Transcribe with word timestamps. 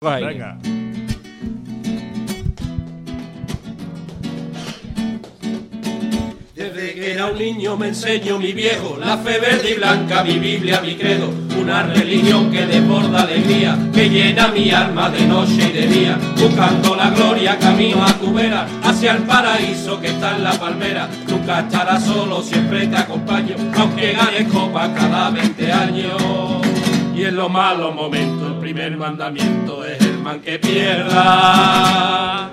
Venga. 0.00 0.56
Desde 6.54 6.94
que 6.94 7.12
era 7.14 7.26
un 7.26 7.36
niño 7.36 7.76
me 7.76 7.88
enseñó 7.88 8.38
mi 8.38 8.52
viejo 8.52 8.96
la 9.00 9.18
fe 9.18 9.40
verde 9.40 9.72
y 9.72 9.74
blanca, 9.74 10.22
mi 10.22 10.38
Biblia, 10.38 10.80
mi 10.82 10.94
credo, 10.94 11.32
una 11.60 11.82
religión 11.82 12.52
que 12.52 12.64
desborda 12.64 13.22
alegría, 13.22 13.76
que 13.92 14.08
llena 14.08 14.46
mi 14.52 14.70
alma 14.70 15.10
de 15.10 15.26
noche 15.26 15.68
y 15.68 15.72
de 15.72 15.86
día, 15.88 16.16
buscando 16.36 16.94
la 16.94 17.10
gloria 17.10 17.58
camino 17.58 18.04
a 18.04 18.12
tu 18.12 18.32
vera, 18.32 18.68
hacia 18.84 19.14
el 19.14 19.24
paraíso 19.24 20.00
que 20.00 20.10
está 20.10 20.36
en 20.36 20.44
la 20.44 20.52
palmera. 20.52 21.08
Nunca 21.26 21.58
estarás 21.58 22.04
solo, 22.04 22.40
siempre 22.40 22.86
te 22.86 22.98
acompaño, 22.98 23.56
aunque 23.76 24.12
ganes 24.12 24.46
copa 24.46 24.94
cada 24.94 25.30
20 25.30 25.72
años. 25.72 26.62
Y 27.16 27.24
en 27.24 27.34
los 27.34 27.50
malos 27.50 27.92
momentos, 27.96 28.37
primer 28.74 28.98
mandamiento 28.98 29.82
es 29.82 29.98
el 30.02 30.18
man 30.18 30.40
que 30.40 30.58
pierda. 30.58 32.50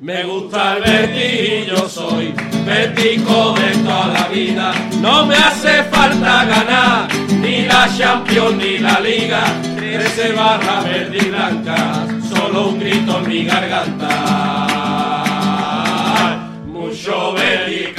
Me 0.00 0.24
gusta 0.24 0.78
el 0.78 0.82
Betis 0.82 1.62
y 1.62 1.66
yo 1.70 1.88
soy 1.88 2.34
Betico 2.66 3.54
de 3.54 3.70
toda 3.84 4.08
la 4.08 4.26
vida. 4.26 4.72
No 5.00 5.24
me 5.24 5.36
hace 5.36 5.84
falta 5.84 6.44
ganar 6.44 7.06
ni 7.40 7.66
la 7.66 7.88
Champions 7.96 8.56
ni 8.56 8.78
la 8.78 8.98
Liga. 8.98 9.44
Trece 9.76 10.32
barra 10.32 10.80
verde 10.80 11.18
y 11.18 11.28
blanca, 11.28 12.04
solo 12.28 12.70
un 12.70 12.80
grito 12.80 13.18
en 13.18 13.28
mi 13.28 13.44
garganta. 13.44 14.08
Mucho 16.66 17.32
Betis 17.34 17.90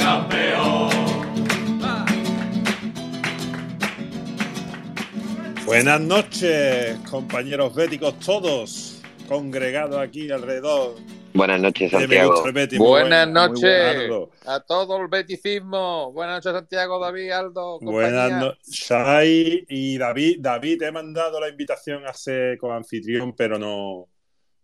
Buenas 5.74 6.00
noches, 6.02 6.96
compañeros 7.10 7.74
béticos 7.74 8.16
todos, 8.20 9.02
congregados 9.26 9.98
aquí 9.98 10.30
alrededor. 10.30 10.94
Buenas 11.32 11.60
noches, 11.60 11.90
Santiago. 11.90 12.44
Betis. 12.52 12.78
Buenas 12.78 13.26
buena, 13.28 13.48
noches 13.48 14.08
a 14.46 14.60
todo 14.60 14.98
el 15.02 15.08
beticismo. 15.08 16.12
Buenas 16.12 16.36
noches, 16.44 16.60
Santiago, 16.60 17.00
David, 17.00 17.30
Aldo. 17.32 17.80
Buenas 17.80 18.12
compañía. 18.12 18.38
noches, 18.38 18.68
Shai 18.68 19.66
y 19.68 19.98
David. 19.98 20.36
David, 20.38 20.78
te 20.78 20.86
he 20.86 20.92
mandado 20.92 21.40
la 21.40 21.48
invitación 21.48 22.06
a 22.06 22.14
ser 22.14 22.56
coanfitrión, 22.56 23.34
pero 23.34 23.58
no, 23.58 24.06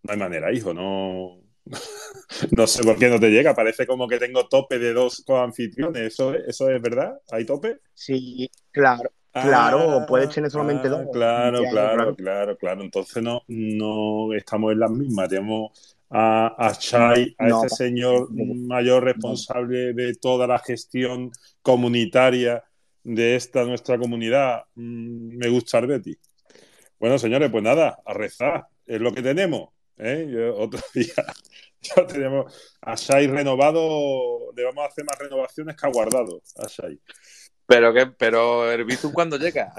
no 0.04 0.12
hay 0.12 0.16
manera, 0.16 0.52
hijo. 0.52 0.72
No, 0.72 1.40
no 2.52 2.66
sé 2.68 2.84
por 2.84 2.96
qué 3.00 3.08
no 3.08 3.18
te 3.18 3.30
llega. 3.30 3.52
Parece 3.52 3.84
como 3.84 4.06
que 4.06 4.18
tengo 4.18 4.46
tope 4.46 4.78
de 4.78 4.92
dos 4.92 5.24
coanfitriones. 5.26 6.02
¿Eso, 6.02 6.34
es- 6.34 6.44
¿Eso 6.46 6.70
es 6.70 6.80
verdad? 6.80 7.14
¿Hay 7.32 7.44
tope? 7.44 7.78
Sí, 7.94 8.48
claro. 8.70 9.10
Claro, 9.32 10.00
Ah, 10.00 10.06
puedes 10.06 10.30
tener 10.30 10.50
solamente 10.50 10.88
ah, 10.88 10.90
dos. 10.90 11.06
Claro, 11.12 11.58
claro, 11.62 11.70
claro. 11.70 12.16
claro, 12.16 12.56
claro. 12.56 12.82
Entonces 12.82 13.22
no, 13.22 13.42
no 13.48 14.32
estamos 14.34 14.72
en 14.72 14.80
las 14.80 14.90
mismas. 14.90 15.28
Tenemos 15.28 15.96
a, 16.10 16.54
a 16.66 16.72
Chai, 16.74 17.34
a 17.38 17.46
No, 17.46 17.64
ese 17.64 17.76
señor 17.76 18.28
mayor 18.32 19.04
responsable 19.04 19.92
de 19.94 20.14
toda 20.14 20.46
la 20.48 20.58
gestión 20.58 21.30
comunitaria 21.62 22.64
de 23.04 23.36
esta 23.36 23.64
nuestra 23.64 23.98
comunidad. 23.98 24.64
Mm, 24.74 25.36
Me 25.38 25.48
gusta 25.48 25.78
el 25.78 25.86
Betis. 25.86 26.18
Bueno, 26.98 27.18
señores, 27.18 27.50
pues 27.50 27.62
nada, 27.62 27.98
a 28.04 28.12
rezar. 28.12 28.66
Es 28.86 29.00
lo 29.00 29.14
que 29.14 29.22
tenemos. 29.22 29.68
¿eh? 29.96 30.28
Yo- 30.30 30.56
otro 30.58 30.80
día 30.92 31.14
ya 31.80 32.06
tenemos 32.06 32.52
a 32.82 32.94
Shai 32.96 33.28
renovado. 33.28 34.52
Le 34.56 34.64
vamos 34.64 34.82
a 34.84 34.88
hacer 34.88 35.04
más 35.04 35.18
renovaciones 35.18 35.76
que 35.76 35.86
a 35.86 35.90
guardado 35.90 36.42
a 36.56 36.66
Shai. 36.66 36.98
Pero, 37.70 37.94
que, 37.94 38.06
pero 38.06 38.70
el 38.72 38.84
Bizum 38.84 39.12
cuando 39.12 39.36
llega. 39.38 39.72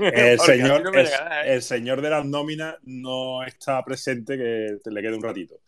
El 0.00 0.40
señor, 0.40 0.82
no 0.82 0.90
el, 0.98 1.06
¿eh? 1.06 1.10
el 1.46 1.62
señor 1.62 2.02
de 2.02 2.10
las 2.10 2.26
nóminas 2.26 2.74
no 2.82 3.44
está 3.44 3.84
presente, 3.84 4.36
que 4.36 4.78
te 4.82 4.90
le 4.90 5.00
queda 5.00 5.14
un 5.14 5.22
ratito 5.22 5.60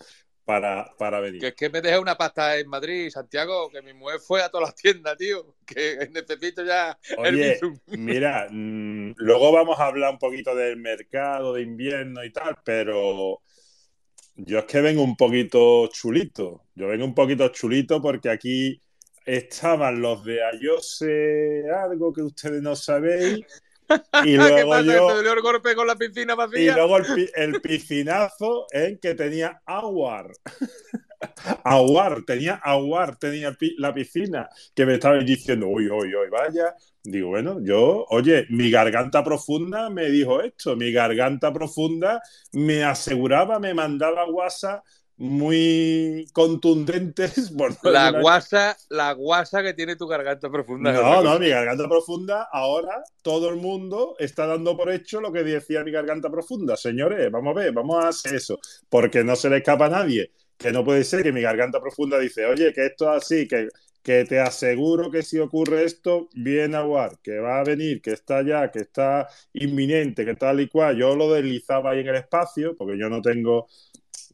para, 0.44 0.90
para 0.98 1.20
venir. 1.20 1.40
Que 1.40 1.46
es 1.48 1.54
que 1.54 1.70
me 1.70 1.80
dejé 1.80 2.00
una 2.00 2.16
pasta 2.16 2.58
en 2.58 2.68
Madrid, 2.68 3.10
Santiago, 3.10 3.70
que 3.70 3.80
mi 3.80 3.94
mujer 3.94 4.18
fue 4.18 4.42
a 4.42 4.48
todas 4.48 4.70
las 4.70 4.74
tiendas, 4.74 5.16
tío. 5.16 5.54
Que 5.64 6.08
necesito 6.12 6.64
ya 6.64 6.98
el 7.18 7.34
Oye, 7.34 7.52
Bizum. 7.52 7.78
mira, 7.86 8.48
mm, 8.50 9.14
luego 9.18 9.52
vamos 9.52 9.78
a 9.78 9.86
hablar 9.86 10.10
un 10.10 10.18
poquito 10.18 10.52
del 10.56 10.78
mercado 10.78 11.54
de 11.54 11.62
invierno 11.62 12.24
y 12.24 12.32
tal, 12.32 12.56
pero 12.64 13.40
yo 14.34 14.58
es 14.58 14.64
que 14.64 14.80
vengo 14.80 15.04
un 15.04 15.16
poquito 15.16 15.86
chulito. 15.92 16.64
Yo 16.74 16.88
vengo 16.88 17.04
un 17.04 17.14
poquito 17.14 17.48
chulito 17.50 18.02
porque 18.02 18.30
aquí 18.30 18.80
estaban 19.24 20.00
los 20.02 20.24
de 20.24 20.42
"Ah, 20.44 20.50
yo 20.60 20.78
sé 20.80 21.64
algo 21.70 22.12
que 22.12 22.22
ustedes 22.22 22.62
no 22.62 22.76
sabéis. 22.76 23.46
Y 24.20 24.36
¿Qué 24.36 24.38
luego 24.38 24.78
yo. 24.80 25.00
¿Te 25.04 25.12
dolió 25.12 25.32
el 25.32 25.42
golpe 25.42 25.74
con 25.74 25.86
la 25.86 25.96
piscina 25.96 26.34
Y 26.52 26.70
vacía? 26.70 26.72
luego 26.72 26.96
el, 26.96 27.10
pi- 27.12 27.28
el 27.34 27.60
piscinazo 27.60 28.66
en 28.72 28.98
que 28.98 29.14
tenía 29.14 29.60
Aguar. 29.66 30.30
Aguar, 31.64 32.22
tenía 32.24 32.54
Aguar, 32.56 33.16
tenía 33.16 33.56
la 33.78 33.92
piscina, 33.94 34.48
que 34.74 34.86
me 34.86 34.94
estaba 34.94 35.18
diciendo, 35.18 35.68
uy, 35.68 35.88
uy, 35.88 36.14
uy, 36.14 36.28
vaya. 36.30 36.74
Digo, 37.02 37.28
bueno, 37.28 37.58
yo, 37.62 38.06
oye, 38.10 38.46
mi 38.50 38.70
garganta 38.70 39.22
profunda 39.22 39.90
me 39.90 40.06
dijo 40.10 40.40
esto, 40.42 40.74
mi 40.76 40.90
garganta 40.92 41.52
profunda 41.52 42.22
me 42.52 42.82
aseguraba, 42.84 43.58
me 43.58 43.74
mandaba 43.74 44.26
WhatsApp 44.26 44.82
muy 45.16 46.26
contundentes. 46.32 47.50
por 47.56 47.72
no 47.82 47.90
La 47.90 48.10
guasa, 48.20 48.76
la 48.88 49.12
guasa 49.12 49.62
que 49.62 49.74
tiene 49.74 49.96
tu 49.96 50.06
garganta 50.06 50.50
profunda. 50.50 50.92
no, 50.92 51.22
no, 51.22 51.38
mi 51.38 51.48
garganta 51.48 51.88
profunda, 51.88 52.48
ahora 52.52 53.02
todo 53.22 53.48
el 53.50 53.56
mundo 53.56 54.16
está 54.18 54.46
dando 54.46 54.76
por 54.76 54.90
hecho 54.90 55.20
lo 55.20 55.32
que 55.32 55.44
decía 55.44 55.84
mi 55.84 55.90
garganta 55.90 56.30
profunda. 56.30 56.76
Señores, 56.76 57.30
vamos 57.30 57.56
a 57.56 57.60
ver, 57.60 57.72
vamos 57.72 58.04
a 58.04 58.08
hacer 58.08 58.34
eso, 58.34 58.58
porque 58.88 59.24
no 59.24 59.36
se 59.36 59.50
le 59.50 59.58
escapa 59.58 59.86
a 59.86 59.90
nadie, 59.90 60.32
que 60.56 60.72
no 60.72 60.84
puede 60.84 61.04
ser 61.04 61.22
que 61.22 61.32
mi 61.32 61.40
garganta 61.40 61.80
profunda 61.80 62.18
dice, 62.18 62.46
oye, 62.46 62.72
que 62.72 62.86
esto 62.86 63.10
es 63.14 63.22
así, 63.22 63.46
que, 63.46 63.68
que 64.02 64.24
te 64.26 64.38
aseguro 64.38 65.10
que 65.10 65.22
si 65.22 65.38
ocurre 65.38 65.84
esto, 65.84 66.28
viene 66.34 66.76
a 66.76 66.84
War, 66.84 67.18
que 67.22 67.38
va 67.38 67.60
a 67.60 67.64
venir, 67.64 68.02
que 68.02 68.10
está 68.10 68.42
ya, 68.42 68.70
que 68.70 68.80
está 68.80 69.28
inminente, 69.54 70.24
que 70.26 70.34
tal 70.34 70.60
y 70.60 70.68
cual. 70.68 70.96
Yo 70.98 71.16
lo 71.16 71.32
deslizaba 71.32 71.92
ahí 71.92 72.00
en 72.00 72.08
el 72.08 72.16
espacio, 72.16 72.76
porque 72.76 72.98
yo 72.98 73.08
no 73.08 73.22
tengo... 73.22 73.66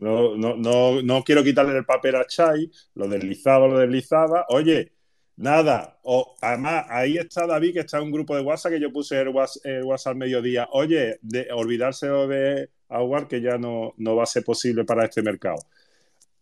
No, 0.01 0.37
no, 0.37 0.57
no, 0.57 1.03
no 1.03 1.23
quiero 1.25 1.45
quitarle 1.45 1.77
el 1.77 1.85
papel 1.85 2.17
a 2.17 2.27
Chai, 2.27 2.71
lo 2.95 3.09
deslizaba, 3.09 3.69
lo 3.69 3.79
deslizaba. 3.79 4.47
Oye, 4.49 4.93
Nada, 5.41 5.99
o, 6.03 6.37
además 6.43 6.85
ahí 6.91 7.17
está 7.17 7.47
David, 7.47 7.73
que 7.73 7.81
está 7.81 7.97
en 7.97 8.05
un 8.05 8.11
grupo 8.13 8.37
de 8.37 8.43
WhatsApp 8.43 8.73
que 8.73 8.81
yo 8.81 8.93
puse 8.93 9.19
el 9.19 9.29
WhatsApp, 9.29 9.65
el 9.65 9.85
WhatsApp 9.85 10.11
al 10.13 10.17
mediodía. 10.19 10.69
Oye, 10.73 11.19
de 11.23 11.49
olvidarse 11.53 12.09
de 12.09 12.69
Aguar 12.91 13.27
que 13.27 13.41
ya 13.41 13.57
no, 13.57 13.95
no 13.97 14.17
va 14.17 14.25
a 14.25 14.27
ser 14.27 14.45
posible 14.45 14.85
para 14.85 15.07
este 15.07 15.23
mercado. 15.23 15.57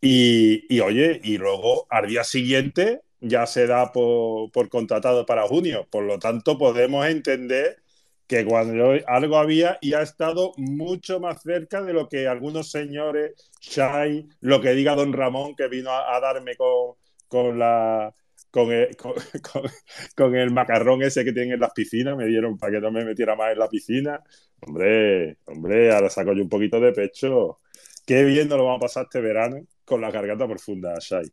Y, 0.00 0.64
y, 0.74 0.80
oye, 0.80 1.20
y 1.22 1.38
luego 1.38 1.86
al 1.90 2.08
día 2.08 2.24
siguiente 2.24 3.02
ya 3.20 3.46
se 3.46 3.66
da 3.68 3.92
por, 3.92 4.50
por 4.52 4.68
contratado 4.68 5.26
para 5.26 5.46
junio. 5.46 5.86
Por 5.90 6.04
lo 6.04 6.18
tanto, 6.18 6.58
podemos 6.58 7.06
entender 7.06 7.82
que 8.28 8.44
cuando 8.44 8.92
algo 9.06 9.38
había 9.38 9.78
y 9.80 9.94
ha 9.94 10.02
estado 10.02 10.52
mucho 10.58 11.18
más 11.18 11.42
cerca 11.42 11.82
de 11.82 11.94
lo 11.94 12.08
que 12.08 12.28
algunos 12.28 12.70
señores, 12.70 13.32
Shai, 13.60 14.28
lo 14.40 14.60
que 14.60 14.74
diga 14.74 14.94
don 14.94 15.14
Ramón, 15.14 15.56
que 15.56 15.66
vino 15.66 15.90
a, 15.90 16.20
darme 16.20 16.54
con, 16.54 16.94
con 17.26 17.58
la 17.58 18.14
con 18.50 18.70
el, 18.70 18.94
con 20.14 20.34
el, 20.36 20.50
macarrón 20.50 21.02
ese 21.02 21.24
que 21.24 21.32
tienen 21.32 21.52
en 21.52 21.60
las 21.60 21.72
piscinas, 21.72 22.16
me 22.16 22.26
dieron 22.26 22.58
para 22.58 22.72
que 22.72 22.80
no 22.80 22.90
me 22.90 23.04
metiera 23.04 23.34
más 23.34 23.52
en 23.52 23.58
la 23.58 23.68
piscina. 23.68 24.22
Hombre, 24.60 25.38
hombre, 25.46 25.92
ahora 25.92 26.10
saco 26.10 26.34
yo 26.34 26.42
un 26.42 26.48
poquito 26.50 26.78
de 26.80 26.92
pecho. 26.92 27.60
Qué 28.06 28.24
bien 28.24 28.48
nos 28.48 28.58
lo 28.58 28.64
vamos 28.64 28.78
a 28.78 28.86
pasar 28.86 29.04
este 29.04 29.20
verano 29.22 29.66
con 29.86 30.02
la 30.02 30.10
garganta 30.10 30.46
profunda, 30.46 30.94
Shai. 31.00 31.32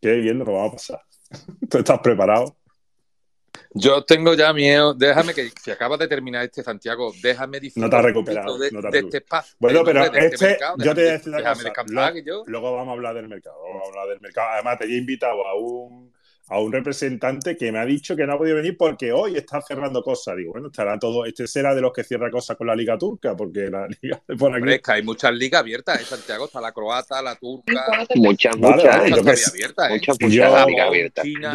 Qué 0.00 0.14
bien 0.16 0.38
nos 0.38 0.46
lo 0.48 0.54
vamos 0.54 0.70
a 0.70 0.76
pasar. 0.76 1.00
¿Tú 1.70 1.78
estás 1.78 1.98
preparado? 2.00 2.59
Yo 3.72 4.04
tengo 4.04 4.34
ya 4.34 4.52
miedo. 4.52 4.94
Déjame 4.94 5.32
que, 5.32 5.50
si 5.62 5.70
acabas 5.70 5.98
de 5.98 6.08
terminar 6.08 6.44
este, 6.44 6.62
Santiago, 6.62 7.12
déjame 7.22 7.60
disfrutar 7.60 7.88
no 7.88 7.90
te 7.90 7.96
has 7.96 8.04
recuperado, 8.04 8.58
de, 8.58 8.70
no 8.70 8.80
te 8.80 8.86
has 8.88 8.92
de 8.92 8.98
este 8.98 9.16
espacio. 9.18 9.56
Bueno, 9.58 9.84
pero 9.84 10.10
de 10.10 10.26
este, 10.26 10.46
mercado, 10.46 10.76
yo 10.78 10.94
te 10.94 11.00
voy 11.00 11.10
a 11.10 11.12
decir 11.12 11.34
una 11.34 11.54
cosa. 11.54 12.12
luego 12.46 12.76
vamos 12.76 12.88
a 12.88 12.92
hablar 12.92 13.14
del 13.14 13.28
mercado. 13.28 13.56
Vamos 13.62 13.82
a 13.84 13.88
hablar 13.88 14.08
del 14.08 14.20
mercado. 14.20 14.48
Además, 14.50 14.78
te 14.78 14.84
he 14.86 14.96
invitado 14.96 15.46
a 15.46 15.54
un, 15.54 16.12
a 16.50 16.60
un 16.60 16.72
representante 16.72 17.56
que 17.56 17.72
me 17.72 17.78
ha 17.78 17.84
dicho 17.86 18.14
que 18.16 18.26
no 18.26 18.34
ha 18.34 18.38
podido 18.38 18.56
venir 18.56 18.76
porque 18.76 19.12
hoy 19.12 19.36
está 19.36 19.60
cerrando 19.62 20.02
cosas. 20.02 20.36
Digo, 20.36 20.52
bueno, 20.52 20.66
estará 20.68 20.98
todo. 20.98 21.24
Este 21.24 21.46
será 21.46 21.74
de 21.74 21.80
los 21.80 21.92
que 21.92 22.04
cierra 22.04 22.30
cosas 22.30 22.56
con 22.56 22.66
la 22.66 22.74
Liga 22.76 22.98
Turca, 22.98 23.36
porque 23.36 23.70
la 23.70 23.86
Liga 24.02 24.20
de 24.26 24.36
por 24.36 24.50
aquí. 24.50 24.58
Hombre, 24.58 24.74
es 24.76 24.82
que 24.82 24.92
hay 24.92 25.02
muchas 25.02 25.32
ligas 25.32 25.60
abiertas, 25.60 26.00
¿eh, 26.00 26.04
Santiago? 26.04 26.46
Está 26.46 26.60
la 26.60 26.72
croata, 26.72 27.22
la 27.22 27.36
turca. 27.36 27.84
Muchas, 28.16 28.58
Vale, 28.58 28.74
muchas, 28.74 28.98
vale, 28.98 29.10
yo 29.10 29.22
muchas 29.22 29.48
abiertas, 29.48 29.86
¿eh? 29.88 29.92
muchas, 29.92 30.18
Yo- 30.18 30.26
muchas 30.26 30.66
ligas 30.66 30.86
abiertas. 30.88 31.24
China. 31.24 31.54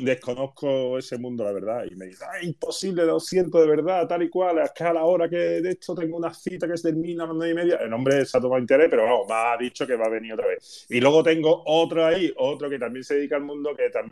Desconozco, 0.00 0.98
ese 0.98 1.18
mundo, 1.18 1.44
la 1.44 1.52
verdad. 1.52 1.84
Y 1.90 1.96
me 1.96 2.06
dice, 2.06 2.24
ah, 2.24 2.42
imposible, 2.42 3.04
lo 3.04 3.18
siento 3.18 3.60
de 3.60 3.66
verdad, 3.66 4.06
tal 4.06 4.22
y 4.22 4.28
cual. 4.28 4.58
Es 4.58 4.70
que 4.72 4.84
a 4.84 4.92
la 4.92 5.04
hora 5.04 5.28
que 5.28 5.36
de 5.36 5.70
esto 5.70 5.94
tengo 5.94 6.16
una 6.16 6.32
cita 6.32 6.68
que 6.68 6.76
se 6.76 6.88
termina 6.90 7.24
a 7.24 7.26
las 7.26 7.36
nueve 7.36 7.52
y 7.52 7.54
media. 7.56 7.76
El 7.80 7.92
hombre 7.92 8.24
se 8.24 8.38
ha 8.38 8.40
tomado 8.40 8.60
interés, 8.60 8.86
pero 8.88 9.02
vamos, 9.04 9.26
me 9.28 9.34
ha 9.34 9.56
dicho 9.58 9.86
que 9.86 9.96
va 9.96 10.06
a 10.06 10.10
venir 10.10 10.34
otra 10.34 10.46
vez. 10.46 10.86
Y 10.88 11.00
luego 11.00 11.22
tengo 11.24 11.62
otro 11.66 12.06
ahí, 12.06 12.32
otro 12.36 12.70
que 12.70 12.78
también 12.78 13.02
se 13.02 13.16
dedica 13.16 13.36
al 13.36 13.42
mundo, 13.42 13.74
que 13.76 13.90
también 13.90 14.03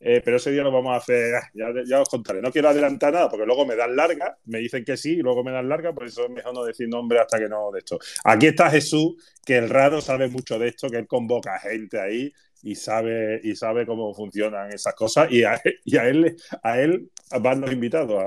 eh, 0.00 0.20
pero 0.24 0.36
ese 0.36 0.50
día 0.50 0.62
lo 0.62 0.72
vamos 0.72 0.92
a 0.92 0.96
hacer, 0.96 1.34
ah, 1.34 1.48
ya, 1.54 1.66
ya, 1.86 2.00
os 2.02 2.08
contaré. 2.08 2.42
No 2.42 2.52
quiero 2.52 2.68
adelantar 2.68 3.12
nada 3.12 3.28
porque 3.28 3.46
luego 3.46 3.64
me 3.64 3.76
dan 3.76 3.96
larga, 3.96 4.36
me 4.44 4.58
dicen 4.58 4.84
que 4.84 4.96
sí, 4.96 5.12
y 5.12 5.22
luego 5.22 5.42
me 5.42 5.52
dan 5.52 5.68
larga, 5.68 5.92
por 5.92 6.04
eso 6.06 6.24
es 6.24 6.30
mejor 6.30 6.52
no 6.54 6.64
decir 6.64 6.88
nombre 6.88 7.18
hasta 7.18 7.38
que 7.38 7.48
no 7.48 7.70
de 7.70 7.78
esto. 7.78 7.98
Aquí 8.24 8.46
está 8.46 8.70
Jesús, 8.70 9.14
que 9.44 9.56
el 9.56 9.70
raro 9.70 10.00
sabe 10.00 10.28
mucho 10.28 10.58
de 10.58 10.68
esto, 10.68 10.88
que 10.88 10.98
él 10.98 11.06
convoca 11.06 11.58
gente 11.58 12.00
ahí 12.00 12.32
y 12.62 12.74
sabe, 12.74 13.40
y 13.42 13.56
sabe 13.56 13.86
cómo 13.86 14.12
funcionan 14.14 14.72
esas 14.72 14.94
cosas, 14.94 15.30
y 15.30 15.44
a, 15.44 15.60
y 15.84 15.96
a 15.96 16.08
él, 16.08 16.36
a 16.62 16.80
él 16.80 17.10
van 17.40 17.60
los 17.60 17.72
invitados, 17.72 18.22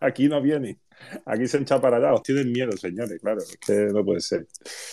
aquí 0.00 0.28
no 0.28 0.40
viene. 0.40 0.78
Aquí 1.26 1.46
se 1.46 1.58
echa 1.58 1.80
para 1.80 1.98
allá, 1.98 2.14
os 2.14 2.22
tienen 2.22 2.50
miedo, 2.50 2.72
señores, 2.72 3.20
claro, 3.20 3.38
es 3.38 3.58
que 3.58 3.88
no 3.92 4.04
puede 4.04 4.20
ser. 4.20 4.46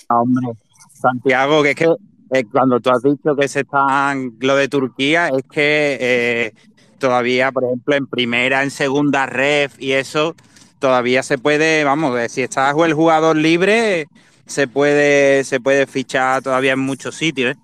Hombre, 0.09 0.47
Santiago, 0.91 1.63
que 1.63 1.69
es 1.69 1.75
que 1.75 1.87
eh, 2.33 2.45
cuando 2.51 2.79
tú 2.79 2.89
has 2.89 3.01
dicho 3.01 3.35
que 3.35 3.47
se 3.47 3.61
están 3.61 4.33
lo 4.39 4.55
de 4.55 4.67
Turquía, 4.67 5.29
es 5.29 5.43
que 5.43 5.97
eh, 5.99 6.53
todavía, 6.97 7.51
por 7.51 7.63
ejemplo, 7.63 7.95
en 7.95 8.07
primera, 8.07 8.63
en 8.63 8.71
segunda 8.71 9.25
ref 9.25 9.75
y 9.79 9.93
eso, 9.93 10.35
todavía 10.79 11.23
se 11.23 11.37
puede, 11.37 11.83
vamos, 11.83 12.19
si 12.31 12.41
estás 12.41 12.75
el 12.85 12.93
jugador 12.93 13.35
libre, 13.35 14.07
se 14.45 14.67
puede, 14.67 15.43
se 15.43 15.59
puede 15.59 15.85
fichar 15.85 16.41
todavía 16.41 16.73
en 16.73 16.79
muchos 16.79 17.15
sitios, 17.15 17.55
¿eh? 17.55 17.59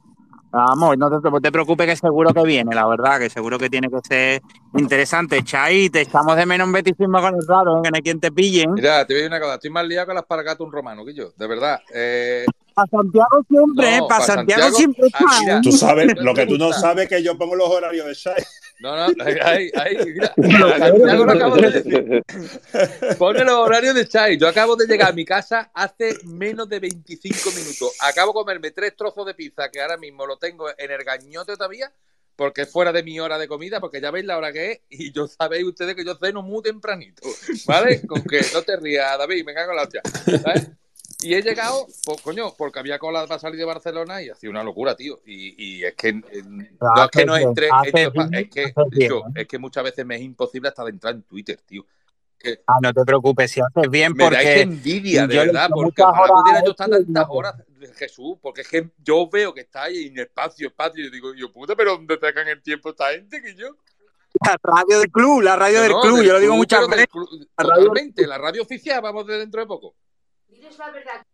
Vamos, 0.52 0.98
no 0.98 1.10
te, 1.12 1.42
te, 1.42 1.52
preocupes 1.52 1.86
que 1.86 1.96
seguro 1.96 2.34
que 2.34 2.42
viene, 2.42 2.74
la 2.74 2.88
verdad, 2.88 3.20
que 3.20 3.30
seguro 3.30 3.60
que 3.60 3.70
tiene 3.70 3.88
que 3.88 4.00
ser 4.04 4.42
interesante. 4.74 5.44
Chay, 5.44 5.92
te 5.92 6.02
echamos 6.02 6.36
de 6.36 6.46
menos 6.48 6.66
un 6.66 6.74
betisismo 6.74 7.22
con 7.22 7.36
el 7.36 7.48
raro, 7.48 7.78
¿eh? 7.78 7.82
que 7.84 7.92
no 7.92 7.96
hay 7.96 8.02
quien 8.02 8.20
te 8.20 8.32
pillen. 8.32 8.74
Mira, 8.74 9.06
te 9.06 9.14
voy 9.14 9.22
a 9.22 9.24
decir 9.24 9.28
una 9.28 9.40
cosa, 9.40 9.54
estoy 9.56 9.70
más 9.70 9.86
liado 9.86 10.08
con 10.08 10.16
las 10.16 10.60
un 10.60 10.72
romano 10.72 11.06
que 11.06 11.14
yo, 11.14 11.32
de 11.38 11.48
verdad. 11.48 11.80
Eh... 11.94 12.46
Para 12.80 13.02
Santiago 13.04 13.46
siempre, 13.48 13.98
no, 13.98 14.08
para 14.08 14.26
Santiago, 14.26 14.62
Santiago, 14.62 14.78
siempre. 14.78 15.10
Ah, 15.14 15.38
mira, 15.42 15.62
tú 15.62 15.72
sabes, 15.72 16.16
lo 16.22 16.34
que 16.34 16.46
tú 16.46 16.58
no 16.58 16.72
sabes 16.72 17.04
es 17.04 17.10
que 17.10 17.24
yo 17.24 17.38
pongo 17.38 17.56
los 17.56 17.70
horarios 17.70 18.06
de 18.06 18.16
Chay. 18.16 18.44
No, 18.80 18.96
no, 18.96 19.14
ahí, 19.44 19.70
ahí, 19.76 19.98
mira. 20.06 20.34
Santiago 20.80 21.26
lo 21.26 21.32
acabo 21.32 21.56
de 21.58 21.72
decir. 21.72 22.24
Pone 23.18 23.44
los 23.44 23.56
horarios 23.56 23.96
de 23.96 24.08
Chai. 24.08 24.38
Yo 24.38 24.48
acabo 24.48 24.76
de 24.76 24.88
llegar 24.88 25.10
a 25.10 25.14
mi 25.14 25.26
casa 25.26 25.72
hace 25.74 26.16
menos 26.24 26.70
de 26.70 26.80
25 26.80 27.52
minutos. 27.52 27.92
Acabo 28.02 28.32
de 28.32 28.36
comerme 28.36 28.72
tres 28.72 28.96
trozos 28.96 29.26
de 29.26 29.34
pizza 29.34 29.70
que 29.70 29.82
ahora 29.82 29.98
mismo 29.98 30.26
lo 30.26 30.38
tengo 30.38 30.70
en 30.78 30.92
el 30.92 31.04
gañote 31.04 31.56
todavía 31.56 31.92
porque 32.40 32.62
es 32.62 32.72
fuera 32.72 32.94
de 32.94 33.04
mi 33.04 33.20
hora 33.20 33.38
de 33.38 33.50
comida, 33.50 33.82
porque 33.82 34.00
ya 34.00 34.12
veis 34.12 34.24
la 34.24 34.38
hora 34.38 34.54
que 34.54 34.72
es, 34.72 34.80
y 34.90 35.12
yo 35.12 35.28
sabéis 35.28 35.66
ustedes 35.66 35.94
que 35.94 36.06
yo 36.06 36.16
ceno 36.16 36.42
muy 36.42 36.64
tempranito, 36.64 37.22
¿vale? 37.66 38.08
Con 38.08 38.24
que 38.24 38.40
no 38.54 38.62
te 38.62 38.78
rías, 38.78 39.18
David, 39.18 39.44
me 39.44 39.54
cago 39.54 39.72
en 39.72 39.76
la 39.76 39.84
hostia, 39.84 40.02
¿sabes? 40.42 40.70
Y 41.22 41.34
he 41.34 41.42
llegado, 41.42 41.86
pues, 42.06 42.22
coño, 42.22 42.54
porque 42.58 42.80
había 42.80 42.98
cola 42.98 43.28
para 43.28 43.40
salir 43.40 43.60
de 43.60 43.66
Barcelona 43.66 44.22
y 44.22 44.30
hacía 44.30 44.50
una 44.50 44.64
locura, 44.64 44.96
tío. 44.96 45.20
Y, 45.26 45.80
y 45.80 45.84
es 45.84 45.94
que 45.94 46.14
no 46.14 46.24
es 46.32 47.12
que 47.12 47.26
no 47.26 47.36
entre, 47.36 47.68
es 47.68 48.50
que, 48.50 48.74
es 49.36 49.48
que 49.48 49.60
muchas 49.60 49.84
veces 49.84 50.06
me 50.06 50.16
es 50.16 50.22
imposible 50.22 50.70
hasta 50.70 50.86
de 50.86 50.92
entrar 50.92 51.14
en 51.14 51.24
Twitter, 51.24 51.60
tío. 51.66 51.86
Que 52.38 52.62
ah, 52.68 52.78
no 52.82 52.94
te 52.94 53.04
preocupes, 53.04 53.52
si 53.52 53.60
haces 53.60 53.90
bien, 53.90 54.14
me 54.14 54.24
porque. 54.24 54.38
Me 54.38 54.44
dais 54.46 54.62
envidia, 54.62 55.28
de 55.28 55.36
verdad, 55.36 55.70
porque 55.70 56.02
ojalá 56.02 56.34
pudiera 56.42 56.64
yo 56.64 56.72
estar 56.72 56.90
tantas 56.90 57.26
horas, 57.28 57.56
Jesús, 57.98 58.38
porque 58.42 58.62
es 58.62 58.70
que 58.70 58.90
yo 59.04 59.30
veo 59.30 59.54
que 59.54 59.62
está 59.62 59.84
ahí 59.84 60.08
en 60.08 60.20
espacio, 60.20 60.70
espacio, 60.70 61.02
y 61.02 61.08
yo 61.08 61.12
digo, 61.12 61.34
yo 61.34 61.52
puta, 61.52 61.76
pero 61.76 61.98
¿dónde 61.98 62.18
sacan 62.18 62.48
el 62.48 62.62
tiempo 62.62 62.92
esta 62.92 63.10
gente 63.10 63.42
que 63.42 63.56
yo? 63.56 63.76
La 64.46 64.58
radio 64.64 65.00
del 65.00 65.12
club, 65.12 65.42
la 65.42 65.58
radio 65.58 65.80
no, 65.80 65.84
del 65.84 65.94
club, 65.96 66.18
del 66.20 66.28
yo 66.28 66.34
lo 66.34 66.40
digo 66.40 66.56
muchas 66.56 66.88
veces. 66.88 67.08
La 67.58 67.66
radio... 67.66 67.92
la 68.26 68.38
radio 68.38 68.62
oficial, 68.62 69.02
vamos 69.02 69.28
de 69.28 69.38
dentro 69.38 69.60
de 69.60 69.68
poco. 69.68 69.96
Diles 70.70 70.78
la 70.78 70.92
verdad. 70.92 71.26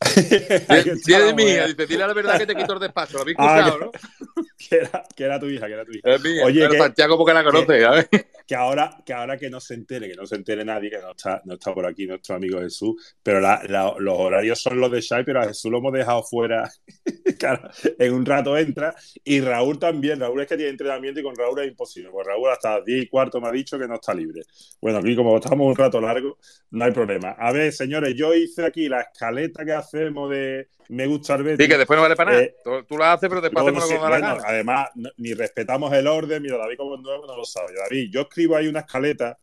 Tiene 1.04 1.32
dice, 1.32 1.86
dile 1.86 2.06
la 2.06 2.14
verdad 2.14 2.38
que 2.38 2.46
te 2.46 2.54
quito 2.54 2.74
el 2.74 2.78
despacho, 2.78 3.14
lo 3.14 3.22
habéis 3.22 3.36
escuchado, 3.36 3.74
ah, 3.74 3.78
¿no? 3.80 4.44
Que 4.58 4.76
era, 4.76 5.04
que 5.16 5.24
era, 5.24 5.40
tu 5.40 5.46
hija, 5.46 5.66
que 5.66 5.72
era 5.72 5.84
tu 5.84 5.92
hija. 5.92 6.18
Mía, 6.18 6.44
Oye, 6.44 6.68
que, 6.68 6.78
Santiago 6.78 7.16
porque 7.16 7.32
la 7.32 7.44
conoce, 7.44 7.78
que, 7.78 7.80
¿sabes? 7.80 8.08
Que 8.46 8.54
ahora, 8.54 9.02
que 9.06 9.12
ahora 9.12 9.38
que 9.38 9.48
no 9.48 9.60
se 9.60 9.74
entere, 9.74 10.08
que 10.08 10.16
no 10.16 10.26
se 10.26 10.34
entere 10.34 10.64
nadie, 10.64 10.90
que 10.90 10.98
no 10.98 11.12
está, 11.12 11.40
no 11.44 11.54
está 11.54 11.72
por 11.72 11.86
aquí 11.86 12.06
nuestro 12.06 12.34
amigo 12.34 12.60
Jesús, 12.60 13.16
pero 13.22 13.40
la, 13.40 13.62
la, 13.68 13.94
los 13.98 14.18
horarios 14.18 14.60
son 14.60 14.80
los 14.80 14.90
de 14.90 15.00
Shai, 15.00 15.24
pero 15.24 15.40
a 15.40 15.46
Jesús 15.46 15.70
lo 15.70 15.78
hemos 15.78 15.92
dejado 15.92 16.22
fuera. 16.22 16.68
claro, 17.38 17.70
en 17.98 18.14
un 18.14 18.26
rato 18.26 18.58
entra, 18.58 18.94
y 19.24 19.40
Raúl 19.40 19.78
también, 19.78 20.20
Raúl 20.20 20.40
es 20.40 20.48
que 20.48 20.56
tiene 20.56 20.70
entrenamiento 20.70 21.20
y 21.20 21.22
con 21.22 21.36
Raúl 21.36 21.60
es 21.60 21.68
imposible, 21.68 22.10
pues 22.10 22.26
Raúl 22.26 22.50
hasta 22.50 22.76
las 22.76 22.84
10 22.84 23.04
y 23.04 23.08
cuarto 23.08 23.40
me 23.40 23.48
ha 23.48 23.52
dicho 23.52 23.78
que 23.78 23.86
no 23.86 23.94
está 23.94 24.12
libre. 24.12 24.42
Bueno, 24.80 24.98
aquí 24.98 25.14
como 25.14 25.36
estamos 25.36 25.66
un 25.66 25.76
rato 25.76 26.00
largo, 26.00 26.36
no 26.70 26.84
hay 26.84 26.92
problema. 26.92 27.30
A 27.38 27.52
ver, 27.52 27.72
señores, 27.72 28.14
yo 28.16 28.34
hice 28.34 28.66
aquí 28.66 28.88
la 28.88 29.02
escaleta 29.02 29.64
que 29.64 29.72
hacemos 29.88 30.30
de 30.30 30.68
me 30.88 31.06
gusta 31.06 31.34
el 31.34 31.42
Betis. 31.42 31.64
Sí, 31.64 31.70
que 31.70 31.78
después 31.78 31.96
no 31.96 32.02
vale 32.02 32.16
para 32.16 32.32
nada. 32.32 32.42
Eh, 32.42 32.54
tú, 32.64 32.96
lo 32.96 33.04
haces, 33.04 33.28
pero 33.28 33.40
después 33.40 33.62
hacemos 33.62 33.90
lo 33.90 34.08
bueno, 34.08 34.38
Además, 34.44 34.88
ni 35.18 35.34
respetamos 35.34 35.92
el 35.92 36.06
orden. 36.06 36.42
Mira, 36.42 36.56
David 36.56 36.76
como 36.78 36.96
nuevo 36.96 37.26
no 37.26 37.36
lo 37.36 37.44
sabe. 37.44 37.74
David, 37.74 38.10
yo 38.10 38.22
escribo 38.22 38.56
ahí 38.56 38.68
una 38.68 38.80
escaleta 38.80 39.38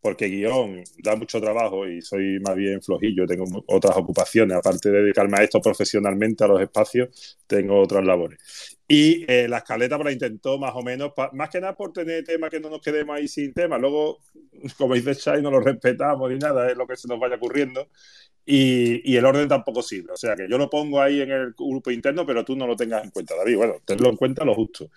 porque 0.00 0.26
guion 0.26 0.82
da 1.02 1.16
mucho 1.16 1.40
trabajo 1.40 1.86
y 1.86 2.00
soy 2.02 2.38
más 2.40 2.54
bien 2.54 2.80
flojillo, 2.80 3.26
tengo 3.26 3.44
otras 3.66 3.96
ocupaciones, 3.96 4.56
aparte 4.56 4.90
de 4.90 5.02
dedicarme 5.02 5.38
a 5.38 5.42
esto 5.42 5.60
profesionalmente, 5.60 6.44
a 6.44 6.46
los 6.46 6.60
espacios, 6.60 7.36
tengo 7.46 7.80
otras 7.80 8.04
labores. 8.04 8.78
Y 8.86 9.24
eh, 9.30 9.48
la 9.48 9.58
escaleta 9.58 9.98
la 9.98 10.12
intentó 10.12 10.56
más 10.56 10.72
o 10.74 10.82
menos, 10.82 11.12
más 11.32 11.50
que 11.50 11.60
nada 11.60 11.74
por 11.74 11.92
tener 11.92 12.24
temas 12.24 12.48
que 12.48 12.60
no 12.60 12.70
nos 12.70 12.80
quedemos 12.80 13.16
ahí 13.16 13.28
sin 13.28 13.52
tema. 13.52 13.76
Luego, 13.76 14.20
como 14.78 14.94
dice 14.94 15.14
Chai, 15.14 15.42
no 15.42 15.50
lo 15.50 15.60
respetamos 15.60 16.30
ni 16.30 16.38
nada, 16.38 16.70
es 16.70 16.76
lo 16.76 16.86
que 16.86 16.96
se 16.96 17.08
nos 17.08 17.18
vaya 17.18 17.36
ocurriendo. 17.36 17.88
Y, 18.44 19.16
el 19.16 19.24
orden 19.24 19.46
tampoco 19.48 19.82
sirve. 19.82 20.12
O 20.12 20.16
sea 20.16 20.34
que 20.34 20.48
yo 20.48 20.56
lo 20.56 20.70
pongo 20.70 21.00
ahí 21.00 21.20
en 21.20 21.30
el 21.30 21.52
grupo 21.52 21.90
interno, 21.90 22.24
pero 22.24 22.44
tú 22.44 22.56
no 22.56 22.66
lo 22.66 22.76
tengas 22.76 23.04
en 23.04 23.10
cuenta, 23.10 23.36
David. 23.36 23.56
Bueno, 23.56 23.74
tenlo 23.84 24.08
en 24.08 24.16
cuenta 24.16 24.44
lo 24.44 24.54
justo. 24.54 24.90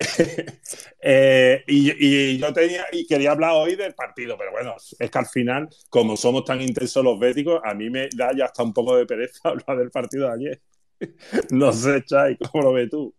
eh, 1.02 1.62
y, 1.66 2.06
y, 2.06 2.38
yo 2.38 2.52
tenía 2.52 2.86
y 2.92 3.06
quería 3.06 3.32
hablar 3.32 3.52
hoy 3.52 3.76
del 3.76 3.94
partido, 3.94 4.36
pero 4.38 4.52
bueno, 4.52 4.74
es 4.98 5.10
que 5.10 5.18
al 5.18 5.26
final, 5.26 5.68
como 5.90 6.16
somos 6.16 6.44
tan 6.44 6.60
intensos 6.62 7.04
los 7.04 7.18
béticos, 7.18 7.60
a 7.62 7.74
mí 7.74 7.90
me 7.90 8.08
da 8.14 8.30
ya 8.36 8.46
hasta 8.46 8.62
un 8.62 8.72
poco 8.72 8.96
de 8.96 9.06
pereza 9.06 9.40
hablar 9.50 9.78
del 9.78 9.90
partido 9.90 10.28
de 10.28 10.34
ayer. 10.34 10.62
no 11.50 11.72
sé, 11.72 12.02
Chay, 12.04 12.36
¿cómo 12.36 12.64
lo 12.64 12.72
ves 12.72 12.90
tú? 12.90 13.14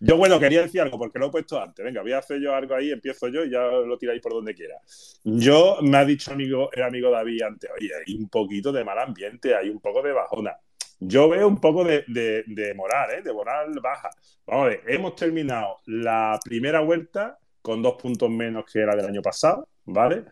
Yo, 0.00 0.16
bueno, 0.16 0.38
quería 0.38 0.62
decir 0.62 0.80
algo 0.80 0.98
porque 0.98 1.18
lo 1.18 1.26
he 1.26 1.30
puesto 1.30 1.60
antes. 1.60 1.84
Venga, 1.84 2.02
voy 2.02 2.12
a 2.12 2.18
hacer 2.18 2.40
yo 2.40 2.54
algo 2.54 2.74
ahí, 2.74 2.90
empiezo 2.90 3.28
yo 3.28 3.44
y 3.44 3.50
ya 3.50 3.62
lo 3.62 3.98
tiráis 3.98 4.20
por 4.20 4.32
donde 4.32 4.54
quiera. 4.54 4.76
Yo, 5.24 5.78
me 5.82 5.96
ha 5.98 6.04
dicho 6.04 6.32
amigo, 6.32 6.70
el 6.72 6.82
amigo 6.82 7.10
David 7.10 7.42
antes, 7.42 7.70
oye, 7.76 7.90
hay 7.94 8.14
un 8.14 8.28
poquito 8.28 8.72
de 8.72 8.84
mal 8.84 8.98
ambiente, 8.98 9.54
hay 9.54 9.68
un 9.68 9.80
poco 9.80 10.02
de 10.02 10.12
bajona. 10.12 10.56
Yo 11.00 11.28
veo 11.28 11.46
un 11.46 11.60
poco 11.60 11.84
de, 11.84 12.04
de, 12.08 12.44
de 12.46 12.74
moral, 12.74 13.10
¿eh? 13.12 13.22
de 13.22 13.32
moral 13.32 13.72
baja. 13.80 14.10
Vamos 14.46 14.66
a 14.66 14.68
ver, 14.70 14.82
hemos 14.88 15.14
terminado 15.14 15.76
la 15.86 16.38
primera 16.44 16.80
vuelta 16.80 17.38
con 17.62 17.82
dos 17.82 17.94
puntos 17.94 18.30
menos 18.30 18.64
que 18.70 18.80
la 18.80 18.96
del 18.96 19.06
año 19.06 19.22
pasado, 19.22 19.68
¿vale? 19.84 20.24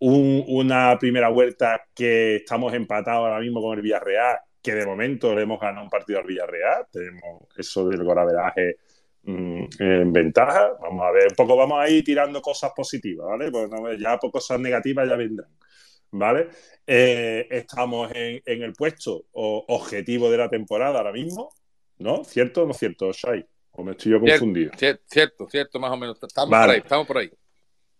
Un, 0.00 0.44
una 0.48 0.98
primera 0.98 1.28
vuelta 1.28 1.86
que 1.94 2.36
estamos 2.36 2.72
empatados 2.74 3.26
ahora 3.26 3.38
mismo 3.38 3.60
con 3.60 3.76
el 3.76 3.82
Villarreal 3.82 4.38
que 4.62 4.74
de 4.74 4.86
momento 4.86 5.34
le 5.34 5.42
hemos 5.42 5.60
ganado 5.60 5.84
un 5.84 5.90
partido 5.90 6.18
al 6.18 6.26
Villarreal, 6.26 6.86
tenemos 6.90 7.44
eso 7.56 7.88
del 7.88 8.04
golaveraje 8.04 8.76
mmm, 9.22 9.64
en 9.78 10.12
ventaja, 10.12 10.72
vamos 10.80 11.06
a 11.06 11.10
ver, 11.10 11.28
un 11.30 11.36
poco 11.36 11.56
vamos 11.56 11.78
a 11.80 11.88
ir 11.88 12.04
tirando 12.04 12.40
cosas 12.42 12.72
positivas, 12.74 13.26
¿vale? 13.26 13.50
Pues 13.50 13.70
no, 13.70 13.92
ya 13.94 14.18
cosas 14.18 14.60
negativas 14.60 15.08
ya 15.08 15.16
vendrán, 15.16 15.50
¿vale? 16.10 16.48
Eh, 16.86 17.46
estamos 17.50 18.10
en, 18.14 18.42
en, 18.44 18.62
el 18.62 18.72
puesto 18.72 19.26
o, 19.32 19.64
objetivo 19.68 20.30
de 20.30 20.38
la 20.38 20.48
temporada 20.48 20.98
ahora 20.98 21.12
mismo, 21.12 21.54
¿no? 21.98 22.24
¿Cierto 22.24 22.64
o 22.64 22.66
no 22.66 22.74
cierto, 22.74 23.12
Shai? 23.12 23.46
¿O 23.72 23.84
me 23.84 23.92
estoy 23.92 24.12
yo 24.12 24.20
confundido? 24.20 24.72
Cierto, 24.76 25.04
cierto, 25.06 25.48
cierto 25.48 25.78
más 25.78 25.92
o 25.92 25.96
menos, 25.96 26.18
estamos 26.22 26.50
vale. 26.50 26.66
por 26.66 26.74
ahí, 26.74 26.80
estamos 26.80 27.06
por 27.06 27.18
ahí. 27.18 27.30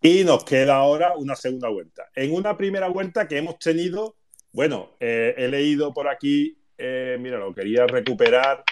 Y 0.02 0.24
nos 0.24 0.44
queda 0.44 0.76
ahora 0.76 1.14
una 1.16 1.36
segunda 1.36 1.68
vuelta. 1.68 2.08
En 2.14 2.32
una 2.32 2.56
primera 2.56 2.88
vuelta 2.88 3.28
que 3.28 3.36
hemos 3.36 3.58
tenido 3.58 4.16
bueno, 4.52 4.96
eh, 5.00 5.34
he 5.36 5.48
leído 5.48 5.92
por 5.92 6.08
aquí, 6.08 6.56
eh, 6.76 7.16
mira, 7.20 7.38
lo 7.38 7.54
quería 7.54 7.86
recuperar. 7.86 8.64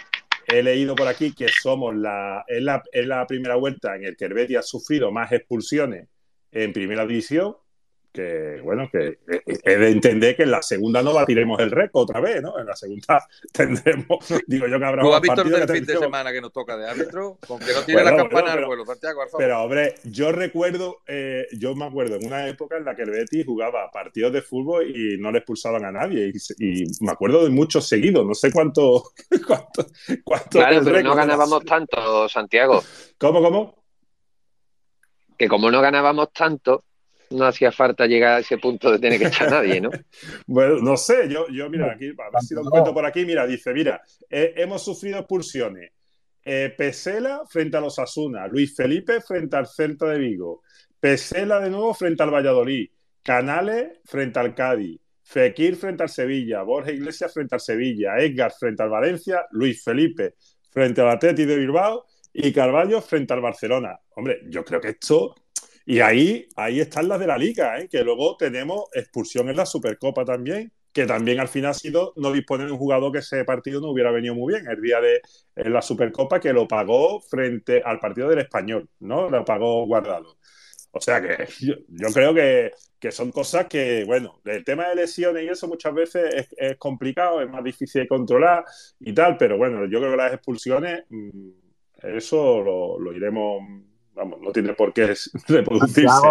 He 0.46 0.62
leído 0.62 0.94
por 0.94 1.06
aquí 1.08 1.34
que 1.34 1.48
somos 1.48 1.94
la 1.94 2.44
es, 2.48 2.62
la, 2.62 2.82
es 2.90 3.06
la 3.06 3.26
primera 3.26 3.56
vuelta 3.56 3.96
en 3.96 4.04
el 4.04 4.16
que 4.16 4.24
el 4.24 4.34
Betis 4.34 4.56
ha 4.56 4.62
sufrido 4.62 5.10
más 5.12 5.30
expulsiones 5.32 6.08
en 6.50 6.72
primera 6.72 7.06
división 7.06 7.54
que 8.12 8.60
bueno, 8.62 8.88
que 8.90 9.18
he 9.64 9.76
de 9.76 9.90
entender 9.90 10.36
que 10.36 10.44
en 10.44 10.50
la 10.50 10.62
segunda 10.62 11.02
no 11.02 11.12
batiremos 11.12 11.60
el 11.60 11.70
récord 11.70 12.04
otra 12.04 12.20
vez, 12.20 12.42
¿no? 12.42 12.58
En 12.58 12.66
la 12.66 12.74
segunda 12.74 13.26
tendremos, 13.52 14.18
digo 14.46 14.66
yo 14.66 14.78
que 14.78 14.84
habrá 14.84 15.02
¿Tú 15.02 15.14
has 15.14 15.20
visto 15.20 15.42
el 15.42 15.68
fin 15.68 15.86
de 15.86 15.98
semana 15.98 16.32
que 16.32 16.40
nos 16.40 16.52
toca 16.52 16.76
de 16.76 16.88
árbitro? 16.88 17.38
Con 17.46 17.58
que 17.58 17.72
no 17.72 17.82
tiene 17.82 18.02
bueno, 18.02 18.16
la 18.16 18.22
campana 18.22 18.42
bueno, 18.42 18.54
pero, 18.56 18.66
vuelo, 18.66 18.86
Santiago, 18.86 19.20
por 19.20 19.30
favor. 19.30 19.46
Pero, 19.46 19.62
hombre, 19.62 19.94
yo 20.04 20.32
recuerdo, 20.32 20.98
eh, 21.06 21.46
yo 21.52 21.74
me 21.74 21.84
acuerdo 21.84 22.16
en 22.16 22.26
una 22.26 22.48
época 22.48 22.76
en 22.76 22.84
la 22.84 22.96
que 22.96 23.02
el 23.02 23.10
Betis 23.10 23.46
jugaba 23.46 23.90
partidos 23.90 24.32
de 24.32 24.42
fútbol 24.42 24.88
y 24.88 25.18
no 25.18 25.30
le 25.30 25.38
expulsaban 25.38 25.84
a 25.84 25.92
nadie. 25.92 26.32
Y, 26.58 26.82
y 26.82 26.84
me 27.00 27.12
acuerdo 27.12 27.44
de 27.44 27.50
muchos 27.50 27.86
seguidos, 27.88 28.26
no 28.26 28.34
sé 28.34 28.52
cuánto. 28.52 29.04
cuánto, 29.46 29.86
cuánto 30.24 30.50
claro, 30.50 30.80
pero 30.84 31.02
no 31.02 31.14
ganábamos 31.14 31.64
tanto, 31.64 32.28
Santiago. 32.28 32.82
¿Cómo, 33.18 33.42
cómo? 33.42 33.84
Que 35.36 35.46
como 35.46 35.70
no 35.70 35.80
ganábamos 35.80 36.32
tanto, 36.32 36.84
no 37.30 37.44
hacía 37.44 37.72
falta 37.72 38.06
llegar 38.06 38.34
a 38.34 38.38
ese 38.40 38.58
punto 38.58 38.90
de 38.90 38.98
tener 38.98 39.18
que 39.18 39.26
echar 39.26 39.48
a 39.48 39.62
nadie, 39.62 39.80
¿no? 39.80 39.90
bueno, 40.46 40.76
no 40.80 40.96
sé, 40.96 41.28
yo, 41.28 41.46
yo 41.48 41.68
mira, 41.68 41.92
aquí, 41.92 42.06
a 42.08 42.30
ver 42.30 42.42
si 42.42 42.54
lo 42.54 42.62
encuentro 42.62 42.94
por 42.94 43.04
aquí, 43.04 43.24
mira, 43.24 43.46
dice, 43.46 43.72
mira, 43.72 44.00
eh, 44.30 44.54
hemos 44.56 44.82
sufrido 44.82 45.18
expulsiones 45.18 45.92
eh, 46.50 46.72
Pesela 46.76 47.42
frente 47.46 47.76
a 47.76 47.80
los 47.80 47.98
Asuna, 47.98 48.46
Luis 48.46 48.74
Felipe 48.74 49.20
frente 49.20 49.56
al 49.56 49.66
Celta 49.66 50.06
de 50.06 50.18
Vigo, 50.18 50.62
Pesela 50.98 51.60
de 51.60 51.68
nuevo 51.68 51.92
frente 51.92 52.22
al 52.22 52.32
Valladolid, 52.32 52.88
Canales 53.22 53.98
frente 54.04 54.38
al 54.38 54.54
Cádiz, 54.54 54.98
Fekir 55.22 55.76
frente 55.76 56.04
al 56.04 56.08
Sevilla, 56.08 56.62
Borja 56.62 56.90
Iglesias 56.90 57.34
frente 57.34 57.54
al 57.54 57.60
Sevilla, 57.60 58.16
Edgar 58.16 58.50
frente 58.58 58.82
al 58.82 58.88
Valencia, 58.88 59.44
Luis 59.50 59.84
Felipe 59.84 60.36
frente 60.70 61.02
al 61.02 61.10
Atleti 61.10 61.44
de 61.44 61.56
Bilbao 61.56 62.06
y 62.32 62.50
Carballo 62.50 63.02
frente 63.02 63.34
al 63.34 63.42
Barcelona. 63.42 63.98
Hombre, 64.16 64.40
yo 64.48 64.64
creo 64.64 64.80
que 64.80 64.88
esto... 64.88 65.34
Y 65.90 66.00
ahí, 66.00 66.46
ahí 66.54 66.80
están 66.80 67.08
las 67.08 67.18
de 67.18 67.26
la 67.26 67.38
liga, 67.38 67.78
¿eh? 67.80 67.88
que 67.88 68.04
luego 68.04 68.36
tenemos 68.36 68.90
expulsión 68.92 69.48
en 69.48 69.56
la 69.56 69.64
Supercopa 69.64 70.22
también, 70.22 70.70
que 70.92 71.06
también 71.06 71.40
al 71.40 71.48
final 71.48 71.70
ha 71.70 71.74
sido 71.74 72.12
no 72.16 72.30
disponer 72.30 72.66
de 72.66 72.74
un 72.74 72.78
jugador 72.78 73.10
que 73.10 73.20
ese 73.20 73.42
partido 73.46 73.80
no 73.80 73.88
hubiera 73.92 74.10
venido 74.10 74.34
muy 74.34 74.52
bien. 74.52 74.68
El 74.68 74.82
día 74.82 75.00
de 75.00 75.22
la 75.54 75.80
Supercopa 75.80 76.40
que 76.40 76.52
lo 76.52 76.68
pagó 76.68 77.20
frente 77.22 77.80
al 77.82 78.00
partido 78.00 78.28
del 78.28 78.40
Español, 78.40 78.86
¿no? 79.00 79.30
Lo 79.30 79.42
pagó 79.46 79.86
Guardado. 79.86 80.36
O 80.90 81.00
sea 81.00 81.22
que 81.22 81.46
yo, 81.60 82.08
creo 82.12 82.34
que, 82.34 83.10
son 83.10 83.32
cosas 83.32 83.66
que, 83.66 84.04
bueno, 84.04 84.42
el 84.44 84.64
tema 84.64 84.88
de 84.90 84.96
lesiones 84.96 85.44
y 85.44 85.48
eso 85.48 85.68
muchas 85.68 85.94
veces 85.94 86.48
es, 86.54 86.76
complicado, 86.76 87.40
es 87.40 87.48
más 87.48 87.64
difícil 87.64 88.02
de 88.02 88.08
controlar 88.08 88.62
y 89.00 89.14
tal, 89.14 89.38
pero 89.38 89.56
bueno, 89.56 89.86
yo 89.86 90.00
creo 90.00 90.10
que 90.10 90.16
las 90.18 90.34
expulsiones, 90.34 91.04
mm, 91.08 91.48
eso 92.02 92.60
lo, 92.62 93.12
iremos, 93.14 93.62
vamos, 94.18 94.40
no 94.42 94.50
tiene 94.50 94.74
por 94.74 94.92
qué 94.92 95.14
reproducirse. 95.48 96.28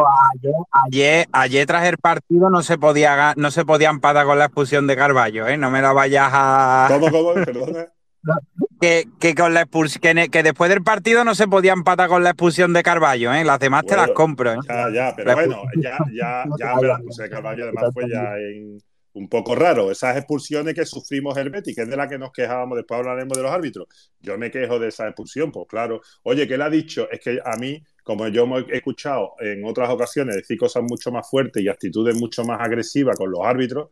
ayer, 0.86 1.28
ayer, 1.32 1.66
tras 1.66 1.86
el 1.86 1.98
partido 1.98 2.50
no 2.50 2.62
se 2.62 2.78
podía 2.78 3.34
no 3.36 3.50
se 3.50 3.66
podía 3.66 3.90
empatar 3.90 4.26
con 4.26 4.38
la 4.38 4.46
expulsión 4.46 4.86
de 4.88 4.96
Carballo, 4.96 5.48
¿eh? 5.48 5.58
No 5.58 5.72
me 5.72 5.82
la 5.82 5.94
vayas 5.94 6.30
a... 6.32 6.88
¿Cómo, 6.92 7.10
cómo? 7.10 7.34
Perdona 7.34 7.88
que, 8.80 9.36
con 9.36 9.54
la 9.54 9.66
que, 9.66 10.44
después 10.44 10.70
del 10.70 10.84
partido 10.84 11.24
no 11.24 11.36
se 11.36 11.48
podía 11.48 11.74
empatar 11.74 12.10
con 12.10 12.24
la 12.24 12.32
expulsión 12.32 12.74
de 12.74 12.84
Carballo, 12.84 13.34
¿eh? 13.34 13.44
Las 13.44 13.60
demás 13.60 13.86
te 13.86 13.96
las 13.96 14.12
compro, 14.12 14.54
¿eh? 14.54 14.58
Ya, 14.68 14.90
ya, 14.94 15.14
pero 15.16 15.34
bueno, 15.34 15.64
ya, 15.82 15.98
ya, 16.14 16.44
ya, 16.60 16.76
la 16.82 16.94
expulsión 16.94 17.30
de 17.30 17.30
Carballo 17.30 17.64
además 17.64 17.86
fue 17.94 18.10
ya 18.10 18.34
un 19.18 19.28
poco 19.30 19.56
raro. 19.56 19.92
Esas 19.92 20.18
expulsiones 20.18 20.74
que 20.76 20.86
sufrimos 20.86 21.36
el 21.38 21.50
Betis, 21.50 21.76
que 21.76 21.82
es 21.82 21.90
de 21.90 21.98
la 21.98 22.08
que 22.08 22.18
nos 22.18 22.32
quejábamos, 22.32 22.78
después 22.78 23.00
hablaremos 23.00 23.36
de 23.38 23.44
los 23.44 23.52
árbitros. 23.52 23.88
Yo 24.22 24.38
me 24.38 24.52
quejo 24.52 24.80
de 24.80 24.90
esa 24.90 25.08
expulsión, 25.08 25.52
pues 25.52 25.68
claro. 25.68 26.02
Oye, 26.24 26.48
¿qué 26.48 26.58
le 26.58 26.64
ha 26.64 26.70
dicho? 26.70 27.10
Es 27.12 27.20
que 27.20 27.40
a 27.44 27.58
mí, 27.58 27.84
como 28.04 28.28
yo 28.28 28.48
he 28.70 28.78
escuchado 28.78 29.34
en 29.40 29.66
otras 29.66 29.90
ocasiones 29.90 30.36
decir 30.36 30.58
cosas 30.58 30.84
mucho 30.84 31.12
más 31.12 31.30
fuertes 31.30 31.64
y 31.64 31.68
actitudes 31.68 32.16
mucho 32.16 32.44
más 32.44 32.62
agresivas 32.62 33.18
con 33.18 33.32
los 33.32 33.42
árbitros, 33.44 33.90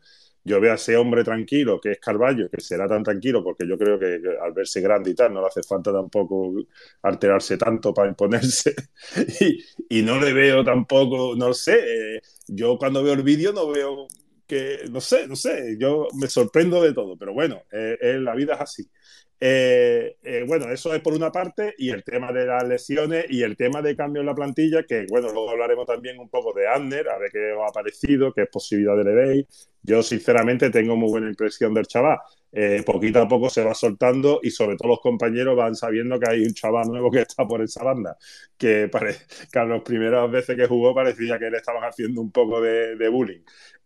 yo 0.47 0.61
veo 0.61 0.73
a 0.73 0.75
ese 0.75 0.95
hombre 0.95 1.23
tranquilo, 1.23 1.79
que 1.81 1.93
es 1.93 1.99
Carballo, 1.99 2.47
que 2.49 2.61
será 2.61 2.87
tan 2.87 3.01
tranquilo, 3.03 3.43
porque 3.43 3.67
yo 3.67 3.79
creo 3.79 3.97
que, 3.97 4.21
al 4.39 4.53
verse 4.53 4.79
grande 4.79 5.09
y 5.09 5.15
tal, 5.15 5.33
no 5.33 5.41
le 5.41 5.47
hace 5.47 5.63
falta 5.63 5.91
tampoco 5.91 6.53
alterarse 7.01 7.57
tanto 7.57 7.91
para 7.95 8.09
imponerse. 8.09 8.75
y, 9.89 10.03
no 10.03 10.19
le 10.19 10.33
veo 10.33 10.63
tampoco, 10.63 11.35
no 11.35 11.51
sé, 11.51 12.17
eh, 12.17 12.21
yo 12.47 12.77
cuando 12.77 13.03
veo 13.03 13.13
el 13.13 13.23
vídeo 13.23 13.53
no 13.53 13.67
veo 13.67 14.07
que, 14.47 14.79
no 14.89 15.01
sé, 15.01 15.27
no 15.27 15.35
sé, 15.35 15.77
yo 15.79 16.07
me 16.19 16.27
sorprendo 16.27 16.81
de 16.81 16.93
todo, 16.93 17.17
pero 17.17 17.33
bueno, 17.33 17.63
eh, 17.71 18.17
la 18.19 18.35
vida 18.35 18.55
es 18.55 18.61
así. 18.61 18.89
Eh, 19.39 20.15
eh, 20.23 20.45
bueno, 20.47 20.71
eso 20.71 20.93
es 20.93 21.01
por 21.01 21.13
una 21.13 21.31
parte, 21.31 21.75
y 21.77 21.89
el 21.89 22.03
tema 22.03 22.31
de 22.31 22.45
las 22.45 22.63
lesiones 22.67 23.25
y 23.29 23.43
el 23.43 23.57
tema 23.57 23.81
de 23.81 23.95
cambio 23.95 24.21
en 24.21 24.27
la 24.27 24.35
plantilla, 24.35 24.83
que 24.83 25.05
bueno, 25.09 25.29
luego 25.31 25.51
hablaremos 25.51 25.85
también 25.85 26.19
un 26.19 26.29
poco 26.29 26.53
de 26.53 26.67
Ander, 26.67 27.09
a 27.09 27.17
ver 27.17 27.31
qué 27.31 27.51
os 27.51 27.69
ha 27.69 27.73
parecido, 27.73 28.33
qué 28.33 28.45
posibilidades 28.45 29.05
le 29.05 29.13
veis. 29.13 29.69
Yo, 29.83 30.01
sinceramente, 30.01 30.69
tengo 30.71 30.95
muy 30.95 31.09
buena 31.09 31.27
impresión 31.27 31.73
del 31.73 31.85
chaval. 31.85 32.19
Eh, 32.57 32.83
poquito 32.85 33.19
a 33.21 33.27
poco 33.27 33.49
se 33.49 33.63
va 33.65 33.73
soltando 33.73 34.39
y 34.41 34.49
sobre 34.49 34.77
todo 34.77 34.87
los 34.87 35.01
compañeros 35.01 35.57
van 35.57 35.75
sabiendo 35.75 36.17
que 36.17 36.29
hay 36.29 36.41
un 36.43 36.53
chaval 36.53 36.87
nuevo 36.87 37.11
que 37.11 37.19
está 37.19 37.45
por 37.45 37.61
esa 37.61 37.83
banda, 37.83 38.17
que, 38.57 38.87
pare... 38.87 39.17
a 39.55 39.65
las 39.65 39.81
primeras 39.81 40.31
veces 40.31 40.55
que 40.55 40.65
jugó 40.65 40.95
parecía 40.95 41.37
que 41.37 41.49
le 41.49 41.57
estaban 41.57 41.83
haciendo 41.83 42.21
un 42.21 42.31
poco 42.31 42.61
de, 42.61 43.09
bullying. 43.09 43.41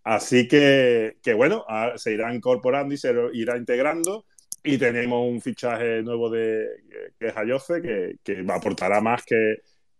Así 0.09 0.47
que, 0.47 1.17
que 1.21 1.35
bueno, 1.35 1.63
se 1.97 2.13
irá 2.13 2.33
incorporando 2.33 2.95
y 2.95 2.97
se 2.97 3.13
irá 3.33 3.57
integrando 3.57 4.25
y 4.63 4.79
tenemos 4.79 5.29
un 5.29 5.39
fichaje 5.39 6.01
nuevo 6.01 6.31
de 6.31 6.65
que 7.19 7.27
es 7.27 7.37
Ayoce, 7.37 7.79
que, 7.79 8.15
que 8.23 8.43
aportará 8.51 9.01
más 9.01 9.23
que, 9.23 9.57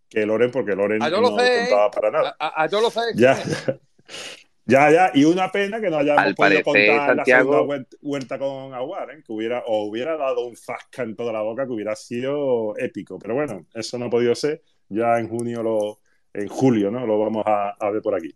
que 0.08 0.26
Loren, 0.26 0.50
porque 0.50 0.74
Loren 0.74 0.98
no 0.98 1.22
contaba 1.22 1.92
para 1.92 2.10
nada. 2.10 2.36
A, 2.40 2.66
yo 2.66 2.80
lo 2.80 2.90
sé. 2.90 3.00
Ya, 3.14 3.40
ya, 4.66 4.90
ya. 4.90 5.12
Y 5.14 5.22
una 5.22 5.52
pena 5.52 5.80
que 5.80 5.90
no 5.90 5.98
hayamos 5.98 6.34
podido 6.34 6.64
contar 6.64 7.14
la 7.14 7.24
segunda 7.24 7.84
vuelta 8.00 8.36
con 8.36 8.74
Aguar, 8.74 9.12
¿eh? 9.12 9.22
que 9.24 9.32
hubiera, 9.32 9.62
o 9.64 9.84
hubiera 9.84 10.16
dado 10.16 10.44
un 10.44 10.56
zasca 10.56 11.04
en 11.04 11.14
toda 11.14 11.32
la 11.32 11.42
boca 11.42 11.66
que 11.66 11.72
hubiera 11.72 11.94
sido 11.94 12.76
épico. 12.78 13.16
Pero 13.20 13.36
bueno, 13.36 13.64
eso 13.74 13.96
no 13.96 14.06
ha 14.06 14.10
podido 14.10 14.34
ser. 14.34 14.60
Ya 14.88 15.20
en 15.20 15.28
junio, 15.28 15.62
lo, 15.62 16.00
en 16.34 16.48
julio, 16.48 16.90
¿no? 16.90 17.06
Lo 17.06 17.16
vamos 17.16 17.44
a, 17.46 17.76
a 17.78 17.90
ver 17.90 18.02
por 18.02 18.16
aquí. 18.16 18.34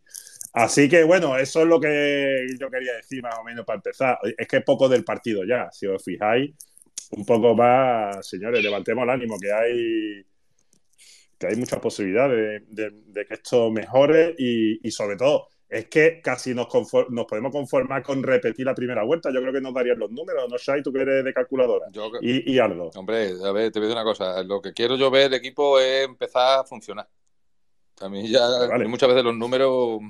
Así 0.55 0.89
que 0.89 1.03
bueno, 1.03 1.37
eso 1.37 1.63
es 1.63 1.67
lo 1.67 1.81
que 1.81 2.47
yo 2.61 2.71
quería 2.71 2.95
decir 2.95 3.21
más 3.23 3.37
o 3.41 3.45
menos 3.45 3.65
para 3.67 3.79
empezar. 3.79 4.19
Es 4.39 4.47
que 4.47 4.59
es 4.59 4.65
poco 4.65 4.89
del 4.89 5.05
partido 5.05 5.45
ya, 5.45 5.69
si 5.73 5.87
os 5.87 6.03
fijáis, 6.03 6.53
un 7.11 7.27
poco 7.27 7.55
más, 7.57 8.27
señores, 8.27 8.63
levantemos 8.63 9.03
el 9.03 9.11
ánimo, 9.11 9.37
que 9.39 9.53
hay 9.53 10.25
que 11.39 11.49
hay 11.49 11.57
muchas 11.57 11.81
posibilidades 11.81 12.63
de, 12.69 13.27
que 13.27 13.35
esto 13.35 13.69
mejore 13.73 14.37
y, 14.39 14.91
sobre 14.93 15.17
todo 15.17 15.49
es 15.69 15.87
que 15.87 16.21
casi 16.23 16.55
nos, 16.55 16.69
nos 17.09 17.27
podemos 17.27 17.51
conformar 17.51 18.05
con 18.05 18.23
repetir 18.23 18.65
la 18.65 18.77
primera 18.77 19.03
vuelta. 19.03 19.33
Yo 19.33 19.41
creo 19.41 19.53
que 19.53 19.61
nos 19.61 19.75
darían 19.75 19.99
los 19.99 20.09
números, 20.09 20.45
¿no, 20.49 20.57
Shai? 20.57 20.85
Tú 20.85 20.93
que 20.93 21.01
eres 21.01 21.25
de 21.25 21.35
calculadora. 21.35 21.87
y, 22.21 22.53
y 22.53 22.59
Aldo. 22.61 22.91
Hombre, 22.95 23.31
a 23.45 23.51
ver, 23.51 23.73
te 23.73 23.81
voy 23.81 23.87
a 23.87 23.89
decir 23.89 23.91
una 23.91 24.05
cosa. 24.05 24.41
Lo 24.45 24.63
que 24.63 24.73
quiero 24.73 24.95
yo 24.97 25.11
ver 25.11 25.27
el 25.27 25.35
equipo 25.35 25.81
es 25.81 26.05
empezar 26.05 26.61
a 26.61 26.65
funcionar. 26.65 27.09
A 28.01 28.09
mí 28.09 28.29
ya 28.29 28.41
muchas 28.87 29.09
veces 29.09 29.25
los 29.25 29.37
números. 29.37 30.01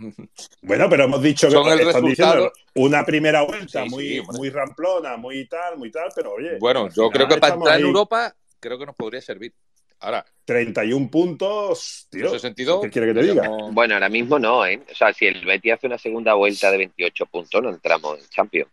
Bueno, 0.62 0.88
pero 0.88 1.04
hemos 1.04 1.22
dicho 1.22 1.48
que 1.48 1.72
el 1.72 1.80
están 1.80 2.04
diciendo 2.04 2.52
una 2.74 3.04
primera 3.04 3.42
vuelta 3.42 3.84
muy, 3.84 4.22
muy 4.32 4.50
ramplona, 4.50 5.16
muy 5.16 5.46
tal, 5.46 5.76
muy 5.76 5.90
tal, 5.90 6.08
pero 6.14 6.32
oye. 6.32 6.58
Bueno, 6.58 6.88
yo 6.88 7.10
creo 7.10 7.28
que 7.28 7.36
para 7.36 7.54
entrar 7.54 7.78
en 7.78 7.86
Europa, 7.86 8.34
creo 8.58 8.78
que 8.78 8.86
nos 8.86 8.96
podría 8.96 9.20
servir. 9.20 9.52
Ahora. 10.00 10.24
31 10.44 11.10
puntos, 11.10 12.06
tío. 12.10 12.28
62. 12.30 12.82
¿Qué 12.82 12.90
quiere 12.90 13.08
que 13.08 13.20
te 13.20 13.26
diga? 13.26 13.48
Bueno, 13.70 13.94
ahora 13.94 14.08
mismo 14.08 14.38
no, 14.38 14.66
¿eh? 14.66 14.82
O 14.90 14.94
sea, 14.94 15.12
si 15.12 15.26
el 15.26 15.44
Betis 15.44 15.72
hace 15.72 15.86
una 15.86 15.98
segunda 15.98 16.34
vuelta 16.34 16.70
de 16.70 16.78
28 16.78 17.26
puntos, 17.26 17.62
no 17.62 17.70
entramos 17.70 18.18
en 18.18 18.28
Champions. 18.28 18.70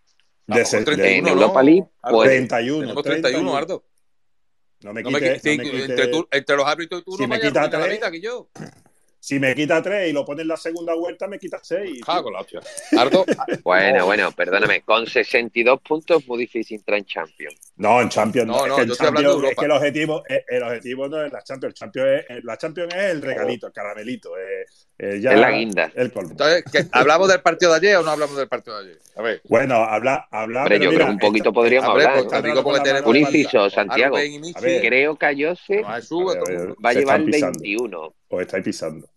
De 0.48 0.64
31, 0.64 1.04
en 1.06 1.28
Europa 1.28 1.64
League, 1.64 1.86
pues, 2.02 2.30
31. 2.30 2.80
Tenemos 2.80 3.04
31, 3.04 3.56
Ardo. 3.56 3.84
No 4.82 4.94
me 4.94 5.04
quites. 5.04 5.46
No 5.46 5.52
entre, 5.52 6.12
entre, 6.32 6.56
los 6.58 6.66
árbitros 6.66 7.02
y 7.02 7.04
tú 7.06 7.12
si 7.16 7.22
no 7.22 7.28
me 7.30 7.40
quitas 7.40 7.72
la 7.72 7.88
vida 7.88 8.12
que 8.12 8.20
yo. 8.20 8.50
Si 9.24 9.40
me 9.40 9.54
quita 9.54 9.84
tres 9.84 10.10
y 10.10 10.14
lo 10.14 10.26
pone 10.26 10.42
en 10.42 10.48
la 10.48 10.58
segunda 10.58 10.96
vuelta, 10.96 11.28
me 11.28 11.38
quita 11.38 11.60
seis. 11.62 12.02
Ah, 12.08 12.24
con 12.24 12.34
la 12.34 12.44
bueno, 13.64 14.06
bueno, 14.08 14.32
perdóname. 14.32 14.82
Con 14.82 15.06
62 15.06 15.80
puntos 15.82 16.28
muy 16.28 16.40
difícil 16.40 16.80
entrar 16.80 16.98
en 16.98 17.06
Champions. 17.06 17.72
No, 17.76 18.02
en 18.02 18.10
Champions 18.10 18.48
no. 18.48 18.66
es, 18.66 18.74
que 18.74 18.82
en 18.82 18.90
Champions, 18.90 19.44
es 19.44 19.56
que 19.56 19.66
el 19.66 19.72
objetivo, 19.72 20.24
el 20.28 20.64
objetivo 20.64 21.08
no 21.08 21.24
es 21.24 21.32
la 21.32 21.44
Champions. 21.44 21.76
Champions 21.76 22.24
es, 22.28 22.44
la 22.44 22.58
Champions 22.58 22.96
es 22.96 23.04
el 23.12 23.22
regalito, 23.22 23.68
el 23.68 23.74
caramelito. 23.74 24.32
Es, 24.36 24.88
es 24.98 25.24
la 25.24 25.52
guinda. 25.52 25.92
El 25.94 26.12
Entonces, 26.16 26.90
¿hablamos 26.92 27.28
del 27.28 27.42
partido 27.42 27.74
de 27.74 27.78
ayer 27.78 27.98
o 27.98 28.02
no 28.02 28.10
hablamos 28.10 28.36
del 28.36 28.48
partido 28.48 28.82
de 28.82 28.90
ayer? 28.90 29.02
A 29.18 29.22
ver. 29.22 29.42
Bueno, 29.48 29.76
habla, 29.76 30.28
habla. 30.32 30.66
Pero 30.68 30.84
yo 30.84 30.90
creo 30.90 31.06
que 31.06 31.12
un 31.12 31.20
poquito 31.20 31.54
podríamos 31.54 31.92
hablar. 31.92 33.04
un 33.06 33.16
inciso, 33.18 33.70
Santiago. 33.70 34.18
Creo 34.60 35.16
que 35.16 35.26
Ayose 35.28 35.84
va 35.84 36.90
a 36.90 36.94
llevar 36.94 37.22
el 37.22 37.30
21. 37.30 38.14
Os 38.30 38.42
estáis 38.42 38.64
pisando. 38.64 39.11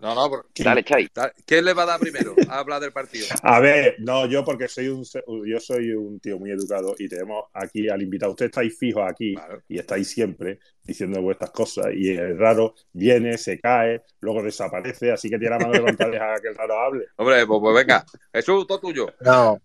No, 0.00 0.14
no, 0.14 0.44
dale, 0.56 0.84
Chay. 0.84 1.08
¿Quién 1.44 1.64
le 1.64 1.74
va 1.74 1.82
a 1.82 1.86
dar 1.86 2.00
primero 2.00 2.34
a 2.48 2.58
hablar 2.58 2.80
del 2.80 2.92
partido? 2.92 3.26
A 3.42 3.58
ver, 3.58 3.96
no, 3.98 4.26
yo 4.26 4.44
porque 4.44 4.68
soy 4.68 4.88
un 4.88 5.04
yo 5.44 5.58
soy 5.58 5.92
un 5.92 6.20
tío 6.20 6.38
muy 6.38 6.52
educado 6.52 6.94
y 6.98 7.08
tenemos 7.08 7.46
aquí 7.52 7.88
al 7.88 8.02
invitado. 8.02 8.32
Ustedes 8.32 8.50
estáis 8.50 8.78
fijos 8.78 9.02
aquí 9.08 9.34
y 9.68 9.78
estáis 9.78 10.08
siempre 10.08 10.60
diciendo 10.84 11.20
vuestras 11.20 11.50
cosas 11.50 11.86
y 11.94 12.12
es 12.12 12.38
raro, 12.38 12.74
viene, 12.92 13.36
se 13.36 13.60
cae, 13.60 14.02
luego 14.20 14.42
desaparece, 14.42 15.12
así 15.12 15.28
que 15.28 15.38
tiene 15.38 15.58
la 15.58 15.66
mano 15.66 15.72
levantada 15.74 16.10
deja 16.10 16.40
que 16.40 16.48
el 16.48 16.54
raro 16.54 16.78
hable. 16.78 17.04
Hombre, 17.16 17.46
pues, 17.46 17.60
pues 17.60 17.76
venga, 17.76 18.04
Jesús, 18.32 18.66
todo 18.66 18.80
tuyo. 18.80 19.06
No, 19.20 19.58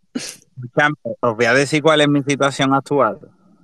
os 1.22 1.36
voy 1.36 1.46
a 1.46 1.54
decir 1.54 1.82
cuál 1.82 2.02
es 2.02 2.10
mi 2.10 2.24
situación 2.24 2.74
actual 2.74 3.20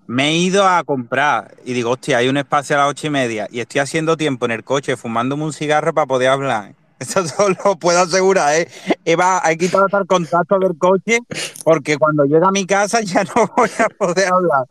me 0.09 0.29
he 0.29 0.37
ido 0.37 0.67
a 0.67 0.83
comprar 0.83 1.53
y 1.63 1.73
digo, 1.73 1.91
hostia, 1.91 2.17
hay 2.17 2.29
un 2.29 2.37
espacio 2.37 2.75
a 2.75 2.79
las 2.79 2.89
ocho 2.89 3.05
y 3.05 3.09
media 3.11 3.47
y 3.51 3.59
estoy 3.59 3.77
haciendo 3.77 4.17
tiempo 4.17 4.45
en 4.45 4.51
el 4.51 4.63
coche 4.63 4.97
fumándome 4.97 5.43
un 5.43 5.53
cigarro 5.53 5.93
para 5.93 6.07
poder 6.07 6.29
hablar. 6.29 6.73
Eso 6.99 7.27
solo 7.27 7.55
lo 7.63 7.75
puedo 7.75 7.99
asegurar, 7.99 8.55
¿eh? 8.55 8.67
Eva, 9.05 9.39
hay 9.43 9.55
quitado 9.55 9.85
el 9.85 10.07
contacto 10.07 10.57
del 10.57 10.75
coche 10.79 11.19
porque 11.63 11.95
cuando 11.99 12.25
llegue 12.25 12.43
a 12.43 12.49
mi 12.49 12.65
casa 12.65 13.01
ya 13.03 13.23
no 13.23 13.51
voy 13.55 13.69
a 13.77 13.87
poder 13.87 14.33
hablar. 14.33 14.65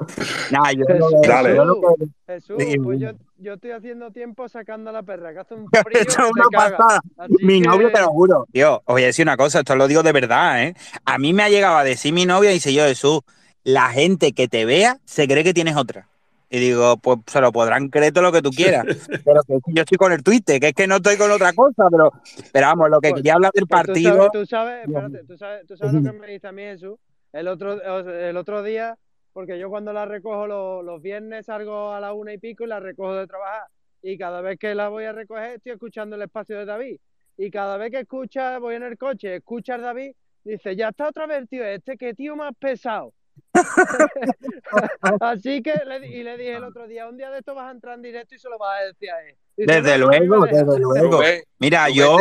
Nah, 0.50 0.72
yo 0.72 0.84
Jesús, 0.84 1.12
Dale. 1.22 1.54
Yo 1.54 1.94
Jesús, 2.26 2.56
pues 2.82 2.98
yo, 2.98 3.10
yo, 3.38 3.52
estoy 3.54 3.70
haciendo 3.70 4.10
tiempo 4.10 4.48
sacando 4.48 4.90
la 4.90 5.04
perra, 5.04 5.32
que 5.32 5.38
hace 5.38 5.54
un 5.54 5.68
frío. 5.70 6.00
Esto 6.00 6.22
es 6.24 6.30
una 6.32 6.48
pasada. 6.50 7.00
Mi 7.42 7.60
novio, 7.60 7.92
te 7.92 8.00
lo 8.00 8.08
juro. 8.08 8.44
Tío, 8.50 8.82
os 8.84 8.94
voy 8.94 9.04
a 9.04 9.06
decir 9.06 9.24
una 9.24 9.36
cosa, 9.36 9.60
esto 9.60 9.76
lo 9.76 9.86
digo 9.86 10.02
de 10.02 10.10
verdad, 10.10 10.64
¿eh? 10.64 10.74
A 11.04 11.16
mí 11.16 11.32
me 11.32 11.44
ha 11.44 11.48
llegado 11.48 11.76
a 11.76 11.84
decir 11.84 12.12
mi 12.12 12.26
novia 12.26 12.50
y 12.50 12.54
dice 12.54 12.74
yo, 12.74 12.82
Jesús, 12.82 13.20
la 13.68 13.90
gente 13.90 14.32
que 14.32 14.48
te 14.48 14.64
vea 14.64 14.98
se 15.04 15.28
cree 15.28 15.44
que 15.44 15.52
tienes 15.52 15.76
otra. 15.76 16.08
Y 16.48 16.58
digo, 16.58 16.96
pues 16.96 17.18
se 17.26 17.38
lo 17.42 17.52
podrán 17.52 17.90
creer 17.90 18.14
todo 18.14 18.24
lo 18.24 18.32
que 18.32 18.40
tú 18.40 18.48
quieras. 18.48 18.86
pero 19.26 19.42
que 19.42 19.58
yo 19.74 19.82
estoy 19.82 19.98
con 19.98 20.10
el 20.10 20.22
Twitter, 20.22 20.58
que 20.58 20.68
es 20.68 20.74
que 20.74 20.86
no 20.86 20.96
estoy 20.96 21.18
con 21.18 21.30
otra 21.30 21.52
cosa, 21.52 21.84
pero, 21.90 22.10
pero 22.50 22.66
vamos, 22.66 22.88
lo 22.88 22.98
que 22.98 23.10
pues, 23.10 23.20
quería 23.20 23.34
hablar 23.34 23.52
del 23.52 23.66
pues 23.66 23.82
partido. 23.82 24.30
Tú 24.32 24.46
sabes, 24.46 24.86
tú 24.86 24.92
sabes, 24.92 25.26
tú 25.26 25.36
sabes, 25.36 25.66
tú 25.66 25.76
sabes 25.76 25.94
lo 26.02 26.12
que 26.12 26.18
me 26.18 26.26
dice 26.28 26.48
a 26.48 26.52
mí 26.52 26.62
eso. 26.62 26.98
El 27.34 27.46
otro, 27.46 27.78
el 28.08 28.36
otro 28.38 28.62
día, 28.62 28.96
porque 29.34 29.58
yo 29.58 29.68
cuando 29.68 29.92
la 29.92 30.06
recojo 30.06 30.46
los, 30.46 30.82
los 30.82 31.02
viernes 31.02 31.44
salgo 31.44 31.92
a 31.92 32.00
la 32.00 32.14
una 32.14 32.32
y 32.32 32.38
pico 32.38 32.64
y 32.64 32.68
la 32.68 32.80
recojo 32.80 33.16
de 33.16 33.26
trabajar. 33.26 33.64
Y 34.00 34.16
cada 34.16 34.40
vez 34.40 34.58
que 34.58 34.74
la 34.74 34.88
voy 34.88 35.04
a 35.04 35.12
recoger 35.12 35.56
estoy 35.56 35.72
escuchando 35.72 36.16
el 36.16 36.22
espacio 36.22 36.56
de 36.56 36.64
David. 36.64 36.96
Y 37.36 37.50
cada 37.50 37.76
vez 37.76 37.90
que 37.90 38.00
escucha, 38.00 38.58
voy 38.60 38.76
en 38.76 38.84
el 38.84 38.96
coche, 38.96 39.36
escucha 39.36 39.74
a 39.74 39.78
David, 39.78 40.12
dice, 40.42 40.74
ya 40.74 40.88
está 40.88 41.08
otra 41.08 41.26
vez 41.26 41.46
tío 41.50 41.62
este, 41.66 41.98
que 41.98 42.14
tío 42.14 42.34
más 42.34 42.52
pesado. 42.58 43.12
Así 45.20 45.62
que, 45.62 45.74
le, 45.86 46.06
y 46.06 46.22
le 46.22 46.36
dije 46.36 46.56
el 46.56 46.64
otro 46.64 46.86
día, 46.86 47.08
un 47.08 47.16
día 47.16 47.30
de 47.30 47.38
esto 47.38 47.54
vas 47.54 47.68
a 47.68 47.70
entrar 47.72 47.94
en 47.94 48.02
directo 48.02 48.34
y 48.34 48.38
se 48.38 48.48
lo 48.48 48.58
vas 48.58 48.80
a 48.80 48.84
decir 48.84 49.10
a 49.10 49.22
él. 49.22 49.36
desde 49.56 49.98
luego, 49.98 50.44
desde 50.46 50.78
luego. 50.78 51.20
Mira, 51.58 51.88
yo, 51.90 52.18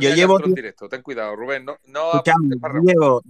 yo 0.00 0.14
llevo... 0.14 0.38
Directo. 0.38 0.88
Ten 0.88 1.02
cuidado, 1.02 1.34
Rubén, 1.34 1.64
no, 1.64 1.76
no 1.86 2.22
llevo, 2.82 3.22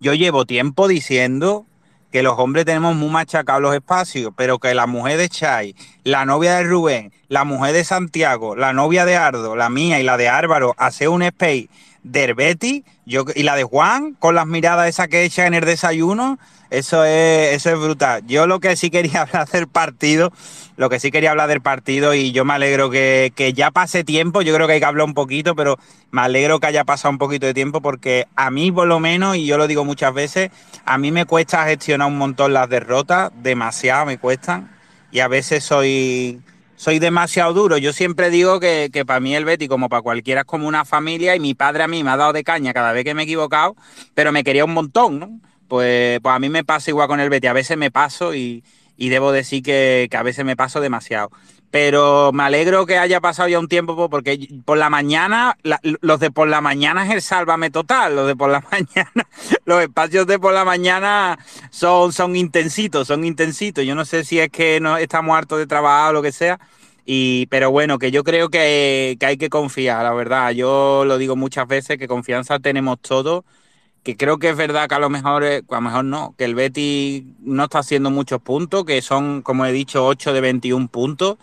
yo 0.00 0.14
llevo 0.14 0.46
tiempo 0.46 0.86
diciendo 0.86 1.66
que 2.10 2.22
los 2.22 2.38
hombres 2.38 2.64
tenemos 2.64 2.94
muy 2.94 3.10
machacados 3.10 3.60
los 3.60 3.74
espacios, 3.74 4.32
pero 4.36 4.58
que 4.58 4.74
la 4.74 4.86
mujer 4.86 5.18
de 5.18 5.28
Chay, 5.28 5.74
la 6.04 6.24
novia 6.24 6.56
de 6.56 6.64
Rubén, 6.64 7.12
la 7.28 7.44
mujer 7.44 7.74
de 7.74 7.84
Santiago, 7.84 8.56
la 8.56 8.72
novia 8.72 9.04
de 9.04 9.16
Ardo, 9.16 9.56
la 9.56 9.68
mía 9.68 10.00
y 10.00 10.04
la 10.04 10.16
de 10.16 10.28
Álvaro, 10.28 10.74
hace 10.78 11.08
un 11.08 11.22
space 11.22 11.68
de 12.10 12.82
yo, 13.06 13.24
y 13.34 13.42
la 13.42 13.56
de 13.56 13.64
Juan, 13.64 14.14
con 14.14 14.34
las 14.34 14.46
miradas 14.46 14.88
esa 14.88 15.08
que 15.08 15.24
echa 15.24 15.46
en 15.46 15.54
el 15.54 15.64
desayuno, 15.64 16.38
eso 16.70 17.04
es, 17.04 17.54
eso 17.54 17.70
es 17.70 17.78
brutal. 17.78 18.22
Yo 18.26 18.46
lo 18.46 18.60
que 18.60 18.76
sí 18.76 18.90
quería 18.90 19.22
hablar 19.22 19.48
del 19.48 19.68
partido, 19.68 20.32
lo 20.76 20.90
que 20.90 21.00
sí 21.00 21.10
quería 21.10 21.30
hablar 21.30 21.48
del 21.48 21.60
partido, 21.60 22.14
y 22.14 22.32
yo 22.32 22.44
me 22.44 22.54
alegro 22.54 22.90
que, 22.90 23.32
que 23.34 23.52
ya 23.52 23.70
pase 23.70 24.04
tiempo, 24.04 24.42
yo 24.42 24.54
creo 24.54 24.66
que 24.66 24.74
hay 24.74 24.80
que 24.80 24.86
hablar 24.86 25.06
un 25.06 25.14
poquito, 25.14 25.54
pero 25.54 25.78
me 26.10 26.22
alegro 26.22 26.60
que 26.60 26.66
haya 26.66 26.84
pasado 26.84 27.12
un 27.12 27.18
poquito 27.18 27.46
de 27.46 27.54
tiempo, 27.54 27.80
porque 27.80 28.26
a 28.36 28.50
mí 28.50 28.72
por 28.72 28.86
lo 28.86 29.00
menos, 29.00 29.36
y 29.36 29.46
yo 29.46 29.58
lo 29.58 29.66
digo 29.66 29.84
muchas 29.84 30.14
veces, 30.14 30.50
a 30.84 30.98
mí 30.98 31.10
me 31.10 31.26
cuesta 31.26 31.64
gestionar 31.64 32.08
un 32.08 32.18
montón 32.18 32.52
las 32.52 32.68
derrotas, 32.68 33.30
demasiado 33.42 34.06
me 34.06 34.18
cuestan, 34.18 34.70
y 35.10 35.20
a 35.20 35.28
veces 35.28 35.64
soy 35.64 36.40
soy 36.78 37.00
demasiado 37.00 37.52
duro. 37.52 37.76
Yo 37.76 37.92
siempre 37.92 38.30
digo 38.30 38.60
que, 38.60 38.88
para 39.04 39.18
mí 39.18 39.34
el 39.34 39.44
Betty, 39.44 39.66
como 39.66 39.88
para 39.88 40.00
cualquiera, 40.00 40.42
es 40.42 40.46
como 40.46 40.68
una 40.68 40.84
familia 40.84 41.34
y 41.34 41.40
mi 41.40 41.52
padre 41.54 41.82
a 41.82 41.88
mí 41.88 42.04
me 42.04 42.10
ha 42.10 42.16
dado 42.16 42.32
de 42.32 42.44
caña 42.44 42.72
cada 42.72 42.92
vez 42.92 43.04
que 43.04 43.14
me 43.14 43.22
he 43.22 43.24
equivocado, 43.24 43.74
pero 44.14 44.30
me 44.30 44.44
quería 44.44 44.64
un 44.64 44.74
montón, 44.74 45.18
¿no? 45.18 45.40
Pues, 45.66 46.20
pues 46.20 46.34
a 46.34 46.38
mí 46.38 46.48
me 46.48 46.64
pasa 46.64 46.90
igual 46.90 47.08
con 47.08 47.18
el 47.18 47.30
Betty. 47.30 47.48
A 47.48 47.52
veces 47.52 47.76
me 47.76 47.90
paso 47.90 48.32
y, 48.32 48.62
debo 48.96 49.32
decir 49.32 49.62
que, 49.64 50.06
que, 50.08 50.16
a 50.16 50.22
veces 50.22 50.44
me 50.44 50.54
paso 50.54 50.80
demasiado 50.80 51.30
pero 51.70 52.32
me 52.32 52.44
alegro 52.44 52.86
que 52.86 52.98
haya 52.98 53.20
pasado 53.20 53.48
ya 53.48 53.58
un 53.58 53.68
tiempo 53.68 54.08
porque 54.08 54.48
por 54.64 54.78
la 54.78 54.88
mañana, 54.88 55.56
los 55.82 56.20
de 56.20 56.30
por 56.30 56.48
la 56.48 56.60
mañana 56.60 57.04
es 57.06 57.12
el 57.12 57.22
sálvame 57.22 57.70
total, 57.70 58.16
los 58.16 58.26
de 58.26 58.36
por 58.36 58.50
la 58.50 58.60
mañana, 58.72 59.28
los 59.64 59.82
espacios 59.82 60.26
de 60.26 60.38
por 60.38 60.54
la 60.54 60.64
mañana 60.64 61.38
son, 61.70 62.12
son 62.12 62.36
intensitos, 62.36 63.06
son 63.08 63.24
intensitos. 63.24 63.84
Yo 63.84 63.94
no 63.94 64.04
sé 64.04 64.24
si 64.24 64.38
es 64.38 64.50
que 64.50 64.80
no 64.80 64.96
estamos 64.96 65.36
hartos 65.36 65.58
de 65.58 65.66
trabajar 65.66 66.10
o 66.10 66.12
lo 66.14 66.22
que 66.22 66.32
sea, 66.32 66.58
y, 67.04 67.46
pero 67.46 67.70
bueno, 67.70 67.98
que 67.98 68.10
yo 68.10 68.24
creo 68.24 68.48
que, 68.50 69.16
que 69.20 69.26
hay 69.26 69.36
que 69.36 69.50
confiar, 69.50 70.04
la 70.04 70.12
verdad. 70.12 70.52
Yo 70.52 71.04
lo 71.06 71.18
digo 71.18 71.36
muchas 71.36 71.66
veces, 71.68 71.98
que 71.98 72.08
confianza 72.08 72.58
tenemos 72.58 73.00
todos 73.00 73.44
que 74.02 74.16
creo 74.16 74.38
que 74.38 74.48
es 74.48 74.56
verdad 74.56 74.88
que 74.88 74.94
a 74.94 74.98
lo 74.98 75.10
mejor, 75.10 75.44
a 75.44 75.60
lo 75.68 75.80
mejor 75.82 76.04
no, 76.04 76.34
que 76.38 76.44
el 76.44 76.54
Betty 76.54 77.36
no 77.40 77.64
está 77.64 77.80
haciendo 77.80 78.10
muchos 78.10 78.40
puntos, 78.40 78.84
que 78.84 79.02
son, 79.02 79.42
como 79.42 79.66
he 79.66 79.72
dicho, 79.72 80.06
8 80.06 80.32
de 80.32 80.40
21 80.40 80.88
puntos, 80.88 81.36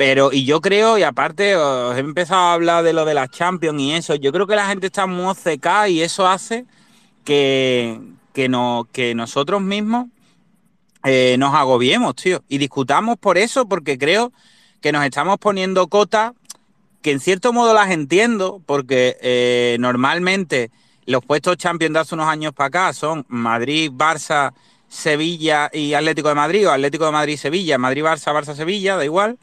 pero, 0.00 0.32
y 0.32 0.46
yo 0.46 0.62
creo, 0.62 0.96
y 0.96 1.02
aparte, 1.02 1.56
os 1.56 1.94
he 1.94 2.00
empezado 2.00 2.40
a 2.40 2.54
hablar 2.54 2.82
de 2.82 2.94
lo 2.94 3.04
de 3.04 3.12
las 3.12 3.28
Champions 3.28 3.78
y 3.82 3.92
eso, 3.92 4.14
yo 4.14 4.32
creo 4.32 4.46
que 4.46 4.56
la 4.56 4.66
gente 4.66 4.86
está 4.86 5.06
muy 5.06 5.34
seca 5.34 5.90
y 5.90 6.00
eso 6.00 6.26
hace 6.26 6.64
que, 7.22 8.00
que, 8.32 8.48
no, 8.48 8.88
que 8.92 9.14
nosotros 9.14 9.60
mismos 9.60 10.06
eh, 11.04 11.36
nos 11.38 11.54
agobiemos, 11.54 12.16
tío. 12.16 12.42
Y 12.48 12.56
discutamos 12.56 13.18
por 13.18 13.36
eso, 13.36 13.68
porque 13.68 13.98
creo 13.98 14.32
que 14.80 14.90
nos 14.90 15.04
estamos 15.04 15.36
poniendo 15.36 15.86
cotas 15.88 16.32
que 17.02 17.10
en 17.10 17.20
cierto 17.20 17.52
modo 17.52 17.74
las 17.74 17.90
entiendo, 17.90 18.62
porque 18.64 19.18
eh, 19.20 19.76
normalmente 19.80 20.70
los 21.04 21.22
puestos 21.22 21.58
Champions 21.58 21.92
de 21.92 21.98
hace 21.98 22.14
unos 22.14 22.28
años 22.28 22.54
para 22.54 22.68
acá 22.68 22.92
son 22.94 23.26
Madrid, 23.28 23.92
Barça, 23.92 24.54
Sevilla 24.88 25.68
y 25.70 25.92
Atlético 25.92 26.30
de 26.30 26.36
Madrid, 26.36 26.66
o 26.66 26.70
Atlético 26.70 27.04
de 27.04 27.12
Madrid, 27.12 27.36
Sevilla, 27.36 27.76
Madrid, 27.76 28.02
Barça, 28.02 28.32
Barça, 28.32 28.56
Sevilla, 28.56 28.96
da 28.96 29.04
igual. 29.04 29.36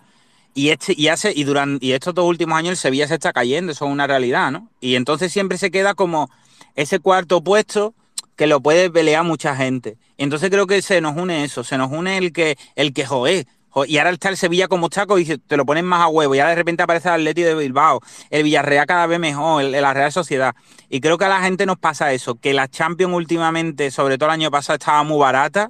Y, 0.54 0.70
este, 0.70 0.94
y, 0.98 1.10
hace, 1.10 1.34
y, 1.36 1.44
durante, 1.44 1.86
y 1.86 1.92
estos 1.92 2.16
dos 2.16 2.26
últimos 2.26 2.58
años 2.58 2.72
el 2.72 2.78
Sevilla 2.78 3.08
se 3.08 3.16
está 3.16 3.32
cayendo, 3.32 3.72
eso 3.72 3.86
es 3.86 3.92
una 3.92 4.08
realidad, 4.08 4.52
¿no? 4.52 4.70
Y 4.82 4.96
entonces 4.96 5.32
siempre 5.32 5.58
se 5.58 5.70
queda 5.70 5.94
como 5.94 6.30
ese 6.76 7.00
cuarto 7.00 7.44
puesto 7.44 7.94
que 8.36 8.48
lo 8.48 8.62
puede 8.62 8.90
pelear 8.90 9.24
mucha 9.24 9.56
gente. 9.56 9.98
Y 10.18 10.24
entonces 10.24 10.50
creo 10.50 10.68
que 10.68 10.82
se 10.82 11.02
nos 11.02 11.16
une 11.18 11.44
eso, 11.44 11.64
se 11.64 11.78
nos 11.78 11.92
une 11.92 12.18
el 12.18 12.32
que, 12.32 12.58
el 12.76 12.94
que 12.94 13.06
joe. 13.06 13.46
Y 13.86 13.98
ahora 13.98 14.10
está 14.12 14.30
el 14.30 14.38
Sevilla 14.38 14.68
como 14.68 14.90
chaco 14.90 15.20
y 15.20 15.26
te 15.26 15.58
lo 15.58 15.66
ponen 15.66 15.86
más 15.86 16.02
a 16.02 16.08
huevo. 16.08 16.34
Y 16.34 16.40
ahora 16.40 16.52
de 16.52 16.56
repente 16.56 16.84
aparece 16.84 17.10
el 17.10 17.16
Atleti 17.16 17.44
de 17.44 17.54
Bilbao, 17.54 18.02
el 18.30 18.44
Villarreal 18.44 18.88
cada 18.88 19.06
vez 19.06 19.20
mejor, 19.20 19.64
la 19.64 19.94
Real 19.94 20.12
Sociedad. 20.12 20.56
Y 20.90 21.00
creo 21.02 21.18
que 21.18 21.26
a 21.26 21.30
la 21.30 21.42
gente 21.42 21.66
nos 21.66 21.78
pasa 21.78 22.12
eso, 22.14 22.36
que 22.36 22.54
la 22.54 22.68
Champions 22.68 23.14
últimamente, 23.14 23.92
sobre 23.92 24.18
todo 24.18 24.30
el 24.30 24.34
año 24.34 24.50
pasado, 24.50 24.78
estaba 24.78 25.04
muy 25.04 25.20
barata 25.20 25.70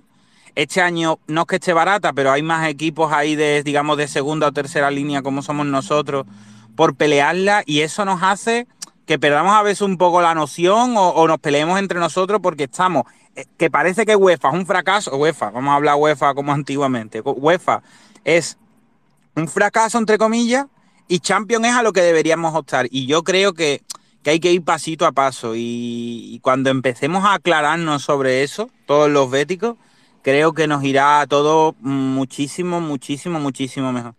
este 0.57 0.81
año 0.81 1.19
no 1.27 1.41
es 1.41 1.47
que 1.47 1.55
esté 1.57 1.71
barata, 1.71 2.13
pero 2.13 2.31
hay 2.31 2.41
más 2.41 2.67
equipos 2.67 3.13
ahí 3.13 3.35
de, 3.35 3.61
digamos, 3.61 3.95
de 3.95 4.07
segunda 4.07 4.47
o 4.47 4.51
tercera 4.51 4.89
línea 4.89 5.21
como 5.21 5.43
somos 5.43 5.67
nosotros 5.67 6.25
por 6.75 6.95
pelearla 6.95 7.61
y 7.65 7.81
eso 7.81 8.05
nos 8.05 8.23
hace 8.23 8.65
que 9.05 9.19
perdamos 9.19 9.53
a 9.53 9.61
veces 9.61 9.81
un 9.81 9.97
poco 9.97 10.19
la 10.19 10.33
noción 10.33 10.95
o, 10.97 11.27
nos 11.27 11.37
peleemos 11.37 11.77
entre 11.77 11.99
nosotros 11.99 12.39
porque 12.41 12.63
estamos, 12.63 13.03
eh, 13.35 13.45
que 13.57 13.69
parece 13.69 14.03
que 14.03 14.15
UEFA 14.15 14.49
es 14.49 14.53
un 14.55 14.65
fracaso, 14.65 15.15
UEFA, 15.15 15.51
vamos 15.51 15.71
a 15.71 15.75
hablar 15.75 15.95
UEFA 15.95 16.33
como 16.33 16.51
antiguamente, 16.51 17.21
UEFA 17.21 17.83
es 18.23 18.57
un 19.35 19.47
fracaso 19.47 19.99
entre 19.99 20.17
comillas 20.17 20.65
y 21.07 21.19
Champions 21.19 21.67
es 21.67 21.73
a 21.73 21.83
lo 21.83 21.93
que 21.93 22.01
deberíamos 22.01 22.55
optar. 22.55 22.87
Y 22.89 23.05
yo 23.05 23.23
creo 23.23 23.53
que, 23.53 23.83
que 24.23 24.31
hay 24.31 24.39
que 24.39 24.51
ir 24.51 24.63
pasito 24.63 25.05
a 25.05 25.11
paso 25.11 25.53
y, 25.55 26.39
cuando 26.41 26.71
empecemos 26.71 27.23
a 27.25 27.35
aclararnos 27.35 28.01
sobre 28.01 28.43
eso, 28.43 28.69
todos 28.85 29.09
los 29.09 29.29
béticos, 29.29 29.75
creo 30.27 30.51
que 30.51 30.67
nos 30.67 30.83
irá 30.83 31.25
todo 31.25 31.73
muchísimo, 31.79 32.81
muchísimo, 32.81 33.39
muchísimo 33.39 33.93
mejor. 33.93 34.13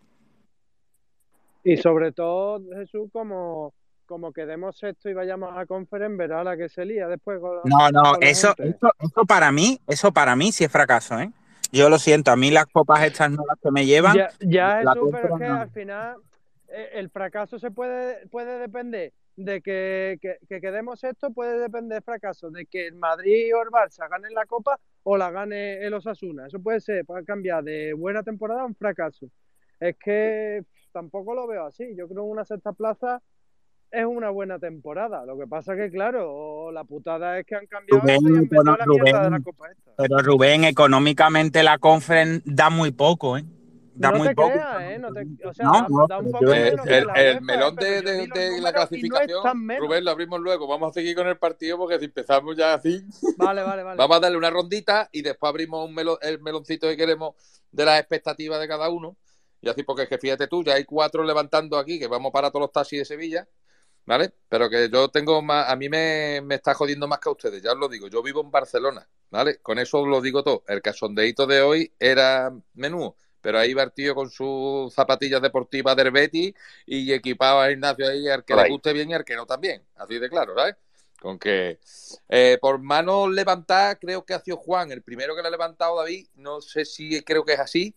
Y 1.63 1.77
sobre 1.77 2.13
todo, 2.13 2.63
Jesús, 2.77 3.11
como, 3.13 3.75
como 4.07 4.33
quedemos 4.33 4.83
esto 4.83 5.11
y 5.11 5.13
vayamos 5.13 5.55
a 5.55 5.67
conferencia, 5.67 6.17
verá 6.17 6.43
la 6.43 6.57
que 6.57 6.71
se 6.71 6.87
lía 6.87 7.09
después. 7.09 7.43
no, 7.43 7.91
no, 7.91 8.15
eso, 8.23 8.55
eso, 8.57 9.25
para 9.27 9.53
mí, 9.53 9.79
eso 9.87 10.11
para 10.11 10.35
mí 10.35 10.51
sí 10.51 10.65
es 10.65 10.73
fracaso, 10.73 11.21
¿eh? 11.21 11.31
Yo 11.73 11.91
lo 11.91 11.99
siento, 11.99 12.31
a 12.31 12.37
mí 12.37 12.51
las 12.51 12.65
copas 12.65 13.05
estas 13.05 13.31
no 13.31 13.45
las 13.47 13.59
que 13.63 13.71
me 13.71 13.85
llevan. 13.85 14.17
Ya, 14.17 14.31
ya 14.41 14.79
Jesús, 14.79 15.11
pero 15.13 15.35
es 15.35 15.41
que 15.41 15.47
al 15.47 15.71
final 15.71 16.17
eh, 16.69 16.89
el 16.95 17.11
fracaso 17.11 17.59
se 17.59 17.71
puede, 17.71 18.27
puede 18.29 18.59
depender 18.59 19.13
de 19.39 19.61
que, 19.61 20.19
quedemos 20.49 21.05
esto, 21.05 21.31
puede 21.31 21.61
depender 21.61 22.03
fracaso, 22.03 22.51
de 22.51 22.67
que 22.67 22.89
el 22.89 22.97
Madrid 22.97 23.55
o 23.55 23.63
el 23.63 23.69
Barça 23.69 24.09
ganen 24.11 24.35
la 24.35 24.47
copa 24.47 24.79
o 25.05 25.17
la 25.17 25.31
gane 25.31 25.85
el 25.85 25.95
Osasuna. 25.95 26.49
Eso 26.49 26.61
puede 26.61 26.81
ser, 26.81 27.05
puede 27.07 27.25
cambiar 27.25 27.63
de 27.63 27.93
buena 27.95 28.25
temporada 28.25 28.63
a 28.63 28.67
un 28.67 28.75
fracaso. 28.75 29.31
Es 29.79 29.97
que 29.97 30.65
tampoco 30.93 31.35
lo 31.35 31.47
veo 31.47 31.67
así. 31.67 31.85
Yo 31.97 32.09
creo 32.09 32.25
que 32.25 32.31
una 32.31 32.45
sexta 32.45 32.73
plaza 32.73 33.23
es 33.93 34.05
una 34.05 34.31
buena 34.31 34.59
temporada. 34.59 35.25
Lo 35.25 35.39
que 35.39 35.47
pasa 35.47 35.77
que, 35.77 35.89
claro, 35.89 36.73
la 36.73 36.83
putada 36.83 37.39
es 37.39 37.47
que 37.47 37.55
han 37.55 37.67
cambiado 37.67 38.01
Rubén, 38.01 39.31
la 39.31 39.41
Copa 39.41 39.71
esta. 39.71 39.93
Pero 39.97 40.19
Rubén, 40.19 40.65
económicamente 40.65 41.63
la 41.63 41.79
Conference 41.79 42.43
da 42.45 42.71
muy 42.71 42.91
poco, 42.91 43.39
¿eh? 43.39 43.45
Da 43.99 44.13
no 44.13 44.19
muy 44.19 44.29
te 44.29 44.35
poco. 44.37 44.53
Creas, 44.53 44.83
¿eh? 44.83 44.99
No 45.01 45.13
te, 45.13 45.27
o 45.45 45.53
sea, 45.53 45.67
no, 45.67 46.07
da, 46.07 46.19
un 46.19 46.31
poco 46.31 46.53
el, 46.53 46.79
el, 47.17 47.41
melón 47.41 47.75
de, 47.75 48.01
de, 48.01 48.27
de 48.29 48.61
la 48.61 48.73
clasificación, 48.73 49.43
Rubén, 49.77 50.05
lo 50.05 50.13
abrimos 50.13 50.39
luego. 50.39 50.69
Vamos 50.69 50.91
a 50.91 50.93
seguir 50.93 51.17
con 51.17 51.27
el 51.27 51.37
partido 51.37 51.77
porque 51.77 51.99
si 51.99 52.05
empezamos 52.05 52.57
ya 52.57 52.75
así. 52.75 53.03
Vale, 53.37 53.63
vale, 53.63 53.83
vale. 53.83 53.97
Vamos 53.97 54.17
a 54.17 54.21
darle 54.21 54.39
una 54.39 54.51
rondita 54.51 55.09
y 55.11 55.23
después 55.23 55.51
abrimos 55.51 55.85
un 55.85 55.95
melón, 55.95 56.17
el 56.23 56.41
meloncito 56.41 56.87
que 56.87 56.97
queremos 56.97 57.35
de 57.73 57.85
las 57.85 57.99
expectativas 57.99 58.61
de 58.61 58.69
cada 58.69 58.89
uno. 58.89 59.17
Y 59.61 59.69
así, 59.69 59.83
porque 59.83 60.03
es 60.03 60.09
que 60.09 60.19
fíjate 60.19 60.47
tú, 60.47 60.63
ya 60.63 60.75
hay 60.75 60.85
cuatro 60.85 61.25
levantando 61.25 61.77
aquí 61.77 61.99
que 61.99 62.07
vamos 62.07 62.31
para 62.33 62.51
todos 62.51 62.63
los 62.63 62.73
taxis 62.73 63.01
de 63.01 63.05
Sevilla. 63.05 63.49
¿Vale? 64.07 64.33
Pero 64.49 64.71
que 64.71 64.89
yo 64.91 65.09
tengo 65.09 65.43
más, 65.43 65.69
a 65.69 65.77
mí 65.77 65.91
me, 65.91 66.41
me, 66.43 66.55
está 66.55 66.73
jodiendo 66.73 67.07
más 67.07 67.19
que 67.19 67.29
a 67.29 67.33
ustedes, 67.33 67.63
ya 67.63 67.73
os 67.73 67.79
lo 67.79 67.91
digo, 67.91 68.09
yo 68.09 68.23
vivo 68.23 68.41
en 68.41 68.51
Barcelona, 68.51 69.07
¿vale? 69.29 69.59
Con 69.61 69.79
eso 69.79 70.01
os 70.01 70.09
lo 70.09 70.23
digo 70.23 70.43
todo. 70.43 70.65
El 70.67 70.81
casondeito 70.81 71.47
de 71.47 71.61
hoy 71.61 71.93
era 71.99 72.51
menú 72.73 73.15
pero 73.49 73.61
ahí 73.61 73.75
tío 73.95 74.15
con 74.15 74.29
sus 74.29 74.93
zapatillas 74.93 75.41
deportivas 75.41 75.97
del 75.97 76.11
Betty 76.11 76.55
y 76.85 77.11
equipado 77.11 77.61
a 77.61 77.71
Ignacio 77.71 78.07
ahí, 78.07 78.29
al 78.29 78.45
que 78.45 78.55
le 78.55 78.69
guste 78.69 78.93
bien 78.93 79.09
y 79.09 79.15
al 79.15 79.25
que 79.25 79.37
no 79.37 79.47
también, 79.47 79.83
así 79.97 80.19
de 80.19 80.29
claro, 80.29 80.55
¿sabes? 80.55 80.77
Con 81.19 81.39
que 81.39 81.79
eh, 82.29 82.59
por 82.61 82.79
mano 82.79 83.27
levantada, 83.27 83.95
creo 83.95 84.23
que 84.23 84.35
ha 84.35 84.41
sido 84.41 84.59
Juan, 84.59 84.93
el 84.93 85.01
primero 85.01 85.35
que 85.35 85.41
le 85.41 85.49
ha 85.49 85.51
levantado 85.51 85.97
David. 85.97 86.27
No 86.35 86.61
sé 86.61 86.85
si 86.85 87.25
creo 87.25 87.43
que 87.43 87.55
es 87.55 87.61
así. 87.61 87.97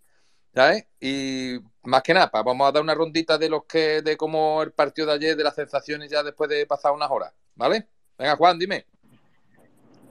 ¿Sabes? 0.55 0.87
Y 1.01 1.59
más 1.83 2.01
que 2.01 2.13
nada, 2.13 2.31
vamos 2.31 2.69
a 2.69 2.71
dar 2.71 2.81
una 2.81 2.95
rondita 2.95 3.37
de 3.37 3.49
los 3.49 3.65
que, 3.65 4.01
de 4.01 4.15
cómo 4.15 4.63
el 4.63 4.71
partido 4.71 5.07
de 5.07 5.13
ayer, 5.15 5.35
de 5.35 5.43
las 5.43 5.55
sensaciones 5.55 6.09
ya 6.09 6.23
después 6.23 6.49
de 6.49 6.65
pasar 6.65 6.93
unas 6.93 7.11
horas, 7.11 7.33
¿vale? 7.55 7.87
Venga, 8.17 8.37
Juan, 8.37 8.57
dime. 8.57 8.85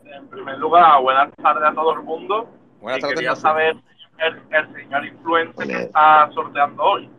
En 0.04 0.28
primer 0.28 0.58
lugar, 0.58 1.00
buenas 1.00 1.34
tardes 1.36 1.64
a 1.64 1.74
todo 1.74 1.94
el 1.94 2.02
mundo. 2.02 2.46
Buenas 2.80 3.00
tardes. 3.00 3.16
Quería 3.16 3.36
saber 3.36 3.76
el, 4.20 4.74
señor 4.74 5.06
influencer 5.06 5.66
que 5.66 5.82
está 5.82 6.30
sorteando 6.34 6.82
hoy. 6.82 7.10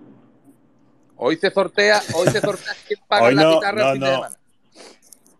Hoy 1.15 1.35
se 1.37 1.51
sortea, 1.51 1.99
hoy 2.15 2.27
se 2.29 2.39
sortea 2.39 2.73
quién 2.87 2.99
paga 3.07 3.31
la 3.31 3.53
guitarra 3.53 3.95
no, 3.95 4.21
no. 4.21 4.21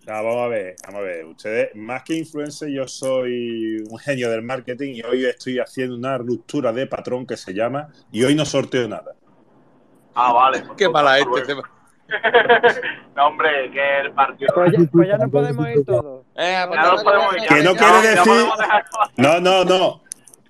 vamos 0.05 0.37
a 0.37 0.47
ver, 0.47 0.75
vamos 0.85 0.99
a 0.99 1.03
ver. 1.03 1.25
Ustedes, 1.25 1.75
más 1.75 2.03
que 2.03 2.15
influencer, 2.15 2.69
yo 2.69 2.87
soy 2.87 3.83
un 3.89 3.97
genio 3.97 4.29
del 4.29 4.43
marketing 4.43 4.95
y 4.95 5.01
hoy 5.01 5.25
estoy 5.25 5.59
haciendo 5.59 5.95
una 5.95 6.17
ruptura 6.17 6.71
de 6.71 6.85
patrón 6.85 7.25
que 7.25 7.37
se 7.37 7.53
llama 7.53 7.87
y 8.11 8.23
hoy 8.23 8.35
no 8.35 8.45
sorteo 8.45 8.87
nada. 8.87 9.15
Ah, 10.13 10.33
vale. 10.33 10.63
Qué 10.77 10.89
mala 10.89 11.19
este. 11.19 11.55
no, 13.15 13.27
hombre, 13.27 13.71
que 13.71 13.99
el 14.01 14.11
partido. 14.11 14.53
Pues 14.53 14.71
ya, 14.71 14.79
pues 14.91 15.07
ya 15.07 15.17
no 15.17 15.29
podemos 15.29 15.69
ir 15.69 15.85
todos. 15.85 16.25
Eh, 16.35 16.63
pues 16.67 16.79
no 16.79 17.03
podemos 17.03 17.37
ir. 17.37 17.47
Que 17.47 17.63
no 17.63 17.75
quiere 17.75 18.07
decir. 18.07 18.49
No, 19.17 19.39
no, 19.39 19.63
no. 19.63 20.01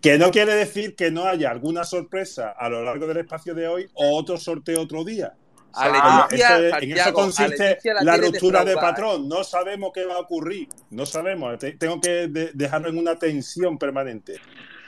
Que 0.01 0.17
no 0.17 0.31
quiere 0.31 0.55
decir 0.55 0.95
que 0.95 1.11
no 1.11 1.25
haya 1.25 1.51
alguna 1.51 1.83
sorpresa 1.83 2.55
a 2.57 2.69
lo 2.69 2.83
largo 2.83 3.05
del 3.07 3.17
espacio 3.17 3.53
de 3.53 3.67
hoy 3.67 3.89
o 3.93 4.17
otro 4.17 4.37
sorteo 4.37 4.81
otro 4.81 5.03
día. 5.03 5.35
Ah, 5.73 6.27
en 6.31 6.91
eso 6.97 7.13
consiste 7.13 7.79
la, 8.01 8.17
ruptura 8.17 8.65
de 8.65 8.75
patrón. 8.75 9.27
No 9.27 9.43
sabemos 9.43 9.91
qué 9.93 10.05
va 10.05 10.15
a 10.15 10.19
ocurrir. 10.19 10.67
No 10.89 11.05
sabemos. 11.05 11.57
Tengo 11.77 12.01
que 12.01 12.27
dejarlo 12.53 12.89
en 12.89 12.97
una 12.97 13.15
tensión 13.15 13.77
permanente. 13.77 14.39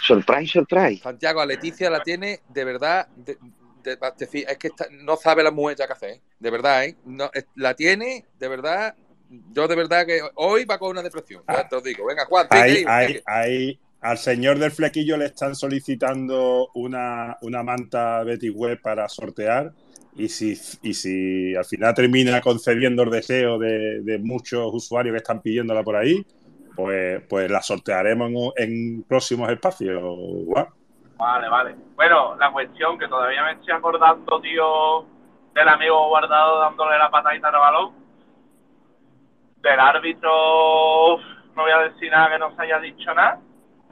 Surprise, 0.06 0.52
surprise. 0.52 1.02
Santiago, 1.02 1.40
a 1.40 1.46
Leticia 1.46 1.90
la 1.90 2.04
tiene 2.04 2.42
de 2.50 2.66
verdad. 2.66 3.08
es 3.86 4.58
que 4.58 4.72
no 4.92 5.16
sabe 5.16 5.44
la 5.44 5.52
mujer 5.52 5.78
ya 5.78 5.88
que 5.88 5.94
hace, 5.94 6.10
¿eh? 6.12 6.22
de 6.40 6.50
verdad, 6.52 6.86
¿eh? 6.86 6.98
No, 7.06 7.32
la 7.56 7.74
tiene, 7.74 8.26
de 8.38 8.48
verdad. 8.48 8.96
Yo 9.52 9.68
de 9.68 9.76
verdad 9.76 10.06
que 10.06 10.20
hoy 10.36 10.66
va 10.66 10.78
con 10.78 10.92
una 10.92 11.02
depresión. 11.02 11.44
Ya 11.48 11.68
te 11.68 11.76
lo 11.76 11.82
digo. 11.82 12.06
Venga, 12.06 12.26
Juan. 12.26 12.48
Hay, 12.50 12.84
hay, 13.26 13.80
al 14.04 14.18
señor 14.18 14.60
del 14.60 14.72
flequillo 14.72 15.16
le 15.16 15.26
están 15.26 15.56
solicitando 15.56 16.70
una, 16.74 17.38
manta 17.64 18.24
Betty 18.24 18.50
Web 18.50 18.82
para 18.82 19.08
sortear. 19.08 19.72
Y 20.16 20.30
si, 20.30 20.52
y 20.84 20.94
si 20.94 21.56
al 21.56 21.66
final 21.66 21.94
termina 21.96 22.40
concediendo 22.42 23.02
el 23.04 23.10
deseo 23.10 23.58
de, 23.58 24.20
muchos 24.22 24.72
usuarios 24.74 25.14
que 25.14 25.18
están 25.18 25.42
pidiéndola 25.42 25.84
por 25.84 25.96
ahí, 25.96 26.24
pues, 26.76 27.24
pues 27.30 27.50
la 27.50 27.62
sortearemos 27.62 28.54
en, 28.58 29.04
próximos 29.04 29.50
espacios. 29.50 30.04
Vale, 31.18 31.48
vale. 31.48 31.76
Bueno, 31.96 32.36
la 32.36 32.52
cuestión 32.52 33.00
que 33.00 33.08
todavía 33.08 33.44
me 33.46 33.54
estoy 33.54 33.74
acordando, 33.74 34.42
tío, 34.42 35.06
del 35.56 35.68
amigo 35.70 36.10
guardado 36.10 36.60
dándole 36.60 36.98
la 36.98 37.10
patadita 37.10 37.48
al 37.48 37.54
balón. 37.54 37.92
Del 39.62 39.80
árbitro, 39.80 41.18
no 41.56 41.62
voy 41.62 41.72
a 41.72 41.90
decir 41.90 42.12
nada 42.12 42.32
que 42.32 42.40
no 42.40 42.54
se 42.54 42.62
haya 42.64 42.80
dicho 42.80 43.14
nada 43.14 43.40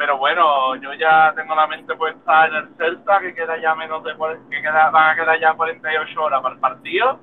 pero 0.01 0.17
bueno, 0.17 0.75
yo 0.77 0.95
ya 0.95 1.31
tengo 1.35 1.53
la 1.53 1.67
mente 1.67 1.95
puesta 1.95 2.47
en 2.47 2.55
el 2.55 2.75
Celta, 2.75 3.19
que 3.19 3.35
queda 3.35 3.61
ya 3.61 3.75
menos 3.75 4.03
de 4.03 4.13
que 4.49 4.59
queda, 4.59 4.89
van 4.89 5.11
a 5.11 5.15
quedar 5.15 5.39
ya 5.39 5.53
48 5.53 6.23
horas 6.23 6.41
para 6.41 6.55
el 6.55 6.59
partido. 6.59 7.19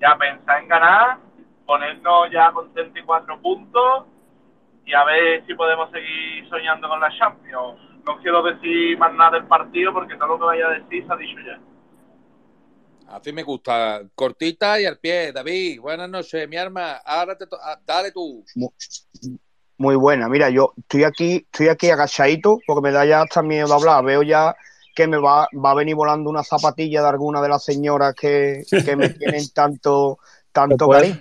Ya 0.00 0.16
pensar 0.16 0.62
en 0.62 0.68
ganar, 0.68 1.18
ponernos 1.66 2.30
ya 2.30 2.50
con 2.52 2.72
34 2.72 3.38
puntos 3.38 4.06
y 4.86 4.94
a 4.94 5.04
ver 5.04 5.44
si 5.46 5.52
podemos 5.52 5.90
seguir 5.90 6.48
soñando 6.48 6.88
con 6.88 7.00
la 7.00 7.14
Champions. 7.18 7.78
No 8.06 8.16
quiero 8.22 8.42
decir 8.42 8.96
más 8.96 9.12
nada 9.12 9.32
del 9.32 9.44
partido 9.44 9.92
porque 9.92 10.14
todo 10.14 10.28
lo 10.28 10.38
que 10.38 10.44
vaya 10.44 10.68
a 10.68 10.70
decir 10.70 11.06
se 11.06 11.12
ha 11.12 11.16
dicho 11.16 11.38
ya. 11.46 11.60
Así 13.08 13.30
me 13.30 13.42
gusta. 13.42 14.00
Cortita 14.14 14.80
y 14.80 14.86
al 14.86 14.98
pie. 14.98 15.32
David, 15.32 15.82
buenas 15.82 16.08
noches, 16.08 16.48
mi 16.48 16.56
arma. 16.56 16.92
Ahora 17.04 17.36
te 17.36 17.44
ah, 17.62 17.78
dale 17.84 18.10
tú. 18.10 18.42
Muy 19.82 19.96
buena. 19.96 20.28
Mira, 20.28 20.48
yo 20.48 20.74
estoy 20.78 21.02
aquí, 21.02 21.44
estoy 21.50 21.66
aquí 21.66 21.90
agachadito 21.90 22.60
porque 22.64 22.82
me 22.82 22.92
da 22.92 23.04
ya 23.04 23.22
hasta 23.22 23.42
miedo 23.42 23.66
de 23.66 23.74
hablar. 23.74 24.04
Veo 24.04 24.22
ya 24.22 24.54
que 24.94 25.08
me 25.08 25.16
va, 25.16 25.48
va 25.52 25.72
a 25.72 25.74
venir 25.74 25.96
volando 25.96 26.30
una 26.30 26.44
zapatilla 26.44 27.02
de 27.02 27.08
alguna 27.08 27.42
de 27.42 27.48
las 27.48 27.64
señoras 27.64 28.14
que, 28.14 28.62
me 28.96 29.08
tienen 29.08 29.48
tanto 29.52 30.20
tanto 30.52 30.88
cariño. 30.88 31.18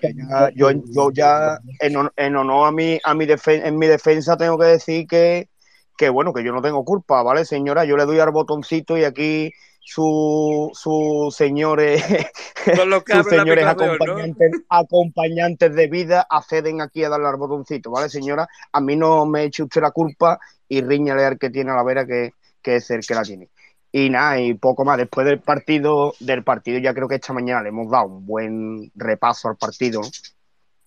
Yo, 0.54 0.69
yo 0.69 1.10
ya, 1.12 1.58
en, 1.80 2.08
en, 2.15 2.36
honor 2.36 2.67
a 2.67 2.71
mi, 2.71 3.00
a 3.04 3.15
mi 3.15 3.26
en 3.47 3.80
mi 3.80 3.88
defensa, 3.88 4.38
tengo 4.38 4.60
que 4.60 4.65
decir 4.65 5.08
que, 5.08 5.50
que, 5.97 6.10
bueno, 6.10 6.32
que 6.32 6.43
yo 6.43 6.54
no 6.54 6.62
tengo 6.62 6.86
culpa, 6.86 7.24
¿vale, 7.24 7.45
señora? 7.45 7.84
Yo 7.84 7.97
le 7.97 8.06
doy 8.06 8.19
al 8.19 8.30
botoncito 8.30 8.95
y 8.95 9.06
aquí 9.06 9.52
sus 9.84 10.78
su 10.78 11.30
señores, 11.36 12.04
sus 12.04 13.28
señores 13.28 13.65
acompañantes, 13.65 14.52
acompañantes 14.70 15.76
de 15.76 15.88
vida 15.88 16.26
acceden 16.30 16.82
aquí 16.82 17.04
a 17.04 17.10
darle 17.10 17.28
al 17.28 17.38
botoncito, 17.38 17.91
¿vale, 17.91 18.08
señora? 18.10 18.48
A 18.72 18.80
mí 18.80 18.96
no 18.96 19.26
me 19.26 19.44
eche 19.44 19.63
usted 19.63 19.82
la 19.82 19.91
culpa 19.91 20.39
y 20.70 20.82
riñale 20.82 21.26
al 21.26 21.38
que 21.38 21.50
tiene 21.50 21.72
a 21.72 21.76
la 21.76 21.84
vera, 21.84 22.06
que, 22.06 22.32
es 22.63 22.91
el 22.91 23.06
que 23.06 23.15
la 23.15 23.24
tiene. 23.24 23.50
Y 23.91 24.10
nada, 24.10 24.39
y 24.39 24.54
poco 24.54 24.86
más. 24.86 24.98
Después 24.98 25.26
del 25.26 25.41
partido, 25.41 26.13
del 26.20 26.44
partido, 26.44 26.80
ya 26.80 26.94
creo 26.94 27.10
que 27.10 27.15
esta 27.15 27.34
mañana 27.34 27.62
le 27.62 27.70
hemos 27.70 27.91
dado 27.91 28.06
un 28.06 28.26
buen 28.26 28.91
repaso 28.96 29.50
al 29.50 29.58
partido. 29.58 30.00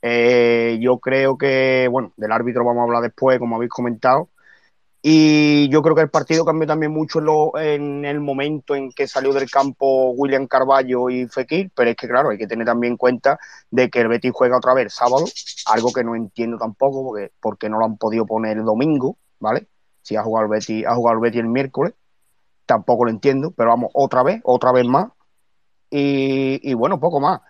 Eh, 0.01 0.79
yo 0.81 0.99
creo 0.99 1.37
que, 1.37 1.89
bueno, 1.91 2.13
del 2.17 2.33
árbitro 2.33 2.65
vamos 2.65 2.81
a 2.81 2.85
hablar 2.85 3.03
después, 3.03 3.39
como 3.39 3.57
habéis 3.57 3.71
comentado. 3.71 4.31
Y 5.07 5.69
yo 5.69 5.83
creo 5.83 5.95
que 5.95 6.01
el 6.01 6.09
partido 6.09 6.47
cambió 6.47 6.67
también 6.67 6.91
mucho 6.91 7.21
en, 7.59 8.07
el 8.07 8.21
momento 8.21 8.75
en 8.75 8.91
que 8.91 9.07
salió 9.07 9.35
del 9.35 9.51
campo 9.51 10.13
William 10.13 10.47
Carballo 10.47 11.11
y 11.11 11.27
Fekir, 11.29 11.71
pero 11.77 11.91
es 11.91 11.97
que 11.97 12.09
claro, 12.09 12.31
hay 12.31 12.39
que 12.39 12.47
tener 12.47 12.65
también 12.67 12.95
en 12.95 12.97
cuenta 12.97 13.39
de 13.71 13.91
que 13.91 14.01
el 14.01 14.09
Betis 14.09 14.33
juega 14.35 14.57
otra 14.57 14.73
vez 14.73 14.95
sábado, 14.95 15.27
algo 15.67 15.93
que 15.93 16.03
no 16.05 16.17
entiendo 16.17 16.57
tampoco, 16.57 17.05
porque, 17.05 17.33
porque 17.39 17.69
no 17.69 17.79
lo 17.79 17.85
han 17.85 17.99
podido 17.99 18.25
poner 18.25 18.57
el 18.57 18.65
domingo, 18.65 19.19
¿vale? 19.41 19.69
Si 20.01 20.17
ha 20.17 20.23
jugado 20.23 20.47
el 20.47 20.53
Betis, 20.53 20.87
ha 20.87 20.95
jugado 20.95 21.17
el 21.19 21.21
Betis 21.21 21.41
el 21.41 21.49
miércoles, 21.49 21.93
tampoco 22.65 23.05
lo 23.05 23.11
entiendo, 23.11 23.51
pero 23.55 23.69
vamos, 23.69 23.91
otra 23.93 24.23
vez, 24.23 24.41
otra 24.43 24.73
vez 24.73 24.87
más. 24.87 25.09
Y, 25.91 26.61
y 26.63 26.73
bueno, 26.73 26.99
poco 26.99 27.21
más 27.21 27.43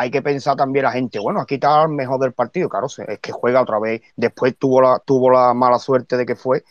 hay 0.00 0.10
que 0.10 0.22
pensar 0.22 0.56
también 0.56 0.84
la 0.84 0.92
gente, 0.92 1.18
bueno, 1.18 1.40
aquí 1.40 1.56
está 1.56 1.82
el 1.82 1.90
mejor 1.90 2.20
del 2.20 2.32
partido, 2.32 2.68
claro, 2.68 2.86
es 2.86 3.18
que 3.18 3.32
juega 3.32 3.60
otra 3.60 3.78
vez, 3.78 4.00
después 4.16 4.56
tuvo 4.56 4.80
la, 4.80 4.98
tuvo 5.04 5.30
la 5.30 5.52
mala 5.52 5.78
suerte 5.78 6.16
de 6.16 6.24
que 6.24 6.36
fue 6.36 6.64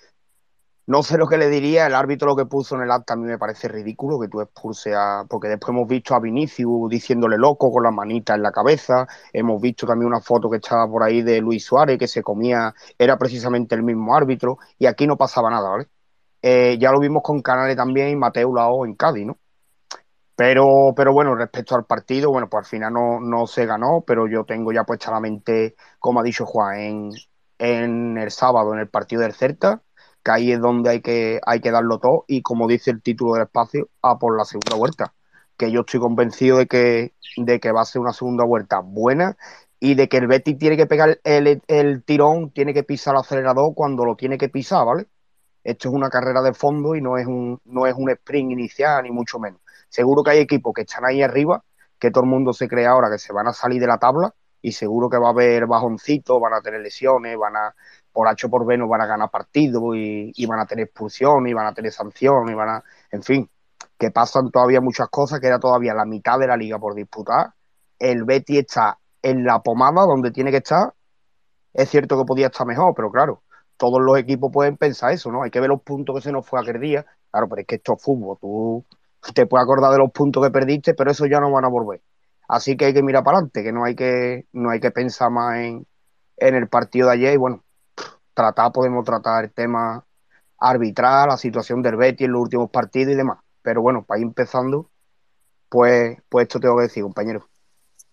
no 0.89 1.03
sé 1.03 1.19
lo 1.19 1.27
que 1.27 1.37
le 1.37 1.49
diría, 1.49 1.85
el 1.85 1.93
árbitro 1.93 2.29
lo 2.29 2.35
que 2.35 2.47
puso 2.47 2.75
en 2.75 2.81
el 2.81 2.89
acta 2.89 3.13
a 3.13 3.15
mí 3.15 3.27
me 3.27 3.37
parece 3.37 3.67
ridículo 3.67 4.19
que 4.19 4.27
tú 4.27 4.41
expulses 4.41 4.95
a. 4.95 5.23
Porque 5.29 5.47
después 5.47 5.69
hemos 5.69 5.87
visto 5.87 6.15
a 6.15 6.19
Vinicius 6.19 6.89
diciéndole 6.89 7.37
loco 7.37 7.71
con 7.71 7.83
la 7.83 7.91
manita 7.91 8.33
en 8.33 8.41
la 8.41 8.51
cabeza. 8.51 9.05
Hemos 9.31 9.61
visto 9.61 9.85
también 9.85 10.07
una 10.07 10.19
foto 10.19 10.49
que 10.49 10.57
estaba 10.57 10.89
por 10.89 11.03
ahí 11.03 11.21
de 11.21 11.41
Luis 11.41 11.63
Suárez 11.63 11.99
que 11.99 12.07
se 12.07 12.23
comía, 12.23 12.73
era 12.97 13.19
precisamente 13.19 13.75
el 13.75 13.83
mismo 13.83 14.15
árbitro, 14.15 14.57
y 14.79 14.87
aquí 14.87 15.05
no 15.05 15.15
pasaba 15.15 15.51
nada, 15.51 15.69
¿vale? 15.69 15.87
Eh, 16.41 16.77
ya 16.79 16.91
lo 16.91 16.99
vimos 16.99 17.21
con 17.21 17.43
Canales 17.43 17.75
también 17.75 18.09
y 18.09 18.15
Mateo 18.15 18.51
Lao 18.55 18.83
en 18.83 18.95
Cádiz, 18.95 19.27
¿no? 19.27 19.37
Pero, 20.35 20.93
pero 20.95 21.13
bueno, 21.13 21.35
respecto 21.35 21.75
al 21.75 21.85
partido, 21.85 22.31
bueno, 22.31 22.49
pues 22.49 22.65
al 22.65 22.69
final 22.69 22.93
no, 22.93 23.19
no 23.19 23.45
se 23.45 23.67
ganó, 23.67 24.03
pero 24.07 24.27
yo 24.27 24.43
tengo 24.43 24.71
ya 24.71 24.85
puesta 24.85 25.11
la 25.11 25.19
mente, 25.19 25.75
como 25.99 26.19
ha 26.19 26.23
dicho 26.23 26.47
Juan, 26.47 26.79
en, 26.79 27.11
en 27.59 28.17
el 28.17 28.31
sábado, 28.31 28.73
en 28.73 28.79
el 28.79 28.89
partido 28.89 29.21
del 29.21 29.33
Certa 29.33 29.83
que 30.23 30.31
ahí 30.31 30.51
es 30.51 30.59
donde 30.59 30.89
hay 30.89 31.01
que, 31.01 31.39
hay 31.45 31.61
que 31.61 31.71
darlo 31.71 31.99
todo 31.99 32.25
y 32.27 32.41
como 32.41 32.67
dice 32.67 32.91
el 32.91 33.01
título 33.01 33.33
del 33.33 33.43
espacio, 33.43 33.89
a 34.01 34.17
por 34.19 34.37
la 34.37 34.45
segunda 34.45 34.75
vuelta, 34.75 35.13
que 35.57 35.71
yo 35.71 35.81
estoy 35.81 35.99
convencido 35.99 36.57
de 36.57 36.67
que, 36.67 37.13
de 37.37 37.59
que 37.59 37.71
va 37.71 37.81
a 37.81 37.85
ser 37.85 38.01
una 38.01 38.13
segunda 38.13 38.45
vuelta 38.45 38.79
buena 38.79 39.37
y 39.79 39.95
de 39.95 40.09
que 40.09 40.17
el 40.17 40.27
Betis 40.27 40.57
tiene 40.57 40.77
que 40.77 40.87
pegar 40.87 41.19
el, 41.23 41.61
el 41.67 42.03
tirón, 42.03 42.51
tiene 42.51 42.73
que 42.73 42.83
pisar 42.83 43.15
el 43.15 43.21
acelerador 43.21 43.73
cuando 43.75 44.05
lo 44.05 44.15
tiene 44.15 44.37
que 44.37 44.49
pisar, 44.49 44.85
¿vale? 44.85 45.07
Esto 45.63 45.89
es 45.89 45.95
una 45.95 46.09
carrera 46.09 46.41
de 46.41 46.53
fondo 46.53 46.95
y 46.95 47.01
no 47.01 47.17
es 47.17 47.27
un, 47.27 47.59
no 47.65 47.85
es 47.85 47.93
un 47.95 48.09
sprint 48.09 48.51
inicial, 48.51 49.03
ni 49.03 49.11
mucho 49.11 49.39
menos. 49.39 49.61
Seguro 49.89 50.23
que 50.23 50.31
hay 50.31 50.39
equipos 50.39 50.73
que 50.73 50.81
están 50.81 51.05
ahí 51.05 51.21
arriba, 51.21 51.63
que 51.99 52.11
todo 52.11 52.23
el 52.23 52.29
mundo 52.29 52.53
se 52.53 52.67
cree 52.67 52.85
ahora 52.85 53.09
que 53.09 53.19
se 53.19 53.33
van 53.33 53.47
a 53.47 53.53
salir 53.53 53.81
de 53.81 53.87
la 53.87 53.97
tabla 53.97 54.33
y 54.61 54.71
seguro 54.73 55.09
que 55.09 55.17
va 55.17 55.27
a 55.27 55.31
haber 55.31 55.67
bajoncitos, 55.67 56.39
van 56.41 56.53
a 56.53 56.61
tener 56.61 56.81
lesiones, 56.81 57.37
van 57.37 57.55
a, 57.55 57.75
por 58.19 58.27
H 58.27 58.49
por 58.49 58.65
B 58.65 58.77
no 58.77 58.89
van 58.89 58.99
a 58.99 59.05
ganar 59.05 59.29
partidos 59.31 59.81
y, 59.95 60.45
van 60.45 60.59
a 60.59 60.65
tener 60.65 60.87
expulsión 60.87 61.47
y 61.47 61.53
van 61.53 61.67
a 61.67 61.73
tener 61.73 61.89
sanción 61.89 62.49
y 62.49 62.53
van 62.53 62.67
a, 62.67 62.83
en 63.11 63.23
fin, 63.23 63.49
que 63.97 64.11
pasan 64.11 64.51
todavía 64.51 64.81
muchas 64.81 65.07
cosas, 65.07 65.39
queda 65.39 65.57
todavía 65.57 65.93
la 65.93 66.03
mitad 66.03 66.37
de 66.37 66.45
la 66.45 66.57
liga 66.57 66.77
por 66.77 66.95
disputar. 66.95 67.53
El 67.97 68.25
Betty 68.25 68.57
está 68.57 68.99
en 69.21 69.45
la 69.45 69.61
pomada 69.61 70.05
donde 70.05 70.31
tiene 70.31 70.51
que 70.51 70.57
estar. 70.57 70.93
Es 71.73 71.87
cierto 71.87 72.17
que 72.17 72.25
podía 72.25 72.47
estar 72.47 72.67
mejor, 72.67 72.93
pero 72.93 73.09
claro, 73.09 73.41
todos 73.77 74.01
los 74.01 74.17
equipos 74.17 74.51
pueden 74.51 74.75
pensar 74.75 75.13
eso, 75.13 75.31
¿no? 75.31 75.43
Hay 75.43 75.49
que 75.49 75.61
ver 75.61 75.69
los 75.69 75.81
puntos 75.81 76.13
que 76.15 76.21
se 76.21 76.33
nos 76.33 76.45
fue 76.45 76.59
aquel 76.59 76.81
día. 76.81 77.05
Claro, 77.31 77.47
pero 77.47 77.61
es 77.61 77.67
que 77.67 77.75
esto 77.75 77.93
es 77.93 78.03
fútbol. 78.03 78.37
Tú 78.41 78.85
te 79.33 79.45
puedes 79.45 79.63
acordar 79.63 79.93
de 79.93 79.99
los 79.99 80.11
puntos 80.11 80.43
que 80.43 80.51
perdiste, 80.51 80.93
pero 80.93 81.09
eso 81.11 81.25
ya 81.25 81.39
no 81.39 81.49
van 81.53 81.63
a 81.63 81.69
volver. 81.69 82.01
Así 82.49 82.75
que 82.75 82.83
hay 82.83 82.93
que 82.93 83.01
mirar 83.01 83.23
para 83.23 83.37
adelante, 83.37 83.63
que 83.63 83.71
no 83.71 83.85
hay 83.85 83.95
que, 83.95 84.45
no 84.51 84.71
hay 84.71 84.81
que 84.81 84.91
pensar 84.91 85.31
más 85.31 85.55
en, 85.59 85.87
en 86.35 86.55
el 86.55 86.67
partido 86.67 87.07
de 87.07 87.13
ayer 87.13 87.35
y 87.35 87.37
bueno, 87.37 87.63
tratar, 88.39 88.71
podemos 88.71 89.03
tratar 89.03 89.45
el 89.45 89.51
tema 89.51 90.05
arbitral, 90.57 91.29
la 91.29 91.37
situación 91.37 91.81
del 91.81 91.97
Betty 91.97 92.25
en 92.25 92.31
los 92.31 92.41
últimos 92.43 92.69
partidos 92.69 93.13
y 93.13 93.17
demás. 93.17 93.39
Pero 93.61 93.81
bueno, 93.81 94.05
para 94.05 94.19
ir 94.19 94.27
empezando, 94.27 94.89
pues, 95.67 96.17
pues 96.29 96.43
esto 96.43 96.59
tengo 96.59 96.77
que 96.77 96.83
decir, 96.83 97.03
compañero. 97.03 97.49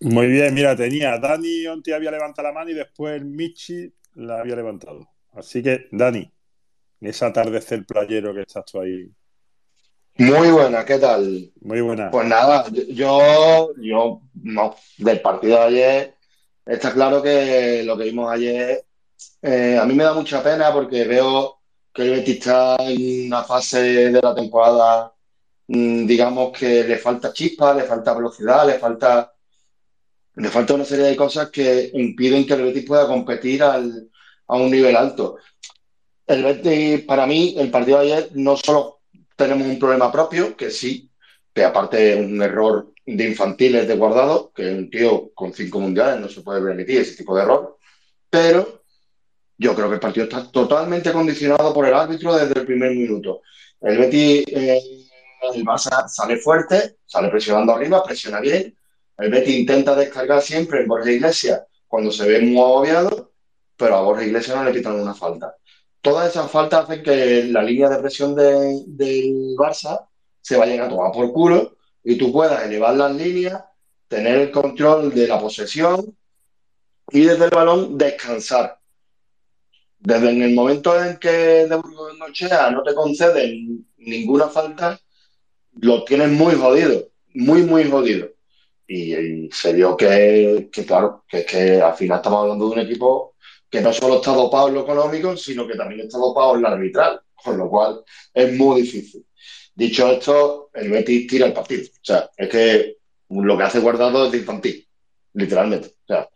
Muy 0.00 0.26
bien, 0.26 0.52
mira, 0.52 0.76
tenía 0.76 1.18
Dani 1.18 1.66
Onti 1.68 1.92
había 1.92 2.10
levantado 2.10 2.48
la 2.48 2.54
mano 2.54 2.70
y 2.70 2.74
después 2.74 3.24
Michi 3.24 3.94
la 4.14 4.40
había 4.40 4.56
levantado. 4.56 5.08
Así 5.32 5.62
que, 5.62 5.86
Dani, 5.90 6.30
ese 7.00 7.24
atardecer 7.24 7.86
playero 7.86 8.34
que 8.34 8.42
estás 8.42 8.64
tú 8.64 8.80
ahí. 8.80 9.10
Muy 10.18 10.50
buena, 10.50 10.84
¿qué 10.84 10.98
tal? 10.98 11.52
Muy 11.60 11.80
buena. 11.80 12.10
Pues 12.10 12.26
nada, 12.26 12.64
yo, 12.88 13.72
yo, 13.78 14.22
no, 14.34 14.74
del 14.98 15.20
partido 15.20 15.58
de 15.60 15.64
ayer, 15.64 16.14
está 16.64 16.92
claro 16.92 17.22
que 17.22 17.82
lo 17.84 17.96
que 17.96 18.04
vimos 18.04 18.30
ayer, 18.30 18.84
eh, 19.42 19.78
a 19.80 19.84
mí 19.84 19.94
me 19.94 20.04
da 20.04 20.14
mucha 20.14 20.42
pena 20.42 20.72
porque 20.72 21.04
veo 21.04 21.60
que 21.92 22.02
el 22.02 22.10
Betis 22.10 22.36
está 22.36 22.76
en 22.80 23.26
una 23.28 23.42
fase 23.44 24.10
de 24.10 24.20
la 24.20 24.34
temporada, 24.34 25.14
mm, 25.68 26.06
digamos 26.06 26.56
que 26.56 26.84
le 26.84 26.98
falta 26.98 27.32
chispa, 27.32 27.74
le 27.74 27.84
falta 27.84 28.14
velocidad, 28.14 28.66
le 28.66 28.78
falta, 28.78 29.32
le 30.36 30.48
falta 30.50 30.74
una 30.74 30.84
serie 30.84 31.06
de 31.06 31.16
cosas 31.16 31.50
que 31.50 31.90
impiden 31.94 32.46
que 32.46 32.54
el 32.54 32.62
Betis 32.64 32.84
pueda 32.86 33.06
competir 33.06 33.62
al, 33.62 34.10
a 34.48 34.56
un 34.56 34.70
nivel 34.70 34.96
alto. 34.96 35.38
El 36.26 36.42
Betis, 36.44 37.02
para 37.02 37.26
mí, 37.26 37.54
el 37.56 37.70
partido 37.70 38.00
de 38.00 38.12
ayer 38.12 38.30
no 38.34 38.56
solo 38.56 39.00
tenemos 39.36 39.66
un 39.66 39.78
problema 39.78 40.10
propio, 40.12 40.56
que 40.56 40.70
sí, 40.70 41.10
que 41.54 41.64
aparte 41.64 42.14
es 42.14 42.26
un 42.26 42.42
error 42.42 42.92
de 43.06 43.28
infantiles 43.28 43.86
de 43.86 43.96
guardado, 43.96 44.52
que 44.52 44.68
un 44.68 44.90
tío 44.90 45.30
con 45.34 45.52
cinco 45.52 45.80
mundiales 45.80 46.20
no 46.20 46.28
se 46.28 46.42
puede 46.42 46.60
permitir 46.62 47.00
ese 47.00 47.16
tipo 47.16 47.36
de 47.36 47.42
error, 47.42 47.78
pero 48.28 48.75
yo 49.58 49.74
creo 49.74 49.88
que 49.88 49.94
el 49.94 50.00
partido 50.00 50.24
está 50.24 50.50
totalmente 50.50 51.12
condicionado 51.12 51.72
por 51.72 51.86
el 51.86 51.94
árbitro 51.94 52.34
desde 52.34 52.60
el 52.60 52.66
primer 52.66 52.90
minuto. 52.92 53.42
El 53.80 53.98
Betis, 53.98 54.44
eh, 54.48 54.80
el 55.54 55.64
Barça 55.64 56.08
sale 56.08 56.36
fuerte, 56.38 56.96
sale 57.06 57.28
presionando 57.28 57.74
arriba, 57.74 58.02
presiona 58.02 58.40
bien. 58.40 58.76
El 59.18 59.30
Betis 59.30 59.56
intenta 59.56 59.94
descargar 59.94 60.42
siempre 60.42 60.80
en 60.80 60.88
Borja 60.88 61.10
Iglesias 61.10 61.62
cuando 61.86 62.10
se 62.10 62.28
ve 62.28 62.40
muy 62.40 62.58
agobiado, 62.58 63.32
pero 63.76 63.96
a 63.96 64.02
Borja 64.02 64.24
Iglesias 64.24 64.56
no 64.56 64.64
le 64.64 64.72
quitan 64.72 65.00
una 65.00 65.14
falta 65.14 65.54
todas 66.06 66.30
esas 66.30 66.48
faltas 66.48 66.84
hacen 66.84 67.02
que 67.02 67.42
la 67.50 67.64
línea 67.64 67.88
de 67.88 67.98
presión 67.98 68.32
del 68.36 69.56
Barça 69.58 70.06
se 70.40 70.56
vaya 70.56 70.84
a 70.84 70.88
tomar 70.88 71.10
por 71.10 71.32
culo 71.32 71.78
y 72.04 72.16
tú 72.16 72.32
puedas 72.32 72.64
elevar 72.64 72.94
las 72.94 73.12
líneas, 73.12 73.64
tener 74.06 74.38
el 74.38 74.52
control 74.52 75.12
de 75.12 75.26
la 75.26 75.40
posesión 75.40 76.16
y 77.10 77.22
desde 77.22 77.46
el 77.46 77.50
balón 77.50 77.98
descansar. 77.98 78.78
Desde 80.06 80.30
en 80.30 80.40
el 80.40 80.54
momento 80.54 81.02
en 81.02 81.16
que 81.16 81.66
de 81.66 81.80
Nochea 82.16 82.70
no 82.70 82.84
te 82.84 82.94
conceden 82.94 83.84
ninguna 83.98 84.46
falta, 84.46 85.00
lo 85.80 86.04
tienes 86.04 86.30
muy 86.30 86.54
jodido, 86.54 87.08
muy, 87.34 87.62
muy 87.62 87.90
jodido. 87.90 88.28
Y, 88.86 89.50
se 89.50 89.72
vio 89.72 89.96
que, 89.96 90.70
claro, 90.86 91.24
que, 91.28 91.44
que 91.44 91.80
al 91.82 91.96
final 91.96 92.18
estamos 92.18 92.42
hablando 92.42 92.68
de 92.68 92.74
un 92.74 92.78
equipo 92.86 93.34
que 93.68 93.80
no 93.80 93.92
solo 93.92 94.16
está 94.18 94.30
dopado 94.30 94.68
en 94.68 94.74
lo 94.74 94.82
económico, 94.82 95.36
sino 95.36 95.66
que 95.66 95.74
también 95.74 96.02
está 96.02 96.18
dopado 96.18 96.54
en 96.54 96.62
lo 96.62 96.68
arbitral, 96.68 97.20
con 97.34 97.58
lo 97.58 97.68
cual 97.68 98.04
es 98.32 98.56
muy 98.56 98.82
difícil. 98.82 99.26
Dicho 99.74 100.08
esto, 100.12 100.70
el 100.74 100.88
Betis 100.88 101.26
tira 101.26 101.46
el 101.46 101.52
partido. 101.52 101.82
O 101.82 102.04
sea, 102.04 102.30
es 102.36 102.48
que 102.48 102.96
lo 103.28 103.58
que 103.58 103.64
hace 103.64 103.80
Guardado 103.80 104.26
es 104.26 104.30
de 104.30 104.38
infantil, 104.38 104.86
literalmente. 105.32 105.88
O 105.88 106.06
sea, 106.06 106.28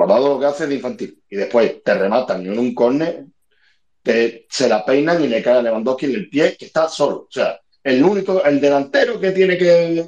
Guardado 0.00 0.28
lo 0.30 0.40
que 0.40 0.46
hace 0.46 0.66
de 0.66 0.76
infantil. 0.76 1.22
Y 1.28 1.36
después 1.36 1.82
te 1.84 1.92
rematan 1.92 2.46
en 2.46 2.58
un 2.58 2.74
córner, 2.74 3.26
se 4.48 4.66
la 4.66 4.82
peinan 4.82 5.22
y 5.22 5.28
le 5.28 5.42
cae 5.42 5.58
a 5.58 5.62
Lewandowski 5.62 6.06
en 6.06 6.14
el 6.14 6.30
pie, 6.30 6.56
que 6.56 6.64
está 6.64 6.88
solo. 6.88 7.26
O 7.28 7.30
sea, 7.30 7.60
el 7.84 8.02
único, 8.02 8.42
el 8.42 8.62
delantero 8.62 9.20
que 9.20 9.32
tiene 9.32 9.58
que, 9.58 10.06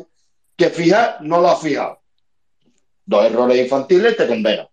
que 0.57 0.71
fijar, 0.71 1.19
no 1.21 1.43
lo 1.43 1.49
ha 1.49 1.57
fijado. 1.57 2.01
Dos 3.05 3.27
errores 3.27 3.59
infantiles 3.59 4.17
te 4.17 4.27
condenan. 4.27 4.67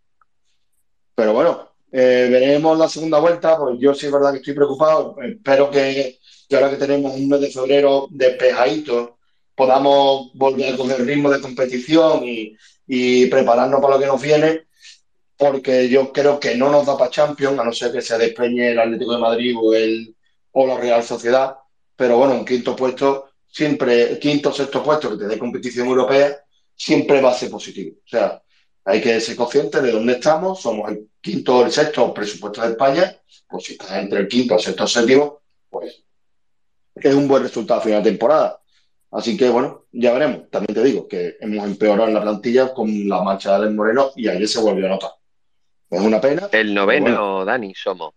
Pero 1.16 1.34
bueno, 1.34 1.70
eh, 1.92 2.30
veremos 2.32 2.78
la 2.78 2.88
segunda 2.88 3.20
vuelta, 3.20 3.58
pues 3.58 3.78
yo 3.78 3.94
sí 3.94 4.06
es 4.06 4.12
verdad 4.14 4.32
que 4.32 4.38
estoy 4.38 4.54
preocupado. 4.54 5.18
Espero 5.22 5.70
que, 5.70 6.18
ahora 6.54 6.70
que 6.70 6.78
tenemos 6.78 7.14
un 7.14 7.28
mes 7.28 7.42
de 7.42 7.52
febrero 7.52 8.08
despejadito, 8.10 9.18
podamos 9.54 10.32
volver 10.34 10.78
con 10.78 10.90
el 10.90 11.06
ritmo 11.06 11.30
de 11.30 11.42
competición 11.42 12.22
y, 12.24 12.56
prepararnos 13.28 13.82
para 13.82 13.96
lo 13.96 14.00
que 14.00 14.08
nos 14.08 14.22
viene, 14.22 14.69
porque 15.40 15.88
yo 15.88 16.12
creo 16.12 16.38
que 16.38 16.56
no 16.56 16.70
nos 16.70 16.86
da 16.86 16.98
para 16.98 17.10
Champions, 17.10 17.58
a 17.58 17.64
no 17.64 17.72
ser 17.72 17.94
que 17.94 18.02
se 18.02 18.18
despeñe 18.18 18.72
el 18.72 18.80
Atlético 18.80 19.14
de 19.14 19.20
Madrid 19.20 19.56
o, 19.58 19.74
el, 19.74 20.14
o 20.52 20.68
la 20.68 20.78
Real 20.78 21.02
Sociedad. 21.02 21.56
Pero 21.96 22.18
bueno, 22.18 22.34
un 22.34 22.44
quinto 22.44 22.76
puesto, 22.76 23.30
siempre, 23.48 24.20
quinto 24.20 24.50
o 24.50 24.54
sexto 24.54 24.84
puesto 24.84 25.12
que 25.12 25.16
te 25.18 25.28
dé 25.28 25.40
competición 25.40 25.88
europea, 25.88 26.38
siempre 26.76 27.22
va 27.22 27.32
a 27.32 27.34
ser 27.34 27.50
positivo. 27.50 27.96
O 28.06 28.08
sea, 28.08 28.44
hay 28.84 29.00
que 29.00 29.22
ser 29.22 29.38
conscientes 29.38 29.82
de 29.82 29.94
dónde 29.94 30.14
estamos, 30.14 30.62
somos 30.62 30.92
el 30.92 31.08
quinto 31.22 31.60
o 31.60 31.66
el 31.66 31.72
sexto 31.72 32.14
presupuesto 32.14 32.62
de 32.62 32.72
España, 32.72 33.16
pues 33.48 33.64
si 33.64 33.74
estás 33.74 33.92
entre 33.94 34.20
el 34.20 34.28
quinto, 34.28 34.56
el 34.56 34.60
sexto 34.60 34.84
el 34.84 34.90
séptimo, 34.90 35.40
pues 35.70 36.04
es 36.96 37.16
un 37.16 37.30
buen 37.30 37.44
resultado 37.44 37.80
final 37.80 38.04
de 38.04 38.10
temporada. 38.10 38.60
Así 39.12 39.38
que 39.38 39.50
bueno, 39.50 39.86
ya 39.94 40.12
veremos. 40.12 40.50
También 40.50 40.76
te 40.76 40.84
digo 40.84 41.08
que 41.08 41.38
hemos 41.40 41.66
empeorado 41.66 42.10
en 42.10 42.14
la 42.14 42.22
plantilla 42.22 42.74
con 42.74 43.08
la 43.08 43.24
marcha 43.24 43.52
de 43.52 43.56
Alex 43.56 43.74
Moreno 43.74 44.12
y 44.18 44.28
ayer 44.28 44.48
se 44.50 44.60
volvió 44.60 44.86
a 44.88 44.90
notar. 44.90 45.19
Es 45.90 46.02
una 46.02 46.22
pena. 46.22 46.50
El 46.52 46.74
noveno, 46.74 47.44
Dani, 47.44 47.74
somos. 47.74 48.14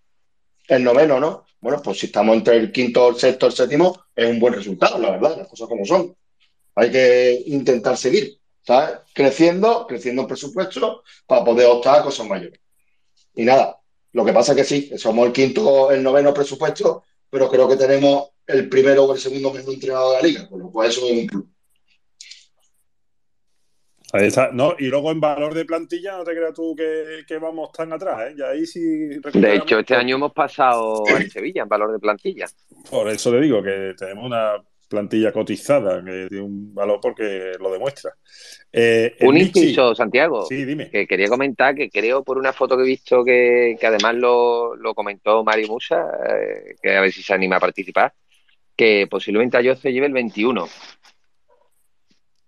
El 0.69 0.85
noveno, 0.85 1.19
¿no? 1.19 1.47
Bueno, 1.61 1.81
pues 1.83 1.99
si 1.99 2.07
estamos 2.07 2.37
entre 2.37 2.57
el 2.57 2.73
quinto, 2.73 3.09
el 3.09 3.17
sexto, 3.17 3.47
el 3.47 3.53
séptimo, 3.53 4.05
es 4.15 4.29
un 4.29 4.41
buen 4.41 4.55
resultado, 4.55 4.99
la 4.99 5.13
verdad, 5.13 5.39
las 5.39 5.49
cosas 5.49 5.69
como 5.69 5.85
son. 5.85 6.15
Hay 6.75 6.91
que 6.91 7.43
intentar 7.47 7.97
seguir, 7.97 8.39
¿sabes? 8.63 8.99
Creciendo, 9.15 9.87
creciendo 9.87 10.23
el 10.23 10.29
presupuesto 10.29 11.05
para 11.27 11.45
poder 11.45 11.67
optar 11.67 12.01
a 12.01 12.03
cosas 12.03 12.27
mayores. 12.27 12.61
Y 13.35 13.45
nada, 13.45 13.79
lo 14.13 14.25
que 14.25 14.33
pasa 14.33 14.53
es 14.53 14.59
que 14.59 14.65
sí, 14.65 14.99
somos 14.99 15.27
el 15.27 15.33
quinto, 15.33 15.91
el 15.91 16.03
noveno 16.03 16.35
presupuesto, 16.35 17.05
pero 17.31 17.49
creo 17.49 17.69
que 17.69 17.77
tenemos 17.77 18.31
el 18.47 18.69
primero 18.69 19.05
o 19.05 19.15
el 19.15 19.21
segundo 19.21 19.53
mejor 19.53 19.75
entrenador 19.75 20.17
de 20.17 20.23
la 20.23 20.29
liga, 20.29 20.49
con 20.49 20.61
lo 20.61 20.71
cual 20.71 20.91
eso 20.91 21.07
es 21.07 21.13
un 21.13 21.27
club. 21.27 21.52
Ahí 24.13 24.27
está. 24.27 24.51
No, 24.53 24.75
y 24.79 24.89
luego 24.89 25.11
en 25.11 25.21
valor 25.21 25.55
de 25.55 25.65
plantilla, 25.65 26.19
no 26.19 26.25
te 26.25 26.33
creas 26.33 26.53
tú 26.53 26.77
que, 26.77 27.39
vamos 27.39 27.73
tan 27.73 27.93
atrás, 27.93 28.31
¿eh? 28.31 28.45
ahí 28.45 28.67
sí 28.67 28.81
de 28.81 29.55
hecho, 29.55 29.79
este 29.79 29.95
año 29.95 30.17
hemos 30.17 30.33
pasado 30.33 31.03
en 31.09 31.31
Sevilla 31.31 31.63
en 31.63 31.69
valor 31.69 31.93
de 31.93 31.99
plantilla. 31.99 32.47
Por 32.91 33.09
eso 33.09 33.31
te 33.31 33.41
digo 33.41 33.63
que 33.63 33.95
tenemos 33.97 34.27
una 34.27 34.63
plantilla 34.87 35.33
cotizada, 35.33 36.05
que 36.05 36.27
tiene 36.29 36.45
un 36.45 36.75
valor 36.75 37.01
porque 37.01 37.53
lo 37.59 37.73
demuestra. 37.73 38.13
Eh, 38.71 39.17
un 39.23 39.39
inciso, 39.39 39.95
Santiago. 39.95 40.45
Sí, 40.45 40.67
dime. 40.67 40.91
Que 40.91 41.07
quería 41.07 41.29
comentar 41.29 41.75
que 41.75 41.89
creo 41.89 42.23
por 42.23 42.37
una 42.37 42.53
foto 42.53 42.77
que 42.77 42.83
he 42.83 42.87
visto 42.87 43.25
que, 43.25 43.79
además 43.83 44.15
lo, 44.17 44.95
comentó 44.95 45.43
Mario 45.43 45.69
Musa, 45.69 46.07
eh, 46.29 46.75
que 46.83 46.95
a 46.95 47.01
ver 47.01 47.11
si 47.11 47.23
se 47.23 47.33
anima 47.33 47.57
a 47.57 47.61
participar, 47.61 48.13
que 48.77 49.07
posiblemente 49.11 49.57
Ayo 49.57 49.75
se 49.77 49.91
lleve 49.91 50.07
el 50.07 50.13
21 50.13 50.69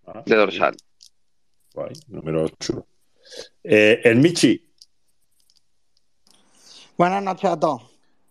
ah, 0.09 0.22
de 0.27 0.37
dorsal. 0.37 0.77
Guay, 1.75 1.93
número 2.07 2.45
8. 2.45 2.87
Eh, 3.65 4.01
el 4.05 4.17
Michi. 4.17 4.73
Buenas 6.97 7.23
noches 7.23 7.51
a 7.51 7.59
todos. 7.59 7.83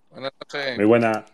Buenas 0.10 0.32
noches. 0.40 0.78
Muy 0.78 0.86
buenas. 0.86 1.26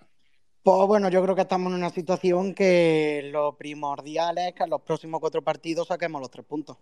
Pues 0.64 0.88
bueno, 0.88 1.10
yo 1.10 1.22
creo 1.22 1.36
que 1.36 1.44
estamos 1.44 1.72
en 1.72 1.78
una 1.78 1.92
situación 1.92 2.56
que 2.56 3.30
lo 3.32 3.56
primordial 3.56 4.40
es 4.40 4.54
que 4.54 4.64
en 4.64 4.72
los 4.72 4.82
próximos 4.82 5.20
cuatro 5.20 5.44
partidos 5.44 5.88
saquemos 5.88 6.20
los 6.20 6.32
tres 6.32 6.46
puntos. 6.46 6.78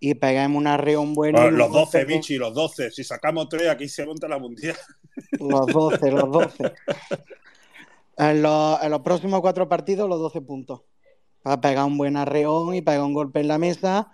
Y 0.00 0.14
peguemos 0.14 0.58
una 0.58 0.76
reunión 0.78 1.12
buena. 1.12 1.50
los 1.50 1.70
12, 1.70 2.06
Michi, 2.06 2.38
los 2.38 2.54
12. 2.54 2.90
Si 2.90 3.04
sacamos 3.04 3.48
tres, 3.48 3.68
aquí 3.68 3.88
se 3.88 4.06
monta 4.06 4.26
la 4.26 4.38
mundial. 4.38 4.76
Los 5.32 5.66
12, 5.66 6.10
los 6.12 6.30
12. 6.30 6.72
En 8.20 8.42
los, 8.42 9.00
próximos 9.04 9.40
cuatro 9.40 9.68
partidos, 9.68 10.08
los 10.08 10.18
12 10.18 10.40
puntos. 10.40 10.80
Para 11.42 11.60
pegar 11.60 11.84
un 11.86 11.96
buen 11.98 12.16
arreón 12.16 12.74
y 12.74 12.82
pegar 12.82 13.02
un 13.02 13.14
golpe 13.14 13.40
en 13.40 13.48
la 13.48 13.58
mesa. 13.58 14.10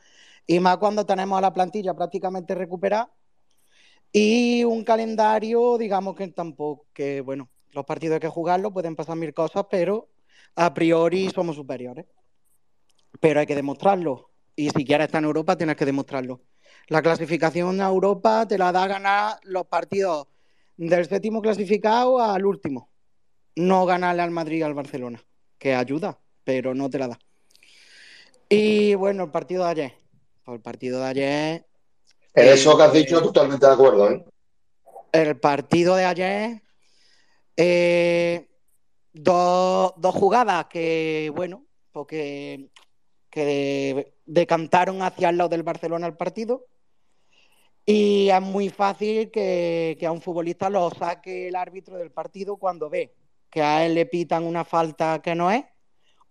Y 0.46 0.60
más 0.60 0.76
cuando 0.78 1.06
tenemos 1.06 1.38
a 1.38 1.40
la 1.40 1.52
plantilla 1.52 1.94
prácticamente 1.94 2.54
recuperada. 2.54 3.10
Y 4.12 4.62
un 4.64 4.84
calendario, 4.84 5.76
digamos 5.76 6.14
que 6.14 6.28
tampoco, 6.28 6.86
que 6.92 7.20
bueno, 7.20 7.48
los 7.72 7.84
partidos 7.84 8.14
hay 8.14 8.20
que 8.20 8.28
jugarlos, 8.28 8.72
pueden 8.72 8.94
pasar 8.94 9.16
mil 9.16 9.34
cosas, 9.34 9.66
pero 9.68 10.08
a 10.54 10.72
priori 10.72 11.30
somos 11.30 11.56
superiores. 11.56 12.06
Pero 13.20 13.40
hay 13.40 13.46
que 13.46 13.56
demostrarlo. 13.56 14.30
Y 14.54 14.70
si 14.70 14.84
quieres 14.84 15.06
estar 15.06 15.20
en 15.20 15.26
Europa, 15.26 15.56
tienes 15.56 15.76
que 15.76 15.84
demostrarlo. 15.84 16.42
La 16.88 17.02
clasificación 17.02 17.80
a 17.80 17.88
Europa 17.88 18.46
te 18.46 18.58
la 18.58 18.70
da 18.70 18.84
a 18.84 18.88
ganar 18.88 19.40
los 19.42 19.66
partidos 19.66 20.28
del 20.76 21.06
séptimo 21.06 21.40
clasificado 21.40 22.20
al 22.20 22.44
último. 22.44 22.90
No 23.56 23.86
ganarle 23.86 24.22
al 24.22 24.30
Madrid 24.30 24.58
y 24.58 24.62
al 24.62 24.74
Barcelona, 24.74 25.22
que 25.58 25.74
ayuda, 25.74 26.18
pero 26.44 26.74
no 26.74 26.88
te 26.90 26.98
la 26.98 27.08
da. 27.08 27.18
Y 28.48 28.94
bueno, 28.94 29.24
el 29.24 29.30
partido 29.30 29.64
de 29.64 29.70
ayer. 29.70 29.92
Pues 30.44 30.56
el 30.56 30.62
partido 30.62 31.00
de 31.00 31.06
ayer 31.06 31.66
En 32.34 32.48
eso 32.48 32.76
que 32.76 32.82
has 32.82 32.92
dicho, 32.92 33.22
totalmente 33.22 33.66
de 33.66 33.72
acuerdo. 33.72 34.10
¿eh? 34.10 34.24
El 35.12 35.38
partido 35.40 35.96
de 35.96 36.04
ayer, 36.04 36.62
eh, 37.56 38.48
dos, 39.12 39.94
dos 39.96 40.14
jugadas 40.14 40.66
que, 40.66 41.32
bueno, 41.34 41.64
porque 41.92 42.68
que 43.30 44.14
decantaron 44.26 45.02
hacia 45.02 45.30
el 45.30 45.38
lado 45.38 45.48
del 45.48 45.64
Barcelona 45.64 46.06
el 46.06 46.16
partido. 46.16 46.66
Y 47.86 48.30
es 48.30 48.40
muy 48.40 48.70
fácil 48.70 49.30
que, 49.30 49.96
que, 49.98 50.06
a 50.06 50.12
un 50.12 50.22
futbolista 50.22 50.70
lo 50.70 50.88
saque 50.90 51.48
el 51.48 51.56
árbitro 51.56 51.98
del 51.98 52.12
partido 52.12 52.56
cuando 52.56 52.88
ve 52.88 53.14
que 53.54 53.62
a 53.62 53.86
él 53.86 53.94
le 53.94 54.06
pitan 54.06 54.42
una 54.42 54.64
falta 54.64 55.22
que 55.22 55.36
no 55.36 55.48
es, 55.48 55.64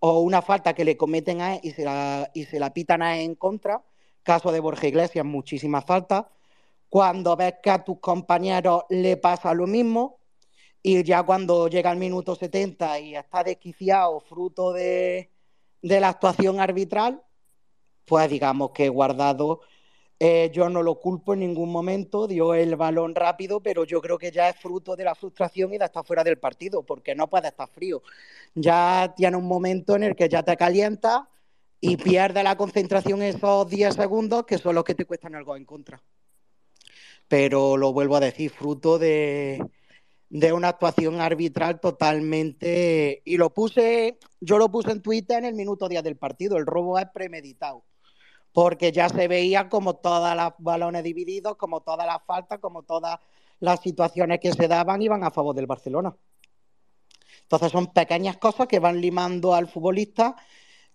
o 0.06 0.20
una 0.20 0.42
falta 0.42 0.74
que 0.74 0.84
le 0.84 0.98
cometen 0.98 1.40
a 1.40 1.56
él 1.56 1.62
y 1.64 1.72
se 1.72 1.86
la, 1.86 2.30
y 2.34 2.44
se 2.44 2.60
la 2.60 2.74
pitan 2.74 3.02
a 3.02 3.16
él 3.16 3.22
en 3.22 3.36
contra. 3.36 3.82
Caso 4.22 4.52
de 4.52 4.60
Borja 4.60 4.86
Iglesias, 4.86 5.24
muchísimas 5.24 5.86
faltas. 5.86 6.26
Cuando 6.90 7.38
ves 7.38 7.54
que 7.64 7.70
a 7.70 7.86
tus 7.86 8.00
compañeros 8.00 8.84
le 8.90 9.16
pasa 9.16 9.54
lo 9.54 9.66
mismo, 9.66 10.20
y 10.82 11.02
ya 11.04 11.24
cuando 11.24 11.70
llega 11.70 11.90
el 11.90 12.00
minuto 12.00 12.36
70 12.36 13.00
y 13.00 13.16
está 13.16 13.46
desquiciado, 13.46 14.20
fruto 14.20 14.74
de, 14.74 15.32
de 15.82 16.00
la 16.02 16.10
actuación 16.10 16.60
arbitral, 16.60 17.24
pues 18.04 18.30
digamos 18.30 18.72
que 18.72 18.90
Guardado, 18.90 19.62
eh, 20.26 20.50
yo 20.54 20.70
no 20.70 20.82
lo 20.82 21.02
culpo 21.02 21.34
en 21.34 21.42
ningún 21.42 21.70
momento, 21.70 22.28
dio 22.28 22.54
el 22.54 22.78
balón 22.78 23.14
rápido, 23.14 23.60
pero 23.60 23.84
yo 23.84 24.00
creo 24.00 24.18
que 24.18 24.32
ya 24.32 24.48
es 24.48 24.56
fruto 24.56 24.96
de 24.96 25.04
la 25.04 25.16
frustración 25.16 25.74
y 25.74 25.78
de 25.78 25.84
estar 25.84 26.06
fuera 26.06 26.24
del 26.24 26.38
partido, 26.38 26.82
porque 26.82 27.14
no 27.14 27.30
puede 27.30 27.50
estar 27.50 27.68
frío. 27.68 28.02
Ya 28.56 29.14
tiene 29.18 29.36
un 29.36 29.46
momento 29.46 29.98
en 29.98 30.04
el 30.04 30.16
que 30.16 30.30
ya 30.30 30.42
te 30.42 30.56
calienta 30.56 31.28
y 31.82 31.98
pierde 31.98 32.42
la 32.42 32.56
concentración 32.56 33.22
esos 33.22 33.68
10 33.68 33.96
segundos, 33.96 34.46
que 34.46 34.58
son 34.58 34.76
los 34.76 34.86
que 34.86 34.96
te 34.96 35.04
cuestan 35.04 35.36
algo 35.36 35.58
en 35.58 35.66
contra. 35.66 36.02
Pero 37.28 37.76
lo 37.76 37.92
vuelvo 37.92 38.16
a 38.16 38.22
decir, 38.22 38.50
fruto 38.50 38.98
de, 38.98 39.62
de 40.30 40.54
una 40.54 40.70
actuación 40.70 41.20
arbitral 41.20 41.82
totalmente. 41.82 43.22
Y 43.26 43.36
lo 43.36 43.54
puse, 43.54 44.20
yo 44.40 44.58
lo 44.58 44.72
puse 44.72 44.92
en 44.92 45.02
Twitter 45.02 45.40
en 45.40 45.46
el 45.46 45.54
minuto 45.54 45.90
día 45.90 46.02
del 46.02 46.16
partido. 46.16 46.56
El 46.56 46.66
robo 46.66 46.98
es 46.98 47.08
premeditado. 47.14 47.84
Porque 48.54 48.92
ya 48.92 49.10
se 49.10 49.28
veía 49.28 49.68
como 49.68 49.96
todos 49.96 50.36
los 50.36 50.54
balones 50.60 51.04
divididos, 51.04 51.58
como 51.58 51.82
todas 51.82 52.08
las 52.08 52.24
faltas, 52.26 52.60
como 52.60 52.84
todas 52.84 53.20
las 53.60 53.82
situaciones 53.82 54.40
que 54.40 54.54
se 54.54 54.68
daban 54.68 55.02
iban 55.02 55.24
a 55.24 55.32
favor 55.32 55.56
del 55.56 55.68
Barcelona. 55.68 56.16
Entonces 57.44 57.72
son 57.72 57.94
pequeñas 57.94 58.38
cosas 58.38 58.68
que 58.68 58.80
van 58.80 59.00
limando 59.02 59.54
al 59.54 59.68
futbolista, 59.68 60.36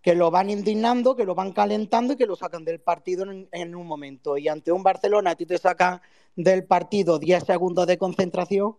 que 0.00 0.14
lo 0.14 0.30
van 0.30 0.50
indignando, 0.50 1.16
que 1.16 1.24
lo 1.24 1.34
van 1.34 1.52
calentando 1.52 2.12
y 2.12 2.16
que 2.16 2.26
lo 2.26 2.36
sacan 2.36 2.64
del 2.64 2.80
partido 2.80 3.26
en, 3.52 3.74
un 3.74 3.86
momento. 3.86 4.36
Y 4.36 4.48
ante 4.48 4.72
un 4.72 4.82
Barcelona, 4.82 5.30
a 5.30 5.34
ti 5.36 5.46
te 5.46 5.58
sacan 5.58 6.00
del 6.36 6.64
partido 6.64 7.18
10 7.18 7.44
segundos 7.44 7.86
de 7.86 7.98
concentración 7.98 8.76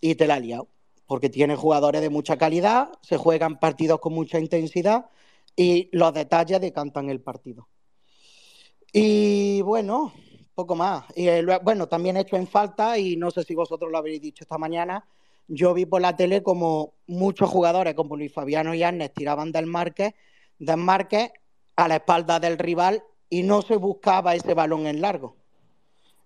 y 0.00 0.16
te 0.16 0.26
la 0.26 0.34
ha 0.34 0.40
liado, 0.40 0.68
porque 1.06 1.30
tiene 1.30 1.56
jugadores 1.56 2.00
de 2.00 2.10
mucha 2.10 2.36
calidad, 2.36 2.90
se 3.02 3.16
juegan 3.16 3.58
partidos 3.58 4.00
con 4.00 4.12
mucha 4.12 4.38
intensidad 4.38 5.10
y 5.54 5.88
los 5.92 6.12
detalles 6.12 6.60
decantan 6.60 7.08
el 7.10 7.20
partido. 7.20 7.68
Y 8.98 9.60
bueno, 9.60 10.10
poco 10.54 10.74
más. 10.74 11.04
Y, 11.14 11.28
eh, 11.28 11.44
bueno, 11.62 11.86
también 11.86 12.16
he 12.16 12.20
hecho 12.20 12.36
en 12.36 12.46
falta, 12.46 12.96
y 12.96 13.14
no 13.16 13.30
sé 13.30 13.42
si 13.44 13.54
vosotros 13.54 13.90
lo 13.90 13.98
habéis 13.98 14.22
dicho 14.22 14.42
esta 14.42 14.56
mañana, 14.56 15.06
yo 15.48 15.74
vi 15.74 15.84
por 15.84 16.00
la 16.00 16.16
tele 16.16 16.42
como 16.42 16.94
muchos 17.06 17.50
jugadores 17.50 17.94
como 17.94 18.16
Luis 18.16 18.32
Fabiano 18.32 18.72
y 18.74 18.82
Arnes 18.82 19.12
tiraban 19.12 19.52
del 19.52 19.66
marque, 19.66 20.14
del 20.58 20.78
marque 20.78 21.32
a 21.76 21.88
la 21.88 21.96
espalda 21.96 22.40
del 22.40 22.56
rival 22.56 23.04
y 23.28 23.42
no 23.42 23.60
se 23.60 23.76
buscaba 23.76 24.34
ese 24.34 24.54
balón 24.54 24.86
en 24.86 25.02
largo 25.02 25.36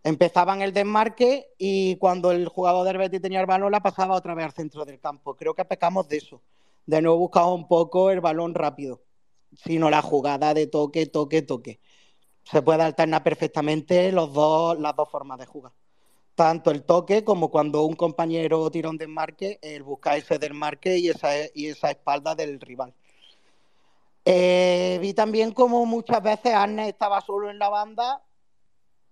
empezaban 0.02 0.62
el 0.62 0.72
desmarque 0.72 1.48
y 1.58 1.96
cuando 1.96 2.32
el 2.32 2.48
jugador 2.48 2.86
del 2.86 2.98
Betis 2.98 3.20
tenía 3.20 3.40
el 3.40 3.46
balón 3.46 3.72
la 3.72 3.80
pasaba 3.80 4.14
otra 4.14 4.34
vez 4.34 4.46
al 4.46 4.52
centro 4.52 4.84
del 4.84 4.98
campo. 4.98 5.34
Creo 5.34 5.54
que 5.54 5.64
pecamos 5.64 6.08
de 6.08 6.18
eso. 6.18 6.40
De 6.86 7.02
nuevo 7.02 7.18
buscamos 7.18 7.54
un 7.54 7.68
poco 7.68 8.10
el 8.10 8.20
balón 8.20 8.54
rápido, 8.54 9.02
sino 9.52 9.90
la 9.90 10.02
jugada 10.02 10.54
de 10.54 10.66
toque, 10.66 11.06
toque, 11.06 11.42
toque. 11.42 11.80
Se 12.44 12.62
puede 12.62 12.82
alternar 12.82 13.22
perfectamente 13.22 14.10
las 14.12 14.32
dos 14.32 15.08
formas 15.10 15.38
de 15.38 15.46
jugar. 15.46 15.72
Tanto 16.34 16.70
el 16.70 16.84
toque 16.84 17.22
como 17.22 17.50
cuando 17.50 17.82
un 17.82 17.94
compañero 17.94 18.70
tira 18.70 18.88
un 18.88 18.96
desmarque, 18.96 19.58
el 19.62 19.82
buscar 19.82 20.16
ese 20.16 20.38
desmarque 20.38 20.98
y 20.98 21.08
esa, 21.08 21.30
y 21.54 21.66
esa 21.66 21.90
espalda 21.90 22.34
del 22.34 22.60
rival. 22.60 22.94
Eh, 24.24 24.98
vi 25.00 25.14
también 25.14 25.52
como 25.52 25.84
muchas 25.86 26.22
veces 26.22 26.54
Arne 26.54 26.88
estaba 26.88 27.20
solo 27.20 27.50
en 27.50 27.58
la 27.58 27.68
banda 27.68 28.22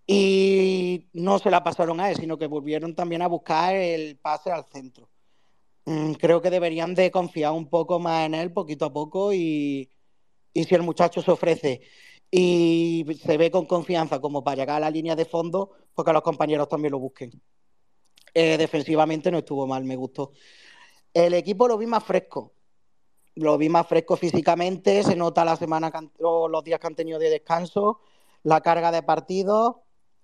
y 0.06 1.06
no 1.12 1.38
se 1.38 1.50
la 1.50 1.62
pasaron 1.62 2.00
a 2.00 2.10
él, 2.10 2.16
sino 2.16 2.38
que 2.38 2.46
volvieron 2.46 2.94
también 2.94 3.20
a 3.20 3.26
buscar 3.26 3.74
el 3.74 4.16
pase 4.16 4.50
al 4.50 4.64
centro. 4.64 5.08
Mm, 5.84 6.12
creo 6.12 6.40
que 6.40 6.50
deberían 6.50 6.94
de 6.94 7.10
confiar 7.10 7.52
un 7.52 7.68
poco 7.68 7.98
más 7.98 8.26
en 8.26 8.34
él, 8.34 8.52
poquito 8.52 8.86
a 8.86 8.92
poco, 8.92 9.32
y, 9.32 9.90
y 10.54 10.64
si 10.64 10.74
el 10.74 10.82
muchacho 10.82 11.20
se 11.20 11.30
ofrece 11.30 11.82
y 12.30 13.06
se 13.24 13.36
ve 13.36 13.50
con 13.50 13.66
confianza 13.66 14.20
como 14.20 14.44
para 14.44 14.56
llegar 14.56 14.76
a 14.76 14.80
la 14.80 14.90
línea 14.90 15.16
de 15.16 15.24
fondo, 15.24 15.70
pues 15.94 16.04
que 16.04 16.12
los 16.12 16.22
compañeros 16.22 16.68
también 16.68 16.92
lo 16.92 16.98
busquen. 16.98 17.40
Eh, 18.34 18.56
defensivamente 18.58 19.30
no 19.30 19.38
estuvo 19.38 19.66
mal, 19.66 19.84
me 19.84 19.96
gustó. 19.96 20.32
El 21.14 21.34
equipo 21.34 21.66
lo 21.66 21.78
vi 21.78 21.86
más 21.86 22.04
fresco, 22.04 22.52
lo 23.34 23.56
vi 23.56 23.68
más 23.68 23.86
fresco 23.86 24.16
físicamente, 24.16 25.02
se 25.02 25.16
nota 25.16 25.44
la 25.44 25.56
semana, 25.56 25.90
los 26.18 26.64
días 26.64 26.78
que 26.78 26.86
han 26.86 26.94
tenido 26.94 27.18
de 27.18 27.30
descanso, 27.30 28.00
la 28.42 28.60
carga 28.60 28.92
de 28.92 29.02
partidos 29.02 29.76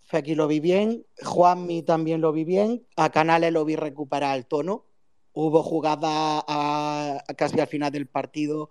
Fekir 0.05 0.37
lo 0.37 0.47
vi 0.47 0.61
bien, 0.61 1.07
Juanmi 1.23 1.83
también 1.83 2.21
lo 2.21 2.33
vi 2.33 2.45
bien, 2.45 2.87
a 2.97 3.11
Canales 3.11 3.53
lo 3.53 3.65
vi 3.65 3.75
recuperar 3.75 4.37
el 4.37 4.47
tono. 4.47 4.85
Hubo 5.33 5.63
jugada 5.63 6.45
a, 6.47 7.25
a 7.27 7.35
casi 7.35 7.59
al 7.59 7.67
final 7.67 7.91
del 7.91 8.07
partido 8.07 8.71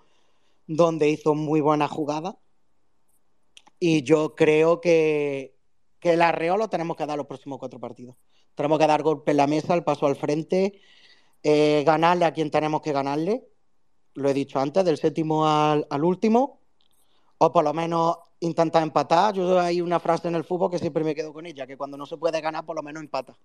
donde 0.67 1.09
hizo 1.09 1.33
muy 1.33 1.59
buena 1.59 1.87
jugada. 1.87 2.37
Y 3.85 4.01
yo 4.03 4.33
creo 4.33 4.79
que, 4.79 5.57
el 5.99 6.21
arreo 6.21 6.55
lo 6.55 6.69
tenemos 6.69 6.95
que 6.95 7.05
dar 7.05 7.17
los 7.17 7.27
próximos 7.27 7.59
cuatro 7.59 7.81
partidos. 7.81 8.15
Tenemos 8.55 8.79
que 8.79 8.87
dar 8.87 9.03
golpe 9.03 9.31
en 9.31 9.37
la 9.37 9.45
mesa, 9.45 9.73
el 9.73 9.83
paso 9.83 10.05
al 10.05 10.15
frente, 10.15 10.79
eh, 11.43 11.83
ganarle 11.85 12.23
a 12.23 12.31
quien 12.31 12.49
tenemos 12.49 12.81
que 12.81 12.93
ganarle. 12.93 13.45
Lo 14.13 14.29
he 14.29 14.33
dicho 14.33 14.57
antes, 14.57 14.85
del 14.85 14.97
séptimo 14.97 15.45
al, 15.45 15.85
último. 16.01 16.61
O 17.39 17.51
por 17.51 17.65
lo 17.65 17.73
menos 17.73 18.19
intentar 18.39 18.83
empatar. 18.83 19.33
Yo 19.33 19.59
hay 19.59 19.81
una 19.81 19.99
frase 19.99 20.29
en 20.29 20.35
el 20.35 20.45
fútbol 20.45 20.71
que 20.71 20.79
siempre 20.79 21.03
me 21.03 21.13
quedo 21.13 21.33
con 21.33 21.45
ella, 21.45 21.67
que 21.67 21.75
cuando 21.75 21.97
no 21.97 22.05
se 22.05 22.15
puede 22.15 22.39
ganar, 22.39 22.65
por 22.65 22.77
lo 22.77 22.83
menos 22.83 23.03
empata. 23.03 23.37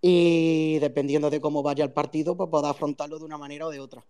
Y 0.00 0.78
dependiendo 0.78 1.28
de 1.28 1.38
cómo 1.38 1.62
vaya 1.62 1.84
el 1.84 1.92
partido, 1.92 2.34
pues 2.34 2.48
puedo 2.48 2.66
afrontarlo 2.66 3.18
de 3.18 3.26
una 3.26 3.36
manera 3.36 3.66
o 3.66 3.70
de 3.70 3.80
otra. 3.80 4.06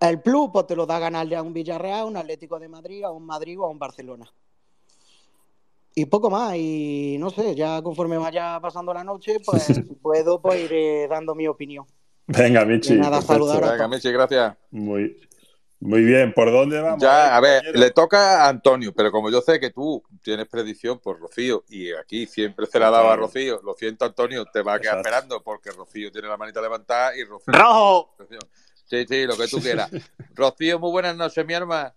El 0.00 0.22
plus, 0.22 0.48
pues 0.50 0.66
te 0.66 0.76
lo 0.76 0.86
da 0.86 0.98
ganarle 0.98 1.36
a 1.36 1.42
un 1.42 1.52
Villarreal, 1.52 2.00
a 2.00 2.04
un 2.06 2.16
Atlético 2.16 2.58
de 2.58 2.68
Madrid, 2.68 3.04
a 3.04 3.10
un 3.10 3.26
Madrid 3.26 3.60
o 3.60 3.66
a 3.66 3.68
un 3.68 3.78
Barcelona. 3.78 4.32
Y 5.98 6.06
poco 6.06 6.30
más, 6.30 6.54
y 6.54 7.16
no 7.18 7.28
sé, 7.28 7.56
ya 7.56 7.82
conforme 7.82 8.16
vaya 8.16 8.60
pasando 8.60 8.94
la 8.94 9.02
noche, 9.02 9.38
pues 9.44 9.82
puedo 10.00 10.40
pues, 10.40 10.70
ir 10.70 11.08
dando 11.08 11.34
mi 11.34 11.48
opinión. 11.48 11.86
Venga, 12.28 12.64
Michi. 12.64 12.94
nada, 12.94 13.20
saludar 13.20 13.64
a 13.64 13.72
Venga, 13.72 13.88
Michi, 13.88 14.12
gracias. 14.12 14.56
Muy, 14.70 15.20
muy 15.80 16.04
bien, 16.04 16.32
¿por 16.32 16.52
dónde 16.52 16.80
vamos? 16.80 17.02
Ya, 17.02 17.36
a 17.36 17.40
ver, 17.40 17.64
compañero? 17.64 17.80
le 17.80 17.90
toca 17.90 18.44
a 18.44 18.48
Antonio, 18.48 18.92
pero 18.94 19.10
como 19.10 19.28
yo 19.28 19.40
sé 19.40 19.58
que 19.58 19.70
tú 19.70 20.00
tienes 20.22 20.46
predicción 20.46 21.00
por 21.00 21.18
Rocío 21.18 21.64
y 21.68 21.90
aquí 21.90 22.26
siempre 22.26 22.66
se 22.66 22.78
la 22.78 22.86
ha 22.86 22.90
dado 22.92 23.10
a. 23.10 23.16
Rocío, 23.16 23.60
lo 23.64 23.74
siento 23.74 24.04
Antonio, 24.04 24.44
te 24.44 24.62
va 24.62 24.74
a 24.74 24.78
quedar 24.78 24.98
Exacto. 24.98 25.08
esperando 25.08 25.42
porque 25.42 25.72
Rocío 25.72 26.12
tiene 26.12 26.28
la 26.28 26.36
manita 26.36 26.60
levantada 26.60 27.16
y 27.16 27.24
Rocío... 27.24 27.52
¡Rojo! 27.52 28.14
Sí, 28.84 29.04
sí, 29.08 29.26
lo 29.26 29.36
que 29.36 29.48
tú 29.48 29.58
quieras. 29.58 29.90
Rocío, 30.36 30.78
muy 30.78 30.92
buenas 30.92 31.16
noches, 31.16 31.44
mi 31.44 31.54
arma. 31.54 31.92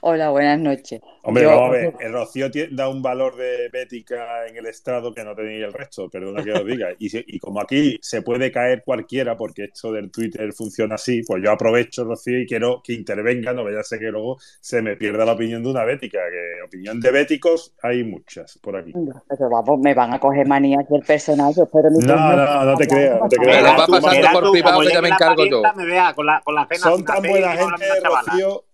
Hola, 0.00 0.30
buenas 0.30 0.58
noches. 0.58 1.00
Hombre, 1.22 1.44
Yo- 1.44 1.50
vamos 1.50 1.68
a 1.68 1.72
ver, 1.72 1.94
el 2.00 2.12
Rocío 2.12 2.48
da 2.72 2.88
un 2.88 3.02
valor 3.02 3.36
de 3.36 3.68
bética 3.72 4.46
en 4.46 4.56
el 4.56 4.66
estado 4.66 5.14
que 5.14 5.24
no 5.24 5.34
tenía 5.34 5.66
el 5.66 5.72
resto, 5.72 6.08
perdona 6.10 6.42
que 6.44 6.52
os 6.52 6.64
diga. 6.66 6.88
Y, 6.98 7.08
si- 7.08 7.24
y 7.26 7.38
como 7.38 7.60
aquí 7.60 7.98
se 8.02 8.22
puede 8.22 8.52
caer 8.52 8.82
cualquiera, 8.84 9.36
porque 9.36 9.64
esto 9.64 9.90
del 9.92 10.10
Twitter 10.10 10.52
funciona 10.52 10.96
así, 10.96 11.22
pues 11.26 11.42
yo 11.42 11.50
aprovecho, 11.50 12.04
Rocío, 12.04 12.38
y 12.40 12.46
quiero 12.46 12.82
que 12.84 12.92
intervenga, 12.92 13.52
no 13.52 13.64
vaya 13.64 13.80
a 13.80 13.84
ser 13.84 13.98
que 14.00 14.10
luego 14.10 14.36
se 14.60 14.82
me 14.82 14.96
pierda 14.96 15.24
la 15.24 15.32
opinión 15.32 15.62
de 15.62 15.70
una 15.70 15.84
bética, 15.84 16.18
que 16.30 16.62
opinión 16.64 17.00
de 17.00 17.10
béticos 17.10 17.74
hay 17.82 18.04
muchas 18.04 18.58
por 18.62 18.76
aquí. 18.76 18.92
Pero 19.28 19.50
vamos, 19.50 19.80
me 19.80 19.94
van 19.94 20.12
a 20.12 20.18
coger 20.20 20.46
manía 20.46 20.78
aquí 20.80 20.94
el 20.94 21.02
personaje. 21.02 21.62
Pero 21.72 21.90
mi 21.90 22.04
No, 22.04 22.36
no, 22.36 22.64
no 22.64 22.76
te 22.76 22.86
creas, 22.86 23.18
no 23.20 23.28
te 23.28 23.38
Me 23.38 23.44
creas. 23.46 23.62
lo 23.62 23.68
va 23.78 23.86
pasando 23.86 24.28
por 24.40 24.52
privado 24.52 24.80
que 24.80 24.88
ya 24.92 25.02
me 25.02 25.08
encargo 25.08 25.46
yo. 25.46 25.62
Me 25.74 25.86
vea 25.86 26.12
con 26.14 26.26
la, 26.26 26.40
con 26.44 26.54
la 26.54 26.66
cena. 26.66 26.80
Son 26.80 27.04
tan 27.04 27.22
buena 27.22 27.52
gente. 27.52 27.84
Rocío. 28.04 28.64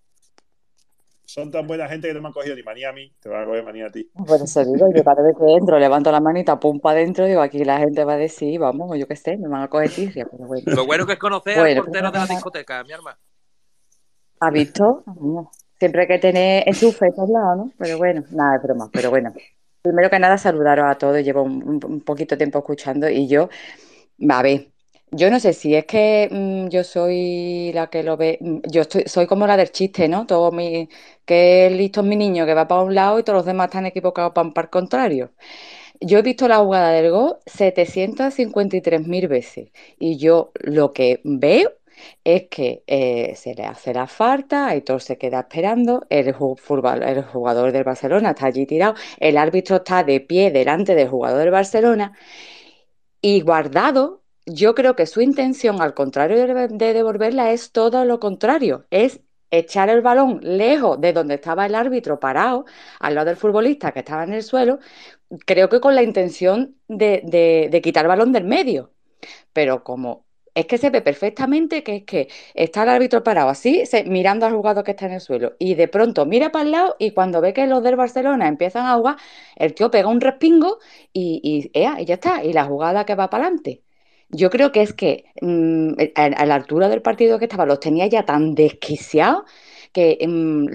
Son 1.33 1.49
tan 1.49 1.64
buena 1.64 1.89
gente 1.89 2.09
que 2.09 2.14
no 2.14 2.20
me 2.20 2.26
han 2.26 2.33
cogido 2.33 2.57
ni 2.57 2.62
manía 2.64 2.89
a 2.89 2.93
mí, 2.93 3.14
te 3.20 3.28
van 3.28 3.43
a 3.43 3.47
coger 3.47 3.62
manía 3.62 3.87
a 3.87 3.91
ti. 3.91 4.11
Por 4.26 4.43
eso 4.43 4.64
digo, 4.64 4.89
yo 4.93 5.05
cada 5.05 5.22
vez 5.22 5.37
que 5.39 5.55
entro, 5.55 5.78
levanto 5.78 6.11
la 6.11 6.20
manita, 6.20 6.59
pum 6.59 6.81
para 6.81 6.99
adentro, 6.99 7.24
digo, 7.24 7.41
aquí 7.41 7.64
la 7.64 7.78
gente 7.78 8.03
va 8.03 8.14
a 8.14 8.16
decir, 8.16 8.59
vamos, 8.59 8.99
yo 8.99 9.07
qué 9.07 9.14
sé, 9.14 9.37
me 9.37 9.47
van 9.47 9.62
a 9.62 9.68
coger 9.68 9.91
tirria, 9.91 10.26
pero 10.28 10.49
bueno. 10.49 10.64
Lo 10.66 10.87
bueno 10.87 11.07
que 11.07 11.12
es 11.12 11.18
conocer 11.20 11.57
Bueno, 11.57 11.83
al 11.83 11.85
portero 11.85 12.11
de 12.11 12.18
la 12.18 12.26
pues, 12.26 12.31
discoteca, 12.31 12.83
mi 12.83 12.93
arma. 12.93 13.16
¿Has 14.41 14.53
visto? 14.53 15.05
Siempre 15.78 16.03
hay 16.03 16.09
que 16.09 16.18
tener 16.18 16.64
enchufe 16.66 17.07
a 17.07 17.12
todos 17.14 17.31
lados, 17.31 17.57
¿no? 17.59 17.72
Pero 17.78 17.97
bueno, 17.99 18.24
nada, 18.33 18.57
es 18.57 18.62
broma, 18.64 18.91
pero 18.93 19.11
bueno. 19.11 19.33
primero 19.83 20.11
que 20.11 20.18
nada, 20.18 20.37
saludaros 20.37 20.87
a 20.91 20.99
todos. 20.99 21.22
Llevo 21.22 21.45
un, 21.45 21.81
un 21.85 22.01
poquito 22.01 22.37
tiempo 22.37 22.59
escuchando 22.59 23.09
y 23.09 23.28
yo, 23.28 23.49
a 24.28 24.43
ver, 24.43 24.66
yo 25.12 25.30
no 25.30 25.40
sé 25.40 25.52
si 25.52 25.74
es 25.74 25.84
que 25.86 26.28
mm, 26.30 26.68
yo 26.68 26.84
soy 26.84 27.72
la 27.74 27.88
que 27.88 28.02
lo 28.02 28.16
ve, 28.16 28.38
mm, 28.40 28.58
yo 28.70 28.82
estoy, 28.82 29.04
soy 29.06 29.26
como 29.26 29.46
la 29.46 29.56
del 29.56 29.70
chiste, 29.72 30.08
¿no? 30.08 30.26
Todo 30.26 30.52
mi, 30.52 30.88
que 31.24 31.70
listo 31.70 32.00
es 32.00 32.06
mi 32.06 32.16
niño 32.16 32.46
que 32.46 32.54
va 32.54 32.68
para 32.68 32.82
un 32.82 32.94
lado 32.94 33.18
y 33.18 33.22
todos 33.22 33.38
los 33.38 33.46
demás 33.46 33.66
están 33.68 33.86
equivocados 33.86 34.32
para, 34.32 34.52
para 34.52 34.66
el 34.66 34.70
contrario. 34.70 35.32
Yo 36.00 36.18
he 36.18 36.22
visto 36.22 36.48
la 36.48 36.58
jugada 36.58 36.90
del 36.92 37.11
gol 37.11 37.36
753.000 37.46 39.28
veces 39.28 39.70
y 39.98 40.16
yo 40.18 40.52
lo 40.54 40.92
que 40.92 41.20
veo 41.24 41.72
es 42.24 42.48
que 42.50 42.82
eh, 42.86 43.34
se 43.36 43.54
le 43.54 43.64
hace 43.64 43.92
la 43.94 44.06
falta, 44.06 44.68
Aitor 44.68 45.02
se 45.02 45.18
queda 45.18 45.40
esperando, 45.40 46.06
el, 46.11 46.28
el 46.28 47.22
jugador 47.24 47.72
del 47.72 47.84
Barcelona 47.84 48.30
está 48.30 48.46
allí 48.46 48.66
tirado, 48.66 48.94
el 49.18 49.36
árbitro 49.36 49.76
está 49.76 50.02
de 50.04 50.20
pie 50.20 50.50
delante 50.50 50.94
del 50.94 51.08
jugador 51.08 51.40
del 51.40 51.50
Barcelona 51.50 52.12
y 53.22 53.40
Guardado, 53.42 54.20
yo 54.55 54.74
creo 54.74 54.96
que 54.96 55.07
su 55.07 55.20
intención, 55.20 55.80
al 55.82 55.94
contrario 55.94 56.36
de, 56.46 56.68
de 56.68 56.92
devolverla, 56.94 57.53
es 57.53 57.72
todo 57.72 58.05
lo 58.05 58.20
contrario, 58.20 58.86
es 58.90 59.20
echar 59.51 59.88
el 59.90 60.01
balón 60.03 60.40
lejos 60.42 61.01
de 61.01 61.12
donde 61.12 61.34
estaba 61.34 61.66
el 61.66 61.74
árbitro 61.74 62.20
parado, 62.20 62.64
al 63.01 63.14
lado 63.16 63.26
del 63.26 63.36
futbolista 63.36 63.92
que 63.92 64.01
estaba 64.01 64.24
en 64.24 64.32
el 64.34 64.42
suelo, 64.42 64.78
creo 65.46 65.68
que 65.68 65.80
con 65.80 65.94
la 65.94 66.03
intención 66.03 66.76
de, 66.88 67.22
de- 67.24 67.68
de 67.70 67.82
quitar 67.82 68.05
el 68.05 68.09
balón 68.09 68.32
del 68.32 68.44
medio. 68.44 68.92
Pero 69.53 69.84
como 69.84 70.26
es 70.55 70.66
que 70.66 70.78
se 70.78 70.90
ve 70.90 71.01
perfectamente 71.03 71.82
que 71.84 71.96
es 71.96 72.05
que 72.05 72.28
está 72.55 72.82
el 72.82 72.88
árbitro 72.90 73.22
parado 73.22 73.48
así, 73.51 73.84
mirando 74.07 74.46
al 74.46 74.53
jugador 74.55 74.84
que 74.84 74.92
está 74.92 75.07
en 75.07 75.12
el 75.12 75.20
suelo, 75.20 75.55
y 75.59 75.74
de 75.74 75.88
pronto 75.88 76.26
mira 76.26 76.51
para 76.53 76.64
el 76.64 76.72
lado 76.72 76.96
y 76.98 77.12
cuando 77.12 77.40
ve 77.40 77.53
que 77.55 77.66
los 77.66 77.82
del 77.82 77.96
Barcelona 77.96 78.48
empiezan 78.48 78.86
a 78.86 78.96
jugar, 78.96 79.16
el 79.57 79.74
tío 79.74 79.90
pega 79.90 80.09
un 80.09 80.20
respingo 80.20 80.78
y 81.12 81.70
ya 81.74 82.14
está, 82.14 82.44
y 82.44 82.53
la 82.53 82.64
jugada 82.64 83.05
que 83.07 83.14
va 83.14 83.30
para 83.30 83.44
adelante. 83.46 83.82
Yo 84.31 84.51
creo 84.51 84.72
que 84.72 84.83
es 84.83 84.93
que 84.95 85.24
mm, 85.43 85.95
a, 86.14 86.24
a 86.24 86.47
la 86.47 86.55
altura 86.55 86.89
del 86.89 87.03
partido 87.03 87.39
que 87.39 87.47
estaba, 87.47 87.66
los 87.66 87.81
tenía 87.81 88.07
ya 88.07 88.24
tan 88.24 88.55
desquiciados 88.55 89.43
que 89.93 90.18
mm, 90.26 90.66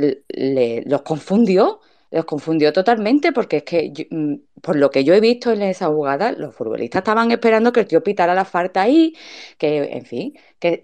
los 0.89 1.01
confundió, 1.03 1.79
los 2.11 2.25
confundió 2.25 2.73
totalmente, 2.73 3.31
porque 3.31 3.57
es 3.57 3.63
que, 3.63 3.91
yo- 3.91 4.05
mm, 4.09 4.35
por 4.61 4.75
lo 4.75 4.89
que 4.91 5.03
yo 5.03 5.13
he 5.13 5.19
visto 5.21 5.51
en 5.53 5.61
esa 5.61 5.87
jugada, 5.87 6.31
los 6.33 6.53
futbolistas 6.55 6.99
estaban 7.01 7.31
esperando 7.31 7.71
que 7.71 7.81
el 7.81 7.87
tío 7.87 8.03
pitara 8.03 8.33
la 8.35 8.45
falta 8.45 8.81
ahí, 8.81 9.13
que, 9.57 9.77
en 9.91 10.05
fin, 10.05 10.33
que 10.59 10.81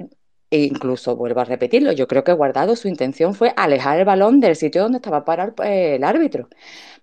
e 0.53 0.63
incluso 0.65 1.15
vuelvo 1.15 1.39
a 1.41 1.45
repetirlo, 1.45 1.93
yo 1.93 2.07
creo 2.07 2.23
que 2.25 2.33
Guardado 2.33 2.75
su 2.75 2.87
intención 2.89 3.33
fue 3.35 3.53
alejar 3.55 3.99
el 3.99 4.05
balón 4.05 4.41
del 4.41 4.55
sitio 4.57 4.81
donde 4.83 4.97
estaba 4.97 5.23
parado 5.23 5.53
el, 5.63 6.03
árbitro. 6.03 6.49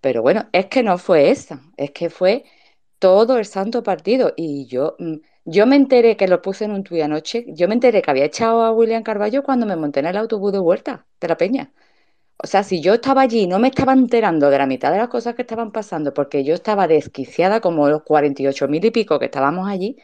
Pero 0.00 0.22
bueno, 0.22 0.48
es 0.52 0.66
que 0.66 0.82
no 0.82 0.98
fue 0.98 1.30
esa, 1.30 1.62
es 1.76 1.90
que 1.92 2.10
fue 2.10 2.44
todo 2.98 3.38
el 3.38 3.46
santo 3.46 3.82
partido. 3.82 4.32
Y 4.36 4.66
yo, 4.66 4.96
yo 5.54 5.66
me 5.66 5.76
enteré 5.76 6.16
que 6.16 6.28
lo 6.28 6.42
puse 6.42 6.64
en 6.66 6.72
un 6.72 6.84
tuit 6.84 7.02
anoche, 7.02 7.44
yo 7.48 7.68
me 7.68 7.74
enteré 7.74 8.02
que 8.02 8.10
había 8.10 8.24
echado 8.26 8.62
a 8.64 8.72
William 8.72 9.02
Carballo 9.02 9.42
cuando 9.42 9.66
me 9.66 9.76
monté 9.76 10.00
en 10.00 10.06
el 10.06 10.16
autobús 10.16 10.52
de 10.52 10.58
vuelta 10.58 11.06
de 11.20 11.28
la 11.28 11.36
Peña. 11.36 11.72
O 12.38 12.46
sea, 12.46 12.62
si 12.64 12.80
yo 12.82 12.94
estaba 12.94 13.22
allí 13.22 13.40
y 13.42 13.46
no 13.48 13.58
me 13.58 13.68
estaba 13.68 13.92
enterando 13.94 14.50
de 14.50 14.58
la 14.58 14.66
mitad 14.66 14.92
de 14.92 14.98
las 14.98 15.08
cosas 15.08 15.34
que 15.34 15.42
estaban 15.42 15.72
pasando, 15.72 16.14
porque 16.14 16.44
yo 16.44 16.54
estaba 16.54 16.86
desquiciada 16.88 17.60
como 17.60 17.88
los 17.88 18.02
48 18.04 18.68
mil 18.68 18.84
y 18.84 18.90
pico 18.92 19.18
que 19.18 19.26
estábamos 19.26 19.68
allí, 19.68 19.96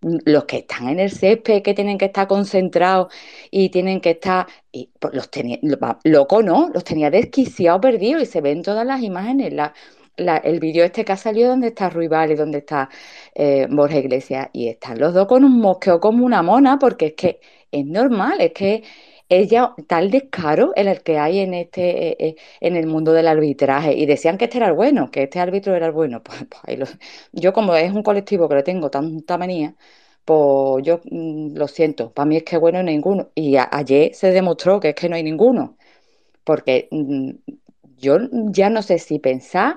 los 0.00 0.44
que 0.44 0.58
están 0.58 0.88
en 0.88 1.00
el 1.00 1.10
césped, 1.10 1.62
que 1.62 1.74
tienen 1.74 1.98
que 1.98 2.06
estar 2.06 2.28
concentrados 2.28 3.12
y 3.50 3.70
tienen 3.70 4.00
que 4.00 4.10
estar, 4.10 4.46
pues, 5.00 5.14
los 5.14 5.30
tenía, 5.30 5.58
loco 6.04 6.42
no, 6.42 6.70
los 6.72 6.84
tenía 6.84 7.10
desquiciados, 7.10 7.80
perdidos, 7.80 8.22
y 8.22 8.26
se 8.26 8.40
ven 8.40 8.62
todas 8.62 8.86
las 8.86 9.02
imágenes. 9.02 9.52
La, 9.52 9.74
el 10.18 10.60
vídeo 10.60 10.84
este 10.84 11.04
que 11.04 11.12
ha 11.12 11.16
salido 11.16 11.50
donde 11.50 11.68
está 11.68 11.90
Ruibal 11.90 12.30
y 12.32 12.34
donde 12.34 12.58
está 12.58 12.88
eh, 13.34 13.66
Borja 13.70 13.98
Iglesias, 13.98 14.48
y 14.52 14.68
están 14.68 14.98
los 14.98 15.14
dos 15.14 15.26
con 15.26 15.44
un 15.44 15.58
mosqueo 15.60 16.00
como 16.00 16.24
una 16.26 16.42
mona, 16.42 16.78
porque 16.78 17.06
es 17.08 17.14
que 17.14 17.40
es 17.70 17.84
normal, 17.86 18.40
es 18.40 18.52
que 18.52 18.82
ella, 19.28 19.74
tal 19.86 20.10
descaro 20.10 20.72
en 20.74 20.88
el 20.88 21.02
que 21.02 21.18
hay 21.18 21.40
en 21.40 21.52
este, 21.54 22.08
eh, 22.12 22.16
eh, 22.18 22.36
en 22.60 22.76
el 22.76 22.86
mundo 22.86 23.12
del 23.12 23.28
arbitraje, 23.28 23.92
y 23.94 24.06
decían 24.06 24.38
que 24.38 24.46
este 24.46 24.58
era 24.58 24.68
el 24.68 24.72
bueno, 24.74 25.10
que 25.10 25.24
este 25.24 25.38
árbitro 25.40 25.74
era 25.74 25.86
el 25.86 25.92
bueno, 25.92 26.22
pues, 26.24 26.38
pues 26.48 26.62
ahí 26.66 26.76
lo- 26.76 26.86
yo 27.32 27.52
como 27.52 27.74
es 27.74 27.92
un 27.92 28.02
colectivo 28.02 28.48
que 28.48 28.54
le 28.56 28.62
tengo 28.62 28.90
tanta 28.90 29.36
manía, 29.38 29.74
pues 30.24 30.84
yo 30.84 31.00
mm, 31.10 31.56
lo 31.56 31.68
siento, 31.68 32.12
para 32.12 32.26
mí 32.26 32.36
es 32.36 32.42
que 32.44 32.56
bueno 32.58 32.82
ninguno. 32.82 33.30
Y 33.34 33.56
ayer 33.56 34.14
se 34.14 34.30
demostró 34.30 34.80
que 34.80 34.90
es 34.90 34.94
que 34.94 35.08
no 35.08 35.16
hay 35.16 35.22
ninguno, 35.22 35.76
porque 36.44 36.88
mm, 36.90 37.30
yo 37.98 38.18
ya 38.52 38.70
no 38.70 38.82
sé 38.82 38.98
si 38.98 39.18
pensar 39.18 39.76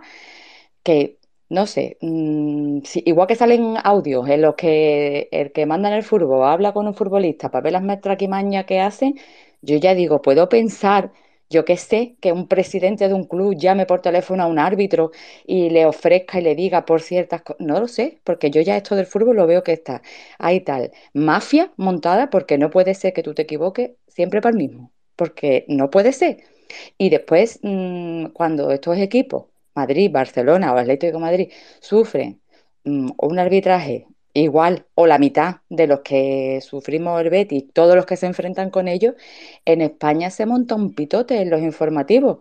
que, 0.83 1.17
no 1.49 1.67
sé, 1.67 1.97
mm, 2.01 2.79
igual 3.05 3.27
que 3.27 3.35
salen 3.35 3.75
audios 3.83 4.27
en 4.29 4.41
los 4.41 4.55
que 4.55 5.29
el 5.31 5.51
que 5.51 5.65
manda 5.65 5.89
en 5.89 5.95
el 5.95 6.03
fútbol 6.03 6.43
habla 6.47 6.73
con 6.73 6.87
un 6.87 6.93
futbolista 6.95 7.51
para 7.51 7.63
ver 7.63 7.73
que 8.65 8.79
hacen, 8.81 9.15
yo 9.61 9.77
ya 9.77 9.93
digo, 9.95 10.21
puedo 10.21 10.49
pensar, 10.49 11.11
yo 11.49 11.65
qué 11.65 11.77
sé, 11.77 12.15
que 12.21 12.31
un 12.31 12.47
presidente 12.47 13.07
de 13.07 13.13
un 13.13 13.25
club 13.25 13.55
llame 13.57 13.85
por 13.85 14.01
teléfono 14.01 14.43
a 14.43 14.47
un 14.47 14.57
árbitro 14.59 15.11
y 15.45 15.69
le 15.69 15.85
ofrezca 15.85 16.39
y 16.39 16.43
le 16.43 16.55
diga 16.55 16.85
por 16.85 17.01
ciertas 17.01 17.41
cosas, 17.41 17.61
no 17.65 17.79
lo 17.79 17.87
sé, 17.87 18.19
porque 18.23 18.49
yo 18.51 18.61
ya 18.61 18.77
esto 18.77 18.95
del 18.95 19.05
fútbol 19.05 19.35
lo 19.37 19.47
veo 19.47 19.63
que 19.63 19.73
está, 19.73 20.01
hay 20.39 20.61
tal 20.61 20.91
mafia 21.13 21.71
montada 21.77 22.29
porque 22.29 22.57
no 22.57 22.69
puede 22.69 22.93
ser 22.95 23.13
que 23.13 23.23
tú 23.23 23.33
te 23.33 23.43
equivoques 23.43 23.91
siempre 24.07 24.41
para 24.41 24.51
el 24.51 24.57
mismo, 24.57 24.91
porque 25.15 25.65
no 25.67 25.89
puede 25.89 26.13
ser. 26.13 26.37
Y 26.97 27.09
después, 27.09 27.59
mm, 27.63 28.27
cuando 28.27 28.71
estos 28.71 28.97
equipos, 28.97 29.45
Madrid, 29.75 30.11
Barcelona 30.11 30.73
o 30.73 30.77
Atlético 30.77 31.13
de 31.17 31.19
Madrid, 31.19 31.51
sufren 31.79 32.41
mm, 32.83 33.11
un 33.17 33.39
arbitraje 33.39 34.07
igual 34.33 34.85
o 34.95 35.07
la 35.07 35.17
mitad 35.19 35.57
de 35.69 35.87
los 35.87 36.01
que 36.01 36.59
sufrimos 36.61 37.19
el 37.21 37.29
Betis, 37.29 37.65
todos 37.73 37.95
los 37.95 38.05
que 38.05 38.15
se 38.17 38.27
enfrentan 38.27 38.69
con 38.69 38.87
ellos, 38.87 39.15
en 39.65 39.81
España 39.81 40.29
se 40.29 40.45
monta 40.45 40.75
un 40.75 40.93
pitote 40.93 41.41
en 41.41 41.49
los 41.49 41.61
informativos, 41.61 42.39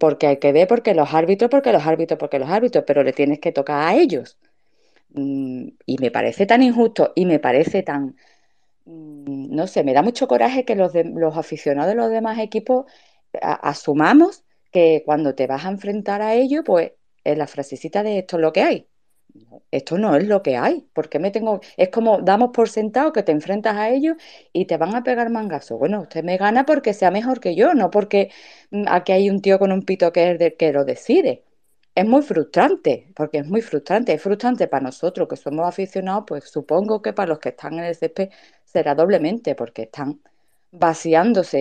porque 0.00 0.26
hay 0.26 0.38
que 0.38 0.52
ver 0.52 0.68
porque 0.68 0.94
los 0.94 1.12
árbitros, 1.14 1.50
porque 1.50 1.72
los 1.72 1.86
árbitros, 1.86 2.18
porque 2.18 2.38
los 2.38 2.48
árbitros, 2.50 2.84
pero 2.86 3.02
le 3.02 3.12
tienes 3.12 3.40
que 3.40 3.52
tocar 3.52 3.80
a 3.88 3.94
ellos. 3.96 4.38
Mm, 5.10 5.68
Y 5.86 5.98
me 5.98 6.10
parece 6.10 6.46
tan 6.46 6.62
injusto 6.62 7.12
y 7.16 7.24
me 7.26 7.38
parece 7.38 7.82
tan, 7.82 8.16
mm, 8.86 9.54
no 9.56 9.66
sé, 9.66 9.84
me 9.84 9.94
da 9.94 10.02
mucho 10.02 10.28
coraje 10.28 10.64
que 10.64 10.76
los, 10.76 10.92
de- 10.92 11.04
los 11.04 11.36
aficionados 11.36 11.90
de 11.90 11.96
los 11.96 12.10
demás 12.10 12.38
equipos 12.38 12.86
asumamos 13.42 14.44
que 14.72 15.02
cuando 15.04 15.34
te 15.34 15.46
vas 15.46 15.64
a 15.64 15.70
enfrentar 15.70 16.22
a 16.22 16.34
ellos, 16.34 16.62
pues 16.64 16.92
es 17.24 17.38
la 17.38 17.46
frasecita 17.46 18.02
de 18.02 18.18
esto 18.20 18.36
es 18.36 18.42
lo 18.42 18.52
que 18.52 18.62
hay. 18.62 18.88
Esto 19.70 19.98
no 19.98 20.16
es 20.16 20.26
lo 20.26 20.42
que 20.42 20.56
hay. 20.56 20.88
¿Por 20.92 21.08
qué 21.08 21.18
me 21.18 21.30
tengo...? 21.30 21.60
Es 21.76 21.90
como 21.90 22.20
damos 22.22 22.50
por 22.52 22.68
sentado 22.68 23.12
que 23.12 23.22
te 23.22 23.32
enfrentas 23.32 23.76
a 23.76 23.90
ellos 23.90 24.16
y 24.52 24.66
te 24.66 24.76
van 24.78 24.94
a 24.94 25.02
pegar 25.02 25.30
mangazo. 25.30 25.78
Bueno, 25.78 26.02
usted 26.02 26.24
me 26.24 26.36
gana 26.36 26.64
porque 26.66 26.94
sea 26.94 27.10
mejor 27.10 27.40
que 27.40 27.54
yo, 27.54 27.74
no 27.74 27.90
porque 27.90 28.30
mm, 28.70 28.84
aquí 28.88 29.12
hay 29.12 29.30
un 29.30 29.40
tío 29.42 29.58
con 29.58 29.72
un 29.72 29.82
pito 29.82 30.12
que 30.12 30.32
es 30.32 30.38
de 30.38 30.56
que 30.56 30.72
lo 30.72 30.84
decide. 30.84 31.44
Es 31.94 32.06
muy 32.06 32.22
frustrante, 32.22 33.12
porque 33.16 33.38
es 33.38 33.46
muy 33.46 33.60
frustrante. 33.62 34.12
Es 34.14 34.22
frustrante 34.22 34.68
para 34.68 34.84
nosotros 34.84 35.28
que 35.28 35.36
somos 35.36 35.66
aficionados, 35.66 36.24
pues 36.26 36.44
supongo 36.44 37.02
que 37.02 37.12
para 37.12 37.28
los 37.30 37.38
que 37.40 37.50
están 37.50 37.74
en 37.74 37.84
el 37.84 37.94
césped 37.94 38.30
será 38.64 38.94
doblemente, 38.94 39.54
porque 39.54 39.82
están 39.82 40.20
vaciándose. 40.72 41.60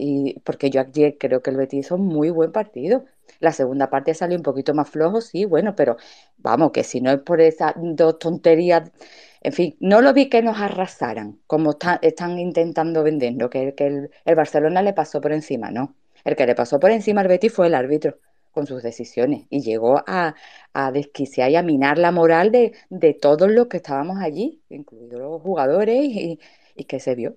Y 0.00 0.38
porque 0.44 0.70
yo 0.70 0.80
ayer 0.80 1.16
creo 1.18 1.42
que 1.42 1.50
el 1.50 1.56
Betis 1.56 1.86
hizo 1.86 1.96
un 1.96 2.06
muy 2.06 2.30
buen 2.30 2.52
partido. 2.52 3.04
La 3.40 3.52
segunda 3.52 3.90
parte 3.90 4.14
salió 4.14 4.36
un 4.36 4.42
poquito 4.42 4.74
más 4.74 4.88
flojo, 4.90 5.20
sí, 5.20 5.44
bueno, 5.44 5.74
pero 5.74 5.96
vamos, 6.38 6.70
que 6.72 6.84
si 6.84 7.00
no 7.00 7.10
es 7.10 7.20
por 7.20 7.40
esas 7.40 7.72
dos 7.76 8.18
tonterías, 8.18 8.90
en 9.40 9.52
fin, 9.52 9.76
no 9.80 10.00
lo 10.02 10.12
vi 10.12 10.28
que 10.28 10.42
nos 10.42 10.58
arrasaran, 10.60 11.40
como 11.46 11.72
está- 11.72 11.98
están 12.02 12.38
intentando 12.38 13.02
venderlo, 13.02 13.50
que, 13.50 13.74
que 13.74 13.86
el, 13.86 14.10
el 14.24 14.34
Barcelona 14.34 14.82
le 14.82 14.92
pasó 14.92 15.20
por 15.20 15.32
encima, 15.32 15.70
no. 15.70 15.94
El 16.24 16.36
que 16.36 16.46
le 16.46 16.54
pasó 16.54 16.78
por 16.80 16.90
encima 16.90 17.20
al 17.22 17.28
Betis 17.28 17.52
fue 17.52 17.66
el 17.66 17.74
árbitro 17.74 18.18
con 18.52 18.66
sus 18.66 18.82
decisiones 18.82 19.46
y 19.50 19.62
llegó 19.62 20.02
a, 20.06 20.34
a 20.74 20.92
desquiciar 20.92 21.50
y 21.50 21.56
a 21.56 21.62
minar 21.62 21.98
la 21.98 22.12
moral 22.12 22.52
de, 22.52 22.72
de 22.90 23.14
todos 23.14 23.50
los 23.50 23.66
que 23.68 23.78
estábamos 23.78 24.18
allí, 24.20 24.62
incluidos 24.68 25.20
los 25.20 25.42
jugadores 25.42 25.96
y, 26.04 26.38
y 26.76 26.84
que 26.84 27.00
se 27.00 27.14
vio. 27.14 27.36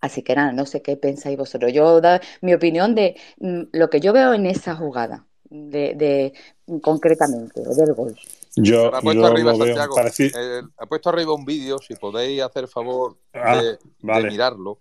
Así 0.00 0.22
que 0.22 0.34
nada, 0.34 0.52
no 0.52 0.64
sé 0.66 0.80
qué 0.82 0.96
pensáis 0.96 1.36
vosotros. 1.36 1.72
Yo 1.72 2.00
da 2.00 2.20
mi 2.40 2.54
opinión 2.54 2.94
de 2.94 3.16
mm, 3.38 3.62
lo 3.72 3.90
que 3.90 4.00
yo 4.00 4.12
veo 4.12 4.32
en 4.32 4.46
esa 4.46 4.74
jugada, 4.74 5.26
de, 5.44 5.94
de 5.94 6.80
concretamente, 6.80 7.62
del 7.62 7.94
gol. 7.94 8.18
Yo, 8.56 8.94
ha 8.94 9.00
puesto 9.00 9.22
yo 9.22 9.26
arriba, 9.26 9.54
Santiago, 9.54 9.94
parecido. 9.94 10.38
eh, 10.40 10.62
ha 10.78 10.86
puesto 10.86 11.08
arriba 11.10 11.34
un 11.34 11.44
vídeo, 11.44 11.78
si 11.78 11.94
podéis 11.94 12.42
hacer 12.42 12.66
favor 12.66 13.16
Ah, 13.34 13.56
de, 13.56 13.78
mirarlo. 14.00 14.78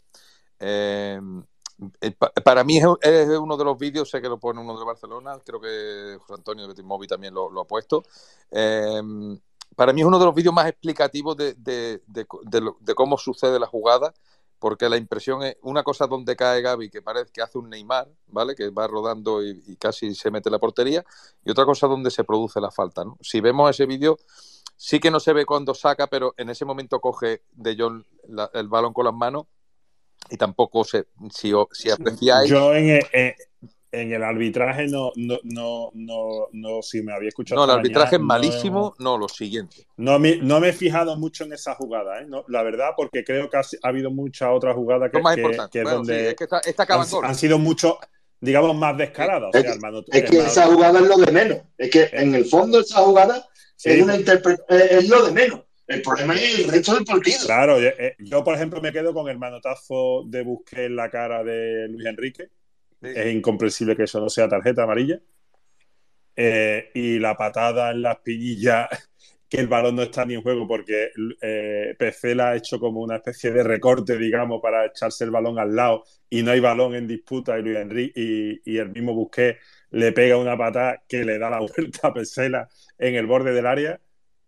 Eh, 0.60 1.20
eh, 2.02 2.12
pa- 2.12 2.32
para 2.32 2.64
mí 2.64 2.78
es, 2.78 2.86
es 3.02 3.28
uno 3.38 3.56
de 3.58 3.64
los 3.64 3.78
vídeos, 3.78 4.10
sé 4.10 4.22
que 4.22 4.28
lo 4.28 4.38
pone 4.40 4.60
uno 4.60 4.78
de 4.78 4.86
Barcelona, 4.86 5.38
creo 5.46 5.62
que 5.62 6.18
José 6.20 6.34
Antonio 6.34 6.64
de 6.64 6.70
Betis 6.70 6.84
Móvil 6.84 7.08
también 7.08 7.34
lo, 7.34 7.50
lo 7.50 7.62
ha 7.62 7.66
puesto. 7.68 8.04
Eh, 8.52 9.02
para 9.76 9.94
mí 9.94 10.02
es 10.02 10.08
uno 10.08 10.20
de 10.20 10.26
los 10.26 10.36
vídeos 10.36 10.54
más 10.54 10.68
explicativos 10.68 11.38
de, 11.38 11.54
de- 11.54 12.02
de- 12.08 12.26
de 12.44 12.62
lo- 12.62 12.78
de 12.80 12.96
cómo 12.96 13.18
sucede 13.18 13.60
la 13.60 13.68
jugada 13.68 14.14
porque 14.60 14.90
la 14.90 14.98
impresión 14.98 15.42
es 15.44 15.58
una 15.62 15.84
cosa 15.84 16.06
donde 16.08 16.36
cae 16.36 16.62
Gaby, 16.62 16.90
que 16.90 17.02
parece 17.02 17.32
que 17.32 17.42
hace 17.42 17.58
un 17.58 17.70
Neymar, 17.70 18.08
¿vale? 18.28 18.56
Que 18.56 18.70
va 18.70 18.88
rodando 18.88 19.44
y, 19.44 19.64
y 19.68 19.76
casi 19.78 20.14
se 20.14 20.30
mete 20.32 20.50
la 20.50 20.60
portería, 20.60 21.04
y 21.44 21.52
otra 21.52 21.66
cosa 21.66 21.88
donde 21.88 22.12
se 22.12 22.24
produce 22.24 22.60
la 22.62 22.70
falta, 22.72 23.04
¿no? 23.06 23.18
Si 23.22 23.40
vemos 23.42 23.70
ese 23.70 23.86
vídeo, 23.86 24.18
sí 24.76 25.00
que 25.00 25.12
no 25.12 25.20
se 25.20 25.34
ve 25.34 25.46
cuando 25.46 25.74
saca, 25.74 26.08
pero 26.08 26.34
en 26.38 26.50
ese 26.50 26.66
momento 26.66 27.00
coge 27.00 27.44
De 27.52 27.76
Jong 27.78 28.04
la- 28.28 28.52
el 28.54 28.68
balón 28.68 28.94
con 28.94 29.06
las 29.06 29.14
manos 29.14 29.46
y 30.30 30.38
tampoco 30.38 30.84
se, 30.84 31.08
si, 31.34 31.54
si 31.72 31.90
apreciáis... 31.90 32.50
Yo 32.50 32.74
en 32.76 32.90
el, 32.90 33.06
en- 33.14 33.34
en 33.92 34.12
el 34.14 34.24
arbitraje 34.24 34.88
no, 34.88 35.12
no, 35.16 35.40
no, 35.44 35.90
no, 35.94 36.48
no, 36.52 36.82
si 36.82 37.02
me 37.02 37.14
había 37.14 37.30
escuchado. 37.30 37.60
No, 37.66 37.72
el 37.72 37.80
arbitraje 37.80 38.16
es 38.16 38.22
no- 38.22 38.28
malísimo, 38.28 38.94
no, 39.00 39.18
lo 39.18 39.28
siguiente. 39.28 39.88
No 39.98 40.20
me, 40.20 40.38
no 40.38 40.60
me 40.60 40.70
he 40.70 40.74
fijado 40.74 41.16
mucho 41.18 41.44
en 41.44 41.54
esa 41.54 41.76
jugada, 41.76 42.22
¿eh? 42.22 42.26
No, 42.28 42.44
la 42.48 42.62
verdad, 42.64 42.92
porque 42.96 43.24
creo 43.24 43.50
que 43.50 43.58
ha, 43.58 43.62
ha 43.62 43.88
habido 43.88 44.12
mucha 44.12 44.52
otra 44.52 44.74
jugada 44.74 45.10
que, 45.10 45.20
más 45.22 45.36
sí, 45.36 45.42
donde 45.82 46.30
es 46.30 46.36
que 46.36 46.48
han, 47.24 47.36
sido 47.36 47.58
mucho, 47.58 47.98
digamos, 48.40 48.76
más 48.76 48.98
descaradas. 48.98 49.50
O 49.54 49.58
Es 49.58 49.62
sea, 49.62 49.72
que- 49.72 49.76
hermano, 49.76 50.00
Es 50.00 50.06
que 50.06 50.20
hermano- 50.38 50.48
esa 50.48 50.66
jugada 50.68 51.00
es 51.00 51.08
lo 51.08 51.18
de 51.18 51.32
menos. 51.32 51.58
Es 51.78 51.90
que 51.90 52.10
en 52.12 52.36
el 52.36 52.46
fondo 52.46 52.80
esa 52.82 53.00
jugada 53.02 53.48
Sí. 53.76 53.92
es, 53.92 54.02
una 54.04 54.16
es 54.16 55.10
lo 55.10 55.26
de 55.26 55.32
menos. 55.32 55.62
El 55.88 56.04
problema 56.04 56.36
es 56.36 56.60
el 56.60 56.68
resto 56.70 56.94
del 56.94 57.04
partido. 57.06 57.40
Claro, 57.48 57.80
yo, 57.80 57.88
eh, 57.88 58.16
yo, 58.20 58.44
por 58.44 58.54
ejemplo 58.54 58.80
me 58.80 58.92
quedo 58.92 59.12
con 59.12 59.28
el 59.28 59.40
manotazo 59.40 60.24
de 60.28 60.44
Busquets 60.44 60.82
en 60.84 60.96
la 60.96 61.10
cara 61.10 61.44
de 61.44 61.88
Luis 61.90 62.06
Enrique. 62.06 62.50
Es 63.02 63.34
incomprensible 63.34 63.96
que 63.96 64.04
eso 64.04 64.20
no 64.20 64.30
sea 64.30 64.48
tarjeta 64.48 64.84
amarilla. 64.84 65.20
Eh, 66.36 66.92
y 66.94 67.20
la 67.20 67.36
patada 67.36 67.92
en 67.92 68.02
la 68.02 68.14
espinilla, 68.14 68.88
que 69.50 69.58
el 69.58 69.68
balón 69.68 69.96
no 69.96 70.04
está 70.04 70.26
ni 70.26 70.36
en 70.36 70.42
juego 70.42 70.68
porque 70.68 71.10
eh, 71.42 71.98
ha 72.40 72.56
hecho 72.56 72.80
como 72.80 73.02
una 73.02 73.18
especie 73.18 73.52
de 73.52 73.64
recorte, 73.64 74.18
digamos, 74.18 74.62
para 74.62 74.86
echarse 74.86 75.26
el 75.26 75.32
balón 75.32 75.60
al 75.60 75.76
lado 75.76 76.04
y 76.30 76.44
no 76.44 76.52
hay 76.52 76.60
balón 76.60 76.96
en 76.96 77.08
disputa 77.08 77.58
y 77.58 77.64
Luis 77.64 77.78
Enrique 77.78 78.14
y, 78.16 78.62
y 78.74 78.78
el 78.78 78.90
mismo 78.90 79.14
Busquets 79.14 79.60
le 79.92 80.12
pega 80.12 80.38
una 80.38 80.58
patada 80.58 81.04
que 81.08 81.26
le 81.26 81.40
da 81.40 81.50
la 81.50 81.60
vuelta 81.76 82.08
a 82.10 82.14
Pesela 82.14 82.70
en 82.98 83.16
el 83.16 83.26
borde 83.26 83.52
del 83.54 83.66
área 83.66 84.00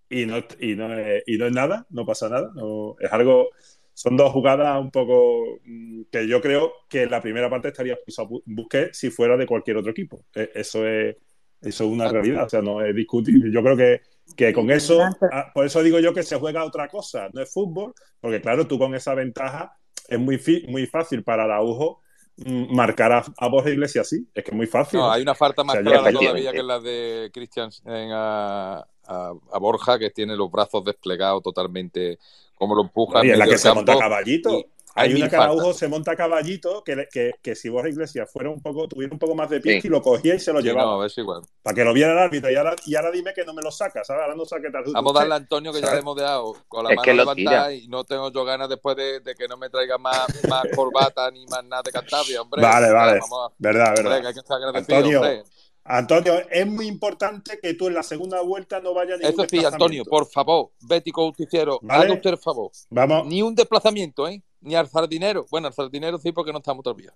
y 0.09 0.25
no, 0.25 0.37
y 0.59 0.75
no, 0.75 0.93
es, 0.93 1.23
y 1.25 1.37
no 1.37 1.45
es 1.47 1.53
nada, 1.53 1.87
no 1.89 2.05
pasa 2.05 2.29
nada. 2.29 2.51
No, 2.55 2.95
es 2.99 3.11
algo. 3.11 3.49
Son 3.93 4.15
dos 4.17 4.31
jugadas 4.31 4.79
un 4.79 4.89
poco 4.91 5.59
mm, 5.65 6.03
que 6.11 6.27
yo 6.27 6.41
creo 6.41 6.71
que 6.89 7.05
la 7.05 7.21
primera 7.21 7.49
parte 7.49 7.67
estaría 7.69 7.93
expulsado 7.93 8.29
Bu- 8.29 8.43
Busquets 8.45 8.97
si 8.97 9.09
fuera 9.09 9.37
de 9.37 9.45
cualquier 9.45 9.77
otro 9.77 9.91
equipo. 9.91 10.25
Eh, 10.35 10.49
Eso 10.55 10.87
es, 10.87 11.15
eso 11.61 11.83
es 11.83 11.89
una 11.89 12.07
realidad, 12.07 12.45
o 12.45 12.49
sea, 12.49 12.61
no 12.61 12.81
es 12.83 12.95
discutible. 12.95 13.51
Yo 13.51 13.61
creo 13.61 13.77
que, 13.77 14.01
que 14.35 14.53
con 14.53 14.71
eso, 14.71 15.01
ah, 15.31 15.51
por 15.53 15.65
eso 15.65 15.83
digo 15.83 15.99
yo 15.99 16.13
que 16.13 16.23
se 16.23 16.37
juega 16.39 16.63
otra 16.65 16.87
cosa, 16.87 17.29
no 17.33 17.41
es 17.41 17.51
fútbol, 17.53 17.93
porque 18.19 18.41
claro, 18.41 18.65
tú 18.67 18.79
con 18.79 18.95
esa 18.95 19.13
ventaja 19.13 19.77
es 20.07 20.19
muy, 20.19 20.37
fi- 20.37 20.65
muy 20.67 20.87
fácil 20.87 21.23
para 21.23 21.43
Araujo 21.43 22.01
mm, 22.37 22.73
marcar 22.75 23.11
a, 23.11 23.23
a 23.37 23.47
Borja 23.49 23.69
Iglesias 23.69 24.07
así, 24.07 24.27
es 24.33 24.43
que 24.43 24.51
es 24.51 24.57
muy 24.57 24.65
fácil. 24.67 24.99
No, 24.99 25.11
hay 25.11 25.21
una 25.21 25.35
falta 25.35 25.63
más 25.63 25.75
O 25.77 25.83
sea, 25.83 25.91
ya- 25.91 25.99
clara 25.99 26.11
todavía 26.11 26.51
que 26.51 26.63
la 26.63 26.79
de 26.79 27.29
Cristian 27.33 27.69
a, 27.85 28.83
a- 29.05 29.33
a 29.51 29.59
Borja, 29.59 29.99
que 29.99 30.09
tiene 30.09 30.35
los 30.35 30.49
brazos 30.49 30.83
desplegados 30.83 31.43
totalmente, 31.43 32.17
como 32.61 32.75
lo 32.75 32.83
empuja. 32.83 33.25
y 33.25 33.31
en 33.31 33.39
la 33.39 33.47
que 33.47 33.57
se 33.57 33.73
monta 33.73 33.97
caballito. 33.97 34.51
y 34.59 34.65
hay 34.93 35.09
Hay 35.09 35.15
una 35.15 35.29
que 35.29 35.35
Araujo 35.37 35.73
se 35.73 35.87
monta 35.87 36.15
caballito 36.17 36.83
que, 36.83 37.07
que, 37.11 37.31
que 37.41 37.55
si 37.55 37.69
Borja 37.69 37.87
Iglesias 37.89 38.29
fuera 38.29 38.49
un 38.49 38.61
poco, 38.61 38.87
tuviera 38.89 39.13
un 39.13 39.19
poco 39.19 39.33
más 39.35 39.49
de 39.49 39.61
pie 39.61 39.79
Sí. 39.81 39.87
y 39.87 39.89
lo 39.89 40.01
cogía 40.01 40.35
y 40.35 40.39
se 40.39 40.51
lo 40.53 40.59
Sí, 40.59 40.67
llevaba. 40.67 40.91
no, 40.97 41.05
es 41.05 41.17
igual. 41.17 41.41
Para 41.63 41.73
que 41.73 41.83
lo 41.85 41.93
viera 41.93 42.11
el 42.11 42.17
árbitro. 42.19 42.51
Y 42.51 42.55
ahora, 42.55 42.75
y 42.85 42.95
ahora 42.95 43.09
dime 43.09 43.33
que 43.33 43.43
no 43.45 43.53
me 43.53 43.61
lo 43.61 43.71
saca, 43.71 44.03
¿sabes? 44.03 44.21
Ahora 44.23 44.35
no 44.35 44.43
saque. 44.45 44.67
Vamos 44.93 45.15
a 45.15 45.19
darle 45.19 45.33
a 45.33 45.37
Antonio 45.37 45.71
que 45.73 45.81
ya 45.81 45.93
le 45.93 45.99
hemos 46.01 46.15
dejado 46.17 46.55
con 46.67 46.83
la 46.83 46.91
Es 46.91 46.97
mano 46.97 47.13
levantada 47.13 47.73
y 47.73 47.87
no 47.87 48.03
tengo 48.03 48.31
yo 48.31 48.43
ganas 48.43 48.67
después 48.69 48.95
de, 48.97 49.21
de 49.21 49.33
que 49.33 49.47
no 49.47 49.55
me 49.57 49.69
traiga 49.69 49.97
más, 49.97 50.27
más 50.49 50.65
corbata 50.75 51.31
ni 51.31 51.45
más 51.47 51.63
nada 51.63 51.81
de 51.83 51.91
Cantabria, 51.91 52.41
hombre. 52.41 52.61
Vale, 52.61 52.91
vale. 52.91 53.19
vamos 53.21 53.49
a- 53.49 53.55
Verdad, 53.57 53.87
hombre, 53.87 54.03
verdad. 54.03 54.21
que 54.21 54.27
hay 54.27 54.33
que 54.33 54.39
estar 54.41 54.57
agradecido, 54.57 54.97
Antonio, 54.97 55.19
hombre. 55.21 55.43
Antonio, 55.83 56.33
es 56.49 56.67
muy 56.67 56.87
importante 56.87 57.59
que 57.59 57.73
tú 57.73 57.87
en 57.87 57.95
la 57.95 58.03
segunda 58.03 58.41
vuelta 58.41 58.79
no 58.79 58.93
vayas 58.93 59.15
a 59.15 59.27
ningún 59.27 59.45
Eso 59.45 59.49
sí, 59.49 59.65
Antonio, 59.65 60.05
por 60.05 60.27
favor, 60.27 60.69
Bético 60.81 61.25
Justiciero, 61.27 61.79
¿Vale? 61.81 62.03
haga 62.05 62.13
usted 62.13 62.29
el 62.31 62.37
favor. 62.37 62.71
Vamos. 62.89 63.25
Ni 63.27 63.41
un 63.41 63.55
desplazamiento, 63.55 64.27
¿eh? 64.27 64.41
Ni 64.61 64.75
al 64.75 64.87
sardinero. 64.87 65.45
Bueno, 65.49 65.67
al 65.67 65.73
sardinero 65.73 66.19
sí, 66.19 66.31
porque 66.31 66.51
no 66.51 66.59
estamos 66.59 66.83
todavía. 66.83 67.13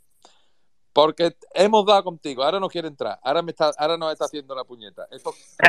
Porque 0.93 1.36
hemos 1.53 1.86
dado 1.86 2.03
contigo, 2.05 2.43
ahora 2.43 2.59
no 2.59 2.70
quiere 2.70 2.88
entrar, 2.88 3.20
ahora 3.22 3.41
me 3.41 3.51
está, 3.51 3.72
ahora 3.78 3.97
nos 3.97 4.13
está 4.13 4.26
haciendo 4.26 4.55
la 4.55 4.63
puñeta. 4.63 5.05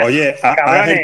Oye, 0.05 0.35
ha- 0.43 0.53
haz 0.53 0.89
el 0.89 1.03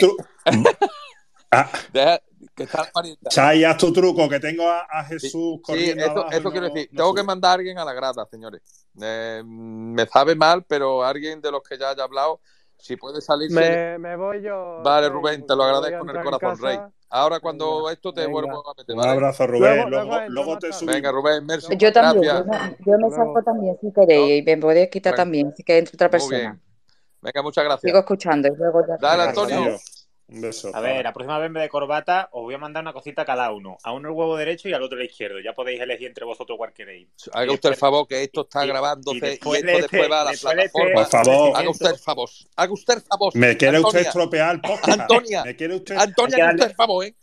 deja, 1.92 2.20
que 2.54 2.64
está 2.64 2.82
la 2.82 2.90
parienta. 2.92 3.30
Chay, 3.30 3.64
haz 3.64 3.76
tu 3.78 3.92
truco, 3.92 4.28
que 4.28 4.38
tengo 4.40 4.68
a, 4.68 4.80
a 4.90 5.04
Jesús 5.04 5.30
Sí, 5.32 5.60
corriendo 5.62 6.02
eso, 6.02 6.12
abajo 6.12 6.28
y 6.30 6.34
eso 6.34 6.42
no- 6.44 6.50
quiero 6.50 6.66
decir. 6.68 6.88
no 6.92 6.96
Tengo 6.98 7.10
sube. 7.10 7.20
que 7.20 7.26
mandar 7.26 7.50
a 7.50 7.54
alguien 7.54 7.78
a 7.78 7.84
la 7.84 7.92
grada, 7.92 8.26
señores. 8.30 8.62
Eh, 9.00 9.42
me 9.44 10.06
sabe 10.06 10.34
mal, 10.34 10.64
pero 10.68 11.02
alguien 11.04 11.40
de 11.40 11.50
los 11.50 11.62
que 11.62 11.78
ya 11.78 11.90
haya 11.90 12.04
hablado, 12.04 12.40
si 12.78 12.96
puede 12.96 13.20
salirse. 13.20 13.54
Me, 13.54 13.98
me 13.98 14.16
voy 14.16 14.42
yo. 14.42 14.80
Vale, 14.84 15.08
Rubén, 15.08 15.46
te 15.46 15.54
lo 15.56 15.62
agradezco 15.64 16.08
en 16.10 16.16
el 16.16 16.22
corazón, 16.24 16.58
Rey. 16.60 16.78
Ahora 17.14 17.40
cuando 17.40 17.90
esto 17.90 18.12
te 18.12 18.22
Venga. 18.22 18.32
vuelvo 18.32 18.70
a 18.70 18.74
meter, 18.76 18.96
Un 18.96 19.06
abrazo, 19.06 19.46
Rubén. 19.46 19.60
Luego- 19.76 19.88
Luego, 19.90 20.04
luego 20.04 20.16
entro 20.18 20.32
luego 20.34 20.50
más 20.52 20.58
te 20.60 20.72
subimos. 20.72 20.94
Venga, 20.94 21.12
Rubén, 21.12 21.46
merci. 21.46 21.76
Yo 21.76 21.92
también, 21.92 22.24
yo 22.24 22.44
Gracias. 22.44 22.70
me, 22.70 22.76
yo 22.86 22.98
me 22.98 23.10
salgo 23.10 23.42
también 23.42 23.78
si 23.80 23.92
queréis 23.92 24.42
y 24.42 24.44
me 24.44 24.56
podéis 24.56 24.88
quitar 24.90 25.14
también, 25.14 25.48
así 25.48 25.62
que 25.62 25.78
entre 25.78 25.94
otra 25.94 26.08
Muy 26.08 26.10
persona. 26.12 26.38
bien. 26.38 26.62
Venga, 27.20 27.42
muchas 27.42 27.64
gracias. 27.64 27.82
Sigo 27.82 27.98
escuchando 27.98 28.48
y 28.48 28.56
luego 28.56 28.80
ya. 28.86 28.96
Dale. 29.00 29.22
Antonio. 29.24 29.78
Un 30.32 30.40
beso. 30.40 30.70
A 30.74 30.80
ver, 30.80 31.04
la 31.04 31.12
próxima 31.12 31.38
vez 31.38 31.46
en 31.46 31.52
vez 31.54 31.62
de 31.64 31.68
corbata 31.68 32.28
os 32.32 32.42
voy 32.42 32.54
a 32.54 32.58
mandar 32.58 32.82
una 32.82 32.92
cosita 32.92 33.22
a 33.22 33.24
cada 33.24 33.52
uno. 33.52 33.76
A 33.82 33.92
uno 33.92 34.08
el 34.08 34.14
huevo 34.14 34.36
derecho 34.36 34.68
y 34.68 34.72
al 34.72 34.82
otro 34.82 34.98
el 34.98 35.06
izquierdo. 35.06 35.40
Ya 35.40 35.52
podéis 35.52 35.80
elegir 35.80 36.08
entre 36.08 36.24
vosotros 36.24 36.56
cuál 36.58 36.72
queréis. 36.72 37.08
Haga 37.32 37.52
usted 37.52 37.70
el 37.70 37.76
favor 37.76 38.06
que 38.08 38.22
esto 38.22 38.42
está 38.42 38.64
y- 38.64 38.68
grabándose 38.68 39.16
y 39.16 39.18
y, 39.18 39.20
después 39.20 39.58
esto 39.60 39.66
de 39.66 39.82
después 39.82 40.02
este- 40.02 40.08
va 40.08 40.20
a 40.22 40.24
la 40.24 40.32
plataforma. 40.32 40.94
Por 40.94 41.06
favor. 41.10 41.56
Haga 41.56 41.70
usted 41.70 41.90
el 41.90 41.98
favor. 41.98 42.28
Haga 42.56 42.72
usted 42.72 42.94
el 42.94 43.00
favor. 43.02 43.36
Me 43.36 43.56
quiere 43.56 43.80
usted 43.80 44.00
estropear 44.00 44.54
el 44.54 44.60
podcast. 44.60 45.00
Antonia. 45.00 45.44
Me 45.44 45.56
quiere 45.56 45.74
usted. 45.76 45.96
Antonia, 45.96 46.44
haga 46.44 46.54
usted 46.54 46.66
el 46.68 46.74
favor, 46.74 47.04
¿eh? 47.04 47.14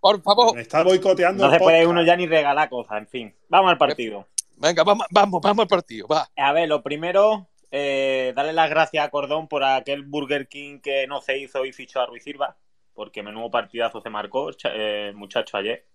Por 0.00 0.22
favor. 0.22 0.54
Me 0.54 0.62
está 0.62 0.82
boicoteando 0.82 1.44
No 1.46 1.52
el 1.52 1.58
se 1.58 1.62
puede 1.62 1.86
uno 1.86 2.02
ya 2.04 2.16
ni 2.16 2.26
regalar 2.26 2.68
cosas, 2.68 2.98
en 2.98 3.08
fin. 3.08 3.34
Vamos 3.48 3.70
al 3.72 3.78
partido. 3.78 4.26
Venga, 4.58 4.84
vamos, 4.84 5.06
vamos, 5.10 5.40
vamos 5.42 5.64
al 5.64 5.68
partido. 5.68 6.06
Va. 6.06 6.28
A 6.36 6.52
ver, 6.52 6.68
lo 6.68 6.82
primero, 6.82 7.48
eh, 7.70 8.32
darle 8.34 8.52
las 8.52 8.70
gracias 8.70 9.04
a 9.04 9.10
Cordón 9.10 9.48
por 9.48 9.64
aquel 9.64 10.02
Burger 10.02 10.48
King 10.48 10.80
que 10.80 11.06
no 11.06 11.20
se 11.20 11.38
hizo 11.38 11.64
y 11.64 11.72
fichó 11.72 12.00
a 12.00 12.06
Ruiz 12.06 12.24
Silva, 12.24 12.56
porque 12.94 13.22
menudo 13.22 13.50
partidazo 13.50 14.00
se 14.00 14.10
marcó 14.10 14.50
eh, 14.64 15.12
muchacho 15.14 15.56
ayer. 15.56 15.86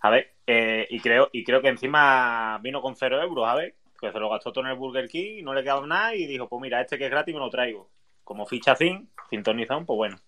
A 0.00 0.10
ver, 0.10 0.34
eh, 0.46 0.86
y 0.90 1.00
creo 1.00 1.28
y 1.32 1.44
creo 1.44 1.60
que 1.60 1.68
encima 1.68 2.58
vino 2.62 2.80
con 2.80 2.94
cero 2.96 3.20
euros, 3.20 3.48
a 3.48 3.54
ver, 3.54 3.74
que 4.00 4.12
se 4.12 4.18
lo 4.20 4.30
gastó 4.30 4.52
todo 4.52 4.64
en 4.64 4.70
el 4.70 4.76
Burger 4.76 5.08
King, 5.08 5.42
no 5.42 5.54
le 5.54 5.62
quedaba 5.62 5.86
nada 5.86 6.14
y 6.14 6.26
dijo, 6.26 6.48
pues 6.48 6.62
mira, 6.62 6.80
este 6.80 6.98
que 6.98 7.06
es 7.06 7.10
gratis 7.10 7.34
me 7.34 7.40
lo 7.40 7.50
traigo. 7.50 7.90
Como 8.24 8.46
ficha 8.46 8.76
sin, 8.76 9.10
sintonizado, 9.30 9.84
pues 9.86 9.96
bueno. 9.96 10.18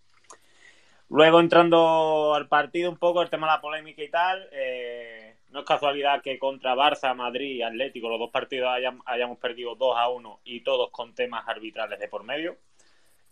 Luego 1.11 1.41
entrando 1.41 2.35
al 2.35 2.49
partido 2.49 2.91
un 2.91 2.97
poco, 2.97 3.23
el 3.23 3.31
tema 3.31 3.47
de 3.49 3.53
la 3.55 3.61
polémica 3.61 4.03
y 4.03 4.11
tal, 4.11 4.49
eh, 4.53 5.30
no 5.53 5.61
es 5.61 5.67
casualidad 5.67 6.23
que 6.23 6.39
contra 6.39 6.75
Barça, 6.75 7.15
Madrid 7.15 7.57
y 7.57 7.63
Atlético 7.63 8.09
los 8.09 8.19
dos 8.19 8.31
partidos 8.31 8.69
hayam- 8.71 9.03
hayamos 9.07 9.39
perdido 9.39 9.75
2 9.75 9.97
a 9.97 10.09
1 10.09 10.41
y 10.45 10.61
todos 10.61 10.91
con 10.91 11.15
temas 11.15 11.47
arbitrales 11.49 11.99
de 11.99 12.09
por 12.09 12.25
medio. 12.25 12.57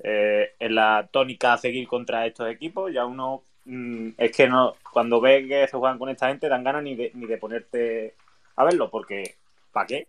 Eh, 0.01 0.55
es 0.59 0.71
la 0.71 1.09
tónica 1.11 1.53
a 1.55 1.59
seguir 1.59 1.87
contra 1.89 2.27
estos 2.27 2.49
equipos. 2.51 2.93
Ya 2.93 3.05
uno 3.07 3.43
mm, 3.65 4.11
es 4.19 4.33
que 4.37 4.49
no 4.49 4.75
cuando 4.93 5.21
ve 5.21 5.47
que 5.49 5.67
se 5.69 5.77
juegan 5.77 5.99
con 5.99 6.09
esta 6.09 6.29
gente 6.29 6.49
dan 6.49 6.65
ganas 6.65 6.83
ni 6.83 6.95
de, 6.97 7.11
ni 7.15 7.27
de 7.27 7.39
ponerte 7.39 8.15
a 8.57 8.65
verlo, 8.65 8.91
porque 8.91 9.37
¿para 9.73 9.87
qué? 9.87 10.07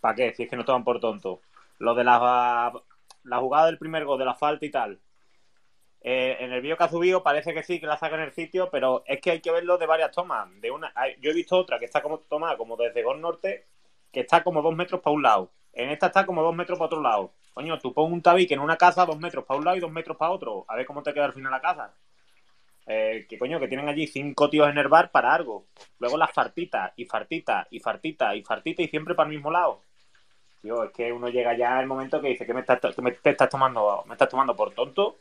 ¿Para 0.00 0.14
qué? 0.14 0.34
Si 0.34 0.42
es 0.44 0.50
que 0.50 0.56
no 0.56 0.64
toman 0.64 0.84
por 0.84 1.00
tonto. 1.00 1.40
Lo 1.78 1.94
de 1.94 2.04
la, 2.04 2.72
la 3.24 3.38
jugada 3.38 3.66
del 3.66 3.78
primer 3.78 4.04
gol, 4.04 4.18
de 4.18 4.24
la 4.24 4.34
falta 4.34 4.64
y 4.66 4.70
tal. 4.70 4.98
Eh, 6.06 6.36
en 6.40 6.52
el 6.52 6.60
vídeo 6.60 6.76
que 6.76 6.84
ha 6.84 6.88
subido 6.88 7.22
parece 7.22 7.54
que 7.54 7.62
sí, 7.62 7.80
que 7.80 7.86
la 7.86 7.96
saca 7.96 8.16
en 8.16 8.20
el 8.20 8.32
sitio, 8.32 8.68
pero 8.70 9.02
es 9.06 9.22
que 9.22 9.30
hay 9.30 9.40
que 9.40 9.50
verlo 9.50 9.78
de 9.78 9.86
varias 9.86 10.12
tomas. 10.12 10.48
De 10.60 10.70
una, 10.70 10.92
yo 11.18 11.30
he 11.30 11.34
visto 11.34 11.56
otra 11.56 11.78
que 11.78 11.86
está 11.86 12.02
como 12.02 12.18
tomada 12.18 12.58
como 12.58 12.76
desde 12.76 13.02
Gol 13.02 13.22
Norte, 13.22 13.64
que 14.12 14.20
está 14.20 14.44
como 14.44 14.60
dos 14.60 14.76
metros 14.76 15.00
para 15.00 15.14
un 15.14 15.22
lado. 15.22 15.50
En 15.72 15.88
esta 15.88 16.08
está 16.08 16.26
como 16.26 16.42
dos 16.42 16.54
metros 16.54 16.78
para 16.78 16.86
otro 16.86 17.00
lado. 17.00 17.32
Coño, 17.54 17.78
tú 17.78 17.94
pon 17.94 18.12
un 18.12 18.20
tabique 18.20 18.52
en 18.52 18.60
una 18.60 18.76
casa 18.76 19.06
dos 19.06 19.18
metros 19.18 19.46
para 19.46 19.58
un 19.58 19.64
lado 19.64 19.76
y 19.78 19.80
dos 19.80 19.90
metros 19.90 20.18
para 20.18 20.30
otro. 20.30 20.66
A 20.68 20.76
ver 20.76 20.84
cómo 20.84 21.02
te 21.02 21.14
queda 21.14 21.24
al 21.24 21.32
final 21.32 21.50
la 21.50 21.62
casa. 21.62 21.94
Eh, 22.86 23.24
que 23.26 23.38
coño, 23.38 23.58
que 23.58 23.68
tienen 23.68 23.88
allí 23.88 24.06
cinco 24.06 24.50
tíos 24.50 24.68
en 24.68 24.76
el 24.76 24.88
bar 24.88 25.10
para 25.10 25.32
algo. 25.32 25.64
Luego 26.00 26.18
las 26.18 26.32
fartitas, 26.32 26.92
y 26.96 27.06
fartitas, 27.06 27.66
y 27.70 27.80
fartitas, 27.80 28.36
y 28.36 28.42
fartitas, 28.42 28.84
y 28.84 28.88
siempre 28.88 29.14
para 29.14 29.30
el 29.30 29.36
mismo 29.36 29.50
lado. 29.50 29.80
Tío, 30.60 30.84
es 30.84 30.92
que 30.92 31.10
uno 31.10 31.28
llega 31.28 31.56
ya 31.56 31.80
el 31.80 31.86
momento 31.86 32.20
que 32.20 32.28
dice 32.28 32.44
que 32.44 32.52
me 32.52 32.60
estás 32.60 33.48
tomando, 33.48 34.04
me 34.06 34.12
estás 34.14 34.28
tomando 34.28 34.54
por 34.54 34.72
tonto. 34.72 35.16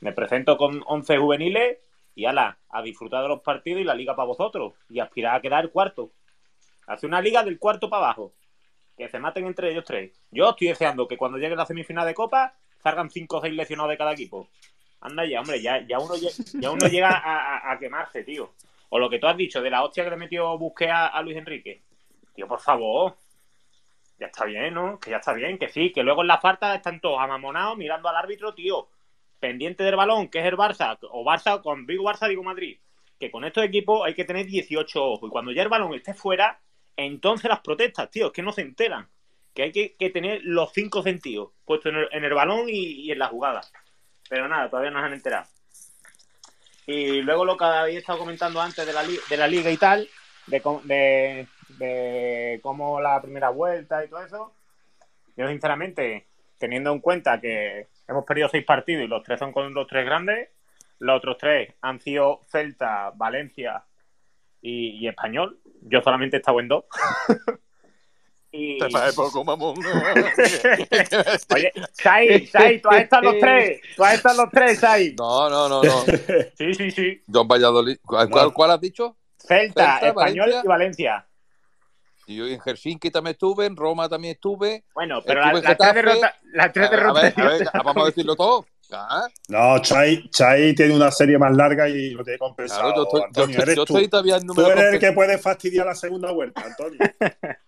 Me 0.00 0.12
presento 0.12 0.56
con 0.56 0.82
11 0.86 1.18
juveniles 1.18 1.78
y 2.14 2.24
ala, 2.24 2.58
a 2.68 2.82
disfrutar 2.82 3.22
de 3.22 3.28
los 3.28 3.40
partidos 3.40 3.80
y 3.80 3.84
la 3.84 3.94
liga 3.94 4.16
para 4.16 4.26
vosotros. 4.26 4.74
Y 4.88 5.00
aspirar 5.00 5.36
a 5.36 5.40
quedar 5.40 5.70
cuarto. 5.70 6.10
Hace 6.86 7.06
una 7.06 7.20
liga 7.20 7.42
del 7.42 7.58
cuarto 7.58 7.88
para 7.88 8.04
abajo. 8.04 8.32
Que 8.96 9.08
se 9.08 9.18
maten 9.18 9.46
entre 9.46 9.70
ellos 9.70 9.84
tres. 9.84 10.12
Yo 10.30 10.50
estoy 10.50 10.68
deseando 10.68 11.06
que 11.06 11.16
cuando 11.16 11.38
llegue 11.38 11.56
la 11.56 11.66
semifinal 11.66 12.06
de 12.06 12.14
Copa 12.14 12.54
salgan 12.82 13.10
5 13.10 13.36
o 13.36 13.40
6 13.40 13.54
lesionados 13.54 13.90
de 13.90 13.98
cada 13.98 14.12
equipo. 14.12 14.48
Anda 15.00 15.24
ya, 15.24 15.40
hombre, 15.40 15.62
ya, 15.62 15.86
ya, 15.86 15.98
uno, 15.98 16.14
ya 16.16 16.88
llega 16.88 17.70
a, 17.72 17.78
quemarse, 17.78 18.22
tío. 18.22 18.52
O 18.90 18.98
lo 18.98 19.08
que 19.08 19.18
tú 19.18 19.26
has 19.26 19.36
dicho 19.36 19.62
de 19.62 19.70
la 19.70 19.82
hostia 19.82 20.04
que 20.04 20.10
le 20.10 20.16
metió 20.16 20.58
Busqué 20.58 20.90
a, 20.90 21.06
a 21.06 21.22
Luis 21.22 21.36
Enrique. 21.36 21.82
Tío, 22.34 22.46
por 22.46 22.60
favor. 22.60 23.16
Ya 24.18 24.26
está 24.26 24.44
bien, 24.44 24.74
¿no? 24.74 24.98
Que 24.98 25.10
ya 25.10 25.16
está 25.16 25.32
bien, 25.32 25.56
que 25.58 25.70
sí, 25.70 25.92
que 25.92 26.02
luego 26.02 26.20
en 26.20 26.28
la 26.28 26.38
falta 26.38 26.74
están 26.74 27.00
todos 27.00 27.18
amamonados 27.18 27.78
mirando 27.78 28.08
al 28.08 28.16
árbitro, 28.16 28.52
tío. 28.52 28.88
Pendiente 29.40 29.82
del 29.82 29.96
balón, 29.96 30.28
que 30.28 30.38
es 30.38 30.44
el 30.44 30.56
Barça, 30.56 30.98
o 31.02 31.24
Barça, 31.24 31.62
con 31.62 31.86
digo 31.86 32.04
Barça, 32.04 32.28
digo 32.28 32.42
Madrid. 32.42 32.78
Que 33.18 33.30
con 33.30 33.44
estos 33.44 33.64
equipos 33.64 34.06
hay 34.06 34.14
que 34.14 34.24
tener 34.24 34.46
18 34.46 35.02
ojos. 35.02 35.28
Y 35.28 35.30
cuando 35.30 35.52
ya 35.52 35.62
el 35.62 35.68
balón 35.68 35.94
esté 35.94 36.14
fuera, 36.14 36.60
entonces 36.96 37.48
las 37.48 37.60
protestas, 37.60 38.10
tío, 38.10 38.26
es 38.26 38.32
que 38.32 38.42
no 38.42 38.52
se 38.52 38.62
enteran. 38.62 39.08
Que 39.54 39.62
hay 39.64 39.72
que, 39.72 40.10
tener 40.10 40.42
los 40.44 40.72
cinco 40.72 41.02
sentidos 41.02 41.50
puestos 41.64 41.92
en 42.12 42.24
el, 42.24 42.34
balón 42.34 42.66
y, 42.68 43.10
en 43.10 43.18
la 43.18 43.28
jugada. 43.28 43.62
Pero 44.28 44.46
nada, 44.46 44.70
todavía 44.70 44.90
no 44.90 45.00
se 45.00 45.06
han 45.06 45.12
enterado. 45.12 45.46
Y 46.86 47.22
luego 47.22 47.44
lo 47.44 47.56
que 47.56 47.64
había 47.64 47.98
estado 47.98 48.18
comentando 48.18 48.60
antes 48.60 48.86
de 48.86 48.92
la, 48.92 49.02
de 49.02 49.36
la 49.36 49.48
liga 49.48 49.70
y 49.70 49.76
tal, 49.76 50.08
de, 50.46 50.60
de, 50.84 51.46
de 51.78 52.60
cómo 52.62 53.00
la 53.00 53.20
primera 53.20 53.50
vuelta 53.50 54.04
y 54.04 54.08
todo 54.08 54.24
eso, 54.24 54.52
yo 55.36 55.48
sinceramente, 55.48 56.26
teniendo 56.58 56.92
en 56.92 57.00
cuenta 57.00 57.40
que 57.40 57.88
hemos 58.10 58.24
perdido 58.24 58.48
seis 58.48 58.64
partidos 58.64 59.04
y 59.04 59.08
los 59.08 59.22
tres 59.22 59.38
son 59.38 59.52
con 59.52 59.72
los 59.72 59.86
tres 59.86 60.04
grandes, 60.04 60.48
los 60.98 61.16
otros 61.18 61.38
tres 61.38 61.74
han 61.80 62.00
sido 62.00 62.42
Celta, 62.50 63.10
Valencia 63.14 63.84
y, 64.60 64.98
y 64.98 65.08
Español. 65.08 65.58
Yo 65.82 66.02
solamente 66.02 66.36
he 66.36 66.40
estado 66.40 66.60
en 66.60 66.68
dos. 66.68 66.84
y... 68.52 68.78
Te 68.78 68.88
parece 68.90 69.16
poco, 69.16 69.44
mamón. 69.44 69.76
Oye, 71.54 71.72
Sai, 71.92 72.46
Sai, 72.46 72.80
tú 72.80 72.88
has 72.90 73.00
estado 73.02 73.22
en 73.22 73.32
los 73.32 73.38
tres. 73.40 73.80
Tú 73.96 74.04
has 74.04 74.14
estado 74.14 74.34
en 74.34 74.40
los 74.42 74.50
tres, 74.52 74.78
Sai. 74.78 75.14
No, 75.18 75.48
no, 75.48 75.68
no, 75.68 75.82
no. 75.82 76.00
Sí, 76.56 76.74
sí, 76.74 76.90
sí. 76.90 77.22
John 77.32 77.48
Valladolid. 77.48 77.96
¿Cuál, 78.04 78.28
cuál- 78.28 78.52
cuál 78.52 78.70
has 78.72 78.80
dicho? 78.80 79.16
Celta, 79.38 80.00
Celta, 80.00 80.08
Español 80.08 80.38
Valencia. 80.50 80.62
y 80.62 80.68
Valencia. 80.68 81.26
Y 82.30 82.36
yo 82.36 82.46
en 82.46 82.60
Helsinki 82.60 83.10
también 83.10 83.32
estuve, 83.32 83.66
en 83.66 83.74
Roma 83.76 84.08
también 84.08 84.34
estuve. 84.34 84.84
Bueno, 84.94 85.20
pero 85.26 85.40
la- 85.40 85.48
en 85.50 85.62
las 85.64 85.76
tres 85.76 85.94
derrotas- 85.94 86.34
las 86.52 86.72
tres 86.72 86.86
A 86.86 86.90
ver, 86.90 87.00
derrotas 87.00 87.22
A 87.24 87.26
ver, 87.26 87.40
a 87.40 87.44
ver, 87.48 87.52
directas. 87.58 87.82
vamos 87.84 88.02
a 88.02 88.06
decirlo 88.06 88.36
todo. 88.36 88.66
Ah, 88.92 89.26
No, 89.48 89.78
Chai, 89.80 90.28
Chai 90.30 90.74
tiene 90.74 90.94
una 90.94 91.10
serie 91.10 91.38
más 91.38 91.54
larga 91.56 91.88
y 91.88 92.10
lo 92.10 92.22
tiene 92.24 92.38
compensado. 92.38 92.82
Claro, 92.82 92.96
yo 92.96 93.02
estoy- 93.04 93.20
yo 93.20 93.26
Antonio, 93.26 93.50
estoy- 93.50 93.62
eres 93.62 93.76
yo 93.76 93.84
tú. 93.84 93.94
estoy 93.96 94.08
todavía 94.08 94.34
en 94.36 94.40
Tú 94.42 94.46
número 94.54 94.70
eres 94.72 94.94
el 94.94 95.00
que 95.00 95.12
puede 95.12 95.38
fastidiar 95.38 95.86
la 95.86 95.94
segunda 95.94 96.30
vuelta, 96.32 96.62
Antonio. 96.64 96.98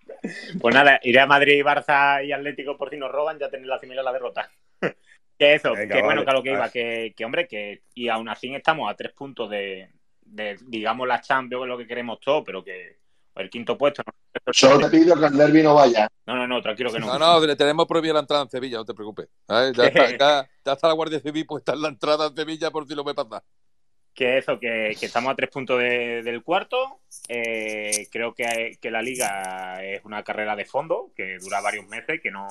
Pues 0.61 0.73
nada, 0.73 1.01
iré 1.03 1.19
a 1.19 1.27
Madrid, 1.27 1.65
Barça 1.65 2.25
y 2.25 2.31
Atlético 2.31 2.77
por 2.79 2.91
si 2.91 2.97
nos 2.97 3.11
roban, 3.11 3.41
ya 3.41 3.51
tener 3.51 3.67
la 3.67 3.81
similar 3.81 4.05
la 4.05 4.13
derrota. 4.13 4.49
que 5.39 5.55
eso, 5.55 5.73
Venga, 5.75 5.97
que 5.97 6.03
bueno, 6.03 6.25
que 6.25 6.31
a 6.31 6.35
lo 6.35 6.43
que 6.45 6.53
iba, 6.53 6.65
Ah. 6.67 6.71
que, 6.71 7.13
que 7.17 7.25
hombre, 7.25 7.49
que 7.49 7.83
y 7.95 8.09
aún 8.09 8.29
así 8.29 8.55
estamos 8.55 8.89
a 8.89 8.95
tres 8.95 9.13
puntos 9.15 9.51
de, 9.51 9.91
de 10.21 10.57
digamos, 10.69 11.09
la 11.09 11.21
Champions, 11.21 11.67
lo 11.67 11.77
que 11.77 11.89
queremos 11.89 12.21
todos, 12.21 12.45
pero 12.47 12.63
que 12.63 12.99
el 13.37 13.51
quinto 13.51 13.77
puesto. 13.79 14.03
No, 14.47 14.53
Solo 14.53 14.89
te 14.91 14.99
pido 14.99 15.19
que 15.19 15.27
el 15.27 15.37
derbi 15.37 15.63
no 15.63 15.75
vaya. 15.75 16.09
no, 16.27 16.37
no, 16.37 16.47
no, 16.47 16.61
tranquilo 16.63 16.93
que 16.93 16.99
no. 17.01 17.07
No, 17.07 17.19
no, 17.19 17.47
le 17.47 17.57
tenemos 17.57 17.87
prohibida 17.87 18.15
la 18.15 18.21
entrada 18.21 18.43
en 18.43 18.51
Sevilla, 18.51 18.79
no 18.79 18.85
te 18.85 18.95
preocupes. 18.95 19.29
Ya, 19.49 19.67
está, 19.69 19.83
ya- 20.19 20.51
ya 20.65 20.73
está 20.73 20.89
la 20.89 20.95
Guardia 20.95 21.21
Civil 21.21 21.47
puesta 21.47 21.73
en 21.73 21.83
la 21.83 21.89
entrada 21.89 22.27
en 22.29 22.35
Sevilla 22.37 22.71
por 22.71 22.87
si 22.87 22.95
lo 22.95 23.05
ve 23.05 23.15
pasar. 23.15 23.43
Que 24.15 24.37
eso, 24.37 24.61
que, 24.61 24.95
que 25.01 25.07
estamos 25.07 25.33
a 25.33 25.37
tres 25.37 25.49
puntos 25.49 25.79
de- 25.79 26.23
del 26.23 26.43
cuarto. 26.43 27.01
Eh, 27.29 28.07
creo 28.13 28.35
que, 28.35 28.77
que 28.81 28.91
la 28.91 29.01
liga 29.01 29.83
es 29.83 30.05
una 30.05 30.23
carrera 30.23 30.55
de 30.55 30.67
fondo 30.67 31.13
que 31.17 31.39
dura 31.39 31.63
varios 31.63 31.87
meses 31.89 32.21
que 32.23 32.31
no 32.31 32.47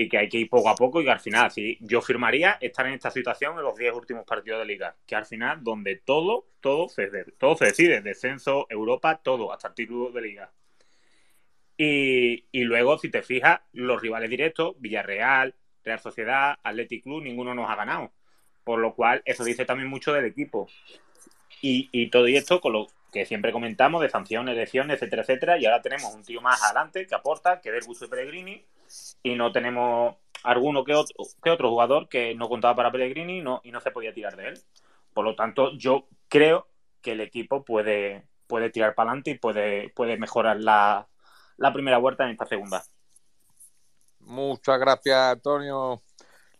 y 0.00 0.08
que 0.08 0.16
hay 0.16 0.28
que 0.28 0.38
ir 0.38 0.48
poco 0.48 0.68
a 0.68 0.76
poco 0.76 1.00
y 1.00 1.04
que 1.04 1.10
al 1.10 1.18
final, 1.18 1.50
sí, 1.50 1.76
yo 1.80 2.00
firmaría 2.00 2.56
estar 2.60 2.86
en 2.86 2.92
esta 2.92 3.10
situación 3.10 3.58
en 3.58 3.64
los 3.64 3.76
10 3.76 3.94
últimos 3.94 4.24
partidos 4.24 4.60
de 4.60 4.64
liga. 4.64 4.94
Que 5.04 5.16
al 5.16 5.26
final, 5.26 5.64
donde 5.64 5.96
todo, 5.96 6.46
todo 6.60 6.88
se, 6.88 7.08
todo 7.36 7.56
se 7.56 7.64
decide, 7.64 8.00
descenso, 8.00 8.68
Europa, 8.70 9.16
todo, 9.20 9.52
hasta 9.52 9.66
el 9.66 9.74
título 9.74 10.12
de 10.12 10.20
liga. 10.20 10.52
Y, 11.76 12.44
y 12.52 12.62
luego, 12.62 12.96
si 12.98 13.10
te 13.10 13.22
fijas, 13.22 13.60
los 13.72 14.00
rivales 14.00 14.30
directos, 14.30 14.76
Villarreal, 14.78 15.56
Real 15.82 15.98
Sociedad, 15.98 16.60
Athletic 16.62 17.02
Club, 17.02 17.24
ninguno 17.24 17.52
nos 17.52 17.68
ha 17.68 17.74
ganado. 17.74 18.12
Por 18.62 18.78
lo 18.78 18.94
cual, 18.94 19.22
eso 19.24 19.42
dice 19.42 19.64
también 19.64 19.88
mucho 19.88 20.12
del 20.12 20.26
equipo. 20.26 20.68
Y, 21.60 21.88
y 21.90 22.08
todo 22.08 22.28
esto 22.28 22.60
con 22.60 22.72
lo 22.72 22.86
que 23.12 23.26
siempre 23.26 23.50
comentamos 23.50 24.00
de 24.00 24.10
sanciones, 24.10 24.54
lesiones, 24.54 24.94
etcétera, 25.02 25.22
etcétera. 25.22 25.58
Y 25.58 25.66
ahora 25.66 25.82
tenemos 25.82 26.14
un 26.14 26.22
tío 26.22 26.40
más 26.40 26.62
adelante 26.62 27.04
que 27.04 27.16
aporta, 27.16 27.60
que 27.60 27.70
es 27.70 27.74
del 27.74 27.84
gusto 27.84 28.04
de 28.04 28.10
Pellegrini. 28.10 28.64
Y 29.22 29.34
no 29.34 29.52
tenemos 29.52 30.16
alguno 30.42 30.84
que 30.84 30.94
otro, 30.94 31.16
que 31.42 31.50
otro 31.50 31.70
jugador 31.70 32.08
que 32.08 32.34
no 32.34 32.48
contaba 32.48 32.76
para 32.76 32.92
Pellegrini 32.92 33.38
y 33.38 33.42
no, 33.42 33.60
y 33.64 33.72
no 33.72 33.80
se 33.80 33.90
podía 33.90 34.14
tirar 34.14 34.36
de 34.36 34.48
él. 34.48 34.60
Por 35.12 35.24
lo 35.24 35.34
tanto, 35.34 35.72
yo 35.76 36.08
creo 36.28 36.68
que 37.02 37.12
el 37.12 37.20
equipo 37.20 37.64
puede, 37.64 38.26
puede 38.46 38.70
tirar 38.70 38.94
para 38.94 39.10
adelante 39.10 39.30
y 39.32 39.38
puede, 39.38 39.90
puede 39.90 40.16
mejorar 40.16 40.60
la, 40.60 41.08
la 41.56 41.72
primera 41.72 41.98
vuelta 41.98 42.24
en 42.24 42.30
esta 42.30 42.46
segunda. 42.46 42.82
Muchas 44.20 44.78
gracias, 44.78 45.16
Antonio. 45.16 46.02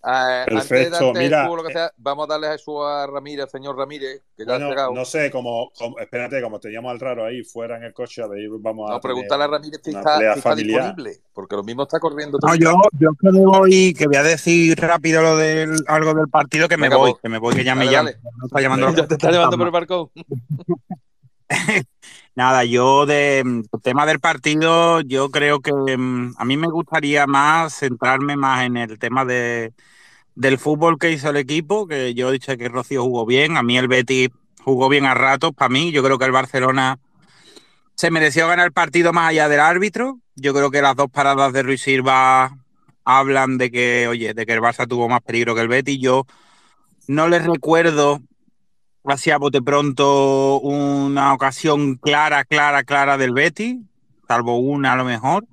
Eh, 0.01 0.11
antes 0.11 0.47
de 0.47 0.55
Perfecto, 0.77 1.05
darte 1.07 1.19
mira, 1.19 1.49
lo 1.49 1.65
que 1.65 1.73
sea, 1.73 1.93
vamos 1.97 2.25
a 2.27 2.33
darle 2.33 2.55
eso 2.55 2.87
a 2.87 3.05
Ramírez, 3.09 3.51
señor 3.51 3.77
Ramírez, 3.77 4.23
que 4.37 4.47
ya 4.47 4.53
ha 4.53 4.55
Bueno, 4.59 4.71
llegado. 4.71 4.93
no 4.95 5.05
sé, 5.05 5.29
como, 5.29 5.71
como- 5.77 5.99
espérate, 5.99 6.41
como 6.41 6.61
teníamos 6.61 6.93
al 6.93 7.01
raro 7.01 7.25
ahí 7.25 7.43
fuera 7.43 7.77
en 7.79 7.83
el 7.83 7.93
coche, 7.93 8.23
a 8.23 8.29
ver, 8.29 8.49
vamos 8.61 8.89
a. 8.89 8.95
No, 8.95 9.01
tener 9.01 9.15
pregúntale 9.15 9.45
a 9.45 9.47
Ramírez 9.49 9.81
si 9.83 9.91
está, 9.91 10.19
si 10.35 10.39
está 10.39 10.55
disponible, 10.55 11.17
porque 11.35 11.57
lo 11.57 11.65
mismo 11.65 11.83
está 11.83 11.99
corriendo. 11.99 12.39
No, 12.41 12.55
yo, 12.55 12.75
yo 13.01 13.11
que 13.21 13.33
me 13.33 13.45
voy, 13.45 13.93
que 13.93 14.07
voy 14.07 14.17
a 14.17 14.23
decir 14.23 14.79
rápido 14.81 15.21
lo 15.21 15.37
del, 15.37 15.75
algo 15.89 16.15
del 16.15 16.29
partido, 16.29 16.69
que 16.69 16.77
me 16.77 16.83
Venga, 16.89 16.97
voy, 16.97 17.11
pues. 17.11 17.23
que 17.23 17.29
me 17.29 17.39
voy, 17.39 17.57
que 17.57 17.65
ya 17.65 17.75
me 17.75 17.87
Dale, 17.87 17.97
llaman. 17.97 18.13
dale. 18.23 18.33
Me 18.41 18.47
está 18.47 18.61
llamando 18.61 18.87
Ya 18.97 19.07
te 19.09 19.15
está 19.15 19.31
llamando 19.33 19.59
por 19.59 19.67
el 19.67 19.73
balcón. 19.73 20.11
Nada, 22.39 22.65
yo 22.65 23.05
de 23.05 23.43
mm, 23.45 23.63
tema 23.83 24.07
del 24.07 24.21
partido, 24.21 25.01
yo 25.01 25.29
creo 25.29 25.59
que 25.59 25.73
mm, 25.73 26.35
a 26.39 26.45
mí 26.45 26.57
me 26.57 26.69
gustaría 26.69 27.27
más 27.27 27.75
centrarme 27.75 28.37
más 28.37 28.65
en 28.65 28.77
el 28.77 28.97
tema 28.97 29.25
de, 29.25 29.73
del 30.37 30.59
fútbol 30.59 31.01
que 31.01 31.11
hizo 31.11 31.31
el 31.31 31.37
equipo, 31.37 31.89
que 31.89 32.15
yo 32.15 32.31
dicho 32.31 32.57
que 32.57 32.69
Rocío 32.69 33.03
jugó 33.03 33.27
bien, 33.27 33.57
a 33.57 33.65
mí 33.65 33.77
el 33.77 33.89
Betis 33.89 34.29
jugó 34.63 34.89
bien 34.89 35.05
a 35.05 35.15
ratos, 35.15 35.51
para 35.53 35.69
mí, 35.69 35.91
yo 35.91 36.01
creo 36.05 36.17
que 36.17 36.27
el 36.27 36.31
Barcelona 36.31 37.01
se 37.97 38.13
mereció 38.13 38.47
ganar 38.47 38.67
el 38.67 38.73
partido 38.73 39.13
más 39.13 39.31
allá 39.31 39.49
del 39.49 39.59
árbitro, 39.59 40.21
yo 40.37 40.55
creo 40.55 40.71
que 40.71 40.81
las 40.81 40.95
dos 40.95 41.11
paradas 41.11 41.53
de 41.53 41.65
Ruiz 41.65 41.83
Silva 41.83 42.57
hablan 43.05 43.59
de 43.59 43.73
que, 43.73 44.07
oye, 44.07 44.33
de 44.33 44.47
que 44.47 44.53
el 44.53 44.61
Barça 44.61 44.87
tuvo 44.87 45.09
más 45.09 45.23
peligro 45.23 45.57
que 45.57 45.63
el 45.63 45.69
Betis, 45.69 45.99
yo 46.01 46.25
no 47.09 47.27
les 47.27 47.45
recuerdo 47.45 48.21
así 49.05 49.31
a 49.31 49.39
bote 49.39 49.63
pronto 49.63 50.61
una 50.61 51.33
ocasión 51.35 51.97
clara, 51.97 52.45
clara, 52.45 52.85
clara 52.85 53.17
del 53.17 53.33
Betis, 53.33 53.77
salvo 54.27 54.59
una 54.59 54.93
a 54.93 54.97
lo 54.97 55.05
mejor. 55.05 55.45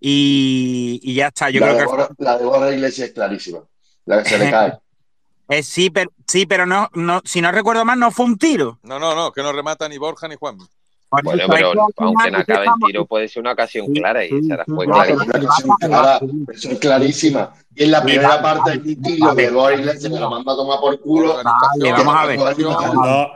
Y, 0.00 1.00
y 1.02 1.14
ya 1.14 1.28
está. 1.28 1.50
Yo 1.50 1.60
la, 1.60 1.74
creo 1.74 1.96
de 1.96 2.08
que 2.08 2.24
la 2.24 2.38
de 2.38 2.44
Borja 2.44 2.72
Iglesias 2.72 3.08
es 3.08 3.14
clarísima. 3.14 3.60
La 4.04 4.22
que 4.22 4.28
se 4.28 4.38
le 4.38 4.50
cae. 4.50 4.78
Eh, 5.50 5.62
sí, 5.62 5.88
pero, 5.88 6.12
sí, 6.26 6.44
pero 6.44 6.66
no, 6.66 6.90
no, 6.92 7.22
si 7.24 7.40
no 7.40 7.50
recuerdo 7.50 7.82
mal, 7.82 7.98
no 7.98 8.10
fue 8.10 8.26
un 8.26 8.36
tiro. 8.36 8.78
No, 8.82 8.98
no, 8.98 9.14
no, 9.14 9.32
que 9.32 9.42
no 9.42 9.50
remata 9.50 9.88
ni 9.88 9.96
Borja 9.96 10.28
ni 10.28 10.34
Juan. 10.34 10.58
Bueno, 11.10 11.42
es 11.42 11.48
pero 11.48 11.72
aunque 11.96 12.30
no 12.30 12.38
es 12.38 12.42
acabe 12.42 12.58
en 12.58 12.62
estamos- 12.64 12.86
tiro, 12.86 13.06
puede 13.06 13.28
ser 13.28 13.40
una 13.40 13.52
ocasión 13.52 13.86
Sí, 13.86 13.92
clara 13.94 14.24
y 14.24 14.28
sí, 14.28 14.48
fue 14.66 14.86
clarísima. 14.86 15.76
es 16.48 16.78
clarísima. 16.78 17.52
Y 17.74 17.84
en 17.84 17.90
la 17.92 18.02
primera 18.02 18.38
vale, 18.38 18.42
parte 18.42 18.78
un 18.78 19.02
tiro 19.02 19.34
de 19.34 19.50
Borja 19.50 19.74
Iglesias 19.78 20.12
que 20.12 20.18
lo 20.20 20.28
manda 20.30 20.52
a 20.52 20.56
tomar 20.56 20.80
por 20.80 21.00
culo. 21.00 21.34
Vale, 21.36 21.92
vamos 21.92 22.14
a 22.16 22.26
ver. 22.26 22.38
No, 22.38 23.28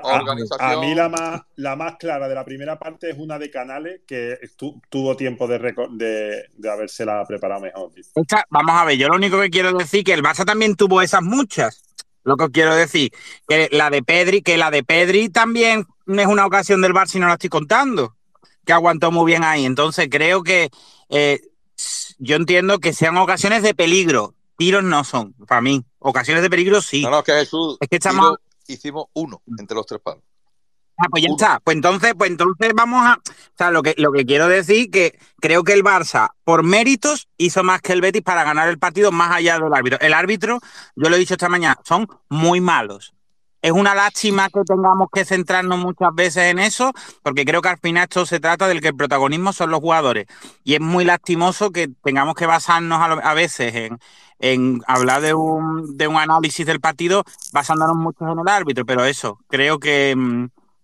a, 0.58 0.76
mí 0.80 0.94
la 0.94 1.08
más, 1.08 1.40
la 1.56 1.76
más 1.76 1.96
clara 1.96 2.28
de 2.28 2.34
la 2.34 2.44
primera 2.44 2.76
parte 2.78 3.10
es 3.10 3.16
una 3.18 3.38
de 3.38 3.50
Canales 3.50 4.00
que 4.06 4.36
tu- 4.56 4.80
tuvo 4.90 5.16
tiempo 5.16 5.46
de, 5.46 5.58
de, 5.92 6.44
de 6.54 6.70
habérsela 6.70 7.24
preparado 7.26 7.60
mejor. 7.62 7.90
vamos 8.50 8.74
a 8.74 8.84
ver, 8.84 8.98
yo 8.98 9.08
lo 9.08 9.16
único 9.16 9.40
que 9.40 9.48
quiero 9.48 9.72
decir 9.72 10.02
que 10.04 10.12
el 10.12 10.22
Barça 10.22 10.44
también 10.44 10.74
tuvo 10.74 11.00
esas 11.00 11.22
muchas. 11.22 11.82
Lo 12.24 12.36
que 12.36 12.50
quiero 12.50 12.74
decir, 12.74 13.12
que 13.48 13.68
la 13.72 13.90
de 13.90 14.02
Pedri, 14.02 14.42
que 14.42 14.56
la 14.56 14.70
de 14.70 14.82
Pedri 14.84 15.28
también 15.28 15.86
es 16.06 16.26
una 16.26 16.46
ocasión 16.46 16.80
del 16.80 16.92
Barça 16.94 17.16
y 17.16 17.20
no 17.20 17.26
la 17.26 17.34
estoy 17.34 17.50
contando, 17.50 18.14
que 18.64 18.72
aguantó 18.72 19.10
muy 19.10 19.26
bien 19.26 19.42
ahí. 19.44 19.64
Entonces 19.64 20.08
creo 20.10 20.42
que 20.42 20.70
eh, 21.08 21.40
yo 22.18 22.36
entiendo 22.36 22.78
que 22.78 22.92
sean 22.92 23.16
ocasiones 23.16 23.62
de 23.62 23.74
peligro. 23.74 24.34
Tiros 24.56 24.84
no 24.84 25.02
son, 25.02 25.32
para 25.48 25.60
mí. 25.60 25.84
Ocasiones 25.98 26.42
de 26.42 26.50
peligro 26.50 26.80
sí. 26.80 27.02
No, 27.02 27.10
no, 27.10 27.24
que 27.24 27.32
Jesús, 27.32 27.76
Es 27.80 27.88
que 27.88 27.96
estamos- 27.96 28.36
hicimos 28.68 29.06
uno 29.14 29.42
entre 29.58 29.74
los 29.74 29.86
tres 29.86 30.00
palos. 30.00 30.22
Ah, 31.04 31.08
pues 31.10 31.24
ya 31.24 31.30
está. 31.30 31.58
Pues 31.64 31.74
entonces, 31.74 32.14
pues 32.16 32.30
entonces 32.30 32.72
vamos 32.76 33.04
a. 33.04 33.14
O 33.14 33.56
sea, 33.58 33.70
lo 33.72 33.82
que, 33.82 33.94
lo 33.98 34.12
que 34.12 34.24
quiero 34.24 34.46
decir 34.46 34.88
que 34.90 35.18
creo 35.40 35.64
que 35.64 35.72
el 35.72 35.82
Barça, 35.82 36.28
por 36.44 36.62
méritos, 36.62 37.28
hizo 37.38 37.64
más 37.64 37.80
que 37.82 37.92
el 37.92 38.00
Betis 38.00 38.22
para 38.22 38.44
ganar 38.44 38.68
el 38.68 38.78
partido 38.78 39.10
más 39.10 39.32
allá 39.32 39.58
del 39.58 39.74
árbitro. 39.74 39.98
El 40.00 40.14
árbitro, 40.14 40.60
yo 40.94 41.08
lo 41.08 41.16
he 41.16 41.18
dicho 41.18 41.34
esta 41.34 41.48
mañana, 41.48 41.76
son 41.84 42.06
muy 42.28 42.60
malos. 42.60 43.14
Es 43.62 43.72
una 43.72 43.94
lástima 43.94 44.48
que 44.48 44.60
tengamos 44.66 45.08
que 45.12 45.24
centrarnos 45.24 45.78
muchas 45.78 46.10
veces 46.14 46.44
en 46.50 46.58
eso, 46.58 46.92
porque 47.22 47.44
creo 47.44 47.62
que 47.62 47.68
al 47.68 47.78
final 47.78 48.04
esto 48.04 48.26
se 48.26 48.38
trata 48.40 48.68
del 48.68 48.80
que 48.80 48.88
el 48.88 48.96
protagonismo 48.96 49.52
son 49.52 49.70
los 49.70 49.80
jugadores. 49.80 50.26
Y 50.64 50.74
es 50.74 50.80
muy 50.80 51.04
lastimoso 51.04 51.70
que 51.70 51.88
tengamos 52.04 52.34
que 52.34 52.46
basarnos 52.46 53.00
a, 53.00 53.08
lo- 53.08 53.24
a 53.24 53.34
veces 53.34 53.74
en, 53.74 53.98
en 54.40 54.82
hablar 54.86 55.20
de 55.22 55.34
un, 55.34 55.96
de 55.96 56.06
un 56.08 56.16
análisis 56.16 56.66
del 56.66 56.80
partido 56.80 57.24
basándonos 57.52 57.96
mucho 57.96 58.24
en 58.28 58.38
el 58.38 58.48
árbitro. 58.48 58.84
Pero 58.86 59.04
eso, 59.04 59.38
creo 59.48 59.78
que. 59.80 60.16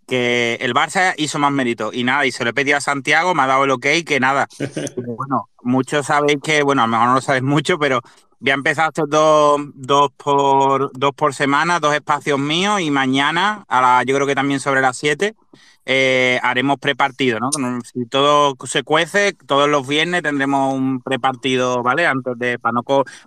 Que 0.08 0.56
el 0.60 0.74
Barça 0.74 1.14
hizo 1.18 1.38
más 1.38 1.52
mérito 1.52 1.90
y 1.92 2.02
nada, 2.02 2.26
y 2.26 2.32
se 2.32 2.42
lo 2.42 2.50
he 2.50 2.54
pedido 2.54 2.78
a 2.78 2.80
Santiago, 2.80 3.34
me 3.34 3.42
ha 3.42 3.46
dado 3.46 3.64
el 3.64 3.70
ok, 3.70 3.86
que 4.06 4.18
nada. 4.18 4.48
bueno, 4.96 5.48
muchos 5.62 6.06
sabéis 6.06 6.38
que, 6.42 6.62
bueno, 6.62 6.82
a 6.82 6.86
lo 6.86 6.92
mejor 6.92 7.06
no 7.08 7.14
lo 7.14 7.20
sabéis 7.20 7.44
mucho, 7.44 7.78
pero 7.78 8.00
voy 8.40 8.50
a 8.50 8.54
empezar 8.54 8.88
estos 8.88 9.08
dos, 9.10 9.60
dos, 9.74 10.10
por, 10.16 10.90
dos 10.98 11.12
por 11.14 11.34
semana, 11.34 11.78
dos 11.78 11.94
espacios 11.94 12.38
míos 12.38 12.80
y 12.80 12.90
mañana, 12.90 13.64
a 13.68 13.80
la, 13.80 14.02
yo 14.04 14.14
creo 14.14 14.26
que 14.26 14.34
también 14.34 14.60
sobre 14.60 14.80
las 14.80 14.96
7, 14.96 15.34
eh, 15.90 16.38
haremos 16.42 16.78
prepartido, 16.78 17.38
¿no? 17.40 17.50
Si 17.82 18.04
todo 18.06 18.56
se 18.64 18.82
cuece, 18.82 19.32
todos 19.32 19.68
los 19.68 19.86
viernes 19.86 20.22
tendremos 20.22 20.74
un 20.74 21.00
prepartido, 21.00 21.82
¿vale? 21.82 22.06
Antes 22.06 22.38
de, 22.38 22.58
para 22.58 22.72
no, 22.72 22.82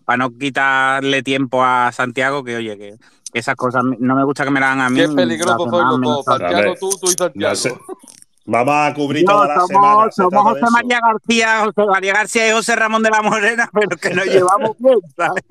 para 0.06 0.18
no 0.18 0.38
quitarle 0.38 1.24
tiempo 1.24 1.64
a 1.64 1.92
Santiago, 1.92 2.44
que 2.44 2.56
oye, 2.56 2.78
que 2.78 2.98
esas 3.34 3.56
cosas 3.56 3.84
no 4.00 4.16
me 4.16 4.24
gusta 4.24 4.44
que 4.44 4.52
me 4.52 4.60
la 4.60 4.68
hagan 4.74 4.82
a 4.86 4.90
mí. 4.90 5.00
Qué 5.00 5.08
peligroso 5.10 5.66
demás 5.66 5.86
los 5.92 6.02
dos. 6.02 6.26
Santiago 6.26 6.74
tú, 6.80 6.90
tú 7.00 7.08
y 7.08 7.14
Santiago. 7.14 7.80
Vamos 8.44 8.74
a 8.76 8.94
cubrir 8.96 9.24
No, 9.24 9.34
toda 9.34 9.48
la 9.50 9.54
somos, 9.62 10.16
semana. 10.16 10.42
José. 10.42 10.66
María 10.72 11.00
García, 11.00 11.60
José 11.64 11.86
María 11.90 12.14
García 12.14 12.50
y 12.50 12.52
José 12.52 12.76
Ramón 12.76 13.04
de 13.04 13.10
la 13.12 13.22
Morena, 13.22 13.70
pero 13.74 13.96
que 13.98 14.10
nos 14.10 14.26
llevamos 14.26 14.76
bien, 14.80 15.00
¿sabes? 15.16 15.44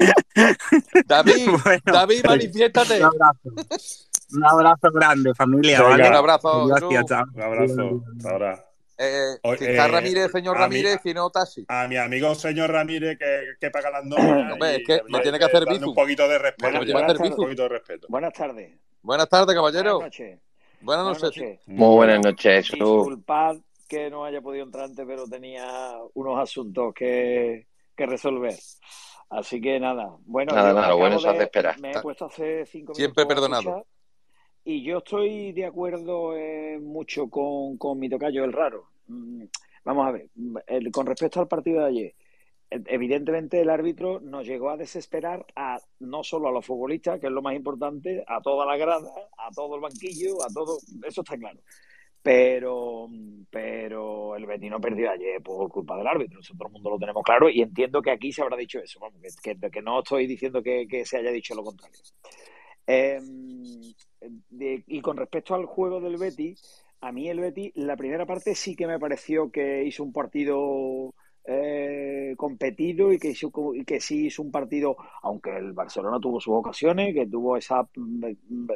David, 1.07 1.49
Bueno, 1.64 1.83
David, 1.85 2.24
manifiéstate. 2.26 2.99
un 2.99 3.05
abrazo. 3.05 3.41
Un 4.33 4.45
abrazo 4.45 4.89
grande, 4.93 5.35
familia, 5.35 5.78
Venga. 5.83 5.91
¿vale? 5.91 6.09
Un 6.09 6.14
abrazo, 6.16 6.66
Gracias, 6.66 6.91
Jesús. 6.91 7.07
chao. 7.09 7.24
Un 7.35 7.43
abrazo. 7.43 8.03
Hasta 8.16 8.31
ahora. 8.31 8.69
Eh, 9.03 9.38
Oye, 9.44 9.57
si 9.59 9.64
está 9.64 9.86
eh, 9.86 9.88
Ramírez, 9.88 10.30
señor 10.30 10.59
Ramírez, 10.59 11.01
si 11.03 11.14
no, 11.14 11.30
taxi. 11.30 11.64
A 11.68 11.88
mi 11.88 11.96
amigo 11.96 12.34
señor 12.34 12.70
Ramírez 12.70 13.18
que, 13.18 13.55
que 13.59 13.70
paga 13.70 13.90
las 13.90 14.05
nóminas. 14.05 14.53
Hombre, 14.53 14.72
y 14.72 14.76
es 14.82 14.86
que 14.86 15.01
me 15.09 15.20
tiene 15.20 15.38
que 15.38 15.44
hacer 15.46 15.64
bizum. 15.66 15.88
un 15.88 15.94
poquito 15.94 16.28
de 16.28 16.38
respeto. 16.38 16.80
Que 16.84 16.92
hacer 16.92 17.22
un 17.22 17.36
poquito 17.36 17.62
de 17.62 17.68
respeto. 17.70 18.07
Buenas 18.11 18.32
tardes. 18.34 18.70
Buenas 19.03 19.28
tardes, 19.28 19.55
caballero. 19.57 19.94
Buenas 20.01 20.18
noches. 20.18 20.38
Buenas 20.82 21.05
Buenas 21.05 21.22
noches. 21.22 21.42
noches. 21.42 21.61
Muy 21.66 21.96
buenas 21.96 22.20
noches. 22.24 22.70
Disculpad 22.72 23.57
que 23.88 24.11
no 24.11 24.24
haya 24.26 24.40
podido 24.42 24.64
entrar 24.66 24.84
antes, 24.84 25.05
pero 25.09 25.26
tenía 25.26 25.66
unos 26.14 26.38
asuntos 26.38 26.92
que, 26.94 27.66
que 27.96 28.07
resolver. 28.07 28.55
Así 29.30 29.61
que 29.61 29.80
nada. 29.80 30.09
Bueno, 30.26 30.55
Nada, 30.55 30.72
nada, 30.74 30.88
lo 30.88 30.96
bueno 30.98 31.16
hace 31.16 31.32
de- 31.32 31.44
esperar. 31.44 31.80
Me 31.80 31.92
he 31.92 32.01
puesto 32.01 32.26
hace 32.26 32.66
cinco 32.66 32.94
Siempre 32.94 33.24
minutos 33.24 33.44
a 33.44 33.48
perdonado. 33.62 33.86
Y 34.70 34.84
yo 34.84 34.98
estoy 34.98 35.50
de 35.50 35.66
acuerdo 35.66 36.36
eh, 36.36 36.78
mucho 36.78 37.28
con, 37.28 37.76
con 37.76 37.98
mi 37.98 38.08
tocayo, 38.08 38.44
el 38.44 38.52
raro. 38.52 38.86
Mm, 39.08 39.42
Vamos 39.84 40.06
a 40.06 40.12
ver, 40.12 40.28
con 40.92 41.06
respecto 41.06 41.40
al 41.40 41.48
partido 41.48 41.80
de 41.80 41.86
ayer, 41.86 42.14
e- 42.70 42.82
evidentemente 42.86 43.60
el 43.60 43.68
árbitro 43.68 44.20
nos 44.20 44.46
llegó 44.46 44.70
a 44.70 44.76
desesperar 44.76 45.44
a 45.56 45.80
no 45.98 46.22
solo 46.22 46.46
a 46.46 46.52
los 46.52 46.64
futbolistas, 46.64 47.18
que 47.18 47.26
es 47.26 47.32
lo 47.32 47.42
más 47.42 47.56
importante, 47.56 48.22
a 48.28 48.40
toda 48.40 48.64
la 48.64 48.76
grada, 48.76 49.10
a 49.38 49.50
todo 49.50 49.74
el 49.74 49.80
banquillo, 49.80 50.40
a 50.44 50.46
todo, 50.54 50.78
eso 51.04 51.22
está 51.22 51.36
claro. 51.36 51.58
Pero, 52.22 53.08
pero 53.50 54.36
el 54.36 54.46
Betis 54.46 54.70
no 54.70 54.80
perdió 54.80 55.10
ayer 55.10 55.42
por 55.42 55.68
culpa 55.68 55.96
del 55.96 56.06
árbitro, 56.06 56.38
eso 56.38 56.54
todo 56.56 56.68
el 56.68 56.74
mundo 56.74 56.90
lo 56.90 56.98
tenemos 56.98 57.24
claro 57.24 57.50
y 57.50 57.60
entiendo 57.60 58.00
que 58.00 58.12
aquí 58.12 58.30
se 58.30 58.42
habrá 58.42 58.56
dicho 58.56 58.78
eso, 58.78 59.00
que, 59.42 59.82
no 59.82 59.98
estoy 59.98 60.28
diciendo 60.28 60.62
que, 60.62 61.04
se 61.04 61.16
haya 61.16 61.32
dicho 61.32 61.56
lo 61.56 61.64
contrario. 61.64 61.98
Eh, 62.86 63.20
de- 64.50 64.84
y 64.86 65.00
con 65.00 65.16
respecto 65.16 65.54
al 65.54 65.66
juego 65.66 66.00
del 66.00 66.16
Betis, 66.18 66.84
a 67.00 67.12
mí 67.12 67.28
el 67.28 67.40
Betis, 67.40 67.72
la 67.74 67.96
primera 67.96 68.26
parte 68.26 68.54
sí 68.54 68.76
que 68.76 68.86
me 68.86 68.98
pareció 68.98 69.50
que 69.50 69.84
hizo 69.84 70.02
un 70.04 70.12
partido 70.12 71.14
eh, 71.44 72.34
competido 72.36 73.12
y 73.12 73.18
que, 73.18 73.30
hizo, 73.30 73.50
y 73.74 73.84
que 73.84 73.98
sí 74.00 74.26
hizo 74.26 74.42
un 74.42 74.50
partido, 74.52 74.96
aunque 75.22 75.56
el 75.56 75.72
Barcelona 75.72 76.20
tuvo 76.20 76.38
sus 76.38 76.54
ocasiones, 76.54 77.14
que 77.14 77.26
tuvo 77.26 77.56
esa, 77.56 77.82
mm, 77.96 78.24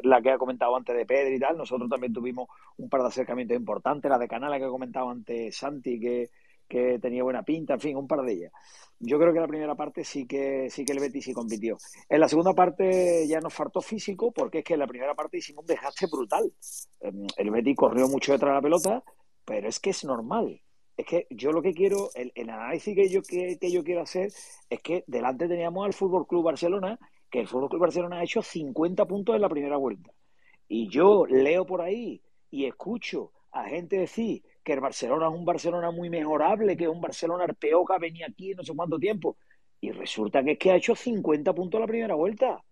la 0.02 0.22
que 0.22 0.30
ha 0.30 0.38
comentado 0.38 0.74
antes 0.76 0.96
de 0.96 1.04
Pedro 1.06 1.34
y 1.34 1.38
tal, 1.38 1.58
nosotros 1.58 1.88
también 1.90 2.12
tuvimos 2.14 2.48
un 2.78 2.88
par 2.88 3.02
de 3.02 3.08
acercamientos 3.08 3.56
importantes, 3.56 4.10
la 4.10 4.18
de 4.18 4.28
Canala 4.28 4.58
que 4.58 4.64
ha 4.64 4.68
comentado 4.68 5.10
antes 5.10 5.56
Santi, 5.56 6.00
que, 6.00 6.30
que 6.68 6.98
tenía 6.98 7.22
buena 7.22 7.42
pinta, 7.42 7.74
en 7.74 7.80
fin, 7.80 7.96
un 7.96 8.06
par 8.06 8.22
de 8.22 8.32
ellas. 8.32 8.52
Yo 8.98 9.18
creo 9.18 9.32
que 9.32 9.40
la 9.40 9.48
primera 9.48 9.74
parte 9.74 10.04
sí 10.04 10.26
que 10.26 10.70
sí 10.70 10.84
que 10.84 10.92
el 10.92 11.00
Betis 11.00 11.24
sí 11.24 11.32
compitió. 11.32 11.76
En 12.08 12.20
la 12.20 12.28
segunda 12.28 12.54
parte 12.54 13.26
ya 13.28 13.40
nos 13.40 13.52
faltó 13.52 13.80
físico 13.80 14.32
porque 14.32 14.58
es 14.58 14.64
que 14.64 14.74
en 14.74 14.80
la 14.80 14.86
primera 14.86 15.14
parte 15.14 15.38
hicimos 15.38 15.62
un 15.62 15.66
desgaste 15.66 16.06
brutal. 16.06 16.52
Em, 17.00 17.26
El 17.36 17.50
Betis 17.50 17.76
corrió 17.76 18.08
mucho 18.08 18.32
detrás 18.32 18.50
de 18.50 18.54
la 18.54 18.62
pelota, 18.62 19.04
pero 19.44 19.68
es 19.68 19.80
que 19.80 19.90
es 19.90 20.04
normal. 20.04 20.60
Es 20.96 21.06
que 21.06 21.26
yo 21.30 21.50
lo 21.50 21.60
que 21.60 21.74
quiero, 21.74 22.10
el, 22.14 22.32
análisis 22.48 22.94
que 22.94 23.08
yo, 23.08 23.22
que, 23.22 23.58
que 23.60 23.70
yo 23.70 23.82
quiero 23.82 24.02
hacer 24.02 24.32
es 24.70 24.80
que 24.80 25.04
delante 25.06 25.48
teníamos 25.48 25.84
al 25.84 25.92
Fútbol 25.92 26.26
Club 26.26 26.44
Barcelona, 26.44 26.98
que 27.30 27.40
el 27.40 27.48
Fútbol 27.48 27.68
Club 27.68 27.82
Barcelona 27.82 28.20
ha 28.20 28.24
hecho 28.24 28.42
50 28.42 29.04
puntos 29.06 29.34
en 29.34 29.42
la 29.42 29.48
primera 29.48 29.76
vuelta. 29.76 30.12
Y 30.68 30.88
yo 30.88 31.26
leo 31.26 31.66
por 31.66 31.82
ahí 31.82 32.22
y 32.50 32.66
escucho 32.66 33.32
a 33.50 33.64
gente 33.64 33.98
decir 33.98 34.42
que 34.64 34.72
el 34.72 34.80
Barcelona 34.80 35.28
es 35.28 35.34
un 35.34 35.44
Barcelona 35.44 35.90
muy 35.90 36.08
mejorable, 36.10 36.76
que 36.76 36.84
es 36.84 36.90
un 36.90 37.00
Barcelona 37.00 37.44
arpeo 37.44 37.84
que 37.84 37.98
venía 38.00 38.26
aquí 38.28 38.54
no 38.54 38.64
sé 38.64 38.72
cuánto 38.74 38.98
tiempo. 38.98 39.36
Y 39.80 39.90
resulta 39.92 40.42
que 40.42 40.52
es 40.52 40.58
que 40.58 40.70
ha 40.72 40.76
hecho 40.76 40.96
50 40.96 41.52
puntos 41.52 41.80
la 41.80 41.86
primera 41.86 42.14
vuelta. 42.14 42.62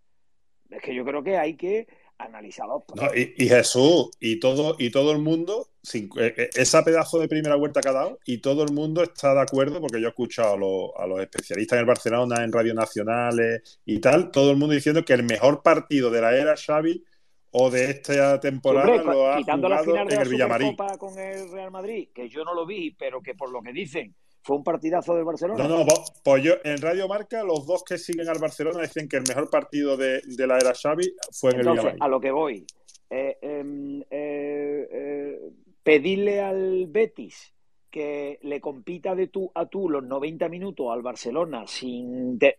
Es 0.70 0.80
que 0.82 0.94
yo 0.94 1.04
creo 1.04 1.22
que 1.22 1.36
hay 1.36 1.54
que 1.54 1.86
analizarlo. 2.16 2.84
No, 2.94 3.14
y, 3.14 3.34
y 3.36 3.48
Jesús 3.48 4.10
y 4.20 4.38
todo, 4.40 4.76
y 4.78 4.90
todo 4.90 5.12
el 5.12 5.18
mundo, 5.18 5.68
sin- 5.82 6.08
eh, 6.18 6.32
eh, 6.36 6.50
esa 6.54 6.84
pedazo 6.84 7.18
de 7.18 7.28
primera 7.28 7.56
vuelta 7.56 7.80
que 7.80 7.88
ha 7.88 7.92
dado, 7.92 8.18
y 8.24 8.38
todo 8.38 8.62
el 8.62 8.72
mundo 8.72 9.02
está 9.02 9.34
de 9.34 9.40
acuerdo, 9.40 9.80
porque 9.80 10.00
yo 10.00 10.06
he 10.06 10.10
escuchado 10.10 10.54
a 10.54 10.56
los, 10.56 10.90
a 10.96 11.06
los 11.06 11.20
especialistas 11.20 11.76
en 11.76 11.80
el 11.80 11.86
Barcelona, 11.86 12.44
en 12.44 12.52
Radio 12.52 12.74
Nacionales 12.74 13.80
y 13.84 13.98
tal, 13.98 14.30
todo 14.30 14.50
el 14.50 14.56
mundo 14.56 14.74
diciendo 14.74 15.04
que 15.04 15.12
el 15.14 15.24
mejor 15.24 15.62
partido 15.62 16.10
de 16.10 16.20
la 16.20 16.34
era 16.36 16.54
Xavi 16.56 17.04
o 17.52 17.70
de 17.70 17.84
esta 17.90 18.40
temporada 18.40 18.88
Hombre, 18.90 19.04
lo 19.14 19.30
ha 19.30 19.36
quitando 19.38 19.68
la 19.68 19.78
final 19.84 20.06
de 20.06 20.14
en 20.14 20.18
la 20.18 20.22
el 20.24 20.28
Villamarín. 20.28 20.76
Con 20.98 21.18
el 21.18 21.50
Real 21.50 21.70
Madrid, 21.70 22.08
que 22.14 22.28
yo 22.28 22.44
no 22.44 22.54
lo 22.54 22.66
vi, 22.66 22.90
pero 22.92 23.20
que 23.22 23.34
por 23.34 23.50
lo 23.52 23.62
que 23.62 23.72
dicen 23.72 24.14
fue 24.44 24.56
un 24.56 24.64
partidazo 24.64 25.14
del 25.14 25.24
Barcelona. 25.24 25.68
No, 25.68 25.84
no, 25.84 25.92
pues 26.24 26.42
yo 26.42 26.54
en 26.64 26.78
Radio 26.78 27.06
Marca, 27.06 27.44
los 27.44 27.64
dos 27.66 27.84
que 27.84 27.96
siguen 27.98 28.28
al 28.28 28.38
Barcelona 28.40 28.80
dicen 28.82 29.08
que 29.08 29.18
el 29.18 29.22
mejor 29.28 29.48
partido 29.50 29.96
de, 29.96 30.20
de 30.24 30.46
la 30.46 30.56
era 30.58 30.72
Xavi 30.74 31.14
fue 31.30 31.50
en 31.50 31.56
el 31.56 31.60
Entonces, 31.60 31.84
Villamarín. 31.84 32.02
a 32.02 32.08
lo 32.08 32.20
que 32.20 32.30
voy, 32.32 32.66
eh, 33.10 33.38
em, 33.40 34.00
eh, 34.10 34.88
eh, 34.90 35.38
pedirle 35.82 36.40
al 36.40 36.86
Betis 36.88 37.52
que 37.90 38.38
le 38.42 38.60
compita 38.60 39.14
de 39.14 39.28
tú 39.28 39.52
a 39.54 39.66
tú 39.66 39.88
los 39.90 40.02
90 40.02 40.48
minutos 40.48 40.86
al 40.90 41.02
Barcelona 41.02 41.64
sin... 41.66 42.38
de- 42.38 42.58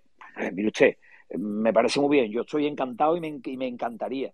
mire 0.53 0.67
usted, 0.67 0.97
me 1.37 1.73
parece 1.73 1.99
muy 1.99 2.17
bien, 2.17 2.31
yo 2.31 2.41
estoy 2.41 2.67
encantado 2.67 3.17
y 3.17 3.19
me, 3.19 3.39
y 3.43 3.57
me 3.57 3.67
encantaría, 3.67 4.31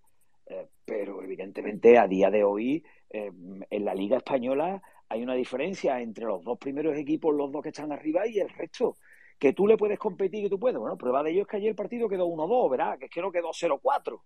pero 0.89 1.21
evidentemente 1.21 1.99
a 1.99 2.07
día 2.07 2.31
de 2.31 2.43
hoy 2.43 2.83
eh, 3.11 3.31
en 3.69 3.85
la 3.85 3.93
Liga 3.93 4.17
Española 4.17 4.81
hay 5.07 5.21
una 5.21 5.35
diferencia 5.35 6.01
entre 6.01 6.25
los 6.25 6.43
dos 6.43 6.57
primeros 6.57 6.97
equipos, 6.97 7.35
los 7.35 7.51
dos 7.51 7.61
que 7.61 7.69
están 7.69 7.91
arriba 7.91 8.25
y 8.25 8.39
el 8.39 8.49
resto. 8.49 8.97
Que 9.37 9.53
tú 9.53 9.67
le 9.67 9.77
puedes 9.77 9.99
competir, 9.99 10.43
que 10.43 10.49
tú 10.49 10.59
puedes. 10.59 10.79
Bueno, 10.79 10.97
prueba 10.97 11.21
de 11.21 11.29
ello 11.29 11.43
es 11.43 11.47
que 11.47 11.57
ayer 11.57 11.69
el 11.69 11.75
partido 11.75 12.09
quedó 12.09 12.25
1-2, 12.25 12.71
¿verdad? 12.71 12.97
Que 12.97 13.05
es 13.05 13.11
que 13.11 13.21
no 13.21 13.31
quedó 13.31 13.49
0-4. 13.49 14.19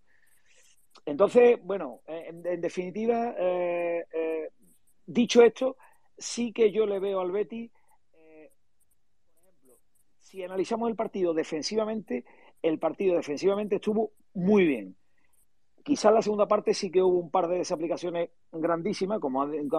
Entonces, 1.05 1.59
bueno, 1.61 1.99
eh, 2.07 2.28
en, 2.30 2.61
definitiva, 2.61 3.36
eh, 3.38 4.49
dicho 5.05 5.43
esto, 5.43 5.76
sí 6.18 6.53
que 6.53 6.72
yo 6.72 6.86
le 6.86 6.99
veo 6.99 7.20
al 7.20 7.36
eh, 7.36 8.51
por 9.34 9.51
ejemplo, 9.51 9.78
si 10.22 10.43
analizamos 10.43 10.89
el 10.89 10.95
partido 10.95 11.34
defensivamente, 11.34 12.24
el 12.61 12.80
partido 12.80 13.18
defensivamente 13.18 13.76
estuvo 13.76 14.14
muy 14.34 14.66
bien. 14.66 14.95
Quizás 15.84 16.13
la 16.13 16.21
segunda 16.21 16.47
parte 16.47 16.73
sí 16.73 16.89
que 16.89 17.01
hubo 17.01 17.19
un 17.19 17.29
par 17.29 17.47
de 17.47 17.57
desaplicaciones 17.57 18.29
grandísimas, 18.51 19.19
como 19.19 19.41
han, 19.41 19.69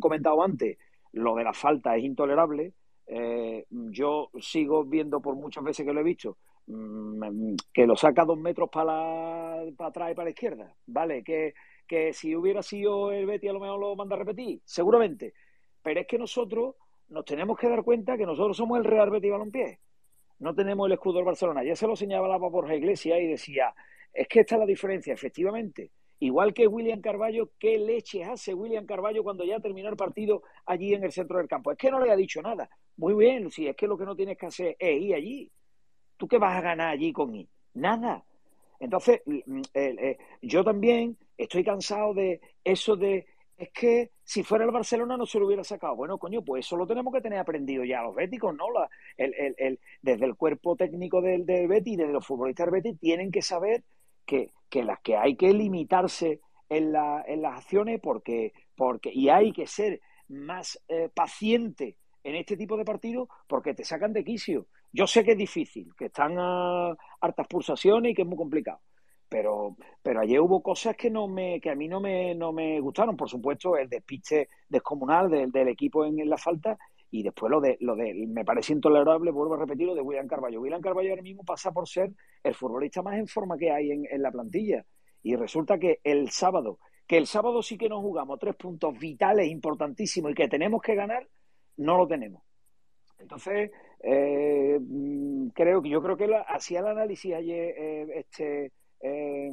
comentado 0.00 0.42
antes, 0.42 0.76
lo 1.12 1.36
de 1.36 1.44
la 1.44 1.52
falta 1.52 1.96
es 1.96 2.02
intolerable. 2.02 2.72
Eh, 3.06 3.64
yo 3.70 4.30
sigo 4.40 4.84
viendo 4.84 5.20
por 5.20 5.36
muchas 5.36 5.62
veces 5.62 5.86
que 5.86 5.92
lo 5.92 6.00
he 6.00 6.04
visto, 6.04 6.38
mm, 6.66 7.54
que 7.72 7.86
lo 7.86 7.96
saca 7.96 8.24
dos 8.24 8.38
metros 8.38 8.68
para, 8.68 9.62
para 9.76 9.90
atrás 9.90 10.10
y 10.10 10.14
para 10.14 10.24
la 10.24 10.30
izquierda, 10.30 10.74
¿vale? 10.86 11.22
Que, 11.22 11.54
que 11.86 12.12
si 12.12 12.34
hubiera 12.34 12.62
sido 12.62 13.12
el 13.12 13.26
Betty 13.26 13.46
a 13.46 13.52
lo 13.52 13.60
mejor 13.60 13.78
lo 13.78 13.94
manda 13.94 14.16
a 14.16 14.18
repetir, 14.18 14.60
seguramente. 14.64 15.34
Pero 15.82 16.00
es 16.00 16.06
que 16.06 16.18
nosotros 16.18 16.74
nos 17.08 17.24
tenemos 17.24 17.58
que 17.58 17.68
dar 17.68 17.84
cuenta 17.84 18.16
que 18.16 18.26
nosotros 18.26 18.56
somos 18.56 18.78
el 18.78 18.84
Real 18.84 19.10
Betis 19.10 19.30
Balompié. 19.30 19.78
No 20.40 20.54
tenemos 20.54 20.86
el 20.86 20.94
escudo 20.94 21.16
del 21.16 21.26
Barcelona. 21.26 21.62
Ya 21.62 21.76
se 21.76 21.86
lo 21.86 21.94
señalaba 21.94 22.48
Borja 22.48 22.74
Iglesias 22.74 23.20
y 23.20 23.26
decía, 23.26 23.74
es 24.14 24.28
que 24.28 24.40
esta 24.40 24.54
es 24.54 24.60
la 24.60 24.66
diferencia, 24.66 25.12
efectivamente. 25.12 25.90
Igual 26.20 26.54
que 26.54 26.66
William 26.66 27.00
Carballo, 27.00 27.50
¿qué 27.58 27.76
leches 27.78 28.26
hace 28.28 28.54
William 28.54 28.86
Carballo 28.86 29.22
cuando 29.24 29.44
ya 29.44 29.60
terminó 29.60 29.90
el 29.90 29.96
partido 29.96 30.42
allí 30.64 30.94
en 30.94 31.04
el 31.04 31.12
centro 31.12 31.38
del 31.38 31.48
campo? 31.48 31.72
Es 31.72 31.76
que 31.78 31.90
no 31.90 32.00
le 32.00 32.10
ha 32.10 32.16
dicho 32.16 32.40
nada. 32.40 32.70
Muy 32.96 33.14
bien, 33.14 33.50
si 33.50 33.66
es 33.66 33.76
que 33.76 33.86
lo 33.88 33.98
que 33.98 34.04
no 34.04 34.14
tienes 34.16 34.38
que 34.38 34.46
hacer 34.46 34.76
es 34.78 35.02
ir 35.02 35.14
allí. 35.14 35.50
¿Tú 36.16 36.28
qué 36.28 36.38
vas 36.38 36.56
a 36.56 36.60
ganar 36.62 36.88
allí 36.90 37.12
con 37.12 37.34
ir? 37.34 37.48
Nada. 37.74 38.24
Entonces, 38.78 39.20
mm, 39.26 39.60
eh, 39.74 39.96
eh, 39.98 40.18
yo 40.42 40.62
también 40.64 41.16
estoy 41.36 41.64
cansado 41.64 42.14
de 42.14 42.40
eso 42.62 42.96
de, 42.96 43.26
es 43.56 43.70
que 43.70 44.10
si 44.22 44.42
fuera 44.42 44.64
el 44.64 44.70
Barcelona 44.70 45.16
no 45.16 45.26
se 45.26 45.38
lo 45.38 45.46
hubiera 45.46 45.64
sacado. 45.64 45.96
Bueno, 45.96 46.18
coño, 46.18 46.42
pues 46.42 46.64
eso 46.64 46.76
lo 46.76 46.86
tenemos 46.86 47.12
que 47.12 47.20
tener 47.20 47.38
aprendido 47.40 47.84
ya 47.84 48.02
los 48.02 48.14
béticos, 48.14 48.54
¿no? 48.54 48.70
La- 48.70 48.88
el- 49.16 49.34
el- 49.34 49.54
el- 49.58 49.80
desde 50.02 50.24
el 50.26 50.36
cuerpo 50.36 50.76
técnico 50.76 51.20
del, 51.20 51.44
del 51.44 51.66
Betis, 51.68 51.98
desde 51.98 52.12
los 52.12 52.26
futbolistas 52.26 52.66
del 52.66 52.72
Betis, 52.82 52.98
tienen 53.00 53.30
que 53.30 53.42
saber 53.42 53.82
que, 54.24 54.52
que, 54.70 54.82
las 54.84 55.00
que 55.00 55.16
hay 55.16 55.36
que 55.36 55.52
limitarse 55.52 56.40
en, 56.68 56.92
la- 56.92 57.24
en 57.26 57.42
las 57.42 57.58
acciones 57.58 58.00
porque, 58.02 58.52
porque 58.76 59.10
y 59.12 59.28
hay 59.28 59.52
que 59.52 59.66
ser 59.66 60.00
más 60.28 60.80
eh, 60.88 61.10
paciente 61.14 61.96
en 62.22 62.36
este 62.36 62.56
tipo 62.56 62.76
de 62.76 62.84
partidos 62.84 63.28
porque 63.46 63.74
te 63.74 63.84
sacan 63.84 64.12
de 64.12 64.24
quicio. 64.24 64.66
Yo 64.92 65.06
sé 65.06 65.24
que 65.24 65.32
es 65.32 65.38
difícil, 65.38 65.92
que 65.96 66.06
están 66.06 66.36
a 66.38 66.94
hartas 67.20 67.46
pulsaciones 67.48 68.12
y 68.12 68.14
que 68.14 68.22
es 68.22 68.28
muy 68.28 68.36
complicado. 68.38 68.80
Pero, 69.28 69.76
pero 70.02 70.20
ayer 70.20 70.40
hubo 70.40 70.62
cosas 70.62 70.96
que 70.96 71.10
no 71.10 71.26
me, 71.26 71.60
que 71.60 71.70
a 71.70 71.74
mí 71.74 71.88
no 71.88 72.00
me, 72.00 72.34
no 72.34 72.52
me 72.52 72.78
gustaron. 72.80 73.16
Por 73.16 73.28
supuesto, 73.28 73.76
el 73.76 73.88
despiste 73.88 74.48
descomunal 74.68 75.28
del, 75.30 75.50
del 75.50 75.68
equipo 75.68 76.04
en, 76.04 76.20
en 76.20 76.28
la 76.30 76.38
falta 76.38 76.78
y 77.16 77.22
después 77.22 77.48
lo 77.48 77.60
de, 77.60 77.76
lo 77.80 77.94
de, 77.94 78.12
me 78.26 78.44
parece 78.44 78.72
intolerable, 78.72 79.30
vuelvo 79.30 79.54
a 79.54 79.58
repetir, 79.58 79.86
lo 79.86 79.94
de 79.94 80.00
William 80.00 80.26
Carballo. 80.26 80.60
William 80.60 80.80
Carballo 80.80 81.10
ahora 81.10 81.22
mismo 81.22 81.44
pasa 81.44 81.70
por 81.70 81.86
ser 81.86 82.10
el 82.42 82.54
futbolista 82.56 83.02
más 83.02 83.16
en 83.16 83.28
forma 83.28 83.56
que 83.56 83.70
hay 83.70 83.92
en, 83.92 84.04
en 84.10 84.20
la 84.20 84.32
plantilla. 84.32 84.84
Y 85.22 85.36
resulta 85.36 85.78
que 85.78 86.00
el 86.02 86.30
sábado, 86.30 86.80
que 87.06 87.16
el 87.16 87.28
sábado 87.28 87.62
sí 87.62 87.78
que 87.78 87.88
nos 87.88 88.00
jugamos 88.00 88.40
tres 88.40 88.56
puntos 88.56 88.98
vitales, 88.98 89.48
importantísimos 89.48 90.32
y 90.32 90.34
que 90.34 90.48
tenemos 90.48 90.82
que 90.82 90.96
ganar, 90.96 91.28
no 91.76 91.96
lo 91.96 92.08
tenemos. 92.08 92.42
Entonces, 93.20 93.70
eh, 94.02 94.76
mm, 94.80 95.50
creo 95.54 95.82
que 95.82 95.90
yo 95.90 96.02
creo 96.02 96.16
que 96.16 96.26
la- 96.26 96.40
hacía 96.42 96.80
el 96.80 96.86
análisis 96.88 97.32
ayer 97.32 97.74
eh, 97.78 98.06
este 98.16 98.72
eh, 99.00 99.52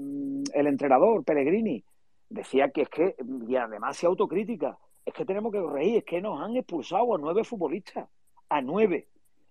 el 0.53 0.66
entrenador 0.68 1.24
Pellegrini 1.24 1.84
decía 2.28 2.70
que 2.72 2.82
es 2.82 2.89
que 2.89 3.16
y 3.47 3.55
además 3.55 3.97
se 3.97 4.07
autocrítica 4.07 4.80
es 5.06 5.14
que 5.14 5.26
tenemos 5.26 5.52
que 5.52 5.62
reír 5.62 5.97
es 5.97 6.04
que 6.04 6.22
nos 6.22 6.39
han 6.41 6.56
expulsado 6.56 7.16
a 7.16 7.18
nueve 7.18 7.43
futbolistas 7.43 8.08
a 8.49 8.62
nueve. 8.62 9.08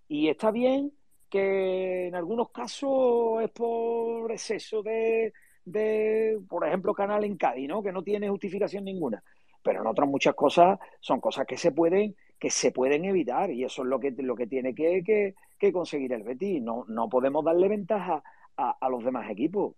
Y 0.09 0.28
está 0.28 0.51
bien 0.51 0.92
que 1.28 2.09
en 2.09 2.14
algunos 2.14 2.51
casos 2.51 3.42
es 3.42 3.51
por 3.51 4.30
exceso 4.32 4.82
de, 4.82 5.32
de 5.64 6.38
por 6.48 6.66
ejemplo 6.66 6.92
Canal 6.92 7.24
en 7.24 7.36
Cádiz 7.36 7.68
no 7.68 7.82
que 7.82 7.92
no 7.92 8.03
tiene 8.03 8.28
justificación 8.28 8.84
ninguna. 8.84 9.22
Pero 9.62 9.80
en 9.82 9.86
otras 9.86 10.09
muchas 10.09 10.34
cosas 10.34 10.78
son 11.01 11.20
cosas 11.20 11.46
que 11.46 11.57
se 11.57 11.72
pueden 11.72 12.14
que 12.38 12.51
se 12.51 12.72
pueden 12.72 13.05
evitar 13.05 13.51
y 13.51 13.64
eso 13.64 13.82
es 13.82 13.88
lo 13.88 14.01
que 14.01 14.11
lo 14.18 14.34
que 14.34 14.46
tiene 14.46 14.74
que, 14.74 15.03
que- 15.05 15.34
que 15.59 15.72
conseguir 15.72 16.12
el 16.12 16.22
Betis. 16.22 16.62
No 16.62 16.84
no 16.88 17.09
podemos 17.09 17.44
darle 17.44 17.68
ventaja 17.68 18.22
a, 18.57 18.76
a 18.80 18.88
los 18.88 19.05
demás 19.05 19.30
equipos. 19.30 19.74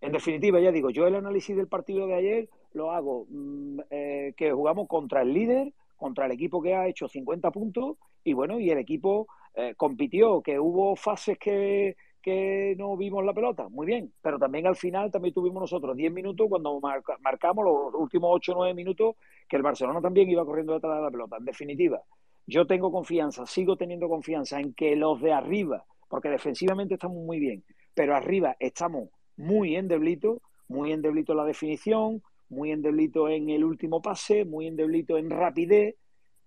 En 0.00 0.12
definitiva 0.12 0.60
ya 0.60 0.70
digo 0.72 0.90
yo 0.90 1.06
el 1.06 1.14
análisis 1.16 1.56
del 1.56 1.68
partido 1.68 2.06
de 2.06 2.14
ayer 2.14 2.48
lo 2.74 2.90
hago 2.92 3.26
mm, 3.30 3.80
eh, 3.90 4.34
que 4.36 4.52
jugamos 4.52 4.88
contra 4.88 5.22
el 5.22 5.32
líder 5.32 5.72
contra 5.96 6.26
el 6.26 6.32
equipo 6.32 6.60
que 6.62 6.74
ha 6.74 6.86
hecho 6.88 7.08
50 7.08 7.50
puntos 7.50 7.96
y 8.24 8.32
bueno 8.32 8.60
y 8.60 8.70
el 8.70 8.78
equipo 8.78 9.26
eh, 9.54 9.74
compitió 9.76 10.42
que 10.42 10.58
hubo 10.58 10.96
fases 10.96 11.38
que 11.38 11.96
que 12.20 12.74
no 12.78 12.96
vimos 12.96 13.22
la 13.22 13.34
pelota, 13.34 13.68
muy 13.68 13.84
bien, 13.86 14.10
pero 14.22 14.38
también 14.38 14.66
al 14.66 14.76
final 14.76 15.10
también 15.10 15.34
tuvimos 15.34 15.60
nosotros 15.60 15.94
10 15.94 16.10
minutos 16.10 16.46
cuando 16.48 16.80
marca- 16.80 17.18
marcamos 17.20 17.66
los 17.66 17.94
últimos 18.00 18.30
8 18.32 18.52
o 18.52 18.54
9 18.56 18.72
minutos 18.72 19.16
que 19.46 19.56
el 19.56 19.62
Barcelona 19.62 20.00
también 20.00 20.30
iba 20.30 20.42
corriendo 20.42 20.72
detrás 20.72 20.96
de 20.96 21.02
la 21.02 21.10
pelota. 21.10 21.36
En 21.36 21.44
definitiva, 21.44 22.00
yo 22.46 22.66
tengo 22.66 22.90
confianza, 22.92 23.46
sigo 23.46 23.76
teniendo 23.76 24.08
confianza 24.08 24.60
en 24.60 24.74
que 24.74 24.96
los 24.96 25.20
de 25.20 25.32
arriba, 25.32 25.84
porque 26.08 26.28
defensivamente 26.30 26.94
estamos 26.94 27.18
muy 27.24 27.38
bien, 27.38 27.62
pero 27.94 28.14
arriba 28.16 28.56
estamos 28.58 29.10
muy 29.36 29.76
endeblitos, 29.76 30.38
muy 30.68 30.92
endeblito 30.92 31.32
en 31.32 31.38
la 31.38 31.44
definición, 31.44 32.22
muy 32.48 32.70
endeblito 32.70 33.28
en 33.28 33.50
el 33.50 33.64
último 33.64 34.00
pase, 34.02 34.44
muy 34.44 34.66
endeblito 34.66 35.18
en 35.18 35.30
rapidez. 35.30 35.96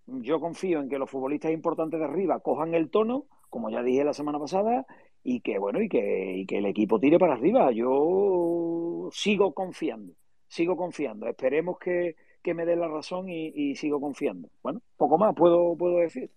Yo 0.06 0.40
confío 0.40 0.80
en 0.80 0.90
que 0.90 1.00
los 1.00 1.10
futbolistas 1.10 1.52
importantes 1.52 2.00
de 2.00 2.06
arriba 2.06 2.40
cojan 2.40 2.74
el 2.74 2.90
tono, 2.90 3.26
como 3.50 3.70
ya 3.70 3.84
dije 3.84 4.04
la 4.04 4.14
semana 4.14 4.40
pasada, 4.40 4.86
y 5.24 5.42
que 5.42 5.58
bueno, 5.60 5.82
y 5.82 5.90
que, 5.90 6.38
y 6.38 6.46
que 6.46 6.60
el 6.60 6.66
equipo 6.66 7.00
tire 7.00 7.20
para 7.20 7.34
arriba. 7.34 7.72
Yo 7.72 9.10
sigo 9.12 9.54
confiando, 9.54 10.14
sigo 10.48 10.78
confiando. 10.78 11.28
Esperemos 11.28 11.78
que, 11.80 12.16
que 12.42 12.54
me 12.54 12.66
dé 12.66 12.76
la 12.78 12.88
razón 12.88 13.28
y, 13.30 13.48
y 13.54 13.76
sigo 13.76 14.00
confiando. 14.00 14.50
Bueno, 14.64 14.82
poco 14.96 15.18
más 15.18 15.36
puedo, 15.36 15.76
puedo 15.76 15.98
decir. 15.98 16.30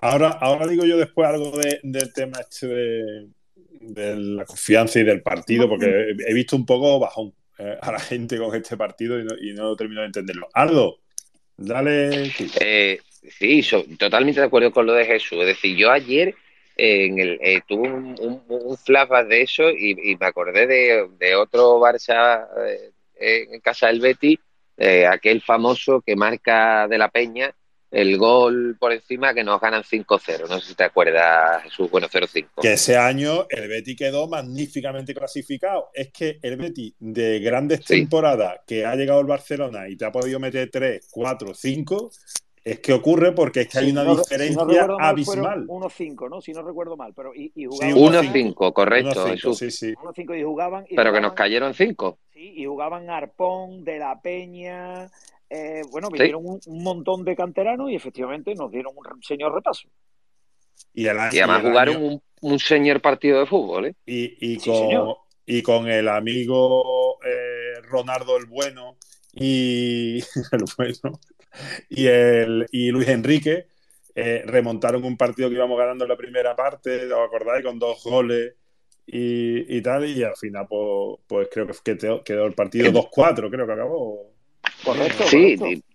Ahora, 0.00 0.28
ahora 0.30 0.66
digo 0.66 0.84
yo 0.84 0.96
después 0.96 1.28
algo 1.28 1.50
de- 1.58 1.80
del 1.82 2.12
tema 2.12 2.38
este 2.40 2.66
de, 2.66 3.28
de 3.80 4.16
la 4.16 4.44
confianza 4.44 5.00
y 5.00 5.04
del 5.04 5.22
partido, 5.22 5.68
porque 5.68 5.86
he, 5.86 6.30
he 6.30 6.34
visto 6.34 6.56
un 6.56 6.66
poco 6.66 6.98
bajón 7.00 7.32
eh, 7.62 7.78
a 7.80 7.92
la 7.92 8.00
gente 8.00 8.38
con 8.38 8.54
este 8.56 8.76
partido 8.76 9.20
y 9.20 9.24
no, 9.24 9.34
y 9.40 9.52
no 9.52 9.76
termino 9.76 10.00
de 10.00 10.08
entenderlo. 10.08 10.48
Aldo, 10.52 10.98
dale. 11.56 12.32
Eh, 12.60 12.98
sí, 13.38 13.62
so- 13.62 13.84
totalmente 13.98 14.40
de 14.40 14.46
acuerdo 14.46 14.72
con 14.72 14.86
lo 14.86 14.94
de 14.94 15.04
Jesús. 15.04 15.38
Es 15.40 15.46
decir, 15.46 15.76
yo 15.76 15.90
ayer 15.92 16.34
eh, 16.76 17.06
en 17.06 17.18
el, 17.18 17.38
eh, 17.40 17.60
tuve 17.66 17.88
un, 17.88 18.16
un- 18.18 18.76
flashback 18.76 19.28
de 19.28 19.42
eso 19.42 19.70
y, 19.70 20.16
me 20.18 20.26
acordé 20.26 20.66
de, 20.66 21.08
de 21.18 21.36
otro 21.36 21.78
Barça 21.78 22.48
en 23.20 23.60
casa 23.60 23.86
del 23.86 24.00
eh, 24.76 25.06
aquel 25.06 25.40
famoso 25.42 26.02
que 26.04 26.16
marca 26.16 26.88
de 26.88 26.98
la 26.98 27.08
Peña 27.08 27.54
el 27.92 28.16
gol 28.18 28.76
por 28.80 28.90
encima 28.92 29.32
que 29.34 29.44
nos 29.44 29.60
ganan 29.60 29.82
5-0. 29.84 30.48
No 30.48 30.58
sé 30.58 30.68
si 30.70 30.74
te 30.74 30.84
acuerdas, 30.84 31.62
Jesús. 31.62 31.90
Bueno, 31.90 32.08
0-5. 32.08 32.62
Que 32.62 32.72
ese 32.72 32.96
año 32.96 33.46
el 33.50 33.68
Betis 33.68 33.96
quedó 33.96 34.26
magníficamente 34.28 35.14
clasificado. 35.14 35.90
Es 35.94 36.10
que 36.10 36.38
el 36.42 36.56
Betis 36.56 36.94
de 36.98 37.38
grandes 37.40 37.84
temporadas 37.84 38.60
que 38.66 38.84
ha 38.86 38.96
llegado 38.96 39.20
al 39.20 39.26
Barcelona 39.26 39.88
y 39.88 39.96
te 39.96 40.06
ha 40.06 40.10
podido 40.10 40.40
meter 40.40 40.70
3, 40.70 41.06
4, 41.10 41.52
5, 41.54 42.10
es 42.64 42.78
que 42.78 42.92
ocurre 42.92 43.32
porque 43.32 43.62
es 43.62 43.68
que 43.68 43.78
hay 43.80 43.86
Si 43.86 43.90
una 43.92 44.04
no- 44.04 44.10
si 44.12 44.16
no 44.16 44.22
diferencia 44.22 44.62
recuerdo 44.64 44.98
mal, 44.98 45.08
abismal. 45.10 45.66
fueron 45.66 45.68
1-5, 45.68 46.28
¿no? 46.30 46.40
Si 46.40 46.52
no 46.52 46.62
recuerdo 46.62 46.96
mal, 46.96 47.12
pero 47.14 47.34
y, 47.34 47.52
y 47.56 47.62
Sí, 47.64 47.92
jugaban 47.92 47.96
1-5, 48.32 48.72
correcto, 48.72 49.10
1-5, 49.26 49.32
Jesús. 49.32 49.58
sí, 49.58 49.70
sí. 49.70 49.94
1-5 49.94 50.34
y 50.38 50.42
jugaban 50.44 50.84
y 50.88 50.94
Pero 50.94 51.02
que 51.02 51.08
jugaban, 51.10 51.22
nos 51.22 51.32
cayeron 51.34 51.74
5. 51.74 52.18
sí, 52.32 52.52
y 52.56 52.64
jugaban 52.64 53.10
Arpón, 53.10 53.84
De 53.84 53.98
la 53.98 54.20
Peña, 54.22 55.10
eh, 55.54 55.82
bueno, 55.90 56.08
Sí. 56.08 56.14
vinieron 56.14 56.42
un, 56.46 56.60
un 56.66 56.82
montón 56.82 57.24
de 57.24 57.36
canteranos 57.36 57.90
y 57.90 57.94
efectivamente 57.96 58.54
nos 58.54 58.70
dieron 58.70 58.94
un 58.96 59.22
señor 59.22 59.54
repaso. 59.54 59.88
Y, 60.94 61.06
el, 61.06 61.16
Y 61.32 61.38
además 61.40 61.62
y 61.62 61.66
jugaron 61.68 61.96
año- 61.96 62.06
un, 62.06 62.22
un 62.52 62.58
señor 62.58 63.00
partido 63.00 63.38
de 63.40 63.46
fútbol, 63.46 63.86
¿eh? 63.86 63.94
y, 64.06 64.54
y 64.54 64.58
Sí, 64.60 64.70
con, 64.70 64.78
señor. 64.78 65.16
y 65.46 65.62
con 65.62 65.88
el 65.88 66.08
amigo 66.08 67.18
eh, 67.24 67.80
Ronaldo 67.82 68.36
el 68.36 68.46
Bueno 68.46 68.96
y 69.34 70.18
el 70.52 70.64
bueno 70.76 71.20
y 71.90 72.06
el 72.06 72.66
y 72.72 72.90
Luis 72.90 73.08
Enrique 73.08 73.66
eh, 74.14 74.42
remontaron 74.46 75.04
un 75.04 75.16
partido 75.16 75.48
que 75.48 75.54
íbamos 75.56 75.78
ganando 75.78 76.04
en 76.04 76.08
la 76.10 76.16
primera 76.16 76.54
parte, 76.56 77.06
¿os 77.12 77.26
acordáis? 77.26 77.64
Con 77.64 77.78
dos 77.78 78.02
goles 78.04 78.54
y, 79.06 79.76
y 79.76 79.82
tal, 79.82 80.06
y 80.08 80.22
al 80.22 80.36
final 80.36 80.66
pues, 80.68 81.20
pues 81.26 81.48
creo 81.50 81.66
que 81.66 81.74
quedó, 81.96 82.22
quedó 82.24 82.46
el 82.46 82.54
partido 82.54 82.90
2-4, 82.90 83.50
creo 83.50 83.66
que 83.66 83.72
acabó. 83.72 84.31
Correcto, 84.84 85.24
Sí, 85.24 85.56
correcto. 85.56 85.86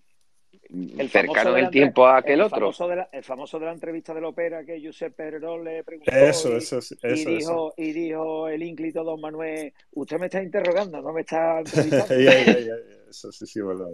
El 0.69 1.09
cercano 1.09 1.57
en 1.57 1.63
el 1.65 1.71
tiempo 1.71 2.05
a 2.05 2.17
aquel 2.17 2.33
el 2.33 2.41
otro. 2.41 2.59
Famoso 2.59 2.87
de 2.89 2.95
la, 2.97 3.09
el 3.13 3.23
famoso 3.23 3.57
de 3.57 3.65
la 3.67 3.71
entrevista 3.71 4.13
de 4.13 4.19
la 4.19 4.27
ópera 4.27 4.65
que 4.65 4.81
Josep 4.85 5.15
Pererol 5.15 5.63
le 5.63 5.81
preguntó 5.85 6.11
Eso, 6.11 6.53
y, 6.53 6.57
eso, 6.57 6.79
eso, 6.79 6.95
y 7.03 7.07
eso. 7.13 7.29
dijo, 7.29 7.73
y 7.77 7.91
dijo 7.93 8.49
el 8.49 8.61
ínclito 8.63 9.01
don 9.05 9.21
Manuel, 9.21 9.73
usted 9.93 10.19
me 10.19 10.25
está 10.25 10.43
interrogando, 10.43 11.01
no 11.01 11.13
me 11.13 11.21
está 11.21 11.59
entrevistando. 11.65 12.15
Eso 13.09 13.31
sí, 13.31 13.45
sí, 13.47 13.61
verdad. 13.61 13.87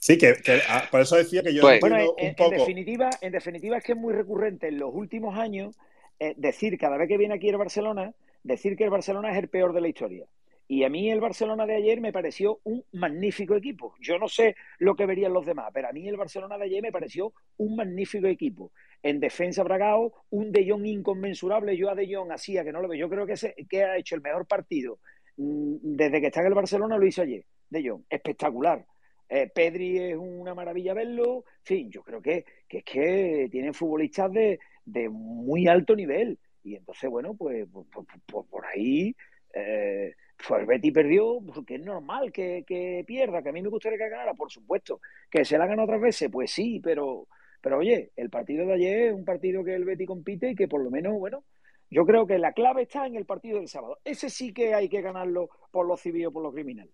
Sí, 0.00 0.16
que, 0.16 0.32
que, 0.42 0.60
ah, 0.70 0.84
por 0.90 1.02
eso 1.02 1.16
decía 1.16 1.42
que 1.42 1.52
yo 1.52 1.60
Pues- 1.60 1.80
Bueno, 1.80 1.96
en, 1.98 2.06
un 2.06 2.14
en 2.16 2.34
poco. 2.34 2.52
definitiva, 2.52 3.10
en 3.20 3.32
definitiva 3.32 3.76
es 3.76 3.84
que 3.84 3.92
es 3.92 3.98
muy 3.98 4.14
recurrente 4.14 4.68
en 4.68 4.78
los 4.78 4.94
últimos 4.94 5.36
años 5.38 5.76
eh, 6.18 6.32
decir 6.38 6.78
cada 6.78 6.96
vez 6.96 7.08
que 7.08 7.18
viene 7.18 7.34
aquí 7.34 7.50
el 7.50 7.58
Barcelona, 7.58 8.14
decir 8.42 8.74
que 8.74 8.84
el 8.84 8.90
Barcelona 8.90 9.32
es 9.32 9.36
el 9.38 9.48
peor 9.48 9.74
de 9.74 9.82
la 9.82 9.88
historia. 9.88 10.24
Y 10.68 10.82
a 10.82 10.88
mí 10.88 11.10
el 11.10 11.20
Barcelona 11.20 11.64
de 11.64 11.76
ayer 11.76 12.00
me 12.00 12.12
pareció 12.12 12.60
un 12.64 12.84
magnífico 12.92 13.54
equipo. 13.54 13.94
Yo 14.00 14.18
no 14.18 14.26
sé 14.28 14.56
lo 14.78 14.96
que 14.96 15.06
verían 15.06 15.32
los 15.32 15.46
demás, 15.46 15.70
pero 15.72 15.88
a 15.88 15.92
mí 15.92 16.08
el 16.08 16.16
Barcelona 16.16 16.58
de 16.58 16.64
ayer 16.64 16.82
me 16.82 16.90
pareció 16.92 17.32
un 17.58 17.76
magnífico 17.76 18.26
equipo. 18.26 18.72
En 19.02 19.20
defensa 19.20 19.62
Bragao, 19.62 20.12
un 20.30 20.50
De 20.50 20.68
Jong 20.68 20.86
inconmensurable. 20.86 21.76
Yo 21.76 21.88
a 21.90 21.94
De 21.94 22.12
Jong 22.12 22.32
hacía 22.32 22.64
que 22.64 22.72
no 22.72 22.80
lo 22.80 22.88
veo. 22.88 22.98
Yo 22.98 23.08
creo 23.08 23.26
que, 23.26 23.34
ese- 23.34 23.54
que 23.68 23.84
ha 23.84 23.96
hecho 23.96 24.16
el 24.16 24.22
mejor 24.22 24.46
partido 24.46 24.98
mm, 25.36 25.76
desde 25.82 26.20
que 26.20 26.26
está 26.28 26.40
en 26.40 26.46
el 26.48 26.54
Barcelona, 26.54 26.98
lo 26.98 27.06
hizo 27.06 27.22
ayer. 27.22 27.44
De 27.70 27.88
Jong, 27.88 28.02
espectacular. 28.10 28.84
Eh, 29.28 29.50
Pedri 29.54 29.98
es 29.98 30.16
una 30.16 30.54
maravilla 30.54 30.94
verlo. 30.94 31.44
En 31.58 31.64
fin, 31.64 31.90
yo 31.90 32.02
creo 32.02 32.20
que, 32.22 32.44
que 32.68 32.78
es 32.78 32.84
que 32.84 33.48
tienen 33.50 33.74
futbolistas 33.74 34.32
de, 34.32 34.58
de 34.84 35.08
muy 35.08 35.66
alto 35.68 35.94
nivel. 35.96 36.38
Y 36.62 36.74
entonces, 36.76 37.08
bueno, 37.10 37.34
pues, 37.36 37.66
pues, 37.72 37.86
pues, 37.92 38.06
pues 38.26 38.46
por 38.48 38.66
ahí 38.66 39.14
eh, 39.54 40.14
pues 40.36 40.60
el 40.60 40.66
Betis 40.66 40.92
perdió, 40.92 41.38
porque 41.54 41.76
es 41.76 41.84
normal 41.84 42.32
que, 42.32 42.64
que 42.66 43.04
pierda, 43.06 43.42
que 43.42 43.48
a 43.48 43.52
mí 43.52 43.62
me 43.62 43.68
gustaría 43.68 43.98
que 43.98 44.08
ganara, 44.08 44.34
por 44.34 44.50
supuesto. 44.50 45.00
Que 45.30 45.44
se 45.44 45.58
la 45.58 45.66
gana 45.66 45.84
otras 45.84 46.00
veces, 46.00 46.30
pues 46.30 46.50
sí, 46.50 46.80
pero, 46.82 47.26
pero 47.60 47.78
oye, 47.78 48.12
el 48.16 48.30
partido 48.30 48.66
de 48.66 48.74
ayer 48.74 48.98
es 49.08 49.14
un 49.14 49.24
partido 49.24 49.64
que 49.64 49.74
el 49.74 49.84
Betis 49.84 50.06
compite 50.06 50.50
y 50.50 50.54
que 50.54 50.68
por 50.68 50.82
lo 50.82 50.90
menos, 50.90 51.14
bueno, 51.18 51.44
yo 51.90 52.04
creo 52.04 52.26
que 52.26 52.38
la 52.38 52.52
clave 52.52 52.82
está 52.82 53.06
en 53.06 53.16
el 53.16 53.24
partido 53.24 53.58
del 53.58 53.68
sábado. 53.68 53.98
Ese 54.04 54.28
sí 54.28 54.52
que 54.52 54.74
hay 54.74 54.88
que 54.88 55.02
ganarlo 55.02 55.48
por 55.70 55.86
lo 55.86 55.96
civil 55.96 56.26
o 56.26 56.32
por 56.32 56.42
lo 56.42 56.52
criminal. 56.52 56.90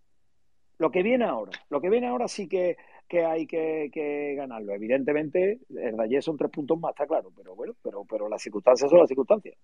Lo 0.79 0.91
que 0.91 1.03
viene 1.03 1.25
ahora, 1.25 1.53
lo 1.71 1.81
que 1.81 1.91
viene 1.91 2.09
ahora 2.09 2.29
sí 2.29 2.49
que, 2.49 2.77
que 3.13 3.27
hay 3.27 3.47
que, 3.47 3.91
que 3.93 4.35
ganarlo. 4.37 4.73
Evidentemente, 4.73 5.59
ayer 6.01 6.23
son 6.23 6.39
tres 6.39 6.51
puntos 6.51 6.81
más, 6.81 6.93
está 6.93 7.07
claro, 7.07 7.31
pero 7.37 7.55
bueno, 7.55 7.75
pero, 7.83 8.07
pero 8.09 8.27
las 8.27 8.41
circunstancias 8.41 8.89
son 8.89 9.01
las 9.01 9.09
circunstancias. 9.09 9.55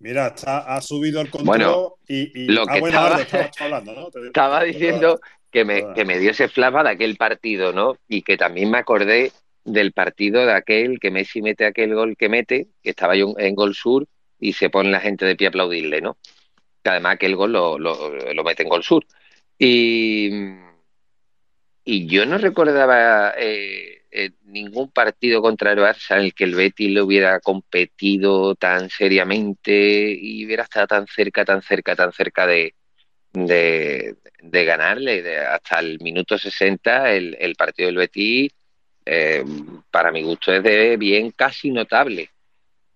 Mira, 0.00 0.26
está, 0.26 0.74
ha 0.74 0.80
subido 0.80 1.20
el 1.20 1.30
control 1.30 1.46
Bueno, 1.46 1.94
y, 2.08 2.36
y- 2.36 2.48
lo 2.48 2.62
ah, 2.62 2.72
que 2.74 2.80
bueno, 2.80 3.16
estaba- 3.20 3.48
tú 3.48 3.62
hablando, 3.64 3.92
¿no? 3.94 4.10
Te- 4.10 4.18
Estaba 4.26 4.58
te- 4.58 4.66
diciendo 4.66 5.20
que 5.52 5.64
me, 5.64 5.94
que 5.94 6.04
me 6.04 6.18
dio 6.18 6.32
ese 6.32 6.48
flashback 6.48 6.82
de 6.82 6.90
aquel 6.90 7.16
partido, 7.16 7.72
¿no? 7.72 7.96
Y 8.08 8.22
que 8.22 8.36
también 8.36 8.72
me 8.72 8.78
acordé 8.78 9.30
del 9.64 9.92
partido 9.92 10.44
de 10.44 10.52
aquel 10.52 10.98
que 10.98 11.12
Messi 11.12 11.42
mete 11.42 11.64
aquel 11.64 11.94
gol 11.94 12.16
que 12.16 12.28
mete, 12.28 12.66
que 12.82 12.90
estaba 12.90 13.14
yo 13.14 13.34
en 13.38 13.54
Gol 13.54 13.76
Sur 13.76 14.08
y 14.40 14.52
se 14.54 14.68
pone 14.68 14.90
la 14.90 14.98
gente 14.98 15.24
de 15.24 15.36
pie 15.36 15.46
a 15.46 15.50
aplaudirle, 15.50 16.00
¿no? 16.00 16.16
Que 16.82 16.90
además 16.90 17.14
aquel 17.14 17.36
gol 17.36 17.52
lo, 17.52 17.78
lo, 17.78 18.10
lo 18.34 18.42
mete 18.42 18.64
en 18.64 18.68
Gol 18.68 18.82
Sur. 18.82 19.06
Y, 19.60 20.28
y 21.86 22.08
yo 22.08 22.26
no 22.26 22.38
recordaba 22.38 23.34
eh, 23.38 24.02
eh, 24.12 24.32
ningún 24.44 24.90
partido 24.92 25.42
contra 25.42 25.72
el 25.72 25.80
Barça 25.80 26.16
en 26.18 26.22
el 26.26 26.34
que 26.34 26.44
el 26.44 26.56
Betis 26.56 26.90
le 26.90 27.02
hubiera 27.02 27.40
competido 27.40 28.56
tan 28.56 28.90
seriamente 28.90 29.72
y 30.20 30.46
hubiera 30.46 30.64
estado 30.64 30.88
tan 30.88 31.06
cerca, 31.08 31.44
tan 31.46 31.62
cerca, 31.62 31.96
tan 31.96 32.12
cerca 32.12 32.46
de, 32.46 32.74
de, 33.32 34.16
de 34.42 34.64
ganarle. 34.66 35.22
De- 35.22 35.38
hasta 35.40 35.80
el 35.80 36.00
minuto 36.00 36.38
60 36.38 37.12
el, 37.12 37.36
el 37.40 37.56
partido 37.56 37.88
del 37.88 37.98
Betis, 37.98 38.52
eh, 39.06 39.44
para 39.90 40.12
mi 40.12 40.22
gusto, 40.22 40.52
es 40.54 40.62
de 40.64 40.96
bien 40.98 41.32
casi 41.32 41.70
notable. 41.72 42.30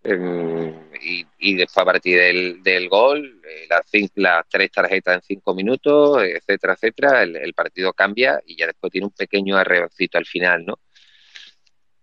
Eh, 0.03 0.74
y, 1.03 1.26
y 1.38 1.55
después 1.57 1.78
a 1.78 1.84
partir 1.84 2.18
del, 2.62 2.88
gol, 2.88 3.42
eh, 3.46 3.66
las, 3.68 3.84
las 4.14 4.48
tres 4.48 4.70
tarjetas 4.70 5.16
en 5.16 5.22
cinco 5.22 5.55
minutos, 5.55 6.22
etcétera, 6.22 6.74
etcétera, 6.74 7.22
el, 7.22 7.53
partido 7.55 7.92
cambia 7.92 8.40
y 8.46 8.57
ya 8.57 8.66
después 8.66 8.90
tiene 8.90 9.07
un 9.07 9.12
pequeño 9.12 9.57
arreoncito 9.57 10.16
al 10.18 10.26
final, 10.26 10.64
¿no? 10.64 10.78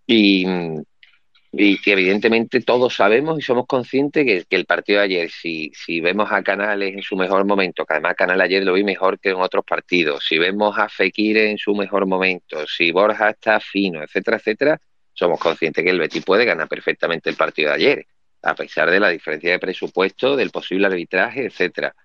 Y, 0.06 0.46
y 1.52 1.82
que 1.82 1.94
evidentemente 1.94 2.62
todos 2.62 2.96
sabemos 2.96 3.40
y 3.40 3.42
somos 3.42 3.66
conscientes 3.66 4.26
que, 4.26 4.46
que 4.46 4.56
el 4.56 4.66
partido 4.66 5.00
de 5.00 5.06
ayer, 5.06 5.32
si, 5.32 5.72
si 5.74 6.00
vemos 6.00 6.32
a 6.32 6.44
Canales 6.44 6.94
en 6.94 7.02
su 7.02 7.16
mejor 7.16 7.46
momento, 7.46 7.86
que 7.86 7.94
además 7.96 8.16
Canales 8.16 8.46
ayer 8.46 8.64
lo 8.64 8.74
vi 8.74 8.84
mejor 8.84 9.20
que 9.20 9.30
en 9.30 9.38
otros 9.38 9.66
partidos, 9.66 10.24
si 10.28 10.38
vemos 10.38 10.78
a 10.78 10.88
Fekir 10.90 11.38
en 11.38 11.58
su 11.58 11.74
mejor 11.76 12.06
momento, 12.06 12.66
si 12.68 12.92
Borja 12.92 13.32
está 13.32 13.60
fino, 13.60 14.04
etcétera, 14.04 14.38
etcétera, 14.38 14.82
somos 15.18 15.40
conscientes 15.40 15.84
que 15.84 15.90
el 15.90 16.00
Betis 16.00 16.24
puede 16.24 16.46
ganar 16.46 16.68
perfectamente 16.68 17.30
el 17.30 17.36
partido 17.36 17.70
de 17.70 17.76
ayer, 17.76 18.08
a 18.44 18.54
pesar 18.56 18.90
de 18.92 19.00
la 19.00 19.10
diferencia 19.10 19.52
de 19.52 19.60
presupuesto, 19.60 20.36
del 20.36 20.52
posible 20.52 20.88
arbitraje, 20.88 21.46
etcétera. 21.46 21.96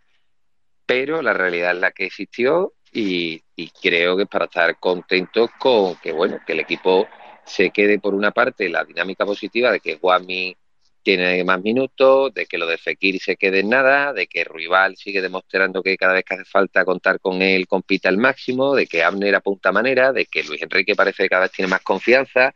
Pero 0.87 1.21
la 1.21 1.35
realidad 1.35 1.73
es 1.73 1.81
la 1.81 1.91
que 1.93 2.07
existió 2.07 2.73
y, 2.91 3.43
y 3.55 3.69
creo 3.71 4.17
que 4.17 4.25
es 4.25 4.29
para 4.29 4.47
estar 4.47 4.79
contentos 4.79 5.51
con 5.59 5.97
que, 5.97 6.13
bueno, 6.13 6.39
que 6.47 6.53
el 6.55 6.61
equipo 6.61 7.07
se 7.45 7.71
quede 7.71 7.99
por 7.99 8.15
una 8.15 8.31
parte 8.31 8.69
la 8.69 8.85
dinámica 8.85 9.27
positiva 9.27 9.71
de 9.71 9.81
que 9.81 9.97
Guami 9.97 10.57
tiene 11.03 11.43
más 11.45 11.61
minutos, 11.61 12.33
de 12.33 12.47
que 12.47 12.59
lo 12.59 12.67
de 12.67 12.79
Fekir 12.79 13.21
se 13.21 13.37
quede 13.37 13.61
en 13.61 13.69
nada, 13.69 14.13
de 14.13 14.27
que 14.27 14.45
Rival 14.45 14.97
sigue 14.97 15.21
demostrando 15.21 15.83
que 15.83 15.97
cada 15.97 16.15
vez 16.15 16.25
que 16.25 16.35
hace 16.35 16.45
falta 16.45 16.85
contar 16.85 17.21
con 17.21 17.43
él 17.43 17.67
compite 17.67 18.09
al 18.09 18.19
máximo, 18.19 18.75
de 18.75 18.87
que 18.87 19.03
Abner 19.03 19.35
apunta 19.35 19.73
manera, 19.73 20.13
de 20.13 20.27
que 20.27 20.45
Luis 20.45 20.63
Enrique 20.63 20.95
parece 20.95 21.25
que 21.25 21.29
cada 21.29 21.43
vez 21.43 21.53
tiene 21.53 21.69
más 21.69 21.83
confianza 21.83 22.55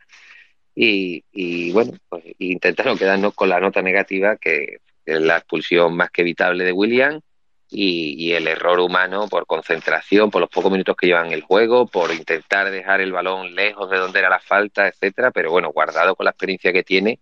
y, 0.79 1.23
y, 1.31 1.71
bueno, 1.71 1.93
pues 2.07 2.23
intentar 2.37 2.85
no 2.85 2.95
quedarnos 2.95 3.33
con 3.33 3.49
la 3.49 3.59
nota 3.59 3.81
negativa 3.81 4.37
que 4.37 4.77
es 5.05 5.21
la 5.21 5.37
expulsión 5.37 5.97
más 5.97 6.11
que 6.11 6.21
evitable 6.21 6.63
de 6.63 6.71
William 6.71 7.19
y, 7.67 8.13
y 8.23 8.33
el 8.33 8.47
error 8.47 8.79
humano 8.79 9.27
por 9.27 9.47
concentración, 9.47 10.29
por 10.29 10.41
los 10.41 10.51
pocos 10.51 10.71
minutos 10.71 10.95
que 10.95 11.07
llevan 11.07 11.31
el 11.31 11.41
juego, 11.41 11.87
por 11.87 12.13
intentar 12.13 12.69
dejar 12.69 13.01
el 13.01 13.11
balón 13.11 13.55
lejos 13.55 13.89
de 13.89 13.97
donde 13.97 14.19
era 14.19 14.29
la 14.29 14.39
falta, 14.39 14.87
etcétera, 14.87 15.31
pero 15.31 15.49
bueno, 15.49 15.71
guardado 15.71 16.15
con 16.15 16.25
la 16.25 16.29
experiencia 16.31 16.71
que 16.71 16.83
tiene, 16.83 17.21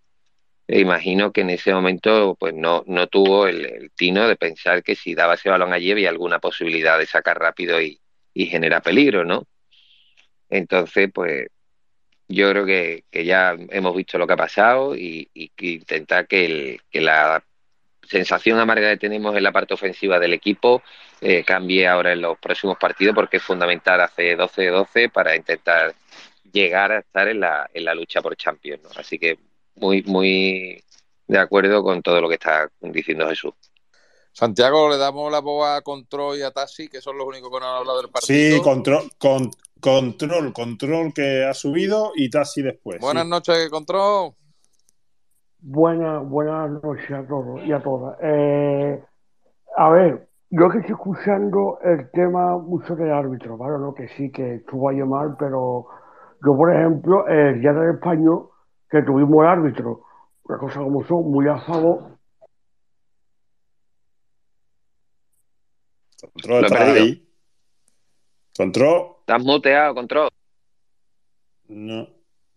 e 0.67 0.81
imagino 0.81 1.31
que 1.31 1.41
en 1.41 1.51
ese 1.51 1.73
momento 1.73 2.35
pues 2.37 2.53
no, 2.53 2.83
no 2.87 3.07
tuvo 3.07 3.47
el, 3.47 3.89
tino 3.95 4.27
de 4.27 4.35
pensar 4.35 4.83
que 4.83 4.95
si 4.95 5.15
daba 5.15 5.35
ese 5.35 5.49
balón 5.49 5.71
allí 5.71 5.91
había 5.91 6.09
alguna 6.09 6.39
posibilidad 6.39 6.99
de 6.99 7.05
sacar 7.05 7.39
rápido 7.39 7.81
y, 7.81 8.01
y 8.33 8.47
genera 8.47 8.81
peligro, 8.81 9.23
¿no? 9.23 9.47
Entonces, 10.49 11.09
pues 11.13 11.47
yo 12.27 12.49
creo 12.49 12.65
que, 12.65 13.03
que 13.11 13.25
ya 13.25 13.55
hemos 13.69 13.95
visto 13.95 14.17
lo 14.17 14.27
que 14.27 14.33
ha 14.33 14.37
pasado 14.37 14.95
y, 14.95 15.29
y 15.33 15.49
que 15.49 15.67
intentar 15.67 16.27
que, 16.27 16.45
el, 16.45 16.81
que 16.89 17.01
la 17.01 17.43
sensación 18.07 18.59
amarga 18.59 18.89
que 18.91 18.97
tenemos 18.97 19.35
en 19.35 19.43
la 19.43 19.51
parte 19.51 19.73
ofensiva 19.73 20.19
del 20.19 20.33
equipo 20.33 20.81
eh, 21.21 21.43
cambie 21.43 21.87
ahora 21.87 22.13
en 22.13 22.21
los 22.21 22.37
próximos 22.37 22.77
partidos 22.77 23.15
porque 23.15 23.37
es 23.37 23.43
fundamental 23.43 24.01
hacer 24.01 24.37
12 24.37 24.61
de 24.61 24.69
12 24.69 25.09
para 25.09 25.35
intentar 25.35 25.95
llegar 26.51 26.91
a 26.91 26.99
estar 26.99 27.27
en 27.27 27.39
la, 27.39 27.69
en 27.73 27.85
la 27.85 27.95
lucha 27.95 28.21
por 28.21 28.35
Champions. 28.35 28.83
¿no? 28.83 28.89
Así 28.95 29.17
que 29.17 29.37
muy, 29.75 30.03
muy 30.03 30.83
de 31.27 31.39
acuerdo 31.39 31.83
con 31.83 32.01
todo 32.01 32.21
lo 32.21 32.29
que 32.29 32.35
está 32.35 32.69
diciendo 32.81 33.27
Jesús. 33.27 33.53
Santiago, 34.31 34.89
le 34.89 34.97
damos 34.97 35.31
la 35.31 35.39
voz 35.39 35.65
a 35.65 35.81
Control 35.81 36.37
y 36.37 36.41
a 36.41 36.51
Tassi, 36.51 36.89
que 36.89 36.99
son 36.99 37.17
los 37.17 37.25
únicos 37.25 37.49
que 37.49 37.59
no 37.59 37.69
han 37.69 37.77
hablado 37.77 38.01
del 38.01 38.11
partido. 38.11 38.57
Sí, 38.57 38.61
control, 38.61 39.09
con, 39.17 39.49
control, 39.85 40.51
control 40.51 41.13
que 41.13 41.45
ha 41.45 41.53
subido 41.53 42.11
y 42.15 42.29
Tassi 42.29 42.63
después. 42.63 42.99
Buenas 42.99 43.23
sí. 43.25 43.29
noches, 43.29 43.69
Control. 43.69 44.33
Buenas, 45.59 46.27
buenas 46.27 46.71
noches 46.83 47.11
a 47.11 47.25
todos 47.27 47.63
y 47.63 47.71
a 47.71 47.79
todas. 47.81 48.17
Eh, 48.21 49.03
a 49.77 49.89
ver, 49.89 50.27
yo 50.49 50.69
que 50.69 50.79
estoy 50.79 50.93
escuchando 50.93 51.79
el 51.83 52.09
tema 52.11 52.57
mucho 52.57 52.95
del 52.95 53.11
árbitro, 53.11 53.57
¿vale? 53.57 53.77
No, 53.77 53.93
que 53.93 54.07
sí, 54.09 54.31
que 54.31 54.55
estuvo 54.55 54.89
ahí 54.89 54.97
mal, 55.03 55.35
pero 55.37 55.87
yo, 56.43 56.57
por 56.57 56.73
ejemplo, 56.73 57.27
el 57.27 57.61
día 57.61 57.73
del 57.73 57.95
español, 57.95 58.49
que 58.89 59.03
tuvimos 59.03 59.43
el 59.43 59.49
árbitro, 59.49 60.01
una 60.45 60.57
cosa 60.57 60.79
como 60.79 61.03
son, 61.05 61.31
muy 61.31 61.47
a 61.47 61.59
favor, 61.59 62.15
Control, 66.33 66.61
Lo 66.61 66.67
he 66.67 66.67
¿estás 66.67 66.79
perdido. 66.79 67.03
ahí? 67.05 67.29
Control, 68.57 69.14
¿Estás 69.25 69.43
muteado, 69.43 69.95
Control? 69.95 70.29
no. 71.69 72.07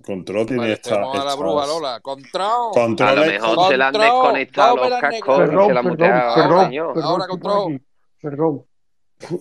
Control 0.05 0.47
tiene 0.47 0.61
Vale, 0.63 0.73
esta. 0.75 0.91
tenemos 0.91 1.17
a 1.19 1.25
la 1.25 1.67
Lola. 1.67 2.01
Control. 2.01 2.71
Control 2.73 3.09
A 3.09 3.15
lo 3.17 3.27
mejor 3.27 3.69
se 3.69 3.77
le 3.77 3.85
han 3.85 3.93
desconectado 3.95 4.77
vamos 4.77 4.91
los 4.91 5.01
cascos 5.01 5.19
y 5.37 5.41
perdón, 5.41 5.67
se 5.67 5.73
le 5.73 5.79
han 5.79 5.85
perdón, 5.85 5.91
muteado, 5.91 6.35
perdón, 6.35 6.65
señor. 6.67 6.95
perdón, 6.95 7.11
Ahora, 7.11 7.27
control. 7.27 7.81
perdón. 8.23 8.65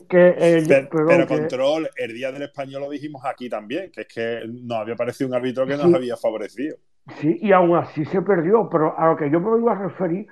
Que, 0.09 0.27
eh, 0.29 0.63
Pero, 0.67 0.89
perdón, 0.89 1.07
pero 1.09 1.27
que- 1.27 1.37
control, 1.37 1.89
el 1.97 2.13
día 2.13 2.31
del 2.31 2.41
español 2.43 2.81
lo 2.81 2.89
dijimos 2.89 3.21
aquí 3.25 3.49
también, 3.49 3.91
que 3.91 4.01
es 4.01 4.07
que 4.07 4.39
nos 4.47 4.77
había 4.79 4.95
parecido 4.95 5.27
un 5.27 5.35
árbitro 5.35 5.67
que 5.67 5.77
nos 5.77 5.93
había 5.93 6.17
favorecido. 6.17 6.77
Sí, 7.19 7.37
y 7.39 7.51
aún 7.51 7.75
así 7.77 8.03
se 8.05 8.21
perdió, 8.23 8.67
pero 8.71 8.97
a 8.97 9.07
lo 9.11 9.17
que 9.17 9.29
yo 9.29 9.39
me 9.39 9.59
iba 9.59 9.73
a 9.73 9.83
referir 9.87 10.25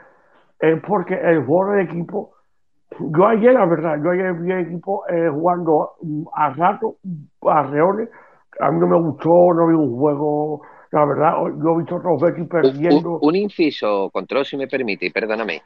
es 0.59 0.81
porque 0.87 1.13
el 1.13 1.45
juego 1.45 1.73
del 1.73 1.85
equipo, 1.87 2.34
yo 2.99 3.27
ayer, 3.27 3.53
la 3.53 3.65
verdad, 3.65 3.97
yo 4.03 4.11
ayer 4.11 4.33
vi 4.33 4.51
el 4.51 4.59
equipo 4.67 5.03
eh, 5.09 5.29
jugando 5.29 5.93
mm, 6.01 6.23
a 6.33 6.49
rato, 6.53 6.97
a 7.43 7.63
reones, 7.63 8.09
a 8.59 8.71
mí 8.71 8.79
no 8.79 8.87
me 8.87 8.97
gustó, 8.99 9.53
no 9.53 9.67
vi 9.67 9.73
un 9.75 9.97
juego, 9.97 10.61
la 10.91 11.05
verdad, 11.05 11.33
yo 11.63 11.73
he 11.73 11.77
visto 11.79 11.95
otros 11.97 12.21
Betis 12.21 12.47
Un, 12.61 12.73
un- 12.87 13.03
perdiendo, 13.03 13.19
un 13.19 13.35
inciso, 13.35 14.09
Control, 14.11 14.45
si 14.45 14.57
me 14.57 14.67
permite, 14.67 15.05
y 15.05 15.09
perdóname. 15.11 15.61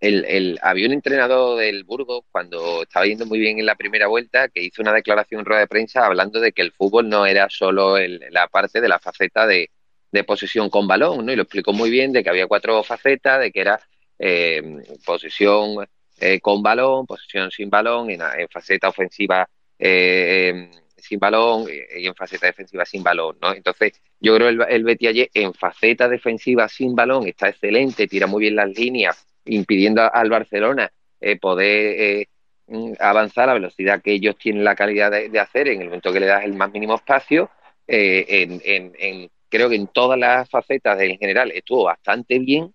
El, 0.00 0.24
el- 0.26 0.58
había 0.62 0.86
un 0.88 0.94
entrenador 0.94 1.58
del 1.58 1.84
Burgos 1.84 2.22
cuando 2.32 2.82
estaba 2.82 3.06
yendo 3.06 3.26
muy 3.26 3.38
bien 3.40 3.58
en 3.58 3.66
la 3.66 3.76
primera 3.76 4.08
vuelta 4.08 4.48
que 4.48 4.62
hizo 4.62 4.82
una 4.82 4.92
declaración 4.94 5.40
en 5.40 5.46
rueda 5.46 5.60
de 5.62 5.68
prensa 5.68 6.06
hablando 6.06 6.40
de 6.40 6.52
que 6.52 6.62
el 6.62 6.72
fútbol 6.72 7.08
no 7.08 7.26
era 7.26 7.48
solo 7.50 7.98
el- 7.98 8.20
la 8.30 8.48
parte 8.48 8.80
de 8.80 8.88
la 8.88 8.98
faceta 9.00 9.46
de, 9.46 9.70
de 10.12 10.24
posesión 10.24 10.70
con 10.70 10.88
balón, 10.88 11.26
¿no? 11.26 11.32
Y 11.32 11.36
lo 11.36 11.42
explicó 11.42 11.72
muy 11.72 11.90
bien 11.90 12.12
de 12.12 12.22
que 12.24 12.30
había 12.30 12.46
cuatro 12.48 12.82
facetas, 12.84 13.40
de 13.40 13.52
que 13.52 13.60
era 13.62 13.80
eh, 14.18 14.62
posesión 15.06 15.76
eh, 16.22 16.38
con 16.40 16.62
balón, 16.62 17.06
posesión 17.06 17.50
sin 17.50 17.70
balón, 17.70 18.10
en, 18.10 18.20
faceta 18.50 18.90
ofensiva 18.90 19.48
eh, 19.78 20.70
sin 20.98 21.18
balón 21.18 21.64
y 21.66 22.06
en 22.06 22.14
faceta 22.14 22.46
defensiva 22.46 22.84
sin 22.84 23.02
balón, 23.02 23.38
¿no? 23.40 23.54
Entonces, 23.54 24.02
yo 24.20 24.34
creo 24.36 24.48
el, 24.50 24.60
el 24.68 24.84
Betis 24.84 25.08
ayer 25.08 25.30
en 25.32 25.54
faceta 25.54 26.08
defensiva 26.08 26.68
sin 26.68 26.94
balón 26.94 27.26
está 27.26 27.48
excelente, 27.48 28.06
tira 28.06 28.26
muy 28.26 28.42
bien 28.42 28.56
las 28.56 28.68
líneas, 28.68 29.26
impidiendo 29.46 30.12
al 30.12 30.28
Barcelona 30.28 30.92
eh, 31.22 31.38
poder 31.38 32.28
mm, 32.66 32.92
avanzar 33.00 33.44
a 33.44 33.46
la 33.46 33.54
velocidad 33.54 34.02
que 34.02 34.12
ellos 34.12 34.36
tienen 34.36 34.62
la 34.62 34.76
calidad 34.76 35.10
de, 35.10 35.40
hacer 35.40 35.68
en 35.68 35.80
el 35.80 35.86
momento 35.86 36.12
que 36.12 36.20
le 36.20 36.26
das 36.26 36.44
el 36.44 36.52
más 36.52 36.70
mínimo 36.70 36.96
espacio. 36.96 37.50
en, 37.86 39.30
creo 39.48 39.70
que 39.70 39.76
en 39.76 39.86
todas 39.86 40.18
las 40.18 40.50
facetas 40.50 41.00
en 41.00 41.16
general 41.16 41.50
estuvo 41.52 41.84
bastante 41.84 42.38
bien 42.38 42.74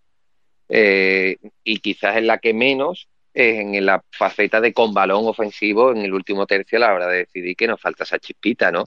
y 0.67 1.79
quizás 1.79 2.17
en 2.17 2.25
la 2.25 2.39
que 2.39 2.53
menos 2.53 3.07
en 3.35 3.85
la 3.85 4.03
faceta 4.11 4.61
de 4.61 4.73
con 4.73 4.93
balón 4.93 5.25
ofensivo 5.27 5.91
en 5.91 5.97
el 5.97 6.13
último 6.13 6.45
tercio 6.47 6.77
a 6.77 6.81
la 6.81 6.93
hora 6.93 7.07
de 7.07 7.17
decidir 7.19 7.55
que 7.55 7.67
nos 7.67 7.81
falta 7.81 8.03
esa 8.03 8.19
chispita, 8.19 8.71
¿no? 8.71 8.85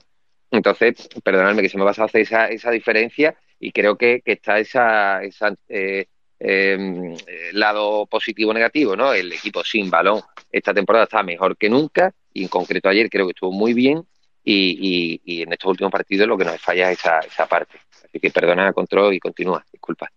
Entonces, 0.51 1.07
perdonadme 1.23 1.61
que 1.61 1.69
se 1.69 1.77
me 1.77 1.83
pasado 1.85 2.05
a 2.05 2.07
hacer 2.07 2.21
esa, 2.21 2.47
esa 2.49 2.71
diferencia 2.71 3.35
y 3.59 3.71
creo 3.71 3.97
que, 3.97 4.21
que 4.25 4.33
está 4.33 4.57
esa, 4.59 5.23
esa 5.23 5.53
eh, 5.67 6.05
eh, 6.39 7.51
lado 7.53 8.05
positivo 8.07 8.53
negativo, 8.53 8.95
¿no? 8.95 9.13
El 9.13 9.31
equipo 9.33 9.63
sin 9.63 9.89
balón 9.89 10.21
esta 10.51 10.73
temporada 10.73 11.03
está 11.05 11.21
mejor 11.23 11.57
que 11.57 11.69
nunca 11.69 12.13
y 12.33 12.43
en 12.43 12.49
concreto 12.49 12.89
ayer 12.89 13.09
creo 13.09 13.25
que 13.27 13.31
estuvo 13.31 13.51
muy 13.51 13.73
bien 13.73 14.03
y, 14.43 15.19
y- 15.25 15.39
y 15.39 15.41
en 15.43 15.53
estos 15.53 15.69
últimos 15.71 15.91
partidos 15.91 16.27
lo 16.27 16.37
que 16.37 16.45
nos 16.45 16.59
falla 16.61 16.91
es 16.91 16.99
esa, 16.99 17.19
esa 17.19 17.47
parte. 17.47 17.77
Así 18.05 18.19
que 18.19 18.31
perdona, 18.31 18.73
control 18.73 19.13
y 19.13 19.19
continúa, 19.19 19.63
disculpa. 19.71 20.09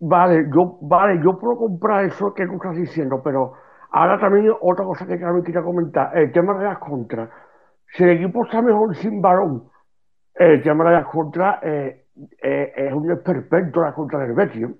Vale, 0.00 0.46
yo, 0.54 0.78
vale, 0.82 1.20
yo 1.22 1.38
puedo 1.38 1.56
comprar 1.56 2.04
eso 2.04 2.34
que 2.34 2.46
tú 2.46 2.54
estás 2.54 2.76
diciendo, 2.76 3.20
pero 3.22 3.52
ahora 3.90 4.18
también 4.18 4.52
otra 4.60 4.84
cosa 4.84 5.06
que 5.06 5.16
también 5.16 5.44
quería 5.44 5.62
comentar, 5.62 6.16
el 6.18 6.32
tema 6.32 6.58
de 6.58 6.64
las 6.64 6.78
contras. 6.78 7.30
si 7.94 8.04
el 8.04 8.10
equipo 8.10 8.44
está 8.44 8.60
mejor 8.60 8.94
sin 8.96 9.20
balón, 9.20 9.70
el 10.34 10.62
tema 10.62 10.84
de 10.84 10.90
las 10.90 11.06
contras 11.06 11.62
eh, 11.62 12.06
eh, 12.42 12.72
es 12.76 12.92
un 12.92 13.10
esperpento 13.10 13.80
la 13.80 13.92
contra 13.94 14.18
del 14.18 14.34
Betis, 14.34 14.62
¿eh? 14.62 14.74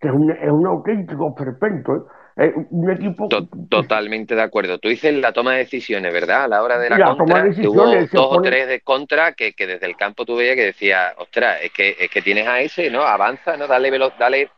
que 0.00 0.08
es 0.08 0.14
un, 0.14 0.30
es 0.30 0.50
un 0.50 0.66
auténtico 0.66 1.28
esperpento. 1.28 2.06
¿Eh? 2.36 2.52
Un 2.70 2.90
equipo 2.90 3.28
To- 3.28 3.48
totalmente 3.68 4.34
de 4.34 4.42
acuerdo. 4.42 4.78
Tú 4.78 4.88
dices 4.88 5.14
la 5.14 5.32
toma 5.32 5.52
de 5.52 5.58
decisiones, 5.58 6.12
¿verdad? 6.12 6.44
A 6.44 6.48
la 6.48 6.62
hora 6.62 6.78
de 6.78 6.90
la, 6.90 6.98
La 6.98 7.06
toma 7.06 7.18
contra, 7.18 7.42
de 7.44 7.54
que 7.54 7.68
hubo 7.68 7.84
dos 7.86 8.08
o 8.14 8.30
pone- 8.36 8.48
tres 8.48 8.68
de 8.68 8.80
contra 8.80 9.32
que, 9.32 9.52
que 9.54 9.66
desde 9.66 9.86
el 9.86 9.96
campo 9.96 10.24
tú 10.24 10.36
veías 10.36 10.56
que 10.56 10.64
decía, 10.66 11.14
ostras, 11.18 11.58
es 11.62 11.72
que, 11.72 11.96
es 11.98 12.10
que 12.10 12.22
tienes 12.22 12.46
a 12.46 12.60
ese, 12.60 12.90
¿no? 12.90 13.02
Avanza, 13.02 13.56
¿no? 13.56 13.66
Dale, 13.66 13.90
velo- 13.90 14.12
dale 14.18 14.50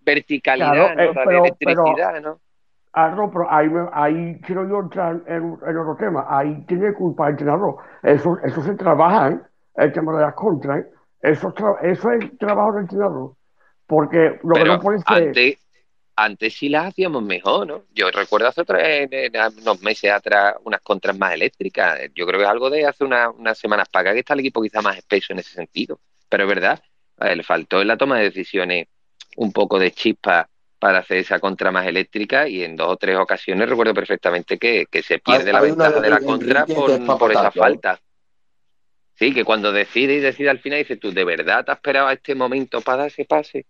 verticalidad, 0.00 0.72
Claro, 0.72 0.94
¿no? 0.94 1.02
eh, 1.02 1.12
Dale 1.14 1.26
pero- 1.26 1.44
electricidad, 1.44 2.20
¿no? 2.20 2.38
Ah, 2.98 3.10
no, 3.14 3.30
pero 3.30 3.46
ahí, 3.92 4.40
quiero 4.46 4.66
yo 4.66 4.80
entrar 4.80 5.20
en, 5.26 5.58
en 5.66 5.76
otro 5.76 5.96
tema. 5.98 6.24
Ahí 6.30 6.64
tiene 6.66 6.94
culpa 6.94 7.26
el 7.26 7.32
entrenador. 7.32 7.76
Eso, 8.02 8.38
eso 8.42 8.62
se 8.62 8.74
trabaja, 8.74 9.28
¿eh? 9.32 9.38
El 9.74 9.92
tema 9.92 10.16
de 10.16 10.22
las 10.22 10.34
contras, 10.34 10.78
¿eh? 10.78 10.86
Eso, 11.20 11.52
eso 11.82 12.10
es 12.12 12.38
trabajo 12.38 12.72
del 12.72 12.82
entrenador. 12.84 13.32
Porque 13.86 14.38
lo 14.42 14.54
que 14.54 14.64
no 14.64 14.80
puede 14.80 14.98
ser. 15.00 15.26
antes, 15.28 15.58
antes 16.16 16.54
sí 16.54 16.68
las 16.70 16.86
hacíamos 16.86 17.22
mejor, 17.22 17.66
¿no? 17.66 17.84
Yo 17.94 18.10
recuerdo 18.10 18.48
hace 18.48 18.62
otra- 18.62 18.96
en- 18.96 19.12
en- 19.12 19.32
unos 19.60 19.82
meses 19.82 20.10
atrás 20.10 20.54
unas 20.64 20.80
contras 20.80 21.16
más 21.18 21.34
eléctricas. 21.34 22.00
Yo 22.14 22.26
creo 22.26 22.38
que 22.40 22.44
es 22.44 22.50
algo 22.50 22.70
de 22.70 22.86
hace 22.86 23.04
una- 23.04 23.28
unas 23.30 23.58
semanas 23.58 23.88
para 23.90 24.10
acá 24.10 24.14
que 24.14 24.20
está 24.20 24.34
el 24.34 24.40
equipo 24.40 24.62
quizá 24.62 24.80
más 24.80 24.96
espeso 24.96 25.32
en 25.32 25.40
ese 25.40 25.50
sentido. 25.50 26.00
Pero 26.28 26.44
es 26.44 26.48
verdad, 26.48 26.82
eh, 27.20 27.36
le 27.36 27.42
faltó 27.42 27.82
en 27.82 27.88
la 27.88 27.96
toma 27.96 28.18
de 28.18 28.24
decisiones 28.24 28.86
un 29.36 29.52
poco 29.52 29.78
de 29.78 29.90
chispa 29.92 30.48
para 30.78 30.98
hacer 30.98 31.18
esa 31.18 31.38
contra 31.38 31.70
más 31.70 31.86
eléctrica 31.86 32.48
y 32.48 32.62
en 32.64 32.76
dos 32.76 32.88
o 32.88 32.96
tres 32.96 33.16
ocasiones 33.16 33.68
recuerdo 33.68 33.94
perfectamente 33.94 34.58
que, 34.58 34.86
que 34.90 35.02
se 35.02 35.18
pierde 35.18 35.52
la 35.52 35.60
ventaja 35.60 36.00
de 36.00 36.10
la 36.10 36.20
contra 36.20 36.66
por, 36.66 37.32
esa 37.32 37.48
¿eh? 37.48 37.52
falta. 37.54 38.00
Sí, 39.14 39.32
que 39.32 39.44
cuando 39.44 39.72
decide 39.72 40.14
y 40.14 40.20
decide 40.20 40.50
al 40.50 40.58
final 40.58 40.78
dices 40.78 41.00
tú, 41.00 41.12
¿de 41.12 41.24
verdad 41.24 41.64
te 41.64 41.72
has 41.72 41.78
esperado 41.78 42.08
a 42.08 42.12
este 42.12 42.34
momento 42.34 42.82
para 42.82 42.98
dar 42.98 43.06
ese 43.08 43.24
pase? 43.24 43.64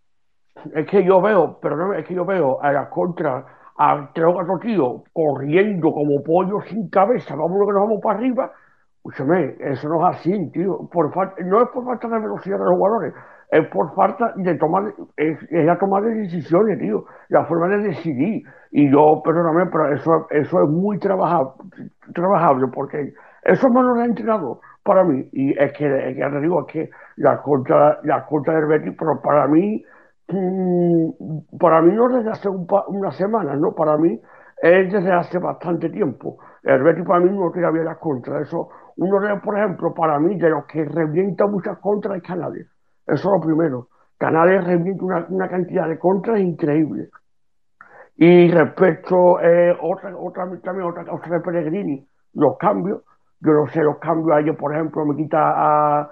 Es 0.74 0.86
que 0.86 1.04
yo 1.04 1.20
veo, 1.20 1.58
perdóname, 1.60 2.00
es 2.00 2.06
que 2.06 2.14
yo 2.14 2.24
veo 2.24 2.60
a 2.62 2.72
las 2.72 2.88
contras 2.88 3.44
a 3.78 4.10
tres 4.14 4.26
o 4.26 4.32
cuatro 4.32 4.58
tíos 4.58 5.02
corriendo 5.12 5.92
como 5.92 6.22
pollos 6.22 6.64
sin 6.66 6.88
cabeza, 6.88 7.36
vamos 7.36 7.66
que 7.66 7.72
nos 7.72 7.82
vamos 7.82 8.00
para 8.02 8.18
arriba. 8.18 8.52
Escúchame, 8.96 9.56
eso 9.60 9.88
no 9.88 10.08
es 10.08 10.16
así, 10.16 10.50
tío. 10.50 10.88
Por 10.90 11.14
no 11.44 11.62
es 11.62 11.68
por 11.68 11.84
falta 11.84 12.08
de 12.08 12.18
velocidad 12.18 12.58
de 12.58 12.64
los 12.64 12.74
jugadores, 12.74 13.14
es 13.50 13.66
por 13.68 13.94
falta 13.94 14.32
de 14.36 14.54
tomar, 14.56 14.92
es, 15.16 15.38
es 15.50 15.64
la 15.64 15.78
decisiones, 16.00 16.78
tío, 16.78 17.04
la 17.28 17.44
forma 17.44 17.68
de 17.68 17.78
decidir. 17.78 18.42
Y 18.72 18.90
yo, 18.90 19.22
perdóname, 19.24 19.66
pero 19.66 19.92
eso, 19.92 20.26
eso 20.30 20.62
es 20.62 20.68
muy 20.68 20.98
trabajable, 20.98 21.52
trabajable 22.14 22.66
porque 22.68 23.14
eso 23.44 23.70
me 23.70 23.82
lo 23.82 23.94
ha 23.94 24.04
entrenado 24.04 24.60
para 24.82 25.04
mí. 25.04 25.28
Y 25.32 25.56
es 25.58 25.72
que, 25.72 26.16
ya 26.18 26.30
te 26.30 26.40
digo, 26.40 26.66
es 26.66 26.72
que 26.72 26.90
la 27.16 27.40
contra, 27.42 28.00
la 28.02 28.26
contra 28.26 28.54
del 28.54 28.66
Betis, 28.66 28.94
pero 28.98 29.20
para 29.22 29.46
mí, 29.46 29.84
para 30.28 31.82
mí 31.82 31.94
no 31.94 32.08
desde 32.08 32.30
hace 32.30 32.48
un 32.48 32.66
unas 32.88 33.16
semanas, 33.16 33.58
¿no? 33.58 33.74
Para 33.74 33.96
mí 33.96 34.20
es 34.60 34.92
desde 34.92 35.12
hace 35.12 35.38
bastante 35.38 35.88
tiempo. 35.90 36.38
El 36.62 36.82
Betis 36.82 37.04
para 37.04 37.20
mí 37.20 37.30
no 37.30 37.52
tiene 37.52 37.70
bien 37.70 37.84
las 37.84 37.98
contras. 37.98 38.42
Eso, 38.42 38.68
uno 38.96 39.20
de, 39.20 39.36
por 39.36 39.56
ejemplo, 39.56 39.94
para 39.94 40.18
mí, 40.18 40.36
de 40.36 40.50
los 40.50 40.64
que 40.66 40.84
revienta 40.84 41.46
muchas 41.46 41.78
contras 41.78 42.16
es 42.16 42.22
Canales. 42.22 42.66
Eso 43.06 43.28
es 43.28 43.40
lo 43.40 43.40
primero. 43.40 43.88
Canales 44.18 44.64
revienta 44.64 45.04
una, 45.04 45.26
una 45.28 45.48
cantidad 45.48 45.88
de 45.88 45.98
contras 45.98 46.40
increíble. 46.40 47.10
Y 48.16 48.50
respecto, 48.50 49.40
eh, 49.40 49.76
otra, 49.80 50.16
otra, 50.16 50.48
también 50.62 50.88
otra 50.88 51.04
cosa 51.04 51.34
de 51.34 51.40
Pellegrini, 51.40 52.08
los 52.34 52.56
cambios. 52.56 53.02
Yo 53.40 53.52
no 53.52 53.66
sé, 53.68 53.82
los 53.82 53.98
cambios 53.98 54.38
ayer, 54.38 54.56
por 54.56 54.74
ejemplo, 54.74 55.04
me 55.04 55.14
quita 55.14 55.38
a, 55.38 56.10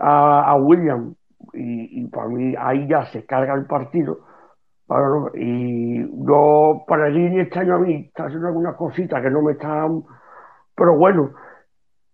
a 0.00 0.56
William 0.56 1.14
y, 1.54 2.02
y 2.02 2.06
para 2.08 2.28
mí 2.28 2.54
ahí 2.58 2.86
ya 2.88 3.06
se 3.06 3.24
carga 3.26 3.54
el 3.54 3.66
partido. 3.66 4.20
Para 4.86 5.08
no- 5.08 5.30
y 5.34 6.02
yo, 6.26 6.84
Pellegrini 6.88 7.40
este 7.40 7.60
año 7.60 7.76
a 7.76 7.78
mí 7.80 8.06
está 8.08 8.26
haciendo 8.26 8.48
algunas 8.48 8.76
cositas 8.76 9.22
que 9.22 9.30
no 9.30 9.42
me 9.42 9.52
están, 9.52 10.02
pero 10.76 10.96
bueno. 10.96 11.32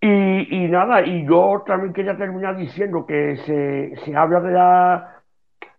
Y, 0.01 0.65
y 0.67 0.69
nada, 0.69 1.03
y 1.03 1.27
yo 1.27 1.63
también 1.67 1.93
quería 1.95 2.17
terminar 2.17 2.57
diciendo 2.57 3.07
que 3.07 3.37
se, 3.39 3.97
se 4.05 4.17
habla 4.17 4.41
de, 4.41 4.53
la, 4.53 5.23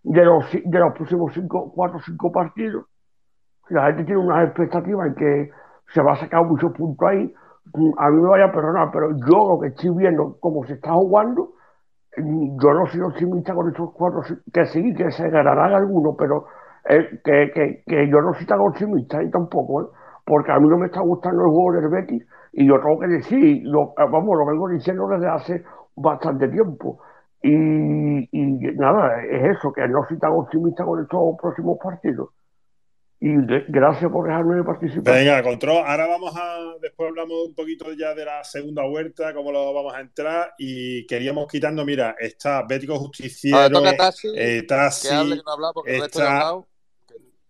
de, 0.04 0.24
los, 0.24 0.46
de 0.52 0.78
los 0.80 0.94
próximos 0.94 1.32
cinco, 1.34 1.72
cuatro 1.74 1.98
o 1.98 2.02
cinco 2.02 2.32
partidos. 2.32 2.86
La 3.68 3.86
gente 3.86 4.04
tiene 4.04 4.20
unas 4.20 4.44
expectativas 4.46 5.08
en 5.08 5.14
que 5.14 5.50
se 5.92 6.02
va 6.02 6.12
a 6.12 6.16
sacar 6.16 6.44
muchos 6.44 6.72
puntos 6.72 7.08
ahí. 7.08 7.32
A 7.98 8.10
mí 8.10 8.20
me 8.22 8.28
vaya 8.28 8.46
a 8.46 8.52
perdonar, 8.52 8.90
pero 8.92 9.10
yo 9.10 9.48
lo 9.48 9.60
que 9.60 9.68
estoy 9.68 9.90
viendo, 9.90 10.38
como 10.40 10.64
se 10.66 10.74
está 10.74 10.92
jugando, 10.92 11.54
yo 12.16 12.72
no 12.74 12.86
soy 12.86 13.00
optimista 13.00 13.54
con 13.54 13.68
estos 13.68 13.92
cuatro, 13.92 14.22
que 14.52 14.66
sí, 14.66 14.94
que 14.94 15.10
se 15.10 15.28
ganarán 15.30 15.72
algunos, 15.74 16.14
pero 16.18 16.46
eh, 16.88 17.20
que, 17.24 17.50
que, 17.54 17.82
que 17.86 18.08
yo 18.08 18.20
no 18.22 18.34
soy 18.34 18.46
tan 18.46 18.60
optimista 18.60 19.22
y 19.22 19.30
tampoco, 19.30 19.82
¿eh? 19.82 19.86
porque 20.24 20.52
a 20.52 20.58
mí 20.60 20.68
no 20.68 20.78
me 20.78 20.86
está 20.86 21.00
gustando 21.00 21.42
el 21.44 21.50
juego 21.50 21.72
del 21.72 21.88
Betis 21.88 22.26
y 22.52 22.66
yo 22.66 22.80
tengo 22.80 22.98
que 23.00 23.06
decir, 23.08 23.62
lo, 23.64 23.94
eh, 23.98 24.06
vamos, 24.10 24.36
lo 24.38 24.46
vengo 24.46 24.68
diciendo 24.68 25.08
desde 25.08 25.28
hace 25.28 25.64
bastante 25.96 26.48
tiempo. 26.48 27.00
Y, 27.42 28.28
y 28.32 28.52
nada, 28.76 29.22
es 29.24 29.56
eso, 29.58 29.72
que 29.72 29.86
no 29.88 30.04
soy 30.08 30.18
tan 30.18 30.32
optimista 30.32 30.84
con 30.84 31.00
estos 31.02 31.36
próximos 31.40 31.78
partidos. 31.82 32.30
Y 33.26 33.44
de- 33.44 33.64
gracias 33.66 34.08
por 34.12 34.28
dejarme 34.28 34.62
participar. 34.62 35.14
Venga, 35.14 35.42
control. 35.42 35.82
Ahora 35.84 36.06
vamos 36.06 36.32
a. 36.36 36.58
Después 36.80 37.08
hablamos 37.08 37.48
un 37.48 37.54
poquito 37.56 37.92
ya 37.92 38.14
de 38.14 38.24
la 38.24 38.44
segunda 38.44 38.84
vuelta, 38.84 39.34
cómo 39.34 39.50
lo 39.50 39.74
vamos 39.74 39.92
a 39.94 40.00
entrar. 40.00 40.54
Y 40.58 41.04
queríamos 41.08 41.48
quitando, 41.48 41.84
mira, 41.84 42.14
está 42.20 42.62
Bético 42.62 42.96
Justiciero, 43.00 43.56
Ahora 43.56 43.70
toca 43.70 43.96
Tassi, 43.96 44.28
eh, 44.28 44.58
que 44.60 44.62
Tassi, 44.62 45.08
hable, 45.08 45.36
que 45.38 45.42
no 45.44 45.50
habla, 45.52 45.70
porque 45.74 45.96
está. 45.96 46.54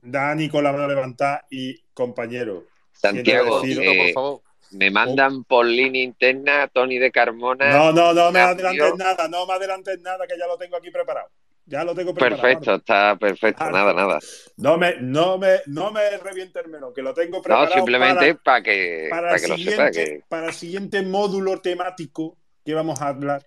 Dani 0.01 0.49
con 0.49 0.64
la 0.64 0.72
mano 0.72 0.89
levantada 0.89 1.45
y 1.51 1.79
compañero. 1.93 2.64
Santiago, 2.93 3.62
eh, 3.62 3.66
decir- 3.66 4.41
me 4.70 4.91
mandan 4.91 5.45
por 5.45 5.66
línea 5.66 6.03
interna 6.03 6.68
Tony 6.68 6.99
de 6.99 7.11
Carmona. 7.11 7.70
No, 7.70 7.93
no, 7.93 8.14
no 8.14 8.33
me 8.33 8.41
adelantes 8.41 8.95
nada, 8.97 9.29
no 9.29 9.47
me 9.47 9.53
adelantes 9.53 10.01
nada, 10.01 10.27
que 10.27 10.39
ya 10.39 10.47
lo 10.47 10.57
tengo 10.57 10.77
aquí 10.77 10.91
preparado. 10.91 11.29
Ya 11.68 11.82
lo 11.84 11.94
tengo 11.94 12.14
preparado. 12.14 12.42
Perfecto, 12.42 12.74
está 12.76 13.16
perfecto, 13.18 13.64
Vale. 13.64 13.76
nada, 13.76 13.92
nada. 13.92 14.18
No 14.56 14.78
me, 14.78 14.94
no 15.00 15.36
me, 15.36 15.60
no 15.66 15.90
me 15.90 16.16
reviente 16.18 16.60
el 16.60 16.68
melón, 16.68 16.94
que 16.94 17.02
lo 17.02 17.12
tengo 17.12 17.38
No, 17.38 17.42
preparado. 17.42 17.72
simplemente 17.74 18.34
para- 18.36 18.42
para 18.42 18.62
que, 18.62 19.06
para, 19.10 19.22
para 19.22 19.34
el 19.36 19.40
que 19.42 19.48
lo 19.48 19.54
siguiente, 19.56 19.92
sepa. 19.92 20.04
Que 20.04 20.22
para 20.28 20.46
el 20.46 20.52
siguiente 20.52 21.02
módulo 21.02 21.60
temático 21.60 22.38
que 22.64 22.72
vamos 22.72 23.02
a 23.02 23.08
hablar, 23.08 23.44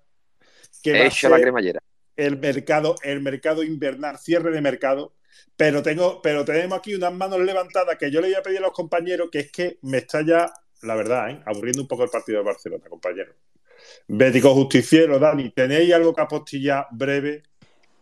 que 0.84 0.91
va 0.91 0.97
he 0.99 1.07
a 1.07 1.30
la 1.30 1.41
cremallera. 1.41 1.80
el 2.17 2.38
mercado, 2.38 2.95
el 3.03 3.22
mercado 3.22 3.63
invernal, 3.63 4.17
cierre 4.17 4.51
de 4.51 4.61
mercado. 4.61 5.15
Pero 5.55 5.82
tengo, 5.82 6.22
pero 6.22 6.43
tenemos 6.43 6.78
aquí 6.80 6.95
unas 6.95 7.13
manos 7.13 7.39
levantadas 7.39 7.97
que 7.97 8.11
yo 8.11 8.20
le 8.20 8.28
voy 8.28 8.36
a 8.36 8.43
pedir 8.43 8.57
a 8.59 8.61
los 8.63 8.74
compañeros, 8.74 9.30
que 9.32 9.39
es 9.39 9.51
que 9.51 9.78
me 9.84 9.99
está 9.99 10.22
ya, 10.26 10.51
la 10.82 10.95
verdad, 10.95 11.30
¿eh? 11.30 11.41
aburriendo 11.45 11.82
un 11.82 11.88
poco 11.88 12.03
el 12.03 12.09
partido 12.09 12.39
de 12.39 12.45
Barcelona, 12.45 12.84
compañero. 12.89 13.34
Bético 14.07 14.53
Justiciero, 14.53 15.20
Dani, 15.20 15.51
¿tenéis 15.51 15.93
algo 15.93 16.13
que 16.13 16.21
apostillar 16.21 16.87
breve? 16.91 17.43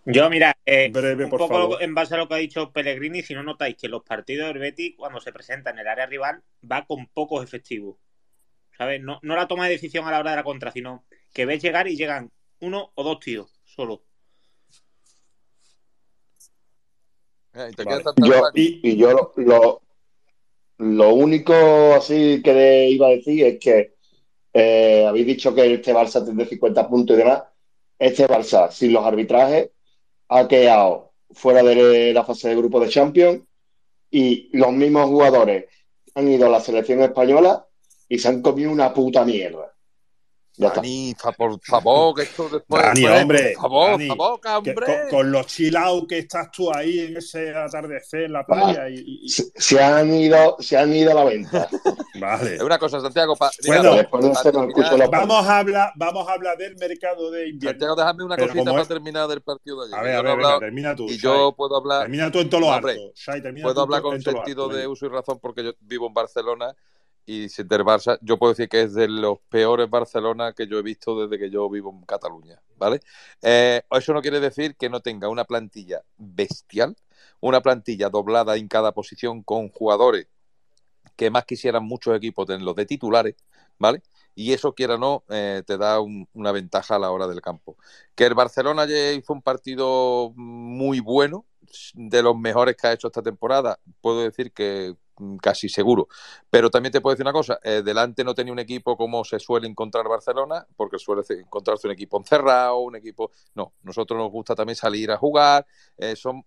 Yo, 0.10 0.30
mira, 0.30 0.58
eh, 0.66 0.90
Breve, 0.90 1.26
un 1.26 1.30
por 1.30 1.40
poco 1.40 1.54
favor. 1.54 1.84
en 1.84 1.94
base 1.94 2.14
a 2.14 2.18
lo 2.18 2.30
que 2.30 2.36
ha 2.36 2.38
dicho 2.38 2.72
Pellegrini, 2.72 3.24
si 3.24 3.34
no 3.34 3.44
notáis 3.44 3.76
que 3.76 3.90
los 3.90 4.04
partidos 4.04 4.48
del 4.48 4.60
Betis, 4.60 4.96
cuando 4.96 5.20
se 5.20 5.34
presenta 5.34 5.72
en 5.72 5.80
el 5.80 5.88
área 5.88 6.06
rival, 6.06 6.42
va 6.64 6.86
con 6.86 7.08
pocos 7.08 7.44
efectivos. 7.44 7.98
¿Sabes? 8.78 9.02
No, 9.02 9.20
no 9.22 9.36
la 9.36 9.50
toma 9.50 9.66
de 9.66 9.72
decisión 9.72 10.08
a 10.08 10.12
la 10.12 10.20
hora 10.20 10.32
de 10.32 10.38
la 10.38 10.44
contra, 10.46 10.72
sino 10.72 11.04
que 11.34 11.46
ves 11.46 11.62
llegar 11.62 11.90
y 11.90 11.98
llegan 11.98 12.32
uno 12.62 12.92
o 12.96 13.04
dos 13.04 13.20
tíos 13.20 13.52
solo. 13.66 14.04
Eh, 17.54 17.68
y 17.72 17.76
te 17.76 17.84
Vale. 17.84 18.04
Yo, 18.16 18.42
mal. 18.42 18.52
y, 18.54 18.96
yo 18.96 19.12
lo, 19.12 19.34
lo, 19.36 19.82
lo 20.78 21.14
único 21.16 21.54
así 21.96 22.42
que 22.42 22.54
le 22.54 22.90
iba 22.92 23.08
a 23.08 23.12
decir 23.12 23.46
es 23.46 23.60
que 23.60 23.96
eh, 24.54 25.06
habéis 25.06 25.26
dicho 25.26 25.54
que 25.54 25.74
este 25.74 25.94
Barça 25.94 26.24
tiene 26.24 26.46
50 26.46 26.88
puntos 26.88 27.14
y 27.14 27.20
demás. 27.20 27.44
Este 28.00 28.26
Barça, 28.26 28.72
sin 28.72 28.94
los 28.94 29.04
arbitrajes, 29.04 29.72
ha 30.30 30.48
quedado 30.48 31.14
fuera 31.32 31.64
de 31.64 32.14
la 32.14 32.24
fase 32.24 32.50
de 32.50 32.56
grupo 32.56 32.80
de 32.80 32.90
Champions 32.90 33.42
y 34.10 34.50
los 34.58 34.72
mismos 34.72 35.08
jugadores 35.08 35.66
han 36.16 36.28
ido 36.28 36.48
a 36.48 36.50
la 36.50 36.60
selección 36.60 37.02
española 37.02 37.68
y 38.10 38.18
se 38.18 38.28
han 38.30 38.42
comido 38.42 38.72
una 38.72 38.94
puta 38.94 39.24
mierda. 39.26 39.74
Dani, 40.58 41.14
fa- 41.18 41.32
por 41.34 41.60
favor, 41.64 42.16
que 42.16 42.24
esto 42.24 42.50
después. 42.50 42.82
Dani, 42.82 43.06
hombre, 43.06 43.22
hombre, 43.22 43.54
Por 43.54 43.62
favor, 43.62 43.92
Dani, 43.92 44.08
por 44.08 44.18
favor, 44.18 44.42
que 44.42 44.50
hombre. 44.72 44.86
con, 44.86 45.10
con 45.10 45.32
los 45.32 45.46
chilaos 45.48 46.04
que 46.08 46.18
estás 46.18 46.50
tú 46.52 46.74
ahí 46.74 47.00
en 47.02 47.18
ese 47.18 47.54
atardecer 47.56 48.24
en 48.24 48.34
la 48.34 48.44
playa 48.46 48.90
y, 48.90 48.96
y- 48.96 49.20
y- 49.26 49.30
Se, 49.30 49.44
se 49.56 49.82
han 49.84 50.12
ido, 50.14 50.56
se 50.60 50.76
han 50.78 50.92
ido 50.94 51.12
a 51.12 51.14
la 51.16 51.24
venta. 51.26 51.70
vale. 52.20 52.56
Es 52.56 52.62
una 52.62 52.80
cosa, 52.80 53.00
Santiago. 53.00 53.36
Pa, 53.36 53.52
Bueno, 53.68 53.96
Vamos 55.12 55.46
a 55.48 55.60
hablar, 55.60 55.92
vamos 55.96 56.28
a 56.28 56.34
hablar 56.34 56.58
del 56.58 56.76
mercado 56.78 57.30
de 57.32 57.50
invierno. 57.50 57.72
Santiago, 57.72 57.96
déjame 57.96 58.24
una 58.24 58.36
Pero 58.36 58.48
cosita 58.48 58.72
para 58.72 58.82
es- 58.82 58.88
terminar 58.88 59.28
del 59.28 59.42
partido 59.42 59.86
de 59.86 59.96
ayer. 59.96 60.00
A 60.00 60.02
ver, 60.02 60.16
a 60.16 60.22
ver, 60.22 60.38
venga, 60.38 60.60
termina 60.60 60.96
tú. 60.96 61.06
y 61.06 61.10
Shai. 61.18 61.20
yo 61.20 61.54
puedo 61.56 61.76
hablar. 61.78 62.02
Termina 62.02 62.32
tú 62.32 62.40
en 62.40 62.50
todo 62.50 62.62
lo 62.62 62.72
alto. 62.74 62.90
Shai, 63.16 63.42
puedo 63.62 63.74
tú 63.76 63.82
hablar 63.82 64.02
con 64.02 64.22
sentido 64.22 64.66
alto, 64.66 64.76
de 64.76 64.88
uso 64.88 65.06
y 65.06 65.10
razón 65.10 65.40
porque 65.42 65.64
yo 65.64 65.72
vivo 65.82 66.08
en 66.08 66.14
Barcelona 66.14 66.74
Y 67.30 67.50
si 67.50 67.64
del 67.64 67.84
Barça, 67.84 68.18
yo 68.22 68.40
puedo 68.40 68.54
decir 68.54 68.70
que 68.70 68.84
es 68.84 68.94
de 68.94 69.10
los 69.10 69.40
peores 69.50 69.90
Barcelona 69.90 70.54
que 70.54 70.66
yo 70.68 70.80
he 70.80 70.82
visto 70.82 71.20
desde 71.28 71.38
que 71.44 71.50
yo 71.52 71.70
vivo 71.70 71.92
en 71.92 72.06
Cataluña, 72.06 72.62
¿vale? 72.78 73.02
Eh, 73.42 73.82
eso 73.92 74.14
no 74.14 74.22
quiere 74.22 74.40
decir 74.40 74.78
que 74.78 74.90
no 74.90 75.02
tenga 75.02 75.28
una 75.30 75.44
plantilla 75.46 76.04
bestial, 76.18 76.96
una 77.42 77.62
plantilla 77.62 78.10
doblada 78.10 78.56
en 78.56 78.70
cada 78.70 78.94
posición 78.94 79.44
con 79.44 79.70
jugadores 79.70 80.28
que 81.16 81.32
más 81.32 81.46
quisieran 81.46 81.84
muchos 81.86 82.16
equipos 82.16 82.46
tenerlos 82.48 82.76
de 82.76 82.86
titulares, 82.86 83.36
¿vale? 83.80 84.04
Y 84.36 84.54
eso, 84.54 84.74
quiera 84.76 84.96
o 84.96 84.98
no, 85.00 85.24
eh, 85.30 85.64
te 85.66 85.78
da 85.78 86.00
un- 86.02 86.28
una 86.34 86.52
ventaja 86.52 86.96
a 86.96 87.00
la 87.00 87.12
hora 87.12 87.28
del 87.28 87.42
campo. 87.42 87.78
Que 88.16 88.26
el 88.26 88.36
Barcelona 88.36 88.86
hizo 88.88 89.34
un 89.34 89.42
partido 89.42 90.32
muy 90.36 91.00
bueno, 91.00 91.46
de 91.94 92.24
los 92.24 92.38
mejores 92.38 92.76
que 92.78 92.88
ha 92.88 92.94
hecho 92.94 93.08
esta 93.08 93.22
temporada, 93.24 93.80
puedo 94.02 94.22
decir 94.22 94.52
que 94.54 94.96
casi 95.42 95.70
seguro. 95.70 96.08
Pero 96.50 96.70
también 96.70 96.92
te 96.92 97.02
puedo 97.02 97.14
decir 97.16 97.26
una 97.26 97.34
cosa, 97.34 97.60
eh, 97.64 97.82
delante 97.84 98.24
no 98.24 98.34
tenía 98.34 98.54
un 98.54 98.60
equipo 98.60 98.96
como 98.98 99.24
se 99.24 99.40
suele 99.40 99.68
encontrar 99.68 100.08
Barcelona, 100.08 100.66
porque 100.76 101.00
suele 101.00 101.24
encontrarse 101.30 101.88
un 101.88 101.94
equipo 101.94 102.18
encerrado, 102.18 102.80
un 102.80 102.96
equipo... 102.96 103.32
No, 103.56 103.74
nosotros 103.84 104.18
nos 104.18 104.32
gusta 104.32 104.56
también 104.56 104.76
salir 104.76 105.12
a 105.12 105.18
jugar, 105.18 105.66
eh, 105.98 106.16
son, 106.16 106.44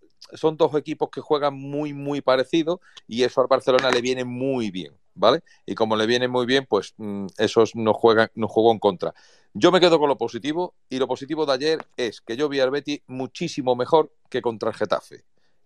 dos 0.56 0.74
equipos 0.74 1.10
que 1.10 1.20
juegan 1.20 1.54
muy, 1.54 1.92
muy 1.92 2.20
parecidos 2.20 2.80
y 3.06 3.22
eso 3.22 3.40
al 3.40 3.46
Barcelona 3.46 3.90
le 3.90 4.00
viene 4.00 4.24
muy 4.24 4.70
bien, 4.70 4.94
¿vale? 5.14 5.42
Y 5.66 5.74
como 5.74 5.96
le 5.96 6.06
viene 6.06 6.28
muy 6.28 6.46
bien, 6.46 6.66
pues 6.68 6.94
mm, 6.96 7.26
esos 7.38 7.74
nos 7.74 7.96
juegan, 7.96 8.30
nos 8.34 8.50
jugó 8.50 8.72
en 8.72 8.78
contra. 8.78 9.14
Yo 9.52 9.72
me 9.72 9.80
quedo 9.80 9.98
con 9.98 10.08
lo 10.08 10.16
positivo 10.16 10.74
y 10.88 10.98
lo 10.98 11.08
positivo 11.08 11.44
de 11.44 11.52
ayer 11.52 11.86
es 11.96 12.20
que 12.20 12.36
yo 12.36 12.48
vi 12.48 12.60
al 12.60 12.70
Betis 12.70 13.00
muchísimo 13.08 13.74
mejor 13.74 14.12
que 14.28 14.42
contra 14.42 14.70
el 14.70 14.76
Getafe. 14.76 15.24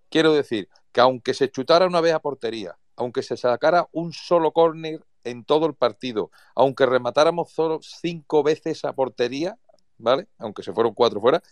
Quiero 0.09 0.33
decir 0.33 0.69
que 0.93 1.01
aunque 1.01 1.35
se 1.35 1.51
chutara 1.51 1.87
una 1.87 2.01
vez 2.01 2.15
a 2.15 2.21
portería, 2.21 2.79
aunque 2.97 3.23
se 3.23 3.37
sacara 3.37 3.89
un 3.93 4.13
solo 4.13 4.53
córner 4.53 5.05
en 5.25 5.45
todo 5.45 5.67
el 5.67 5.75
partido, 5.75 6.31
aunque 6.55 6.87
rematáramos 6.87 7.51
solo 7.53 7.81
cinco 7.83 8.43
veces 8.43 8.85
a 8.85 8.93
portería, 8.93 9.59
¿vale? 9.99 10.29
Aunque 10.39 10.63
se 10.63 10.73
fueron 10.73 10.95
cuatro 10.95 11.21
fuera, 11.21 11.43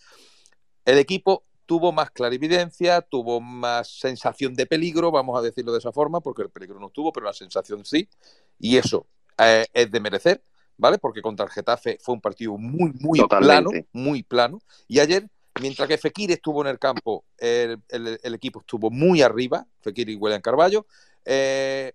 el 0.85 0.99
equipo 0.99 1.45
tuvo 1.67 1.93
más 1.93 2.11
clarividencia, 2.11 3.01
tuvo 3.03 3.41
más 3.41 3.89
sensación 3.89 4.55
de 4.55 4.67
peligro, 4.67 5.11
vamos 5.11 5.39
a 5.39 5.43
decirlo 5.43 5.73
de 5.73 5.79
esa 5.79 5.93
forma, 5.93 6.21
porque 6.21 6.43
el 6.43 6.51
peligro 6.51 6.79
no 6.81 6.91
tuvo, 6.91 7.13
pero 7.13 7.27
la 7.27 7.33
sensación 7.33 7.85
sí, 7.85 8.09
y 8.59 8.77
eso 8.77 9.07
eh, 9.39 9.67
es 9.73 9.91
de 9.91 10.01
merecer, 10.01 10.43
¿vale? 10.77 10.99
Porque 10.99 11.23
contra 11.23 11.47
el 11.47 11.53
Getafe 11.53 11.99
fue 12.01 12.15
un 12.15 12.21
partido 12.21 12.59
muy, 12.59 12.93
muy 13.01 13.21
Totalmente. 13.21 13.81
plano, 13.81 13.87
muy 13.93 14.23
plano, 14.23 14.59
y 14.89 14.99
ayer, 15.01 15.29
mientras 15.63 15.89
que 15.89 15.99
Fekir 15.99 16.33
estuvo 16.33 16.61
en 16.63 16.69
el 16.69 16.79
campo, 16.79 17.25
el, 17.39 17.81
el- 17.89 18.19
el 18.23 18.35
equipo 18.35 18.61
estuvo 18.61 18.91
muy 18.91 19.23
arriba, 19.23 19.67
Fekir 19.81 20.11
y 20.11 20.17
William 20.17 20.43
Carballo, 20.43 20.87
eh, 21.25 21.93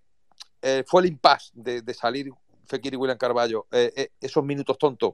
eh, 0.62 0.84
fue 0.86 1.02
el 1.02 1.08
impasse 1.08 1.52
de, 1.54 1.94
salir 1.94 2.32
Fekir 2.66 2.94
y 2.94 2.98
William 2.98 3.18
Carballo, 3.18 3.68
eh, 3.72 4.10
esos 4.20 4.44
minutos 4.44 4.78
tontos 4.78 5.14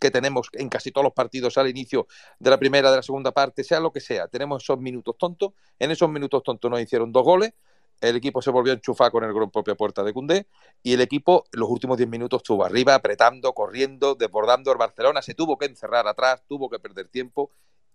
que 0.00 0.10
tenemos 0.10 0.48
en 0.52 0.68
casi 0.68 0.92
todos 0.92 1.04
los 1.04 1.12
partidos 1.12 1.56
al 1.58 1.68
inicio 1.68 2.06
de 2.38 2.50
la 2.50 2.58
primera, 2.58 2.90
de 2.90 2.96
la 2.96 3.02
segunda 3.02 3.32
parte, 3.32 3.64
sea 3.64 3.80
lo 3.80 3.92
que 3.92 4.00
sea, 4.00 4.28
tenemos 4.28 4.62
esos 4.62 4.78
minutos 4.78 5.16
tontos. 5.18 5.52
En 5.78 5.90
esos 5.90 6.08
minutos 6.10 6.42
tontos 6.42 6.70
nos 6.70 6.80
hicieron 6.80 7.12
dos 7.12 7.24
goles. 7.24 7.52
El 8.00 8.16
equipo 8.16 8.42
se 8.42 8.50
volvió 8.50 8.72
a 8.72 8.76
enchufar 8.76 9.10
con 9.10 9.24
el 9.24 9.32
gol 9.32 9.44
en 9.44 9.50
propia 9.50 9.74
puerta 9.74 10.02
de 10.02 10.12
Cundé 10.12 10.46
y 10.82 10.92
el 10.92 11.00
equipo 11.00 11.46
los 11.52 11.70
últimos 11.70 11.96
10 11.96 12.10
minutos 12.10 12.40
estuvo 12.40 12.62
arriba, 12.62 12.94
apretando, 12.94 13.54
corriendo, 13.54 14.14
desbordando 14.14 14.70
el 14.70 14.76
Barcelona, 14.76 15.22
se 15.22 15.32
tuvo 15.32 15.56
que 15.56 15.64
encerrar 15.64 16.06
atrás, 16.06 16.42
tuvo 16.46 16.68
que 16.68 16.78
perder 16.78 17.08
tiempo 17.08 17.50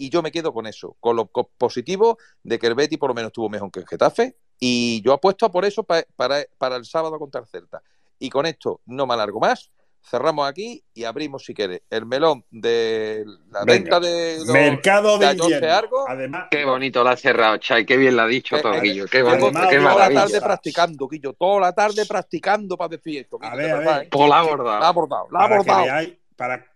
y 0.06 0.10
yo 0.10 0.22
me 0.22 0.32
quedo 0.32 0.54
con 0.54 0.66
eso, 0.68 0.96
con 1.00 1.16
lo 1.16 1.26
positivo 1.28 2.18
de 2.44 2.58
que 2.60 2.68
el 2.68 2.76
Betis 2.76 2.98
por 2.98 3.10
lo 3.10 3.14
menos 3.14 3.30
estuvo 3.30 3.50
mejor 3.50 3.72
que 3.72 3.80
el 3.82 3.88
Getafe 3.88 4.36
y 4.60 5.02
yo 5.04 5.14
apuesto 5.14 5.46
a 5.46 5.52
por 5.52 5.66
eso 5.66 5.84
pa- 5.84 6.04
para, 6.16 6.44
para 6.58 6.76
el 6.76 6.86
sábado 6.86 7.18
contra 7.20 7.42
el 7.42 7.48
Celta. 7.48 7.82
Y 8.20 8.30
con 8.30 8.46
esto 8.46 8.82
no 8.86 9.06
me 9.08 9.14
alargo 9.16 9.40
más, 9.40 9.72
cerramos 10.04 10.48
aquí 10.50 10.84
y 10.96 11.04
abrimos 11.04 11.46
si 11.46 11.54
quieres 11.54 11.82
el 11.90 12.06
melón 12.08 12.44
de 12.50 13.24
la 13.52 13.60
Venga. 13.64 13.74
venta 13.74 14.00
de 14.00 14.38
los- 14.40 14.48
Mercado 14.48 15.18
de 15.20 15.32
invierno. 15.34 15.72
Argo. 15.72 16.06
Además, 16.08 16.48
Qué 16.50 16.66
bonito 16.66 17.04
lo 17.04 17.10
ha 17.12 17.18
cerrado, 17.18 17.58
Chay. 17.58 17.86
Qué 17.86 17.98
bien 17.98 18.16
lo 18.16 18.24
ha 18.24 18.28
dicho 18.28 18.56
Que- 18.56 18.62
todo, 18.64 18.74
eh, 18.76 18.82
Guillo. 18.82 19.06
Qué 19.06 19.22
bonito, 19.22 19.46
además, 19.48 19.68
qué 19.70 19.78
llevo 19.80 20.00
la 20.00 20.10
tarde 20.12 20.42
practicando, 20.42 21.08
Guillo, 21.08 21.34
toda 21.34 21.60
la 21.62 21.74
tarde 21.74 22.06
practicando 22.08 22.76
para 22.78 22.90
decir 22.90 23.20
esto. 23.22 23.38
Guillo, 23.38 23.54
a 23.54 23.56
de 23.58 23.64
ver, 23.64 23.72
a 23.76 23.78
ver. 23.80 24.04
¿eh? 24.06 24.10
Pues 24.12 24.30
la 24.30 24.36
ha 24.36 24.40
abordado. 24.40 24.80
La 24.80 24.86
ha 24.86 24.90
abordado, 24.90 25.28
la 25.32 25.40
ha 25.40 25.42
para 25.44 25.50
que 25.50 25.56
abordado. 25.72 25.84
veáis, 25.84 26.14
para, 26.36 26.71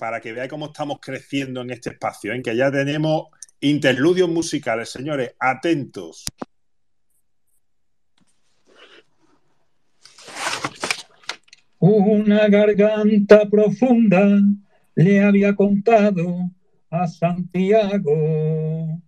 para 0.00 0.18
que 0.18 0.32
veáis 0.32 0.48
cómo 0.48 0.66
estamos 0.66 0.98
creciendo 0.98 1.60
en 1.60 1.70
este 1.70 1.90
espacio, 1.90 2.32
en 2.32 2.42
que 2.42 2.56
ya 2.56 2.72
tenemos 2.72 3.26
interludios 3.60 4.30
musicales, 4.30 4.88
señores, 4.88 5.34
atentos. 5.38 6.24
Una 11.78 12.48
garganta 12.48 13.46
profunda 13.50 14.40
le 14.94 15.22
había 15.22 15.54
contado 15.54 16.50
a 16.88 17.06
Santiago 17.06 19.02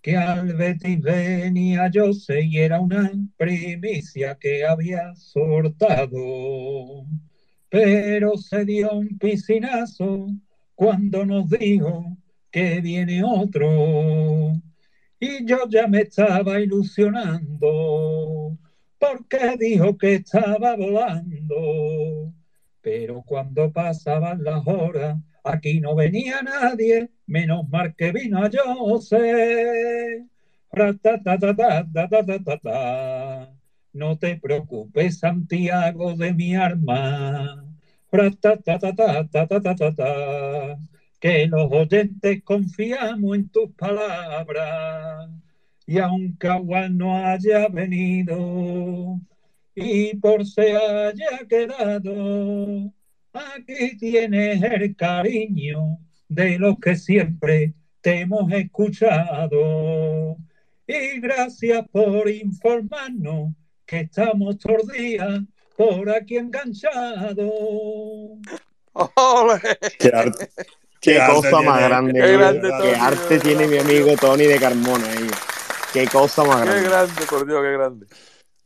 que 0.00 0.16
al 0.16 0.54
Betis 0.54 1.00
venía 1.00 1.88
Jose 1.94 2.42
y 2.42 2.58
era 2.58 2.80
una 2.80 3.12
primicia 3.36 4.36
que 4.40 4.64
había 4.64 5.14
sortado. 5.14 7.06
Pero 7.72 8.36
se 8.36 8.66
dio 8.66 8.92
un 8.92 9.16
piscinazo 9.18 10.26
cuando 10.74 11.24
nos 11.24 11.48
dijo 11.48 12.18
que 12.50 12.82
viene 12.82 13.24
otro. 13.24 14.52
Y 15.18 15.46
yo 15.46 15.66
ya 15.70 15.86
me 15.86 16.02
estaba 16.02 16.60
ilusionando 16.60 18.58
porque 18.98 19.56
dijo 19.58 19.96
que 19.96 20.16
estaba 20.16 20.76
volando. 20.76 22.34
Pero 22.82 23.22
cuando 23.22 23.72
pasaban 23.72 24.44
las 24.44 24.66
horas, 24.66 25.16
aquí 25.42 25.80
no 25.80 25.94
venía 25.94 26.42
nadie, 26.42 27.08
menos 27.26 27.66
mal 27.70 27.94
que 27.96 28.12
vino 28.12 28.44
a 28.44 28.50
José. 28.76 30.26
No 33.92 34.16
te 34.18 34.36
preocupes, 34.36 35.18
Santiago 35.18 36.14
de 36.14 36.32
mi 36.32 36.54
alma. 36.54 37.64
Que 41.20 41.46
los 41.46 41.72
oyentes 41.72 42.42
confiamos 42.42 43.36
en 43.36 43.48
tus 43.50 43.70
palabras. 43.72 45.30
Y 45.86 45.98
aunque 45.98 46.48
agua 46.48 46.88
no 46.88 47.16
haya 47.16 47.68
venido 47.68 49.20
y 49.74 50.16
por 50.16 50.46
se 50.46 50.76
haya 50.76 51.46
quedado, 51.48 52.92
aquí 53.32 53.96
tienes 53.98 54.62
el 54.62 54.96
cariño 54.96 55.98
de 56.28 56.58
los 56.58 56.78
que 56.78 56.96
siempre 56.96 57.74
te 58.00 58.20
hemos 58.20 58.50
escuchado. 58.52 60.36
Y 60.86 61.20
gracias 61.20 61.86
por 61.90 62.28
informarnos 62.28 63.54
que 63.86 64.00
estamos 64.00 64.58
todos 64.58 64.78
los 64.84 64.88
días 64.96 65.40
por 65.76 66.08
aquí 66.10 66.36
enganchados. 66.36 67.36
¡Ole! 68.94 69.60
Qué 69.98 70.10
arte, 70.14 70.50
Qué, 71.00 71.20
arte 71.20 71.34
cosa 71.34 71.48
tiene- 71.50 71.64
más 71.66 71.80
grande, 71.82 72.12
qué 72.20 72.26
tío. 72.28 72.38
grande, 72.38 72.60
Qué 72.62 72.68
Tony, 72.68 72.94
arte 73.00 73.38
tiene 73.40 73.66
mi 73.66 73.78
amigo 73.78 74.16
Tony 74.20 74.44
de 74.44 74.58
Carmona 74.58 75.06
ahí. 75.08 75.30
Qué 75.92 76.06
cosa 76.08 76.44
más 76.44 76.62
¡Qué 76.62 76.66
grande. 76.70 76.88
grande, 76.88 77.22
por 77.28 77.46
Dios, 77.46 77.62
qué 77.62 77.72
grande! 77.72 78.06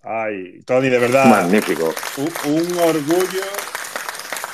Ay, 0.02 0.60
Tony, 0.64 0.88
de 0.88 0.98
verdad, 0.98 1.26
Magnífico. 1.26 1.93
un, 2.18 2.52
un 2.52 2.78
orgullo 2.78 3.43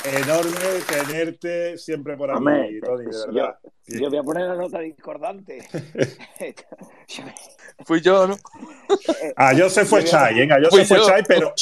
enorme 0.05 0.81
tenerte 0.89 1.79
siempre 1.79 2.17
por 2.17 2.31
aquí, 2.31 2.81
Tony, 2.81 3.05
de 3.05 4.01
yo, 4.01 4.09
voy 4.09 4.19
a 4.19 4.23
poner 4.23 4.49
la 4.49 4.55
nota 4.55 4.79
discordante. 4.81 5.59
Fui 7.85 8.01
yo, 8.01 8.27
¿no? 8.29 8.37
Ah, 9.37 9.53
yo 9.53 9.69
se 9.69 9.85
fue 9.85 10.05
Chai, 10.05 10.35
venga, 10.35 10.59
yo 10.61 10.71
se 10.71 10.85
fue 10.85 10.99
yo. 10.99 11.07
Chai, 11.07 11.23
pero, 11.27 11.53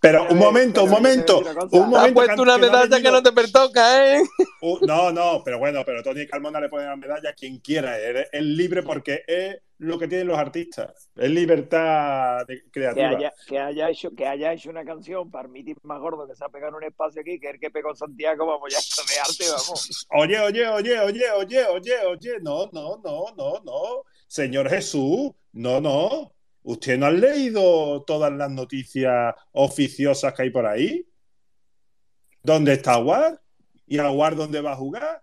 pero 0.00 0.26
un 0.28 0.38
momento, 0.38 0.84
un 0.84 0.90
momento, 0.90 1.36
a 1.36 1.52
un 1.70 1.84
has 1.84 1.88
momento. 1.88 2.14
puesto 2.14 2.42
una 2.42 2.54
que 2.54 2.60
no 2.60 2.66
ha 2.66 2.70
medalla 2.70 3.00
que 3.00 3.10
no 3.10 3.22
te 3.22 3.32
pertoca, 3.32 4.14
¿eh? 4.16 4.22
Uh, 4.60 4.78
no, 4.86 5.12
no, 5.12 5.42
pero 5.44 5.58
bueno, 5.58 5.82
pero 5.84 6.02
Tony 6.02 6.26
Carmona 6.26 6.60
le 6.60 6.68
pone 6.68 6.86
la 6.86 6.96
medalla 6.96 7.30
a 7.30 7.34
quien 7.34 7.58
quiera. 7.58 7.98
Es, 7.98 8.28
es 8.32 8.42
libre 8.42 8.82
porque 8.82 9.22
es 9.26 9.56
lo 9.82 9.98
que 9.98 10.06
tienen 10.06 10.28
los 10.28 10.38
artistas. 10.38 11.10
Es 11.16 11.30
libertad 11.30 12.46
de- 12.46 12.62
que 12.62 12.70
creativa. 12.70 13.08
haya, 13.08 13.32
que 13.48 13.58
haya 13.58 13.90
hecho 13.90 14.10
que 14.14 14.26
haya 14.26 14.52
hecho 14.52 14.70
una 14.70 14.84
canción 14.84 15.28
para 15.30 15.48
mi 15.48 15.64
más 15.82 15.98
gordo 15.98 16.26
que 16.28 16.36
se 16.36 16.44
ha 16.44 16.48
pegado 16.48 16.70
en 16.70 16.74
un 16.76 16.84
espacio 16.84 17.20
aquí 17.20 17.40
que 17.40 17.50
el 17.50 17.58
que 17.58 17.70
pegó 17.70 17.94
Santiago 17.94 18.46
vamos 18.46 18.72
ya 18.72 18.78
de 18.78 19.20
arte 19.20 19.44
vamos 19.50 20.06
Oye, 20.10 20.38
oye, 20.38 20.68
oye, 20.68 21.00
oye, 21.00 21.30
oye, 21.32 21.64
oye, 21.66 22.06
oye. 22.06 22.40
No, 22.42 22.66
no, 22.72 23.00
no, 23.02 23.24
no, 23.36 23.60
no. 23.64 24.04
Señor 24.28 24.68
Jesús, 24.70 25.32
no, 25.52 25.80
no. 25.80 26.32
¿Usted 26.62 26.96
no 26.96 27.06
ha 27.06 27.10
leído 27.10 28.04
todas 28.04 28.32
las 28.32 28.50
noticias 28.50 29.34
oficiosas 29.50 30.32
que 30.32 30.42
hay 30.42 30.50
por 30.50 30.64
ahí? 30.64 31.04
¿Dónde 32.42 32.74
está 32.74 32.94
Aguar? 32.94 33.40
¿Y 33.86 33.98
Aguar 33.98 34.36
dónde 34.36 34.60
va 34.60 34.72
a 34.72 34.76
jugar? 34.76 35.22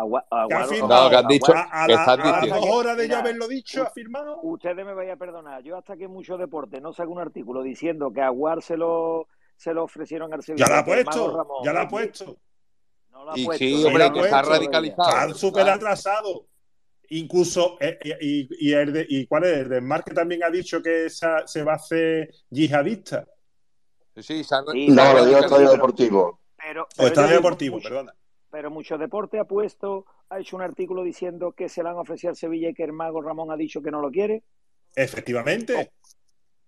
Agua- 0.00 0.22
¿Qué 0.30 0.36
ha 0.36 0.42
Aguaro- 0.42 0.68
firmado? 0.68 1.04
No, 1.04 1.10
que 1.10 1.16
han 1.16 1.26
dicho- 1.28 1.52
a, 1.54 1.82
a 1.82 1.86
que 1.86 1.92
la- 1.94 2.00
están 2.00 2.20
a 2.20 2.24
las 2.24 2.40
diciendo. 2.42 2.66
dos 2.66 2.76
horas 2.76 2.96
de 2.96 3.02
ya 3.02 3.08
Mira, 3.08 3.18
haberlo 3.20 3.48
dicho, 3.48 3.80
u- 3.82 3.84
ha 3.84 3.90
firmado. 3.90 4.40
Ustedes 4.42 4.76
me 4.86 4.94
vayan 4.94 5.12
a 5.14 5.16
perdonar. 5.18 5.62
Yo 5.62 5.76
hasta 5.76 5.96
que 5.96 6.08
mucho 6.08 6.36
deporte 6.38 6.80
no 6.80 6.92
saco 6.92 7.10
un 7.12 7.20
artículo 7.20 7.62
diciendo 7.62 8.12
que 8.12 8.20
a 8.22 8.26
Aguar 8.26 8.62
se 8.62 8.76
lo, 8.76 9.28
se 9.56 9.74
lo 9.74 9.84
ofrecieron 9.84 10.32
al 10.32 10.42
Sevilla. 10.42 10.66
Ya 10.66 10.72
la 10.72 10.78
ha 10.80 10.84
puesto, 10.84 11.36
Ramón 11.36 11.56
ya 11.64 11.72
la 11.72 11.82
ha 11.82 11.88
puesto. 11.88 12.36
No 13.10 13.24
lo 13.24 13.32
ha 13.32 13.38
Y 13.38 13.44
puesto. 13.44 13.64
sí, 13.64 13.76
Sí, 13.76 13.84
hombre, 13.84 13.98
la 14.04 14.06
ha 14.06 14.12
que 14.12 14.20
está 14.20 14.38
puesto. 14.40 14.50
radicalizado. 14.54 15.08
Está 15.10 15.34
súper 15.34 15.64
¿verdad? 15.64 15.76
atrasado. 15.76 16.46
Incluso, 17.10 17.76
eh, 17.80 17.98
y, 18.20 18.68
y, 18.70 18.72
el 18.72 18.92
de- 18.92 19.06
¿y 19.06 19.26
cuál 19.26 19.44
es? 19.44 19.58
El 19.58 19.68
de 19.68 19.80
Marque 19.82 20.14
también 20.14 20.42
ha 20.44 20.48
dicho 20.50 20.80
que 20.82 21.06
esa- 21.06 21.46
se 21.46 21.62
va 21.62 21.72
a 21.72 21.76
hacer 21.76 22.30
yihadista. 22.48 23.26
Sí, 24.14 24.22
sí, 24.22 24.44
se 24.44 24.54
han- 24.54 24.64
Sí, 24.72 24.86
se 24.88 24.94
No, 24.94 25.12
lo 25.12 25.24
digo. 25.26 25.38
Estadio 25.40 25.70
Deportivo. 25.72 26.40
Pero, 26.56 26.86
O 26.98 27.06
Estadio 27.06 27.34
Deportivo, 27.36 27.76
mucho- 27.76 27.88
perdona. 27.88 28.14
Pero 28.52 28.70
mucho 28.70 28.98
deporte 28.98 29.38
ha 29.38 29.44
puesto, 29.44 30.04
ha 30.28 30.38
hecho 30.38 30.56
un 30.56 30.62
artículo 30.62 31.02
diciendo 31.02 31.52
que 31.52 31.70
se 31.70 31.82
le 31.82 31.88
han 31.88 31.96
ofrecido 31.96 32.30
al 32.30 32.36
Sevilla 32.36 32.68
y 32.68 32.74
que 32.74 32.84
el 32.84 32.92
Mago 32.92 33.22
Ramón 33.22 33.50
ha 33.50 33.56
dicho 33.56 33.82
que 33.82 33.90
no 33.90 34.02
lo 34.02 34.10
quiere. 34.10 34.42
Efectivamente, 34.94 35.90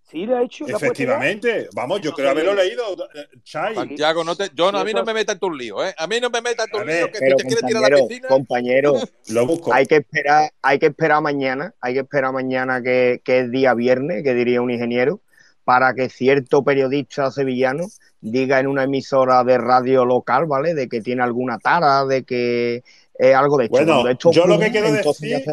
Sí, 0.07 0.27
le 0.27 0.35
ha 0.37 0.43
hecho. 0.43 0.67
Efectivamente. 0.67 1.67
Vamos, 1.75 2.03
yo 2.03 2.11
No 2.11 2.17
creo 2.17 2.31
haberlo 2.31 2.55
leído, 2.55 2.83
eh, 3.15 3.27
Chai. 3.43 3.75
Santiago, 3.75 4.23
no 4.23 4.37
te, 4.37 4.51
yo 4.55 4.71
no, 4.71 4.79
a 4.79 4.85
mí 4.85 4.93
no 4.93 5.03
me 5.03 5.15
metas 5.15 5.35
en 5.35 5.41
tus 5.41 5.57
líos, 5.57 5.83
¿eh? 5.83 5.95
A 5.97 6.07
mí 6.07 6.21
no 6.21 6.29
me 6.29 6.43
metas 6.43 6.67
en 6.67 6.73
tus 6.73 6.87
líos, 6.87 7.09
que 7.09 7.21
te 7.21 7.35
quieres 7.43 7.67
tirar 7.67 7.85
a 7.85 7.89
la 7.89 8.07
piscina. 8.07 8.29
compañero, 8.29 8.95
Lo 9.31 9.47
busco. 9.47 9.73
hay 9.73 9.87
que 9.87 9.97
esperar, 9.97 10.51
hay 10.61 10.79
que 10.79 10.87
esperar 10.87 11.23
mañana, 11.23 11.75
hay 11.81 11.95
que 11.95 12.01
esperar 12.01 12.35
mañana 12.35 12.83
que, 12.83 13.23
que 13.25 13.41
es 13.41 13.51
día 13.51 13.73
viernes, 13.73 14.23
que 14.23 14.35
diría 14.35 14.61
un 14.61 14.71
ingeniero, 14.71 15.21
para 15.65 15.95
que 15.95 16.09
cierto 16.09 16.63
periodista 16.63 17.31
sevillano 17.31 17.87
diga 18.21 18.61
en 18.61 18.67
una 18.67 18.85
emisora 18.85 19.43
de 19.45 19.59
radio 19.59 20.05
local, 20.05 20.47
¿vale? 20.47 20.75
De 20.75 20.89
que 20.89 21.01
tiene 21.01 21.23
alguna 21.23 21.59
tara, 21.59 22.05
de 22.05 22.25
que 22.25 22.83
es 23.15 23.35
algo 23.35 23.59
de 23.59 23.65
hecho. 23.67 23.73
Bueno, 23.73 23.93
Cuando 23.95 24.11
esto 24.11 24.33
yo 24.33 24.47
lo 24.47 24.59
que 24.59 24.71
quiero 24.71 24.93
decir 24.93 25.45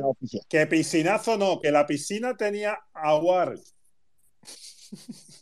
que 0.49 0.67
piscinazo 0.67 1.37
no, 1.37 1.59
que 1.59 1.71
la 1.71 1.85
piscina 1.85 2.35
tenía 2.35 2.79
aguar. 2.93 3.55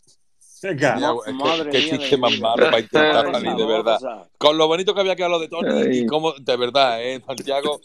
Es 0.62 0.76
que- 0.76 0.86
qué 1.24 1.32
mía 1.32 1.64
de 1.64 1.70
chiste 1.98 2.16
más 2.18 2.38
malo 2.40 2.64
para 2.64 2.80
intentar 2.80 3.24
salir, 3.32 3.50
de 3.56 3.66
verdad. 3.66 3.98
Con 4.38 4.58
lo 4.58 4.66
bonito 4.68 4.94
que 4.94 5.00
había 5.00 5.16
quedado 5.16 5.32
lo 5.32 5.38
de 5.40 5.48
Tony 5.48 5.68
y 5.96 6.06
cómo, 6.06 6.32
de 6.34 6.56
verdad, 6.56 7.02
¿eh, 7.02 7.20
Santiago? 7.26 7.80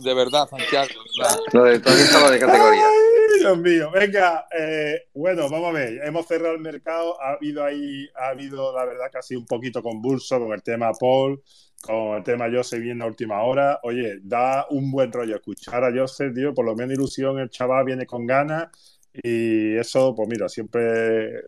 De 0.00 0.14
verdad, 0.14 0.48
Santiago, 0.48 0.88
de 0.88 1.22
verdad. 1.22 1.38
Lo 1.52 1.64
de 1.64 1.78
Tony 1.80 2.00
estaba 2.00 2.30
de 2.30 2.38
categoría. 2.38 2.86
Ay, 2.86 3.38
Dios 3.40 3.58
mío, 3.58 3.90
venga, 3.90 4.46
eh, 4.58 5.02
bueno, 5.14 5.48
vamos 5.50 5.68
a 5.68 5.72
ver, 5.72 6.00
hemos 6.04 6.26
cerrado 6.26 6.54
el 6.54 6.60
mercado, 6.60 7.20
ha 7.22 7.32
habido 7.32 7.64
ahí, 7.64 8.08
ha 8.16 8.28
habido 8.28 8.74
la 8.74 8.84
verdad 8.84 9.06
casi 9.12 9.36
un 9.36 9.46
poquito 9.46 9.82
convulso 9.82 10.38
con 10.38 10.52
el 10.52 10.62
tema 10.62 10.90
Paul, 10.98 11.42
con 11.82 12.16
el 12.16 12.24
tema 12.24 12.46
Joseph 12.52 12.80
viendo 12.80 13.04
a 13.04 13.08
última 13.08 13.42
hora, 13.42 13.78
oye, 13.82 14.18
da 14.22 14.66
un 14.70 14.90
buen 14.90 15.12
rollo 15.12 15.36
escuchar 15.36 15.84
a 15.84 15.92
Joseph, 15.94 16.34
tío, 16.34 16.52
por 16.54 16.64
lo 16.64 16.74
menos 16.74 16.94
ilusión, 16.94 17.38
el 17.38 17.50
chaval 17.50 17.84
viene 17.84 18.06
con 18.06 18.26
ganas 18.26 18.68
y 19.12 19.76
eso, 19.76 20.14
pues 20.14 20.28
mira, 20.28 20.48
siempre 20.48 21.42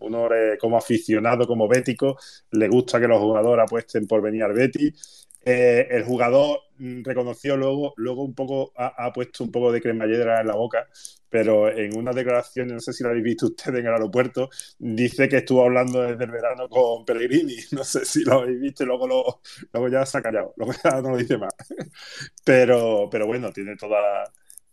uno 0.00 0.28
como 0.60 0.76
aficionado, 0.76 1.46
como 1.46 1.68
bético, 1.68 2.16
le 2.52 2.68
gusta 2.68 3.00
que 3.00 3.08
los 3.08 3.18
jugadores 3.20 3.64
apuesten 3.64 4.06
por 4.06 4.22
venir 4.22 4.42
al 4.44 4.52
Betis. 4.52 5.28
Eh, 5.46 5.86
el 5.90 6.04
jugador 6.04 6.58
mm, 6.78 7.02
reconoció 7.04 7.56
luego, 7.56 7.92
luego 7.96 8.22
un 8.24 8.34
poco, 8.34 8.72
ha, 8.76 9.06
ha 9.06 9.12
puesto 9.12 9.44
un 9.44 9.50
poco 9.52 9.70
de 9.72 9.80
cremallera 9.82 10.40
en 10.40 10.46
la 10.46 10.54
boca, 10.56 10.88
pero 11.28 11.68
en 11.70 11.96
una 11.98 12.12
declaración, 12.12 12.68
no 12.68 12.80
sé 12.80 12.92
si 12.94 13.02
la 13.04 13.10
habéis 13.10 13.24
visto 13.24 13.46
ustedes 13.46 13.80
en 13.80 13.86
el 13.86 13.92
aeropuerto, 13.92 14.48
dice 14.78 15.28
que 15.28 15.38
estuvo 15.38 15.62
hablando 15.64 16.00
desde 16.02 16.24
el 16.24 16.30
verano 16.30 16.68
con 16.68 17.04
Pellegrini. 17.04 17.56
No 17.72 17.84
sé 17.84 18.04
si 18.06 18.24
lo 18.24 18.40
habéis 18.40 18.60
visto 18.60 18.84
y 18.84 18.86
luego, 18.86 19.06
lo- 19.06 19.40
luego 19.72 19.88
ya 19.88 20.06
se 20.06 20.18
ha 20.18 20.22
callado, 20.22 20.54
luego 20.56 20.72
ya 20.82 21.00
no 21.02 21.10
lo 21.10 21.16
dice 21.18 21.36
más. 21.38 21.52
Pero, 22.44 23.08
pero 23.10 23.26
bueno, 23.26 23.52
tiene 23.52 23.76
toda, 23.76 24.24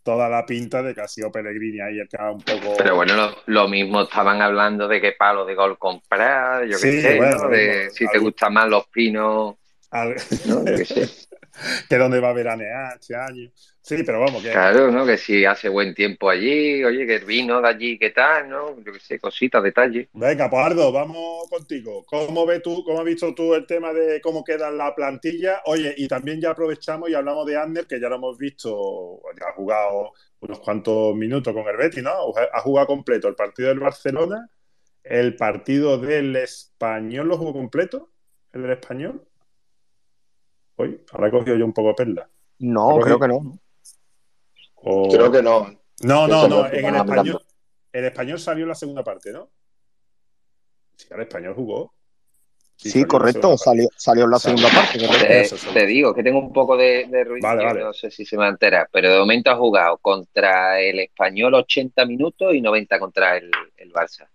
toda 0.02 0.28
la 0.28 0.44
pinta 0.44 0.82
de 0.82 0.94
que 0.94 1.00
ha 1.00 1.08
sido 1.08 1.30
Pellegrini 1.30 1.80
ahí 1.80 1.98
el 2.00 2.08
que 2.08 2.16
ha 2.18 2.30
un 2.30 2.40
poco. 2.42 2.74
Pero 2.78 2.96
bueno, 2.96 3.14
lo, 3.14 3.36
lo 3.46 3.68
mismo 3.68 4.02
estaban 4.02 4.40
hablando 4.42 4.88
de 4.88 5.00
qué 5.00 5.12
palo 5.12 5.44
de 5.44 5.54
gol 5.54 5.78
comprar, 5.78 6.64
yo 6.66 6.76
qué 6.78 6.78
Sí, 6.78 7.00
sé, 7.00 7.16
bueno, 7.16 7.36
¿no? 7.36 7.42
lo 7.44 7.48
De 7.50 7.90
si 7.90 8.06
te 8.08 8.18
gustan 8.18 8.54
más 8.54 8.68
los 8.68 8.86
pinos, 8.88 9.56
al- 9.90 10.16
¿no? 10.44 10.64
Yo 10.66 10.76
qué 10.76 10.84
sé. 10.84 11.08
que 11.88 11.96
dónde 11.96 12.20
va 12.20 12.30
a 12.30 12.32
veranear 12.32 12.98
este 13.00 13.14
año. 13.14 13.50
Sí, 13.80 14.02
pero 14.04 14.20
vamos, 14.20 14.42
que 14.42 14.50
Claro, 14.50 14.90
¿no? 14.90 15.04
Que 15.04 15.16
si 15.16 15.44
hace 15.44 15.68
buen 15.68 15.92
tiempo 15.94 16.30
allí, 16.30 16.84
oye, 16.84 17.04
que 17.04 17.16
el 17.16 17.24
vino 17.24 17.60
de 17.60 17.68
allí, 17.68 17.98
¿qué 17.98 18.10
tal, 18.10 18.48
no? 18.48 18.80
Yo 18.80 18.92
qué 18.92 19.00
sé, 19.00 19.18
cositas, 19.18 19.62
detalles. 19.62 20.08
Venga, 20.12 20.48
pues 20.48 20.64
Ardo, 20.64 20.92
vamos 20.92 21.48
contigo. 21.50 22.04
¿Cómo 22.06 22.46
ves 22.46 22.62
tú, 22.62 22.84
cómo 22.84 23.00
has 23.00 23.04
visto 23.04 23.34
tú 23.34 23.54
el 23.54 23.66
tema 23.66 23.92
de 23.92 24.20
cómo 24.20 24.44
queda 24.44 24.70
la 24.70 24.94
plantilla? 24.94 25.62
Oye, 25.66 25.94
y 25.96 26.06
también 26.06 26.40
ya 26.40 26.50
aprovechamos 26.50 27.10
y 27.10 27.14
hablamos 27.14 27.44
de 27.46 27.56
Ander, 27.56 27.86
que 27.86 28.00
ya 28.00 28.08
lo 28.08 28.16
hemos 28.16 28.38
visto, 28.38 29.20
ya 29.38 29.48
ha 29.48 29.52
jugado 29.52 30.12
unos 30.40 30.60
cuantos 30.60 31.14
minutos 31.16 31.52
con 31.52 31.66
el 31.66 31.76
Betis, 31.76 32.02
¿no? 32.02 32.12
Ha 32.52 32.60
jugado 32.60 32.86
completo 32.86 33.28
el 33.28 33.34
partido 33.34 33.68
del 33.68 33.80
Barcelona, 33.80 34.48
el 35.02 35.34
partido 35.36 35.98
del 35.98 36.36
Español 36.36 37.28
lo 37.28 37.36
jugó 37.36 37.52
completo, 37.52 38.10
el 38.52 38.62
del 38.62 38.72
Español. 38.72 39.24
Hoy, 40.82 41.04
ahora 41.12 41.28
he 41.28 41.30
cogido 41.30 41.56
yo 41.56 41.64
un 41.64 41.72
poco 41.72 41.94
perla. 41.94 42.28
No, 42.58 42.98
Creo 43.00 43.18
que- 43.18 43.28
no. 43.28 43.58
O- 44.76 45.08
Creo 45.10 45.30
que 45.30 45.42
no. 45.42 45.68
No, 46.02 46.26
no, 46.26 46.48
no, 46.48 46.66
en 46.66 46.72
el 46.86 46.94
español, 46.96 47.06
mirando. 47.08 47.42
el 47.92 48.04
español 48.06 48.38
salió 48.40 48.64
en 48.64 48.68
la 48.70 48.74
segunda 48.74 49.04
parte, 49.04 49.32
¿no? 49.32 49.48
Sí, 50.96 51.06
el 51.10 51.20
español 51.20 51.54
jugó. 51.54 51.94
Sí, 52.74 52.90
salió 52.90 53.06
correcto, 53.08 53.56
salió, 53.56 53.88
salió 53.96 54.24
en 54.24 54.30
la 54.32 54.38
Salió. 54.40 54.58
segunda 54.58 54.80
parte. 54.82 54.98
Te, 54.98 55.40
Eso, 55.42 55.54
eso. 55.54 55.70
te 55.72 55.86
digo 55.86 56.12
que 56.12 56.24
tengo 56.24 56.40
un 56.40 56.52
poco 56.52 56.76
de, 56.76 57.06
de 57.08 57.22
ruido, 57.22 57.46
Vale, 57.46 57.64
vale. 57.64 57.80
no 57.80 57.92
sé 57.92 58.10
si 58.10 58.24
se 58.24 58.36
me 58.36 58.48
entera, 58.48 58.88
pero 58.90 59.12
de 59.12 59.18
momento 59.20 59.50
ha 59.52 59.56
jugado 59.56 59.98
contra 59.98 60.80
el 60.80 60.98
Español 60.98 61.54
80 61.54 62.04
minutos 62.06 62.52
y 62.54 62.60
90 62.60 62.98
contra 62.98 63.36
el, 63.36 63.50
el 63.76 63.92
Barça. 63.92 64.26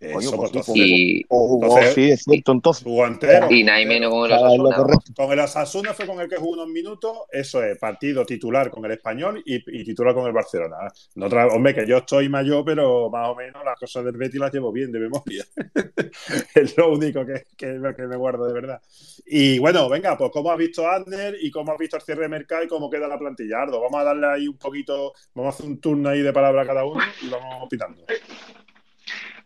Coño, 0.00 0.30
pues, 0.32 0.50
pues 0.52 0.64
sí, 0.66 1.18
Y, 1.20 1.24
O 1.28 1.46
jugó, 1.46 1.64
Entonces- 1.66 1.94
sí, 1.94 2.10
es 2.10 2.22
cierto, 2.24 2.52
entonces. 2.52 2.82
jugó 2.84 3.06
entero. 3.06 3.46
y 3.50 3.62
nada 3.64 3.84
menos 3.84 4.10
con 4.10 4.30
el 4.30 4.32
Osasuna. 4.38 4.76
Con 5.14 5.32
el 5.32 5.38
Osasuna 5.40 5.92
fue 5.94 6.06
con 6.06 6.20
el 6.20 6.28
que 6.28 6.36
jugó 6.36 6.52
unos 6.52 6.68
minutos, 6.68 7.18
eso 7.30 7.62
es, 7.62 7.76
partido 7.78 8.24
titular 8.24 8.70
con 8.70 8.84
el 8.86 8.92
español 8.92 9.42
y, 9.44 9.56
y 9.56 9.84
titular 9.84 10.14
con 10.14 10.26
el 10.26 10.32
Barcelona. 10.32 10.76
No 11.16 11.28
tra- 11.28 11.52
hombre, 11.54 11.74
que 11.74 11.86
yo 11.86 11.98
estoy 11.98 12.28
mayor, 12.30 12.64
pero 12.64 13.10
más 13.10 13.28
o 13.28 13.34
menos 13.34 13.62
las 13.64 13.78
cosas 13.78 14.04
del 14.04 14.16
Betis 14.16 14.40
las 14.40 14.52
llevo 14.52 14.72
bien 14.72 14.90
de 14.90 15.00
memoria. 15.00 15.44
es 16.54 16.76
lo 16.78 16.92
único 16.92 17.24
que, 17.26 17.44
que, 17.56 17.78
que 17.96 18.02
me 18.06 18.16
guardo 18.16 18.46
de 18.46 18.52
verdad. 18.54 18.80
Y 19.26 19.58
bueno, 19.58 19.88
venga, 19.88 20.16
pues 20.16 20.30
cómo 20.32 20.50
has 20.50 20.58
visto 20.58 20.86
a 20.86 20.94
Adner 20.96 21.36
y 21.40 21.50
cómo 21.50 21.72
has 21.72 21.78
visto 21.78 21.96
el 21.96 22.02
cierre 22.02 22.22
de 22.22 22.28
mercado 22.28 22.64
y 22.64 22.68
cómo 22.68 22.88
queda 22.90 23.06
la 23.06 23.18
plantilla. 23.18 23.62
Ardo, 23.62 23.80
vamos 23.80 24.00
a 24.00 24.04
darle 24.04 24.26
ahí 24.26 24.48
un 24.48 24.56
poquito, 24.56 25.12
vamos 25.34 25.54
a 25.54 25.56
hacer 25.56 25.66
un 25.66 25.78
turno 25.80 26.08
ahí 26.08 26.22
de 26.22 26.32
palabra 26.32 26.62
a 26.62 26.66
cada 26.66 26.84
uno 26.84 27.00
y 27.22 27.28
vamos 27.28 27.64
opinando. 27.64 28.02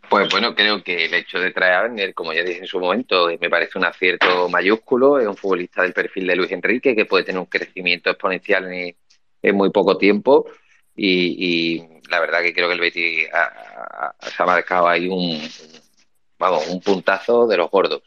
Pues 0.09 0.29
bueno, 0.29 0.55
creo 0.55 0.83
que 0.83 1.05
el 1.05 1.13
hecho 1.13 1.39
de 1.39 1.51
traer 1.51 1.73
a 1.73 1.81
Werner, 1.83 2.13
como 2.13 2.33
ya 2.33 2.43
dije 2.43 2.59
en 2.59 2.67
su 2.67 2.79
momento, 2.79 3.29
eh, 3.29 3.37
me 3.39 3.49
parece 3.49 3.77
un 3.77 3.85
acierto 3.85 4.49
mayúsculo. 4.49 5.19
Es 5.19 5.27
un 5.27 5.35
futbolista 5.35 5.81
del 5.81 5.93
perfil 5.93 6.27
de 6.27 6.35
Luis 6.35 6.51
Enrique 6.51 6.95
que 6.95 7.05
puede 7.05 7.23
tener 7.23 7.39
un 7.39 7.47
crecimiento 7.47 8.09
exponencial 8.09 8.71
en, 8.71 9.55
muy 9.55 9.69
poco 9.71 9.97
tiempo. 9.97 10.45
Y, 10.95 11.83
la 12.09 12.19
verdad 12.19 12.41
que 12.41 12.53
creo 12.53 12.67
que 12.67 12.75
el 12.75 12.79
Betis 12.79 13.27
ha- 13.33 14.13
ha- 14.19 14.29
se 14.29 14.41
ha 14.41 14.45
marcado 14.45 14.87
ahí 14.87 15.07
un, 15.07 15.41
vamos, 16.39 16.67
un 16.67 16.81
puntazo 16.81 17.47
de 17.47 17.57
los 17.57 17.69
gordos. 17.69 18.01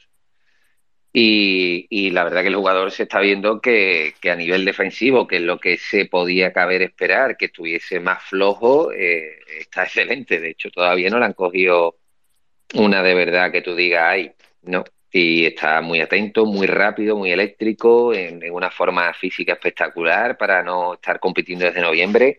Y, 1.21 1.89
y 1.91 2.11
la 2.11 2.23
verdad 2.23 2.43
que 2.43 2.49
el 2.49 2.55
jugador 2.55 2.93
se 2.93 3.03
está 3.03 3.19
viendo 3.19 3.61
que, 3.61 4.15
a 4.31 4.37
nivel 4.37 4.65
defensivo, 4.65 5.27
que 5.27 5.39
es 5.39 5.43
lo 5.43 5.59
que 5.59 5.77
se 5.77 6.07
podía 6.07 6.53
caber 6.53 6.81
esperar, 6.83 7.37
que 7.37 7.47
estuviese 7.47 7.99
más 7.99 8.23
flojo, 8.23 8.93
eh, 8.93 9.41
está 9.59 9.83
excelente. 9.85 10.39
De 10.39 10.51
hecho, 10.51 10.71
todavía 10.71 11.11
no 11.11 11.19
le 11.19 11.25
han 11.25 11.33
cogido 11.33 11.97
una 12.75 13.03
de 13.03 13.15
verdad 13.15 13.51
que 13.51 13.63
tú 13.63 13.75
digas, 13.75 14.05
ay, 14.07 14.33
no. 14.63 14.85
Y 15.11 15.45
está 15.47 15.81
muy 15.81 16.01
atento, 16.01 16.45
muy 16.47 16.69
rápido, 16.69 17.17
muy 17.17 17.33
eléctrico, 17.33 18.15
en 18.15 18.41
una 18.53 18.71
forma 18.71 19.13
física 19.13 19.55
espectacular 19.55 20.37
para 20.37 20.63
no 20.63 20.95
estar 20.95 21.19
compitiendo 21.19 21.65
desde 21.65 21.81
noviembre. 21.81 22.39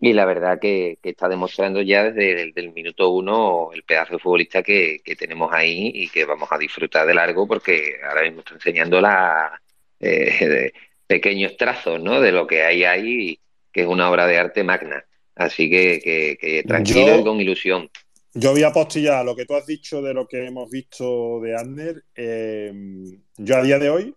Y 0.00 0.12
la 0.12 0.24
verdad 0.26 0.58
que, 0.60 0.98
que 1.02 1.10
está 1.10 1.28
demostrando 1.28 1.80
ya 1.80 2.04
desde 2.04 2.42
el 2.42 2.52
del 2.52 2.72
minuto 2.72 3.10
uno 3.10 3.70
el 3.72 3.84
pedazo 3.84 4.14
de 4.14 4.18
futbolista 4.18 4.62
que, 4.62 4.98
que 5.04 5.16
tenemos 5.16 5.50
ahí 5.52 5.90
y 5.94 6.08
que 6.08 6.24
vamos 6.24 6.48
a 6.52 6.58
disfrutar 6.58 7.06
de 7.06 7.14
largo 7.14 7.46
porque 7.46 7.96
ahora 8.06 8.22
mismo 8.22 8.40
está 8.40 8.54
enseñando 8.54 9.00
la, 9.00 9.60
eh, 10.00 10.72
pequeños 11.06 11.56
trazos 11.56 12.00
¿no? 12.02 12.20
de 12.20 12.32
lo 12.32 12.46
que 12.46 12.62
hay 12.62 12.84
ahí, 12.84 13.40
que 13.72 13.82
es 13.82 13.86
una 13.86 14.10
obra 14.10 14.26
de 14.26 14.38
arte 14.38 14.62
magna. 14.64 15.04
Así 15.36 15.68
que, 15.70 16.00
que, 16.02 16.36
que 16.40 16.62
tranquilo 16.64 17.06
Yo- 17.06 17.20
y 17.20 17.24
con 17.24 17.40
ilusión. 17.40 17.90
Yo 18.36 18.50
voy 18.50 18.64
a 18.64 18.68
apostillar 18.68 19.24
lo 19.24 19.36
que 19.36 19.46
tú 19.46 19.54
has 19.54 19.64
dicho 19.64 20.02
de 20.02 20.12
lo 20.12 20.26
que 20.26 20.44
hemos 20.44 20.68
visto 20.68 21.40
de 21.40 21.54
Adner. 21.56 22.04
Eh, 22.16 22.72
yo 23.36 23.56
a 23.56 23.62
día 23.62 23.78
de 23.78 23.90
hoy 23.90 24.14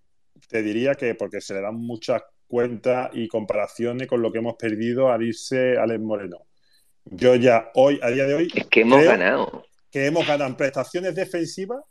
te 0.49 0.63
diría 0.63 0.95
que 0.95 1.13
porque 1.13 1.39
se 1.39 1.53
le 1.53 1.61
dan 1.61 1.75
muchas 1.75 2.23
cuentas 2.47 3.09
y 3.13 3.27
comparaciones 3.27 4.07
con 4.07 4.21
lo 4.21 4.31
que 4.31 4.39
hemos 4.39 4.55
perdido 4.55 5.11
al 5.11 5.23
irse 5.23 5.77
Alex 5.77 5.99
Moreno. 6.01 6.37
Yo 7.05 7.35
ya 7.35 7.71
hoy, 7.75 7.99
a 8.01 8.09
día 8.09 8.25
de 8.25 8.33
hoy, 8.33 8.51
Es 8.53 8.67
que 8.67 8.81
hemos 8.81 8.99
creo 8.99 9.11
ganado. 9.11 9.65
que 9.91 10.05
hemos 10.05 10.25
ganado 10.27 10.49
en 10.49 10.55
prestaciones 10.57 11.15
defensivas 11.15 11.81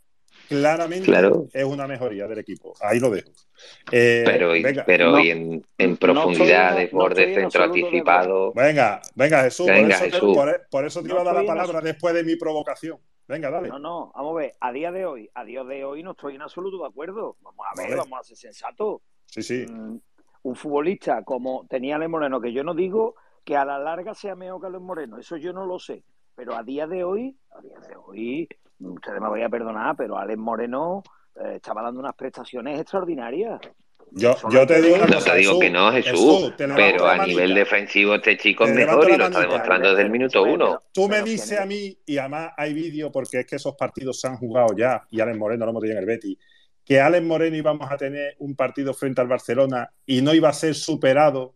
claramente 0.49 1.07
Claro. 1.07 1.47
es 1.53 1.65
una 1.65 1.87
mejoría 1.87 2.27
del 2.27 2.39
equipo. 2.39 2.75
Ahí 2.81 3.01
lo 3.01 3.11
dejo. 3.11 3.31
Eh, 3.91 4.23
Pero, 4.27 4.51
venga. 4.51 4.85
pero 4.87 5.19
y 5.19 5.31
en, 5.31 5.65
en 5.79 5.97
profundidad, 5.97 6.77
de 6.77 6.87
borde, 6.89 7.35
centro 7.35 7.65
anticipado. 7.65 8.53
Venga, 8.53 9.01
venga, 9.15 9.43
Jesús. 9.45 9.67
Venga, 9.67 9.99
por, 9.99 10.07
eso 10.07 10.21
te, 10.21 10.35
por- 10.35 10.67
por 10.71 10.85
eso 10.87 11.03
te 11.03 11.09
No 11.09 11.15
iba 11.15 11.23
a 11.23 11.25
dar 11.25 11.35
la 11.43 11.47
palabra 11.47 11.81
después 11.81 12.15
de 12.15 12.23
mi 12.23 12.37
provocación. 12.37 12.99
Venga, 13.27 13.51
dale. 13.51 13.69
No, 13.69 13.79
no, 13.79 14.13
vamos 14.15 14.33
a 14.37 14.39
ver, 14.41 14.53
a 14.61 14.71
día 14.73 14.93
de 14.93 15.05
hoy, 15.07 15.29
a 15.35 15.45
día 15.45 15.65
de 15.65 15.85
hoy 15.85 16.03
no 16.03 16.13
estoy 16.13 16.37
en 16.37 16.43
absoluto 16.43 16.79
de 16.79 16.87
acuerdo. 16.87 17.37
Vamos 17.41 17.67
a 17.69 17.75
ver, 17.81 17.89
Vale. 17.91 17.97
vamos 18.03 18.21
a 18.21 18.23
ser 18.23 18.37
sensatos. 18.37 19.01
Sí, 19.25 19.43
sí. 19.43 19.67
Mm, 19.69 19.97
Un 20.47 20.55
futbolista 20.55 21.25
como 21.25 21.67
tenía 21.69 21.97
Alex 21.97 22.09
Moreno, 22.09 22.41
que 22.41 22.53
yo 22.53 22.63
no 22.63 22.73
digo 22.73 23.17
que 23.45 23.57
a 23.57 23.65
la 23.65 23.81
larga 23.81 24.15
sea 24.15 24.37
mejor 24.37 24.61
que 24.61 24.69
Alex 24.69 24.81
Moreno, 24.81 25.19
eso 25.19 25.37
yo 25.37 25.53
no 25.53 25.67
lo 25.67 25.81
sé. 25.81 26.05
Pero 26.37 26.55
a 26.55 26.63
día 26.63 26.87
de 26.87 27.03
hoy, 27.03 27.37
a 27.51 27.61
día 27.61 27.81
de 27.81 27.97
hoy, 27.97 28.49
ustedes 28.79 29.21
me 29.21 29.29
voy 29.29 29.43
a 29.43 29.49
perdonar, 29.49 29.97
pero 29.97 30.17
Alex 30.17 30.39
Moreno 30.39 31.03
eh, 31.35 31.55
estaba 31.57 31.83
dando 31.83 31.99
unas 31.99 32.15
prestaciones 32.15 32.79
extraordinarias. 32.79 33.59
Yo, 34.13 34.37
yo 34.49 34.65
te 34.65 34.81
digo 34.81 34.99
No 34.99 35.19
te 35.19 35.35
digo 35.35 35.55
Jesús, 35.55 35.59
que 35.59 35.71
no, 35.71 35.91
Jesús, 35.91 36.55
pero 36.57 37.09
a 37.09 37.27
nivel 37.27 37.53
defensivo 37.53 38.15
este 38.15 38.37
chico 38.37 38.67
es 38.67 38.73
mejor 38.73 39.11
y 39.11 39.17
lo 39.17 39.25
está 39.25 39.41
demostrando 39.41 39.89
desde 39.89 40.03
el 40.03 40.11
minuto 40.11 40.45
uno. 40.45 40.81
Tú 40.93 41.09
me 41.09 41.23
dices 41.23 41.59
a 41.59 41.67
mí, 41.67 41.99
y 42.07 42.19
además 42.19 42.53
hay 42.57 42.73
vídeo 42.73 43.11
porque 43.11 43.41
es 43.41 43.47
que 43.47 43.57
esos 43.57 43.75
partidos 43.75 44.21
se 44.21 44.29
han 44.29 44.37
jugado 44.37 44.77
ya, 44.77 45.03
y 45.11 45.19
Alex 45.19 45.37
Moreno 45.37 45.65
lo 45.65 45.73
hemos 45.73 45.81
tenido 45.81 45.99
en 45.99 46.05
el 46.05 46.07
Betis, 46.07 46.39
que 46.87 47.01
Alex 47.01 47.25
Moreno 47.27 47.57
íbamos 47.57 47.91
a 47.91 47.97
tener 47.97 48.37
un 48.39 48.55
partido 48.55 48.95
frente 48.95 49.21
al 49.21 49.27
Barcelona 49.27 49.91
y 50.07 50.23
no 50.23 50.33
iba 50.33 50.49
a 50.49 50.53
ser 50.53 50.75
superado 50.77 51.55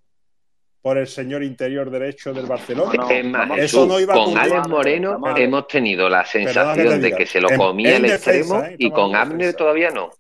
por 0.83 0.99
el 0.99 1.07
señor 1.07 1.45
interior 1.45 1.89
derecho 1.89 2.35
del 2.35 2.47
Barcelona. 2.47 2.93
es 3.09 3.25
más, 3.25 3.59
Eso 3.59 3.87
no 3.87 4.01
iba 4.01 4.13
a 4.13 4.17
con. 4.17 4.37
Alex 4.37 4.69
Moreno 4.69 5.21
Pero- 5.23 5.37
hemos 5.37 5.69
tenido 5.69 6.09
la 6.09 6.25
que 6.25 6.31
sensación 6.31 7.01
de 7.01 7.13
que 7.13 7.27
se 7.27 7.41
lo 7.41 7.49
comía 7.57 7.97
en 7.97 8.05
el 8.07 8.11
defensa, 8.11 8.37
extremo 8.39 8.65
¿eh? 8.65 8.77
y 8.77 8.91
con 8.91 9.15
Abner 9.15 9.55
todavía 9.55 9.91
no. 9.91 10.11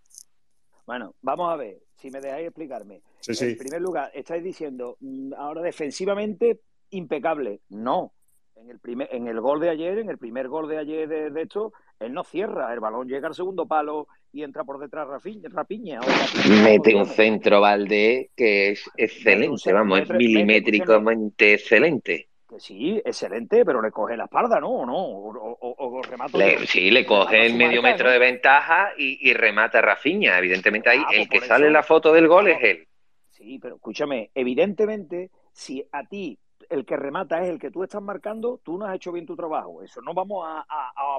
Bueno, 0.86 1.14
vamos 1.22 1.52
a 1.52 1.56
ver, 1.56 1.78
si 1.96 2.08
me 2.10 2.20
dejáis 2.20 2.46
explicarme. 2.46 3.02
Sí, 3.20 3.34
sí. 3.34 3.44
En 3.46 3.58
primer 3.58 3.80
lugar, 3.80 4.10
estáis 4.14 4.44
diciendo, 4.44 4.96
mm, 5.00 5.32
ahora 5.36 5.60
defensivamente, 5.62 6.60
impecable. 6.90 7.60
No. 7.70 8.12
En 8.60 8.68
el, 8.68 8.78
primer, 8.78 9.08
en 9.10 9.26
el 9.26 9.40
gol 9.40 9.58
de 9.58 9.70
ayer, 9.70 9.98
en 9.98 10.10
el 10.10 10.18
primer 10.18 10.48
gol 10.48 10.68
de 10.68 10.76
ayer 10.78 11.08
de, 11.08 11.30
de 11.30 11.42
esto, 11.42 11.72
él 11.98 12.12
no 12.12 12.22
cierra. 12.24 12.72
El 12.74 12.80
balón 12.80 13.08
llega 13.08 13.26
al 13.26 13.34
segundo 13.34 13.66
palo 13.66 14.06
y 14.32 14.42
entra 14.42 14.64
por 14.64 14.78
detrás 14.78 15.08
Rafiña. 15.08 15.48
Rapiña, 15.50 16.00
Rapiña, 16.00 16.62
Mete 16.62 16.94
un 16.94 17.06
centro 17.06 17.60
Valdés 17.60 18.28
que 18.36 18.70
es 18.70 18.90
excelente, 18.96 19.72
vamos, 19.72 20.00
es 20.00 20.10
milimétricamente 20.10 21.54
excelente. 21.54 22.28
Que 22.48 22.60
sí, 22.60 23.00
excelente, 23.04 23.64
pero 23.64 23.80
le 23.80 23.90
coge 23.90 24.16
la 24.16 24.24
espalda, 24.24 24.60
¿no? 24.60 24.68
¿O 24.70 24.84
no? 24.86 24.96
O, 24.96 25.30
o- 25.30 25.56
o- 25.60 25.98
o 25.98 26.02
remato 26.02 26.36
Le- 26.36 26.58
yo. 26.58 26.66
sí, 26.66 26.90
le 26.90 27.06
coge 27.06 27.46
el 27.46 27.54
medio 27.54 27.80
marca, 27.80 27.92
metro 27.92 28.06
¿no? 28.08 28.12
de 28.12 28.18
ventaja 28.18 28.90
y, 28.98 29.30
y 29.30 29.32
remata 29.34 29.78
a 29.78 29.82
Rafinha. 29.82 30.36
Evidentemente 30.38 30.90
ahí 30.90 30.98
Ah, 31.06 31.10
el 31.12 31.28
pues 31.28 31.40
que 31.42 31.46
sale 31.48 31.66
en 31.68 31.72
la 31.72 31.82
foto 31.82 32.12
del 32.12 32.28
gol 32.28 32.48
es 32.48 32.58
él. 32.62 32.86
Sí, 33.30 33.58
pero 33.58 33.76
escúchame, 33.76 34.30
evidentemente, 34.34 35.30
si 35.52 35.82
a 35.92 36.04
ti 36.04 36.38
el 36.70 36.86
que 36.86 36.96
remata 36.96 37.42
es 37.42 37.50
el 37.50 37.58
que 37.58 37.70
tú 37.70 37.82
estás 37.84 38.00
marcando, 38.02 38.60
tú 38.64 38.78
no 38.78 38.86
has 38.86 38.94
hecho 38.96 39.12
bien 39.12 39.26
tu 39.26 39.36
trabajo. 39.36 39.82
Eso 39.82 40.00
no 40.02 40.14
vamos 40.14 40.46
a, 40.46 40.60
a, 40.60 40.92
a, 40.96 41.16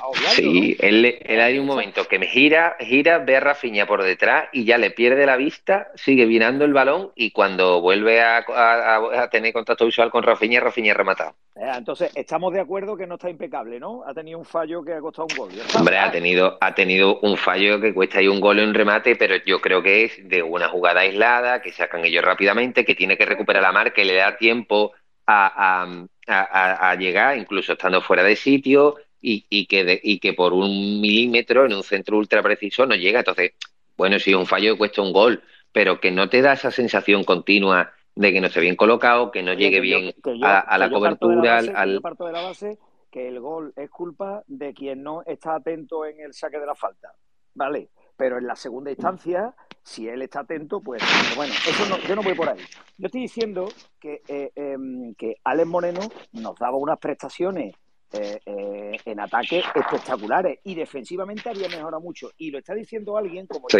a- 0.00 0.06
obviarlo, 0.06 0.30
Sí, 0.34 0.76
¿no? 0.80 0.88
él, 0.88 1.18
él 1.20 1.40
hay 1.40 1.58
un 1.58 1.66
momento 1.66 2.04
que 2.06 2.18
me 2.18 2.26
gira, 2.26 2.76
gira, 2.80 3.18
ve 3.18 3.36
a 3.36 3.40
Rafinha 3.40 3.86
por 3.86 4.02
detrás 4.02 4.48
y 4.52 4.64
ya 4.64 4.78
le 4.78 4.90
pierde 4.90 5.26
la 5.26 5.36
vista, 5.36 5.88
sigue 5.94 6.24
virando 6.26 6.64
el 6.64 6.72
balón 6.72 7.10
y 7.14 7.32
cuando 7.32 7.80
vuelve 7.80 8.20
a, 8.22 8.44
tener 9.30 9.52
contacto 9.52 9.84
visual 9.86 10.10
con 10.10 10.22
Rafinha, 10.22 10.60
Rafinha 10.60 10.92
ha 10.92 10.96
rematado. 10.96 11.34
Eh, 11.56 11.70
Entonces, 11.76 12.10
estamos 12.14 12.52
de 12.52 12.60
acuerdo 12.60 12.96
que 12.96 13.06
no 13.06 13.14
está 13.16 13.28
impecable, 13.28 13.78
¿no? 13.78 14.02
Ha 14.06 14.14
tenido 14.14 14.38
un 14.38 14.44
fallo 14.44 14.82
que 14.84 14.94
ha 14.94 15.00
costado 15.00 15.26
un 15.30 15.36
gol. 15.36 15.50
Hombre, 15.78 15.98
ha 15.98 16.10
tenido, 16.10 16.56
ha 16.60 16.74
tenido 16.74 17.18
un 17.20 17.36
fallo 17.36 17.80
que 17.80 17.92
cuesta 17.92 18.18
ahí 18.18 18.28
un 18.28 18.40
gol 18.40 18.58
en 18.58 18.68
un 18.68 18.74
remate, 18.74 19.16
pero 19.16 19.36
yo 19.44 19.60
creo 19.60 19.82
que 19.82 20.04
es 20.04 20.28
de 20.28 20.42
una 20.42 20.68
jugada 20.68 21.00
aislada, 21.00 21.60
que 21.60 21.72
sacan 21.72 22.04
ellos 22.04 22.24
rápidamente, 22.24 22.84
que 22.84 22.94
tiene 22.94 23.16
que 23.16 23.26
recuperar 23.26 23.62
la 23.62 23.72
marca 23.72 24.00
y 24.00 24.04
le 24.06 24.14
da 24.14 24.36
tiempo 24.36 24.91
a, 25.26 25.82
a- 25.82 26.06
a- 26.28 26.42
a- 26.86 26.90
a 26.90 26.94
llegar, 26.96 27.36
incluso 27.38 27.72
estando 27.72 28.00
fuera 28.00 28.22
de 28.22 28.36
sitio, 28.36 28.96
y, 29.20 29.46
y 29.48 29.66
que 29.66 29.84
de- 29.84 30.00
y 30.02 30.18
que 30.18 30.32
por 30.32 30.52
un 30.52 31.00
milímetro 31.00 31.64
en 31.66 31.74
un 31.74 31.82
centro 31.84 32.18
ultra 32.18 32.42
preciso 32.42 32.86
no 32.86 32.94
llega. 32.96 33.20
Entonces, 33.20 33.52
bueno, 33.96 34.18
sí, 34.18 34.34
un 34.34 34.46
fallo 34.46 34.76
cuesta 34.76 35.00
un 35.02 35.12
gol, 35.12 35.42
pero 35.70 36.00
que 36.00 36.10
no 36.10 36.28
te 36.28 36.42
da 36.42 36.54
esa 36.54 36.70
sensación 36.70 37.22
continua 37.24 37.92
de 38.14 38.32
que 38.32 38.40
no 38.40 38.48
esté 38.48 38.60
bien 38.60 38.76
colocado, 38.76 39.30
que 39.30 39.42
no 39.42 39.52
llegue 39.54 39.80
que 39.80 39.88
yo- 39.88 39.98
bien 40.00 40.14
que 40.22 40.38
yo- 40.38 40.44
a, 40.46 40.58
a 40.60 40.76
la 40.78 40.88
que 40.88 40.94
cobertura, 40.94 41.54
base- 41.54 41.72
al- 41.74 41.94
Yo 41.94 42.00
parto 42.00 42.26
de 42.26 42.32
la 42.32 42.42
base 42.42 42.78
que 43.10 43.28
el 43.28 43.40
gol 43.40 43.72
es 43.76 43.90
culpa 43.90 44.42
de 44.46 44.74
quien 44.74 45.02
no 45.02 45.22
está 45.26 45.54
atento 45.56 46.04
en 46.04 46.18
el 46.20 46.32
saque 46.34 46.58
de 46.58 46.66
la 46.66 46.74
falta. 46.74 47.12
¿Vale? 47.54 47.88
Pero 48.22 48.38
en 48.38 48.46
la 48.46 48.54
segunda 48.54 48.92
instancia, 48.92 49.52
si 49.82 50.06
él 50.06 50.22
está 50.22 50.42
atento, 50.42 50.80
pues 50.80 51.02
bueno, 51.34 51.52
eso 51.68 51.88
no, 51.88 51.98
yo 52.06 52.14
no 52.14 52.22
voy 52.22 52.34
por 52.34 52.48
ahí. 52.48 52.60
Yo 52.96 53.06
estoy 53.06 53.22
diciendo 53.22 53.66
que, 53.98 54.22
eh, 54.28 54.52
em, 54.54 55.12
que 55.16 55.38
Alex 55.42 55.68
Moreno 55.68 56.02
nos 56.30 56.54
daba 56.54 56.76
unas 56.76 57.00
prestaciones 57.00 57.74
eh, 58.12 58.38
eh, 58.46 58.96
en 59.06 59.18
ataque 59.18 59.64
espectaculares 59.74 60.60
y 60.62 60.76
defensivamente 60.76 61.48
había 61.48 61.68
mejorado 61.68 62.00
mucho. 62.00 62.30
Y 62.36 62.52
lo 62.52 62.58
está 62.58 62.74
diciendo 62.74 63.16
alguien 63.16 63.48
como 63.48 63.66
yo, 63.68 63.78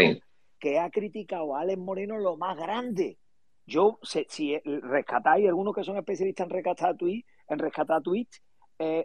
que 0.59 0.81
ha 0.81 0.91
criticado 0.91 1.55
a 1.55 1.61
Alex 1.61 1.79
Moreno 1.79 2.19
lo 2.19 2.37
más 2.37 2.57
grande. 2.57 3.19
Yo, 3.65 4.01
si 4.03 4.59
rescatáis, 4.65 5.47
algunos 5.47 5.73
que 5.73 5.85
son 5.85 5.99
especialistas 5.99 6.49
en 6.49 6.51
rescatar 6.51 6.97
tweets, 6.97 7.29
en 7.47 7.61
rescatar 7.61 8.03
tweets, 8.03 8.43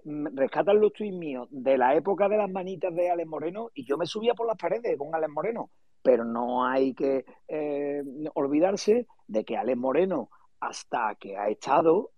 mm, 0.04 0.28
rescatan 0.36 0.80
los 0.80 0.94
tweets 0.94 1.16
míos 1.16 1.48
de 1.52 1.78
la 1.78 1.96
época 1.96 2.30
de 2.30 2.38
las 2.38 2.50
manitas 2.50 2.94
de 2.94 3.10
Alex 3.10 3.28
Moreno 3.28 3.70
y 3.74 3.86
yo 3.86 3.98
me 3.98 4.06
subía 4.06 4.34
por 4.34 4.48
las 4.48 4.58
paredes 4.58 4.98
con 4.98 5.14
Alex 5.14 5.32
Moreno. 5.32 5.70
Pero 6.02 6.24
no 6.24 6.66
hay 6.66 6.94
que 6.94 7.26
eh, 7.48 8.04
olvidarse 8.34 9.08
de 9.28 9.44
que 9.44 9.58
Alex 9.58 9.78
Moreno, 9.78 10.30
hasta 10.60 11.16
que 11.16 11.38
ha 11.38 11.50
estado, 11.50 12.12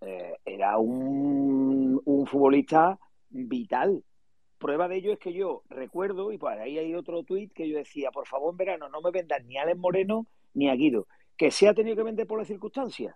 eh, 0.00 0.36
era 0.44 0.78
un, 0.78 2.00
un 2.04 2.26
futbolista 2.26 2.98
vital. 3.30 4.04
Prueba 4.58 4.88
de 4.88 4.96
ello 4.96 5.12
es 5.12 5.18
que 5.18 5.32
yo 5.32 5.62
recuerdo, 5.70 6.32
y 6.32 6.38
por 6.38 6.52
ahí 6.52 6.78
hay 6.78 6.94
otro 6.94 7.22
tuit 7.22 7.52
que 7.52 7.68
yo 7.68 7.78
decía, 7.78 8.10
por 8.10 8.26
favor, 8.26 8.52
en 8.52 8.58
verano 8.58 8.88
no 8.88 9.00
me 9.00 9.10
vendan 9.10 9.46
ni 9.46 9.56
a 9.56 9.62
Alex 9.62 9.78
Moreno 9.78 10.26
ni 10.54 10.68
a 10.68 10.74
Guido, 10.74 11.06
que 11.36 11.50
se 11.50 11.68
ha 11.68 11.74
tenido 11.74 11.96
que 11.96 12.02
vender 12.02 12.26
por 12.26 12.38
las 12.38 12.48
circunstancias. 12.48 13.14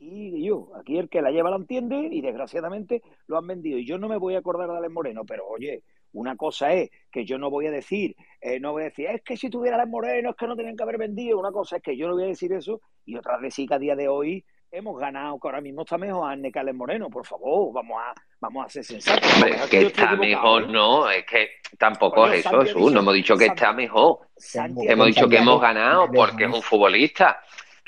Aquí 0.00 0.42
yo, 0.42 0.68
aquí 0.80 0.96
el 0.98 1.10
que 1.10 1.20
la 1.20 1.30
lleva 1.30 1.50
la 1.50 1.56
entiende 1.56 2.08
y 2.10 2.22
desgraciadamente 2.22 3.02
lo 3.26 3.36
han 3.36 3.46
vendido. 3.46 3.76
Y 3.78 3.84
yo 3.84 3.98
no 3.98 4.08
me 4.08 4.16
voy 4.16 4.34
a 4.34 4.38
acordar 4.38 4.66
de 4.70 4.78
Alex 4.78 4.92
Moreno, 4.92 5.24
pero 5.26 5.46
oye, 5.46 5.82
una 6.14 6.36
cosa 6.36 6.72
es 6.72 6.90
que 7.12 7.26
yo 7.26 7.36
no 7.36 7.50
voy 7.50 7.66
a 7.66 7.70
decir, 7.70 8.16
eh, 8.40 8.58
no 8.60 8.72
voy 8.72 8.82
a 8.82 8.84
decir, 8.86 9.06
es 9.08 9.22
que 9.22 9.36
si 9.36 9.50
tuviera 9.50 9.76
Alex 9.76 9.90
Moreno 9.90 10.30
es 10.30 10.36
que 10.36 10.46
no 10.46 10.56
tenían 10.56 10.74
que 10.74 10.82
haber 10.84 10.96
vendido. 10.96 11.38
Una 11.38 11.52
cosa 11.52 11.76
es 11.76 11.82
que 11.82 11.98
yo 11.98 12.08
no 12.08 12.14
voy 12.14 12.24
a 12.24 12.28
decir 12.28 12.50
eso 12.54 12.80
y 13.04 13.14
otra 13.14 13.36
vez 13.36 13.54
sí 13.54 13.66
que 13.66 13.74
a 13.74 13.78
día 13.78 13.94
de 13.94 14.08
hoy 14.08 14.42
hemos 14.72 14.98
ganado, 14.98 15.38
que 15.38 15.48
ahora 15.48 15.60
mismo 15.60 15.82
está 15.82 15.98
mejor 15.98 16.30
Arne 16.30 16.50
que 16.50 16.58
Alex 16.58 16.76
Moreno. 16.78 17.10
Por 17.10 17.26
favor, 17.26 17.70
vamos 17.74 17.98
a, 18.00 18.14
vamos 18.40 18.64
a 18.64 18.68
ser 18.70 18.84
sensatos. 18.84 19.30
Hombre, 19.34 19.50
mejor 19.52 19.68
que 19.68 19.82
está 19.82 20.16
mejor, 20.16 20.62
¿eh? 20.62 20.66
no, 20.70 21.10
es 21.10 21.26
que 21.26 21.48
tampoco 21.78 22.26
es 22.28 22.46
eso, 22.46 22.58
Jesús. 22.62 22.90
No 22.90 23.00
hemos 23.00 23.14
dicho 23.14 23.34
que 23.36 23.46
Santi- 23.48 23.54
está 23.60 23.72
mejor. 23.74 24.18
Santi 24.34 24.88
Hemos 24.88 25.08
dicho 25.08 25.28
que 25.28 25.36
hemos 25.36 25.60
ganado 25.60 26.10
porque 26.10 26.44
es 26.44 26.54
un 26.54 26.62
futbolista 26.62 27.38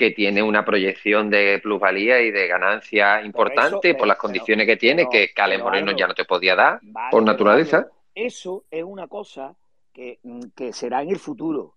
que 0.03 0.11
tiene 0.11 0.43
una 0.43 0.65
proyección 0.65 1.29
de 1.29 1.59
plusvalía 1.63 2.19
y 2.19 2.29
de 2.29 2.45
ganancia 2.47 3.21
importante 3.21 3.95
por 3.95 4.05
las 4.05 4.17
condiciones 4.17 4.67
que 4.67 4.75
tiene, 4.75 5.07
que 5.09 5.31
Cale 5.33 5.57
Moreno 5.57 5.93
ya 5.95 6.07
no 6.07 6.13
te 6.13 6.25
podía 6.25 6.55
dar 6.55 6.79
Vale, 6.81 7.07
por 7.09 7.23
naturaleza. 7.23 7.87
Eso 8.13 8.65
es 8.69 8.83
una 8.83 9.07
cosa 9.07 9.55
que, 9.93 10.19
mm, 10.23 10.41
que 10.53 10.73
será 10.73 11.01
en 11.03 11.11
el 11.11 11.19
futuro. 11.19 11.75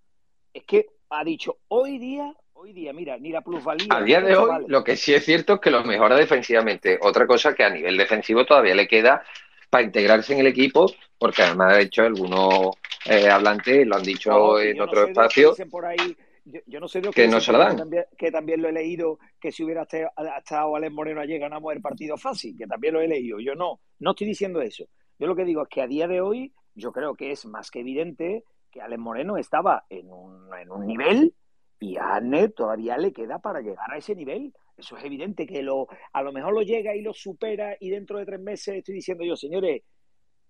Es 0.53 0.65
que 0.65 0.87
ha 1.11 1.23
dicho, 1.23 1.59
hoy 1.69 1.99
día, 1.99 2.35
hoy 2.55 2.73
día, 2.73 2.93
mira, 2.93 3.17
ni 3.17 3.31
la 3.31 3.43
plusvalía. 3.43 3.87
A 3.91 4.03
día 4.03 4.21
de 4.21 4.35
hoy, 4.37 4.65
lo 4.67 4.83
que 4.83 4.97
sí 4.97 5.15
es 5.15 5.25
cierto 5.25 5.55
es 5.55 5.61
que 5.61 5.71
lo 5.71 5.85
mejora 5.85 6.17
defensivamente. 6.17 6.99
Otra 7.01 7.29
cosa 7.29 7.55
que 7.55 7.63
a 7.63 7.71
nivel 7.71 7.97
defensivo 7.97 8.45
todavía 8.45 8.75
le 8.75 8.89
queda 8.89 9.23
para 9.71 9.85
integrarse 9.85 10.33
en 10.33 10.41
el 10.41 10.49
equipo, 10.49 10.91
porque 11.17 11.45
además, 11.45 11.77
de 11.77 11.83
hecho, 11.83 12.03
algunos 12.03 12.71
eh, 13.05 13.31
hablantes 13.31 13.87
lo 13.87 13.95
han 13.95 14.03
dicho 14.03 14.59
en 14.59 14.79
no 14.79 14.85
otro 14.85 15.05
que 15.05 15.11
espacio. 15.13 15.51
dicen 15.51 15.71
por 15.71 15.87
ahí, 15.87 16.17
yo, 16.47 16.61
yo 16.67 16.81
no 16.81 16.89
sé 16.89 17.01
de 17.01 17.11
que 17.11 17.27
no 17.27 17.41
se 17.41 17.53
la. 17.53 17.71
Que 17.71 17.77
también, 17.77 18.05
que 18.17 18.31
también 18.31 18.63
lo 18.63 18.69
he 18.69 18.73
leído, 18.73 19.19
que 19.41 19.51
si 19.51 19.65
hubiera 19.65 19.83
estado 19.83 20.77
Alex 20.77 20.93
Moreno 20.93 21.21
ayer 21.21 21.41
ganamos 21.41 21.75
el 21.75 21.83
partido 21.83 22.17
fácil, 22.17 22.57
que 22.57 22.67
también 22.67 22.95
lo 22.95 23.01
he 23.01 23.09
leído. 23.09 23.41
Yo 23.41 23.55
no, 23.55 23.81
no 23.99 24.11
estoy 24.11 24.29
diciendo 24.29 24.61
eso. 24.61 24.85
Yo 25.19 25.27
lo 25.27 25.35
que 25.35 25.45
digo 25.45 25.63
es 25.63 25.69
que 25.69 25.83
a 25.83 25.87
día 25.87 26.07
de 26.07 26.21
hoy, 26.21 26.53
yo 26.75 26.93
creo 26.93 27.15
que 27.15 27.33
es 27.33 27.45
más 27.47 27.71
que 27.71 27.81
evidente 27.81 28.45
que 28.71 28.81
Alex 28.81 29.01
Moreno 29.01 29.37
estaba 29.37 29.85
en 29.91 30.11
un, 30.11 30.49
en 30.57 30.71
un 30.71 30.87
nivel 30.87 31.35
y 31.81 31.97
a 31.97 32.15
Arne 32.15 32.49
todavía 32.51 32.97
le 32.97 33.13
queda 33.13 33.39
para 33.39 33.61
llegar 33.61 33.93
a 33.93 33.99
ese 33.99 34.15
nivel. 34.15 34.55
Eso 34.77 34.97
es 34.97 35.05
evidente 35.05 35.47
que 35.47 35.63
lo, 35.63 35.89
a 36.13 36.23
lo 36.23 36.33
mejor 36.33 36.55
lo 36.55 36.63
llega 36.63 36.95
y 36.95 37.03
lo 37.03 37.13
supera 37.13 37.77
y 37.81 37.91
dentro 37.91 38.19
de 38.19 38.27
tres 38.27 38.41
meses 38.41 38.77
estoy 38.77 38.95
diciendo 38.95 39.25
yo, 39.25 39.35
señores, 39.35 39.83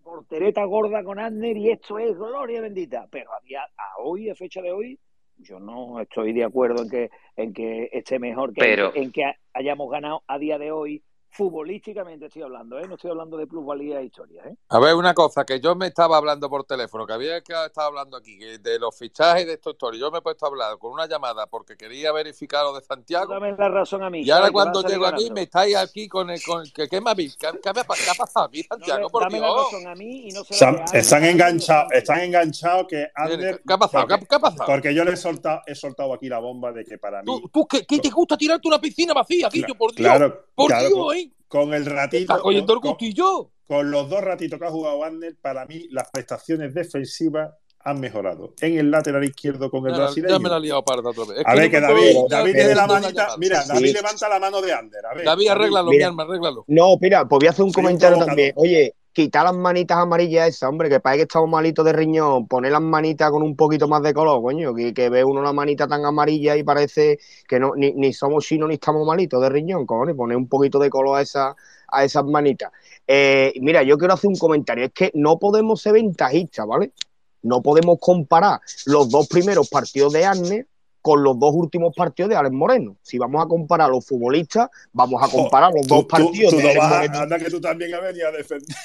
portereta 0.03 0.65
gorda 0.65 1.03
con 1.03 1.19
Adner 1.19 1.57
y 1.57 1.71
esto 1.71 1.99
es 1.99 2.15
gloria 2.17 2.61
bendita. 2.61 3.07
Pero 3.11 3.33
a, 3.33 3.41
día, 3.41 3.63
a 3.63 4.03
hoy, 4.03 4.29
a 4.29 4.35
fecha 4.35 4.61
de 4.61 4.73
hoy, 4.73 4.99
yo 5.39 5.59
no 5.61 6.01
estoy 6.01 6.33
de 6.33 6.45
acuerdo 6.45 6.83
en 6.83 6.89
que, 6.91 7.11
en 7.37 7.53
que 7.53 7.89
esté 7.93 8.19
mejor 8.19 8.53
que 8.53 8.61
Pero- 8.61 8.93
en 8.95 9.13
que 9.13 9.25
hayamos 9.53 9.91
ganado 9.91 10.23
a 10.27 10.39
día 10.39 10.59
de 10.59 10.71
hoy 10.73 11.03
futbolísticamente 11.37 12.27
estoy 12.27 12.43
hablando, 12.43 12.79
¿eh? 12.79 12.87
No 12.89 12.95
estoy 12.95 13.11
hablando 13.11 13.37
de 13.37 13.47
plusvalía 13.47 14.01
e 14.01 14.05
historia, 14.07 14.43
¿eh? 14.47 14.57
A 14.71 14.79
ver, 14.79 14.95
una 14.95 15.13
cosa, 15.15 15.45
que 15.45 15.61
yo 15.61 15.75
me 15.77 15.87
estaba 15.89 16.17
hablando 16.17 16.49
por 16.49 16.65
teléfono, 16.65 17.07
que 17.07 17.13
había 17.13 17.41
que 17.43 17.53
estaba 17.67 17.89
hablando 17.89 18.17
aquí, 18.17 18.39
que 18.39 18.59
de 18.59 18.79
los 18.79 18.97
fichajes 18.97 19.47
de 19.47 19.53
estos 19.55 19.75
historias. 19.75 20.01
Yo 20.01 20.11
me 20.11 20.19
he 20.19 20.23
puesto 20.23 20.47
a 20.47 20.49
hablar 20.49 20.79
con 20.79 20.93
una 20.93 21.07
llamada 21.07 21.47
porque 21.47 21.77
quería 21.77 22.11
verificar 22.13 22.65
lo 22.65 22.75
de 22.75 22.83
Santiago. 22.83 23.33
Dame 23.35 23.53
la 23.53 23.69
razón 23.69 24.03
a 24.03 24.11
mí. 24.11 24.23
Y 24.23 24.31
ahora. 24.31 24.47
Que 24.47 24.53
cuando 24.53 24.83
llego 24.83 25.07
aquí 25.07 25.31
me 25.31 25.43
estáis 25.43 25.77
aquí 25.77 26.09
con 26.09 26.31
el... 26.31 26.43
Con, 26.43 26.65
¿qué, 26.75 26.89
qué 26.89 27.01
me 27.01 27.11
habéis- 27.11 27.37
qué- 27.37 27.59
qué 27.63 27.73
me 27.75 27.81
ha 27.81 27.85
qué 27.85 28.11
ha 28.11 28.15
pasado 28.15 28.47
aquí, 28.47 28.63
Santiago? 28.63 29.11
Por 29.11 29.23
Dame 29.25 29.41
la 29.41 29.49
razón 29.55 29.87
a 29.87 29.95
mí 29.95 30.29
y 30.29 30.31
no 30.31 30.43
se 30.45 30.65
la 30.65 30.85
Están, 30.93 31.25
enganchados, 31.25 31.93
están 31.93 32.21
enganchados 32.21 32.87
que 32.89 33.09
Ander. 33.15 33.61
¿Qué 33.67 33.73
ha 33.73 33.79
pasado? 33.79 34.07
porque, 34.09 34.27
¿Qué, 34.27 34.35
ha 34.35 34.39
pasado? 34.39 34.65
porque 34.67 34.95
yo 34.95 35.05
le 35.05 35.13
he 35.13 35.17
soltado, 35.17 35.61
he 35.67 35.75
soltado 35.75 36.15
aquí 36.15 36.29
la 36.29 36.39
bomba 36.39 36.73
de 36.73 36.85
que 36.85 36.97
para 36.99 37.23
mí. 37.23 37.27
¿Tú, 37.27 37.49
tú 37.49 37.67
qué, 37.67 37.85
qué 37.85 37.99
te 37.99 38.09
gusta 38.11 38.37
tirarte 38.37 38.67
una 38.69 38.81
piscina 38.81 39.13
vacía, 39.13 39.49
Guillo? 39.51 39.75
Por 39.75 39.95
Dios. 39.95 40.07
Claro, 40.09 40.45
por 40.55 40.69
claro, 40.69 40.89
Dios, 40.89 41.15
¿eh? 41.17 41.26
Con 41.49 41.75
el 41.75 41.87
ratito. 41.87 42.23
Estás 42.35 42.41
cogiendo 42.41 42.73
el 42.75 42.81
con- 42.81 42.91
gustillo. 42.93 43.51
con 43.67 43.91
los 43.91 44.09
dos 44.09 44.21
ratitos 44.23 44.59
que 44.59 44.65
ha 44.67 44.71
jugado 44.71 45.03
Ander, 45.05 45.37
para 45.41 45.67
mí 45.67 45.87
las 45.91 46.11
prestaciones 46.11 46.73
defensivas 46.75 47.51
han 47.81 48.01
mejorado. 48.01 48.53
En 48.61 48.79
el 48.79 48.91
lateral 48.91 49.23
izquierdo 49.25 49.71
con 49.71 49.87
el 49.87 49.93
Ya, 49.93 49.99
brasileño. 49.99 50.35
ya 50.35 50.39
me 50.41 50.49
la 50.49 50.57
he 50.57 50.61
liado 50.61 50.85
parda 50.85 51.11
otra 51.11 51.25
vez. 51.25 51.39
Es 51.39 51.45
A 51.47 51.53
que 51.53 51.59
ver, 51.61 51.67
no 51.83 51.89
que 51.89 51.95
puedo- 51.95 52.05
David, 52.05 52.31
David 52.31 52.53
tiene 52.55 52.75
la 52.75 52.87
manita. 52.89 53.29
Mira, 53.39 53.63
Sí. 53.63 53.69
David 53.69 53.93
levanta 53.95 54.29
la 54.29 54.39
mano 54.41 54.61
de 54.61 54.73
Ander. 54.73 55.07
A 55.07 55.15
ver, 55.15 55.25
David, 55.25 55.49
arréglalo, 55.49 55.91
Mira. 55.91 56.07
mi 56.07 56.11
alma, 56.11 56.23
arréglalo. 56.25 56.65
No, 56.67 56.97
mira, 57.01 57.29
pues 57.29 57.39
voy 57.41 57.47
a 57.47 57.51
hacer 57.51 57.65
un 57.65 57.73
comentario 57.73 58.17
provocador. 58.17 58.27
también. 58.29 58.53
Oye, 58.57 58.95
quitar 59.17 59.45
las 59.45 59.57
manitas 59.57 59.97
amarillas 59.97 60.47
esas, 60.47 60.69
hombre, 60.69 60.91
que 60.91 61.01
parece 61.01 61.21
que 61.21 61.23
estamos 61.23 61.49
malitos 61.49 61.83
de 61.87 61.95
riñón, 61.95 62.47
poner 62.47 62.71
las 62.71 62.83
manitas 62.83 63.31
con 63.31 63.43
un 63.43 63.57
poquito 63.57 63.89
más 63.89 64.03
de 64.03 64.13
color, 64.13 64.43
coño, 64.43 64.75
que, 64.75 64.93
que 64.93 65.09
ve 65.09 65.25
uno 65.25 65.41
la 65.41 65.55
manita 65.55 65.89
tan 65.89 66.05
amarilla 66.05 66.55
y 66.55 66.63
parece 66.63 67.19
que 67.49 67.59
no, 67.59 67.73
ni, 67.75 67.95
ni 67.95 68.13
somos 68.13 68.45
chinos 68.45 68.69
ni 68.69 68.75
estamos 68.75 69.07
malitos 69.07 69.41
de 69.41 69.49
riñón, 69.49 69.87
cojones, 69.87 70.15
poner 70.15 70.37
un 70.37 70.47
poquito 70.49 70.79
de 70.79 70.91
color 70.91 71.17
a, 71.17 71.23
esa, 71.23 71.57
a 71.89 72.05
esas 72.05 72.27
manitas. 72.27 72.71
Eh, 73.07 73.55
mira, 73.63 73.83
yo 73.83 73.97
quiero 73.97 74.13
hacer 74.13 74.29
un 74.29 74.37
comentario, 74.37 74.85
es 74.85 74.93
que 74.93 75.11
no 75.15 75.39
podemos 75.39 75.81
ser 75.81 75.95
ventajistas, 75.95 76.67
¿vale? 76.67 76.93
No 77.41 77.63
podemos 77.63 77.97
comparar 77.99 78.61
los 78.85 79.09
dos 79.09 79.29
primeros 79.29 79.71
partidos 79.71 80.13
de 80.13 80.27
Arne 80.27 80.67
con 81.07 81.23
los 81.23 81.39
dos 81.39 81.55
últimos 81.55 81.95
partidos 81.95 82.31
de 82.31 82.35
Alex 82.37 82.53
Moreno. 82.53 82.97
Si 83.01 83.17
vamos 83.17 83.41
a 83.45 83.47
comparar 83.47 83.89
los 83.91 84.05
futbolistas, 84.05 84.69
vamos 84.93 85.23
a 85.23 85.29
comparar 85.31 85.71
los 85.73 85.87
Tú, 85.87 85.95
dos 85.95 86.03
tú, 86.03 86.09
partidos 86.09 86.51
tú 86.51 86.57
de 86.57 86.63
no 86.65 86.69
Alex 86.71 86.79
vas 86.81 86.93
a- 86.93 86.97
Moreno. 86.97 87.19
anda 87.21 87.39
que 87.39 87.45
tú 87.49 87.61
también 87.61 87.95
has 87.95 88.03
venido 88.03 88.27
a 88.27 88.33
defender. 88.33 88.77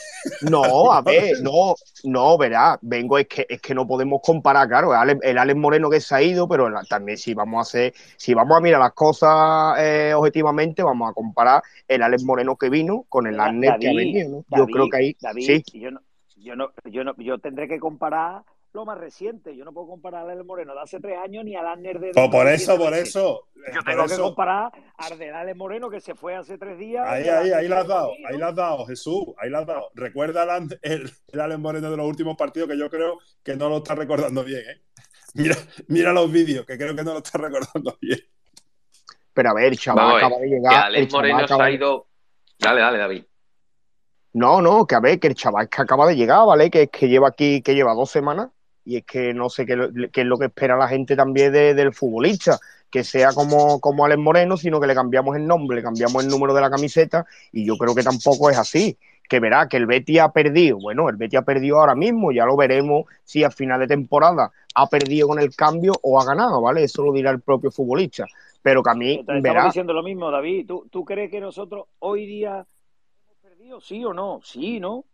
No, 0.41 0.91
a 0.91 1.01
ver, 1.01 1.41
no, 1.41 1.73
no, 2.03 2.37
verá, 2.37 2.77
vengo, 2.83 3.17
es 3.17 3.25
que, 3.27 3.47
es 3.49 3.59
que 3.59 3.73
no 3.73 3.87
podemos 3.87 4.21
comparar, 4.23 4.67
claro, 4.67 4.93
el 4.93 5.17
el 5.23 5.37
Alex 5.39 5.57
Moreno 5.59 5.89
que 5.89 5.99
se 5.99 6.13
ha 6.13 6.21
ido, 6.21 6.47
pero 6.47 6.69
también 6.87 7.17
si 7.17 7.33
vamos 7.33 7.57
a 7.57 7.61
hacer, 7.61 7.93
si 8.17 8.35
vamos 8.35 8.55
a 8.55 8.61
mirar 8.61 8.79
las 8.81 8.93
cosas 8.93 9.77
eh, 9.79 10.13
objetivamente, 10.15 10.83
vamos 10.83 11.09
a 11.09 11.13
comparar 11.13 11.63
el 11.87 12.03
Alex 12.03 12.23
Moreno 12.23 12.55
que 12.55 12.69
vino 12.69 13.03
con 13.09 13.25
el 13.25 13.39
Arnett 13.39 13.79
que 13.79 13.89
ha 13.89 13.93
venido, 13.95 14.29
¿no? 14.47 14.57
Yo 14.57 14.67
creo 14.67 14.87
que 14.91 14.97
ahí, 14.97 15.17
David, 15.19 15.43
sí, 15.43 15.63
yo 15.79 15.89
no, 15.89 16.01
yo 16.35 16.55
no, 16.55 16.69
yo 16.85 17.03
no, 17.03 17.13
yo 17.17 17.39
tendré 17.39 17.67
que 17.67 17.79
comparar 17.79 18.43
lo 18.73 18.85
más 18.85 18.97
reciente. 18.97 19.55
Yo 19.55 19.65
no 19.65 19.73
puedo 19.73 19.87
comparar 19.87 20.29
al 20.29 20.45
Moreno 20.45 20.73
de 20.73 20.81
hace 20.81 20.99
tres 20.99 21.17
años 21.17 21.43
ni 21.43 21.55
al 21.55 21.67
Arner 21.67 21.99
de 21.99 22.11
Pues 22.13 22.29
por 22.29 22.45
de 22.47 22.53
eso, 22.55 22.77
por 22.77 22.93
eso. 22.93 23.47
Yo 23.73 23.81
tengo 23.83 24.05
que 24.05 24.17
comparar 24.17 24.71
al 24.97 25.17
del 25.17 25.33
Alex 25.33 25.57
Moreno 25.57 25.89
que 25.89 25.99
se 25.99 26.15
fue 26.15 26.35
hace 26.35 26.57
tres 26.57 26.77
días. 26.77 27.05
Ahí, 27.07 27.27
ahí, 27.27 27.51
ahí 27.51 27.63
que 27.63 27.69
la 27.69 27.81
has 27.81 27.87
dado, 27.87 28.11
ahí 28.11 28.33
¿no? 28.33 28.39
la 28.39 28.47
has 28.47 28.55
dado, 28.55 28.85
Jesús, 28.85 29.25
ahí 29.37 29.49
la 29.49 29.59
has 29.59 29.67
dado. 29.67 29.89
Recuerda 29.93 30.57
el, 30.81 31.11
el, 31.31 31.57
Moreno 31.59 31.91
de 31.91 31.97
los 31.97 32.07
últimos 32.07 32.35
partidos 32.37 32.69
que 32.69 32.77
yo 32.77 32.89
creo 32.89 33.19
que 33.43 33.55
no 33.55 33.69
lo 33.69 33.77
está 33.77 33.95
recordando 33.95 34.43
bien, 34.43 34.61
¿eh? 34.61 34.81
Mira, 35.33 35.55
mira 35.87 36.11
los 36.11 36.31
vídeos, 36.31 36.65
que 36.65 36.77
creo 36.77 36.95
que 36.95 37.03
no 37.03 37.13
lo 37.13 37.19
está 37.19 37.37
recordando 37.37 37.97
bien. 38.01 38.19
pero 39.33 39.49
a 39.51 39.53
ver, 39.53 39.65
el 39.65 39.77
chaval 39.77 40.05
Vamos 40.05 40.17
acaba 40.23 40.35
de 40.37 40.49
que 40.49 40.55
llegar, 40.55 40.73
el 40.73 40.79
Alex 40.95 41.11
chaval 41.11 41.29
Moreno 41.31 41.47
se 41.47 41.53
ha 41.53 41.65
de- 41.65 41.73
ido. 41.73 42.07
Dale, 42.59 42.81
dale, 42.81 42.97
David. 42.97 43.23
No, 44.33 44.61
no, 44.61 44.85
que 44.87 44.95
a 44.95 44.99
ver, 45.01 45.19
que 45.19 45.27
el 45.27 45.35
chaval 45.35 45.67
que 45.67 45.81
acaba 45.81 46.07
de 46.07 46.15
llegar, 46.15 46.45
¿vale? 46.45 46.69
Que, 46.69 46.87
que 46.87 47.09
lleva 47.09 47.27
aquí, 47.27 47.61
que 47.61 47.75
lleva 47.75 47.93
dos 47.93 48.09
semanas, 48.09 48.49
y 48.85 48.97
es 48.97 49.05
que 49.05 49.33
no 49.33 49.49
sé 49.49 49.65
qué, 49.65 49.73
es 49.73 50.25
lo 50.25 50.37
que 50.37 50.45
espera 50.45 50.77
la 50.77 50.87
gente 50.87 51.15
también 51.15 51.51
de- 51.53 51.73
del 51.73 51.93
futbolista, 51.93 52.59
que 52.89 53.03
sea 53.03 53.31
como, 53.33 53.79
como 53.79 54.05
Alex 54.05 54.19
Moreno, 54.19 54.57
sino 54.57 54.79
que 54.79 54.87
le 54.87 54.95
cambiamos 54.95 55.35
el 55.37 55.47
nombre, 55.47 55.77
le 55.77 55.83
cambiamos 55.83 56.23
el 56.23 56.29
número 56.29 56.53
de 56.53 56.61
la 56.61 56.69
camiseta, 56.69 57.25
y 57.51 57.65
yo 57.65 57.77
creo 57.77 57.95
que 57.95 58.03
tampoco 58.03 58.49
es 58.49 58.57
así. 58.57 58.97
Que 59.29 59.39
verá 59.39 59.69
que 59.69 59.77
el 59.77 59.85
Betis 59.85 60.19
ha 60.19 60.33
perdido. 60.33 60.77
Bueno, 60.77 61.07
el 61.07 61.15
Betis 61.15 61.39
ha 61.39 61.43
perdido 61.43 61.79
ahora 61.79 61.95
mismo, 61.95 62.33
ya 62.33 62.45
lo 62.45 62.57
veremos 62.57 63.05
si 63.23 63.45
a 63.45 63.49
final 63.49 63.79
de 63.79 63.87
temporada 63.87 64.51
ha 64.75 64.87
perdido 64.87 65.29
con 65.29 65.39
el 65.39 65.55
cambio 65.55 65.93
o 66.01 66.19
ha 66.19 66.25
ganado, 66.25 66.61
¿vale? 66.61 66.83
Eso 66.83 67.01
lo 67.01 67.13
dirá 67.13 67.31
el 67.31 67.39
propio 67.39 67.71
futbolista. 67.71 68.25
Pero 68.61 68.83
que 68.83 68.89
a 68.89 68.93
mí, 68.93 69.13
Entonces, 69.19 69.41
verá, 69.41 69.63
diciendo 69.63 69.93
lo 69.93 70.03
mismo, 70.03 70.29
David. 70.29 70.67
¿Tú, 70.67 70.85
¿Tú 70.91 71.05
crees 71.05 71.31
que 71.31 71.39
nosotros 71.39 71.85
hoy 71.99 72.25
día 72.25 72.65
hemos 73.25 73.37
perdido? 73.41 73.79
¿Sí 73.79 74.03
o 74.03 74.13
no? 74.13 74.41
Sí, 74.43 74.81
¿no? 74.81 75.05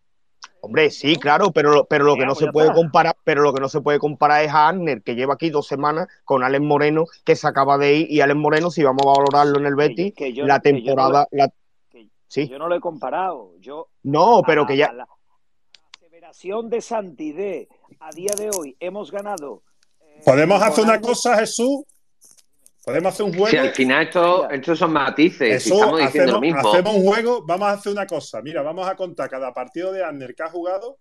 Hombre, 0.61 0.89
sí, 0.89 1.15
claro, 1.17 1.51
pero, 1.51 1.71
lo- 1.71 1.85
pero 1.85 2.03
lo 2.03 2.15
que 2.15 2.21
no 2.25 2.33
pues 2.33 2.39
se 2.39 2.51
puede 2.51 2.73
comparar, 2.73 3.15
pero 3.23 3.41
lo 3.41 3.53
que 3.53 3.61
no 3.61 3.69
se 3.69 3.81
puede 3.81 3.99
comparar 3.99 4.43
es 4.43 4.51
a 4.51 4.67
Arner, 4.67 5.01
que 5.03 5.15
lleva 5.15 5.35
aquí 5.35 5.49
dos 5.49 5.67
semanas, 5.67 6.07
con 6.25 6.43
Alex 6.43 6.63
Moreno, 6.63 7.05
que 7.23 7.35
se 7.35 7.47
acaba 7.47 7.77
de 7.77 7.95
ir, 7.95 8.11
y 8.11 8.21
Alex 8.21 8.37
Moreno, 8.37 8.71
si 8.71 8.83
vamos 8.83 9.03
a 9.05 9.19
valorarlo 9.19 9.59
en 9.59 9.65
el 9.67 9.75
Betis, 9.75 10.13
que 10.15 10.33
yo- 10.33 10.45
la 10.45 10.59
que 10.59 10.71
yo 10.71 10.77
no 10.77 10.85
temporada, 10.85 11.27
la- 11.31 11.53
sí, 12.27 12.47
Yo 12.49 12.59
no 12.59 12.67
lo 12.67 12.75
he 12.75 12.79
comparado. 12.81 13.53
Yo 13.59 13.87
no, 14.03 14.41
pero 14.45 14.65
que 14.65 14.75
ya, 14.75 14.87
la, 14.87 14.93
la 15.05 15.07
aseveración 15.97 16.69
de 16.69 16.81
Santi 16.81 17.31
de 17.31 17.69
a 17.99 18.09
día 18.11 18.31
de 18.37 18.49
hoy 18.49 18.75
hemos 18.79 19.11
ganado. 19.11 19.61
¿Podemos 20.25 20.59
con 20.59 20.67
hacer 20.67 20.83
una 20.83 20.99
cosa, 20.99 21.37
Jesús? 21.37 21.83
¿Podemos 22.87 23.13
hacer 23.13 23.25
un 23.25 23.31
juego? 23.33 23.47
Si 23.47 23.57
al 23.57 23.71
final 23.71 24.03
esto, 24.07 24.49
estos 24.49 24.79
son 24.79 24.93
matices, 24.93 25.61
si 25.61 25.69
Jesús, 25.71 25.73
estamos 25.81 25.99
diciendo 25.99 26.31
lo 26.31 26.37
hacemos, 26.37 26.41
mismo. 26.55 26.69
hacemos 26.73 26.95
un 26.95 27.05
juego, 27.05 27.43
vamos 27.45 27.67
a 27.67 27.71
hacer 27.73 27.91
una 27.91 28.05
cosa. 28.07 28.41
Mira, 28.41 28.61
vamos 28.61 28.87
a 28.87 28.95
contar 28.95 29.29
cada 29.29 29.53
partido 29.53 29.91
de 29.91 30.05
Ander 30.05 30.33
que 30.33 30.43
ha 30.43 30.49
jugado 30.49 30.97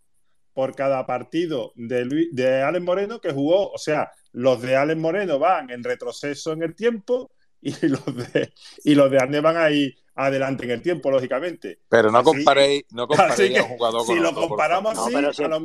por 0.52 0.74
cada 0.74 1.06
partido 1.06 1.70
de, 1.76 2.04
Luis, 2.04 2.28
de 2.32 2.60
Alex 2.60 2.84
Moreno 2.84 3.20
que 3.20 3.30
jugó. 3.32 3.70
O 3.70 3.78
sea, 3.78 4.10
los 4.32 4.60
de 4.62 4.74
Alex 4.74 4.98
Moreno 4.98 5.38
van 5.38 5.70
en 5.70 5.84
retroceso 5.84 6.50
en 6.54 6.64
el 6.64 6.74
tiempo 6.74 7.30
y 7.60 7.70
los 7.88 8.04
de, 8.32 8.52
y 8.82 8.96
los 8.96 9.08
de 9.08 9.18
Ander 9.22 9.42
van 9.42 9.56
ahí 9.56 9.94
adelante 10.16 10.64
en 10.64 10.72
el 10.72 10.82
tiempo, 10.82 11.08
lógicamente. 11.12 11.82
Pero 11.88 12.10
no 12.10 12.18
Así- 12.18 12.24
comparéis, 12.24 12.82
no 12.90 13.06
comparéis 13.06 13.52
que 13.52 13.58
a 13.60 13.62
un 13.62 13.68
jugador 13.68 14.00
si 14.00 14.06
con 14.08 14.22
lo 14.24 14.28
otro, 14.30 14.40
por 14.40 14.48
comparamos 14.48 14.98
así, 14.98 15.14
No, 15.14 15.32
si- 15.32 15.44
a 15.44 15.48
lo, 15.48 15.56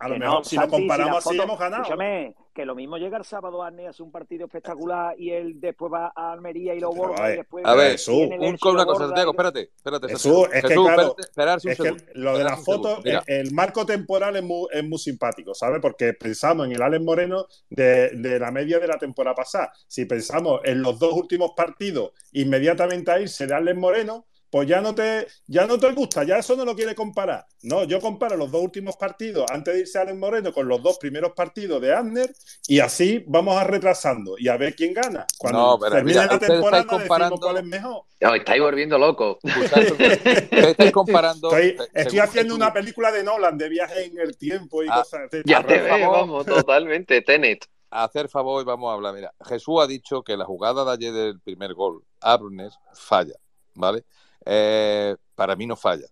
a 0.00 0.08
lo 0.08 0.18
mejor 0.18 0.38
no, 0.38 0.44
si 0.44 0.56
Santi, 0.56 0.70
lo 0.72 0.76
si 0.76 0.80
comparamos 0.82 1.12
la 1.12 1.18
así 1.18 1.28
foto- 1.28 1.42
hemos 1.44 1.58
ganado. 1.60 1.82
Escúchame, 1.84 2.34
que 2.58 2.64
lo 2.64 2.74
mismo 2.74 2.96
llega 2.96 3.16
el 3.16 3.24
sábado 3.24 3.62
Arne 3.62 3.86
hace 3.86 4.02
un 4.02 4.10
partido 4.10 4.46
espectacular 4.46 5.14
y 5.16 5.30
él 5.30 5.60
después 5.60 5.92
va 5.92 6.12
a 6.12 6.32
Almería 6.32 6.74
y 6.74 6.80
lo 6.80 6.90
Pero, 6.90 7.02
borda 7.02 7.22
a 7.22 7.26
y 7.26 7.28
ver, 7.28 7.38
después 7.38 7.64
A 7.64 7.74
ver, 7.76 7.92
Jesús, 7.92 8.16
un, 8.16 8.58
una 8.60 8.84
cosa, 8.84 9.06
Santiago, 9.06 9.30
espérate, 9.30 9.70
espérate, 9.76 10.08
Jesús, 10.08 10.48
es 10.52 10.62
que 10.62 10.68
Jesús, 10.70 10.86
claro, 10.86 11.16
espérate, 11.16 11.70
es 11.70 11.78
que 11.78 11.96
lo 12.14 12.36
de 12.36 12.42
las 12.42 12.64
fotos, 12.64 12.98
el, 13.04 13.20
el 13.28 13.52
marco 13.52 13.86
temporal 13.86 14.34
es 14.34 14.42
muy, 14.42 14.66
es 14.72 14.82
muy 14.82 14.98
simpático, 14.98 15.54
¿sabes? 15.54 15.78
Porque 15.80 16.14
pensamos 16.14 16.66
en 16.66 16.72
el 16.72 16.82
Alex 16.82 17.04
Moreno 17.04 17.46
de, 17.70 18.10
de 18.10 18.40
la 18.40 18.50
media 18.50 18.80
de 18.80 18.88
la 18.88 18.98
temporada 18.98 19.36
pasada. 19.36 19.72
Si 19.86 20.06
pensamos 20.06 20.60
en 20.64 20.82
los 20.82 20.98
dos 20.98 21.12
últimos 21.12 21.52
partidos, 21.56 22.10
inmediatamente 22.32 23.12
a 23.12 23.20
irse 23.20 23.46
de 23.46 23.54
Alex 23.54 23.78
Moreno, 23.78 24.26
pues 24.50 24.66
ya 24.68 24.80
no 24.80 24.94
te, 24.94 25.26
ya 25.46 25.66
no 25.66 25.78
te 25.78 25.90
gusta, 25.92 26.24
ya 26.24 26.38
eso 26.38 26.56
no 26.56 26.64
lo 26.64 26.74
quiere 26.74 26.94
comparar. 26.94 27.46
No, 27.62 27.84
yo 27.84 28.00
comparo 28.00 28.36
los 28.36 28.50
dos 28.50 28.62
últimos 28.62 28.96
partidos 28.96 29.44
antes 29.50 29.74
de 29.74 29.80
irse 29.80 29.98
Alex 29.98 30.16
Moreno 30.16 30.52
con 30.52 30.66
los 30.68 30.82
dos 30.82 30.96
primeros 30.98 31.32
partidos 31.32 31.80
de 31.82 31.94
Abner 31.94 32.32
y 32.66 32.80
así 32.80 33.24
vamos 33.26 33.56
a 33.56 33.64
retrasando 33.64 34.36
y 34.38 34.48
a 34.48 34.56
ver 34.56 34.74
quién 34.74 34.94
gana. 34.94 35.26
Cuando 35.38 35.58
No, 35.58 35.78
pero 35.78 35.92
termine 35.96 36.20
mira, 36.20 36.32
la 36.32 36.38
temporada 36.38 36.84
comparando- 36.86 37.38
cuál 37.40 37.56
es 37.58 37.64
mejor. 37.64 38.02
Os 38.20 38.34
estáis 38.36 38.60
volviendo 38.62 38.98
locos. 38.98 39.36
Ustedes 39.42 40.50
estáis 40.66 40.92
comparando. 40.92 41.50
Estoy, 41.94 42.18
haciendo 42.18 42.54
una 42.54 42.72
película 42.72 43.12
de 43.12 43.22
Nolan 43.24 43.58
de 43.58 43.68
viaje 43.68 44.04
en 44.06 44.18
el 44.18 44.36
tiempo 44.36 44.82
y 44.82 44.86
Ah, 44.90 44.98
cosas 45.02 45.30
de 45.30 45.42
Ya 45.44 45.64
te 45.66 45.76
el 45.76 45.82
veo, 45.82 46.10
vamos, 46.10 46.46
totalmente, 46.46 47.20
Tenet. 47.22 47.66
a 47.90 48.04
hacer 48.04 48.28
favor 48.28 48.62
y 48.62 48.64
vamos 48.64 48.90
a 48.90 48.94
hablar. 48.94 49.14
Mira, 49.14 49.32
Jesús 49.44 49.76
ha 49.80 49.86
dicho 49.86 50.22
que 50.22 50.36
la 50.36 50.44
jugada 50.44 50.84
de 50.84 50.92
ayer 50.92 51.12
del 51.12 51.40
primer 51.40 51.74
gol, 51.74 52.02
Abner, 52.20 52.70
falla, 52.94 53.34
¿vale? 53.74 54.04
Eh, 54.44 55.16
para 55.34 55.56
mí 55.56 55.66
no 55.66 55.76
falla. 55.76 56.06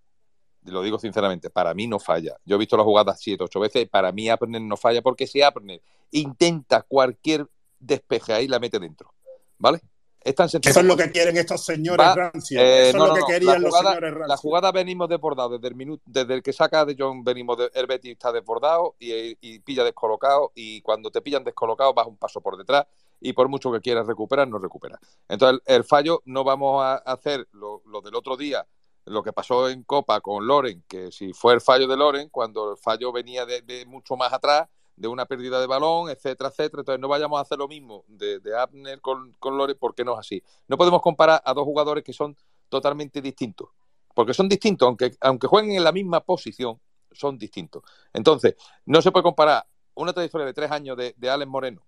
Lo 0.64 0.82
digo 0.82 0.98
sinceramente, 0.98 1.48
para 1.50 1.74
mí 1.74 1.86
no 1.86 1.98
falla. 2.00 2.36
Yo 2.44 2.56
he 2.56 2.58
visto 2.58 2.76
la 2.76 2.82
jugada 2.82 3.14
siete, 3.14 3.44
ocho 3.44 3.60
veces 3.60 3.82
y 3.82 3.86
para 3.86 4.10
mí 4.10 4.28
Abner 4.28 4.60
no 4.60 4.76
falla 4.76 5.00
porque 5.00 5.26
si 5.26 5.40
Abner 5.42 5.80
intenta 6.10 6.82
cualquier 6.82 7.46
despeje 7.78 8.32
ahí, 8.32 8.48
la 8.48 8.58
mete 8.58 8.78
dentro, 8.80 9.12
¿vale? 9.58 9.80
Es 10.24 10.34
tan 10.34 10.48
sencillo. 10.48 10.70
Eso 10.72 10.80
es 10.80 10.86
lo 10.86 10.96
que 10.96 11.08
quieren 11.12 11.36
estos 11.36 11.64
señores 11.64 12.04
Va, 12.04 12.14
rancios. 12.16 12.60
eh, 12.60 12.88
Eso 12.88 12.98
no, 12.98 13.04
es 13.04 13.10
lo 13.10 13.16
no, 13.16 13.26
que 13.26 13.32
querían 13.32 13.62
los 13.62 13.72
señores 13.78 14.10
rancios. 14.10 14.28
La 14.28 14.36
jugada 14.36 14.72
venimos 14.72 15.08
desbordados 15.08 15.52
desde 15.52 15.68
el 15.68 15.76
minuto, 15.76 16.02
desde 16.04 16.34
el 16.34 16.42
que 16.42 16.52
saca 16.52 16.84
de 16.84 16.96
John 16.98 17.22
venimos 17.22 17.56
de, 17.58 17.70
el 17.72 17.86
Betis 17.86 18.10
está 18.10 18.32
desbordado 18.32 18.96
y, 18.98 19.36
y 19.40 19.60
pilla 19.60 19.84
descolocado 19.84 20.50
y 20.56 20.80
cuando 20.80 21.12
te 21.12 21.20
pillan 21.22 21.44
descolocado 21.44 21.94
vas 21.94 22.08
un 22.08 22.16
paso 22.16 22.40
por 22.40 22.56
detrás 22.56 22.86
y 23.20 23.32
por 23.32 23.48
mucho 23.48 23.72
que 23.72 23.80
quieras 23.80 24.06
recuperar 24.06 24.48
no 24.48 24.58
recuperas. 24.58 25.00
Entonces 25.28 25.62
el, 25.66 25.84
fallo 25.84 26.22
no 26.24 26.44
vamos 26.44 26.82
a 26.82 26.96
hacer 26.96 27.48
lo, 27.52 27.82
del 28.02 28.14
otro 28.14 28.36
día, 28.36 28.66
lo 29.04 29.22
que 29.22 29.32
pasó 29.32 29.68
en 29.68 29.82
Copa 29.84 30.20
con 30.20 30.46
Loren, 30.46 30.84
que 30.88 31.10
si 31.12 31.32
fue 31.32 31.54
el 31.54 31.60
fallo 31.60 31.86
de 31.86 31.96
Loren 31.96 32.28
cuando 32.28 32.72
el 32.72 32.76
fallo 32.76 33.12
venía 33.12 33.46
de, 33.46 33.84
mucho 33.86 34.16
más 34.16 34.32
atrás 34.32 34.68
de 34.96 35.08
una 35.08 35.26
pérdida 35.26 35.60
de 35.60 35.66
balón, 35.66 36.08
etcétera, 36.08 36.48
etcétera. 36.48 36.80
Entonces 36.80 37.00
no 37.00 37.08
vayamos 37.08 37.38
a 37.38 37.42
hacer 37.42 37.58
lo 37.58 37.68
mismo 37.68 38.04
de, 38.08 38.40
Abner 38.58 39.00
con, 39.00 39.32
con 39.38 39.56
Loren 39.56 39.76
porque 39.78 40.04
no 40.04 40.14
es 40.14 40.20
así. 40.20 40.42
No 40.68 40.76
podemos 40.76 41.02
comparar 41.02 41.42
a 41.44 41.52
dos 41.54 41.64
jugadores 41.64 42.02
que 42.02 42.12
son 42.12 42.36
totalmente 42.68 43.20
distintos. 43.20 43.68
porque 44.14 44.32
son 44.32 44.48
distintos, 44.48 44.86
aunque, 44.86 45.14
aunque 45.20 45.46
jueguen 45.46 45.76
en 45.76 45.84
la 45.84 45.92
misma 45.92 46.20
posición, 46.20 46.80
son 47.12 47.36
distintos. 47.36 47.82
Entonces, 48.14 48.54
no 48.86 49.02
se 49.02 49.12
puede 49.12 49.22
comparar 49.22 49.66
una 49.94 50.12
trayectoria 50.12 50.46
de 50.46 50.54
tres 50.54 50.70
años 50.70 50.96
de, 50.96 51.14
de 51.16 51.30
Alex 51.30 51.50
Moreno, 51.50 51.86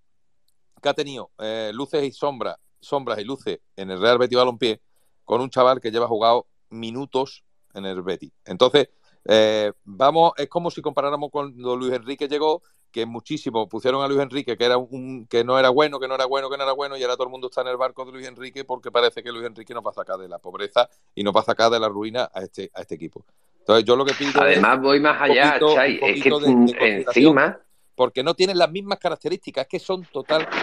que 0.81 0.89
ha 0.89 0.95
tenido 0.95 1.31
eh, 1.39 1.71
luces 1.75 2.03
y 2.05 2.13
sombras, 2.13 2.57
sombras 2.81 3.19
y 3.19 3.25
luces 3.25 3.61
en 3.77 3.91
el 3.91 4.01
Real 4.01 4.19
Betis 4.19 4.39
Balompié, 4.39 4.81
con 5.25 5.41
un 5.41 5.51
chaval 5.51 5.81
que 5.81 5.91
lleva 5.91 6.07
jugado 6.07 6.47
minutos 6.71 7.45
en 7.75 7.85
el 7.87 8.03
Betis. 8.03 8.33
Entonces, 8.45 8.89
eh, 9.25 9.73
vamos, 9.85 10.33
es 10.37 10.49
como 10.49 10.71
si 10.71 10.81
comparáramos 10.81 11.31
cuando 11.31 11.77
Luis 11.77 11.93
Enrique 11.93 12.29
llegó, 12.29 12.63
que 12.91 13.05
muchísimo 13.05 13.69
pusieron 13.69 14.03
a 14.03 14.09
Luis 14.09 14.21
Enrique 14.21 14.57
que 14.57 14.65
era 14.65 14.79
un 14.79 15.27
que 15.27 15.45
no 15.45 15.59
era 15.59 15.69
bueno, 15.69 16.01
que 16.01 16.09
no 16.09 16.15
era 16.15 16.25
bueno, 16.25 16.49
que 16.49 16.57
no 16.57 16.63
era 16.63 16.73
bueno, 16.73 16.97
y 16.97 17.03
ahora 17.03 17.17
todo 17.17 17.25
el 17.25 17.31
mundo 17.31 17.49
está 17.49 17.61
en 17.61 17.67
el 17.69 17.77
barco 17.77 18.07
de 18.07 18.13
Luis 18.13 18.27
Enrique 18.27 18.65
porque 18.65 18.91
parece 18.91 19.23
que 19.23 19.31
Luis 19.31 19.45
Enrique 19.45 19.75
nos 19.75 19.85
va 19.85 19.91
a 19.91 19.95
sacar 19.95 20.17
de 20.17 20.27
la 20.27 20.39
pobreza 20.39 20.89
y 21.15 21.23
nos 21.23 21.37
va 21.37 21.41
a 21.41 21.45
sacar 21.45 21.71
de 21.71 21.79
la 21.79 21.89
ruina 21.91 22.31
a 22.33 22.41
este, 22.41 22.71
a 22.73 22.81
este 22.81 22.95
equipo. 22.95 23.27
Entonces, 23.59 23.85
yo 23.85 23.95
lo 23.95 24.07
que 24.07 24.15
pido 24.15 24.41
Además, 24.41 24.77
es 24.77 24.83
voy 24.83 25.01
más 25.01 25.21
allá, 25.21 25.59
poquito- 25.59 25.75
Chay, 25.75 25.99
un 26.01 26.09
es 26.09 26.23
que 26.23 26.31
de- 26.31 26.47
de 26.73 27.03
encima 27.03 27.61
porque 27.99 28.23
no 28.23 28.35
tienen 28.35 28.57
las 28.57 28.71
mismas 28.71 29.01
características, 29.01 29.65
es 29.65 29.69
que 29.69 29.79
son 29.81 30.05
totalmente 30.05 30.55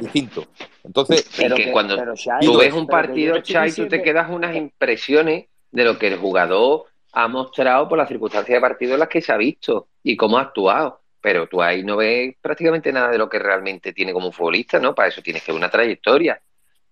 distintos. 0.00 0.48
Entonces, 0.82 1.28
que 1.28 1.70
cuando 1.70 1.96
pero, 1.96 2.14
tú 2.40 2.58
ves 2.58 2.72
un 2.72 2.88
partido, 2.88 3.40
Chay, 3.40 3.70
tú 3.70 3.86
te 3.86 4.02
quedas 4.02 4.28
unas 4.28 4.56
impresiones 4.56 5.46
de 5.70 5.84
lo 5.84 5.96
que 5.96 6.08
el 6.08 6.18
jugador 6.18 6.86
ha 7.12 7.28
mostrado 7.28 7.88
por 7.88 7.96
las 7.96 8.08
circunstancias 8.08 8.56
de 8.56 8.60
partido 8.60 8.94
en 8.94 8.98
las 8.98 9.08
que 9.08 9.20
se 9.20 9.32
ha 9.32 9.36
visto 9.36 9.86
y 10.02 10.16
cómo 10.16 10.36
ha 10.36 10.42
actuado. 10.42 11.00
Pero 11.20 11.46
tú 11.46 11.62
ahí 11.62 11.84
no 11.84 11.96
ves 11.96 12.34
prácticamente 12.42 12.92
nada 12.92 13.08
de 13.08 13.18
lo 13.18 13.28
que 13.28 13.38
realmente 13.38 13.92
tiene 13.92 14.12
como 14.12 14.32
futbolista, 14.32 14.80
¿no? 14.80 14.96
Para 14.96 15.10
eso 15.10 15.22
tienes 15.22 15.44
que 15.44 15.52
ver 15.52 15.58
una 15.60 15.70
trayectoria. 15.70 16.42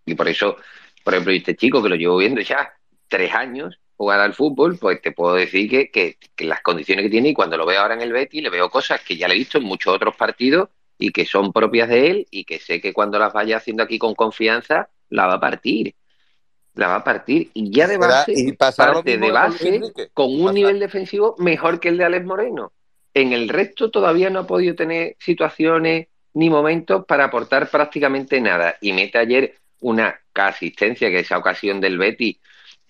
Y 0.07 0.15
por 0.15 0.29
eso, 0.29 0.59
por 1.03 1.13
ejemplo, 1.13 1.33
este 1.33 1.57
chico 1.57 1.83
que 1.83 1.89
lo 1.89 1.97
llevo 1.97 2.19
viendo 2.19 2.41
ya 2.41 2.73
tres 3.09 3.35
años 3.35 3.81
jugar 3.97 4.21
al 4.21 4.35
fútbol, 4.35 4.79
pues 4.79 5.01
te 5.01 5.13
puedo 5.13 5.35
decir 5.35 5.69
que, 5.71 5.91
que- 5.91 6.17
que 6.35 6.45
las 6.45 6.61
condiciones 6.63 7.05
que 7.05 7.11
tiene 7.11 7.31
y 7.31 7.35
cuando 7.35 7.57
lo 7.57 7.67
veo 7.67 7.81
ahora 7.81 7.95
en 7.95 8.01
el 8.03 8.13
Betis 8.13 8.43
le 8.43 8.51
veo 8.51 8.69
cosas 8.71 9.01
que 9.03 9.17
ya 9.17 9.29
le 9.29 9.35
he 9.35 9.39
visto 9.39 9.59
en 9.59 9.65
muchos 9.65 9.95
otros 9.95 10.17
partidos 10.17 10.69
y 10.99 11.11
que 11.11 11.25
son 11.27 11.53
propias 11.53 11.89
de 11.89 12.11
él 12.11 12.27
y 12.31 12.45
que 12.45 12.59
sé 12.59 12.81
que 12.81 12.93
cuando 12.93 13.19
las 13.19 13.33
vaya 13.33 13.57
haciendo 13.59 13.83
aquí 13.83 13.99
con 13.99 14.15
confianza 14.15 14.89
la 15.09 15.27
va 15.27 15.35
a 15.35 15.41
partir. 15.41 15.95
La 16.75 16.89
va 16.89 16.97
a 16.97 17.05
partir 17.05 17.51
y 17.53 17.71
ya 17.71 17.87
de 17.87 17.99
base 17.99 18.33
y 18.33 18.53
parte 18.87 19.11
de 19.19 19.31
base 19.31 19.81
con 20.15 20.27
un 20.41 20.55
nivel 20.55 20.79
defensivo 20.81 21.35
mejor 21.39 21.79
que 21.81 21.89
el 21.91 21.99
de 21.99 22.05
Alex 22.05 22.25
Moreno. 22.25 22.73
En 23.15 23.33
el 23.35 23.49
resto 23.51 23.91
todavía 23.91 24.31
no 24.31 24.41
ha 24.41 24.47
podido 24.47 24.75
tener 24.75 25.17
situaciones 25.21 26.07
ni 26.33 26.49
momentos 26.49 27.05
para 27.05 27.25
aportar 27.25 27.69
prácticamente 27.69 28.41
nada. 28.41 28.77
Y 28.81 28.95
mete 28.95 29.19
ayer 29.19 29.55
una 29.81 30.19
asistencia, 30.33 31.11
que 31.11 31.19
esa 31.19 31.37
ocasión 31.37 31.79
del 31.79 31.99
Betty, 31.99 32.41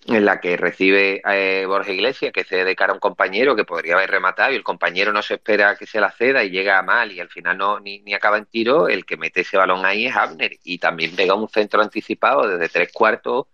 en 0.07 0.25
la 0.25 0.41
que 0.41 0.57
recibe 0.57 1.21
eh, 1.25 1.65
Borja 1.65 1.91
Iglesias, 1.91 2.33
que 2.33 2.43
cede 2.43 2.65
de 2.65 2.75
cara 2.75 2.91
a 2.91 2.95
un 2.95 2.99
compañero 2.99 3.55
que 3.55 3.63
podría 3.63 3.95
haber 3.95 4.11
rematado 4.11 4.51
y 4.51 4.55
el 4.55 4.63
compañero 4.63 5.13
no 5.13 5.21
se 5.21 5.35
espera 5.35 5.75
que 5.77 5.85
se 5.85 6.01
la 6.01 6.11
ceda 6.11 6.43
y 6.43 6.49
llega 6.49 6.81
mal 6.81 7.11
y 7.11 7.19
al 7.19 7.29
final 7.29 7.57
no 7.57 7.79
ni, 7.79 7.99
ni 8.01 8.13
acaba 8.13 8.37
en 8.37 8.45
tiro, 8.45 8.89
el 8.89 9.05
que 9.05 9.15
mete 9.17 9.41
ese 9.41 9.55
balón 9.57 9.85
ahí 9.85 10.07
es 10.07 10.15
Abner 10.15 10.57
y 10.63 10.77
también 10.77 11.15
pega 11.15 11.35
un 11.35 11.47
centro 11.47 11.81
anticipado 11.81 12.47
desde 12.47 12.67
tres 12.69 12.91
cuartos 12.91 13.45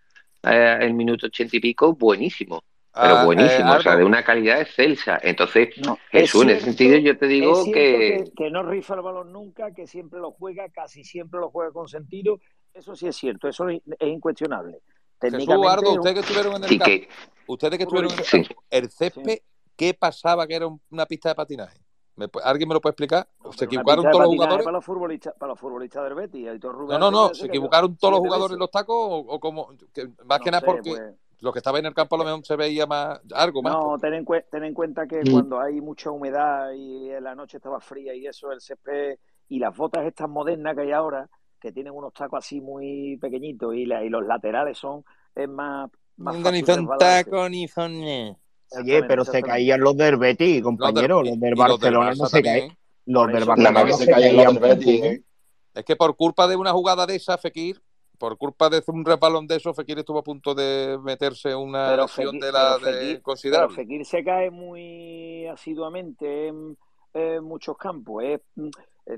eh, 0.43 0.77
el 0.81 0.93
minuto 0.93 1.27
ochenta 1.27 1.55
y 1.55 1.59
pico, 1.59 1.93
buenísimo. 1.93 2.63
Pero 2.91 3.17
Ah, 3.17 3.23
buenísimo, 3.25 3.75
eh, 3.75 3.77
o 3.77 3.81
sea, 3.81 3.95
de 3.95 4.03
una 4.03 4.23
calidad 4.23 4.59
excelsa. 4.61 5.19
Entonces, 5.21 5.69
es 5.77 5.87
Jesús, 6.09 6.41
en 6.43 6.49
ese 6.49 6.59
cierto- 6.61 6.77
sentido 6.77 6.97
yo 6.97 7.17
te 7.19 7.27
digo 7.27 7.63
cierto 7.63 7.73
que, 7.79 8.23
que, 8.25 8.31
que 8.35 8.49
no 8.49 8.63
rifa 8.63 8.95
el 8.95 9.01
balón 9.01 9.31
nunca, 9.31 9.71
que 9.73 9.85
siempre 9.85 10.19
lo 10.19 10.31
juega, 10.31 10.67
casi 10.69 11.03
siempre 11.03 11.39
lo 11.39 11.51
juega 11.51 11.71
con 11.71 11.87
sentido. 11.87 12.39
Eso 12.73 12.95
sí 12.95 13.07
es 13.07 13.15
cierto, 13.15 13.47
eso 13.47 13.69
es 13.69 13.81
es 13.99 14.07
incuestionable. 14.07 14.79
Jesús, 15.21 15.47
Ardo, 15.67 15.93
ustedes 15.93 16.13
que 16.13 16.19
estuvieron 16.21 16.55
en 16.55 16.63
el 16.63 16.69
campo, 16.69 16.85
que 16.85 17.09
ustedes 17.47 17.77
que 17.77 17.83
estuvieron 17.83 18.11
en 18.13 18.19
el 18.19 18.25
Sí. 18.25 18.43
campo, 18.45 18.63
el 18.69 18.89
césped, 18.89 19.39
¿qué 19.75 19.93
pasaba 19.93 20.47
que 20.47 20.55
era 20.55 20.67
un- 20.67 20.81
una 20.91 21.05
pista 21.05 21.29
de 21.29 21.35
patinaje? 21.35 21.79
¿Me 22.15 22.27
pu- 22.27 22.41
¿Alguien 22.43 22.67
me 22.67 22.73
lo 22.75 22.81
puede 22.81 22.91
explicar? 22.91 23.27
¿Se 23.27 23.47
una 23.47 23.65
equivocaron 23.65 24.03
todos 24.05 24.19
los 24.19 24.27
jugadores? 24.27 24.65
Para 24.65 24.77
los 24.77 24.85
futbolistas, 24.85 25.33
para 25.39 25.49
los 25.51 25.59
futbolistas 25.59 26.03
del 26.03 26.15
Betis. 26.15 26.47
Aitor 26.49 26.73
No, 26.73 26.79
Rubén 26.79 26.99
no, 26.99 27.11
no, 27.11 27.27
se 27.29 27.35
se 27.35 27.45
equivocaron 27.47 27.95
todos 27.97 28.11
los 28.13 28.19
jugadores 28.19 28.53
en 28.53 28.59
los 28.59 28.71
tacos 28.71 28.95
o, 28.97 29.17
o 29.19 29.39
como 29.39 29.69
que- 29.93 30.09
más 30.25 30.39
que 30.39 30.51
No 30.51 30.51
nada 30.51 30.59
sé, 30.61 30.65
porque 30.65 30.89
pues. 30.89 31.15
lo 31.39 31.53
que 31.53 31.59
estaba 31.59 31.79
en 31.79 31.85
el 31.85 31.93
campo 31.93 32.15
a 32.15 32.19
lo 32.19 32.25
mejor 32.25 32.45
se 32.45 32.55
veía 32.57 32.85
más 32.85 33.21
algo 33.33 33.61
más. 33.61 33.71
No, 33.73 33.97
ten 33.97 34.13
en, 34.15 34.25
cue- 34.25 34.43
ten 34.51 34.65
en 34.65 34.73
cuenta 34.73 35.07
que 35.07 35.21
Mm. 35.21 35.31
cuando 35.31 35.59
hay 35.61 35.79
mucha 35.79 36.11
humedad 36.11 36.71
y 36.73 37.09
la 37.21 37.35
noche 37.35 37.55
estaba 37.57 37.79
fría 37.79 38.13
y 38.13 38.27
eso, 38.27 38.51
el 38.51 38.59
césped 38.59 39.17
y 39.47 39.59
las 39.59 39.75
botas 39.77 40.05
estas 40.05 40.27
modernas 40.29 40.75
que 40.75 40.81
hay 40.81 40.91
ahora, 40.91 41.29
que 41.59 41.71
tienen 41.71 41.93
unos 41.93 42.13
tacos 42.13 42.39
así 42.39 42.61
muy 42.61 43.17
pequeñitos 43.17 43.75
y, 43.75 43.85
la- 43.85 44.03
y 44.03 44.09
los 44.09 44.25
laterales 44.25 44.77
son 44.77 45.03
es 45.35 45.47
más, 45.49 45.89
más 46.17 46.35
Ni 46.51 46.63
son 46.63 46.89
tacos 46.97 47.49
ni 47.49 47.67
son... 47.67 47.93
eh. 48.03 48.35
Oye, 48.71 49.03
pero 49.03 49.25
se 49.25 49.41
caían 49.41 49.79
los 49.81 49.97
del 49.97 50.17
Betis, 50.17 50.61
compañero. 50.61 51.23
Los, 51.23 51.39
del 51.39 51.53
y 51.53 51.55
los 51.57 51.79
del 51.79 51.95
Barcelona 51.97 52.13
no 52.15 52.25
se 52.27 52.41
caían. 52.43 52.77
Los 53.05 53.27
del 53.27 53.45
Barcelona 53.45 53.83
no 53.83 53.93
se 53.97 54.05
caían 54.07 54.35
caían. 54.35 54.45
los 54.45 54.53
del 54.61 54.61
Betis, 54.77 54.95
poco, 55.01 55.05
¿eh? 55.11 55.23
Es 55.73 55.85
que 55.85 55.95
por 55.95 56.15
culpa 56.15 56.47
de 56.47 56.55
una 56.55 56.71
jugada 56.71 57.07
de 57.07 57.15
esa, 57.15 57.37
Fekir, 57.37 57.81
por 58.19 58.37
culpa 58.37 58.69
de 58.69 58.83
un 58.87 59.05
resbalón 59.05 59.47
de 59.47 59.55
eso, 59.55 59.73
Fekir 59.73 59.97
estuvo 59.97 60.19
a 60.19 60.23
punto 60.23 60.53
de 60.53 60.99
meterse 61.01 61.55
una 61.55 61.87
Pero 61.89 62.03
lesión 62.03 62.25
Fekir, 62.27 62.41
de 62.43 62.51
la 62.51 62.77
pero 62.79 62.91
de 62.91 62.91
Fekir- 62.91 63.09
pero 63.13 63.23
considerable. 63.23 63.75
Fekir 63.75 64.05
se 64.05 64.23
cae 64.23 64.51
muy 64.51 65.47
asiduamente 65.47 66.47
en, 66.47 66.77
en 67.13 67.43
muchos 67.43 67.75
campos. 67.77 68.23
Es, 68.23 68.41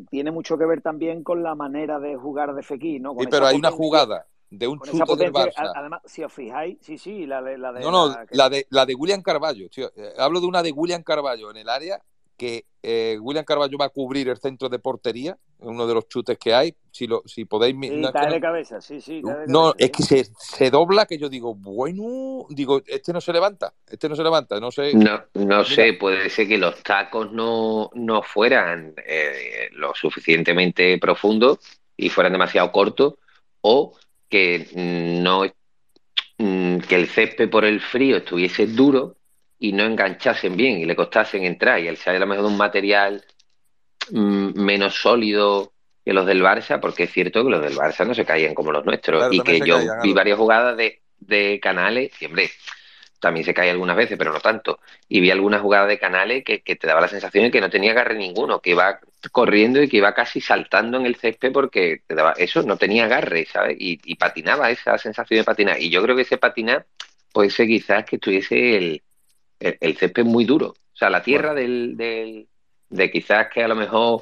tiene 0.10 0.32
mucho 0.32 0.58
que 0.58 0.66
ver 0.66 0.82
también 0.82 1.24
con 1.24 1.44
la 1.44 1.56
manera 1.56 2.00
de 2.00 2.16
jugar 2.16 2.54
de 2.54 2.64
Fekir, 2.64 3.02
¿no? 3.02 3.14
Con 3.14 3.24
Sí, 3.26 3.30
pero 3.30 3.46
hay 3.48 3.58
una 3.58 3.72
jugada 3.72 4.26
de 4.50 4.68
un 4.68 4.80
chute 4.82 5.16
del 5.16 5.32
Barça. 5.34 5.72
además, 5.74 6.02
si 6.06 6.24
os 6.24 6.32
fijáis, 6.34 6.78
sí, 6.82 6.98
sí, 6.98 7.26
la 7.26 7.42
de 7.42 7.58
la 7.58 7.72
de 7.72 7.82
No, 7.82 7.92
no, 7.92 8.08
la 8.10 8.26
que- 8.26 8.36
la 8.36 8.50
de, 8.50 8.68
la 8.70 8.86
de 8.86 8.96
William 8.96 9.22
Carballo, 9.22 9.70
tío. 9.70 9.92
Eh, 9.96 10.14
Hablo 10.18 10.40
de 10.42 10.48
una 10.48 10.62
de 10.62 10.72
William 10.72 11.04
Carballo 11.04 11.52
en 11.52 11.58
el 11.58 11.70
área 11.70 12.02
que 12.42 12.66
eh, 12.82 13.20
William 13.22 13.46
Carballo 13.46 13.78
va 13.78 13.86
a 13.86 13.90
cubrir 13.90 14.28
el 14.28 14.38
centro 14.40 14.68
de 14.68 14.80
portería, 14.80 15.38
uno 15.60 15.86
de 15.86 15.94
los 15.94 16.08
chutes 16.08 16.40
que 16.40 16.56
hay. 16.56 16.74
Si, 16.90 17.06
lo, 17.06 17.22
si 17.28 17.46
podéis. 17.46 17.76
Sí, 17.80 17.92
no, 17.92 18.08
es 18.08 18.08
que 18.08 18.12
cae 18.14 18.28
no- 18.30 18.34
de 18.34 18.42
cabeza, 18.42 18.82
sí, 18.82 19.00
sí, 19.00 19.22
cae 19.24 19.42
de 19.42 19.48
no, 19.48 19.74
cabeza, 19.74 19.76
es 19.78 19.86
sí. 19.86 19.92
que 19.92 20.04
se, 20.04 20.32
se 20.40 20.72
dobla 20.72 21.06
que 21.06 21.20
yo 21.20 21.30
digo, 21.30 21.54
bueno, 21.54 22.48
digo, 22.50 22.82
este 22.88 23.14
no 23.14 23.22
se 23.22 23.32
levanta, 23.32 23.76
este 23.88 24.10
no 24.10 24.16
se 24.16 24.24
levanta, 24.24 24.60
no 24.60 24.72
sé. 24.72 24.96
No, 24.96 25.22
no 25.36 25.44
Mira, 25.60 25.64
sé, 25.64 25.94
puede 25.94 26.32
ser 26.32 26.48
que 26.48 26.58
los 26.58 26.82
tacos 26.82 27.32
no, 27.32 27.92
no 27.94 28.24
fueran 28.24 28.96
eh, 29.06 29.70
lo 29.74 29.94
suficientemente 29.94 30.98
profundos 30.98 31.60
y 31.96 32.10
fueran 32.10 32.32
demasiado 32.34 32.72
cortos, 32.72 33.14
o 33.62 33.96
que 34.28 34.68
mm, 34.74 35.22
no 35.22 35.44
mm, 36.40 36.80
que 36.80 36.96
el 36.96 37.08
césped 37.08 37.52
por 37.52 37.66
el 37.66 37.80
frío 37.82 38.18
estuviese 38.18 38.66
duro 38.66 39.18
y 39.62 39.74
no 39.74 39.84
enganchasen 39.84 40.58
bien 40.58 40.80
y 40.80 40.86
le 40.86 40.96
costasen 40.96 41.44
entrar 41.44 41.80
y 41.80 41.88
él 41.88 41.96
sea 41.96 42.14
a 42.14 42.20
lo 42.20 42.26
mejor 42.26 42.46
de 42.46 42.52
un 42.52 42.58
material 42.58 43.24
mm, 44.10 44.60
menos 44.60 44.96
sólido 44.96 45.72
que 46.04 46.14
los 46.14 46.26
del 46.26 46.42
Barça, 46.42 46.80
porque 46.80 47.04
es 47.04 47.12
cierto 47.12 47.44
que 47.44 47.52
los 47.52 47.62
del 47.62 47.76
Barça 47.76 48.06
no 48.06 48.16
se 48.16 48.26
caían 48.26 48.56
como 48.56 48.72
los 48.72 48.84
nuestros 48.84 49.20
Claro, 49.20 49.34
y 49.34 49.40
que 49.42 49.60
yo 49.60 49.76
caían, 49.76 50.02
vi 50.02 50.14
varias 50.14 50.40
jugadas 50.40 50.76
de, 50.78 51.04
de 51.20 51.60
canales 51.62 52.12
y 52.20 52.26
hombre, 52.26 52.50
también 53.20 53.46
se 53.46 53.54
cae 53.54 53.70
algunas 53.70 53.96
veces, 53.96 54.18
pero 54.18 54.34
no 54.34 54.40
tanto. 54.40 54.80
Y 55.08 55.20
vi 55.20 55.30
algunas 55.30 55.62
jugadas 55.62 55.90
de 55.90 56.00
canales 56.00 56.44
que, 56.44 56.64
que 56.64 56.76
te 56.76 56.88
daba 56.88 57.02
la 57.02 57.08
sensación 57.08 57.44
de 57.44 57.52
que 57.52 57.62
no 57.62 57.70
tenía 57.70 57.92
agarre 57.92 58.16
ninguno, 58.16 58.62
que 58.62 58.72
iba 58.72 59.00
corriendo 59.32 59.80
y 59.80 59.88
que 59.88 59.98
iba 59.98 60.16
casi 60.16 60.42
saltando 60.42 60.98
en 60.98 61.06
el 61.06 61.18
césped 61.18 61.52
porque 61.52 62.02
te 62.08 62.16
daba 62.16 62.34
eso, 62.36 62.64
no 62.64 62.78
tenía 62.78 63.06
agarre, 63.06 63.46
¿sabes? 63.46 63.78
Y, 63.80 64.00
y 64.06 64.16
patinaba 64.16 64.72
esa 64.72 64.98
sensación 64.98 65.42
de 65.42 65.44
patinar. 65.44 65.80
Y 65.80 65.92
yo 65.92 66.02
creo 66.02 66.16
que 66.16 66.24
ese 66.24 66.40
patinar 66.40 66.88
puede 67.32 67.52
ser 67.52 67.68
quizás 67.68 68.06
que 68.06 68.16
estuviese 68.16 68.76
el, 68.76 69.04
el, 69.62 69.78
el 69.80 69.98
césped 69.98 70.26
muy 70.26 70.46
duro. 70.46 70.68
O 70.70 70.96
sea, 70.96 71.10
la 71.10 71.22
tierra 71.24 71.54
del, 71.54 71.96
del, 71.98 72.48
de 72.90 73.12
quizás 73.12 73.48
que 73.54 73.64
a 73.64 73.68
lo 73.68 73.76
mejor 73.76 74.22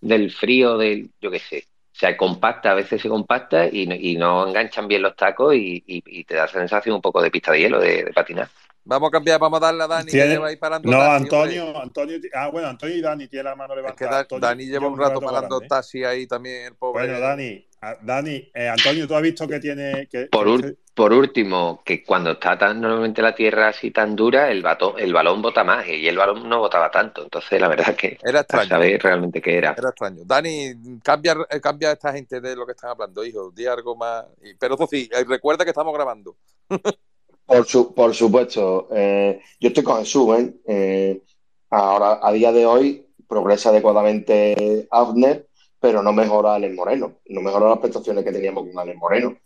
del 0.00 0.30
frío, 0.30 0.76
del, 0.78 1.10
yo 1.20 1.30
qué 1.30 1.38
sé, 1.38 1.64
se 1.92 2.16
compacta, 2.16 2.72
a 2.72 2.74
veces 2.74 3.00
se 3.00 3.08
compacta 3.08 3.66
y, 3.68 3.86
no- 3.86 3.94
y 3.94 4.16
no 4.16 4.46
enganchan 4.48 4.86
bien 4.88 5.02
los 5.02 5.16
tacos 5.16 5.54
y, 5.54 5.82
y- 5.86 6.02
y 6.06 6.24
te 6.24 6.34
da 6.34 6.44
esa 6.44 6.58
sensación 6.58 6.96
un 6.96 7.00
poco 7.02 7.22
de 7.22 7.30
pista 7.30 7.52
de 7.52 7.60
hielo, 7.60 7.80
de, 7.80 8.04
de 8.04 8.12
patinar. 8.12 8.48
Vamos 8.86 9.08
a 9.08 9.12
cambiar, 9.12 9.40
vamos 9.40 9.56
a 9.62 9.66
darle 9.66 9.82
a 9.84 9.86
Dani, 9.86 10.04
que 10.06 10.10
Tiene- 10.12 10.28
lleva 10.34 10.48
ahí 10.48 10.56
parando 10.56 10.90
No, 10.90 10.98
taxi, 10.98 11.22
hombre. 11.30 11.38
Antonio, 11.38 11.80
Antonio, 11.80 12.18
ah, 12.34 12.48
bueno, 12.48 12.68
Antonio 12.68 12.96
y 12.96 13.00
Dani 13.00 13.28
tienen 13.28 13.46
la 13.46 13.56
mano 13.56 13.72
Es 13.74 13.76
que 13.78 13.82
levantada. 13.82 14.10
Da- 14.10 14.18
Antonio 14.20 14.46
Dani 14.48 14.66
lleva 14.66 14.88
un 14.88 14.98
rato 14.98 15.20
parando 15.20 15.34
parando 15.34 15.60
taxi 15.60 16.04
ahí 16.04 16.26
también, 16.26 16.66
el 16.66 16.74
pobre. 16.74 17.06
Bueno, 17.06 17.20
Dani, 17.20 17.66
Dani, 18.02 18.50
eh, 18.54 18.68
Antonio, 18.68 19.06
tú 19.06 19.14
has 19.14 19.22
visto 19.22 19.46
que 19.48 19.60
tiene 19.60 20.06
que, 20.10 20.26
Por, 20.26 20.46
ur- 20.48 20.76
por 20.94 21.12
último, 21.12 21.82
que 21.84 22.04
cuando 22.04 22.32
está 22.32 22.56
tan 22.58 22.80
normalmente 22.80 23.20
la 23.22 23.34
tierra 23.34 23.68
así 23.68 23.90
tan 23.90 24.14
dura, 24.14 24.50
el, 24.50 24.62
bato- 24.62 24.96
el 24.98 25.12
balón 25.12 25.42
bota 25.42 25.64
más 25.64 25.86
y 25.88 26.06
el 26.06 26.16
balón 26.16 26.48
no 26.48 26.60
botaba 26.60 26.90
tanto. 26.90 27.22
Entonces, 27.24 27.60
la 27.60 27.68
verdad 27.68 27.94
que 27.96 28.18
Era 28.22 28.40
extraño. 28.40 28.68
saber 28.68 29.02
realmente 29.02 29.40
qué 29.42 29.58
era. 29.58 29.74
Era 29.76 29.88
extraño. 29.90 30.22
Dani, 30.24 31.00
cambia, 31.02 31.36
eh, 31.50 31.60
cambia 31.60 31.90
a 31.90 31.92
esta 31.92 32.12
gente 32.12 32.40
de 32.40 32.54
lo 32.56 32.64
que 32.66 32.72
están 32.72 32.90
hablando, 32.90 33.24
hijo. 33.24 33.50
Di 33.50 33.66
algo 33.66 33.96
más. 33.96 34.24
Y- 34.42 34.54
Pero 34.54 34.74
eso 34.76 34.86
sí, 34.90 35.08
eh, 35.12 35.24
recuerda 35.28 35.64
que 35.64 35.70
estamos 35.70 35.92
grabando. 35.94 36.36
Por, 37.46 37.66
su, 37.66 37.94
por 37.94 38.14
supuesto, 38.14 38.88
eh, 38.92 39.38
yo 39.60 39.68
estoy 39.68 39.84
con 39.84 39.98
Jesús, 39.98 40.38
¿eh? 40.38 40.54
Eh, 40.66 41.22
ahora, 41.68 42.18
a 42.22 42.32
día 42.32 42.50
de 42.52 42.64
hoy, 42.64 43.06
progresa 43.28 43.68
adecuadamente 43.68 44.88
Abner, 44.90 45.46
pero 45.84 46.02
no 46.02 46.14
mejora 46.14 46.54
Alex 46.54 46.74
Moreno, 46.74 47.18
no 47.26 47.42
mejora 47.42 47.68
las 47.68 47.78
prestaciones 47.78 48.24
que 48.24 48.32
teníamos 48.32 48.66
con 48.66 48.78
Alex 48.78 48.96
Moreno. 48.96 49.36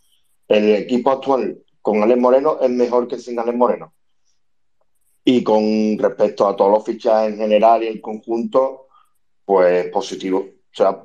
El 0.47 0.73
equipo 0.73 1.11
actual 1.11 1.61
con 1.81 2.01
Alex 2.01 2.17
Moreno 2.17 2.59
es 2.61 2.69
mejor 2.69 3.09
que 3.09 3.17
sin 3.17 3.37
Alex 3.37 3.57
Moreno. 3.57 3.93
Y 5.25 5.43
con 5.43 5.97
respecto 5.97 6.47
a 6.47 6.55
todos 6.55 6.71
los 6.71 6.85
fichajes 6.85 7.33
en 7.33 7.39
general 7.39 7.83
y 7.83 7.87
el 7.87 7.99
conjunto, 7.99 8.87
pues 9.43 9.91
positivo. 9.91 10.37
O 10.37 10.71
sea, 10.71 11.03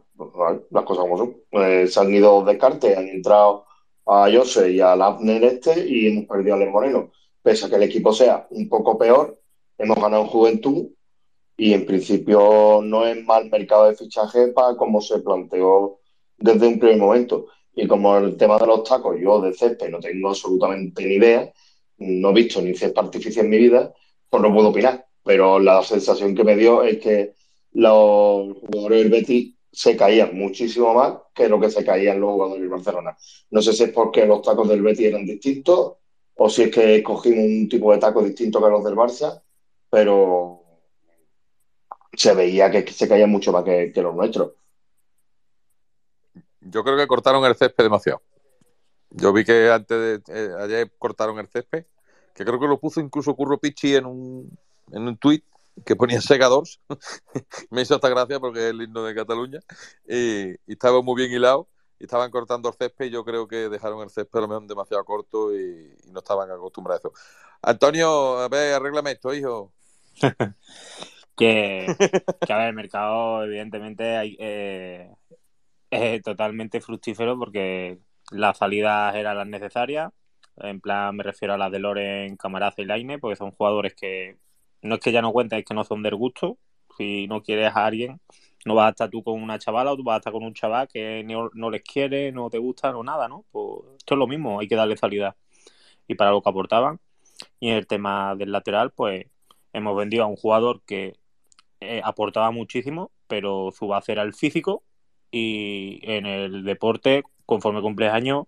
las 0.70 0.85
cosas 0.85 1.02
como 1.02 1.19
son. 1.19 1.36
Eh, 1.51 1.89
se 1.89 1.98
han 1.98 2.15
ido 2.15 2.44
descartes, 2.44 2.97
han 2.97 3.09
entrado 3.09 3.66
a 4.06 4.31
Jose 4.32 4.70
y 4.70 4.78
a 4.78 4.94
Lafner 4.94 5.43
este 5.43 5.85
y 5.85 6.06
hemos 6.06 6.27
perdido 6.27 6.55
a 6.55 6.59
Les 6.59 6.70
Moreno. 6.70 7.11
Pese 7.43 7.66
a 7.66 7.69
que 7.69 7.74
el 7.74 7.82
equipo 7.82 8.12
sea 8.12 8.47
un 8.51 8.69
poco 8.69 8.97
peor, 8.97 9.36
hemos 9.78 9.97
ganado 9.97 10.23
en 10.23 10.28
juventud 10.28 10.86
y 11.56 11.72
en 11.72 11.86
principio 11.86 12.81
no 12.82 13.06
es 13.06 13.22
mal 13.24 13.48
mercado 13.51 13.89
de 13.89 13.97
fichaje 13.97 14.48
para 14.48 14.76
como 14.76 15.01
se 15.01 15.20
planteó 15.20 16.01
desde 16.36 16.66
un 16.66 16.78
primer 16.78 16.98
momento. 16.98 17.47
Y 17.74 17.86
como 17.86 18.16
el 18.16 18.36
tema 18.36 18.59
de 18.59 18.66
los 18.66 18.85
tacos, 18.85 19.16
yo 19.20 19.40
de 19.40 19.52
césped 19.52 19.89
no 19.90 20.01
tengo 20.01 20.28
absolutamente 20.28 21.05
ni 21.05 21.14
idea, 21.14 21.52
no 21.98 22.31
he 22.31 22.35
visto 22.35 22.60
ni 22.60 22.74
césped 22.74 22.98
artificial 22.98 23.47
en 23.47 23.51
mi 23.51 23.59
vida, 23.59 23.93
pues 24.28 24.43
no 24.43 24.52
puedo 24.52 24.68
opinar. 24.68 25.06
Pero 25.22 25.59
la 25.59 25.82
sensación 25.82 26.35
que 26.35 26.44
me 26.44 26.56
dio 26.56 26.82
es 26.82 26.98
que 26.98 27.35
los 27.72 28.56
jugadores 28.59 29.02
del 29.02 29.10
Betis 29.10 29.55
se 29.72 29.97
caían 29.97 30.36
muchísimo 30.36 30.94
más 30.94 31.14
que 31.35 31.48
lo 31.48 31.59
que 31.59 31.70
se 31.70 31.85
caían 31.85 32.20
los 32.20 32.32
jugadores 32.32 32.60
del 32.60 32.70
Barcelona. 32.70 33.16
No 33.51 33.62
sé 33.62 33.72
si 33.72 33.85
es 33.85 33.90
porque 33.90 34.26
los 34.26 34.43
tacos 34.43 34.68
del 34.68 34.82
Betis 34.82 35.06
eran 35.06 35.26
distintos 35.26 35.94
o 36.36 36.48
si 36.48 36.62
es 36.64 36.70
que 36.70 36.97
escogimos 36.97 37.44
un 37.44 37.68
tipo 37.68 37.93
de 37.93 37.98
taco 37.98 38.22
distinto 38.22 38.62
que 38.62 38.70
los 38.70 38.85
del 38.85 38.94
Barça, 38.94 39.43
pero 39.90 40.63
se 42.16 42.34
veía 42.34 42.70
que 42.70 42.86
se 42.92 43.08
caían 43.08 43.30
mucho 43.30 43.52
más 43.52 43.64
que, 43.64 43.92
que 43.92 44.02
los 44.02 44.14
nuestros. 44.14 44.52
Yo 46.60 46.82
creo 46.82 46.96
que 46.96 47.06
cortaron 47.06 47.44
el 47.44 47.56
césped 47.56 47.84
demasiado. 47.84 48.22
Yo 49.10 49.32
vi 49.32 49.44
que 49.44 49.70
antes 49.70 50.24
de 50.24 50.34
eh, 50.34 50.50
ayer 50.60 50.92
cortaron 50.98 51.38
el 51.38 51.48
césped, 51.48 51.84
que 52.34 52.44
creo 52.44 52.58
que 52.58 52.66
lo 52.66 52.80
puso 52.80 53.00
incluso 53.00 53.34
Curro 53.36 53.58
Pichi 53.58 53.94
en 53.94 54.06
un, 54.06 54.58
en 54.90 55.06
un 55.06 55.16
tuit 55.16 55.44
que 55.84 55.94
ponía 55.94 56.20
segadores. 56.20 56.80
Me 57.70 57.82
hizo 57.82 57.94
hasta 57.94 58.08
gracia 58.08 58.40
porque 58.40 58.60
es 58.60 58.70
el 58.70 58.82
himno 58.82 59.04
de 59.04 59.14
Cataluña. 59.14 59.60
Y, 60.08 60.50
y 60.50 60.72
estaba 60.72 61.02
muy 61.02 61.16
bien 61.16 61.32
hilado. 61.32 61.68
Y 62.00 62.04
estaban 62.04 62.30
cortando 62.30 62.68
el 62.68 62.74
césped 62.74 63.06
y 63.06 63.10
yo 63.10 63.24
creo 63.24 63.46
que 63.46 63.68
dejaron 63.68 64.02
el 64.02 64.10
césped 64.10 64.38
a 64.38 64.42
lo 64.42 64.48
mejor 64.48 64.66
demasiado 64.66 65.04
corto 65.04 65.54
y, 65.54 65.96
y 66.04 66.10
no 66.10 66.18
estaban 66.18 66.50
acostumbrados 66.50 67.04
a 67.04 67.08
eso. 67.08 67.18
Antonio, 67.62 68.38
a 68.38 68.48
ver, 68.48 68.74
arréglame 68.74 69.12
esto, 69.12 69.32
hijo. 69.32 69.72
que, 71.36 71.86
que, 72.47 72.52
a 72.52 72.59
ver, 72.59 72.69
el 72.69 72.74
mercado 72.74 73.44
evidentemente 73.44 74.16
hay, 74.16 74.36
eh, 74.39 75.11
es 75.90 76.23
totalmente 76.23 76.81
fructífero 76.81 77.39
porque 77.39 77.98
las 78.31 78.59
salidas 78.59 79.15
eran 79.15 79.36
las 79.36 79.47
necesarias. 79.47 80.12
En 80.56 80.81
plan, 80.81 81.16
me 81.16 81.24
refiero 81.24 81.55
a 81.55 81.59
las 81.59 81.73
de 81.73 81.78
Loren, 81.81 82.36
Camaraza 82.36 82.82
y 82.82 82.86
Laine, 82.86 83.19
porque 83.19 83.36
son 83.36 83.51
jugadores 83.52 83.94
que 83.94 84.39
no 84.82 84.97
es 84.97 85.01
que 85.01 85.12
ya 85.12 85.23
no 85.23 85.32
cuenten, 85.32 85.61
es 85.61 85.65
que 85.65 85.74
no 85.74 85.85
son 85.85 86.02
del 86.02 86.15
gusto. 86.16 86.59
Si 86.97 87.27
no 87.27 87.43
quieres 87.43 87.74
a 87.74 87.86
alguien, 87.86 88.20
no 88.65 88.74
vas 88.74 88.89
a 88.89 88.90
estar 88.90 89.11
tú 89.11 89.23
con 89.23 89.43
una 89.43 89.59
chavala 89.59 89.93
o 89.93 89.97
tú 89.97 90.05
vas 90.05 90.16
a 90.16 90.19
estar 90.19 90.32
con 90.32 90.44
un 90.44 90.55
chaval 90.55 90.89
que 90.89 91.24
no, 91.24 91.51
no 91.55 91.70
les 91.70 91.82
quiere, 91.82 92.32
no 92.32 92.51
te 92.51 92.59
gusta, 92.59 92.93
no 92.93 93.02
nada, 93.02 93.28
¿no? 93.28 93.44
Pues 93.51 93.97
esto 93.98 94.15
es 94.15 94.19
lo 94.19 94.27
mismo, 94.27 94.61
hay 94.61 94.69
que 94.69 94.77
darle 94.77 94.97
salida. 94.97 95.36
Y 96.09 96.15
para 96.15 96.31
lo 96.31 96.43
que 96.43 96.51
aportaban. 96.51 97.01
Y 97.61 97.70
en 97.70 97.77
el 97.77 97.86
tema 97.86 98.35
del 98.36 98.52
lateral, 98.52 98.93
pues 98.93 99.27
hemos 99.73 99.97
vendido 99.97 100.24
a 100.24 100.27
un 100.27 100.36
jugador 100.36 100.82
que 100.86 101.15
eh, 101.80 102.01
aportaba 102.05 102.51
muchísimo, 102.51 103.10
pero 103.26 103.70
su 103.72 103.86
base 103.86 104.12
era 104.12 104.22
el 104.22 104.34
físico 104.34 104.82
y 105.30 106.01
en 106.02 106.26
el 106.26 106.64
deporte, 106.64 107.24
conforme 107.46 107.82
cumples 107.82 108.12
años, 108.12 108.46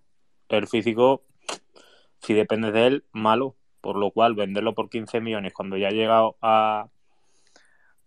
el 0.48 0.68
físico, 0.68 1.22
si 2.20 2.34
dependes 2.34 2.72
de 2.72 2.86
él, 2.86 3.04
malo. 3.12 3.56
Por 3.80 3.96
lo 3.96 4.10
cual, 4.10 4.34
venderlo 4.34 4.74
por 4.74 4.90
15 4.90 5.20
millones 5.20 5.52
cuando 5.52 5.76
ya 5.76 5.88
ha 5.88 5.92
llegado 5.92 6.36
a, 6.42 6.88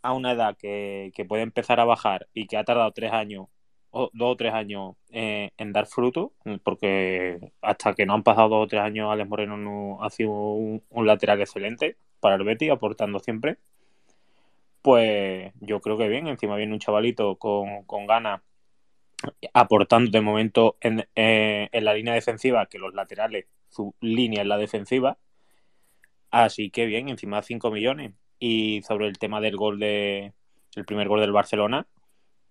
a 0.02 0.14
una 0.14 0.34
edad 0.34 0.58
que, 0.58 1.12
que 1.16 1.26
puede 1.26 1.44
empezar 1.44 1.80
a 1.80 1.86
bajar 1.86 2.28
y 2.34 2.48
que 2.48 2.58
ha 2.58 2.64
tardado 2.64 2.92
tres 2.92 3.14
años, 3.14 3.48
o 3.92 4.10
dos 4.14 4.34
o 4.34 4.36
tres 4.36 4.54
años 4.54 4.96
eh, 5.12 5.52
en 5.58 5.72
dar 5.74 5.88
fruto, 5.88 6.34
porque 6.64 7.52
hasta 7.62 7.94
que 7.94 8.06
no 8.06 8.14
han 8.14 8.24
pasado 8.24 8.50
dos 8.50 8.66
o 8.66 8.68
tres 8.68 8.82
años, 8.82 9.12
Alex 9.12 9.30
Moreno 9.30 9.58
no 9.58 10.04
ha 10.04 10.10
sido 10.10 10.32
un, 10.32 10.84
un 10.90 11.08
lateral 11.08 11.42
excelente 11.42 11.98
para 12.20 12.36
el 12.36 12.44
Betis, 12.44 12.72
aportando 12.72 13.20
siempre. 13.20 13.58
Pues 14.82 15.52
yo 15.60 15.82
creo 15.82 15.98
que 15.98 16.08
bien, 16.08 16.28
encima 16.28 16.56
viene 16.56 16.74
un 16.74 16.80
chavalito 16.80 17.38
con, 17.38 17.84
con 17.84 18.08
ganas 18.08 18.42
aportando 19.54 20.12
de 20.12 20.22
momento 20.22 20.78
en, 20.82 21.08
eh, 21.16 21.70
en, 21.72 21.86
la 21.86 21.94
línea 21.94 22.14
defensiva, 22.14 22.68
que 22.68 22.80
los 22.80 22.94
laterales, 22.94 23.46
su 23.70 23.94
línea 24.02 24.42
es 24.42 24.48
la 24.48 24.58
defensiva. 24.58 25.18
Así 26.32 26.70
que 26.70 26.86
bien, 26.86 27.10
encima 27.10 27.42
5 27.42 27.72
millones. 27.72 28.14
Y 28.40 28.82
sobre 28.84 29.08
el 29.08 29.18
tema 29.20 29.42
del 29.42 29.58
gol 29.58 29.80
de 29.80 30.34
el 30.76 30.86
primer 30.86 31.08
gol 31.08 31.20
del 31.20 31.32
Barcelona, 31.32 31.88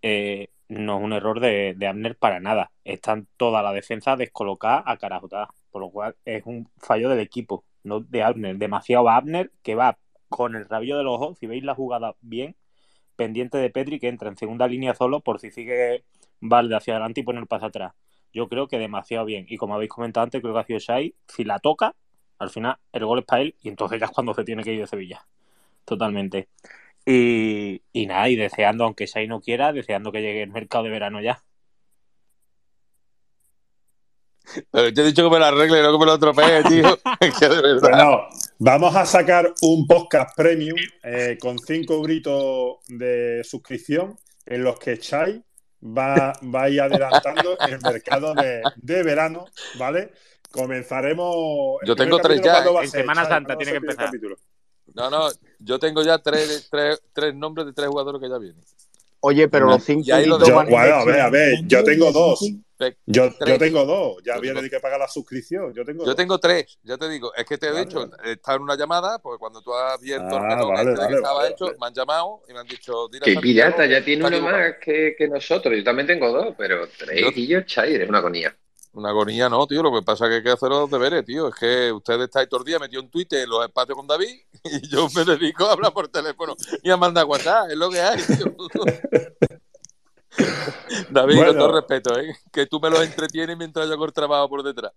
eh, 0.03 0.49
no 0.69 0.99
es 0.99 1.05
un 1.05 1.13
error 1.13 1.41
de, 1.41 1.75
de, 1.77 1.87
Abner 1.87 2.17
para 2.17 2.41
nada. 2.41 2.73
Están 2.85 3.27
toda 3.37 3.63
la 3.63 3.73
defensa 3.73 4.17
descolocada 4.17 4.83
a 4.85 4.99
carajotada. 4.99 5.49
Por 5.71 5.83
lo 5.83 5.91
cual 5.91 6.17
es 6.25 6.43
un 6.47 6.69
fallo 6.79 7.09
del 7.09 7.21
equipo, 7.21 7.65
no 7.85 8.01
de 8.01 8.23
Abner. 8.23 8.57
Demasiado 8.59 9.09
Abner 9.09 9.51
que 9.63 9.75
va 9.75 9.99
con 10.29 10.57
el 10.57 10.69
rabillo 10.69 10.97
del 10.99 11.07
ojo, 11.07 11.35
si 11.35 11.47
veis 11.47 11.65
la 11.65 11.75
jugada 11.75 12.15
bien, 12.21 12.57
pendiente 13.17 13.59
de 13.59 13.71
Petri 13.71 13.99
que 13.99 14.09
entra 14.09 14.29
en 14.29 14.37
segunda 14.37 14.67
línea 14.69 14.95
solo 14.95 15.21
por 15.21 15.41
si 15.41 15.51
sigue 15.51 16.05
Valde 16.41 16.77
hacia 16.77 16.95
adelante 16.95 17.21
y 17.21 17.25
pone 17.25 17.41
el 17.41 17.47
paso 17.47 17.67
atrás. 17.67 17.95
Yo 18.33 18.49
creo 18.49 18.69
que 18.69 18.79
demasiado 18.79 19.25
bien. 19.25 19.47
Y 19.49 19.57
como 19.57 19.75
habéis 19.75 19.91
comentado 19.91 20.25
antes, 20.25 20.41
creo 20.41 20.55
que 20.55 20.61
ha 20.61 20.65
sido 20.65 20.79
Shai. 20.79 21.15
Si 21.27 21.45
la 21.45 21.59
toca, 21.59 21.95
al 22.39 22.51
final 22.51 22.77
el 22.93 23.05
gol 23.05 23.21
es 23.21 23.25
para 23.25 23.43
él 23.43 23.57
y 23.63 23.69
entonces 23.69 23.99
ya 23.99 24.07
es 24.07 24.13
cuando 24.13 24.35
se 24.35 24.45
tiene 24.45 24.63
que 24.63 24.73
ir 24.73 24.81
de 24.81 24.87
Sevilla. 24.87 25.27
Totalmente. 25.85 26.49
Y, 27.05 27.83
y 27.93 28.07
nada, 28.07 28.29
y 28.29 28.37
deseando, 28.37 28.85
aunque 28.85 29.07
Shai 29.07 29.27
no 29.27 29.41
quiera, 29.41 29.73
deseando 29.73 30.13
que 30.13 30.21
llegue 30.21 30.43
el 30.43 30.51
mercado 30.51 30.85
de 30.85 30.91
verano 30.91 31.21
ya. 31.21 31.43
Pero 34.71 34.93
te 34.93 35.01
he 35.01 35.05
dicho 35.05 35.25
que 35.25 35.31
me 35.31 35.39
la 35.39 35.49
arregle, 35.49 35.83
no 35.83 35.93
que 35.93 35.99
me 35.99 36.07
lo 36.07 36.13
atropelle, 36.13 36.63
tío. 36.65 36.99
que 37.39 37.49
de 37.49 37.63
verdad. 37.63 37.81
Bueno, 37.81 38.29
vamos 38.59 38.97
a 38.97 39.07
sacar 39.07 39.53
un 39.63 39.87
podcast 39.87 40.37
premium 40.37 40.77
eh, 41.03 41.39
con 41.41 41.59
cinco 41.59 42.03
gritos 42.03 42.79
de 42.89 43.43
suscripción 43.45 44.17
en 44.45 44.65
los 44.65 44.79
que 44.79 44.99
Chai 44.99 45.43
va, 45.83 46.33
va 46.55 46.63
a 46.63 46.71
ir 46.71 46.81
adelantando 46.81 47.59
el 47.61 47.81
mercado 47.81 48.35
de, 48.35 48.63
de 48.77 49.03
verano, 49.03 49.47
¿vale? 49.79 50.13
Comenzaremos. 50.51 51.79
Yo 51.85 51.95
tengo 51.95 52.19
tres 52.19 52.41
ya. 52.43 52.65
En 52.83 52.91
Semana 52.91 53.23
Chai, 53.23 53.31
Santa 53.31 53.57
tiene 53.57 53.73
que 53.73 53.79
empezar. 53.79 54.11
No, 54.95 55.11
no, 55.11 55.29
yo 55.59 55.79
tengo 55.79 56.03
ya 56.03 56.19
tres, 56.19 56.69
tres, 56.71 57.01
tres 57.13 57.35
nombres 57.35 57.67
de 57.67 57.73
tres 57.73 57.89
jugadores 57.89 58.21
que 58.21 58.29
ya 58.29 58.39
vienen. 58.39 58.65
Oye, 59.21 59.49
pero 59.49 59.67
los 59.67 59.85
cinco. 59.85 60.05
Yo, 60.07 60.55
bueno, 60.55 60.77
a 60.77 61.05
ver, 61.05 61.21
a 61.21 61.31
ver, 61.31 61.59
yo 61.67 61.83
tengo 61.83 62.13
dos. 62.13 62.41
Yo, 63.07 63.29
yo, 63.45 63.59
tengo 63.59 63.85
dos, 63.85 64.23
ya 64.25 64.39
viene 64.39 64.63
de 64.63 64.71
que 64.71 64.79
pagar 64.79 65.01
la 65.01 65.09
suscripción. 65.09 65.75
Yo 65.75 65.85
tengo, 65.85 66.07
yo 66.07 66.15
tengo 66.15 66.39
tres, 66.39 66.79
ya 66.85 66.97
te 66.97 67.09
digo. 67.09 67.35
Es 67.35 67.45
que 67.45 67.59
te 67.59 67.67
he 67.67 67.73
vale, 67.73 67.85
dicho, 67.85 68.09
vale. 68.09 68.33
está 68.33 68.55
en 68.55 68.63
una 68.63 68.77
llamada, 68.77 69.19
porque 69.19 69.41
cuando 69.41 69.61
tú 69.61 69.75
has 69.75 69.95
abierto 69.95 70.37
ah, 70.37 70.43
el 70.43 70.47
menú 70.47 70.69
vale, 70.69 70.93
este 70.93 71.09
que 71.09 71.15
estaba 71.15 71.49
hecho, 71.49 71.75
me 71.81 71.87
han 71.89 71.95
llamado 71.95 72.43
y 72.49 72.53
me 72.53 72.61
han 72.61 72.67
dicho. 72.69 73.09
Que 73.21 73.35
pirata, 73.41 73.85
ya 73.85 74.05
tiene 74.05 74.25
uno 74.25 74.41
más 74.43 74.75
que, 74.81 75.17
que, 75.19 75.27
nosotros. 75.27 75.77
Yo 75.77 75.83
también 75.83 76.07
tengo 76.07 76.31
dos, 76.31 76.55
pero 76.57 76.87
tres 76.97 77.21
yo, 77.21 77.31
y 77.35 77.49
yo, 77.49 77.63
Chai, 77.63 77.97
es 77.97 78.09
una 78.09 78.19
agonía. 78.19 78.57
Una 78.99 79.11
agonía 79.11 79.49
no, 79.49 79.65
tío. 79.65 79.81
Lo 79.81 79.93
que 79.93 80.03
pasa 80.03 80.25
es 80.25 80.31
que 80.31 80.37
hay 80.37 80.43
que 80.43 80.51
hacer 80.51 80.71
los 80.71 80.91
deberes, 80.91 81.25
tío. 81.25 81.47
Es 81.47 81.55
que 81.55 81.93
ustedes 81.93 82.23
estáis 82.23 82.49
todo 82.49 82.59
el 82.61 82.67
día 82.67 82.81
metido 82.81 83.01
en 83.01 83.09
Twitter 83.09 83.45
en 83.45 83.51
los 83.51 83.65
espacios 83.65 83.97
con 83.97 84.09
David 84.09 84.41
y 84.65 84.89
yo 84.89 85.07
me 85.15 85.25
dedico 85.25 85.67
a 85.67 85.73
hablar 85.73 85.93
por 85.93 86.09
teléfono 86.09 86.57
y 86.83 86.91
a 86.91 86.97
mandar 86.97 87.25
WhatsApp. 87.25 87.71
Es 87.71 87.77
lo 87.77 87.91
que 87.91 88.01
hay, 88.01 88.21
tío. 88.21 88.57
David, 91.11 91.37
bueno. 91.37 91.53
con 91.53 91.59
todo 91.59 91.77
respeto, 91.77 92.19
¿eh? 92.19 92.37
que 92.53 92.67
tú 92.67 92.81
me 92.81 92.91
los 92.91 93.01
entretienes 93.01 93.57
mientras 93.57 93.87
yo 93.87 93.95
hago 93.95 94.05
el 94.05 94.13
trabajo 94.13 94.49
por 94.49 94.65
detrás. 94.65 94.93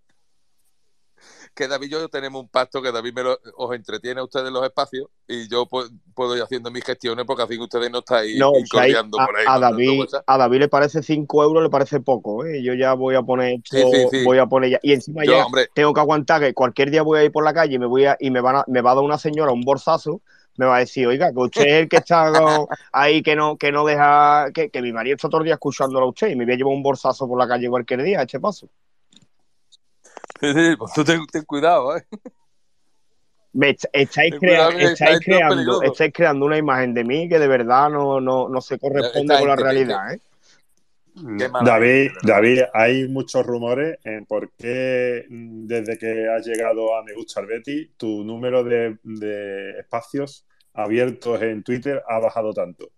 Que 1.54 1.68
David 1.68 1.88
y 1.88 1.90
yo 1.92 2.10
tenemos 2.10 2.42
un 2.42 2.50
pacto 2.50 2.82
que 2.82 2.92
David 2.92 3.14
me 3.14 3.24
lo, 3.24 3.40
os 3.58 3.76
entretiene 3.76 4.22
a 4.22 4.24
ustedes 4.24 4.48
en 4.48 4.54
los 4.54 4.64
espacios 4.64 5.08
y 5.28 5.50
yo 5.50 5.66
puedo, 5.66 5.90
puedo 6.14 6.36
ir 6.36 6.44
haciendo 6.44 6.72
mis 6.72 6.84
gestiones 6.84 7.26
porque 7.26 7.44
así 7.44 7.60
ustedes 7.60 7.92
no 7.92 8.00
estáis 8.00 8.38
no, 8.38 8.50
a, 8.50 9.26
por 9.26 9.38
ahí. 9.38 9.46
A 9.48 9.60
David, 9.60 10.06
a 10.26 10.38
David 10.38 10.60
le 10.60 10.68
parece 10.70 11.04
5 11.04 11.44
euros, 11.44 11.64
le 11.64 11.70
parece 11.70 12.00
poco. 12.00 12.46
¿eh? 12.46 12.64
Yo 12.64 12.74
ya 12.74 12.94
voy 12.94 13.16
a 13.16 13.22
poner 13.22 13.56
esto, 13.56 13.78
sí, 13.78 13.84
sí, 13.92 14.08
sí. 14.20 14.24
voy 14.24 14.38
a 14.38 14.46
poner 14.46 14.72
ya. 14.72 14.80
Y 14.82 14.94
encima 14.94 15.26
yo, 15.26 15.34
ya 15.34 15.46
hombre, 15.46 15.70
tengo 15.74 15.94
que 15.94 16.00
aguantar 16.00 16.42
que 16.42 16.54
cualquier 16.54 16.92
día 16.92 17.02
voy 17.02 17.20
a 17.20 17.24
ir 17.24 17.32
por 17.32 17.44
la 17.44 17.54
calle 17.54 17.76
y 17.76 17.80
me, 17.80 17.86
voy 17.86 18.06
a, 18.06 18.16
y 18.20 18.32
me, 18.32 18.42
van 18.42 18.58
a, 18.58 18.66
me 18.68 18.82
va 18.82 18.92
a 18.92 18.96
dar 18.96 19.04
una 19.04 19.18
señora 19.18 19.52
un 19.52 19.62
bolsazo 19.62 20.22
me 20.58 20.66
va 20.66 20.78
a 20.78 20.80
decir, 20.80 21.08
oiga, 21.08 21.32
que 21.32 21.40
usted 21.40 21.62
es 21.62 21.74
el 21.84 21.90
que 21.90 21.98
está 21.98 22.32
ahí, 22.92 23.24
que 23.24 23.36
no, 23.36 23.58
que 23.58 23.72
no 23.72 23.86
deja, 23.86 24.48
que, 24.54 24.70
que 24.70 24.82
mi 24.82 24.92
marido 24.92 25.16
está 25.16 25.30
todo 25.30 25.42
el 25.42 25.46
día 25.46 25.56
escuchándolo 25.56 26.06
a 26.06 26.10
usted 26.10 26.30
y 26.30 26.36
me 26.36 26.46
voy 26.46 26.54
a 26.54 26.58
llevar 26.58 26.74
un 26.74 26.84
bolsazo 26.84 27.28
por 27.28 27.40
la 27.40 27.48
calle 27.48 27.70
cualquier 27.70 28.04
día, 28.04 28.22
eche 28.22 28.40
paso. 28.40 28.70
Sí, 30.42 30.48
sí, 30.54 30.76
pues 30.78 30.94
tú 30.94 31.04
ten, 31.04 31.26
ten 31.28 31.44
cuidado, 31.46 31.96
¿eh? 31.96 32.04
Me 33.54 33.76
estáis, 33.92 34.36
crea 34.40 34.70
estáis, 34.70 35.20
creando, 35.20 35.82
estáis 35.82 36.14
creando 36.14 36.46
una 36.46 36.58
imagen 36.58 36.94
de 36.94 37.04
mí 37.04 37.28
que 37.28 37.38
de 37.38 37.48
verdad 37.48 37.90
no, 37.90 38.22
no, 38.22 38.48
no 38.48 38.62
se 38.62 38.80
corresponde 38.80 39.38
con 39.38 39.48
la 39.48 39.56
realidad, 39.56 40.14
¿eh? 40.14 40.20
Maravilla, 41.16 41.64
David. 41.66 42.12
David, 42.24 42.62
hay 42.74 43.08
muchos 43.10 43.46
rumores 43.46 44.00
en 44.06 44.26
por 44.26 44.52
qué 44.54 45.26
mm, 45.30 45.68
desde 45.68 45.98
que 45.98 46.30
has 46.30 46.46
llegado 46.46 46.96
a 46.96 47.04
Me 47.04 47.14
Gusta 47.14 47.42
el 47.42 47.48
Betty, 47.48 47.92
tu 47.98 48.24
número 48.24 48.64
de, 48.64 48.98
de 49.04 49.80
espacios 49.80 50.46
abiertos 50.74 51.42
en 51.42 51.64
Twitter 51.64 52.02
ha 52.08 52.20
bajado 52.20 52.54
tanto. 52.54 52.90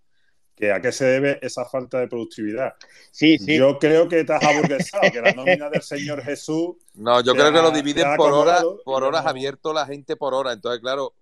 ¿Que 0.55 0.71
¿A 0.71 0.79
qué 0.81 0.91
se 0.91 1.05
debe 1.05 1.39
esa 1.41 1.65
falta 1.65 1.99
de 1.99 2.07
productividad? 2.07 2.73
Sí, 3.11 3.37
sí. 3.39 3.57
Yo 3.57 3.79
creo 3.79 4.07
que 4.07 4.23
te 4.23 4.33
has 4.33 4.43
aburguesado, 4.43 5.11
que 5.11 5.19
la 5.21 5.31
nómina 5.33 5.69
del 5.69 5.81
Señor 5.81 6.21
Jesús. 6.21 6.75
No, 6.93 7.21
yo 7.21 7.33
creo 7.33 7.51
que 7.51 7.61
lo 7.61 7.71
dividen 7.71 8.15
por 8.15 8.31
horas, 8.33 8.63
por 8.85 9.03
horas 9.03 9.23
no- 9.23 9.29
abierto 9.31 9.73
la 9.73 9.85
gente 9.85 10.15
por 10.15 10.33
hora. 10.35 10.53
Entonces, 10.53 10.79
claro, 10.79 11.13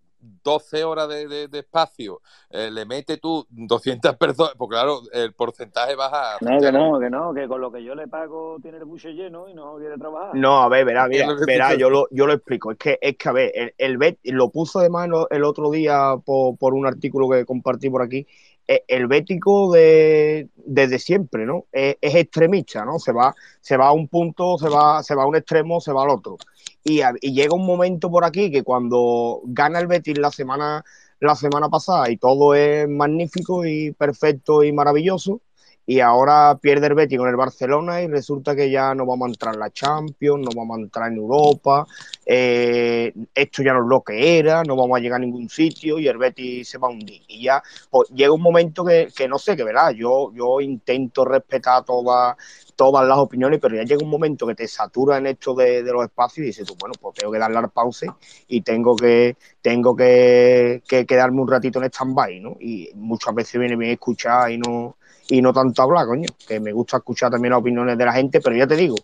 12 0.43 0.83
horas 0.83 1.09
de, 1.09 1.27
de- 1.27 1.47
de 1.47 1.59
espacio, 1.59 2.21
eh, 2.51 2.69
le 2.69 2.85
mete 2.85 3.17
tú 3.17 3.43
200 3.49 4.17
personas, 4.17 4.53
pues 4.55 4.69
claro, 4.69 5.01
el 5.13 5.33
porcentaje 5.33 5.95
baja. 5.95 6.37
No, 6.41 6.59
que 6.59 6.71
no, 6.71 6.99
que 6.99 7.09
no, 7.09 7.33
que 7.33 7.47
con 7.47 7.59
lo 7.61 7.71
que 7.71 7.83
yo 7.83 7.95
le 7.95 8.07
pago 8.07 8.57
tiene 8.61 8.77
el 8.77 8.85
buche 8.85 9.13
lleno 9.13 9.49
y 9.49 9.55
no 9.55 9.77
quiere 9.77 9.97
trabajar. 9.97 10.35
No, 10.35 10.61
a 10.61 10.69
ver, 10.69 10.85
verá, 10.85 11.07
mira, 11.07 11.27
verá, 11.47 11.73
yo 11.75 11.89
lo, 11.89 12.07
yo 12.11 12.27
lo 12.27 12.33
explico. 12.33 12.71
Es 12.73 12.77
que, 12.77 12.99
es 13.01 13.17
que 13.17 13.29
a 13.29 13.31
ver, 13.31 13.51
el, 13.55 13.73
el 13.79 13.97
Betis 13.97 14.31
lo 14.33 14.49
puso 14.51 14.79
de 14.81 14.89
mano 14.89 15.25
el 15.31 15.43
otro 15.43 15.71
día 15.71 16.15
por, 16.23 16.55
por 16.57 16.73
un 16.75 16.85
artículo 16.85 17.27
que 17.29 17.43
compartí 17.45 17.89
por 17.89 18.03
aquí. 18.03 18.27
El 18.87 19.07
bético 19.07 19.71
de, 19.71 20.49
desde 20.55 20.99
siempre, 20.99 21.45
¿no? 21.45 21.65
Es, 21.71 21.95
extremista, 22.01 22.85
¿no? 22.85 22.99
Se 22.99 23.11
va, 23.11 23.35
se 23.59 23.77
va 23.77 23.87
a 23.87 23.91
un 23.91 24.07
punto, 24.07 24.57
se 24.57 24.69
va, 24.69 25.03
se 25.03 25.15
va 25.15 25.23
a 25.23 25.27
un 25.27 25.35
extremo, 25.35 25.81
se 25.81 25.91
va 25.91 26.03
al 26.03 26.09
otro. 26.09 26.37
Y, 26.83 27.01
y 27.21 27.33
llega 27.33 27.55
un 27.55 27.65
momento 27.65 28.09
por 28.09 28.25
aquí 28.25 28.51
que 28.51 28.63
cuando 28.63 29.41
gana 29.45 29.79
el 29.79 29.87
Betis 29.87 30.17
la 30.17 30.31
semana, 30.31 30.83
la 31.19 31.35
semana 31.35 31.69
pasada 31.69 32.09
y 32.09 32.17
todo 32.17 32.55
es 32.55 32.87
magnífico 32.89 33.65
y 33.65 33.91
perfecto 33.91 34.63
y 34.63 34.71
maravilloso, 34.71 35.41
y 35.91 35.99
ahora 35.99 36.57
pierde 36.57 36.87
el 36.87 36.93
Betis 36.93 37.17
con 37.17 37.27
el 37.27 37.35
Barcelona 37.35 38.01
y 38.01 38.07
resulta 38.07 38.55
que 38.55 38.71
ya 38.71 38.95
no 38.95 39.05
vamos 39.05 39.27
a 39.27 39.31
entrar 39.31 39.55
en 39.55 39.59
la 39.59 39.71
Champions, 39.71 40.41
no 40.41 40.51
vamos 40.55 40.77
a 40.77 40.81
entrar 40.83 41.11
en 41.11 41.17
Europa, 41.17 41.85
eh, 42.25 43.11
esto 43.35 43.61
ya 43.61 43.73
no 43.73 43.81
es 43.81 43.89
lo 43.89 44.01
que 44.01 44.39
era, 44.39 44.63
no 44.63 44.77
vamos 44.77 44.97
a 44.97 45.01
llegar 45.01 45.17
a 45.17 45.25
ningún 45.25 45.49
sitio 45.49 45.99
y 45.99 46.07
el 46.07 46.17
Betis 46.17 46.69
se 46.69 46.77
va 46.77 46.87
a 46.87 46.91
hundir. 46.91 47.21
Y 47.27 47.43
ya 47.43 47.61
pues, 47.89 48.07
llega 48.11 48.31
un 48.31 48.41
momento 48.41 48.85
que, 48.85 49.09
que 49.13 49.27
no 49.27 49.37
sé, 49.37 49.57
que 49.57 49.65
verás, 49.65 49.93
yo, 49.93 50.31
yo 50.33 50.61
intento 50.61 51.25
respetar 51.25 51.83
todas 51.83 52.37
todas 52.77 53.05
las 53.05 53.17
opiniones, 53.17 53.59
pero 53.61 53.75
ya 53.75 53.83
llega 53.83 54.01
un 54.01 54.09
momento 54.09 54.47
que 54.47 54.55
te 54.55 54.69
satura 54.69 55.17
en 55.17 55.27
esto 55.27 55.53
de, 55.53 55.83
los 55.83 56.05
espacios 56.05 56.45
y 56.45 56.47
dices 56.47 56.65
tú, 56.65 56.75
bueno, 56.79 56.93
pues 57.01 57.15
tengo 57.15 57.33
que 57.33 57.37
darle 57.37 57.57
al 57.57 57.69
pause 57.69 58.07
y 58.47 58.61
tengo 58.61 58.95
que, 58.95 59.35
tengo 59.61 59.93
que, 59.93 60.81
que 60.87 61.05
quedarme 61.05 61.41
un 61.41 61.49
ratito 61.49 61.79
en 61.79 61.91
stand-by, 61.91 62.39
¿no? 62.39 62.55
Y 62.61 62.89
muchas 62.95 63.35
veces 63.35 63.59
viene 63.59 63.75
bien 63.75 63.91
escuchar 63.91 64.51
y 64.51 64.57
no, 64.57 64.95
y 65.31 65.41
no 65.41 65.53
tanto 65.53 65.81
hablar, 65.81 66.07
coño, 66.07 66.27
que 66.45 66.59
me 66.59 66.73
gusta 66.73 66.97
escuchar 66.97 67.31
también 67.31 67.51
las 67.51 67.61
opiniones 67.61 67.97
de 67.97 68.03
la 68.05 68.11
gente, 68.11 68.41
pero 68.41 68.53
ya 68.53 68.67
te 68.67 68.75
digo, 68.75 68.95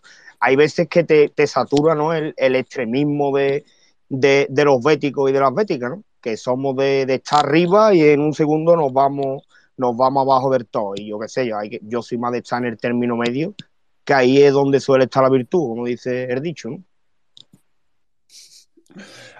hay 0.41 0.57
veces 0.57 0.89
que 0.89 1.05
te, 1.05 1.29
te 1.29 1.47
satura, 1.47 1.95
¿no? 1.95 2.13
El, 2.13 2.33
el 2.35 2.55
extremismo 2.57 3.35
de, 3.37 3.63
de, 4.09 4.47
los 4.65 4.83
béticos 4.83 5.29
y 5.29 5.33
de 5.33 5.39
las 5.39 5.53
béticas, 5.53 5.89
¿no? 5.89 6.03
Que 6.21 6.35
somos 6.35 6.75
de, 6.75 7.05
de 7.05 7.15
estar 7.15 7.45
arriba 7.45 7.93
y 7.93 8.01
en 8.01 8.19
un 8.19 8.33
segundo 8.33 8.75
nos 8.75 8.91
vamos, 8.91 9.47
nos 9.77 9.95
vamos 9.95 10.23
abajo 10.23 10.51
del 10.51 10.67
todo. 10.67 10.93
Y 10.97 11.07
yo 11.07 11.17
qué 11.17 11.29
sé, 11.29 11.47
yo, 11.47 11.57
hay 11.57 11.69
que, 11.69 11.79
yo 11.83 12.01
soy 12.01 12.17
más 12.17 12.33
de 12.33 12.39
estar 12.39 12.61
en 12.61 12.73
el 12.73 12.77
término 12.77 13.15
medio, 13.15 13.55
que 14.03 14.13
ahí 14.13 14.41
es 14.41 14.51
donde 14.51 14.81
suele 14.81 15.05
estar 15.05 15.23
la 15.23 15.29
virtud, 15.29 15.69
como 15.69 15.85
dice 15.85 16.25
el 16.25 16.41
dicho, 16.41 16.69
¿no? 16.69 16.83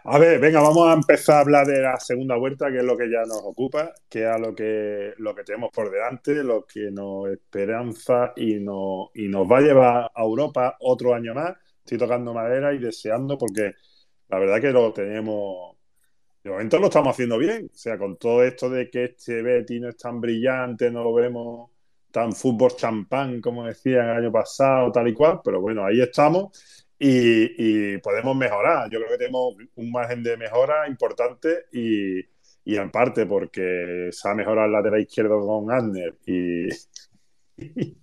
A 0.04 0.18
ver, 0.20 0.40
venga, 0.40 0.62
vamos 0.62 0.88
a 0.88 0.94
empezar 0.94 1.38
a 1.38 1.40
hablar 1.42 1.68
de 1.68 1.82
la 1.82 2.00
segunda 2.00 2.36
vuelta, 2.38 2.72
que 2.72 2.78
es 2.78 2.84
lo 2.84 2.98
que 2.98 3.10
ya 3.10 3.22
nos 3.22 3.42
ocupa, 3.44 3.94
que 4.10 4.30
es 4.30 4.40
lo 4.40 4.54
que, 4.54 5.14
lo 5.18 5.36
que 5.36 5.44
tenemos 5.44 5.72
por 5.72 5.92
delante, 5.92 6.36
lo 6.44 6.66
que 6.66 6.92
nos 6.92 7.30
esperanza 7.30 8.34
y, 8.36 8.60
nos 8.60 9.10
y 9.16 9.28
nos 9.28 9.50
va 9.50 9.60
a 9.60 9.62
llevar 9.62 10.12
a 10.14 10.22
Europa 10.22 10.78
otro 10.82 11.14
año 11.14 11.34
más. 11.34 11.56
Estoy 11.80 11.98
tocando 11.98 12.34
madera 12.34 12.74
y 12.74 12.80
deseando 12.80 13.38
porque 13.38 13.74
la 14.30 14.40
verdad 14.40 14.62
que 14.62 14.72
lo 14.72 14.94
tenemos, 14.94 15.78
de 16.44 16.50
momento 16.52 16.80
lo 16.80 16.88
estamos 16.88 17.14
haciendo 17.14 17.38
bien. 17.38 17.70
O 17.74 17.78
sea, 17.78 17.98
con 17.98 18.18
todo 18.18 18.44
esto 18.44 18.70
de 18.70 18.90
que 18.90 19.06
este 19.06 19.42
Betty 19.42 19.80
no 19.80 19.90
es 19.90 19.98
tan 19.98 20.20
brillante, 20.22 20.92
no 20.92 21.04
lo 21.04 21.14
vemos 21.14 21.72
tan 22.12 22.34
fútbol 22.34 22.76
champán 22.76 23.42
como 23.42 23.66
decía 23.66 24.04
el 24.04 24.18
año 24.18 24.32
pasado, 24.32 24.92
tal 24.92 25.08
y 25.08 25.14
cual, 25.14 25.42
pero 25.44 25.62
bueno, 25.62 25.86
ahí 25.86 26.02
estamos 26.02 26.77
y, 27.00 27.94
y 27.94 27.98
podemos 28.00 28.36
mejorar. 28.36 28.90
Yo 28.90 29.00
creo 29.00 29.12
que 29.12 29.18
tenemos 29.18 29.56
un 29.76 29.92
margen 29.92 30.24
de 30.24 30.38
mejora 30.38 30.88
importante 30.88 31.66
y, 31.72 32.20
y 32.66 32.76
en 32.78 32.90
parte 32.92 33.26
porque 33.26 34.10
se 34.12 34.30
ha 34.30 34.34
mejorado 34.34 34.66
el 34.68 34.74
lateral 34.74 35.02
izquierdo 35.02 35.40
con 35.46 35.72
Adner 35.72 36.16
y... 36.26 36.68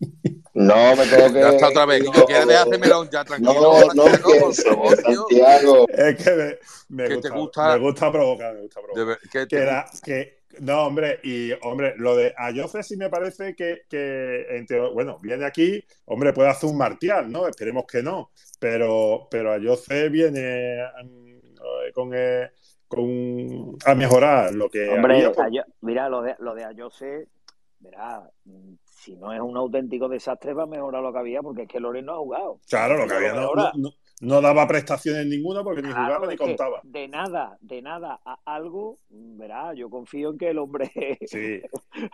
No, 0.54 0.94
me 0.94 1.04
tengo 1.06 1.32
que. 1.32 1.40
Ya 1.40 1.48
está 1.48 1.68
otra 1.68 1.84
vez. 1.86 2.04
no, 2.04 2.12
¿Que 2.12 2.22
quieres 2.26 2.46
dejarse 2.46 2.78
melón 2.78 3.08
ya 3.10 3.24
tranquilo? 3.24 3.54
No, 3.54 3.72
no, 3.94 4.04
Santiago, 4.04 4.32
que 4.32 4.40
por 4.40 4.54
favor, 4.54 4.96
tío. 5.02 5.16
Santiago. 5.28 5.88
Es 5.88 6.24
que 6.24 6.30
me, 6.30 6.58
me 7.02 7.08
Que 7.08 7.14
gusta, 7.16 7.28
te 7.28 7.34
gusta- 7.34 7.72
me 7.74 7.78
gusta 7.80 8.12
provocar, 8.12 8.54
me 8.54 8.60
gusta 8.60 8.80
provocar. 8.80 9.00
De 9.00 9.04
ver- 9.04 9.18
que 9.32 9.38
que, 9.40 9.46
te 9.46 9.64
la- 9.66 9.90
que- 10.04 10.43
no, 10.60 10.86
hombre, 10.86 11.20
y 11.22 11.52
hombre, 11.62 11.94
lo 11.96 12.16
de 12.16 12.34
Ayoce 12.36 12.82
sí 12.82 12.96
me 12.96 13.08
parece 13.10 13.54
que, 13.54 13.82
que 13.88 14.64
bueno, 14.92 15.18
viene 15.20 15.44
aquí, 15.44 15.84
hombre, 16.06 16.32
puede 16.32 16.48
hacer 16.50 16.70
un 16.70 16.78
martial, 16.78 17.30
¿no? 17.30 17.46
Esperemos 17.48 17.84
que 17.86 18.02
no, 18.02 18.30
pero, 18.58 19.28
pero 19.30 19.52
Ayoce 19.52 20.08
viene 20.08 20.78
mm, 21.04 21.92
con, 21.92 22.10
eh, 22.14 22.50
con- 22.88 23.76
a 23.84 23.94
mejorar 23.94 24.54
lo 24.54 24.68
que 24.68 24.88
Hombre, 24.88 25.16
había, 25.16 25.32
pues, 25.32 25.46
Ayo- 25.48 25.64
mira, 25.80 26.08
lo 26.08 26.22
de, 26.22 26.34
lo 26.38 26.54
de 26.54 26.64
verá, 27.80 28.30
si 28.84 29.16
no 29.16 29.32
es 29.32 29.40
un 29.40 29.56
auténtico 29.56 30.08
desastre, 30.08 30.54
va 30.54 30.62
a 30.62 30.66
mejorar 30.66 31.02
lo 31.02 31.12
que 31.12 31.18
había, 31.18 31.42
porque 31.42 31.62
es 31.62 31.68
que 31.68 31.80
Loren 31.80 32.06
no 32.06 32.14
ha 32.14 32.18
jugado. 32.18 32.60
claro, 32.68 32.96
lo 32.96 33.06
que 33.06 33.14
había 33.14 33.32
no- 33.34 33.94
no- 34.20 34.40
daba 34.40 34.66
prestaciones 34.66 35.26
ninguna 35.26 35.62
porque 35.62 35.82
ni 35.82 35.88
Claro, 35.88 36.04
jugaba 36.04 36.26
ni 36.28 36.36
contaba. 36.36 36.80
de 36.84 37.08
nada, 37.08 37.58
de 37.60 37.82
nada 37.82 38.20
a 38.24 38.38
algo, 38.44 38.98
verá, 39.10 39.74
yo 39.74 39.90
confío 39.90 40.30
en 40.30 40.38
que 40.38 40.50
el 40.50 40.58
hombre. 40.58 40.90
Sí. 41.26 41.60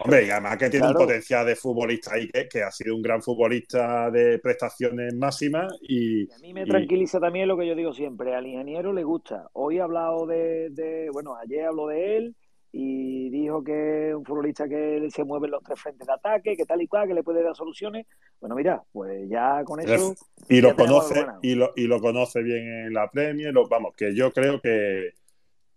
Hombre, 0.05 0.27
y 0.27 0.31
además 0.31 0.57
que 0.59 0.71
tiene 0.71 0.87
Claro. 0.87 0.99
un 1.01 1.07
potencial 1.07 1.47
de 1.47 1.57
futbolista 1.57 2.15
ahí, 2.15 2.29
que, 2.29 2.49
que 2.49 2.63
ha 2.63 2.71
sido 2.71 2.95
un 2.97 3.03
gran 3.03 3.23
futbolista 3.23 4.11
de 4.11 4.39
prestaciones 4.39 5.15
máximas 5.15 5.73
y, 5.83 6.31
A 6.33 6.39
mí 6.39 6.53
me 6.53 6.63
y- 6.63 6.67
tranquiliza 6.67 7.21
también 7.21 7.49
lo 7.49 7.57
que 7.57 7.67
yo 7.67 7.75
digo 7.75 7.93
siempre, 7.93 8.35
al 8.35 8.47
ingeniero 8.47 8.93
le 8.93 9.05
gusta. 9.05 9.49
Hoy 9.53 9.79
he 9.79 9.81
hablado 9.81 10.27
de, 10.27 10.71
de- 10.71 11.11
bueno, 11.13 11.35
ayer 11.37 11.67
habló 11.67 11.87
de 11.89 12.17
él 12.17 12.37
y 12.73 13.31
dijo 13.31 13.65
que 13.65 14.11
es 14.11 14.15
un 14.15 14.25
futbolista 14.25 14.69
que 14.69 15.09
se 15.11 15.25
mueve 15.25 15.47
en 15.47 15.53
los 15.53 15.63
tres 15.63 15.81
frentes 15.81 16.07
de 16.07 16.13
ataque, 16.13 16.57
que 16.57 16.65
tal 16.65 16.81
y 16.83 16.87
cual, 16.87 17.09
que 17.09 17.15
le 17.15 17.23
puede 17.23 17.43
dar 17.43 17.57
soluciones. 17.57 18.07
Bueno, 18.41 18.55
mira, 18.55 18.83
pues 18.93 19.29
ya 19.29 19.63
con 19.65 19.81
eso 19.81 20.15
y 20.49 20.61
lo 20.61 20.75
conoce 20.75 21.27
y 21.43 21.55
lo, 21.55 21.73
y 21.77 21.87
lo 21.87 22.01
conoce 22.01 22.43
bien 22.43 22.87
en 22.87 22.93
la 22.95 23.11
Premier 23.11 23.53
lo, 23.53 23.69
vamos 23.69 23.95
que 23.97 24.15
yo 24.15 24.33
creo 24.33 24.61
que 24.61 25.15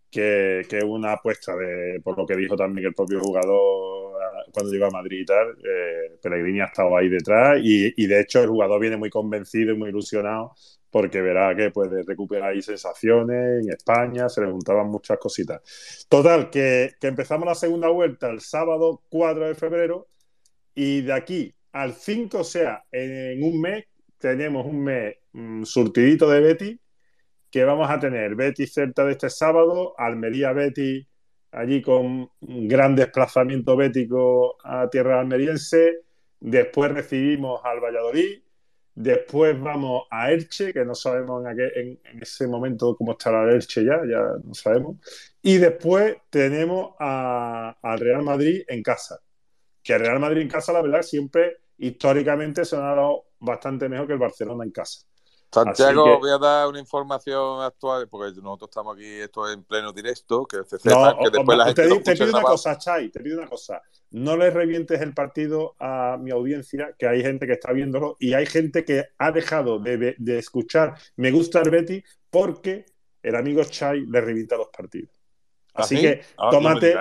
que 0.10 0.62
que 0.70 0.78
es 0.78 0.84
una 0.84 1.14
apuesta 1.14 1.56
de 1.56 2.00
por 2.04 2.18
lo 2.18 2.26
que 2.26 2.36
dijo 2.36 2.56
también 2.56 2.88
el 2.88 2.94
propio 2.94 3.20
jugador 3.20 4.22
ah, 4.22 4.44
cuando 4.54 4.72
llegó 4.72 4.86
a 4.86 4.92
Madrid 4.92 5.22
y 5.22 5.26
tal 5.26 5.50
eh, 5.64 6.18
Pellegrini 6.22 6.62
ha 6.62 6.66
estado 6.66 6.96
ahí 6.96 7.10
detrás 7.10 7.60
y, 7.62 7.94
y 7.98 8.08
de 8.08 8.22
hecho 8.22 8.42
el 8.42 8.50
jugador 8.50 8.80
viene 8.80 8.98
muy 8.98 9.10
convencido 9.10 9.74
y 9.74 9.78
muy 9.78 9.90
ilusionado 9.90 10.54
porque 10.94 11.24
verá 11.24 11.56
que 11.56 11.72
puede 11.72 12.04
recuperar 12.04 12.52
ahí 12.52 12.62
sensaciones 12.62 13.64
en 13.66 13.74
España, 13.74 14.30
se 14.30 14.42
le 14.42 14.52
juntaban 14.52 14.90
muchas 14.90 15.18
cositas. 15.18 16.06
Total, 16.08 16.52
que, 16.52 16.92
empezamos 17.02 17.48
la 17.48 17.56
segunda 17.56 17.88
vuelta 17.90 18.30
el 18.30 18.42
sábado 18.42 19.02
4 19.10 19.48
de 19.48 19.56
febrero 19.56 20.06
y 20.76 21.02
de 21.02 21.14
aquí 21.14 21.56
al 21.72 21.94
5, 21.96 22.38
o 22.38 22.44
sea, 22.44 22.84
en 22.92 23.44
un 23.44 23.60
mes, 23.60 23.86
tenemos 24.20 24.68
un 24.68 24.84
mes 24.84 25.16
mm, 25.32 25.64
surtidito 25.64 26.30
de 26.30 26.40
Betty, 26.42 26.80
que 27.50 27.64
vamos 27.64 27.90
a 27.90 28.00
tener 28.00 28.36
Betty 28.36 28.68
Celta 28.68 29.04
de 29.04 29.14
este 29.14 29.32
sábado, 29.32 29.96
Almería 29.98 30.54
Betty 30.54 31.08
allí 31.54 31.82
con 31.82 32.30
un 32.42 32.68
gran 32.68 32.96
desplazamiento 32.96 33.76
bético 33.76 34.58
a 34.64 34.88
tierra 34.92 35.20
almeriense, 35.20 36.02
después 36.40 36.92
recibimos 36.92 37.62
al 37.64 37.80
Valladolid, 37.80 38.43
después 38.96 39.60
vamos 39.60 40.04
a 40.12 40.32
Elche, 40.32 40.74
que 40.74 40.86
no 40.86 40.96
sabemos 40.96 41.44
en, 41.46 41.52
aquel- 41.52 42.00
en- 42.04 42.22
ese 42.22 42.48
momento 42.48 42.96
cómo 42.98 43.14
estará 43.14 43.44
el 43.44 43.56
Elche 43.56 43.84
ya, 43.86 44.02
ya 44.10 44.22
no 44.44 44.54
sabemos, 44.54 44.98
y 45.42 45.58
después 45.58 46.18
tenemos 46.30 46.96
al 47.00 48.00
Real 48.00 48.24
Madrid 48.24 48.64
en 48.68 48.84
casa 48.84 49.20
que 49.84 49.94
el 49.94 50.00
Real 50.02 50.20
Madrid 50.20 50.42
en 50.44 50.50
casa, 50.50 50.74
la 50.74 50.82
verdad, 50.82 51.02
siempre 51.02 51.58
históricamente 51.78 52.66
se 52.66 52.76
ha 52.76 52.80
dado 52.80 53.26
bastante 53.40 53.90
mejor 53.90 54.08
que 54.08 54.14
el 54.14 54.20
Barcelona 54.20 54.64
en 54.66 54.72
casa. 54.72 55.02
Santiago, 55.54 56.04
que- 56.04 56.18
voy 56.18 56.30
a 56.32 56.38
dar 56.38 56.68
una 56.68 56.80
información 56.80 57.62
actual, 57.62 58.08
porque 58.10 58.42
nosotros 58.42 58.70
estamos 58.70 58.96
aquí, 58.96 59.06
esto 59.06 59.48
es 59.48 59.54
en 59.54 59.64
pleno 59.64 59.94
directo, 59.94 60.46
que 60.46 60.58
se 60.66 60.78
No, 60.90 61.06
sepa, 61.06 61.18
que 61.24 61.30
después 61.30 61.58
la 61.58 61.64
te, 61.66 61.70
gente 61.70 61.82
te 61.82 61.88
escuche 61.94 62.26
pido 62.26 62.38
una 62.38 62.42
cosa, 62.48 62.78
Chay, 62.78 63.10
te 63.10 63.20
pido 63.20 63.40
una 63.40 63.50
cosa. 63.50 63.82
No 64.12 64.38
le 64.38 64.50
revientes 64.52 65.02
el 65.02 65.14
partido 65.14 65.76
a 65.80 66.18
mi 66.20 66.32
audiencia, 66.32 66.96
que 66.98 67.08
hay 67.08 67.22
gente 67.22 67.48
que 67.48 67.54
está 67.54 67.72
viéndolo 67.72 68.16
y 68.20 68.34
hay 68.34 68.46
gente 68.46 68.84
que 68.86 69.06
ha 69.18 69.32
dejado 69.32 69.80
de, 69.80 70.16
de 70.18 70.38
escuchar 70.38 70.96
Me 71.16 71.32
gusta 71.32 71.62
el 71.62 71.70
Betty 71.70 72.04
porque 72.30 72.86
el 73.22 73.36
amigo 73.36 73.64
Chay 73.64 74.06
le 74.06 74.22
revienta 74.22 74.58
los 74.58 74.68
partidos. 74.68 75.13
Así 75.76 75.96
¿Ah, 75.96 75.98
sí? 75.98 76.02
que 76.06 76.22
Ah, 76.38 76.44
no 76.46 76.52
tómate, 76.52 76.96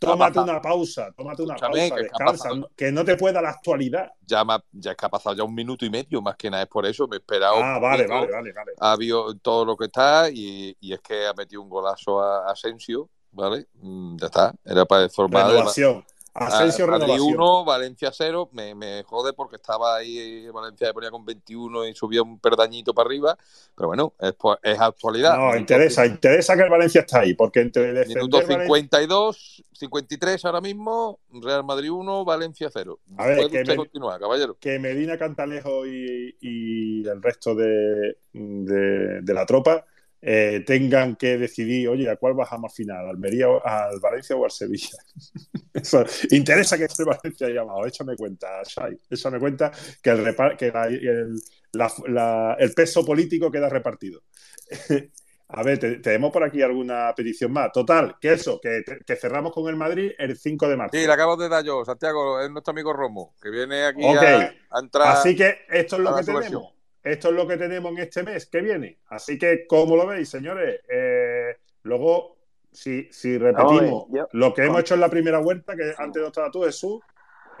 tómate 0.00 0.38
una 0.40 0.60
pausa, 0.60 1.12
tómate 1.16 1.42
una 1.42 1.54
Escúchame, 1.54 1.88
pausa, 1.88 1.94
que 1.96 2.02
descansa, 2.02 2.50
que 2.76 2.92
no 2.92 3.04
te 3.04 3.16
pueda 3.16 3.40
la 3.40 3.50
actualidad. 3.50 4.10
Ya, 4.26 4.44
me 4.44 4.54
ha- 4.54 4.64
ya 4.72 4.90
es 4.90 4.96
que 4.96 5.06
ha 5.06 5.08
pasado 5.08 5.36
ya 5.36 5.44
un 5.44 5.54
minuto 5.54 5.84
y 5.84 5.90
medio, 5.90 6.20
más 6.20 6.36
que 6.36 6.50
nada 6.50 6.64
es 6.64 6.68
por 6.68 6.84
eso. 6.86 7.06
Me 7.06 7.16
he 7.16 7.18
esperado. 7.20 7.56
Ah, 7.62 7.78
vale, 7.78 8.06
vale, 8.06 8.32
vale. 8.32 8.52
Ha 8.80 8.92
habido 8.92 9.34
todo 9.36 9.64
lo 9.64 9.76
que 9.76 9.84
está 9.86 10.28
y, 10.30 10.76
y 10.80 10.92
es 10.92 11.00
que 11.00 11.26
ha 11.26 11.32
metido 11.34 11.62
un 11.62 11.68
golazo 11.68 12.20
a 12.20 12.50
Asensio, 12.50 13.08
¿vale? 13.30 13.66
Mm, 13.74 14.16
Ya 14.16 14.26
está. 14.26 14.54
Era 14.64 14.84
para 14.84 15.08
formar. 15.08 15.46
Renovación. 15.46 16.04
Asensio, 16.38 16.84
Ah, 16.84 16.88
Madrid 16.92 17.04
renovación. 17.06 17.34
1, 17.40 17.64
Valencia 17.64 18.10
0. 18.12 18.48
Me, 18.52 18.74
me 18.74 19.02
jode 19.04 19.32
porque 19.32 19.56
estaba 19.56 19.96
ahí, 19.96 20.48
Valencia 20.50 20.88
me 20.88 20.94
ponía 20.94 21.10
con 21.10 21.24
21 21.24 21.86
y 21.86 21.94
subía 21.94 22.22
un 22.22 22.38
perdañito 22.38 22.92
para 22.94 23.06
arriba. 23.08 23.36
Pero 23.74 23.88
bueno, 23.88 24.12
es, 24.20 24.34
es 24.62 24.80
actualidad. 24.80 25.36
No, 25.36 25.56
interesa, 25.56 26.04
interesa 26.06 26.56
que 26.56 26.62
el 26.62 26.70
Valencia 26.70 27.00
está 27.02 27.20
ahí, 27.20 27.34
porque 27.34 27.60
entre 27.60 27.92
Minuto 28.06 28.38
Valencia- 28.38 28.64
52, 28.64 29.64
53 29.72 30.44
ahora 30.44 30.60
mismo, 30.60 31.18
Real 31.32 31.64
Madrid 31.64 31.90
1, 31.90 32.24
Valencia 32.24 32.68
0. 32.72 32.98
A 33.16 33.26
ver, 33.26 33.48
que 33.50 33.64
me- 33.64 33.76
continuar, 33.76 34.20
caballero. 34.20 34.56
que 34.60 34.78
Medina 34.78 35.18
Cantalejo 35.18 35.86
y, 35.86 36.36
y 36.40 37.06
el 37.08 37.22
resto 37.22 37.54
de, 37.54 38.18
de- 38.32 39.20
de 39.22 39.34
la 39.34 39.44
tropa 39.46 39.84
eh, 40.22 40.62
tengan 40.66 41.16
que 41.16 41.38
decidir, 41.38 41.88
oye, 41.88 42.08
¿a 42.10 42.16
cuál 42.16 42.34
bajamos 42.34 42.72
al 42.72 42.74
final? 42.74 43.08
¿Almería, 43.08 43.46
al 43.64 44.00
Valencia 44.00 44.34
o 44.36 44.44
al 44.44 44.50
Sevilla? 44.50 44.96
Eso, 45.74 46.04
interesa 46.30 46.78
que 46.78 46.84
esté 46.84 47.04
Valencia 47.04 47.48
llamado, 47.48 47.86
échame 47.86 48.16
cuenta, 48.16 48.62
Shai, 48.64 48.98
échame 49.10 49.38
cuenta 49.38 49.70
que 50.02 50.10
el, 50.10 50.24
repar- 50.24 50.56
que 50.56 50.70
la- 50.70 50.86
el, 50.86 51.34
la- 51.72 51.92
la- 52.08 52.56
el 52.58 52.72
peso 52.72 53.04
político 53.04 53.50
queda 53.50 53.68
repartido. 53.68 54.22
A 55.48 55.62
ver, 55.62 55.78
te- 55.78 55.96
tenemos 56.00 56.32
por 56.32 56.42
aquí 56.42 56.60
alguna 56.60 57.12
petición 57.16 57.52
más. 57.52 57.70
Total, 57.70 58.16
que 58.20 58.32
eso, 58.32 58.58
que, 58.60 58.82
que 59.06 59.14
cerramos 59.14 59.52
con 59.52 59.68
el 59.68 59.76
Madrid 59.76 60.10
el 60.18 60.36
5 60.36 60.68
de 60.68 60.76
marzo. 60.76 60.96
Sí, 60.98 61.06
le 61.06 61.12
acabo 61.12 61.36
de 61.36 61.48
dar 61.48 61.62
yo, 61.64 61.84
Santiago, 61.84 62.40
es 62.40 62.50
nuestro 62.50 62.72
amigo 62.72 62.92
Romo, 62.92 63.32
que 63.40 63.50
viene 63.50 63.84
aquí 63.84 64.02
a, 64.04 64.52
a 64.70 64.80
entrar. 64.80 65.06
Así 65.16 65.36
que 65.36 65.58
esto 65.68 65.96
es 65.96 66.02
lo 66.02 66.16
que 66.16 66.22
tenemos. 66.24 66.40
versión. 66.40 66.62
Esto 67.06 67.28
es 67.28 67.34
lo 67.34 67.46
que 67.46 67.56
tenemos 67.56 67.92
en 67.92 67.98
este 67.98 68.24
mes 68.24 68.46
que 68.46 68.60
viene. 68.60 68.98
Así 69.08 69.38
que, 69.38 69.64
¿cómo 69.68 69.94
lo 69.96 70.06
veis, 70.08 70.28
señores? 70.28 70.80
Eh, 70.88 71.56
luego, 71.84 72.36
si, 72.72 73.04
si 73.12 73.38
repetimos 73.38 74.06
yo- 74.10 74.26
lo 74.32 74.52
que 74.52 74.62
hemos 74.62 74.74
con- 74.74 74.80
hecho 74.80 74.94
en 74.94 75.00
la 75.00 75.08
primera 75.08 75.38
vuelta, 75.38 75.76
que 75.76 75.94
antes 75.96 76.20
no 76.20 76.26
estaba 76.28 76.50
tú, 76.50 76.62
Jesús, 76.62 77.00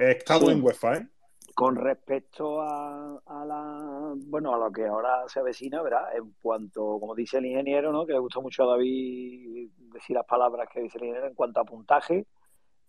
estamos 0.00 0.46
Sí. 0.48 0.50
en 0.50 0.62
UEFA, 0.64 0.96
¿eh? 0.96 1.06
Con 1.54 1.76
respecto 1.76 2.60
a, 2.60 3.18
a 3.24 3.44
la 3.46 4.14
bueno 4.26 4.52
a 4.52 4.58
lo 4.58 4.70
que 4.72 4.84
ahora 4.84 5.26
se 5.28 5.38
avecina, 5.38 5.80
¿verdad? 5.80 6.14
En 6.16 6.34
cuanto, 6.42 6.98
como 7.00 7.14
dice 7.14 7.38
el 7.38 7.46
ingeniero, 7.46 7.92
¿no? 7.92 8.04
Que 8.04 8.14
le 8.14 8.18
gusta 8.18 8.40
mucho 8.40 8.64
a 8.64 8.72
David 8.72 9.70
decir 9.94 10.16
las 10.16 10.26
palabras 10.26 10.68
que 10.70 10.80
dice 10.82 10.98
el 10.98 11.04
ingeniero 11.04 11.28
en 11.28 11.34
cuanto 11.34 11.60
a 11.60 11.64
puntaje. 11.64 12.26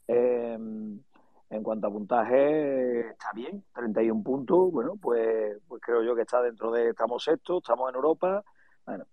eh, 0.07 0.57
en 1.49 1.63
cuanto 1.63 1.87
a 1.87 1.91
puntaje, 1.91 3.09
está 3.09 3.31
bien, 3.33 3.63
31 3.73 4.23
puntos. 4.23 4.71
Bueno, 4.71 4.95
pues, 5.01 5.57
pues 5.67 5.81
creo 5.81 6.03
yo 6.03 6.15
que 6.15 6.23
está 6.23 6.41
dentro 6.41 6.71
de. 6.71 6.89
Estamos 6.89 7.23
sexto, 7.23 7.59
estamos 7.59 7.89
en 7.89 7.95
Europa. 7.95 8.43
Bueno, 8.85 9.05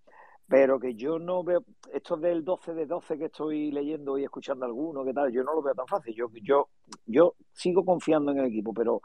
pero 0.48 0.78
que 0.80 0.94
yo 0.94 1.18
no 1.18 1.44
veo. 1.44 1.64
Esto 1.92 2.16
del 2.16 2.44
12 2.44 2.74
de 2.74 2.86
12 2.86 3.18
que 3.18 3.26
estoy 3.26 3.70
leyendo 3.70 4.18
y 4.18 4.24
escuchando 4.24 4.66
alguno, 4.66 5.04
¿qué 5.04 5.12
tal? 5.12 5.32
Yo 5.32 5.44
no 5.44 5.54
lo 5.54 5.62
veo 5.62 5.74
tan 5.74 5.86
fácil. 5.86 6.14
Yo, 6.14 6.28
yo, 6.42 6.68
yo 7.06 7.34
sigo 7.52 7.84
confiando 7.84 8.32
en 8.32 8.38
el 8.38 8.46
equipo, 8.46 8.74
pero 8.74 9.00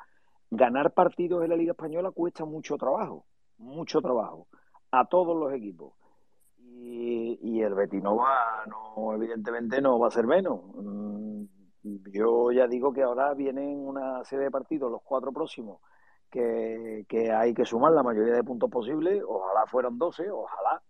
ganar 0.49 0.93
partidos 0.93 1.43
en 1.43 1.49
la 1.49 1.55
Liga 1.55 1.71
Española 1.71 2.11
cuesta 2.11 2.45
mucho 2.45 2.77
trabajo, 2.77 3.25
mucho 3.57 4.01
trabajo, 4.01 4.47
a 4.91 5.05
todos 5.05 5.37
los 5.37 5.53
equipos. 5.53 5.93
Y, 6.57 7.37
y 7.41 7.61
el 7.61 7.73
Betis 7.73 8.01
no 8.01 8.23
evidentemente 9.13 9.81
no 9.81 9.99
va 9.99 10.07
a 10.07 10.11
ser 10.11 10.25
menos. 10.25 10.61
Yo 11.83 12.51
ya 12.51 12.67
digo 12.67 12.93
que 12.93 13.03
ahora 13.03 13.33
vienen 13.33 13.79
una 13.87 14.23
serie 14.25 14.45
de 14.45 14.51
partidos, 14.51 14.91
los 14.91 15.01
cuatro 15.03 15.31
próximos, 15.31 15.79
que, 16.29 17.05
que 17.07 17.31
hay 17.31 17.53
que 17.53 17.65
sumar 17.65 17.91
la 17.93 18.03
mayoría 18.03 18.33
de 18.33 18.43
puntos 18.43 18.69
posibles. 18.69 19.23
Ojalá 19.27 19.65
fueran 19.67 19.97
12, 19.97 20.29
ojalá. 20.29 20.81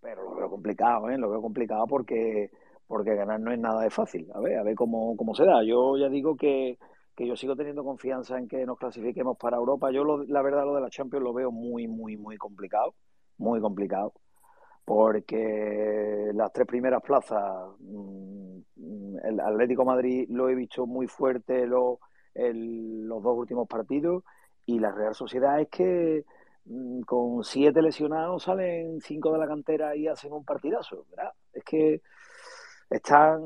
Pero 0.00 0.22
lo 0.24 0.34
veo 0.36 0.50
complicado, 0.50 1.10
¿eh? 1.10 1.18
Lo 1.18 1.30
veo 1.30 1.42
complicado 1.42 1.86
porque, 1.86 2.50
porque 2.86 3.14
ganar 3.14 3.40
no 3.40 3.52
es 3.52 3.58
nada 3.58 3.82
de 3.82 3.90
fácil. 3.90 4.28
A 4.34 4.40
ver, 4.40 4.58
a 4.58 4.62
ver 4.62 4.74
cómo, 4.74 5.16
cómo 5.16 5.34
se 5.34 5.44
da. 5.44 5.62
Yo 5.64 5.96
ya 5.96 6.08
digo 6.08 6.36
que, 6.36 6.78
que 7.16 7.26
yo 7.26 7.36
sigo 7.36 7.56
teniendo 7.56 7.84
confianza 7.84 8.38
en 8.38 8.46
que 8.48 8.64
nos 8.66 8.78
clasifiquemos 8.78 9.36
para 9.38 9.56
Europa. 9.56 9.90
Yo, 9.90 10.04
lo- 10.04 10.24
la 10.24 10.42
verdad, 10.42 10.64
lo 10.64 10.74
de 10.74 10.80
la 10.82 10.90
Champions 10.90 11.24
lo 11.24 11.32
veo 11.32 11.50
muy, 11.50 11.88
muy, 11.88 12.16
muy 12.16 12.36
complicado. 12.36 12.94
Muy 13.38 13.60
complicado. 13.60 14.12
Porque 14.86 16.30
las 16.34 16.52
tres 16.52 16.66
primeras 16.68 17.02
plazas, 17.02 17.42
mm, 17.80 19.16
el 19.24 19.40
Atlético 19.40 19.84
Madrid 19.84 20.26
lo 20.30 20.48
he 20.48 20.54
visto 20.54 20.86
muy 20.86 21.08
fuerte 21.08 21.66
lo- 21.66 22.00
el- 22.34 23.06
los 23.08 23.22
dos 23.22 23.36
últimos 23.38 23.68
partidos. 23.68 24.24
Y 24.66 24.78
la 24.80 24.92
Real 24.92 25.14
Sociedad 25.14 25.60
es 25.60 25.68
que 25.70 26.24
mm, 26.66 27.02
con 27.02 27.44
siete 27.44 27.82
lesionados 27.82 28.44
salen 28.44 29.00
cinco 29.00 29.32
de 29.32 29.38
la 29.38 29.46
cantera 29.48 29.94
y 29.96 30.08
hacen 30.08 30.32
un 30.32 30.44
partidazo, 30.44 31.06
¿verdad? 31.10 31.32
Es 31.52 31.64
que 31.64 32.02
están, 32.90 33.40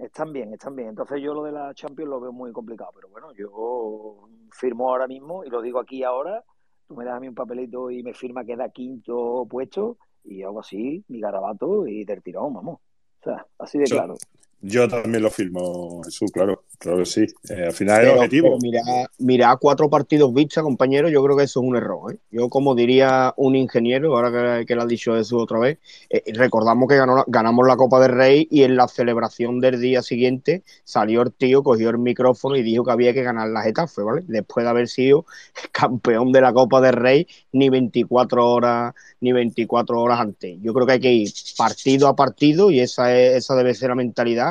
están 0.00 0.32
bien, 0.32 0.52
están 0.54 0.74
bien. 0.76 0.88
Entonces 0.90 1.20
yo 1.22 1.34
lo 1.34 1.42
de 1.44 1.52
la 1.52 1.74
Champions 1.74 2.10
lo 2.10 2.20
veo 2.20 2.32
muy 2.32 2.52
complicado, 2.52 2.90
pero 2.94 3.08
bueno, 3.08 3.32
yo 3.34 4.28
firmo 4.52 4.90
ahora 4.90 5.06
mismo 5.06 5.44
y 5.44 5.50
lo 5.50 5.62
digo 5.62 5.78
aquí 5.80 6.02
ahora, 6.04 6.44
tú 6.86 6.94
me 6.96 7.04
das 7.04 7.16
a 7.16 7.20
mí 7.20 7.28
un 7.28 7.34
papelito 7.34 7.90
y 7.90 8.02
me 8.02 8.14
firma 8.14 8.44
que 8.44 8.56
da 8.56 8.68
quinto 8.70 9.46
puesto 9.48 9.98
y 10.28 10.42
hago 10.42 10.60
así, 10.60 11.04
mi 11.08 11.20
garabato 11.20 11.86
y 11.86 12.04
del 12.04 12.22
tirón, 12.22 12.54
vamos. 12.54 12.80
O 13.20 13.24
sea, 13.24 13.46
así 13.58 13.78
de 13.78 13.84
claro. 13.84 14.16
Yo 14.60 14.88
también 14.88 15.22
lo 15.22 15.30
firmo, 15.30 16.02
Jesús, 16.04 16.32
claro, 16.32 16.64
claro 16.78 16.98
que 16.98 17.06
sí. 17.06 17.26
Eh, 17.48 17.66
al 17.66 17.72
final 17.72 18.02
es 18.02 18.08
el 18.10 18.16
objetivo. 18.16 18.58
mira, 18.60 18.80
mira, 19.18 19.56
cuatro 19.56 19.88
partidos 19.88 20.34
vistas, 20.34 20.64
compañero, 20.64 21.08
yo 21.08 21.22
creo 21.22 21.36
que 21.36 21.44
eso 21.44 21.60
es 21.60 21.66
un 21.66 21.76
error. 21.76 22.12
¿eh? 22.12 22.18
Yo, 22.32 22.48
como 22.48 22.74
diría 22.74 23.32
un 23.36 23.54
ingeniero, 23.54 24.16
ahora 24.16 24.58
que, 24.58 24.66
que 24.66 24.74
lo 24.74 24.82
ha 24.82 24.86
dicho 24.86 25.16
eso 25.16 25.38
otra 25.38 25.60
vez, 25.60 25.78
eh, 26.10 26.24
recordamos 26.34 26.88
que 26.88 26.96
ganó 26.96 27.24
ganamos 27.28 27.66
la 27.68 27.76
Copa 27.76 28.00
del 28.00 28.12
Rey 28.12 28.48
y 28.50 28.64
en 28.64 28.76
la 28.76 28.88
celebración 28.88 29.60
del 29.60 29.80
día 29.80 30.02
siguiente 30.02 30.64
salió 30.84 31.22
el 31.22 31.32
tío, 31.32 31.62
cogió 31.62 31.90
el 31.90 31.98
micrófono 31.98 32.56
y 32.56 32.62
dijo 32.62 32.84
que 32.84 32.90
había 32.90 33.14
que 33.14 33.22
ganar 33.22 33.48
la 33.48 33.62
Getafe, 33.62 34.02
¿vale? 34.02 34.22
Después 34.26 34.64
de 34.64 34.70
haber 34.70 34.88
sido 34.88 35.24
campeón 35.72 36.32
de 36.32 36.40
la 36.40 36.52
Copa 36.52 36.80
del 36.80 36.94
Rey 36.94 37.26
ni 37.52 37.68
24 37.70 38.44
horas 38.44 38.94
ni 39.20 39.32
24 39.32 40.00
horas 40.00 40.20
antes. 40.20 40.58
Yo 40.60 40.72
creo 40.72 40.86
que 40.86 40.92
hay 40.94 41.00
que 41.00 41.12
ir 41.12 41.32
partido 41.56 42.08
a 42.08 42.16
partido 42.16 42.70
y 42.70 42.80
esa, 42.80 43.16
es, 43.16 43.36
esa 43.36 43.54
debe 43.56 43.74
ser 43.74 43.90
la 43.90 43.94
mentalidad. 43.94 44.47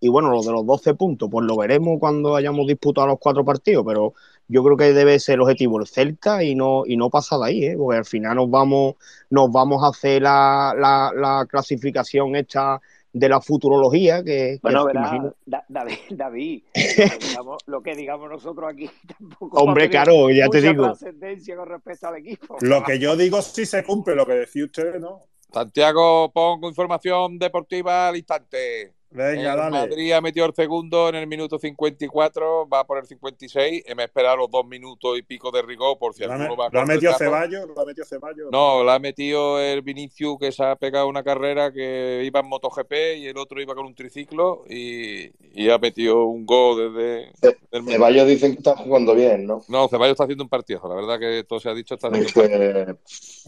Y 0.00 0.08
bueno, 0.08 0.30
lo 0.30 0.42
de 0.42 0.52
los 0.52 0.64
12 0.66 0.94
puntos, 0.94 1.28
pues 1.30 1.44
lo 1.46 1.56
veremos 1.56 1.98
cuando 2.00 2.34
hayamos 2.34 2.66
disputado 2.66 3.06
los 3.06 3.18
cuatro 3.18 3.44
partidos, 3.44 3.84
pero 3.86 4.14
yo 4.48 4.64
creo 4.64 4.76
que 4.76 4.92
debe 4.94 5.18
ser 5.18 5.34
el 5.34 5.42
objetivo 5.42 5.78
el 5.78 5.86
Celta 5.86 6.42
y 6.42 6.54
no, 6.54 6.84
y 6.86 6.96
no 6.96 7.10
pasar 7.10 7.40
de 7.40 7.46
ahí, 7.46 7.64
¿eh? 7.66 7.74
porque 7.76 7.98
al 7.98 8.04
final 8.06 8.36
nos 8.36 8.50
vamos, 8.50 8.94
nos 9.28 9.52
vamos 9.52 9.84
a 9.84 9.88
hacer 9.88 10.22
la, 10.22 10.74
la, 10.76 11.12
la 11.14 11.46
clasificación 11.46 12.34
esta 12.34 12.80
de 13.12 13.28
la 13.28 13.40
futurología, 13.40 14.22
que, 14.24 14.32
que 14.54 14.58
Bueno, 14.62 14.84
verá, 14.86 15.00
imagino- 15.00 15.34
Da- 15.44 15.64
David, 15.68 15.96
David, 16.10 16.62
lo 16.74 17.18
que, 17.18 17.26
digamos, 17.26 17.56
lo 17.66 17.82
que 17.82 17.94
digamos 17.96 18.30
nosotros 18.30 18.70
aquí 18.72 18.88
tampoco 19.18 19.58
Hombre, 19.58 19.90
claro, 19.90 20.30
ya 20.30 20.48
te 20.48 20.60
digo. 20.62 20.84
trascendencia 20.84 21.56
con 21.56 21.68
respecto 21.68 22.06
al 22.08 22.16
equipo. 22.16 22.56
Lo 22.60 22.82
que 22.84 22.98
yo 22.98 23.16
digo 23.16 23.42
sí 23.42 23.66
se 23.66 23.84
cumple, 23.84 24.14
lo 24.14 24.24
que 24.24 24.32
decía 24.34 24.64
usted, 24.64 24.98
¿no? 25.00 25.24
Santiago, 25.52 26.30
pongo 26.32 26.68
información 26.68 27.38
deportiva 27.38 28.08
al 28.08 28.16
instante. 28.16 28.92
Venga, 29.12 29.52
el 29.52 29.58
dale. 29.58 29.70
Madrid 29.70 30.12
ha 30.12 30.20
metido 30.20 30.46
el 30.46 30.54
segundo 30.54 31.08
en 31.08 31.16
el 31.16 31.26
minuto 31.26 31.58
54, 31.58 32.68
va 32.68 32.84
por 32.86 32.98
el 32.98 33.06
56. 33.06 33.84
y 33.88 33.94
Me 33.94 34.02
he 34.02 34.06
esperado 34.06 34.36
los 34.36 34.50
dos 34.50 34.64
minutos 34.66 35.18
y 35.18 35.22
pico 35.22 35.50
de 35.50 35.62
rigor 35.62 35.98
por 35.98 36.14
si 36.14 36.22
¿Lo 36.22 36.30
ha, 36.30 36.34
alguno 36.36 36.56
va 36.56 36.66
a 36.66 36.70
lo 36.70 36.80
ha 36.80 36.86
metido. 36.86 37.12
Ceballos? 37.14 37.66
¿Lo 37.66 37.80
ha 37.80 37.84
metido 37.84 38.06
Ceballos? 38.06 38.48
No, 38.52 38.84
la 38.84 38.94
ha 38.94 38.98
metido 39.00 39.60
el 39.60 39.82
Vinicius 39.82 40.38
que 40.38 40.52
se 40.52 40.62
ha 40.62 40.76
pegado 40.76 41.08
una 41.08 41.24
carrera 41.24 41.72
que 41.72 42.22
iba 42.24 42.40
en 42.40 42.46
MotoGP 42.48 42.92
y 43.18 43.26
el 43.26 43.36
otro 43.36 43.60
iba 43.60 43.74
con 43.74 43.86
un 43.86 43.94
triciclo 43.94 44.64
y, 44.68 45.30
y 45.54 45.70
ha 45.70 45.78
metido 45.78 46.24
un 46.26 46.46
gol 46.46 46.94
desde 46.94 47.32
el 47.72 47.84
Ceballos 47.84 48.26
dicen 48.28 48.52
que 48.52 48.58
está 48.58 48.76
jugando 48.76 49.14
bien, 49.14 49.44
¿no? 49.46 49.62
No, 49.68 49.88
Ceballos 49.88 50.12
está 50.12 50.24
haciendo 50.24 50.44
un 50.44 50.50
partido, 50.50 50.80
la 50.88 50.94
verdad 50.94 51.18
que 51.18 51.44
todo 51.44 51.58
se 51.58 51.68
ha 51.68 51.74
dicho 51.74 51.94
está 51.94 52.08
haciendo 52.08 52.30
Pues, 52.32 52.50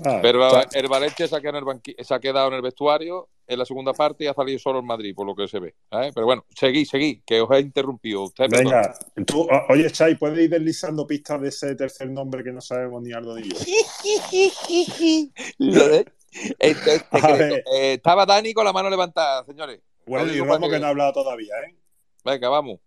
Ah, 0.05 0.19
Pero 0.23 0.49
el 0.73 0.89
Valencia 0.89 1.29
se 1.29 1.37
ha, 1.37 1.41
quedado 1.41 1.59
en 1.59 1.65
el 1.69 1.75
banqui- 1.75 2.03
se 2.03 2.15
ha 2.15 2.19
quedado 2.19 2.49
en 2.49 2.55
el 2.55 2.63
vestuario 2.63 3.29
en 3.47 3.59
la 3.59 3.65
segunda 3.65 3.93
parte 3.93 4.25
y 4.25 4.27
ha 4.27 4.35
salido 4.35 4.59
solo 4.59 4.79
el 4.79 4.85
Madrid, 4.85 5.15
por 5.15 5.27
lo 5.27 5.35
que 5.35 5.49
se 5.49 5.61
ve. 5.61 5.75
¿eh? 5.91 6.11
Pero 6.15 6.27
bueno, 6.27 6.45
seguí, 6.55 6.85
seguí, 6.85 7.23
que 7.27 7.41
os 7.41 7.51
he 7.51 7.61
interrumpido. 7.61 8.23
Usted, 8.25 8.49
perdón. 8.49 8.73
Venga, 8.73 8.95
tú, 9.27 9.47
oye, 9.69 9.91
Chai, 9.91 10.17
¿puedes 10.17 10.39
ir 10.39 10.51
deslizando 10.51 11.07
pistas 11.07 11.41
de 11.41 11.49
ese 11.49 11.75
tercer 11.75 12.11
nombre 12.11 12.43
que 12.43 12.53
no 12.53 12.61
sabemos 12.61 13.03
ni 13.03 13.13
Aldo 13.13 13.37
ni 13.37 13.49
yo? 13.49 13.57
Lo 15.59 15.89
de-. 15.89 16.05
Eh, 16.35 17.95
estaba 17.95 18.25
Dani 18.25 18.55
con 18.55 18.65
la 18.65 18.73
mano 18.73 18.89
levantada, 18.89 19.45
señores. 19.45 19.81
Bueno, 20.07 20.33
y 20.33 20.41
Romo 20.41 20.69
que 20.69 20.79
no 20.79 20.87
ha 20.87 20.89
hablado 20.89 21.13
todavía, 21.13 21.55
¿eh? 21.67 21.77
Venga, 22.25 22.49
vamos. 22.49 22.81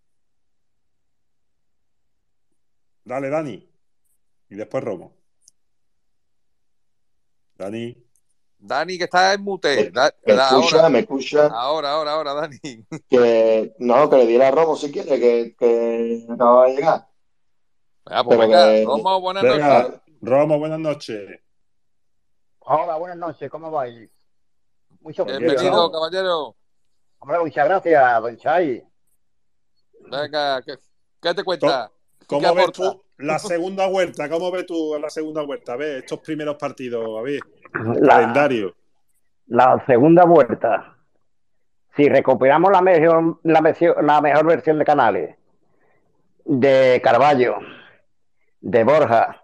Dale, 3.03 3.29
Dani. 3.29 3.69
Y 4.49 4.55
después 4.55 4.83
Romo. 4.83 5.15
Dani. 7.57 8.04
Dani, 8.65 8.97
que 8.97 9.03
está 9.05 9.33
en 9.33 9.41
mute. 9.43 9.91
Da- 9.91 10.13
¿Me 10.25 10.33
escucha? 10.33 10.77
ahora, 10.77 10.89
¿Me 10.89 10.99
escucha? 10.99 11.45
ahora, 11.47 11.91
ahora, 11.91 12.11
ahora, 12.13 12.33
Dani. 12.33 12.59
Que 13.09 13.73
no, 13.79 14.09
que 14.09 14.17
le 14.17 14.25
diera 14.25 14.47
a 14.47 14.51
Romo 14.51 14.75
si 14.75 14.91
quiere, 14.91 15.19
que, 15.19 15.55
que 15.57 16.25
acaba 16.29 16.65
de 16.65 16.75
llegar. 16.75 17.07
Ah, 18.05 18.23
pues 18.23 18.39
venga, 18.39 18.65
que- 18.65 18.85
Romo, 18.85 19.21
buenas 19.21 19.43
Venga, 19.43 19.81
noches. 19.83 20.01
Romo, 20.21 20.59
buenas 20.59 20.79
noches. 20.79 21.39
Hola, 22.59 22.95
buenas 22.97 23.17
noches, 23.17 23.49
¿cómo 23.51 23.69
vais? 23.69 24.09
Mucho 25.01 25.23
Bienvenido, 25.25 25.71
¿no? 25.71 25.91
caballero. 25.91 26.55
Hombre, 27.19 27.39
muchas 27.39 27.65
gracias, 27.65 28.21
don 28.21 28.37
Chay. 28.37 28.83
Venga, 30.09 30.61
¿qué, 30.63 30.77
qué 31.21 31.33
te 31.35 31.43
cuenta? 31.43 31.91
¿Qué 32.19 32.25
¿Cómo 32.27 32.55
ves 32.55 32.71
tú 32.71 33.03
la 33.17 33.37
segunda 33.37 33.87
vuelta? 33.87 34.27
¿Cómo 34.27 34.49
ves 34.49 34.65
tú 34.65 34.97
la 34.99 35.09
segunda 35.11 35.43
vuelta? 35.43 35.73
A 35.73 35.75
ver, 35.75 35.97
estos 35.97 36.19
primeros 36.21 36.55
partidos, 36.55 37.19
a 37.19 37.21
ver, 37.21 37.39
La- 38.01 38.15
calendario. 38.15 38.75
La 39.47 39.83
segunda 39.85 40.25
vuelta. 40.25 40.95
Si 41.95 42.09
recuperamos 42.09 42.71
la 42.71 42.81
mejor, 42.81 43.39
la, 43.43 43.61
versión- 43.61 43.95
la 44.05 44.19
mejor 44.21 44.45
versión 44.45 44.79
de 44.79 44.85
Canales, 44.85 45.35
de 46.43 46.99
Carballo, 47.03 47.57
de 48.59 48.83
Borja 48.83 49.43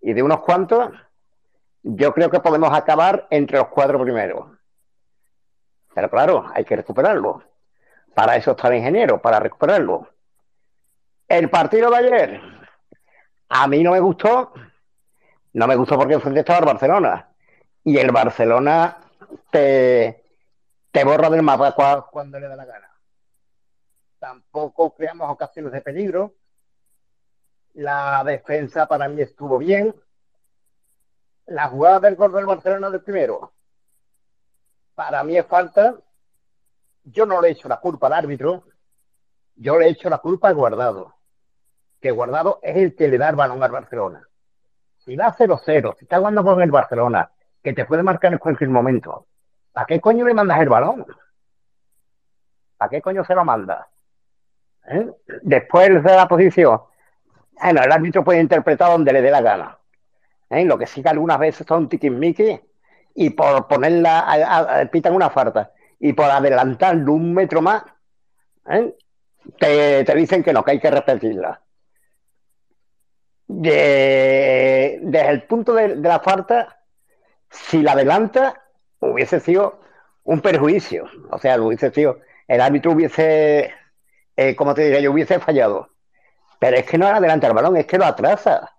y 0.00 0.12
de 0.12 0.22
unos 0.22 0.40
cuantos, 0.40 0.90
yo 1.82 2.12
creo 2.12 2.30
que 2.30 2.40
podemos 2.40 2.72
acabar 2.72 3.26
entre 3.30 3.58
los 3.58 3.68
cuatro 3.68 4.00
primeros. 4.02 4.46
Pero 5.94 6.10
claro, 6.10 6.46
hay 6.54 6.64
que 6.64 6.76
recuperarlo. 6.76 7.42
Para 8.14 8.36
eso 8.36 8.50
está 8.50 8.68
el 8.68 8.76
ingeniero, 8.76 9.20
para 9.22 9.40
recuperarlo. 9.40 10.08
El 11.28 11.48
partido 11.48 11.90
de 11.90 11.96
ayer, 11.96 12.40
a 13.48 13.66
mí 13.66 13.82
no 13.82 13.92
me 13.92 14.00
gustó. 14.00 14.52
No 15.54 15.66
me 15.66 15.76
gustó 15.76 15.96
porque 15.96 16.14
enfrente 16.14 16.40
estaba 16.40 16.58
el 16.60 16.64
Barcelona. 16.66 17.28
Y 17.84 17.98
el 17.98 18.10
Barcelona 18.12 18.98
te, 19.50 20.24
te 20.90 21.04
borra 21.04 21.28
del 21.30 21.42
mapa 21.42 21.74
cua- 21.74 22.08
cuando 22.10 22.38
le 22.38 22.48
da 22.48 22.56
la 22.56 22.64
gana. 22.64 22.88
Tampoco 24.18 24.94
creamos 24.94 25.28
ocasiones 25.30 25.72
de 25.72 25.80
peligro. 25.80 26.34
La 27.74 28.22
defensa 28.24 28.86
para 28.86 29.08
mí 29.08 29.20
estuvo 29.22 29.58
bien. 29.58 29.94
La 31.46 31.68
jugada 31.68 32.00
del 32.00 32.14
gol 32.14 32.32
del 32.32 32.46
Barcelona 32.46 32.88
del 32.88 33.02
primero, 33.02 33.52
para 34.94 35.24
mí 35.24 35.36
es 35.36 35.44
falta. 35.46 35.96
Yo 37.04 37.26
no 37.26 37.40
le 37.40 37.50
echo 37.50 37.68
la 37.68 37.80
culpa 37.80 38.06
al 38.06 38.12
árbitro, 38.12 38.62
yo 39.56 39.76
le 39.76 39.88
echo 39.88 40.08
la 40.08 40.18
culpa 40.18 40.48
al 40.48 40.54
guardado. 40.54 41.16
Que 42.00 42.12
guardado 42.12 42.60
es 42.62 42.76
el 42.76 42.94
que 42.94 43.08
le 43.08 43.18
da 43.18 43.28
el 43.30 43.36
balón 43.36 43.60
al 43.62 43.72
Barcelona. 43.72 44.28
Si 44.98 45.16
da 45.16 45.34
0-0, 45.36 45.96
si 45.98 46.04
está 46.04 46.18
jugando 46.18 46.44
con 46.44 46.62
el 46.62 46.70
Barcelona, 46.70 47.32
que 47.62 47.72
te 47.72 47.84
puede 47.84 48.02
marcar 48.02 48.32
en 48.32 48.38
cualquier 48.38 48.70
momento, 48.70 49.26
¿para 49.72 49.86
qué 49.86 50.00
coño 50.00 50.24
le 50.26 50.34
mandas 50.34 50.60
el 50.60 50.68
balón? 50.68 51.06
¿Para 52.76 52.90
qué 52.90 53.00
coño 53.00 53.24
se 53.24 53.34
lo 53.34 53.44
manda? 53.44 53.88
¿Eh? 54.88 55.08
Después 55.42 56.02
de 56.02 56.14
la 56.16 56.26
posición, 56.26 56.80
bueno, 57.62 57.82
el 57.82 57.92
árbitro 57.92 58.24
puede 58.24 58.40
interpretar 58.40 58.90
donde 58.90 59.12
le 59.12 59.22
dé 59.22 59.30
la 59.30 59.40
gana. 59.40 59.78
¿eh? 60.50 60.64
Lo 60.64 60.76
que 60.76 60.86
sí 60.86 61.02
que 61.02 61.08
algunas 61.08 61.38
veces 61.38 61.66
son 61.66 61.88
tiquismiquis 61.88 62.60
y 63.14 63.30
por 63.30 63.68
ponerla, 63.68 64.20
a- 64.20 64.80
a- 64.80 64.84
pitan 64.86 65.14
una 65.14 65.30
falta 65.30 65.72
y 66.00 66.12
por 66.12 66.26
adelantarlo 66.30 67.12
un 67.12 67.32
metro 67.32 67.62
más, 67.62 67.84
¿eh? 68.68 68.96
te, 69.58 70.04
te 70.04 70.14
dicen 70.16 70.42
que 70.42 70.52
no, 70.52 70.64
que 70.64 70.72
hay 70.72 70.80
que 70.80 70.90
repetirla. 70.90 71.60
De- 73.46 74.98
desde 75.02 75.28
el 75.30 75.42
punto 75.44 75.74
de, 75.74 75.96
de 75.96 76.08
la 76.08 76.20
falta, 76.20 76.81
si 77.52 77.82
la 77.82 77.92
adelanta, 77.92 78.62
hubiese 79.00 79.40
sido 79.40 79.80
un 80.24 80.40
perjuicio. 80.40 81.04
O 81.30 81.38
sea, 81.38 81.60
hubiese 81.60 81.90
sido, 81.90 82.20
el 82.48 82.60
árbitro 82.60 82.92
hubiese, 82.92 83.70
eh, 84.36 84.56
como 84.56 84.74
te 84.74 84.82
diría 84.82 85.00
yo, 85.00 85.12
hubiese 85.12 85.38
fallado. 85.38 85.90
Pero 86.58 86.76
es 86.76 86.84
que 86.84 86.98
no 86.98 87.06
adelanta 87.06 87.46
el 87.46 87.54
balón, 87.54 87.76
es 87.76 87.86
que 87.86 87.98
lo 87.98 88.04
atrasa. 88.06 88.74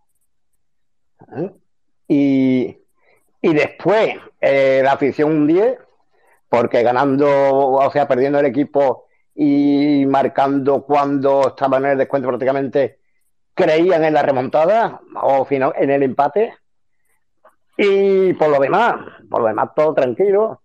¿Eh? 1.38 1.52
Y, 2.08 2.78
y 3.41 3.54
después, 3.54 4.16
eh, 4.41 4.82
la 4.84 4.94
afición 4.94 5.32
un 5.32 5.48
10, 5.48 5.78
porque 6.50 6.84
ganando, 6.84 7.28
o 7.30 7.91
sea, 7.91 8.08
perdiendo 8.08 8.40
el 8.40 8.45
equipo 8.45 9.08
y 9.36 10.06
marcando 10.08 10.84
cuando 10.84 11.50
estaban 11.50 11.86
en 11.86 11.91
el 11.91 11.98
descuento 11.98 12.28
prácticamente, 12.28 13.00
creían 13.54 14.04
en 14.04 14.14
la 14.14 14.22
remontada 14.22 15.02
o 15.22 15.45
final, 15.45 15.74
en 15.78 15.90
el 15.90 16.04
empate. 16.04 16.54
Y 17.78 18.34
por 18.34 18.50
lo 18.50 18.60
demás, 18.60 18.95
por 19.30 19.41
lo 19.41 19.48
demás, 19.48 19.70
todo 19.76 19.94
tranquilo. 19.94 20.62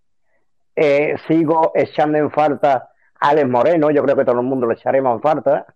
Eh, 0.77 1.17
sigo 1.27 1.73
echando 1.75 2.19
en 2.19 2.31
falta 2.31 2.91
a 3.21 3.29
Alex 3.31 3.49
Moreno, 3.49 3.91
yo 3.91 4.03
creo 4.05 4.15
que 4.17 4.25
todo 4.25 4.41
el 4.41 4.47
mundo 4.47 4.67
lo 4.67 4.73
echaremos 4.75 5.15
en 5.17 5.23
falta. 5.23 5.67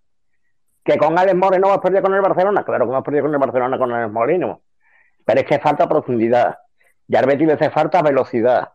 Que 0.85 0.99
con 0.99 1.19
Alex 1.19 1.37
Moreno 1.37 1.69
hemos 1.69 1.79
perdido 1.81 2.03
con 2.03 2.15
el 2.15 2.21
Barcelona, 2.21 2.65
claro 2.65 2.85
que 2.87 2.91
hemos 2.93 3.05
perdido 3.05 3.25
con 3.25 3.33
el 3.35 3.41
Barcelona 3.41 3.79
con 3.79 3.93
Alex 3.93 4.13
Moreno. 4.13 4.63
Pero 5.25 5.41
es 5.41 5.47
que 5.47 5.59
falta 5.59 5.89
profundidad. 5.89 6.59
Y 7.09 7.17
al 7.17 7.27
Betis 7.27 7.47
le 7.47 7.53
hace 7.55 7.71
falta 7.71 8.03
velocidad. 8.03 8.71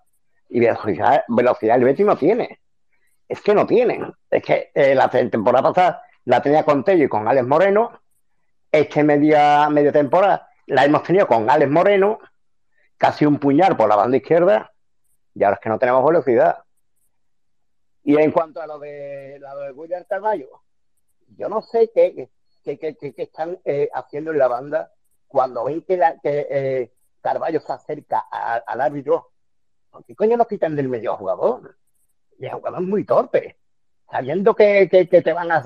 Y 0.49 0.59
velocidad, 0.61 1.23
velocidad 1.27 1.75
el 1.75 1.83
Betis 1.83 2.05
no 2.05 2.15
tiene. 2.17 2.59
Es 3.27 3.41
que 3.41 3.53
no 3.53 3.67
tienen. 3.67 4.13
Es 4.29 4.41
que 4.43 4.71
eh, 4.73 4.95
la 4.95 5.09
te- 5.09 5.25
temporada 5.29 5.63
pasada 5.69 6.01
la 6.25 6.41
tenía 6.41 6.63
con 6.63 6.83
Tello 6.83 7.03
y 7.03 7.09
con 7.09 7.27
Alex 7.27 7.45
Moreno. 7.45 8.01
Este 8.71 9.03
media, 9.03 9.69
media 9.69 9.91
temporada 9.91 10.49
la 10.67 10.85
hemos 10.85 11.03
tenido 11.03 11.27
con 11.27 11.49
Alex 11.49 11.69
Moreno, 11.71 12.19
casi 12.97 13.25
un 13.25 13.39
puñal 13.39 13.77
por 13.77 13.89
la 13.89 13.95
banda 13.95 14.17
izquierda. 14.17 14.71
Y 15.33 15.43
ahora 15.43 15.55
es 15.55 15.61
que 15.61 15.69
no 15.69 15.79
tenemos 15.79 16.05
velocidad. 16.05 16.63
Y 18.03 18.17
en 18.17 18.31
cuanto 18.31 18.61
a 18.61 18.67
lo 18.67 18.79
de, 18.79 19.37
lo 19.39 19.57
de 19.59 19.71
William 19.71 20.03
Carvalho, 20.07 20.63
yo 21.37 21.49
no 21.49 21.61
sé 21.61 21.91
qué, 21.93 22.29
qué, 22.63 22.77
qué- 22.79 22.95
qué- 22.95 23.13
están 23.17 23.59
eh, 23.65 23.89
haciendo 23.93 24.31
en 24.31 24.37
la 24.39 24.47
banda 24.47 24.91
cuando 25.27 25.65
ven 25.65 25.81
que, 25.81 25.97
la, 25.97 26.17
que 26.19 26.47
eh, 26.49 26.93
Carvalho 27.21 27.59
se 27.59 27.71
acerca 27.73 28.19
al 28.19 28.81
árbitro. 28.81 29.31
¿Por 29.91 30.05
qué 30.05 30.15
coño 30.15 30.37
nos 30.37 30.47
quitan 30.47 30.75
del 30.75 30.87
medio 30.87 31.17
jugador? 31.17 31.77
Y 32.39 32.45
el 32.45 32.53
jugador 32.53 32.81
es 32.81 32.87
muy 32.87 33.03
torpe. 33.03 33.57
Sabiendo 34.09 34.55
que, 34.55 34.87
que, 34.89 35.05
te 35.05 35.33
van 35.33 35.51
a 35.51 35.61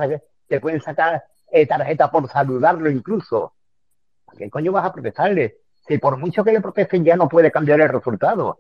te 0.48 0.60
pueden 0.60 0.82
sacar 0.82 1.24
eh, 1.52 1.68
tarjeta 1.68 2.10
por 2.10 2.28
saludarlo 2.28 2.90
incluso. 2.90 3.54
¿A 4.28 4.36
qué 4.36 4.50
coño 4.50 4.72
vas 4.72 4.86
a 4.86 4.94
protestarle? 4.94 5.61
Si 5.88 5.98
por 5.98 6.18
mucho 6.18 6.44
que 6.44 6.52
le 6.54 6.62
protesten 6.62 7.04
ya 7.04 7.16
no 7.16 7.28
puede 7.28 7.52
cambiar 7.52 7.82
el 7.82 7.90
resultado. 7.90 8.60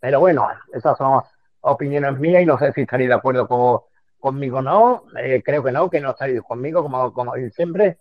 Pero 0.00 0.20
bueno, 0.20 0.48
esas 0.72 0.96
son 0.98 1.22
opiniones 1.60 2.18
mías 2.18 2.42
y 2.42 2.46
no 2.46 2.58
sé 2.58 2.72
si 2.72 2.82
estaréis 2.82 3.08
de 3.08 3.14
acuerdo 3.14 3.46
con, 3.46 3.80
conmigo 4.18 4.58
o 4.58 4.62
no. 4.62 5.04
Eh, 5.18 5.42
creo 5.44 5.62
que 5.62 5.72
no, 5.72 5.88
que 5.88 6.00
no 6.00 6.10
estaréis 6.10 6.42
conmigo, 6.42 6.82
como, 6.82 7.12
como 7.12 7.34
siempre. 7.54 7.98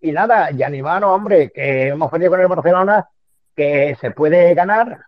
Y 0.00 0.12
nada, 0.12 0.50
y 0.50 0.62
animaros, 0.62 1.10
hombre, 1.10 1.50
que 1.50 1.88
hemos 1.88 2.10
perdido 2.10 2.30
con 2.30 2.40
el 2.40 2.48
Barcelona, 2.48 3.08
que 3.54 3.96
se 4.00 4.10
puede 4.10 4.54
ganar, 4.54 5.00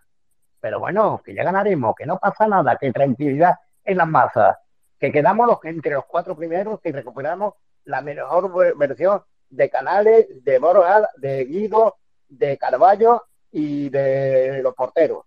pero 0.59 0.79
bueno, 0.79 1.21
que 1.23 1.35
ya 1.35 1.43
ganaremos, 1.43 1.95
que 1.95 2.05
no 2.05 2.17
pasa 2.17 2.47
nada, 2.47 2.77
que 2.77 2.91
tranquilidad 2.91 3.55
en 3.83 3.97
las 3.97 4.07
masas, 4.07 4.57
que 4.99 5.11
quedamos 5.11 5.47
los, 5.47 5.59
entre 5.65 5.91
los 5.91 6.05
cuatro 6.05 6.35
primeros 6.35 6.79
y 6.83 6.91
recuperamos 6.91 7.53
la 7.85 8.01
mejor 8.01 8.51
ver- 8.53 8.75
versión 8.75 9.21
de 9.49 9.69
Canales, 9.69 10.27
de 10.43 10.59
Borja, 10.59 11.07
de 11.17 11.45
Guido, 11.45 11.97
de 12.29 12.57
Carballo 12.57 13.23
y 13.51 13.89
de 13.89 14.61
los 14.61 14.73
porteros. 14.75 15.25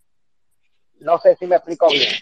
No 1.00 1.18
sé 1.18 1.36
si 1.36 1.46
me 1.46 1.56
explico 1.56 1.88
bien. 1.88 2.12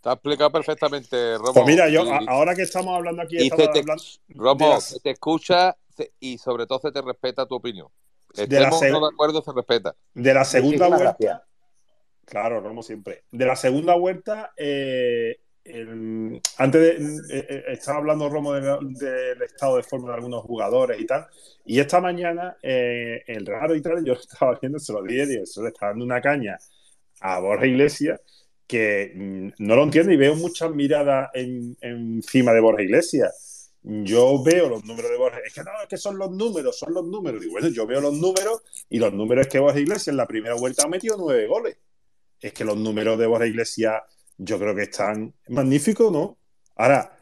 Te 0.00 0.08
ha 0.08 0.12
explicado 0.12 0.50
perfectamente, 0.50 1.36
Romo. 1.36 1.52
Pues 1.52 1.66
mira, 1.66 1.88
yo, 1.88 2.04
Y- 2.04 2.26
ahora 2.28 2.54
que 2.54 2.62
estamos 2.62 2.96
hablando 2.96 3.22
aquí, 3.22 3.36
estamos 3.36 3.72
te- 3.72 3.80
hablando 3.80 4.02
Romo, 4.28 4.68
las- 4.70 4.84
se 4.84 5.00
te 5.00 5.10
escucha 5.10 5.76
y 6.18 6.38
sobre 6.38 6.66
todo 6.66 6.78
se 6.80 6.92
te 6.92 7.02
respeta 7.02 7.44
tu 7.46 7.56
opinión. 7.56 7.88
De 8.34 8.60
la 8.60 8.70
no 8.70 8.78
de 8.80 9.08
acuerdo, 9.12 9.42
se 9.42 9.52
respeta. 9.52 9.94
De 10.14 10.32
la 10.32 10.44
segunda 10.44 10.88
Muchísimas 10.88 11.00
vuelta. 11.00 11.16
gracias. 11.18 11.48
Claro, 12.24 12.60
Romo 12.60 12.82
siempre. 12.82 13.24
De 13.32 13.44
la 13.44 13.56
segunda 13.56 13.94
vuelta, 13.96 14.52
eh, 14.56 15.40
antes 16.56 17.00
eh, 17.30 17.46
eh, 17.48 17.64
estaba 17.68 17.98
hablando 17.98 18.28
Romo 18.28 18.54
del 18.54 19.42
estado 19.42 19.76
de 19.76 19.82
forma 19.82 20.08
de 20.08 20.14
algunos 20.14 20.42
jugadores 20.42 21.00
y 21.00 21.06
tal. 21.06 21.26
Y 21.64 21.80
esta 21.80 22.00
mañana, 22.00 22.56
eh, 22.62 23.22
el 23.26 23.46
raro 23.46 23.74
y 23.74 23.82
tal, 23.82 24.04
yo 24.04 24.12
estaba 24.20 24.58
viendo, 24.60 24.78
se 24.78 24.92
lo 24.92 25.02
dije, 25.02 25.26
le 25.26 25.42
está 25.42 25.86
dando 25.88 26.04
una 26.04 26.20
caña 26.20 26.58
a 27.20 27.38
Borja 27.40 27.66
Iglesias 27.66 28.20
que 28.66 29.12
mm, 29.14 29.48
no 29.64 29.76
lo 29.76 29.82
entiendo 29.84 30.12
y 30.12 30.16
veo 30.16 30.34
muchas 30.36 30.70
miradas 30.72 31.30
en- 31.34 31.76
encima 31.80 32.52
de 32.52 32.60
Borja 32.60 32.82
Iglesias. 32.82 33.72
Yo 33.82 34.42
veo 34.42 34.68
los 34.68 34.84
números 34.84 35.10
de 35.10 35.16
Borja, 35.16 35.38
es 35.44 35.54
que 35.54 35.62
no, 35.62 35.70
es 35.82 35.88
que 35.88 35.96
son 35.96 36.18
los 36.18 36.30
números, 36.30 36.78
son 36.78 36.92
los 36.94 37.04
números. 37.04 37.44
Y 37.44 37.48
bueno, 37.48 37.68
yo 37.68 37.86
veo 37.86 38.00
los 38.00 38.14
números 38.14 38.62
y 38.90 38.98
los 38.98 39.12
números 39.12 39.46
es 39.46 39.52
que 39.52 39.58
Borja 39.58 39.80
Iglesias 39.80 40.08
en 40.08 40.16
la 40.18 40.26
primera 40.26 40.54
vuelta 40.54 40.84
ha 40.84 40.88
metido 40.88 41.16
nueve 41.18 41.46
goles. 41.46 41.76
Es 42.40 42.52
que 42.52 42.64
los 42.64 42.76
números 42.76 43.18
de 43.18 43.26
Borja 43.26 43.46
Iglesias 43.46 44.02
yo 44.42 44.58
creo 44.58 44.74
que 44.74 44.82
están 44.82 45.34
magníficos, 45.48 46.10
¿no? 46.10 46.38
Ahora, 46.76 47.12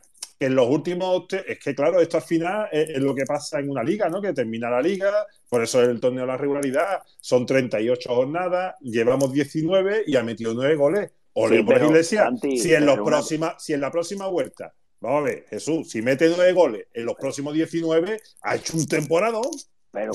en 0.41 0.55
los 0.55 0.69
últimos. 0.69 1.27
Es 1.47 1.59
que, 1.59 1.75
claro, 1.75 2.01
esto 2.01 2.17
al 2.17 2.23
final 2.23 2.69
es, 2.71 2.91
es 2.91 2.99
lo 2.99 3.15
que 3.15 3.25
pasa 3.25 3.59
en 3.59 3.71
una 3.71 3.83
liga, 3.83 4.09
¿no? 4.09 4.23
Que 4.23 4.33
termina 4.33 4.71
la 4.71 4.81
liga, 4.81 5.27
por 5.49 5.63
eso 5.63 5.83
es 5.83 5.89
el 5.89 6.01
torneo 6.01 6.23
de 6.23 6.29
la 6.29 6.37
regularidad. 6.37 7.03
Son 7.21 7.45
38 7.45 8.09
jornadas, 8.09 8.77
llevamos 8.81 9.33
19 9.33 10.05
y 10.07 10.17
ha 10.17 10.23
metido 10.23 10.55
9 10.55 10.77
goles. 10.77 11.11
Ole 11.33 11.59
Sí, 11.59 11.63
por 11.63 11.83
Iglesias. 11.83 12.25
Santi, 12.25 12.59
si, 12.59 12.73
en 12.73 12.87
los 12.87 13.01
próxima, 13.01 13.57
si 13.59 13.73
en 13.73 13.81
la 13.81 13.91
próxima 13.91 14.27
vuelta, 14.29 14.73
vamos 15.01 15.21
a 15.21 15.25
ver, 15.25 15.47
Jesús, 15.49 15.91
si 15.91 16.03
mete 16.03 16.29
9 16.29 16.53
goles 16.53 16.87
en 16.93 17.05
los 17.05 17.17
próximos 17.17 17.55
19, 17.55 18.21
ha 18.43 18.57
hecho 18.57 18.77
un 18.77 18.87
temporadón. 18.87 19.51
Pero. 19.91 20.13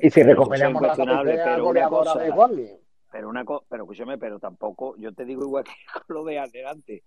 Y 0.00 0.10
si 0.10 0.22
recuperamos 0.22 0.82
la 0.82 1.58
goleadora 1.58 2.14
de 2.16 2.30
Wally. 2.30 2.70
Pero 3.10 3.28
una 3.28 3.44
co- 3.44 3.64
pero 3.68 3.84
escúchame, 3.84 4.18
pero 4.18 4.38
tampoco, 4.38 4.96
yo 4.98 5.12
te 5.12 5.24
digo 5.24 5.42
igual 5.42 5.64
que 5.64 5.72
con 6.06 6.16
lo 6.16 6.24
de 6.24 6.38
adelante, 6.38 7.02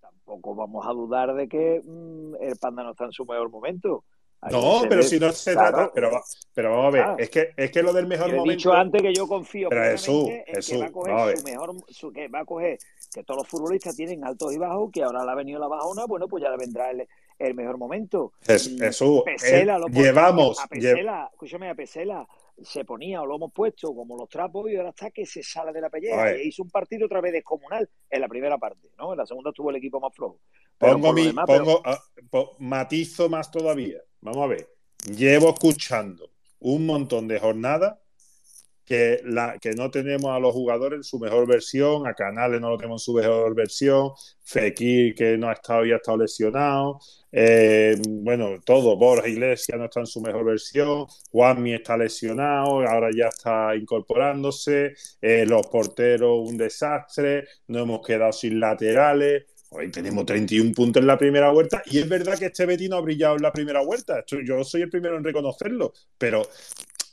tampoco 0.00 0.54
vamos 0.54 0.86
a 0.86 0.90
dudar 0.92 1.34
de 1.34 1.48
que 1.48 1.80
mm, 1.84 2.34
el 2.40 2.56
Panda 2.56 2.82
no 2.82 2.90
está 2.92 3.04
en 3.04 3.12
su 3.12 3.24
mejor 3.24 3.50
momento. 3.50 4.04
No, 4.52 4.82
pero 4.82 4.98
ve- 4.98 5.02
si 5.02 5.18
no 5.18 5.32
se 5.32 5.52
claro, 5.52 5.76
trata. 5.76 5.92
Pero, 5.92 6.12
va- 6.12 6.22
pero 6.54 6.70
vamos 6.70 6.86
a 6.86 6.90
ver, 6.90 7.02
Ah. 7.02 7.16
es 7.18 7.28
que, 7.28 7.50
es 7.56 7.72
que 7.72 7.82
lo 7.82 7.92
del 7.92 8.06
mejor 8.06 8.28
Yo 8.28 8.34
he 8.34 8.38
momento. 8.38 8.56
dicho 8.56 8.72
antes 8.72 9.02
que 9.02 9.12
yo 9.12 9.26
confío 9.26 9.68
Pero 9.68 9.82
Jesús, 9.82 10.28
en 10.28 10.44
Jesús, 10.54 10.74
que 10.76 10.80
va 10.80 10.86
a 10.86 10.92
coger 10.92 11.38
su 11.38 11.44
mejor, 11.44 11.74
su- 11.88 12.12
que 12.12 12.28
va 12.28 12.40
a 12.40 12.44
coger 12.44 12.78
que 13.12 13.24
todos 13.24 13.38
los 13.38 13.48
futbolistas 13.48 13.96
tienen 13.96 14.24
altos 14.24 14.54
y 14.54 14.58
bajos, 14.58 14.90
que 14.92 15.02
ahora 15.02 15.24
le 15.24 15.30
ha 15.32 15.34
venido 15.34 15.58
la 15.58 15.66
bajona, 15.66 16.04
bueno, 16.06 16.28
pues 16.28 16.44
ya 16.44 16.50
le 16.50 16.56
vendrá 16.56 16.90
el, 16.92 17.08
el 17.36 17.54
mejor 17.56 17.78
momento. 17.78 18.32
Jes- 18.46 18.78
Jesús, 18.78 19.22
Pesela, 19.24 19.74
eh, 19.76 19.78
lo 19.80 19.86
llevamos- 19.88 20.60
a 20.60 20.66
lle- 20.66 20.68
Pesela, 20.68 21.28
escúchame, 21.32 21.70
a 21.70 21.74
Pesela 21.74 22.28
se 22.62 22.84
ponía 22.84 23.22
o 23.22 23.26
lo 23.26 23.36
hemos 23.36 23.52
puesto 23.52 23.94
como 23.94 24.16
los 24.16 24.28
trapos 24.28 24.70
y 24.70 24.76
ahora 24.76 24.90
está 24.90 25.10
que 25.10 25.24
se 25.26 25.42
sale 25.42 25.72
de 25.72 25.80
la 25.80 25.90
pelleja 25.90 26.36
y 26.36 26.48
hizo 26.48 26.62
un 26.62 26.70
partido 26.70 27.06
otra 27.06 27.20
vez 27.20 27.32
descomunal 27.32 27.88
en 28.10 28.20
la 28.20 28.28
primera 28.28 28.58
parte, 28.58 28.88
¿no? 28.98 29.12
En 29.12 29.18
la 29.18 29.26
segunda 29.26 29.50
estuvo 29.50 29.70
el 29.70 29.76
equipo 29.76 30.00
más 30.00 30.14
flojo. 30.14 30.40
Pero 30.76 30.92
Pongo 30.94 31.12
mi, 31.12 31.26
demás, 31.26 31.44
pero- 31.46 31.64
pongo, 31.64 31.82
ah, 31.84 31.98
po- 32.30 32.56
matizo 32.58 33.28
más 33.28 33.50
todavía. 33.50 33.98
Vamos 34.20 34.42
a 34.44 34.46
ver. 34.48 34.68
Llevo 35.16 35.50
escuchando 35.50 36.30
un 36.60 36.86
montón 36.86 37.28
de 37.28 37.38
jornadas 37.38 37.98
que, 38.88 39.20
no 39.76 39.90
tenemos 39.90 40.30
a 40.30 40.38
los 40.38 40.54
jugadores 40.54 40.96
en 40.98 41.04
su 41.04 41.18
mejor 41.18 41.46
versión, 41.46 42.06
a 42.06 42.14
Canales 42.14 42.58
no 42.60 42.70
lo 42.70 42.78
tenemos 42.78 43.02
en 43.02 43.04
su 43.04 43.12
mejor 43.12 43.54
versión, 43.54 44.12
Fekir 44.42 45.14
que 45.14 45.36
no 45.36 45.50
ha 45.50 45.52
estado 45.52 45.84
y 45.84 45.92
ha 45.92 45.96
estado 45.96 46.16
lesionado, 46.16 46.98
eh, 47.30 48.00
bueno, 48.06 48.60
todo, 48.64 48.96
Borja 48.96 49.28
Iglesias 49.28 49.78
no 49.78 49.84
está 49.84 50.00
en 50.00 50.06
su 50.06 50.22
mejor 50.22 50.44
versión, 50.46 51.06
Juanmi 51.30 51.74
está 51.74 51.98
lesionado, 51.98 52.80
ahora 52.88 53.10
ya 53.14 53.26
está 53.28 53.76
incorporándose, 53.76 54.94
eh, 55.20 55.44
los 55.46 55.66
porteros 55.66 56.48
un 56.48 56.56
desastre, 56.56 57.46
no 57.66 57.80
hemos 57.80 58.06
quedado 58.06 58.32
sin 58.32 58.58
laterales, 58.58 59.44
Hoy 59.70 59.90
tenemos 59.90 60.24
31 60.24 60.72
puntos 60.72 61.02
en 61.02 61.06
la 61.06 61.18
primera 61.18 61.50
vuelta 61.50 61.82
y 61.84 61.98
es 61.98 62.08
verdad 62.08 62.38
que 62.38 62.46
este 62.46 62.64
Betis 62.64 62.88
no 62.88 62.96
ha 62.96 63.00
brillado 63.02 63.36
en 63.36 63.42
la 63.42 63.52
primera 63.52 63.82
vuelta. 63.84 64.24
Yo 64.26 64.64
soy 64.64 64.80
el 64.80 64.88
primero 64.88 65.18
en 65.18 65.24
reconocerlo, 65.24 65.92
pero 66.16 66.48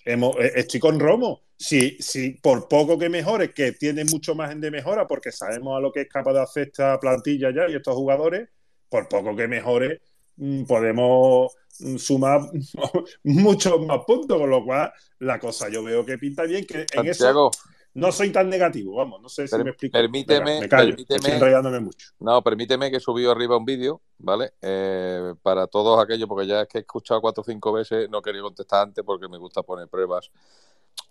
hemos- 0.06 0.36
eh, 0.40 0.54
estoy 0.56 0.80
con 0.80 1.00
Romo. 1.00 1.42
Si, 1.58 1.98
si 2.00 2.32
por 2.32 2.68
poco 2.68 2.98
que 2.98 3.10
mejore, 3.10 3.54
que 3.54 3.72
tiene 3.74 4.04
mucho 4.06 4.36
margen 4.36 4.60
de 4.62 4.72
mejora, 4.72 5.08
porque 5.08 5.32
sabemos 5.32 5.78
a 5.78 5.80
lo 5.82 5.92
que 5.92 6.02
es 6.02 6.10
capaz 6.10 6.34
de 6.34 6.42
hacer 6.42 6.68
esta 6.68 7.00
plantilla 7.00 7.50
ya 7.54 7.70
y 7.70 7.76
estos 7.76 7.96
jugadores, 7.96 8.50
por 8.90 9.08
poco 9.08 9.36
que 9.36 9.48
mejore, 9.48 10.02
mm, 10.38 10.64
podemos 10.66 11.54
mm, 11.80 11.98
sumar 11.98 12.42
muchos 13.24 13.80
más 13.86 14.00
puntos, 14.06 14.38
con 14.38 14.50
lo 14.50 14.64
cual 14.64 14.92
la 15.20 15.40
cosa 15.40 15.70
yo 15.70 15.84
veo 15.84 16.06
que 16.06 16.18
pinta 16.18 16.44
bien, 16.44 16.66
que 16.66 16.82
en 16.82 16.88
Santiago. 16.88 17.52
eso 17.52 17.60
no 17.96 18.12
soy 18.12 18.32
tan 18.32 18.50
negativo, 18.50 18.96
vamos, 18.96 19.22
no 19.22 19.30
sé 19.30 19.48
si 19.48 19.56
Per- 19.56 19.64
me 19.64 19.70
explico. 19.72 19.94
permíteme, 19.98 20.46
Venga, 20.46 20.60
me 20.62 20.70
callo, 20.70 20.90
permíteme- 20.92 21.16
estoy 21.18 21.32
enrollándome 21.34 21.80
mucho. 21.80 22.10
No, 22.20 22.42
permíteme 22.44 22.92
que 22.92 23.00
subí 23.00 23.26
arriba 23.26 23.58
un 23.58 23.66
vídeo, 23.66 24.02
¿vale? 24.20 24.54
Eh, 24.62 25.34
para 25.42 25.68
todos 25.68 26.00
aquellos, 26.02 26.28
porque 26.28 26.46
ya 26.48 26.62
es 26.62 26.68
que 26.68 26.78
he 26.80 26.82
escuchado 26.82 27.22
cuatro 27.22 27.42
o 27.42 27.44
cinco 27.46 27.72
veces, 27.74 28.10
no 28.10 28.22
quería 28.22 28.42
contestar 28.42 28.84
antes 28.84 29.04
porque 29.04 29.28
me 29.28 29.38
gusta 29.38 29.64
poner 29.64 29.88
pruebas 29.88 30.30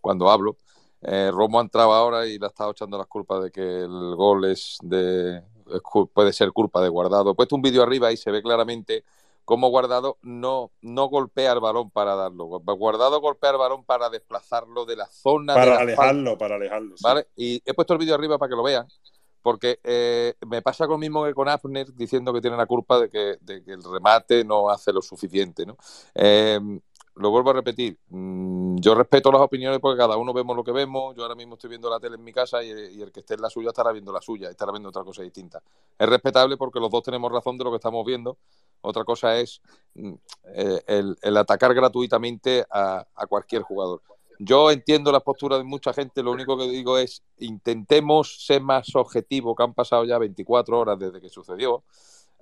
cuando 0.00 0.30
hablo. 0.30 0.56
Eh, 1.02 1.30
Romo 1.32 1.58
ha 1.58 1.62
entrado 1.62 1.92
ahora 1.92 2.26
y 2.26 2.38
le 2.38 2.46
ha 2.46 2.48
estado 2.48 2.70
echando 2.70 2.96
las 2.96 3.06
culpas 3.06 3.42
de 3.44 3.50
que 3.50 3.60
el 3.82 4.14
gol 4.16 4.44
es 4.46 4.78
de 4.82 5.42
puede 6.12 6.32
ser 6.32 6.52
culpa 6.52 6.82
de 6.82 6.88
Guardado. 6.90 7.30
He 7.30 7.34
puesto 7.34 7.56
un 7.56 7.62
vídeo 7.62 7.82
arriba 7.82 8.12
y 8.12 8.16
se 8.18 8.30
ve 8.30 8.42
claramente 8.42 9.04
cómo 9.44 9.68
Guardado 9.68 10.18
no, 10.22 10.72
no 10.80 11.06
golpea 11.08 11.52
el 11.52 11.60
balón 11.60 11.90
para 11.90 12.14
darlo. 12.14 12.46
Guardado 12.46 13.20
golpea 13.20 13.50
el 13.50 13.58
balón 13.58 13.84
para 13.84 14.10
desplazarlo 14.10 14.84
de 14.86 14.96
la 14.96 15.06
zona 15.06 15.58
de 15.58 15.58
Para 15.60 15.76
falta. 15.76 15.82
alejarlo, 15.82 16.38
para 16.38 16.54
alejarlo. 16.56 16.96
sí. 16.96 17.02
¿Vale? 17.02 17.28
Y 17.36 17.62
he 17.64 17.74
puesto 17.74 17.92
el 17.94 17.98
vídeo 17.98 18.14
arriba 18.14 18.38
para 18.38 18.50
que 18.50 18.56
lo 18.56 18.62
vean, 18.62 18.86
porque 19.42 19.78
eh, 19.84 20.34
me 20.46 20.62
pasa 20.62 20.86
con 20.86 20.94
lo 20.94 20.98
mismo 20.98 21.24
que 21.24 21.34
con 21.34 21.48
Afner 21.48 21.92
diciendo 21.94 22.32
que 22.32 22.40
tiene 22.40 22.56
la 22.56 22.66
culpa 22.66 22.98
de 23.00 23.10
que, 23.10 23.36
de 23.40 23.62
que 23.62 23.72
el 23.72 23.82
remate 23.84 24.44
no 24.44 24.70
hace 24.70 24.92
lo 24.92 25.02
suficiente, 25.02 25.66
¿no? 25.66 25.76
Eh, 26.14 26.58
lo 27.16 27.30
vuelvo 27.30 27.50
a 27.50 27.52
repetir, 27.52 27.96
mm, 28.08 28.78
yo 28.78 28.94
respeto 28.96 29.30
las 29.30 29.40
opiniones 29.42 29.78
porque 29.78 29.98
cada 29.98 30.16
uno 30.16 30.32
vemos 30.32 30.56
lo 30.56 30.64
que 30.64 30.72
vemos, 30.72 31.14
yo 31.14 31.22
ahora 31.22 31.36
mismo 31.36 31.54
estoy 31.54 31.70
viendo 31.70 31.88
la 31.88 32.00
tele 32.00 32.16
en 32.16 32.24
mi 32.24 32.32
casa 32.32 32.60
y, 32.64 32.70
y 32.70 33.02
el 33.02 33.12
que 33.12 33.20
esté 33.20 33.34
en 33.34 33.42
la 33.42 33.50
suya 33.50 33.68
estará 33.68 33.92
viendo 33.92 34.12
la 34.12 34.20
suya, 34.20 34.50
estará 34.50 34.72
viendo 34.72 34.88
otra 34.88 35.04
cosa 35.04 35.22
distinta. 35.22 35.62
Es 35.96 36.08
respetable 36.08 36.56
porque 36.56 36.80
los 36.80 36.90
dos 36.90 37.04
tenemos 37.04 37.30
razón 37.30 37.56
de 37.56 37.62
lo 37.64 37.70
que 37.70 37.76
estamos 37.76 38.04
viendo, 38.04 38.36
otra 38.84 39.04
cosa 39.04 39.36
es 39.38 39.60
mm, 39.94 40.12
eh, 40.54 40.82
el, 41.22 41.36
atacar 41.36 41.74
gratuitamente 41.74 42.64
a, 42.70 43.06
a 43.14 43.26
cualquier 43.26 43.62
jugador. 43.62 44.02
Yo 44.38 44.70
entiendo 44.70 45.12
la 45.12 45.20
postura 45.20 45.56
de 45.58 45.64
mucha 45.64 45.92
gente, 45.92 46.22
lo 46.22 46.32
único 46.32 46.58
que 46.58 46.68
digo 46.68 46.98
es 46.98 47.22
intentemos 47.38 48.44
ser 48.44 48.62
más 48.62 48.94
objetivos, 48.94 49.54
que 49.56 49.62
han 49.62 49.74
pasado 49.74 50.04
ya 50.04 50.18
24 50.18 50.78
horas 50.78 50.98
desde 50.98 51.20
que 51.20 51.28
sucedió. 51.28 51.84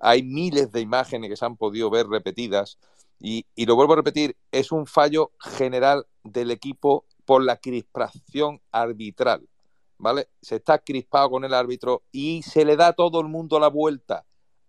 Hay 0.01 0.23
miles 0.23 0.73
de 0.73 0.81
imágenes 0.81 1.31
que 1.31 1.37
se 1.37 1.45
han 1.45 1.57
podido 1.57 1.91
ver 1.91 2.09
repetidas 2.09 2.79
y, 3.21 3.47
y 3.55 3.67
lo 3.67 3.77
vuelvo 3.77 3.93
a 3.93 3.97
repetir, 3.97 4.37
es 4.51 4.73
un 4.73 4.87
fallo 4.87 5.31
general 5.39 6.07
del 6.25 6.51
equipo 6.51 7.05
por 7.25 7.45
la 7.45 7.57
crispación 7.57 8.61
arbitral, 8.73 9.49
¿vale? 9.99 10.29
Se 10.41 10.57
está 10.57 10.79
crispado 10.79 11.31
con 11.31 11.45
el 11.45 11.55
árbitro 11.55 12.03
y 12.11 12.43
se 12.43 12.65
le 12.65 12.75
da 12.77 12.89
a 12.89 12.93
todo 12.95 13.21
el 13.21 13.29
mundo 13.29 13.61
la 13.61 13.69
vuelta 13.69 14.25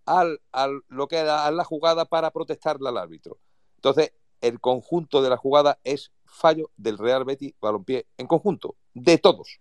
al, 0.06 0.42
al 0.52 0.82
lo 0.88 1.08
que 1.08 1.20
a 1.20 1.50
la 1.52 1.64
jugada 1.64 2.06
para 2.06 2.32
protestarle 2.32 2.90
al 2.90 2.98
árbitro. 2.98 3.38
Entonces, 3.76 4.14
el 4.42 4.60
conjunto 4.60 5.22
de 5.22 5.30
la 5.30 5.38
jugada 5.38 5.80
es 5.84 6.12
fallo 6.26 6.70
del 6.76 6.98
Real 6.98 7.24
Betis 7.24 7.54
Balompié 7.62 8.06
en 8.18 8.28
conjunto, 8.28 8.76
de 8.94 9.18
todos. 9.18 9.60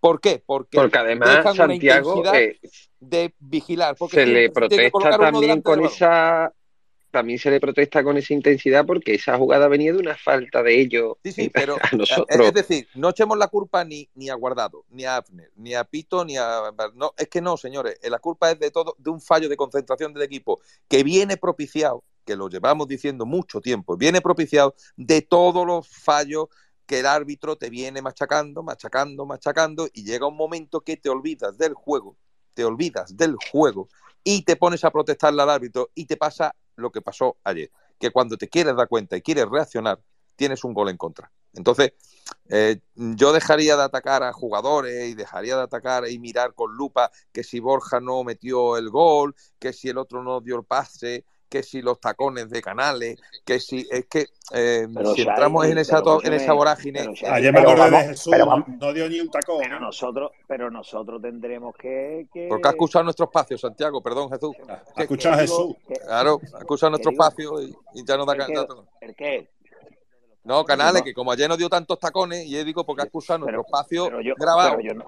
¿Por 0.00 0.20
qué? 0.20 0.42
Porque, 0.44 0.78
Porque 0.78 0.96
además, 0.96 1.28
dejan 1.28 1.54
una 1.54 1.66
Santiago, 1.66 2.16
intensidad 2.16 2.42
eh, 2.42 2.60
de 3.00 3.34
vigilar. 3.38 3.96
Porque 3.98 4.16
se 4.16 4.26
le 4.26 4.50
protesta 4.50 5.10
también 5.18 5.60
con 5.60 5.84
esa 5.84 6.54
también 7.10 7.38
se 7.38 7.50
le 7.50 7.60
protesta 7.60 8.02
con 8.02 8.16
esa 8.16 8.32
intensidad 8.34 8.86
porque 8.86 9.14
esa 9.14 9.36
jugada 9.36 9.68
venía 9.68 9.92
de 9.92 9.98
una 9.98 10.16
falta 10.16 10.62
de 10.62 10.80
ellos 10.80 11.16
Sí, 11.24 11.32
sí, 11.32 11.50
pero 11.54 11.76
a 11.76 11.88
eh, 11.92 11.96
nosotros. 11.96 12.46
es 12.46 12.54
decir, 12.54 12.88
no 12.94 13.10
echemos 13.10 13.36
la 13.36 13.48
culpa 13.48 13.84
ni, 13.84 14.08
ni 14.14 14.30
a 14.30 14.34
Guardado, 14.34 14.84
ni 14.90 15.04
a 15.04 15.18
Afner, 15.18 15.50
ni 15.56 15.74
a 15.74 15.84
Pito, 15.84 16.24
ni 16.24 16.36
a... 16.36 16.72
No, 16.94 17.12
es 17.16 17.28
que 17.28 17.40
no, 17.40 17.56
señores, 17.56 17.98
eh, 18.02 18.10
la 18.10 18.18
culpa 18.18 18.50
es 18.50 18.58
de 18.58 18.70
todo, 18.70 18.94
de 18.98 19.10
un 19.10 19.20
fallo 19.20 19.48
de 19.48 19.56
concentración 19.56 20.14
del 20.14 20.22
equipo 20.22 20.60
que 20.88 21.02
viene 21.02 21.36
propiciado, 21.36 22.04
que 22.24 22.36
lo 22.36 22.48
llevamos 22.48 22.86
diciendo 22.86 23.26
mucho 23.26 23.60
tiempo, 23.60 23.96
viene 23.96 24.20
propiciado 24.20 24.74
de 24.96 25.22
todos 25.22 25.66
los 25.66 25.88
fallos 25.88 26.48
que 26.86 27.00
el 27.00 27.06
árbitro 27.06 27.56
te 27.56 27.70
viene 27.70 28.02
machacando, 28.02 28.62
machacando, 28.62 29.24
machacando, 29.24 29.88
y 29.92 30.04
llega 30.04 30.26
un 30.26 30.36
momento 30.36 30.80
que 30.80 30.96
te 30.96 31.08
olvidas 31.08 31.56
del 31.56 31.74
juego, 31.74 32.16
te 32.54 32.64
olvidas 32.64 33.16
del 33.16 33.36
juego 33.52 33.88
y 34.24 34.42
te 34.42 34.56
pones 34.56 34.84
a 34.84 34.90
protestarle 34.90 35.42
al 35.42 35.50
árbitro 35.50 35.90
y 35.94 36.06
te 36.06 36.16
pasa 36.16 36.54
lo 36.76 36.90
que 36.90 37.02
pasó 37.02 37.36
ayer, 37.44 37.70
que 37.98 38.10
cuando 38.10 38.36
te 38.36 38.48
quieres 38.48 38.76
dar 38.76 38.88
cuenta 38.88 39.16
y 39.16 39.22
quieres 39.22 39.46
reaccionar, 39.48 40.00
tienes 40.36 40.64
un 40.64 40.74
gol 40.74 40.88
en 40.88 40.96
contra. 40.96 41.30
Entonces, 41.52 41.92
eh, 42.48 42.80
yo 42.94 43.32
dejaría 43.32 43.76
de 43.76 43.82
atacar 43.82 44.22
a 44.22 44.32
jugadores 44.32 45.08
y 45.08 45.14
dejaría 45.14 45.56
de 45.56 45.62
atacar 45.62 46.08
y 46.08 46.18
mirar 46.18 46.54
con 46.54 46.74
lupa 46.76 47.10
que 47.32 47.42
si 47.42 47.60
Borja 47.60 48.00
no 48.00 48.22
metió 48.24 48.76
el 48.76 48.88
gol, 48.88 49.34
que 49.58 49.72
si 49.72 49.88
el 49.88 49.98
otro 49.98 50.22
no 50.22 50.40
dio 50.40 50.56
el 50.56 50.64
pase, 50.64 51.24
que 51.50 51.62
si 51.64 51.82
los 51.82 52.00
tacones 52.00 52.48
de 52.48 52.62
canales, 52.62 53.20
que 53.44 53.58
si 53.60 53.86
es 53.90 54.06
que 54.06 54.26
eh, 54.52 54.86
si 55.14 55.22
entramos 55.22 55.66
en 55.66 55.76
esa, 55.78 56.00
to- 56.00 56.22
en 56.24 56.32
esa 56.32 56.52
vorágine, 56.54 57.00
pero 57.00 57.12
eh, 57.12 57.26
Ayer 57.30 57.52
me 57.52 57.60
acordé 57.60 57.90
de 57.90 58.04
Jesús, 58.08 58.30
pero 58.30 58.44
no, 58.46 58.50
vamos- 58.52 58.68
no 58.80 58.92
dio 58.94 59.08
ni 59.08 59.20
un 59.20 59.28
tacón. 59.30 59.58
Pero 59.60 59.80
nosotros, 59.80 60.30
pero 60.46 60.70
nosotros 60.70 61.20
tendremos 61.20 61.74
que, 61.76 62.26
que- 62.32 62.46
porque 62.48 62.68
ha 62.68 62.70
escuchado 62.70 63.02
nuestro 63.04 63.26
espacio, 63.26 63.58
Santiago, 63.58 64.00
perdón, 64.00 64.30
Jesús. 64.30 64.54
Ha 64.96 65.02
escuchado 65.02 65.34
a 65.34 65.38
Jesús. 65.38 65.74
que- 65.86 65.94
Claro, 65.94 66.40
ha 66.54 66.58
escuchado 66.60 66.90
nuestro 66.90 67.10
digo- 67.10 67.22
espacio 67.24 67.60
y, 67.62 67.76
y 67.94 68.04
ya 68.06 68.16
no 68.16 68.24
da 68.24 68.32
¿El 68.34 68.38
qué? 68.38 68.46
cantato. 68.54 68.86
¿El 69.00 69.14
qué? 69.16 69.50
No, 70.44 70.64
Canales, 70.64 71.02
que 71.02 71.12
como 71.12 71.32
ayer 71.32 71.48
no 71.48 71.56
dio 71.56 71.68
tantos 71.68 71.98
tacones, 71.98 72.46
y 72.46 72.50
yo 72.52 72.64
digo 72.64 72.84
porque 72.86 73.02
ha 73.02 73.06
escuchado 73.06 73.40
nuestro 73.40 73.60
espacio 73.60 74.04
Pero 74.06 74.20
yo, 74.22 74.34
grabado. 74.38 74.76
pero 74.78 74.88
yo 74.88 74.94
no, 74.94 75.04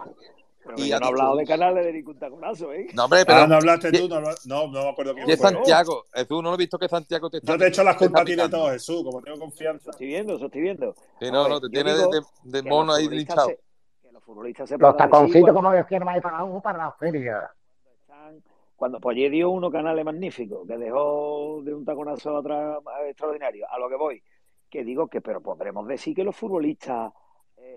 pero 0.64 0.78
Y 0.78 0.89
yo 0.89 0.97
ha 0.97 1.01
no 1.01 1.06
he 1.06 1.09
hablado 1.09 1.36
de 1.36 1.47
canales 1.47 1.84
de 1.84 1.93
ningún 1.93 2.18
taconazo, 2.18 2.72
¿eh? 2.72 2.86
No, 2.94 3.05
hombre, 3.05 3.24
pero. 3.26 3.43
Ah, 3.43 3.47
no 3.47 3.55
hablaste 3.56 3.93
tú, 3.93 4.09
no, 4.09 4.20
no, 4.20 4.32
no 4.44 4.68
me 4.68 4.89
acuerdo 4.90 5.14
quién 5.14 5.28
y 5.28 5.32
es 5.32 5.40
fue. 5.40 5.51
Santiago, 5.51 6.06
Jesús, 6.12 6.43
¿no 6.43 6.51
lo 6.51 6.55
he 6.55 6.59
visto 6.59 6.78
que 6.78 6.89
Santiago 6.89 7.30
te 7.30 7.39
está 7.39 7.52
Yo 7.52 7.59
te 7.59 7.64
he 7.64 7.68
hecho 7.68 7.84
las 7.84 7.97
culpas 7.97 8.22
a 8.22 8.24
ti 8.24 8.34
de 8.36 8.48
todo, 8.48 8.70
Jesús, 8.70 9.02
como 9.05 9.20
tengo 9.22 9.39
confianza. 9.39 9.90
Estoy 9.90 10.06
viendo, 10.06 10.36
eso 10.36 10.47
estoy 10.47 10.60
viendo. 10.60 10.94
Sí, 11.20 11.30
no, 11.30 11.43
ver, 11.43 11.52
no, 11.52 11.60
te 11.60 11.68
tiene 11.68 11.93
de, 12.43 12.62
mono 12.62 12.93
ahí 12.93 13.09
linchado. 13.09 13.48
se- 13.48 13.60
que 14.02 14.12
los 14.12 14.22
futbolistas 14.22 14.68
se 14.68 14.78
Los 14.78 14.97
taconcitos 14.97 15.40
cuando 15.40 15.55
como 15.55 15.72
Dios 15.72 15.86
quiera, 15.86 16.16
ir 16.16 16.22
para 16.22 16.44
uno 16.44 16.60
para 16.60 16.78
la 16.78 16.93
feria. 16.93 17.51
cuando 18.76 19.01
pues 19.01 19.16
ayer 19.16 19.30
dio 19.30 19.51
uno 19.51 19.70
canales 19.70 20.05
magnífico, 20.05 20.66
que 20.66 20.76
dejó 20.76 21.60
de 21.62 21.74
un 21.74 21.84
taconazo 21.84 22.36
atrás 22.36 22.78
extraordinario, 23.06 23.66
a 23.70 23.78
lo 23.78 23.89
que 23.89 23.97
voy, 23.97 24.22
que 24.68 24.84
digo 24.84 25.06
que, 25.09 25.20
pero 25.20 25.40
podremos 25.40 25.86
decir 25.86 26.14
que 26.14 26.24
los 26.24 26.34
futbolistas 26.34 27.12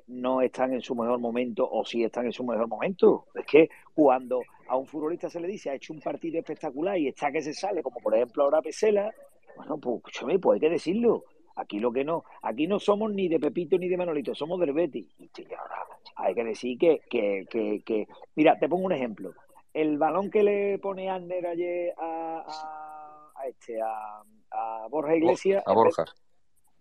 no 0.08 0.42
están 0.42 0.74
en 0.74 0.82
su 0.82 0.96
mejor 0.96 1.20
momento 1.20 1.68
o 1.70 1.84
sí 1.86 2.04
están 2.04 2.26
en 2.26 2.32
su 2.34 2.44
mejor 2.44 2.68
momento. 2.68 3.26
Es 3.36 3.46
que 3.46 3.70
cuando 3.94 4.42
a 4.68 4.78
un 4.78 4.86
futbolista 4.86 5.30
se 5.30 5.40
le 5.40 5.48
dice 5.48 5.70
ha 5.70 5.76
hecho 5.76 5.94
un 5.94 6.00
partido 6.00 6.40
espectacular 6.40 6.98
y 6.98 7.08
está 7.08 7.32
que 7.32 7.42
se 7.42 7.54
sale, 7.54 7.82
como 7.84 8.00
por 8.00 8.16
ejemplo 8.16 8.44
ahora 8.44 8.62
Pesela, 8.62 9.14
bueno, 9.56 9.78
pues 9.78 9.98
escúchame, 9.98 10.40
pues 10.40 10.56
hay 10.56 10.60
que 10.62 10.70
decirlo. 10.74 11.24
Aquí 11.58 11.80
lo 11.80 11.92
que 11.94 12.04
no, 12.04 12.26
aquí 12.42 12.68
no 12.68 12.80
somos 12.80 13.14
ni 13.14 13.30
de 13.30 13.40
Pepito 13.40 13.78
ni 13.78 13.88
de 13.88 13.96
Manolito, 13.96 14.36
somos 14.36 14.60
del 14.60 14.74
Betis. 14.74 15.08
Y 15.18 15.30
ahora 15.54 15.86
hay 16.18 16.36
que 16.36 16.44
decir 16.44 16.78
que, 16.78 17.00
que, 17.10 17.46
que, 17.50 17.82
que, 17.86 18.08
mira, 18.36 18.60
te 18.60 18.68
pongo 18.68 18.84
un 18.86 18.92
ejemplo. 18.92 19.32
El 19.74 19.98
balón 19.98 20.30
que 20.30 20.44
le 20.44 20.80
pone 20.80 21.10
Anner 21.10 21.48
ayer 21.48 21.94
a, 21.98 22.44
a, 22.46 23.32
a 23.42 23.48
este, 23.48 23.82
a, 23.82 24.22
a 24.52 24.88
Borja 24.90 25.16
Iglesias, 25.16 25.64
A 25.66 25.74
Borja. 25.74 26.04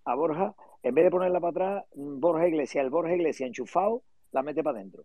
a 0.06 0.14
Borja, 0.16 0.54
en 0.84 0.94
vez 0.94 1.06
de 1.06 1.10
ponerla 1.10 1.40
para 1.40 1.50
atrás, 1.50 1.84
Borja 1.94 2.46
Iglesias, 2.46 2.84
el 2.84 2.90
Borja 2.90 3.14
Iglesias 3.14 3.48
enchufado, 3.48 4.02
la 4.32 4.42
mete 4.42 4.62
para 4.62 4.78
adentro. 4.78 5.04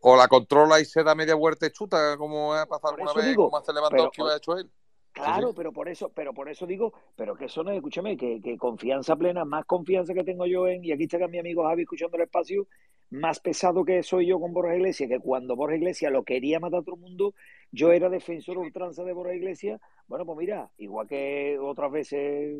O 0.00 0.16
la 0.16 0.28
controla 0.28 0.80
y 0.80 0.86
se 0.86 1.04
da 1.04 1.14
media 1.14 1.34
vuelta 1.34 1.66
y 1.66 1.70
chuta, 1.70 2.16
como 2.16 2.54
ha 2.54 2.64
pasado 2.64 2.94
alguna 2.94 3.12
vez, 3.12 3.26
digo, 3.26 3.44
como 3.44 3.58
hace 3.58 3.74
Lewandowski 3.74 4.22
y 4.22 4.24
ha 4.24 4.36
hecho 4.38 4.56
él. 4.56 4.70
Claro, 5.12 5.48
sí. 5.48 5.54
pero 5.58 5.72
por 5.72 5.90
eso, 5.90 6.10
pero 6.14 6.32
por 6.32 6.48
eso 6.48 6.66
digo, 6.66 6.94
pero 7.16 7.36
que 7.36 7.46
eso 7.46 7.62
no, 7.62 7.70
escúchame, 7.70 8.16
que, 8.16 8.40
que 8.40 8.56
confianza 8.56 9.14
plena, 9.14 9.44
más 9.44 9.66
confianza 9.66 10.14
que 10.14 10.24
tengo 10.24 10.46
yo 10.46 10.66
en, 10.66 10.86
y 10.86 10.92
aquí 10.92 11.02
está 11.02 11.28
mi 11.28 11.38
amigo 11.38 11.64
Javi 11.64 11.82
escuchando 11.82 12.16
el 12.16 12.22
espacio, 12.22 12.66
más 13.10 13.40
pesado 13.40 13.84
que 13.84 14.02
soy 14.02 14.26
yo 14.26 14.40
con 14.40 14.54
Borja 14.54 14.74
Iglesias, 14.74 15.10
que 15.10 15.18
cuando 15.18 15.54
Borja 15.54 15.76
Iglesias 15.76 16.12
lo 16.12 16.22
quería 16.22 16.60
matar 16.60 16.80
a 16.80 16.82
todo 16.82 16.94
el 16.94 17.02
mundo, 17.02 17.34
yo 17.72 17.92
era 17.92 18.08
defensor 18.08 18.56
ultranza 18.56 19.04
de 19.04 19.12
Borja 19.12 19.34
Iglesias. 19.34 19.80
Bueno, 20.06 20.24
pues 20.24 20.38
mira, 20.38 20.70
igual 20.78 21.06
que 21.08 21.58
otras 21.60 21.92
veces 21.92 22.56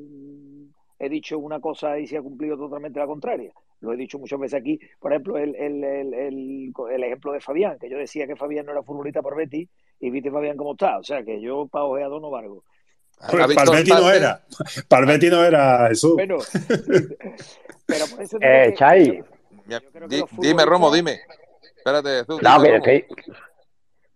he 1.00 1.08
dicho 1.08 1.38
una 1.38 1.58
cosa 1.60 1.98
y 1.98 2.06
se 2.06 2.18
ha 2.18 2.22
cumplido 2.22 2.56
totalmente 2.56 3.00
la 3.00 3.06
contraria. 3.06 3.50
Lo 3.80 3.92
he 3.92 3.96
dicho 3.96 4.18
muchas 4.18 4.38
veces 4.38 4.60
aquí. 4.60 4.78
Por 5.00 5.10
ejemplo, 5.12 5.38
el, 5.38 5.56
el, 5.56 5.82
el, 5.82 6.14
el, 6.14 6.72
el 6.92 7.04
ejemplo 7.04 7.32
de 7.32 7.40
Fabián, 7.40 7.78
que 7.80 7.88
yo 7.88 7.96
decía 7.96 8.26
que 8.26 8.36
Fabián 8.36 8.66
no 8.66 8.72
era 8.72 8.82
futbolista 8.82 9.22
por 9.22 9.34
Betis, 9.34 9.68
y 9.98 10.10
viste 10.10 10.30
Fabián 10.30 10.56
cómo 10.56 10.72
está. 10.72 10.98
O 10.98 11.02
sea, 11.02 11.22
que 11.24 11.40
yo 11.40 11.66
para 11.66 11.86
ojeador 11.86 12.20
no 12.20 12.30
valgo. 12.30 12.62
Pues 13.30 13.54
Palmetti 13.54 13.90
no 13.90 14.10
era. 14.10 14.42
Palmetti 14.88 15.28
no 15.30 15.44
era 15.44 15.88
Jesús. 15.88 16.14
Bueno, 16.14 16.38
pero 17.86 18.06
por 18.06 18.22
eso 18.22 18.38
digo 18.38 18.50
Eh, 18.52 18.66
que- 18.68 18.74
Chai. 18.74 19.24
Di- 20.08 20.24
dime, 20.38 20.64
Romo, 20.64 20.90
dime. 20.92 21.20
Espérate, 21.76 22.08
Jesús. 22.20 22.42
No, 22.42 22.62
dime, 22.62 22.80
que, 22.82 23.06
Romo. 23.08 23.14
que- 23.16 23.32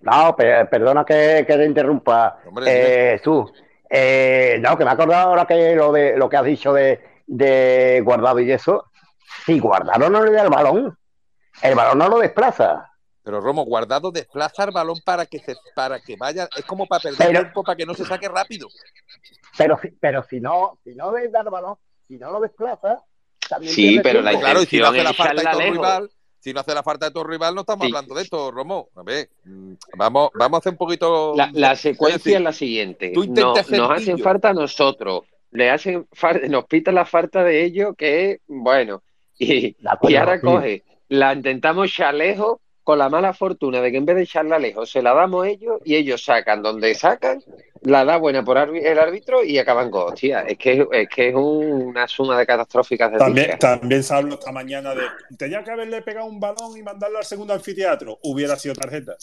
no, 0.00 0.36
pe- 0.36 0.64
perdona 0.66 1.04
que, 1.04 1.44
que 1.46 1.56
te 1.56 1.64
interrumpa, 1.64 2.38
Hombre, 2.46 2.64
eh, 2.68 3.18
Jesús. 3.18 3.50
Eh, 3.96 4.58
no, 4.60 4.76
que 4.76 4.84
me 4.84 4.90
he 4.90 4.94
acordado 4.94 5.28
ahora 5.28 5.46
que 5.46 5.76
lo 5.76 5.92
de 5.92 6.16
lo 6.16 6.28
que 6.28 6.36
has 6.36 6.44
dicho 6.44 6.72
de, 6.72 7.00
de 7.26 8.00
guardado 8.04 8.40
y 8.40 8.50
eso. 8.50 8.90
Si 9.46 9.58
guardado 9.60 10.10
no 10.10 10.24
le 10.24 10.32
da 10.32 10.42
el 10.42 10.50
balón, 10.50 10.98
el 11.62 11.74
balón 11.76 11.98
no 11.98 12.08
lo 12.08 12.18
desplaza. 12.18 12.90
Pero 13.22 13.40
Romo, 13.40 13.64
guardado 13.64 14.10
desplaza 14.10 14.64
el 14.64 14.72
balón 14.72 14.96
para 15.04 15.26
que 15.26 15.38
se, 15.38 15.54
para 15.76 16.00
que 16.00 16.16
vaya, 16.16 16.48
es 16.56 16.64
como 16.64 16.86
para 16.86 17.02
perder 17.02 17.18
Pero- 17.18 17.40
tiempo 17.40 17.62
para 17.62 17.76
que 17.76 17.86
no 17.86 17.94
se 17.94 18.04
saque 18.04 18.28
rápido. 18.28 18.68
Pero, 19.56 19.78
si- 19.80 19.92
pero 19.92 20.24
si 20.24 20.40
no, 20.40 20.78
si 20.82 20.94
no 20.94 21.16
le 21.16 21.28
da 21.28 21.40
el 21.42 21.48
balón, 21.50 21.76
si 22.08 22.18
no 22.18 22.32
lo 22.32 22.40
desplaza, 22.40 23.00
también 23.48 23.72
Sí, 23.72 24.00
pero 24.02 24.20
la 24.22 24.30
tiempo. 24.30 24.44
Claro, 24.46 24.62
y 24.62 24.66
si 24.66 24.78
no 24.78 24.86
hace 24.88 24.98
intención 24.98 25.04
la 25.04 25.24
falta 25.24 25.34
de 25.34 25.40
echarla 25.40 25.52
todo 25.52 25.60
lejos. 25.60 25.76
rival, 25.76 26.10
si 26.44 26.52
no 26.52 26.60
hace 26.60 26.74
la 26.74 26.82
falta 26.82 27.06
de 27.06 27.12
todo 27.12 27.24
rival, 27.24 27.54
no 27.54 27.62
estamos 27.62 27.86
Sí. 27.86 27.90
hablando 27.90 28.14
de 28.14 28.22
esto, 28.22 28.50
Romo. 28.50 28.90
A 28.96 29.02
ver, 29.02 29.30
mm, 29.46 29.72
vamos, 29.96 30.28
vamos 30.34 30.58
a 30.58 30.60
hacer 30.60 30.72
un 30.72 30.76
poquito. 30.76 31.32
La, 31.54 31.74
secuencia 31.74 32.18
decir, 32.18 32.36
es 32.36 32.42
la 32.42 32.52
siguiente. 32.52 33.12
tú 33.14 33.24
No- 33.28 33.54
nos 33.54 33.90
hacen 33.90 34.18
falta 34.18 34.50
a 34.50 34.52
nosotros. 34.52 35.22
Le 35.52 35.70
hacen 35.70 36.06
nos 36.50 36.66
pitan 36.66 36.96
la 36.96 37.06
falta 37.06 37.42
de 37.42 37.64
ellos, 37.64 37.94
que 37.96 38.32
es 38.32 38.40
bueno. 38.46 39.02
Y, 39.38 39.74
y 40.02 40.14
ahora 40.16 40.38
coge, 40.38 40.82
la 41.08 41.32
intentamos 41.32 41.86
echar 41.88 42.12
lejos 42.14 42.58
con 42.84 42.98
la 42.98 43.08
mala 43.08 43.32
fortuna 43.32 43.80
de 43.80 43.90
que 43.90 43.96
en 43.96 44.04
vez 44.04 44.14
de 44.16 44.22
echarla 44.22 44.58
lejos, 44.58 44.90
se 44.90 45.00
la 45.02 45.14
damos 45.14 45.46
ellos 45.46 45.80
y 45.84 45.96
ellos 45.96 46.22
sacan 46.22 46.62
donde 46.62 46.94
sacan, 46.94 47.42
la 47.80 48.04
da 48.04 48.18
buena 48.18 48.44
por 48.44 48.56
el 48.58 48.98
árbitro 48.98 49.42
y 49.42 49.58
acaban 49.58 49.90
con 49.90 50.12
hostia. 50.12 50.42
Es 50.42 50.58
que 50.58 50.86
es, 50.92 51.08
que 51.08 51.28
es 51.30 51.34
un- 51.34 51.82
una 51.88 52.06
suma 52.06 52.38
de 52.38 52.46
catastróficas 52.46 53.10
También, 53.16 53.46
desdichas. 53.48 53.58
también 53.80 54.02
se 54.02 54.14
habló 54.14 54.34
esta 54.34 54.52
mañana 54.52 54.94
de 54.94 55.02
tenía 55.38 55.64
que 55.64 55.70
haberle 55.70 56.02
pegado 56.02 56.26
un 56.26 56.38
balón 56.38 56.76
y 56.76 56.82
mandarlo 56.82 57.18
al 57.18 57.24
segundo 57.24 57.54
anfiteatro. 57.54 58.18
Hubiera 58.22 58.56
sido 58.56 58.74
tarjeta. 58.74 59.16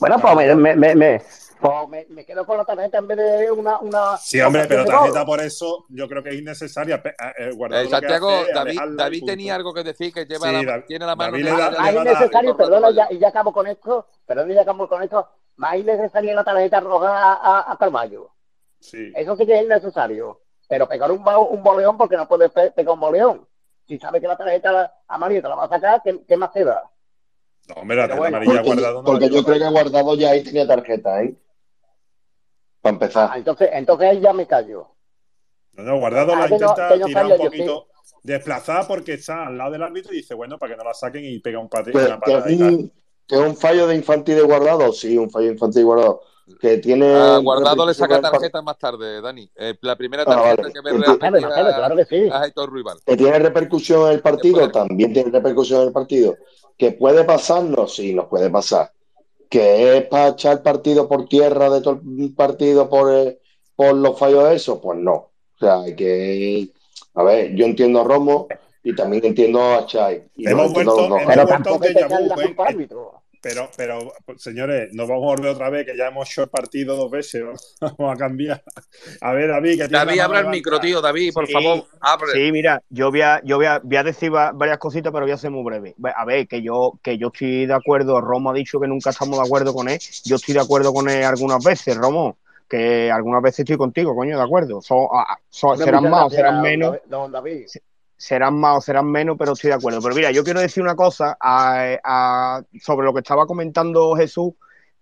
Bueno, 0.00 0.18
pues 0.20 0.34
me, 0.36 0.54
me, 0.54 0.76
me, 0.76 0.94
me- 0.94 1.22
pues 1.64 1.88
me- 1.88 2.06
me 2.14 2.26
quedo 2.26 2.44
con 2.44 2.58
la 2.58 2.64
tarjeta 2.66 2.98
en 2.98 3.06
vez 3.08 3.16
de 3.16 3.50
una. 3.50 3.78
una 3.78 4.16
Sí, 4.18 4.38
hombre, 4.40 4.66
pero 4.68 4.84
tarjeta 4.84 5.24
por 5.24 5.40
eso 5.40 5.86
yo 5.88 6.06
creo 6.08 6.22
que 6.22 6.28
es 6.30 6.34
innecesaria. 6.36 6.96
Eh, 7.04 7.14
Eh, 7.38 7.50
lo 7.56 7.68
que 7.68 7.88
Santiago, 7.88 8.28
hace 8.28 8.52
David, 8.52 8.80
David 8.96 9.22
tenía 9.24 9.54
algo 9.54 9.72
que 9.72 9.82
decir 9.82 10.12
que 10.12 10.26
lleva 10.26 10.46
Sí, 10.48 10.52
la, 10.52 10.62
David- 10.72 10.84
tiene 10.86 11.06
la 11.06 11.16
mano 11.16 11.38
da- 11.38 11.70
la- 11.70 11.92
innecesario, 11.92 12.54
perdona, 12.56 12.90
y 12.90 12.94
ya, 12.94 13.08
ya 13.12 13.28
acabo 13.28 13.52
con 13.52 13.66
esto, 13.66 14.06
perdón, 14.26 14.50
y 14.50 14.54
ya 14.54 14.60
acabo 14.62 14.86
con 14.88 15.02
esto, 15.02 15.26
más 15.56 15.76
innecesaria 15.76 16.34
la 16.34 16.44
tarjeta 16.44 16.80
roja 16.80 17.08
a, 17.32 17.60
a, 17.60 17.72
a. 17.72 17.78
Sí. 18.80 19.12
Eso 19.16 19.34
sí 19.36 19.46
que 19.46 19.58
es 19.58 19.64
innecesario. 19.64 20.40
Pero 20.68 20.86
pegar 20.88 21.10
un, 21.10 21.22
un 21.50 21.62
boleón 21.62 21.96
porque 21.96 22.16
no 22.16 22.28
puedes 22.28 22.50
pe- 22.50 22.72
pegar 22.72 22.92
un 22.94 23.00
boleón. 23.00 23.48
Si 23.86 23.98
sabes 23.98 24.20
que 24.20 24.26
la 24.28 24.36
tarjeta 24.36 24.94
amarilla 25.08 25.42
te 25.42 25.48
la 25.48 25.54
va 25.54 25.64
a 25.64 25.68
sacar, 25.68 26.00
¿qué, 26.02 26.22
qué 26.26 26.36
más 26.36 26.52
te 26.52 26.64
da? 26.64 26.82
No, 27.68 27.74
hombre, 27.76 27.96
la 27.96 28.02
tarjeta 28.08 28.18
bueno, 28.18 28.36
amarilla 28.36 28.56
Porque, 28.62 28.68
guardado 28.68 29.02
no 29.02 29.04
porque 29.06 29.30
yo 29.30 29.44
creo 29.44 29.58
que 29.58 29.70
Guardado 29.70 30.14
ya 30.16 30.30
ahí 30.30 30.42
tenía 30.42 30.66
tarjeta, 30.66 31.22
¿eh? 31.22 31.34
Para 32.84 32.92
empezar. 32.96 33.30
Ah, 33.32 33.38
entonces, 33.38 33.70
entonces 33.72 34.10
ahí 34.10 34.20
ya 34.20 34.34
me 34.34 34.46
callo. 34.46 34.88
No, 35.72 35.84
no, 35.84 35.98
guardado 36.00 36.34
Ah, 36.34 36.40
la 36.40 36.48
no- 36.48 36.54
intenta 36.54 36.96
no 36.96 37.06
tirar 37.06 37.26
un 37.26 37.36
poquito, 37.38 37.86
desplazar 38.22 38.86
porque 38.86 39.14
está 39.14 39.46
al 39.46 39.56
lado 39.56 39.70
del 39.72 39.82
árbitro 39.82 40.12
y 40.12 40.16
dice, 40.18 40.34
bueno, 40.34 40.58
para 40.58 40.72
que 40.72 40.76
no 40.76 40.84
la 40.84 40.92
saquen 40.92 41.24
y 41.24 41.38
pega 41.38 41.58
un 41.58 41.70
pate, 41.70 41.92
Que, 41.92 41.96
una 41.96 42.06
que 42.08 42.20
patada 42.20 42.46
es 42.46 42.52
y 42.52 42.58
tal. 42.58 42.68
un, 42.74 42.92
que 43.26 43.34
es 43.36 43.40
un 43.40 43.56
fallo 43.56 43.86
de 43.86 43.94
infantil 43.96 44.34
de 44.36 44.42
Guardado, 44.42 44.92
sí, 44.92 45.16
un 45.16 45.30
fallo 45.30 45.46
de 45.46 45.52
infantil 45.54 45.80
de 45.80 45.84
Guardado. 45.84 46.20
Que 46.60 46.76
tiene. 46.76 47.06
A 47.14 47.38
Guardado 47.38 47.86
le 47.86 47.94
saca 47.94 48.20
tarjeta 48.20 48.60
más 48.60 48.76
tarde, 48.78 49.22
Dani. 49.22 49.50
Eh, 49.56 49.76
la 49.80 49.96
primera 49.96 50.24
Ah, 50.24 50.26
tarjeta 50.26 50.62
vale. 50.62 50.72
que 50.74 50.80
claro 51.74 51.96
sí. 52.06 52.28
Aitor 52.30 52.70
Rival. 52.70 52.98
que 53.06 53.16
tiene 53.16 53.38
repercusión 53.38 54.08
en 54.08 54.12
el 54.12 54.20
partido, 54.20 54.70
también 54.70 55.14
tiene 55.14 55.30
repercusión 55.30 55.80
en 55.80 55.86
el 55.88 55.92
partido. 55.94 56.36
Que 56.76 56.92
puede 56.92 57.24
pasarnos, 57.24 57.94
sí, 57.94 58.12
nos 58.14 58.26
puede 58.26 58.50
pasar. 58.50 58.92
Que 59.54 59.98
es 59.98 60.06
para 60.06 60.30
echar 60.30 60.54
el 60.54 60.62
partido 60.62 61.06
por 61.06 61.28
tierra 61.28 61.70
de 61.70 61.80
todo 61.80 62.00
el 62.18 62.34
partido 62.34 62.88
por, 62.88 63.14
eh, 63.14 63.38
por 63.76 63.94
los 63.94 64.18
fallos 64.18 64.48
de 64.48 64.56
eso, 64.56 64.80
pues 64.80 64.98
no. 64.98 65.12
O 65.14 65.58
sea, 65.60 65.82
hay 65.82 65.94
que. 65.94 66.70
A 67.14 67.22
ver, 67.22 67.54
yo 67.54 67.64
entiendo 67.64 68.00
a 68.00 68.04
Romo 68.04 68.48
y 68.82 68.94
también 68.96 69.24
entiendo 69.24 69.62
a 69.62 69.86
Chai. 69.86 70.24
Y 70.34 70.48
Hemos 70.48 70.72
vuelto, 70.72 70.96
dos. 70.96 71.06
hemos 71.06 71.22
Pero 71.24 71.46
vuelto 71.46 71.46
tampoco 71.46 71.78
te 71.80 71.94
déjà 71.94 72.06
echan 72.06 72.22
vu, 72.22 72.26
la 72.26 72.34
¿eh? 72.34 72.42
culpa 72.46 72.62
al 72.64 72.68
árbitro. 72.74 73.23
Pero, 73.44 73.70
pero, 73.76 74.10
señores, 74.38 74.88
nos 74.94 75.06
vamos 75.06 75.24
a 75.24 75.26
volver 75.36 75.50
otra 75.50 75.68
vez, 75.68 75.84
que 75.84 75.94
ya 75.96 76.06
hemos 76.06 76.30
hecho 76.30 76.44
el 76.44 76.48
partido 76.48 76.96
dos 76.96 77.10
veces. 77.10 77.44
Vamos 77.98 78.14
a 78.14 78.16
cambiar. 78.16 78.62
A 79.20 79.32
ver, 79.34 79.48
David, 79.50 79.82
que 79.82 79.88
David, 79.88 80.18
abra 80.20 80.40
el 80.40 80.46
micro, 80.48 80.80
tío. 80.80 81.02
David, 81.02 81.34
por 81.34 81.46
Sí, 81.46 81.52
favor, 81.52 81.84
abre. 82.00 82.32
Sí, 82.32 82.50
mira, 82.52 82.82
yo 82.88 83.10
voy 83.10 83.20
a, 83.20 83.42
yo 83.44 83.56
voy 83.58 83.66
a, 83.66 83.80
voy 83.84 83.96
a 83.98 84.02
decir 84.02 84.34
va- 84.34 84.52
varias 84.52 84.78
cositas, 84.78 85.12
pero 85.12 85.26
voy 85.26 85.32
a 85.32 85.36
ser 85.36 85.50
muy 85.50 85.62
breve. 85.62 85.94
A 86.16 86.24
ver, 86.24 86.48
que 86.48 86.62
yo, 86.62 86.98
que 87.02 87.18
yo 87.18 87.26
estoy 87.26 87.66
de 87.66 87.74
acuerdo, 87.74 88.18
Romo 88.22 88.50
ha 88.50 88.54
dicho 88.54 88.80
que 88.80 88.88
nunca 88.88 89.10
estamos 89.10 89.38
de 89.38 89.44
acuerdo 89.44 89.74
con 89.74 89.90
él, 89.90 89.98
yo 90.24 90.36
estoy 90.36 90.54
de 90.54 90.60
acuerdo 90.60 90.94
con 90.94 91.10
él 91.10 91.22
algunas 91.22 91.62
veces, 91.62 91.96
Romo, 91.98 92.38
que 92.66 93.10
algunas 93.12 93.42
veces 93.42 93.58
estoy 93.60 93.76
contigo, 93.76 94.16
coño, 94.16 94.38
de 94.38 94.42
acuerdo. 94.42 94.80
Son, 94.80 95.06
ah, 95.12 95.36
son- 95.50 95.72
Hombre, 95.72 95.84
serán 95.84 96.08
más 96.10 96.24
o 96.24 96.30
serán 96.30 96.62
menos, 96.62 96.92
David- 96.92 97.02
Don 97.10 97.30
David. 97.30 97.66
Serán 98.16 98.58
más 98.58 98.78
o 98.78 98.80
serán 98.80 99.10
menos, 99.10 99.36
pero 99.38 99.52
estoy 99.52 99.68
de 99.68 99.74
acuerdo. 99.76 100.00
Pero 100.02 100.14
mira, 100.14 100.30
yo 100.30 100.44
quiero 100.44 100.60
decir 100.60 100.82
una 100.82 100.96
cosa 100.96 101.36
a- 101.40 102.62
sobre 102.80 103.06
lo 103.06 103.12
que 103.12 103.20
estaba 103.20 103.46
comentando 103.46 104.14
Jesús 104.16 104.54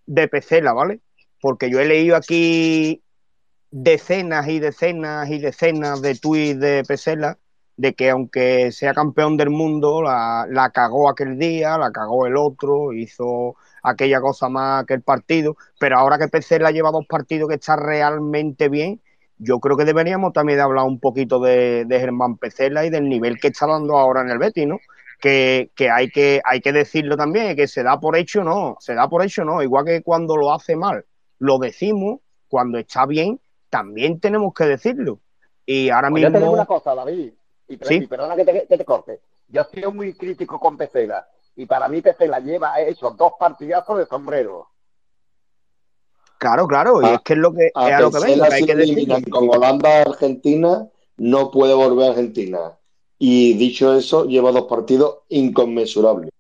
de 0.07 0.29
Pecela, 0.29 0.73
¿vale? 0.73 1.01
Porque 1.41 1.71
yo 1.71 1.81
he 1.81 1.85
leído 1.87 2.17
aquí 2.17 3.03
decenas 3.71 4.49
y 4.49 4.61
decenas 4.61 5.29
y 5.31 5.39
decenas 5.39 6.03
de 6.03 6.15
tuits 6.17 6.61
de 6.61 6.85
Pesela 6.87 7.39
de 7.77 7.95
que 7.95 8.11
aunque 8.11 8.71
sea 8.71 8.93
campeón 8.95 9.37
del 9.37 9.51
mundo, 9.51 10.03
la, 10.03 10.47
la 10.49 10.71
cagó 10.71 11.09
aquel 11.09 11.39
día, 11.39 11.79
la 11.79 11.91
cagó 11.91 12.27
el 12.27 12.37
otro, 12.37 12.93
hizo 12.93 13.57
aquella 13.83 14.21
cosa 14.21 14.49
más 14.49 14.85
que 14.85 14.95
el 14.95 15.03
partido, 15.03 15.57
pero 15.81 15.99
ahora 15.99 16.19
que 16.19 16.29
Pesela 16.29 16.71
lleva 16.71 16.91
dos 16.91 17.07
partidos 17.07 17.49
que 17.49 17.55
está 17.57 17.77
realmente 17.77 18.69
bien, 18.69 19.01
yo 19.39 19.59
creo 19.61 19.77
que 19.77 19.85
deberíamos 19.85 20.33
también 20.33 20.59
de 20.59 20.63
hablar 20.63 20.85
un 20.85 21.01
poquito 21.01 21.41
de, 21.41 21.85
de 21.87 22.01
Germán 22.01 22.37
Pesela 22.37 22.85
y 22.85 22.91
del 22.91 23.09
nivel 23.09 23.39
que 23.41 23.49
está 23.49 23.67
dando 23.67 23.97
ahora 23.99 24.21
en 24.23 24.31
el 24.31 24.39
Betis, 24.39 24.67
¿no? 24.67 24.79
Que, 25.21 25.71
que, 25.77 25.89
hay 25.91 26.11
que 26.11 26.41
hay 26.45 26.61
que 26.61 26.73
decirlo 26.73 27.17
también, 27.17 27.55
que 27.55 27.69
se 27.69 27.83
da 27.83 28.01
por 28.01 28.17
hecho, 28.17 28.43
no, 28.43 28.77
se 28.81 28.95
da 28.95 29.09
por 29.09 29.23
hecho, 29.25 29.45
no, 29.45 29.63
igual 29.63 29.85
que 29.85 30.03
cuando 30.03 30.37
lo 30.37 30.53
hace 30.53 30.75
mal, 30.77 31.05
lo 31.39 31.59
decimos, 31.59 32.21
cuando 32.49 32.79
está 32.79 33.07
bien, 33.07 33.41
también 33.71 34.19
tenemos 34.21 34.53
que 34.53 34.65
decirlo. 34.65 35.21
Y 35.65 35.91
ahora 35.91 36.11
Pues 36.11 36.25
yo 36.25 36.29
te 36.33 36.39
digo 36.39 36.51
mismo... 36.51 36.55
una 36.55 36.67
cosa, 36.67 36.95
David, 36.95 37.33
y, 37.69 37.79
Sí. 37.83 37.95
y 38.03 38.07
perdona 38.07 38.35
que 38.37 38.45
te, 38.45 38.67
que 38.67 38.77
te 38.79 38.85
corte. 38.85 39.21
Yo 39.49 39.63
he 39.63 39.65
sido 39.75 39.93
muy 39.93 40.15
crítico 40.15 40.59
con 40.59 40.77
Pesela, 40.77 41.27
y 41.55 41.67
para 41.67 41.89
mí 41.89 42.03
Pesela 42.03 42.41
lleva 42.41 42.81
hecho 42.81 43.11
dos 43.11 43.35
partidazos 43.39 43.99
de 43.99 44.07
sombrero. 44.07 44.72
Claro, 46.43 46.67
claro, 46.67 47.01
y 47.01 47.07
es 47.07 47.21
que 47.21 47.35
es 47.35 47.39
lo 47.39 47.55
que, 47.55 47.71
A 47.73 47.89
es 47.89 47.95
a 47.95 48.01
lo 48.01 48.11
que 48.11 48.19
vengo, 48.19 48.45
hay 48.51 48.65
que 48.65 48.75
decirlo. 48.75 49.17
con 49.31 49.49
Holanda 49.49 50.03
Argentina, 50.03 50.89
no 51.19 51.53
puede 51.53 51.73
volver 51.73 52.09
a 52.09 52.11
Argentina. 52.11 52.59
Y 53.17 53.55
dicho 53.55 53.95
eso, 53.97 54.25
lleva 54.25 54.51
dos 54.51 54.65
partidos 54.65 55.19
inconmensurables. 55.29 56.31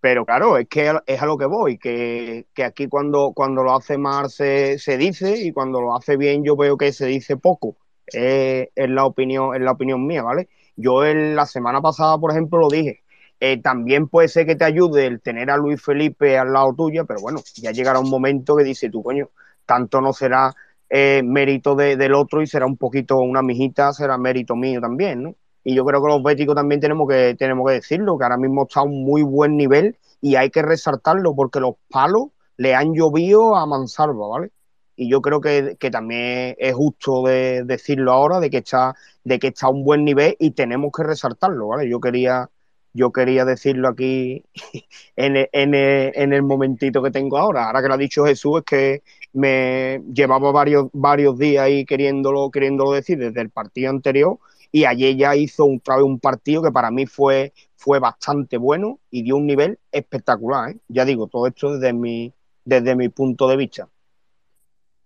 Pero 0.00 0.24
claro, 0.24 0.58
es 0.58 0.68
que 0.68 0.94
es 1.06 1.20
a 1.20 1.26
lo 1.26 1.36
que 1.36 1.46
voy, 1.46 1.76
que, 1.76 2.46
que 2.54 2.62
aquí 2.62 2.86
cuando, 2.86 3.32
cuando 3.34 3.64
lo 3.64 3.74
hace 3.74 3.98
mal 3.98 4.30
se, 4.30 4.78
se 4.78 4.96
dice 4.96 5.36
y 5.36 5.50
cuando 5.50 5.80
lo 5.80 5.96
hace 5.96 6.16
bien 6.16 6.44
yo 6.44 6.54
veo 6.54 6.76
que 6.76 6.92
se 6.92 7.06
dice 7.06 7.36
poco. 7.36 7.78
Eh, 8.14 8.70
es 8.76 8.90
la 8.90 9.06
opinión, 9.06 9.56
es 9.56 9.60
la 9.60 9.72
opinión 9.72 10.06
mía, 10.06 10.22
¿vale? 10.22 10.48
Yo 10.76 11.04
en 11.04 11.34
la 11.34 11.46
semana 11.46 11.80
pasada, 11.80 12.16
por 12.16 12.30
ejemplo, 12.30 12.60
lo 12.60 12.68
dije. 12.68 13.02
Eh, 13.40 13.60
también 13.62 14.08
puede 14.08 14.28
ser 14.28 14.46
que 14.46 14.54
te 14.56 14.64
ayude 14.64 15.06
el 15.06 15.20
tener 15.22 15.50
a 15.50 15.56
Luis 15.56 15.82
Felipe 15.82 16.36
al 16.38 16.52
lado 16.52 16.74
tuyo, 16.74 17.06
pero 17.06 17.20
bueno, 17.20 17.40
ya 17.56 17.72
llegará 17.72 17.98
un 17.98 18.10
momento 18.10 18.56
que 18.56 18.64
dice 18.64 18.90
tú, 18.90 19.02
coño, 19.02 19.30
tanto 19.64 20.00
no 20.00 20.12
será 20.12 20.54
eh, 20.90 21.22
mérito 21.24 21.74
de- 21.76 21.96
del 21.96 22.14
otro 22.14 22.42
y 22.42 22.46
será 22.46 22.66
un 22.66 22.76
poquito 22.76 23.18
una 23.18 23.42
mijita, 23.42 23.92
será 23.92 24.18
mérito 24.18 24.56
mío 24.56 24.80
también, 24.80 25.22
¿no? 25.22 25.34
Y 25.62 25.74
yo 25.74 25.84
creo 25.84 26.02
que 26.02 26.08
los 26.08 26.22
béticos 26.22 26.54
también 26.56 26.80
tenemos 26.80 27.08
que, 27.08 27.34
tenemos 27.38 27.66
que 27.68 27.74
decirlo, 27.74 28.18
que 28.18 28.24
ahora 28.24 28.36
mismo 28.38 28.62
está 28.64 28.80
a 28.80 28.82
un 28.84 29.04
muy 29.04 29.22
buen 29.22 29.56
nivel 29.56 29.96
y 30.20 30.34
hay 30.36 30.50
que 30.50 30.62
resaltarlo 30.62 31.34
porque 31.34 31.60
los 31.60 31.74
palos 31.90 32.28
le 32.56 32.74
han 32.74 32.92
llovido 32.94 33.56
a 33.56 33.66
mansalva, 33.66 34.26
¿vale? 34.28 34.50
Y 34.96 35.08
yo 35.10 35.22
creo 35.22 35.40
que, 35.40 35.76
que 35.78 35.90
también 35.90 36.56
es 36.58 36.74
justo 36.74 37.22
de 37.24 37.62
decirlo 37.64 38.12
ahora, 38.12 38.40
de 38.40 38.50
que 38.50 38.58
está, 38.58 38.94
de 39.24 39.38
que 39.38 39.48
está 39.48 39.66
a 39.66 39.70
un 39.70 39.84
buen 39.84 40.04
nivel 40.04 40.36
y 40.38 40.50
tenemos 40.52 40.90
que 40.94 41.02
resaltarlo, 41.04 41.68
¿vale? 41.68 41.88
Yo 41.88 42.00
quería, 42.00 42.50
yo 42.92 43.12
quería 43.12 43.44
decirlo 43.44 43.88
aquí 43.88 44.44
en 45.16 45.36
el, 45.36 45.48
en 45.52 45.74
el- 45.74 46.12
en 46.14 46.32
el 46.32 46.42
momentito 46.42 47.02
que 47.02 47.10
tengo 47.10 47.38
ahora. 47.38 47.66
Ahora 47.66 47.82
que 47.82 47.88
lo 47.88 47.94
ha 47.94 47.96
dicho 47.98 48.24
Jesús, 48.24 48.58
es 48.58 48.64
que 48.64 49.02
me 49.32 50.02
llevaba 50.12 50.50
varios, 50.52 50.88
varios 50.92 51.38
días 51.38 51.64
ahí 51.64 51.84
queriéndolo, 51.84 52.50
queriéndolo 52.50 52.92
decir 52.92 53.18
desde 53.18 53.40
el 53.40 53.50
partido 53.50 53.90
anterior 53.90 54.38
y 54.72 54.84
ayer 54.84 55.16
ya 55.16 55.36
hizo 55.36 55.64
un, 55.64 55.82
un 56.02 56.20
partido 56.20 56.62
que 56.62 56.70
para 56.72 56.90
mí 56.90 57.06
fue, 57.06 57.52
fue 57.76 57.98
bastante 57.98 58.56
bueno 58.56 59.00
y 59.10 59.22
dio 59.22 59.36
un 59.36 59.46
nivel 59.46 59.78
espectacular, 59.92 60.70
¿eh? 60.70 60.78
Ya 60.88 61.04
digo, 61.04 61.26
todo 61.28 61.46
esto 61.46 61.74
desde 61.78 61.92
mi, 61.92 62.32
desde 62.64 62.94
mi 62.96 63.08
punto 63.08 63.48
de 63.48 63.56
vista. 63.56 63.88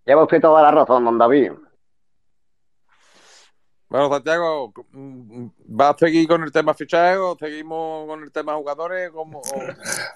Lleva 0.07 0.23
usted 0.23 0.41
toda 0.41 0.63
la 0.63 0.71
razón, 0.71 1.05
don 1.05 1.19
David. 1.19 1.53
Bueno, 3.95 4.09
Santiago, 4.11 4.73
¿vas 5.67 5.95
a 5.95 5.99
seguir 6.01 6.27
con 6.27 6.43
el 6.43 6.51
tema 6.51 6.75
fichaje 6.75 7.17
o 7.17 7.37
seguimos 7.39 8.09
con 8.09 8.25
el 8.25 8.33
tema 8.33 8.57
jugadores? 8.57 9.09
¿Cómo, 9.13 9.39
o 9.39 9.43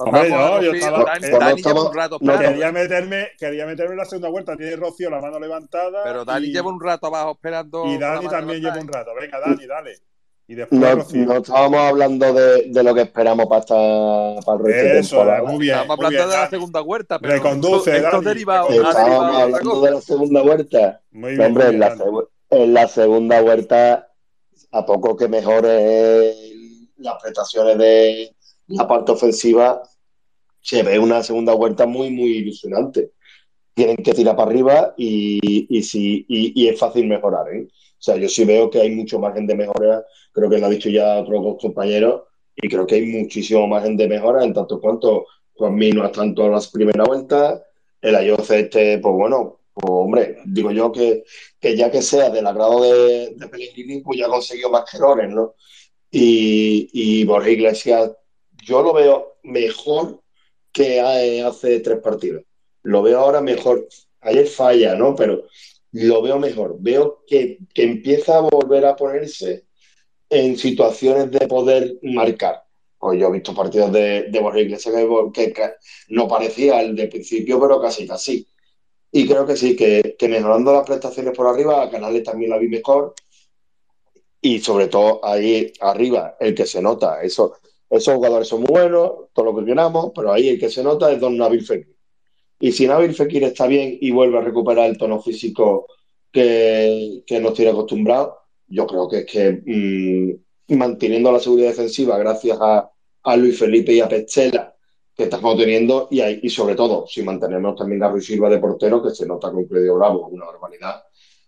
Hombre, 0.00 0.30
pasamos 0.30 0.32
a 0.32 0.56
no, 0.56 0.62
yo 0.62 0.72
estaba. 0.72 1.04
Dani, 1.04 1.26
eh, 1.26 1.38
Dani 1.38 1.62
lleva 1.62 1.86
un 1.88 1.94
rato 1.94 2.18
no, 2.20 2.38
quería 2.40 2.72
meterme, 2.72 3.28
quería 3.38 3.66
meterme 3.66 3.92
en 3.92 3.98
la 3.98 4.04
segunda 4.04 4.30
vuelta. 4.30 4.56
Tiene 4.56 4.74
Rocío 4.74 5.08
la 5.10 5.20
mano 5.20 5.38
levantada. 5.38 6.02
Pero 6.02 6.24
Dani 6.24 6.48
y, 6.48 6.52
lleva 6.52 6.68
un 6.70 6.80
rato 6.80 7.06
abajo 7.06 7.30
esperando. 7.30 7.86
y 7.86 7.98
Dani 7.98 8.26
también 8.26 8.60
lleva 8.62 8.80
un 8.80 8.88
rato. 8.88 9.12
Venga, 9.14 9.38
Dani, 9.38 9.64
dale. 9.64 9.92
Y 10.48 10.56
después 10.56 10.80
No, 10.80 10.94
Rocío. 10.96 11.24
no 11.26 11.36
estábamos 11.36 11.78
hablando 11.78 12.32
de, 12.32 12.64
de 12.70 12.82
lo 12.82 12.92
que 12.96 13.02
esperamos 13.02 13.46
para, 13.46 13.60
esta, 13.60 13.74
para 14.44 14.58
el 14.58 14.64
resto 14.64 14.88
de 14.88 14.98
Eso, 14.98 15.16
temporada. 15.18 15.48
muy 15.48 15.58
bien. 15.60 15.76
Hablando 15.76 16.08
bien, 16.08 16.20
de 16.22 16.26
la 16.26 16.36
Dani. 16.38 16.50
segunda 16.50 16.80
vuelta, 16.80 17.18
pero 17.20 17.32
Reconduce, 17.34 17.94
esto, 17.94 18.06
esto 18.08 18.16
Dani, 18.22 18.26
derivado, 18.26 18.68
ha 18.70 18.74
Estábamos 18.74 18.96
derivado 18.96 19.38
hablando 19.38 19.80
de 19.82 19.90
la 19.92 20.00
segunda 20.00 20.42
vuelta. 20.42 21.00
Muy 21.12 21.30
bien, 21.36 21.42
hombre, 21.46 21.64
muy 21.66 21.70
bien, 21.76 21.80
la, 21.80 21.88
Dani. 21.90 22.02
En 22.50 22.74
la 22.74 22.88
segunda 22.88 23.40
vuelta, 23.40 24.10
a 24.70 24.86
poco 24.86 25.16
que 25.16 25.28
mejore 25.28 26.34
las 26.96 27.22
prestaciones 27.22 27.78
de 27.78 28.34
la 28.68 28.86
parte 28.86 29.12
ofensiva, 29.12 29.82
se 30.60 30.82
ve 30.82 30.98
una 30.98 31.22
segunda 31.22 31.54
vuelta 31.54 31.86
muy, 31.86 32.10
muy 32.10 32.38
ilusionante. 32.38 33.12
Tienen 33.74 33.96
que 33.96 34.12
tirar 34.12 34.36
para 34.36 34.50
arriba 34.50 34.94
y, 34.96 35.66
y, 35.68 35.82
sí, 35.82 36.26
y, 36.28 36.62
y 36.62 36.68
es 36.68 36.78
fácil 36.78 37.06
mejorar. 37.06 37.54
¿eh? 37.54 37.68
O 37.70 38.00
sea, 38.02 38.16
yo 38.16 38.28
sí 38.28 38.44
veo 38.44 38.68
que 38.70 38.80
hay 38.80 38.90
mucho 38.90 39.18
margen 39.18 39.46
de 39.46 39.54
mejora, 39.54 40.04
creo 40.32 40.50
que 40.50 40.58
lo 40.58 40.66
ha 40.66 40.70
dicho 40.70 40.88
ya 40.88 41.20
otros 41.20 41.56
compañeros, 41.60 42.22
y 42.56 42.68
creo 42.68 42.86
que 42.86 42.96
hay 42.96 43.06
muchísimo 43.06 43.66
margen 43.66 43.96
de 43.96 44.08
mejora 44.08 44.44
en 44.44 44.52
tanto 44.52 44.80
cuanto 44.80 45.26
Juan 45.54 45.76
no 45.76 46.06
está 46.06 46.24
en 46.24 46.34
todas 46.34 46.52
las 46.52 46.68
primeras 46.68 47.06
vueltas, 47.06 47.62
el 48.00 48.14
Ayoce 48.14 48.60
este, 48.60 48.98
pues 48.98 49.14
bueno, 49.14 49.57
pues 49.80 49.90
hombre, 49.92 50.38
digo 50.46 50.70
yo 50.72 50.92
que, 50.92 51.24
que 51.60 51.76
ya 51.76 51.90
que 51.90 52.02
sea 52.02 52.30
del 52.30 52.46
agrado 52.46 52.82
de, 52.82 53.34
de 53.36 53.48
Pellegrini, 53.48 54.00
pues 54.02 54.18
ya 54.18 54.26
ha 54.26 54.30
conseguido 54.30 54.70
más 54.70 54.84
que 54.90 54.98
¿no? 55.28 55.54
Y, 56.10 56.88
y 56.92 57.24
Borja 57.24 57.50
Iglesias, 57.50 58.12
yo 58.64 58.82
lo 58.82 58.92
veo 58.94 59.38
mejor 59.44 60.22
que 60.72 61.00
ha- 61.00 61.48
hace 61.48 61.80
tres 61.80 61.98
partidos. 62.00 62.44
Lo 62.82 63.02
veo 63.02 63.20
ahora 63.20 63.40
mejor. 63.40 63.88
Ayer 64.20 64.46
falla, 64.46 64.94
¿no? 64.94 65.14
Pero 65.16 65.44
lo 65.92 66.22
veo 66.22 66.38
mejor. 66.38 66.76
Veo 66.80 67.24
que, 67.26 67.58
que 67.74 67.82
empieza 67.84 68.38
a 68.38 68.40
volver 68.40 68.86
a 68.86 68.96
ponerse 68.96 69.66
en 70.30 70.56
situaciones 70.58 71.30
de 71.30 71.46
poder 71.48 71.98
marcar. 72.02 72.64
Pues 72.98 73.18
yo 73.20 73.28
he 73.28 73.32
visto 73.32 73.54
partidos 73.54 73.92
de, 73.92 74.24
de 74.30 74.40
Borja 74.40 74.60
Iglesias 74.60 74.94
que- 75.32 75.52
que 75.52 75.70
no 76.08 76.26
parecía 76.28 76.80
el 76.80 76.96
de 76.96 77.08
principio, 77.08 77.60
pero 77.60 77.80
casi 77.80 78.06
casi. 78.06 78.46
Y 79.10 79.26
creo 79.26 79.46
que 79.46 79.56
sí, 79.56 79.74
que, 79.74 80.16
que 80.18 80.28
mejorando 80.28 80.72
las 80.72 80.86
prestaciones 80.86 81.34
por 81.34 81.46
arriba, 81.46 81.82
a 81.82 81.90
Canales 81.90 82.24
también 82.24 82.50
la 82.50 82.58
vi 82.58 82.68
mejor. 82.68 83.14
Y 84.40 84.60
sobre 84.60 84.88
todo 84.88 85.24
ahí 85.24 85.72
arriba, 85.80 86.36
el 86.38 86.54
que 86.54 86.66
se 86.66 86.80
nota, 86.80 87.22
eso, 87.22 87.56
esos 87.90 88.14
jugadores 88.14 88.46
son 88.46 88.60
muy 88.60 88.70
buenos, 88.70 89.12
todo 89.32 89.46
lo 89.46 89.56
que 89.56 89.64
queramos, 89.64 90.12
pero 90.14 90.32
ahí 90.32 90.48
el 90.48 90.60
que 90.60 90.70
se 90.70 90.82
nota 90.82 91.10
es 91.10 91.20
Don 91.20 91.36
Nabil 91.36 91.64
Fekir. 91.64 91.96
Y 92.60 92.72
si 92.72 92.86
Nabil 92.86 93.14
Fekir 93.14 93.44
está 93.44 93.66
bien 93.66 93.98
y 94.00 94.10
vuelve 94.10 94.38
a 94.38 94.42
recuperar 94.42 94.88
el 94.88 94.98
tono 94.98 95.20
físico 95.20 95.86
que, 96.30 97.22
que 97.26 97.40
nos 97.40 97.54
tiene 97.54 97.72
acostumbrados, 97.72 98.34
yo 98.68 98.86
creo 98.86 99.08
que 99.08 99.18
es 99.20 99.26
que 99.26 99.62
mm, 100.68 100.76
manteniendo 100.76 101.32
la 101.32 101.40
seguridad 101.40 101.68
defensiva 101.68 102.18
gracias 102.18 102.58
a, 102.60 102.90
a 103.22 103.36
Luis 103.36 103.58
Felipe 103.58 103.92
y 103.92 104.00
a 104.00 104.08
Pechela 104.08 104.77
que 105.18 105.24
estamos 105.24 105.56
teniendo 105.56 106.06
y, 106.12 106.48
sobre 106.48 106.76
todo 106.76 107.04
si 107.08 107.24
mantenemos 107.24 107.74
también 107.74 108.00
a 108.04 108.08
Ruiz 108.08 108.24
Silva 108.24 108.48
de 108.48 108.58
portero 108.58 109.02
que 109.02 109.10
se 109.10 109.26
nota 109.26 109.50
con 109.50 109.64
Claudio 109.64 109.96
Bravo, 109.96 110.28
una 110.28 110.46
barbaridad 110.46 111.02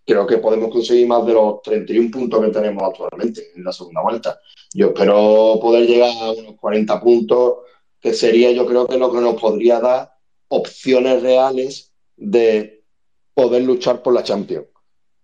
creo 0.04 0.26
que 0.26 0.38
podemos 0.38 0.72
conseguir 0.72 1.06
más 1.06 1.24
de 1.24 1.34
los 1.34 1.62
31 1.62 2.10
puntos 2.10 2.44
que 2.44 2.50
tenemos 2.50 2.82
actualmente 2.82 3.52
en 3.54 3.62
la 3.62 3.72
segunda 3.72 4.02
vuelta. 4.02 4.40
Yo 4.74 4.88
espero 4.88 5.56
poder 5.62 5.86
llegar 5.86 6.10
a 6.20 6.32
unos 6.32 6.56
40 6.56 7.00
puntos, 7.00 7.58
que 8.00 8.12
sería 8.12 8.50
yo 8.50 8.66
creo 8.66 8.88
que 8.88 8.98
lo 8.98 9.12
que 9.12 9.20
nos 9.20 9.40
podría 9.40 9.78
dar 9.78 10.10
opciones 10.48 11.22
reales 11.22 11.92
de 12.16 12.82
poder 13.34 13.62
luchar 13.62 14.02
por 14.02 14.14
la 14.14 14.24
Champions. 14.24 14.66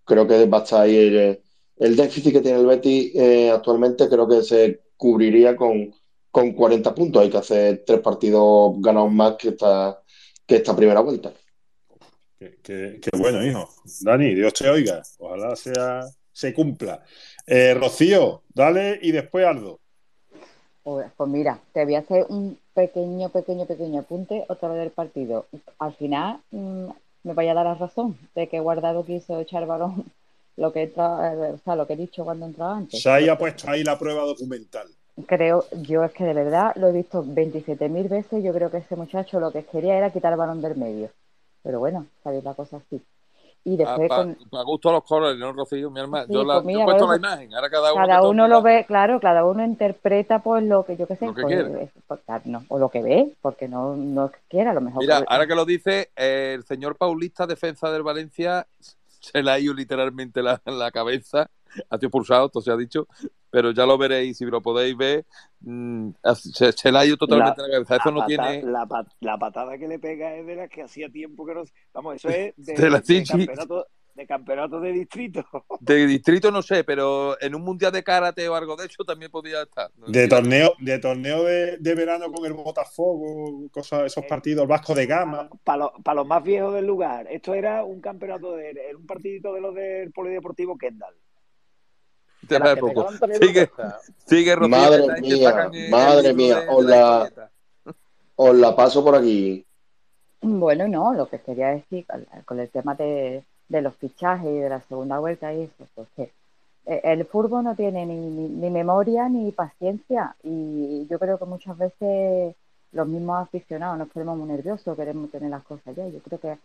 Creo 0.05 0.25
que 0.25 0.45
va 0.45 0.59
a 0.59 0.81
ahí 0.81 0.95
el, 0.95 1.41
el 1.75 1.95
déficit 1.97 2.31
que 2.31 2.41
tiene 2.41 2.59
el 2.59 2.65
Betis 2.65 3.11
eh, 3.13 3.51
actualmente, 3.51 4.07
creo 4.07 4.25
que 4.25 4.41
se 4.41 4.83
cubriría 4.95 5.57
con, 5.57 5.93
con 6.37 6.51
40 6.53 6.93
puntos. 6.93 7.23
Hay 7.23 7.31
que 7.31 7.37
hacer 7.37 7.83
tres 7.83 7.99
partidos 7.99 8.73
ganados 8.79 9.11
más 9.11 9.33
que 9.37 9.49
esta, 9.49 9.99
que 10.45 10.57
esta 10.57 10.75
primera 10.75 10.99
vuelta. 10.99 11.33
Qué, 12.37 12.59
qué- 12.61 12.99
qué 13.01 13.09
bueno, 13.17 13.43
hijo. 13.43 13.67
Dani, 14.01 14.35
Dios 14.35 14.53
te 14.53 14.69
oiga. 14.69 15.01
Ojalá 15.17 15.55
sea, 15.55 16.01
se 16.31 16.53
cumpla. 16.53 17.03
Eh, 17.47 17.73
Rocío, 17.73 18.43
dale 18.53 18.99
y 19.01 19.11
después 19.11 19.47
Aldo. 19.47 19.79
Pues 20.83 21.07
pues 21.17 21.27
mira, 21.29 21.59
te 21.73 21.83
voy 21.85 21.95
a 21.95 21.99
hacer 21.99 22.27
un 22.29 22.59
pequeño, 22.75 23.29
pequeño, 23.29 23.65
pequeño 23.65 24.01
apunte 24.01 24.45
otra 24.47 24.69
vez 24.69 24.77
del 24.79 24.91
partido. 24.91 25.47
Al 25.79 25.95
final 25.95 26.39
mm, 26.51 26.85
me 27.23 27.33
vaya 27.33 27.53
a 27.53 27.55
dar 27.55 27.65
la 27.65 27.73
razón 27.75 28.15
de 28.35 28.47
que 28.47 28.59
Guardado 28.59 29.03
quiso 29.03 29.39
echar 29.39 29.65
balón 29.65 30.05
lo 30.55 30.71
que, 30.71 30.83
entra- 30.83 31.33
eh, 31.33 31.53
o 31.53 31.57
sea, 31.57 31.75
lo 31.75 31.87
que 31.87 31.93
he 31.93 31.97
dicho 31.97 32.23
cuando 32.23 32.45
entraba 32.45 32.77
antes. 32.77 33.01
Se 33.01 33.09
haya 33.09 33.35
puesto 33.37 33.69
ahí 33.69 33.83
la 33.83 33.97
prueba 33.97 34.23
documental. 34.23 34.87
Creo, 35.25 35.65
yo 35.81 36.03
es 36.03 36.13
que 36.13 36.25
de 36.25 36.33
verdad 36.33 36.73
lo 36.75 36.87
he 36.87 36.91
visto 36.91 37.23
27.000 37.23 38.07
veces. 38.07 38.43
Yo 38.43 38.53
creo 38.53 38.69
que 38.69 38.77
ese 38.77 38.95
muchacho 38.95 39.39
lo 39.39 39.51
que 39.51 39.65
quería 39.65 39.97
era 39.97 40.11
quitar 40.11 40.31
el 40.33 40.39
balón 40.39 40.61
del 40.61 40.75
medio. 40.75 41.09
Pero 41.63 41.79
bueno, 41.79 42.05
sabéis 42.23 42.43
la 42.43 42.53
cosa 42.53 42.77
así. 42.77 43.01
Y 43.63 43.75
después 43.75 44.07
Para 44.07 44.23
con, 44.23 44.65
gusto 44.65 44.89
a 44.89 44.93
los 44.93 45.03
colores, 45.03 45.37
¿no, 45.37 45.51
Rocío? 45.51 45.91
Mi 45.91 45.99
hermano. 45.99 46.25
Sí, 46.27 46.33
yo, 46.33 46.45
la, 46.45 46.61
pues 46.61 46.73
yo 46.73 46.81
he 46.81 46.85
puesto 46.85 47.07
la 47.09 47.17
imagen, 47.17 47.53
ahora 47.53 47.69
cada 47.69 47.91
uno. 47.93 48.07
cada 48.07 48.21
uno 48.21 48.47
lo 48.47 48.61
ve, 48.61 48.85
claro, 48.87 49.19
cada 49.19 49.43
uno 49.43 49.65
interpreta 49.65 50.39
pues 50.39 50.63
lo 50.63 50.85
que 50.85 50.95
yo 50.95 51.05
qué 51.05 51.17
sé, 51.17 51.25
Lo 51.25 51.33
que 51.33 51.41
pues, 51.41 51.53
quiere. 51.53 51.83
eh, 51.83 51.91
pues, 52.07 52.21
no, 52.45 52.63
o 52.69 52.79
lo 52.79 52.87
que 52.87 53.01
ve, 53.01 53.33
porque 53.41 53.67
no, 53.67 53.97
no 53.97 54.27
es 54.27 54.31
que 54.31 54.39
quiera, 54.47 54.71
a 54.71 54.73
lo 54.73 54.79
mejor. 54.79 55.01
Mira, 55.01 55.21
ahora 55.27 55.47
que 55.47 55.55
lo 55.55 55.65
dice, 55.65 56.11
eh, 56.15 56.53
el 56.55 56.63
señor 56.63 56.95
Paulista, 56.95 57.45
defensa 57.45 57.91
del 57.91 58.03
Valencia, 58.03 58.65
se 59.19 59.43
le 59.43 59.51
ha 59.51 59.59
ido 59.59 59.73
literalmente 59.73 60.41
la, 60.41 60.61
la 60.63 60.89
cabeza. 60.91 61.49
Ha 61.89 61.97
sido 61.97 62.09
pulsado, 62.09 62.45
esto 62.45 62.61
se 62.61 62.71
ha 62.71 62.77
dicho, 62.77 63.07
pero 63.49 63.71
ya 63.71 63.85
lo 63.85 63.97
veréis, 63.97 64.37
si 64.37 64.45
lo 64.45 64.61
podéis 64.61 64.95
ver, 64.97 65.25
mm, 65.61 66.09
se, 66.35 66.71
se 66.71 66.91
le 66.91 66.97
ha 66.97 67.05
ido 67.05 67.17
totalmente 67.17 67.61
la, 67.61 67.69
cabeza. 67.71 67.95
Eso 67.97 68.09
la 68.09 68.11
no 68.11 68.19
pata- 68.21 68.27
tiene. 68.27 68.63
la, 68.63 69.05
la 69.21 69.37
patada 69.37 69.77
que 69.77 69.87
le 69.87 69.99
pega 69.99 70.35
es 70.35 70.45
de 70.45 70.55
las 70.55 70.69
que 70.69 70.83
hacía 70.83 71.09
tiempo 71.09 71.45
que 71.45 71.53
no. 71.53 71.63
Vamos, 71.93 72.15
eso 72.15 72.29
es 72.29 72.53
de, 72.57 72.73
De 72.73 72.89
la 72.89 72.97
de 72.99 73.03
Chichi. 73.03 73.45
campeonato, 73.45 73.87
de 74.15 74.25
campeonato 74.27 74.79
de 74.79 74.91
distrito. 74.93 75.45
De 75.79 76.07
distrito 76.07 76.49
no 76.51 76.61
sé, 76.63 76.83
pero 76.83 77.39
en 77.39 77.53
un 77.53 77.61
mundial 77.61 77.91
de 77.91 78.03
karate 78.03 78.49
o 78.49 78.55
algo 78.55 78.75
de 78.75 78.87
eso 78.87 79.03
también 79.05 79.29
podría 79.31 79.61
estar. 79.61 79.91
No 79.95 80.07
De 80.07 80.27
torneo, 80.27 80.73
de 80.79 80.97
torneo 80.99 81.43
de, 81.43 81.77
de 81.77 81.95
verano 81.95 82.31
con 82.31 82.43
el 82.45 82.53
Botafogo, 82.53 83.69
cosas, 83.71 84.05
esos 84.07 84.25
partidos, 84.25 84.63
el 84.63 84.67
Vasco 84.67 84.95
de 84.95 85.05
Gama. 85.05 85.47
Para 85.63 85.91
los 86.15 86.25
más 86.27 86.43
viejos 86.43 86.73
del 86.73 86.87
lugar, 86.87 87.27
esto 87.29 87.53
era 87.53 87.83
un 87.83 88.01
campeonato 88.01 88.55
de 88.55 88.71
era 88.71 88.97
un 88.97 89.05
partidito 89.05 89.53
de 89.53 89.61
los 89.61 89.75
del 89.75 90.11
Polideportivo 90.11 90.77
Kendall. 90.77 91.13
Te 92.47 92.59
poco. 92.79 93.01
Sigue, 93.47 93.69
sigue 94.25 94.55
Madre 94.67 95.01
mía, 95.21 95.51
madre 95.91 96.33
mía, 96.33 96.55
de 96.55 96.83
la 98.53 98.75
paso 98.75 99.03
por 99.03 99.15
aquí. 99.15 99.65
Bueno, 100.41 100.87
no, 100.87 101.13
lo 101.13 101.27
que 101.27 101.39
quería 101.39 101.69
decir 101.69 102.05
con, 102.05 102.25
con 102.45 102.59
el 102.59 102.69
tema 102.69 102.93
de, 102.95 103.43
de 103.69 103.81
los 103.81 103.95
fichajes 103.95 104.47
y 104.49 104.59
de 104.59 104.69
la 104.69 104.81
segunda 104.81 105.19
vuelta 105.19 105.53
y 105.53 105.63
eso, 105.63 105.87
pues 105.95 106.07
que 106.15 106.31
eh, 106.85 107.01
el 107.03 107.25
fútbol 107.25 107.63
no 107.63 107.75
tiene 107.75 108.05
ni, 108.05 108.15
ni- 108.15 108.47
ni 108.49 108.69
memoria 108.69 109.27
ni 109.29 109.51
paciencia 109.51 110.35
y 110.43 111.07
yo 111.09 111.17
creo 111.19 111.37
que 111.39 111.45
muchas 111.45 111.77
veces 111.77 112.55
los 112.91 113.07
mismos 113.07 113.41
aficionados 113.41 113.97
nos 113.97 114.09
ponemos 114.09 114.37
muy 114.37 114.47
nerviosos, 114.47 114.95
queremos 114.95 115.31
tener 115.31 115.49
las 115.49 115.63
cosas 115.63 115.95
ya. 115.95 116.07
Yo 116.07 116.19
creo 116.19 116.39
que 116.39 116.57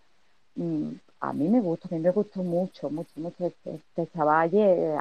mm, 0.56 0.90
a 1.20 1.32
mí 1.32 1.48
me 1.48 1.60
gusta, 1.60 1.88
a 1.90 1.94
mí 1.94 2.00
me 2.00 2.10
gustó 2.10 2.42
mucho, 2.42 2.90
mucho, 2.90 3.10
mucho 3.16 3.46
este, 3.46 3.74
este 3.76 4.06
chaval, 4.14 4.50
eh, 4.52 4.96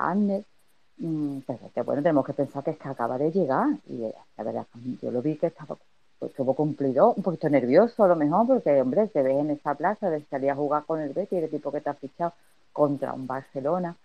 mm, 0.97 1.39
que 1.73 1.81
bueno, 1.83 2.01
tenemos 2.01 2.25
que 2.25 2.33
pensar 2.33 2.63
que 2.63 2.71
es 2.71 2.77
que 2.77 2.87
acaba 2.89 3.17
de 3.17 3.31
llegar 3.31 3.67
y 3.87 4.03
eh, 4.03 4.13
la 4.37 4.43
verdad, 4.43 4.67
yo 5.01 5.11
lo 5.11 5.21
vi 5.21 5.37
que 5.37 5.47
estaba 5.47 5.77
pues 6.19 6.31
estuvo 6.31 6.53
cumplido, 6.53 7.13
un 7.13 7.23
poquito 7.23 7.49
nervioso 7.49 8.03
a 8.03 8.07
lo 8.07 8.15
mejor, 8.15 8.45
porque, 8.45 8.79
hombre, 8.79 9.07
te 9.07 9.23
ves 9.23 9.39
en 9.39 9.49
esa 9.49 9.73
plaza 9.73 10.11
de 10.11 10.23
salir 10.25 10.51
a 10.51 10.55
jugar 10.55 10.83
con 10.85 11.01
el 11.01 11.13
Betis, 11.13 11.39
el 11.39 11.45
equipo 11.45 11.71
que 11.71 11.81
te 11.81 11.89
ha 11.89 11.95
fichado 11.95 12.33
contra 12.71 13.13
un 13.13 13.25
Barcelona, 13.25 13.95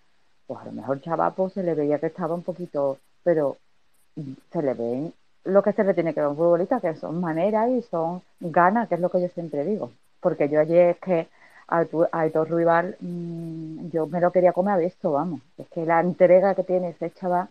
pues 0.46 0.60
a 0.60 0.64
lo 0.64 0.72
mejor 0.72 1.00
chaval 1.02 1.34
pues, 1.34 1.52
se 1.52 1.62
le 1.62 1.74
veía 1.74 1.98
que 1.98 2.06
estaba 2.06 2.34
un 2.34 2.42
poquito, 2.42 2.98
pero 3.22 3.58
mm, 4.16 4.32
se 4.50 4.62
le 4.62 4.72
ven 4.72 5.12
lo 5.44 5.62
que 5.62 5.72
se 5.74 5.84
le 5.84 5.92
tiene 5.92 6.14
que 6.14 6.20
ver 6.20 6.28
a 6.28 6.30
un 6.30 6.36
futbolista, 6.36 6.80
que 6.80 6.94
son 6.96 7.20
maneras 7.20 7.70
y 7.70 7.82
son 7.82 8.22
ganas, 8.40 8.88
que 8.88 8.96
es 8.96 9.00
lo 9.00 9.10
que 9.10 9.20
yo 9.20 9.28
siempre 9.28 9.64
digo. 9.64 9.92
Porque 10.20 10.48
yo 10.48 10.60
ayer 10.60 10.90
es 10.90 10.98
que 10.98 11.28
Aitor 11.68 12.50
Rival 12.50 12.96
mm, 13.00 13.88
yo 13.90 14.06
me 14.06 14.20
lo 14.20 14.32
quería 14.32 14.52
comer 14.52 14.74
a 14.74 14.76
beso, 14.78 15.12
vamos. 15.12 15.40
Es 15.58 15.68
que 15.68 15.84
la 15.86 16.00
entrega 16.00 16.54
que 16.54 16.64
tiene 16.64 16.90
ese 16.90 17.10
chaval 17.12 17.48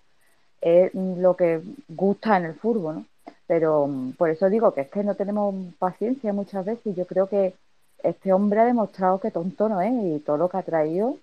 es 0.62 0.94
lo 0.96 1.36
que 1.36 1.62
gusta 1.90 2.38
en 2.38 2.46
el 2.46 2.56
fútbol, 2.56 2.96
¿no? 2.98 3.06
Pero 3.48 3.88
mm, 3.88 4.14
por 4.14 4.30
eso 4.30 4.50
digo 4.50 4.74
que 4.74 4.82
es 4.84 4.90
que 4.92 5.04
no 5.04 5.16
tenemos 5.16 5.56
paciencia 5.80 6.34
muchas 6.34 6.66
veces. 6.66 6.86
y 6.88 6.94
Yo 6.96 7.06
creo 7.08 7.28
que 7.30 7.56
este 8.04 8.34
hombre 8.34 8.62
ha 8.62 8.66
demostrado 8.66 9.20
que 9.20 9.32
tonto 9.32 9.70
no 9.70 9.82
es 9.82 9.94
y 9.94 10.20
todo 10.22 10.38
lo 10.38 10.50
que 10.50 10.58
ha 10.58 10.64
traído 10.64 11.18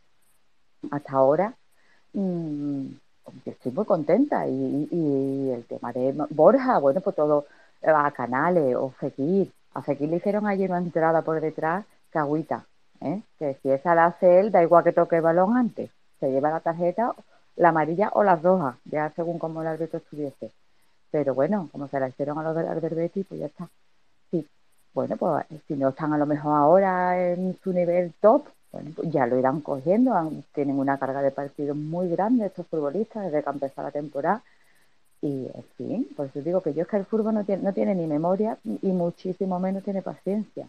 hasta 0.91 1.13
ahora, 1.13 1.55
mm, 2.15 2.87
yo 3.47 3.53
estoy 3.53 3.73
muy 3.73 3.85
contenta. 3.87 4.49
Y, 4.49 4.53
y- 4.93 5.49
y 5.49 5.51
el 5.53 5.65
tema 5.67 5.93
de 5.93 6.15
Borja, 6.31 6.79
bueno, 6.79 7.01
pues 7.01 7.17
todo 7.17 7.47
eh, 7.83 7.91
a 7.91 8.11
Canales 8.13 8.77
o 8.77 8.91
Fekir. 8.91 9.53
A 9.75 9.83
Fekir 9.83 10.09
le 10.09 10.17
hicieron 10.17 10.47
ayer 10.47 10.71
una 10.71 10.81
entrada 10.81 11.23
por 11.23 11.41
detrás 11.41 11.85
que 12.13 12.19
agüita, 12.19 12.67
¿eh? 13.05 13.23
Que 13.39 13.59
si 13.63 13.71
esa 13.71 13.95
la 13.95 14.07
hace 14.07 14.41
él, 14.41 14.51
da 14.51 14.63
igual 14.63 14.85
que 14.85 14.93
toque 14.93 15.17
el 15.17 15.23
balón 15.23 15.57
antes. 15.57 15.91
Se 16.21 16.31
lleva 16.31 16.51
la 16.51 16.61
tarjeta, 16.61 17.15
la 17.57 17.71
amarilla 17.71 18.11
o 18.15 18.23
las 18.23 18.43
rojas, 18.43 18.77
ya 18.85 19.11
según 19.15 19.39
como 19.39 19.63
el 19.63 19.69
árbitro 19.69 19.99
estuviese. 19.99 20.53
Pero 21.11 21.35
bueno, 21.35 21.69
como 21.73 21.89
se 21.89 22.01
la 22.01 22.09
hicieron 22.09 22.39
a 22.39 22.43
los 22.43 22.83
del 22.83 22.95
Betis, 22.95 23.27
pues 23.29 23.41
ya 23.41 23.47
está. 23.47 23.69
Sí, 24.31 24.47
bueno, 24.95 25.17
pues 25.17 25.47
si 25.69 25.75
no 25.75 25.91
están 25.91 26.13
a 26.13 26.19
lo 26.19 26.27
mejor 26.27 26.57
ahora 26.57 27.33
en 27.33 27.59
su 27.63 27.73
nivel 27.73 28.13
top, 28.21 28.47
bueno, 28.73 28.91
pues 28.97 29.11
ya 29.11 29.27
lo 29.27 29.39
irán 29.39 29.61
cogiendo. 29.61 30.15
tienen 30.55 30.79
una 30.79 30.99
carga 30.99 31.23
de 31.23 31.31
partidos 31.31 31.77
muy 31.77 32.09
grande 32.09 32.47
estos 32.47 32.67
futbolistas 32.67 33.25
desde 33.25 33.43
que 33.43 33.49
ha 33.51 33.53
empezado 33.53 33.89
la 33.89 33.93
temporada. 33.93 34.43
Y 35.21 35.47
en 35.55 35.65
fin, 35.77 36.09
por 36.17 36.27
eso 36.27 36.41
digo 36.41 36.63
que 36.63 36.75
yo 36.75 36.83
es 36.83 36.89
que 36.89 36.97
el 36.97 37.05
fútbol 37.05 37.35
no 37.35 37.45
tiene, 37.45 37.63
no 37.63 37.73
tiene 37.73 37.95
ni 37.95 38.07
memoria 38.07 38.59
y 38.65 38.89
muchísimo 38.89 39.61
menos 39.61 39.85
tiene 39.85 40.03
paciencia. 40.03 40.69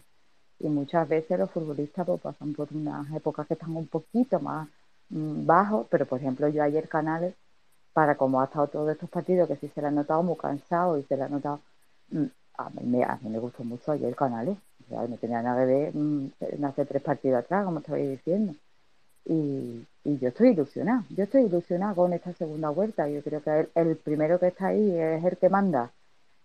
Y 0.64 0.68
muchas 0.68 1.06
veces 1.06 1.38
los 1.38 1.50
futbolistas 1.50 2.06
pues, 2.06 2.20
pasan 2.22 2.54
por 2.54 2.72
unas 2.72 3.12
épocas 3.14 3.46
que 3.46 3.52
están 3.52 3.76
un 3.76 3.86
poquito 3.86 4.40
más 4.40 4.66
mm, 5.10 5.44
bajos, 5.44 5.86
pero 5.90 6.06
por 6.06 6.18
ejemplo 6.18 6.48
yo 6.48 6.62
ayer 6.62 6.88
Canales, 6.88 7.34
para 7.92 8.16
como 8.16 8.40
ha 8.40 8.44
estado 8.46 8.68
todos 8.68 8.90
estos 8.90 9.10
partidos, 9.10 9.46
que 9.46 9.56
sí 9.56 9.68
se 9.74 9.82
le 9.82 9.88
ha 9.88 9.90
notado 9.90 10.22
muy 10.22 10.36
cansado 10.38 10.98
y 10.98 11.02
se 11.02 11.18
le 11.18 11.24
ha 11.24 11.28
notado, 11.28 11.60
mm, 12.10 12.24
a 12.56 12.70
mí, 12.70 12.82
me, 12.84 13.04
a 13.04 13.18
mí 13.20 13.28
me 13.28 13.38
gustó 13.40 13.62
mucho 13.62 13.92
ayer 13.92 14.16
Canales, 14.16 14.56
o 14.86 14.88
sea, 14.88 15.06
no 15.06 15.18
tenía 15.18 15.42
nada 15.42 15.60
que 15.60 15.66
ver 15.66 15.94
mm, 15.94 16.32
hace 16.64 16.86
tres 16.86 17.02
partidos 17.02 17.40
atrás, 17.40 17.66
como 17.66 17.80
estabais 17.80 18.08
diciendo. 18.10 18.54
Y, 19.26 19.86
yo 20.04 20.28
estoy 20.28 20.50
ilusionada, 20.50 21.04
yo 21.10 21.24
estoy 21.24 21.42
ilusionada 21.44 21.94
con 21.94 22.12
esta 22.14 22.32
segunda 22.34 22.70
vuelta. 22.70 23.08
Yo 23.08 23.22
creo 23.22 23.42
que 23.42 23.68
el 23.74 23.96
primero 23.96 24.38
que 24.38 24.48
está 24.48 24.68
ahí 24.68 24.98
es 24.98 25.24
el 25.24 25.36
que 25.38 25.48
manda, 25.50 25.92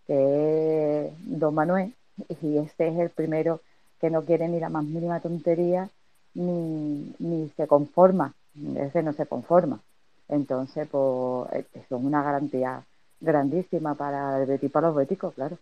que 0.07 1.07
es 1.07 1.39
Don 1.39 1.53
Manuel, 1.55 1.93
y 2.41 2.57
este 2.57 2.89
es 2.89 2.99
el 2.99 3.09
primero 3.11 3.61
que 3.99 4.09
no 4.09 4.23
quiere 4.23 4.47
ni 4.47 4.59
la 4.59 4.69
más 4.69 4.83
mínima 4.83 5.19
tontería, 5.19 5.89
ni, 6.33 7.13
ni 7.19 7.49
se 7.49 7.67
conforma, 7.67 8.33
ese 8.75 9.03
no 9.03 9.13
se 9.13 9.25
conforma. 9.25 9.79
Entonces, 10.27 10.87
pues, 10.89 11.51
eh, 11.53 11.65
eso 11.73 11.97
es 11.97 12.03
una 12.03 12.23
garantía 12.23 12.83
grandísima 13.19 13.95
para 13.95 14.41
el 14.41 14.47
Betis, 14.47 14.71
para 14.71 14.87
los 14.87 14.95
béticos, 14.95 15.33
claro. 15.33 15.57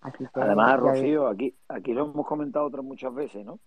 Así 0.00 0.24
que, 0.24 0.40
Además, 0.40 0.78
Rocío, 0.80 1.28
aquí, 1.28 1.54
aquí 1.68 1.92
lo 1.92 2.10
hemos 2.10 2.26
comentado 2.26 2.66
otras 2.66 2.84
muchas 2.84 3.14
veces, 3.14 3.44
¿no? 3.44 3.58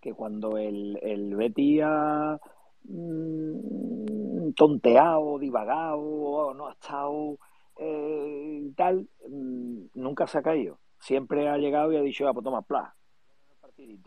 Que 0.00 0.14
cuando 0.14 0.56
el, 0.58 0.98
el 1.02 1.34
Betis 1.36 1.82
ha 1.84 2.38
mm, 2.84 4.52
tonteado, 4.52 5.38
divagado, 5.38 6.00
o 6.00 6.54
no 6.54 6.68
ha 6.68 6.72
estado 6.72 7.38
eh, 7.78 8.70
tal, 8.76 9.08
mm, 9.28 9.86
nunca 9.94 10.26
se 10.26 10.38
ha 10.38 10.42
caído. 10.42 10.78
Siempre 11.00 11.48
ha 11.48 11.58
llegado 11.58 11.92
y 11.92 11.96
ha 11.96 12.02
dicho, 12.02 12.26
ah, 12.28 12.32
pues 12.32 12.44
toma, 12.44 12.62
pla, 12.62 12.94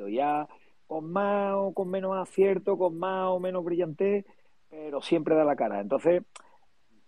Ya 0.09 0.47
con 0.87 1.11
más 1.11 1.53
o 1.55 1.73
con 1.73 1.89
menos 1.89 2.17
acierto, 2.17 2.77
con 2.77 2.97
más 2.97 3.27
o 3.29 3.39
menos 3.39 3.63
brillantez, 3.63 4.25
pero 4.69 5.01
siempre 5.01 5.35
da 5.35 5.43
la 5.43 5.55
cara. 5.55 5.79
Entonces, 5.81 6.23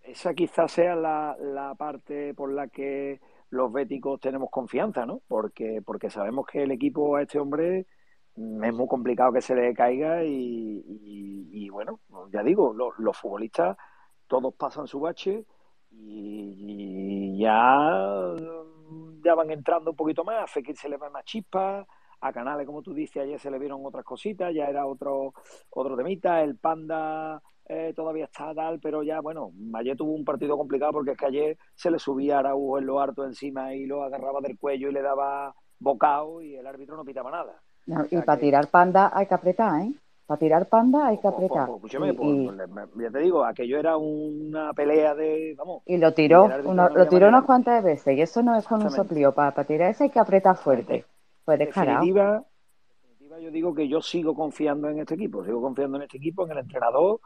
esa 0.04 0.34
quizás 0.34 0.72
sea 0.72 0.96
la, 0.96 1.36
la 1.40 1.76
parte 1.76 2.34
por 2.34 2.52
la 2.54 2.68
que 2.68 3.22
los 3.50 3.72
béticos 3.72 4.20
tenemos 4.22 4.50
confianza, 4.52 5.06
¿no? 5.06 5.22
Porque, 5.28 5.82
porque 5.86 6.10
sabemos 6.10 6.46
que 6.48 6.64
el 6.64 6.72
equipo 6.72 7.16
a 7.16 7.24
este 7.24 7.40
hombre 7.40 7.88
mm, 8.36 8.64
es 8.66 8.74
muy 8.74 8.88
complicado 8.88 9.34
que 9.34 9.42
se 9.42 9.56
le 9.56 9.74
caiga 9.74 10.24
y, 10.26 10.84
y- 10.88 11.70
bueno, 11.70 12.00
ya 12.32 12.44
digo, 12.44 12.74
lo- 12.74 12.94
los 12.98 13.18
futbolistas 13.18 13.78
todos 14.28 14.54
pasan 14.56 14.88
su 14.88 15.00
bache 15.00 15.46
y, 15.92 17.38
ya, 17.40 18.36
ya 19.24 19.36
van 19.36 19.52
entrando 19.52 19.92
un 19.92 19.96
poquito 19.96 20.24
más, 20.24 20.50
Fekir 20.52 20.76
se 20.78 20.90
le 20.90 20.98
va 20.98 21.10
más 21.10 21.24
chispa, 21.26 21.86
a 22.22 22.32
Canales, 22.32 22.66
como 22.68 22.82
tú 22.82 22.94
dices, 22.94 23.24
ayer 23.24 23.40
se 23.40 23.50
le 23.52 23.58
vieron 23.60 23.82
otras 23.86 24.06
cositas, 24.06 24.54
ya 24.54 24.66
era 24.66 24.86
otro, 24.86 25.34
otro 25.72 25.98
temita, 25.98 26.42
el 26.44 26.56
Panda 26.58 27.42
eh, 27.68 27.94
todavía 27.96 28.26
está 28.26 28.54
tal, 28.54 28.80
pero 28.80 29.02
ya, 29.02 29.22
bueno, 29.22 29.52
ayer 29.74 29.96
tuvo 29.98 30.14
un 30.14 30.26
partido 30.26 30.58
complicado 30.58 30.92
porque 30.92 31.12
es 31.12 31.18
que 31.18 31.26
ayer 31.26 31.58
se 31.74 31.90
le 31.90 32.00
subía 32.00 32.36
a 32.38 32.40
Araújo 32.40 32.78
en 32.80 32.86
lo 32.86 33.00
harto 33.00 33.26
encima 33.26 33.74
y 33.74 33.86
lo 33.86 34.04
agarraba 34.04 34.42
del 34.42 34.58
cuello 34.60 34.90
y 34.90 34.94
le 34.94 35.02
daba 35.02 35.54
bocado 35.80 36.42
y 36.42 36.56
el 36.56 36.68
árbitro 36.68 36.96
no 36.96 37.04
pitaba 37.06 37.32
nada. 37.32 37.54
no, 37.88 38.02
O 38.02 38.06
y 38.06 38.10
sea 38.10 38.24
para 38.24 38.38
que- 38.38 38.46
tirar 38.46 38.68
panda 38.68 39.12
hay 39.14 39.26
que 39.26 39.34
apretar, 39.34 39.82
¿eh? 39.82 39.92
Para 40.28 40.40
tirar 40.40 40.66
panda 40.68 41.08
hay 41.08 41.18
que 41.18 41.24
Pues, 41.24 41.34
apretar. 41.34 41.66
pues, 41.66 41.76
escúchame, 41.78 42.10
Y- 42.10 42.14
pues, 42.14 42.30
y- 42.30 42.52
le- 42.52 43.04
ya 43.06 43.12
te 43.12 43.20
digo, 43.20 43.44
aquello 43.44 43.80
era 43.80 43.98
una 43.98 44.72
pelea 44.74 45.16
de, 45.16 45.56
vamos, 45.58 45.82
Y 45.86 45.98
lo 45.98 46.14
tiró, 46.14 46.44
uno- 46.66 46.74
no 46.74 46.90
lo 46.90 47.08
tiró 47.08 47.22
manera. 47.22 47.30
unas 47.30 47.44
cuantas 47.46 47.84
veces 47.84 48.16
y 48.18 48.22
eso 48.22 48.44
no 48.44 48.56
es 48.56 48.68
con 48.68 48.84
un 48.84 48.92
soplío. 48.92 49.34
Para, 49.34 49.52
para 49.52 49.68
tirar 49.68 49.90
eso 49.92 50.04
hay 50.04 50.10
que 50.10 50.20
apretar 50.20 50.56
fuerte. 50.58 51.06
Pues 51.46 51.60
descarado. 51.60 52.06
definitiva, 52.06 52.46
yo 53.42 53.52
digo 53.52 53.74
que 53.74 53.88
yo 53.88 54.02
sigo 54.02 54.36
confiando 54.36 54.90
en 54.90 55.00
este 55.00 55.16
equipo, 55.16 55.44
sigo 55.46 55.62
confiando 55.62 55.98
en 55.98 56.04
este 56.04 56.18
equipo, 56.18 56.46
en 56.46 56.52
el 56.52 56.58
entrenador 56.60 57.20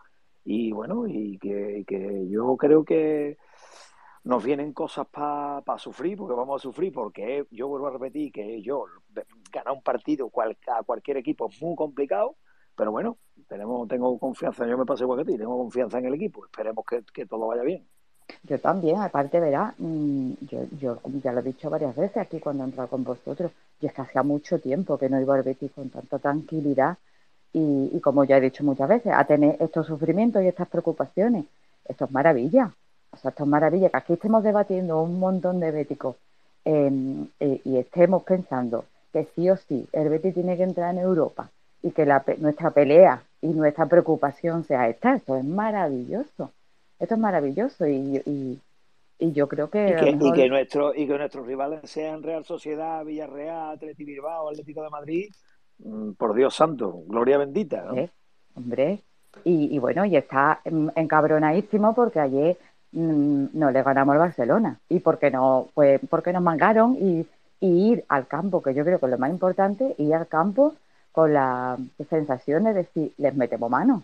y 0.44 0.72
bueno, 0.72 1.08
y 1.08 1.38
que, 1.40 1.84
que 1.88 2.28
yo 2.30 2.56
creo 2.58 2.86
que 2.86 3.38
nos 4.24 4.44
vienen 4.44 4.74
cosas 4.74 5.08
para 5.08 5.78
sufrir, 5.78 6.18
porque 6.18 6.36
vamos 6.36 6.62
a 6.62 6.64
sufrir, 6.64 6.92
porque 6.94 7.46
yo 7.52 7.68
vuelvo 7.68 7.88
a 7.88 7.92
repetir 7.92 8.32
que 8.32 8.62
yo 8.62 8.86
ganar 9.52 9.74
un 9.74 9.84
partido 9.84 10.30
cual- 10.30 10.58
a 10.68 10.84
cualquier 10.84 11.18
equipo 11.18 11.50
es 11.50 11.62
muy 11.62 11.76
complicado, 11.76 12.36
pero 12.76 12.92
bueno, 12.92 13.18
tenemos, 13.48 13.88
tengo 13.88 14.18
confianza, 14.20 14.68
yo 14.68 14.78
me 14.78 14.86
paso 14.86 15.04
igual 15.04 15.20
que 15.26 15.32
ti, 15.34 15.38
tengo 15.38 15.58
confianza 15.58 16.00
en 16.00 16.06
el 16.06 16.16
equipo, 16.16 16.46
esperemos 16.46 16.86
que, 16.86 17.04
que 17.14 17.26
todo 17.26 17.48
vaya 17.48 17.64
bien. 17.64 17.88
Yo 18.44 18.60
también, 18.60 19.00
aparte, 19.00 19.40
verá, 19.40 19.74
mm, 19.78 20.34
yo, 20.42 20.66
yo 20.80 21.00
ya 21.24 21.32
lo 21.32 21.40
he 21.40 21.44
dicho 21.44 21.70
varias 21.70 21.96
veces 21.96 22.18
aquí 22.18 22.40
cuando 22.40 22.64
he 22.64 22.68
entrado 22.68 22.90
con 22.90 23.04
vosotros, 23.04 23.52
yo 23.82 23.88
es 23.88 23.94
que 23.94 24.02
hacía 24.02 24.24
mucho 24.24 24.60
tiempo 24.60 24.98
que 24.98 25.10
no 25.10 25.20
iba 25.20 25.36
al 25.36 25.44
Betis 25.44 25.72
con 25.72 25.90
tanta 25.90 26.20
tranquilidad 26.20 26.98
y, 27.54 27.92
y 27.94 28.00
como 28.02 28.24
ya 28.24 28.38
he 28.38 28.42
dicho 28.42 28.64
muchas 28.64 28.90
veces, 28.90 29.14
a 29.16 29.24
tener 29.26 29.58
estos 29.60 29.88
sufrimientos 29.88 30.44
y 30.44 30.48
estas 30.48 30.68
preocupaciones. 30.68 31.46
Esto 31.86 32.06
es 32.06 32.12
maravilla, 32.12 32.72
o 33.12 33.18
sea, 33.18 33.30
esto 33.30 33.44
es 33.44 33.50
maravilla, 33.50 33.90
que 33.90 33.98
aquí 33.98 34.14
estemos 34.14 34.44
debatiendo 34.44 35.02
un 35.02 35.20
montón 35.20 35.60
de 35.60 35.72
béticos 35.72 36.16
eh, 36.66 37.62
y 37.64 37.78
estemos 37.78 38.24
pensando 38.24 38.86
que 39.14 39.28
sí 39.36 39.50
o 39.50 39.56
sí 39.56 39.88
el 39.94 40.10
Betis 40.10 40.34
tiene 40.34 40.58
que 40.58 40.64
entrar 40.64 40.94
en 40.94 41.00
Europa 41.02 41.50
y 41.82 41.92
que 41.92 42.06
la, 42.06 42.26
nuestra 42.40 42.72
pelea 42.72 43.24
y 43.42 43.48
nuestra 43.48 43.86
preocupación 43.86 44.64
sea 44.64 44.90
esta. 44.90 45.16
Esto 45.16 45.38
es 45.38 45.46
maravilloso. 45.46 46.52
Esto 47.00 47.16
es 47.16 47.20
maravilloso 47.20 47.86
y, 47.88 48.22
y, 48.26 48.62
y 49.20 49.32
yo 49.34 49.48
creo 49.48 49.70
que, 49.70 49.90
Y 49.90 49.96
que, 49.96 50.10
y 50.10 50.16
mejor- 50.16 50.36
que 50.36 50.50
nuestro, 50.50 50.96
y 50.96 51.08
que 51.08 51.18
nuestros 51.18 51.46
rivales 51.46 51.80
sean 51.90 52.24
Real 52.24 52.46
Sociedad, 52.46 53.04
Villarreal, 53.04 53.76
Atleti 53.76 54.04
Bilbao, 54.06 54.50
Atlético 54.50 54.82
de 54.84 54.90
Madrid, 54.90 55.30
mm, 55.80 56.12
por 56.14 56.34
Dios 56.34 56.56
santo, 56.56 57.04
gloria 57.08 57.38
bendita, 57.38 57.84
¿no? 57.84 57.90
Hombre, 57.92 58.10
hombre. 58.56 59.00
Y, 59.44 59.76
y 59.76 59.80
bueno, 59.80 60.06
y 60.06 60.16
está 60.16 60.62
encabronadísimo 60.96 61.94
porque 61.94 62.20
ayer 62.22 62.58
mm, 62.94 63.46
no 63.54 63.72
le 63.72 63.84
ganamos 63.84 64.14
al 64.14 64.20
Barcelona. 64.20 64.80
Y 64.90 65.00
porque 65.00 65.30
no, 65.32 65.68
pues 65.74 66.00
porque 66.10 66.32
nos 66.32 66.42
mangaron 66.42 66.96
y, 67.00 67.26
y 67.60 67.92
ir 67.92 68.06
al 68.08 68.28
campo, 68.28 68.62
que 68.62 68.74
yo 68.74 68.86
creo 68.86 69.00
que 69.00 69.06
es 69.08 69.12
lo 69.12 69.18
más 69.18 69.30
importante, 69.30 69.96
ir 69.98 70.14
al 70.16 70.28
campo 70.28 70.74
con 71.12 71.34
la 71.34 71.78
sensación 72.10 72.64
de 72.66 72.74
decir, 72.74 73.14
les 73.18 73.36
metemos 73.36 73.70
mano. 73.70 74.04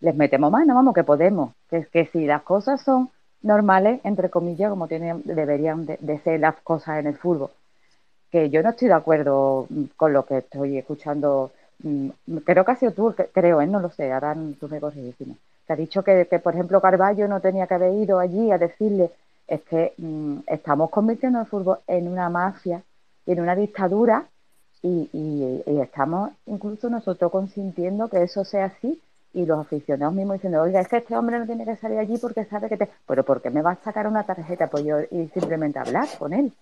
Les 0.00 0.14
metemos 0.16 0.50
mano, 0.50 0.74
vamos, 0.74 0.94
que 0.94 1.04
podemos. 1.04 1.52
Que, 1.68 2.06
si 2.12 2.26
las 2.26 2.42
cosas 2.42 2.80
son 2.82 3.10
normales, 3.42 4.00
entre 4.04 4.30
comillas, 4.30 4.70
como 4.70 4.88
tienen, 4.88 5.22
deberían 5.24 5.86
de, 5.86 6.18
ser 6.24 6.40
las 6.40 6.56
cosas 6.62 6.98
en 7.00 7.06
el 7.08 7.16
fútbol, 7.16 7.50
que 8.30 8.50
yo 8.50 8.62
no 8.62 8.70
estoy 8.70 8.88
de 8.88 8.94
acuerdo 8.94 9.68
con 9.96 10.12
lo 10.12 10.26
que 10.26 10.38
estoy 10.38 10.78
escuchando. 10.78 11.52
mm, 11.82 12.10
Creo 12.44 12.64
que 12.64 12.72
ha 12.72 12.76
sido 12.76 12.92
tú, 12.92 13.14
creo, 13.32 13.60
¿eh? 13.60 13.66
no 13.66 13.80
lo 13.80 13.90
sé, 13.90 14.12
ahora 14.12 14.36
tú 14.60 14.68
me 14.68 14.80
corriges, 14.80 15.16
que 15.66 15.72
ha 15.72 15.76
dicho 15.76 16.02
que, 16.04 16.26
por 16.42 16.54
ejemplo, 16.54 16.80
Carballo 16.80 17.28
no 17.28 17.40
tenía 17.40 17.66
que 17.66 17.74
haber 17.74 17.94
ido 17.94 18.18
allí 18.20 18.50
a 18.52 18.58
decirle, 18.58 19.10
es 19.48 19.62
que 19.62 19.94
mm, 19.98 20.40
estamos 20.48 20.90
convirtiendo 20.90 21.40
el 21.40 21.46
fútbol 21.46 21.78
en 21.86 22.08
una 22.08 22.28
mafia, 22.30 22.82
en 23.26 23.40
una 23.40 23.56
dictadura, 23.56 24.26
y, 24.82 25.08
y- 25.12 25.62
y 25.66 25.80
estamos 25.80 26.30
incluso 26.46 26.88
nosotros 26.90 27.30
consintiendo 27.30 28.08
que 28.08 28.22
eso 28.22 28.44
sea 28.44 28.66
así, 28.66 29.00
y 29.32 29.46
los 29.46 29.58
aficionados 29.60 30.14
mismos 30.14 30.34
diciendo, 30.34 30.62
oiga, 30.62 30.80
es 30.80 30.88
que 30.88 30.96
este 30.98 31.16
hombre 31.16 31.38
no 31.38 31.46
tiene 31.46 31.64
que 31.64 31.76
salir 31.76 31.98
allí 31.98 32.18
porque 32.18 32.44
sabe 32.46 32.68
que 32.68 32.76
te... 32.76 32.88
Pero 33.06 33.22
¿por 33.24 33.40
qué 33.40 33.50
me 33.50 33.62
va 33.62 33.72
a 33.72 33.76
sacar 33.76 34.06
una 34.06 34.24
tarjeta? 34.24 34.66
Pues 34.68 34.84
yo 34.84 34.96
y 35.10 35.28
simplemente 35.28 35.78
hablar 35.78 36.06
con 36.18 36.32
él. 36.32 36.52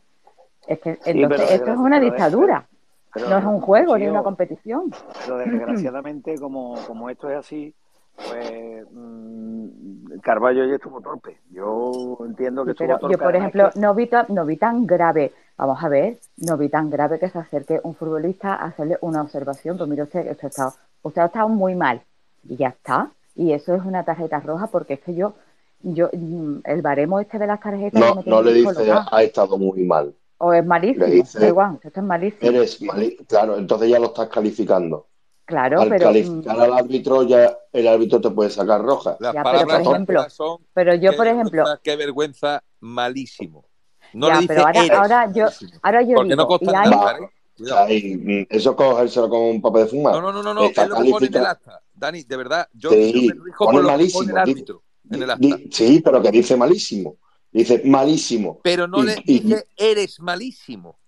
Es 0.67 0.79
que 0.81 0.99
pero 1.03 1.19
entonces 1.19 1.51
esto 1.53 1.73
es 1.73 1.79
una 1.79 1.99
dictadura, 1.99 2.67
pero- 3.15 3.31
no 3.31 3.39
es 3.39 3.45
un 3.45 3.61
juego 3.61 3.97
ni 3.97 4.07
una 4.07 4.23
competición. 4.23 4.91
Pero 5.25 5.39
desgraciadamente, 5.39 6.39
como, 6.39 6.75
como 6.87 7.09
esto 7.09 7.31
es 7.31 7.39
así, 7.39 7.75
pues 8.17 8.85
mm, 8.91 10.19
Carballo 10.23 10.65
ya 10.67 10.75
estuvo 10.75 11.01
torpe. 11.01 11.39
Yo 11.51 12.19
entiendo 12.27 12.65
que 12.65 12.73
Sí, 12.73 12.85
estuvo 12.85 12.87
pero 12.89 12.99
torpe. 12.99 13.13
yo, 13.15 13.19
por 13.19 13.37
ejemplo, 13.37 13.71
no 13.77 13.95
vi, 13.95 14.11
no 14.29 14.45
vi 14.45 14.57
tan 14.57 14.87
grave, 14.87 15.33
vamos 15.57 15.83
a 15.83 15.89
ver, 15.89 16.19
no 16.39 16.57
vi 16.59 16.69
tan 16.69 16.91
grave 16.91 17.19
que 17.19 17.31
se 17.31 17.39
acerque 17.39 17.81
un 17.83 17.95
futbolista 17.95 18.55
a 18.55 18.67
hacerle 18.67 18.99
una 19.01 19.23
observación, 19.23 19.79
pues 19.79 19.89
mire 19.89 20.03
usted, 20.03 20.31
usted 20.31 20.45
ha 20.45 20.49
estado, 20.49 20.73
usted 21.03 21.23
ha 21.23 21.27
estado 21.27 21.49
muy 21.49 21.75
mal, 21.77 22.03
y 22.49 22.57
ya 22.57 22.69
está, 22.69 23.11
y 23.35 23.53
eso 23.53 23.75
es 23.75 23.83
una 23.85 24.05
tarjeta 24.05 24.41
roja, 24.41 24.67
porque 24.69 24.95
es 24.95 25.01
que 25.01 25.15
yo, 25.15 25.35
yo, 25.83 26.09
mm, 26.13 26.61
el 26.65 26.83
baremo 26.83 27.21
este 27.21 27.39
de 27.39 27.47
las 27.47 27.61
tarjetas 27.61 28.01
No, 28.01 28.23
no 28.27 28.43
le 28.43 28.53
dice 28.53 28.91
ha 28.93 29.23
estado 29.23 29.59
muy 29.59 29.85
mal. 29.85 30.15
o 30.39 30.53
es 30.53 30.65
malísimo, 30.65 31.07
le 31.07 31.15
dice- 31.17 31.47
igual, 31.49 31.79
esto 31.83 32.01
es 32.01 32.07
malísimo, 32.07 32.53
Eres 32.53 32.83
mal, 32.83 33.17
claro, 33.27 33.57
entonces 33.59 33.91
ya 33.91 33.99
lo 33.99 34.07
estás 34.07 34.29
calificando. 34.29 35.07
claro, 35.45 35.81
Al 35.81 35.89
pero, 35.91 36.07
calificar 36.07 36.59
mm, 36.59 36.63
al 36.63 36.73
árbitro, 36.73 37.23
ya 37.25 37.57
el 37.73 37.89
árbitro 37.89 38.21
te 38.21 38.31
puede 38.31 38.51
sacar 38.51 38.81
roja. 38.83 39.17
Las 39.21 39.35
Ya, 39.35 39.45
pero, 39.45 39.67
por 39.67 39.81
ejemplo, 39.81 40.27
son 40.31 40.59
pero 40.75 40.95
yo, 40.95 41.13
por 41.17 41.27
ejemplo, 41.27 41.65
qué 41.83 41.97
vergüenza, 41.97 42.63
malísimo. 42.81 43.65
No 44.15 44.29
ya, 44.29 44.35
le 44.35 44.41
dice 44.41 44.55
pero 44.55 44.67
ahora, 44.67 44.81
eres, 44.81 45.01
ahora 45.01 45.33
yo, 45.33 45.45
malísimo. 45.45 45.81
ahora 45.83 46.03
yo 46.03 46.15
Porque 46.15 46.37
no 46.37 46.43
digo, 46.43 46.59
consta 46.59 46.71
y 46.71 46.75
en 46.75 47.73
hay, 47.73 48.15
¿eh? 48.15 48.17
mm, 48.17 48.47
eso 48.51 48.77
cogérselo 48.77 49.29
con 49.29 49.41
un 49.41 49.61
papel 49.61 49.83
de 49.85 49.89
fumar. 49.89 50.15
No, 50.15 50.21
no, 50.23 50.33
no, 50.33 50.43
no, 50.43 50.55
no, 50.55 50.67
Está 50.67 50.83
es 50.85 50.89
lo 50.89 50.97
que 50.97 51.05
pone 51.11 51.27
en 51.27 51.35
el 51.35 51.45
acta. 51.47 51.83
Dani, 51.99 52.23
de 52.23 52.37
verdad, 52.37 52.69
yo, 52.73 52.91
Sí, 52.91 53.29
yo 53.29 53.35
me 53.35 53.45
rijo 53.45 53.65
pone 53.65 53.77
por 53.79 53.83
lo 53.83 53.89
que 53.89 53.93
malísimo, 53.97 54.21
pone 54.21 54.29
el 54.41 54.45
di- 54.45 54.51
árbitro 54.53 54.83
en 55.11 55.23
el 55.23 55.31
acta. 55.31 55.47
Di- 55.47 55.69
sí, 55.73 56.01
pero 56.05 56.23
que 56.23 56.31
dice 56.31 56.57
malísimo. 56.57 57.17
Dice 57.51 57.83
malísimo. 57.85 58.61
Pero 58.63 58.87
no 58.87 59.03
Y- 59.03 59.07
le 59.07 59.17
y- 59.25 59.41
dice 59.41 59.67
eres 59.77 60.21
malísimo. 60.21 60.99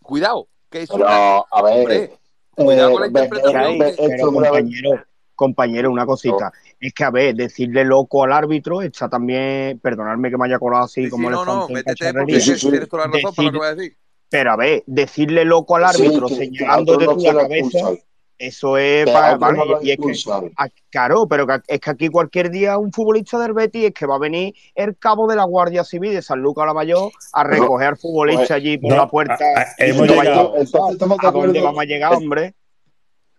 Cuidado, 0.00 0.48
que 0.70 0.82
es 0.82 0.88
pero, 0.90 1.04
una... 1.04 1.38
a 1.50 1.62
ver, 1.62 1.78
Hombre, 1.80 2.18
cuidado 2.54 2.92
con 2.92 3.00
la 3.00 3.06
eh, 3.06 3.08
interpretación. 3.08 3.78
que- 3.78 3.94
Pero 4.08 4.32
compañero, 4.32 5.04
compañero, 5.34 5.90
una 5.92 6.06
cosita. 6.06 6.52
Es 6.80 6.92
que, 6.94 7.04
a 7.04 7.10
ver, 7.10 7.34
decirle 7.34 7.84
loco 7.84 8.24
al 8.24 8.32
árbitro 8.32 8.80
está 8.82 9.08
también, 9.08 9.78
perdonadme 9.80 10.30
que 10.30 10.36
me 10.38 10.46
haya 10.46 10.58
colado 10.58 10.84
así 10.84 11.04
Sí, 11.04 11.10
como 11.10 11.28
sí, 11.28 11.34
no, 11.34 11.44
no, 11.44 11.68
métete 11.68 12.12
porque. 12.14 12.40
Sí, 12.40 12.54
tienes 12.54 12.88
toda 12.88 13.06
la 13.06 13.12
razón 13.12 13.34
para 13.34 13.46
lo 13.46 13.52
que 13.52 13.58
Decir- 13.58 13.58
voy 13.58 13.66
a 13.66 13.74
decir. 13.74 13.96
Pero 14.30 14.52
a 14.52 14.56
ver, 14.56 14.84
decirle 14.86 15.44
loco 15.46 15.76
al 15.76 15.84
árbitro 15.84 16.28
señalando 16.28 16.92
otro 16.94 17.14
tú 17.16 17.22
no 17.22 17.32
la 17.32 17.42
cabeza. 17.42 17.90
Eso 18.38 18.76
es 18.78 19.04
para. 19.10 19.36
Vale, 19.36 19.58
y 19.82 19.90
es 19.90 19.96
que. 19.98 20.70
Claro, 20.90 21.26
pero 21.28 21.46
es 21.66 21.80
que 21.80 21.90
aquí 21.90 22.08
cualquier 22.08 22.50
día 22.50 22.78
un 22.78 22.92
futbolista 22.92 23.38
del 23.38 23.52
Betis 23.52 23.86
es 23.86 23.92
que 23.94 24.06
va 24.06 24.14
a 24.16 24.18
venir 24.18 24.54
el 24.74 24.96
cabo 24.96 25.26
de 25.26 25.36
la 25.36 25.44
Guardia 25.44 25.84
Civil 25.84 26.12
de 26.14 26.22
San 26.22 26.40
Lucas 26.40 26.62
a 26.62 26.66
la 26.68 26.74
Mayor 26.74 27.10
a 27.32 27.44
recoger 27.44 27.88
al 27.88 27.96
futbolista 27.96 28.40
Pues, 28.42 28.50
allí 28.52 28.78
por 28.78 28.90
no, 28.90 28.96
la 28.96 29.08
puerta. 29.08 29.34
a- 29.56 29.60
a- 29.62 29.66
hemos 29.78 30.06
no 30.06 30.16
vaya- 30.16 30.30
llegado. 30.30 30.54
Entonces 30.56 30.92
estamos 30.92 31.18
de 31.18 31.26
¿A 31.26 31.30
dónde 31.30 31.48
acuerdo. 31.48 31.64
vamos 31.66 31.80
a 31.80 31.84
llegar, 31.84 32.14
hombre? 32.14 32.54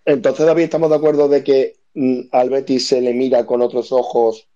Entonces, 0.06 0.46
David, 0.46 0.64
estamos 0.64 0.90
de 0.90 0.96
acuerdo 0.96 1.28
de 1.28 1.44
que 1.44 1.76
mm, 1.94 2.20
al 2.32 2.50
Betis 2.50 2.88
se 2.88 3.02
le 3.02 3.14
mira 3.14 3.46
con 3.46 3.62
otros 3.62 3.92
ojos 3.92 4.48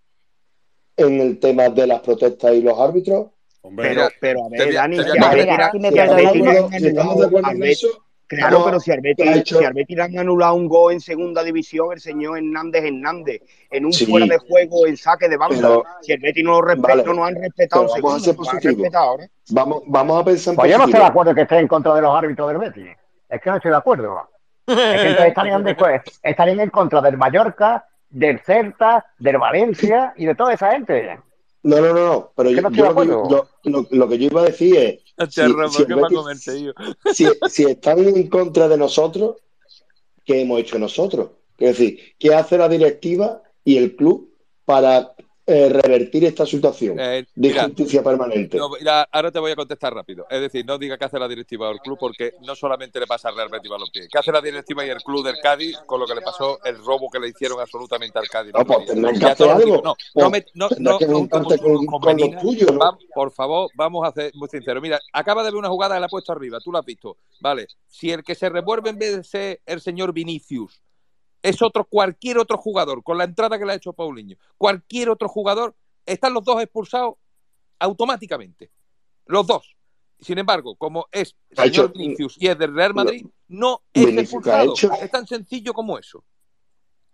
en 0.97 1.19
el 1.19 1.39
tema 1.39 1.69
de 1.69 1.87
las 1.87 2.01
protestas 2.01 2.53
y 2.53 2.61
los 2.61 2.79
árbitros. 2.79 3.27
Hombre, 3.61 3.89
Pero, 3.89 4.07
pero 4.19 4.45
a 4.45 4.49
ver, 4.49 4.73
Dani, 4.73 4.95
si 4.97 5.01
estamos 5.01 5.31
de 5.35 5.41
acuerdo, 5.51 7.25
acuerdo 7.25 7.49
en 7.51 7.63
eso, 7.63 7.87
Claro, 8.37 8.61
pero 8.65 8.79
si 8.79 8.91
al 8.91 9.01
¿qué 9.01 9.09
ha 9.09 9.15
Betis, 9.25 9.35
hecho? 9.37 9.59
si 9.59 9.65
al 9.65 9.73
Betis 9.73 9.97
le 9.97 10.03
han 10.03 10.17
anulado 10.19 10.55
un 10.55 10.67
gol 10.67 10.93
en 10.93 10.99
segunda 11.01 11.43
división, 11.43 11.93
el 11.93 11.99
señor 11.99 12.37
Hernández 12.37 12.83
Hernández, 12.85 13.41
en 13.71 13.85
un 13.85 13.93
Sí. 13.93 14.05
fuera 14.05 14.25
de 14.25 14.37
juego, 14.37 14.85
en 14.87 14.97
saque 14.97 15.29
de 15.29 15.37
banda. 15.37 15.55
Pero, 15.59 15.83
si 16.01 16.11
el 16.13 16.19
Betis 16.19 16.43
no 16.43 16.51
lo 16.51 16.61
respeta, 16.61 16.95
vale, 16.95 17.13
no 17.13 17.25
han 17.25 17.35
respetado 17.35 17.81
vamos 17.83 17.93
a 17.93 17.95
segunda, 17.95 18.19
ser 18.19 18.77
nos 18.77 18.93
han. 18.95 19.29
Vamos, 19.51 19.83
vamos 19.87 20.21
a 20.21 20.25
pensar 20.25 20.51
en 20.53 20.55
Pues 20.57 20.71
yo 20.71 20.77
no 20.77 20.83
estoy 20.85 20.93
de 20.93 20.99
positivo. 20.99 21.05
acuerdo 21.05 21.35
que 21.35 21.41
esté 21.41 21.57
en 21.59 21.67
contra 21.67 21.95
de 21.95 22.01
los 22.01 22.15
árbitros 22.15 22.47
del 22.49 22.57
Betis. 22.57 22.87
Es 23.29 23.41
que 23.41 23.49
no 23.49 23.55
estoy 23.57 23.71
de 23.71 23.77
acuerdo. 23.77 24.29
Es 24.67 24.75
que 24.75 24.81
entonces 25.09 25.27
estarían, 25.27 25.63
después, 25.65 26.01
estarían 26.21 26.59
en 26.61 26.69
contra 26.69 27.01
del 27.01 27.17
Mallorca, 27.17 27.85
del 28.09 28.39
Celta, 28.39 29.05
del 29.19 29.37
Valencia 29.37 30.13
y 30.15 30.25
de 30.25 30.35
toda 30.35 30.53
esa 30.53 30.71
gente. 30.71 31.19
No, 31.63 31.77
no, 31.81 31.93
no, 31.93 32.05
no. 32.05 32.31
Pero 32.35 32.49
yo, 32.51 32.61
no 32.61 32.67
estoy 32.69 32.77
yo 32.83 32.93
de 32.93 33.05
lo, 33.05 33.83
que, 33.89 33.95
lo 33.95 34.07
que 34.09 34.17
yo 34.17 34.25
iba 34.27 34.41
a 34.41 34.45
decir 34.45 34.75
es, 34.77 34.99
Hostia, 35.17 35.47
si, 35.47 35.53
Rafa, 35.53 35.69
si 35.69 35.81
el 35.83 35.87
¿qué 35.87 35.93
va 35.95 36.07
a 36.07 36.09
Betis- 36.09 36.15
comer, 36.15 36.37
tío? 36.39 36.73
si, 37.13 37.27
si 37.49 37.63
están 37.65 37.99
en 37.99 38.27
contra 38.29 38.67
de 38.67 38.77
nosotros, 38.77 39.37
¿qué 40.25 40.41
hemos 40.41 40.59
hecho 40.59 40.79
nosotros? 40.79 41.31
Es 41.57 41.77
decir, 41.77 41.99
¿qué 42.17 42.33
hace 42.33 42.57
la 42.57 42.67
directiva 42.69 43.41
y 43.63 43.77
el 43.77 43.95
club 43.95 44.33
para 44.65 45.13
eh, 45.45 45.69
revertir 45.69 46.23
esta 46.25 46.45
situación 46.45 46.97
Eh, 46.99 47.25
de 47.35 47.49
injusticia 47.49 48.01
permanente? 48.01 48.57
no, 48.57 48.69
mira, 48.69 49.03
ahora 49.11 49.31
te 49.31 49.39
voy 49.39 49.51
a 49.51 49.55
contestar 49.55 49.93
rápido. 49.93 50.25
Es 50.29 50.39
decir, 50.39 50.65
no 50.65 50.77
diga 50.77 50.97
qué 50.97 51.05
hace 51.05 51.19
la 51.19 51.27
directiva 51.27 51.67
del 51.67 51.79
club, 51.79 51.97
porque 51.99 52.33
no 52.41 52.55
solamente 52.55 52.99
le 52.99 53.07
pasa 53.07 53.29
al 53.29 53.35
Real 53.35 53.49
Betis 53.49 53.69
Balompié. 53.69 54.07
¿Qué 54.09 54.17
hace 54.17 54.31
la 54.31 54.41
directiva 54.41 54.85
y 54.85 54.89
el 54.89 55.03
club 55.03 55.25
del 55.25 55.39
Cádiz 55.41 55.77
con 55.85 55.99
lo 55.99 56.07
que 56.07 56.15
le 56.15 56.21
pasó, 56.21 56.59
el 56.63 56.77
robo 56.77 57.09
que 57.09 57.19
le 57.19 57.27
hicieron 57.29 57.59
absolutamente 57.59 58.17
al 58.19 58.29
Cádiz? 58.29 58.53
el 58.53 58.59
No, 58.59 58.65
pues 58.65 58.85
tendrán 58.85 59.19
que 59.19 59.25
hacer 59.25 59.49
algo. 59.49 59.81
No, 59.83 59.95
Pues 60.13 60.23
no, 60.25 60.29
me- 60.29 60.45
no, 60.53 60.69
tendrás 60.69 60.93
no, 60.93 60.99
que 60.99 61.07
no, 61.07 61.13
juntarte 61.19 61.57
con, 61.59 61.75
con, 61.75 61.85
con 61.87 61.99
con 62.01 62.17
los 62.17 62.21
Medina. 62.29 62.41
tuyos, 62.41 62.71
¿no? 62.71 62.79
Va- 62.79 62.97
por 63.13 63.31
favor, 63.31 63.69
vamos 63.75 64.07
a 64.07 64.11
ser 64.13 64.31
muy 64.35 64.47
sinceros. 64.47 64.81
Mira, 64.81 64.99
acaba 65.11 65.43
de 65.43 65.51
ver 65.51 65.57
una 65.59 65.69
jugada 65.69 65.95
que 65.95 65.99
la 65.99 66.05
ha 66.05 66.09
puesto 66.09 66.31
arriba, 66.31 66.59
tú 66.61 66.71
la 66.71 66.79
has 66.79 66.85
visto. 66.85 67.17
Vale, 67.41 67.67
si 67.87 68.11
el 68.11 68.23
que 68.23 68.35
se 68.35 68.49
revuelve 68.49 68.89
en 68.91 68.97
vez 68.97 69.15
de 69.17 69.23
ser 69.23 69.61
el 69.65 69.81
señor 69.81 70.13
Vinicius 70.13 70.81
es 71.43 71.61
otro, 71.61 71.83
cualquier 71.85 72.37
otro 72.39 72.57
jugador, 72.57 73.03
con 73.03 73.17
la 73.17 73.25
entrada 73.25 73.59
que 73.59 73.65
le 73.65 73.73
ha 73.73 73.75
hecho 73.75 73.93
Paulinho, 73.93 74.37
cualquier 74.57 75.09
otro 75.09 75.27
jugador, 75.27 75.75
están 76.05 76.33
los 76.33 76.43
dos 76.43 76.61
expulsados 76.61 77.15
automáticamente. 77.79 78.71
Los 79.25 79.45
dos. 79.45 79.75
Sin 80.19 80.37
embargo, 80.37 80.75
como 80.75 81.05
es 81.11 81.35
el 81.49 81.57
señor 81.57 81.85
hecho- 81.89 81.93
Vinicius 81.99 82.37
y 82.39 82.47
es 82.47 82.57
del 82.57 82.73
Real 82.73 82.93
Madrid, 82.93 83.25
no 83.49 83.81
es 83.93 84.05
Vinicius, 84.05 84.41
¿qué 84.43 84.51
ha 84.51 84.63
expulsado. 84.63 84.95
hecho? 84.95 85.03
Es 85.05 85.11
tan 85.11 85.27
sencillo 85.27 85.73
como 85.73 85.97
eso. 85.99 86.23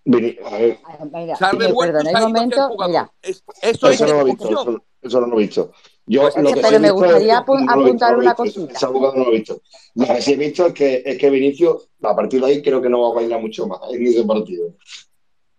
A 0.06 0.12
ver, 0.12 0.80
Ah, 0.86 1.06
Mira, 1.12 1.36
si 1.36 1.58
me 1.58 1.66
el 1.66 1.74
momento, 1.74 2.70
mira, 2.88 3.12
Es- 3.22 3.44
eso 3.62 3.90
es 3.90 3.96
eso 3.96 4.08
no 4.08 4.14
lo 4.14 4.22
he 4.22 4.24
visto, 4.26 4.50
eso, 4.50 4.86
eso 5.02 5.22
no 5.22 5.28
lo 5.28 5.36
he 5.36 5.40
visto. 5.40 5.72
Yo 6.12 6.22
Pues 6.24 6.36
lo 6.38 6.50
que, 6.50 6.56
que 6.56 6.62
sí 6.62 6.68
he 6.68 6.70
pero 6.72 6.80
me 6.82 6.92
visto 6.92 7.06
es, 7.06 7.12
gustaría 7.12 7.34
no 7.36 7.40
visto, 7.40 7.72
apuntar 7.72 8.18
una 8.18 8.34
cosita. 8.34 8.80
no 8.92 9.00
lo 9.16 9.28
he 9.28 9.32
visto. 9.38 9.62
Lo 9.94 10.06
que 10.08 10.22
sí 10.24 10.34
he 10.34 10.38
visto 10.38 10.66
es 10.66 10.74
que, 10.74 11.04
es 11.06 11.18
que 11.20 11.30
Vinicius, 11.30 11.88
a 12.02 12.16
partir 12.16 12.42
de 12.42 12.48
ahí, 12.48 12.62
creo 12.64 12.82
que 12.82 12.90
no 12.90 13.02
va 13.02 13.10
a 13.10 13.14
bailar 13.22 13.40
mucho 13.40 13.68
más 13.68 13.80
en 13.94 14.08
ese 14.08 14.24
partido. 14.24 14.74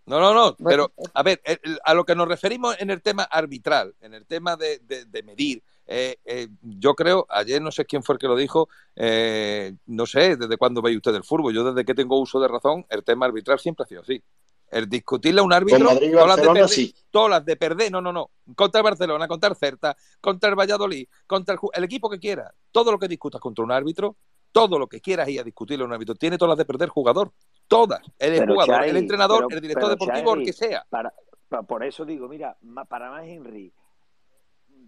No, 0.05 0.19
no, 0.19 0.33
no, 0.33 0.57
pero 0.57 0.91
a 1.13 1.23
ver, 1.23 1.41
a 1.85 1.93
lo 1.93 2.03
que 2.03 2.15
nos 2.15 2.27
referimos 2.27 2.75
en 2.81 2.89
el 2.89 3.01
tema 3.01 3.23
arbitral, 3.23 3.95
en 4.01 4.13
el 4.13 4.25
tema 4.25 4.57
de, 4.57 4.79
de- 4.79 5.05
de 5.05 5.23
medir, 5.23 5.63
eh, 5.87 6.17
eh, 6.25 6.47
yo 6.61 6.95
creo, 6.95 7.25
ayer 7.29 7.61
no 7.61 7.71
sé 7.71 7.85
quién 7.85 8.03
fue 8.03 8.15
el 8.15 8.19
que 8.19 8.27
lo 8.27 8.35
dijo, 8.35 8.67
eh, 8.95 9.73
no 9.85 10.05
sé 10.05 10.35
desde 10.35 10.57
cuándo 10.57 10.81
veis 10.81 10.97
usted 10.97 11.15
el 11.15 11.23
fútbol, 11.23 11.53
yo 11.53 11.63
desde 11.63 11.85
que 11.85 11.93
tengo 11.93 12.19
uso 12.19 12.41
de 12.41 12.49
razón, 12.49 12.85
el 12.89 13.03
tema 13.05 13.25
arbitral 13.27 13.59
siempre 13.59 13.83
ha 13.83 13.87
sido 13.87 14.01
así. 14.01 14.21
El 14.71 14.87
discutirle 14.89 15.41
a 15.41 15.43
un 15.43 15.51
árbitro, 15.51 15.83
Madrid 15.85 16.13
todas 16.13 16.27
las 16.27 16.37
de 16.37 16.47
perder, 16.47 16.69
sí. 16.69 16.95
todas 17.11 17.29
las 17.29 17.45
de 17.45 17.55
perder, 17.57 17.91
no, 17.91 18.01
no, 18.01 18.13
no, 18.13 18.31
contra 18.55 18.79
el 18.79 18.83
Barcelona, 18.85 19.27
contra 19.27 19.49
el 19.49 19.55
Certa, 19.57 19.95
contra 20.21 20.49
el 20.49 20.55
Valladolid, 20.55 21.07
contra 21.27 21.57
el, 21.73 21.83
equipo 21.83 22.09
que 22.09 22.19
quiera, 22.19 22.53
todo 22.71 22.91
lo 22.91 22.97
que 22.97 23.09
discutas 23.09 23.41
contra 23.41 23.65
un 23.65 23.71
árbitro, 23.71 24.15
todo 24.51 24.79
lo 24.79 24.87
que 24.87 25.01
quieras 25.01 25.27
ir 25.27 25.41
a 25.41 25.43
discutirle 25.43 25.83
a 25.83 25.87
un 25.87 25.93
árbitro, 25.93 26.15
tiene 26.15 26.37
todas 26.37 26.51
las 26.51 26.57
de 26.57 26.65
perder 26.65 26.89
jugador, 26.89 27.31
Todas. 27.67 28.01
El 28.19 28.37
Pero, 28.39 28.53
jugador, 28.53 28.83
el 28.83 28.97
entrenador, 28.97 29.45
pero- 29.47 29.55
el 29.57 29.61
director 29.61 29.83
pero, 29.83 30.05
deportivo, 30.05 30.33
el 30.35 30.43
que 30.45 30.51
sea. 30.53 30.85
Para, 30.89 31.13
pa- 31.47 31.63
por 31.63 31.83
eso 31.85 32.03
digo, 32.03 32.27
mira, 32.27 32.57
para 32.89 33.09
más 33.11 33.23
Henry, 33.25 33.71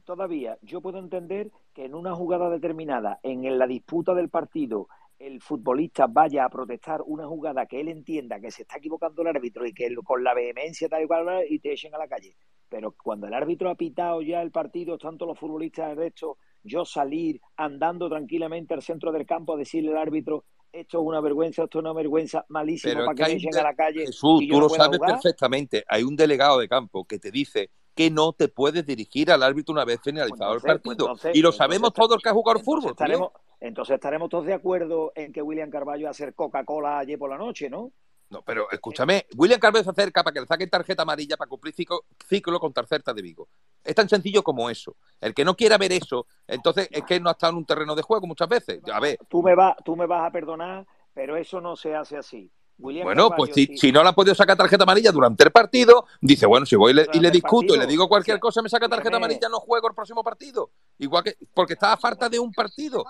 todavía 0.03 0.57
yo 0.61 0.81
puedo 0.81 0.99
entender 0.99 1.51
que 1.73 1.85
en 1.85 1.95
una 1.95 2.13
jugada 2.13 2.49
determinada, 2.49 3.19
en 3.23 3.57
la 3.57 3.67
disputa 3.67 4.13
del 4.13 4.29
partido, 4.29 4.87
el 5.26 5.42
futbolista 5.42 6.08
vaya 6.08 6.45
a 6.45 6.50
protestar 6.50 7.02
una 7.06 7.26
jugada 7.26 7.66
que 7.66 7.80
él 7.80 7.88
entienda 7.88 8.40
que 8.40 8.52
se 8.52 8.64
está 8.64 8.77
equivocando 8.77 9.22
el 9.22 9.30
árbitro 9.30 9.66
y 9.66 9.74
que 9.74 9.93
con 10.03 10.24
la 10.24 10.34
vehemencia 10.34 10.90
tal 10.90 11.03
y 11.03 11.08
cual 11.08 11.45
y 11.50 11.60
te 11.60 11.72
echen 11.72 11.95
a 11.95 11.98
la 11.98 12.08
calle. 12.08 12.35
Pero 12.68 12.93
cuando 13.02 13.27
el 13.27 13.34
árbitro 13.34 13.69
ha 13.69 13.76
pitado 13.76 14.22
ya 14.22 14.42
el 14.42 14.52
partido, 14.52 14.98
tanto 14.98 15.26
los 15.26 15.40
futbolistas 15.40 15.95
de 15.95 16.08
esto, 16.08 16.38
yo 16.64 16.84
salir 16.84 17.40
andando 17.56 18.10
tranquilamente 18.10 18.74
al 18.74 18.82
centro 18.82 19.11
del 19.11 19.26
campo 19.26 19.53
a 19.53 19.58
decirle 19.58 19.92
al 19.92 19.98
árbitro 19.98 20.43
esto 20.72 21.00
es 21.00 21.06
una 21.06 21.22
vergüenza, 21.22 21.64
esto 21.64 21.77
es 21.77 21.84
una 21.84 21.93
vergüenza 21.93 22.45
malísimo 22.50 22.93
Pero 22.93 23.06
para 23.06 23.16
que 23.16 23.34
me 23.34 23.38
echen 23.38 23.56
a 23.56 23.64
la 23.64 23.76
calle 23.76 24.08
Jesús, 24.08 24.42
tú 24.50 24.56
no 24.56 24.61
lo 24.61 24.69
sabes 24.69 24.98
jugar. 24.98 25.14
perfectamente. 25.14 25.84
Hay 25.88 26.03
un 26.03 26.16
delegado 26.16 26.60
de 26.60 26.68
campo 26.68 27.06
que 27.06 27.19
te 27.19 27.32
dice 27.32 27.69
que 27.95 28.09
no 28.09 28.33
te 28.33 28.47
puedes 28.47 28.85
dirigir 28.85 29.31
al 29.31 29.43
árbitro 29.43 29.73
una 29.73 29.85
vez 29.85 29.99
finalizado 30.03 30.53
Entonces, 30.55 30.69
el 30.69 30.75
partido. 30.81 31.05
entonces- 31.05 31.35
y 31.35 31.41
lo 31.41 31.51
sabemos 31.51 31.93
todos 31.93 32.22
que 32.22 32.30
ha 32.30 32.33
jugado 32.33 32.59
fútbol. 32.59 32.91
estaremos, 32.91 33.31
entonces 33.59 33.95
estaremos 33.95 34.30
todos 34.30 34.45
de 34.45 34.53
acuerdo 34.53 35.11
en 35.15 35.31
que 35.31 35.41
William 35.41 35.69
Carballo 35.69 36.03
va 36.05 36.09
a 36.09 36.11
hacer 36.11 36.33
Coca-Cola 36.33 36.99
ayer 36.99 37.19
por 37.19 37.30
la 37.30 37.38
noche, 37.38 37.69
¿no? 37.69 37.91
No, 38.30 38.41
pero 38.41 38.67
escúchame, 38.72 39.27
William 39.38 39.59
Carvalho 39.59 39.83
se 39.83 39.91
acerca 39.91 40.23
para 40.23 40.33
que 40.33 40.39
le 40.41 40.47
saquen 40.47 40.67
tarjeta 40.67 41.03
amarilla 41.03 41.38
para 41.38 41.47
cumplir 41.47 41.72
ciclo, 41.75 42.03
ciclo 42.27 42.59
con 42.59 42.73
Tarcerta 42.73 43.13
de 43.13 43.22
Vigo. 43.22 43.47
Es 43.83 43.93
tan 43.93 44.09
sencillo 44.09 44.41
como 44.43 44.72
eso. 44.72 44.95
El 45.22 45.35
que 45.35 45.45
no 45.45 45.55
quiera 45.55 45.77
ver 45.77 45.91
eso, 45.91 46.25
entonces 46.47 46.88
es 46.89 47.03
que 47.03 47.19
no 47.19 47.30
ha 47.30 47.33
estado 47.33 47.51
en 47.51 47.57
un 47.57 47.65
terreno 47.65 47.93
de 47.93 48.01
juego 48.01 48.25
muchas 48.25 48.47
veces. 48.49 48.81
A 48.91 48.99
ver, 48.99 49.19
Tú 49.30 49.43
me, 49.43 49.53
vas, 49.53 49.75
tú 49.85 49.95
me 49.95 50.07
vas 50.07 50.27
a 50.27 50.31
perdonar, 50.31 50.88
pero 51.13 51.38
eso 51.38 51.61
no 51.61 51.75
se 51.75 51.93
hace 51.93 52.17
así. 52.17 52.49
William 52.80 53.06
bueno, 53.06 53.30
pues 53.35 53.52
si, 53.53 53.66
sí. 53.68 53.77
si 53.77 53.92
no 53.92 54.02
le 54.02 54.10
han 54.10 54.16
podido 54.16 54.35
sacar 54.35 54.58
tarjeta 54.58 54.84
amarilla 54.84 55.11
durante 55.11 55.43
el 55.43 55.52
partido, 55.52 56.06
dice, 56.22 56.45
bueno, 56.45 56.66
si 56.66 56.76
voy 56.76 56.92
y 56.92 56.95
le, 56.95 57.08
y 57.14 57.32
discuto 57.32 57.76
y 57.76 57.77
le 57.77 57.85
digo 57.85 58.08
cualquier 58.10 58.40
cosa, 58.40 58.61
me 58.61 58.69
saca 58.69 58.90
tarjeta 58.90 59.18
amarilla, 59.18 59.48
no 59.50 59.60
juego 59.60 59.88
el 59.88 59.93
próximo 59.93 60.24
partido. 60.24 60.72
Igual 61.00 61.24
que, 61.24 61.38
porque 61.53 61.74
está 61.74 61.93
a 61.93 61.98
falta 61.98 62.30
de 62.30 62.40
un 62.40 62.52
partido. 62.52 63.06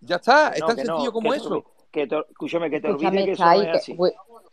Ya 0.00 0.16
está, 0.16 0.50
es 0.50 0.60
No, 0.60 0.66
tan 0.66 0.76
no, 0.76 0.84
sencillo 0.84 1.12
como 1.12 1.30
que 1.30 1.36
eso. 1.36 1.64
Que 1.90 2.06
te, 2.06 2.18
escúchame, 2.30 2.70
que 2.70 2.80
te 2.80 2.88
Escúchame, 2.88 3.24
que 3.24 3.32
eso 3.32 3.52
es 3.52 3.68
así. 3.68 3.96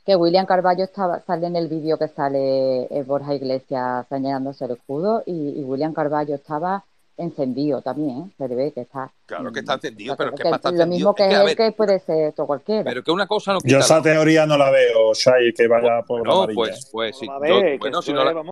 Que 0.05 0.15
William 0.15 0.45
Carballo 0.45 0.83
estaba, 0.83 1.21
sale 1.21 1.47
en 1.47 1.55
el 1.55 1.67
vídeo 1.67 1.97
que 1.97 2.07
sale 2.07 2.83
eh, 2.83 3.03
Borja 3.03 3.33
Iglesias 3.33 4.05
señalándose 4.07 4.65
el 4.65 4.71
escudo 4.71 5.23
y, 5.25 5.59
y 5.59 5.63
William 5.63 5.93
Carballo 5.93 6.35
estaba 6.35 6.85
encendido 7.17 7.81
también, 7.81 8.17
¿eh? 8.19 8.31
se 8.37 8.47
le 8.47 8.55
ve 8.55 8.71
que 8.73 8.81
está. 8.81 9.11
Claro 9.25 9.51
que 9.51 9.59
está 9.61 9.75
encendido, 9.75 10.13
o 10.13 10.17
sea, 10.17 10.25
pero 10.25 10.29
es 10.31 10.37
que 10.37 10.41
que 10.43 10.47
es 10.47 10.51
bastante 10.51 10.79
lo 10.79 10.87
mismo 10.87 11.15
que 11.15 11.23
Es 11.23 11.27
es 11.29 11.29
que, 11.31 11.35
a 11.35 11.39
él, 11.41 11.45
ver, 11.47 11.55
que 11.57 11.71
puede 11.71 11.99
ser 11.99 12.33
todo 12.33 12.47
cualquiera. 12.47 12.83
pero 12.83 13.03
que 13.03 13.11
una 13.11 13.25
cosa 13.27 13.53
no 13.53 13.59
Yo 13.63 13.79
esa 13.79 13.97
la 13.97 14.01
teoría 14.03 14.45
no 14.45 14.57
la 14.57 14.69
veo, 14.71 15.13
Shai, 15.13 15.53
que 15.53 15.67
vaya 15.67 16.01
por 16.05 16.25
la 16.27 16.33
No, 16.33 16.37
amarilla. 16.43 16.55
pues, 16.55 16.89
pues 16.91 17.17
sí. 17.17 17.27
A 17.29 17.47
Yo- 17.47 17.61
bueno, 17.79 18.01
si 18.01 18.11
no 18.13 18.23
la- 18.23 18.43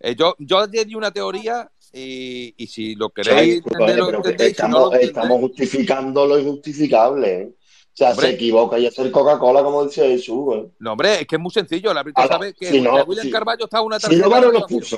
eh, 0.00 0.14
yo, 0.16 0.34
yo 0.38 0.58
ayer 0.60 0.86
di 0.86 0.94
una 0.94 1.10
teoría 1.10 1.70
y, 1.92 2.54
y 2.56 2.66
si 2.66 2.94
lo 2.94 3.10
queréis 3.10 3.62
entender, 3.66 3.96
lo 3.98 4.22
que. 4.22 4.30
Si 4.30 4.36
no 4.38 4.44
estamos, 4.46 4.94
estamos 4.94 5.40
justificando 5.40 6.26
lo 6.26 6.38
injustificable. 6.38 7.40
¿eh? 7.42 7.50
O 7.92 7.96
sea, 8.00 8.10
Hombre. 8.12 8.28
se 8.28 8.34
equivoca 8.34 8.78
y 8.78 8.86
hacer 8.86 9.10
Coca-Cola, 9.10 9.62
como 9.62 9.84
dice 9.84 10.08
Jesús. 10.08 10.54
¿eh? 10.54 10.66
no, 10.78 10.92
hombre, 10.92 11.20
es 11.20 11.26
que 11.26 11.36
es 11.36 11.40
muy 11.42 11.50
sencillo. 11.50 11.90
Árbitro 11.90 12.22
Ahora, 12.22 12.34
sabe 12.36 12.54
que, 12.54 12.66
si 12.66 12.80
no, 12.80 12.94
William 13.04 13.26
si- 13.26 13.32
Carballo 13.32 13.64
está 13.64 13.82
una 13.82 13.96
Si 13.98 14.02
tarjeta 14.06 14.24
no 14.24 14.30
van 14.30 14.40
de 14.42 14.52
los 14.52 14.62
puso. 14.68 14.96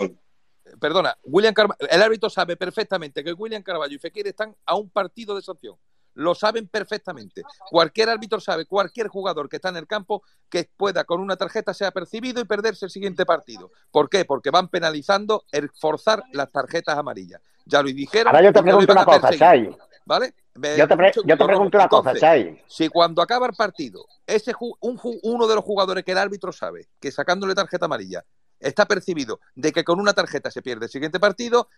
Perdona, 0.82 1.16
William 1.22 1.54
Carvalho, 1.54 1.78
el 1.88 2.02
árbitro 2.02 2.28
sabe 2.28 2.56
perfectamente 2.56 3.22
que 3.22 3.32
William 3.32 3.62
Carballo 3.62 3.94
y 3.94 3.98
Fekir 4.00 4.26
están 4.26 4.56
a 4.66 4.74
un 4.74 4.90
partido 4.90 5.36
de 5.36 5.40
sanción. 5.42 5.76
Lo 6.14 6.34
saben 6.34 6.66
perfectamente. 6.66 7.42
Cualquier 7.70 8.08
árbitro 8.10 8.40
sabe, 8.40 8.66
cualquier 8.66 9.06
jugador 9.06 9.48
que 9.48 9.56
está 9.56 9.68
en 9.68 9.76
el 9.76 9.86
campo 9.86 10.22
que 10.50 10.68
pueda 10.76 11.04
con 11.04 11.20
una 11.20 11.36
tarjeta 11.36 11.72
sea 11.72 11.92
percibido 11.92 12.40
y 12.40 12.44
perderse 12.44 12.84
el 12.86 12.90
siguiente 12.90 13.24
partido. 13.24 13.70
¿Por 13.92 14.10
qué? 14.10 14.24
Porque 14.24 14.50
van 14.50 14.68
penalizando 14.68 15.44
el 15.52 15.70
forzar 15.70 16.24
las 16.32 16.50
tarjetas 16.50 16.98
amarillas. 16.98 17.40
Ya 17.64 17.80
lo 17.80 17.88
dijeron. 17.88 18.26
Ahora 18.26 18.42
yo 18.42 18.52
te 18.52 18.60
pregunto 18.62 18.92
una 18.92 19.04
cosa. 19.04 19.30
Chai. 19.38 19.76
¿Vale? 20.04 20.34
Me- 20.56 20.76
Yo 20.76 20.88
te, 20.88 20.96
pre- 20.96 21.12
yo 21.24 21.36
te 21.38 21.44
pregunto 21.46 21.78
una 21.78 21.88
cosa, 21.88 22.12
Chai. 22.14 22.60
si 22.66 22.88
cuando 22.88 23.22
acaba 23.22 23.46
el 23.46 23.54
partido, 23.54 24.04
ese 24.26 24.52
ju- 24.52 24.76
un 24.80 24.98
ju- 24.98 25.20
uno 25.22 25.46
de 25.46 25.54
los 25.54 25.64
jugadores 25.64 26.04
que 26.04 26.10
el 26.10 26.18
árbitro 26.18 26.50
sabe 26.52 26.88
que 27.00 27.12
sacándole 27.12 27.54
tarjeta 27.54 27.84
amarilla 27.86 28.24
está 28.62 28.86
percibido 28.86 29.40
de 29.54 29.72
que 29.72 29.84
con 29.84 30.00
una 30.00 30.12
tarjeta 30.12 30.50
se 30.50 30.62
pierde 30.62 30.86
el 30.86 30.90
siguiente 30.90 31.20
partido, 31.20 31.68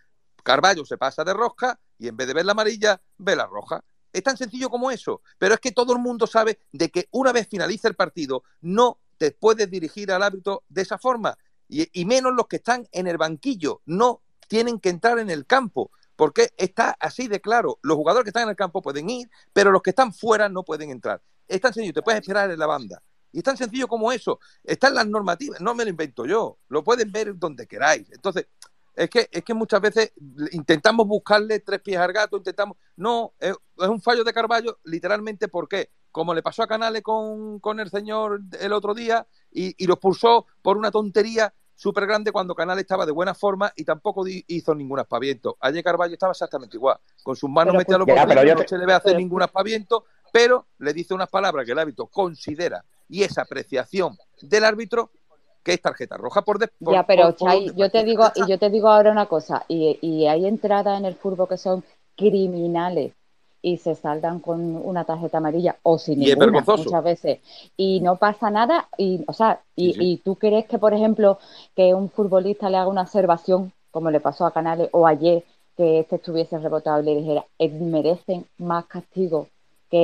Carballo 0.43 0.85
se 0.85 0.99
pasa 0.99 1.25
de 1.25 1.35
rosca 1.35 1.81
y 1.99 2.07
en 2.09 2.17
vez 2.17 2.29
de 2.29 2.35
ver 2.35 2.45
la 2.45 2.53
amarilla, 2.53 3.01
ve 3.19 3.35
la 3.35 3.47
roja. 3.47 3.83
Es 4.13 4.23
tan 4.23 4.37
sencillo 4.37 4.71
como 4.71 4.91
eso. 4.93 5.23
Pero 5.39 5.55
es 5.55 5.61
que 5.61 5.73
todo 5.73 5.93
el 5.93 5.99
mundo 5.99 6.27
sabe 6.27 6.61
de 6.71 6.91
que 6.91 7.09
una 7.11 7.33
vez 7.33 7.49
finaliza 7.49 7.89
el 7.89 7.97
partido, 7.97 8.45
no 8.61 9.01
te 9.17 9.33
puedes 9.33 9.69
dirigir 9.69 10.13
al 10.13 10.23
árbitro 10.23 10.63
de 10.69 10.83
esa 10.83 10.99
forma. 10.99 11.37
Y, 11.69 11.89
y 12.01 12.05
menos 12.05 12.33
los 12.35 12.47
que 12.47 12.57
están 12.57 12.87
en 12.93 13.09
el 13.09 13.17
banquillo. 13.17 13.81
No 13.87 14.23
tienen 14.47 14.79
que 14.79 14.91
entrar 14.91 15.19
en 15.19 15.31
el 15.31 15.47
campo. 15.47 15.91
Porque 16.15 16.51
está 16.57 16.95
así 17.01 17.27
de 17.27 17.41
claro. 17.41 17.79
Los 17.83 17.97
jugadores 17.97 18.25
que 18.25 18.31
están 18.31 18.45
en 18.45 18.51
el 18.51 18.57
campo 18.57 18.83
pueden 18.83 19.11
ir, 19.11 19.29
pero 19.53 19.73
los 19.73 19.83
que 19.83 19.91
están 19.91 20.13
fuera 20.13 20.49
no 20.49 20.63
pueden 20.63 20.91
entrar. 20.91 21.21
Es 21.49 21.61
tan 21.61 21.75
sencillo, 21.75 21.93
te 21.93 22.03
puedes 22.03 22.21
esperar 22.21 22.51
en 22.51 22.59
la 22.59 22.67
banda. 22.67 23.03
Y 23.35 23.39
es 23.39 23.45
tan 23.45 23.57
sencillo 23.57 23.89
como 23.89 24.13
eso. 24.13 24.39
Están 24.63 24.95
las 24.95 25.07
normativas, 25.09 25.61
no 25.61 25.75
me 25.75 25.83
lo 25.85 25.91
invento 25.91 26.25
yo. 26.25 26.59
Lo 26.69 26.85
pueden 26.85 27.11
ver 27.11 27.37
donde 27.37 27.67
queráis. 27.67 28.09
Entonces, 28.13 28.47
es 28.95 29.11
que, 29.11 29.29
es 29.33 29.43
que 29.43 29.55
muchas 29.55 29.81
veces 29.81 30.13
intentamos 30.53 31.07
buscarle 31.09 31.59
tres 31.59 31.81
pies 31.81 31.99
al 31.99 32.13
gato, 32.13 32.37
intentamos. 32.37 32.77
No, 32.97 33.35
es, 33.41 33.51
es 33.79 33.89
un 33.89 34.01
fallo 34.01 34.23
de 34.23 34.33
Carballo, 34.33 34.79
literalmente, 34.85 35.49
¿por 35.49 35.69
qué? 35.69 35.91
Como 36.13 36.33
le 36.33 36.45
pasó 36.45 36.63
a 36.63 36.69
Canales 36.69 37.03
con, 37.03 37.59
con 37.59 37.81
el 37.81 37.91
señor 37.91 38.41
el 38.61 38.73
otro 38.73 38.95
día 38.95 39.27
y, 39.51 39.75
y 39.83 39.87
lo 39.89 39.95
expulsó 39.95 40.47
por 40.63 40.77
una 40.77 40.93
tontería 40.93 41.53
súper 41.75 42.07
grande 42.07 42.31
cuando 42.31 42.55
Canales 42.55 42.83
estaba 42.83 43.05
de 43.05 43.11
buena 43.11 43.35
forma 43.35 43.73
y 43.75 43.83
tampoco 43.83 44.25
hizo 44.29 44.77
ningún 44.77 45.01
aspaviento. 45.01 45.57
Ayer 45.59 45.83
Carballo 45.83 46.13
estaba 46.13 46.31
exactamente 46.31 46.77
igual, 46.77 46.99
con 47.25 47.35
sus 47.35 47.51
manos 47.51 47.73
metidas 47.79 47.97
a 47.97 47.99
los 47.99 48.07
bolsillos, 48.15 48.37
no 48.55 48.63
te- 48.63 48.69
se 48.69 48.79
le 48.79 48.87
ve 48.87 48.93
hacer 48.99 49.11
ningún 49.17 49.43
aspaviento, 49.43 50.05
pero 50.33 50.69
le 50.79 50.93
dice 50.93 51.15
unas 51.15 51.29
palabras 51.29 51.67
que 51.67 51.73
el 51.73 51.79
árbitro 51.81 52.07
considera 52.07 52.85
y 53.09 53.23
esa 53.23 53.43
apreciación 53.43 54.17
del 54.43 54.65
árbitro 54.65 55.11
que 55.63 55.73
es 55.75 55.81
tarjeta 55.81 56.17
roja 56.17 56.43
por, 56.43 56.59
de- 56.59 56.69
por- 56.69 56.95
Ya, 56.95 57.03
pero 57.07 57.31
por- 57.31 57.39
por 57.39 57.75
yo 57.77 57.91
te 57.91 58.05
digo, 58.05 58.25
y 58.35 58.47
yo 58.47 58.59
te 58.59 58.71
digo 58.71 58.89
ahora 58.89 59.11
una 59.13 59.27
cosa, 59.27 59.65
y, 59.69 59.99
y 60.03 60.27
hay 60.27 60.47
entradas 60.47 60.99
en 60.99 61.05
el 61.07 61.15
fútbol 61.15 61.49
que 61.49 61.57
son 61.57 61.83
criminales 62.17 63.13
y 63.63 63.79
se 63.79 63.95
saldan 63.95 64.41
con 64.41 64.77
una 64.77 65.05
tarjeta 65.05 65.39
amarilla 65.39 65.77
o 65.83 65.99
sin 65.99 66.21
Y 66.21 66.27
ninguna 66.27 66.61
muchas 66.77 67.03
veces 67.03 67.41
y 67.79 68.01
no 68.01 68.17
pasa 68.17 68.51
nada 68.51 68.89
y 68.99 69.25
o 69.27 69.33
sea 69.33 69.63
y, 69.75 69.87
Sí, 69.87 69.93
sí. 69.95 70.13
y 70.13 70.17
tú 70.19 70.37
crees 70.37 70.67
que 70.67 70.79
por 70.79 70.93
ejemplo 70.93 71.39
que 71.75 71.95
un 71.95 72.11
futbolista 72.11 72.69
le 72.69 72.77
haga 72.77 72.89
una 72.89 73.03
observación 73.03 73.73
como 73.91 74.11
le 74.11 74.21
pasó 74.21 74.45
a 74.45 74.53
Canales 74.53 74.91
o 74.93 75.07
ayer 75.07 75.45
que 75.79 76.01
este 76.01 76.17
estuviese 76.17 76.59
rebotado 76.59 77.01
y 77.01 77.05
le 77.07 77.17
dijera 77.17 77.47
"Eh, 77.59 77.71
merecen 77.71 78.45
más 78.59 78.85
castigo 78.87 79.49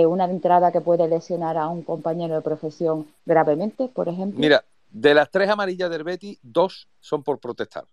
una 0.07 0.25
entrada 0.25 0.73
que 0.73 0.81
puede 0.81 1.09
lesionar 1.09 1.57
a 1.57 1.69
un 1.69 1.83
compañero 1.83 2.35
de 2.35 2.43
profesión 2.43 3.07
gravemente 3.27 3.89
por 3.89 4.09
ejemplo 4.09 4.39
Mira, 4.39 4.65
de 4.91 5.15
las 5.15 5.31
tres 5.31 5.49
amarillas 5.49 5.91
del 5.91 6.05
Betis, 6.05 6.39
dos 6.43 6.89
son 6.99 7.23
por 7.23 7.39
protestar. 7.39 7.85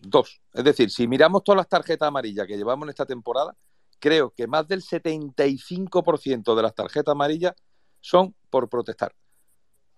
Dos. 0.00 0.40
Es 0.52 0.64
decir, 0.64 0.90
si 0.90 1.06
miramos 1.06 1.44
todas 1.44 1.58
las 1.58 1.68
tarjetas 1.68 2.08
amarillas 2.08 2.46
que 2.46 2.56
llevamos 2.56 2.86
en 2.86 2.90
esta 2.90 3.06
temporada, 3.06 3.54
creo 3.98 4.30
que 4.30 4.46
más 4.46 4.66
del 4.66 4.82
75% 4.82 6.54
de 6.54 6.62
las 6.62 6.74
tarjetas 6.74 7.12
amarillas 7.12 7.54
son 8.00 8.34
por 8.50 8.68
protestar, 8.68 9.14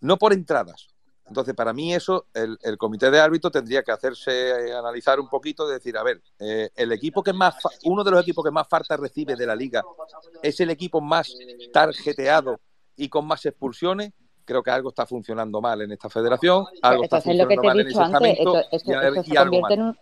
no 0.00 0.16
por 0.16 0.32
entradas. 0.32 0.88
Entonces, 1.28 1.54
para 1.54 1.72
mí 1.72 1.92
eso, 1.94 2.26
el, 2.32 2.56
el 2.62 2.78
comité 2.78 3.10
de 3.10 3.18
árbitros 3.20 3.52
tendría 3.52 3.82
que 3.82 3.90
hacerse 3.92 4.68
eh, 4.68 4.74
analizar 4.74 5.18
un 5.18 5.28
poquito, 5.28 5.66
de 5.66 5.74
decir, 5.74 5.96
a 5.96 6.02
ver, 6.02 6.22
eh, 6.38 6.70
el 6.76 6.92
equipo 6.92 7.22
que 7.22 7.32
más, 7.32 7.60
fa- 7.60 7.70
uno 7.84 8.04
de 8.04 8.10
los 8.12 8.22
equipos 8.22 8.44
que 8.44 8.50
más 8.50 8.68
falta 8.68 8.96
recibe 8.96 9.34
de 9.34 9.44
la 9.46 9.56
liga 9.56 9.84
es 10.42 10.60
el 10.60 10.70
equipo 10.70 11.00
más 11.00 11.36
tarjeteado 11.72 12.60
y 12.96 13.08
con 13.08 13.26
más 13.26 13.44
expulsiones. 13.46 14.12
Creo 14.44 14.62
que 14.62 14.70
algo 14.70 14.90
está 14.90 15.04
funcionando 15.06 15.60
mal 15.60 15.82
en 15.82 15.90
esta 15.92 16.08
federación, 16.08 16.64
algo 16.80 17.02
está 17.02 17.16
Entonces, 17.16 17.36
lo 17.36 17.48
que 17.48 17.56
funcionando 17.56 17.60
te 17.62 17.66
he 17.66 17.70
mal 17.70 17.80
en 17.80 17.86
dicho 17.88 18.00
ese 18.02 18.14
antes, 18.14 18.38
esto, 18.38 18.58
esto- 18.70 18.90
y, 18.90 18.94
a- 18.94 19.08
esto 19.08 19.20
y 19.20 19.24
se, 19.32 19.38
algo 19.38 19.50
convierte 19.60 19.74
en 19.74 19.82
un, 19.82 19.98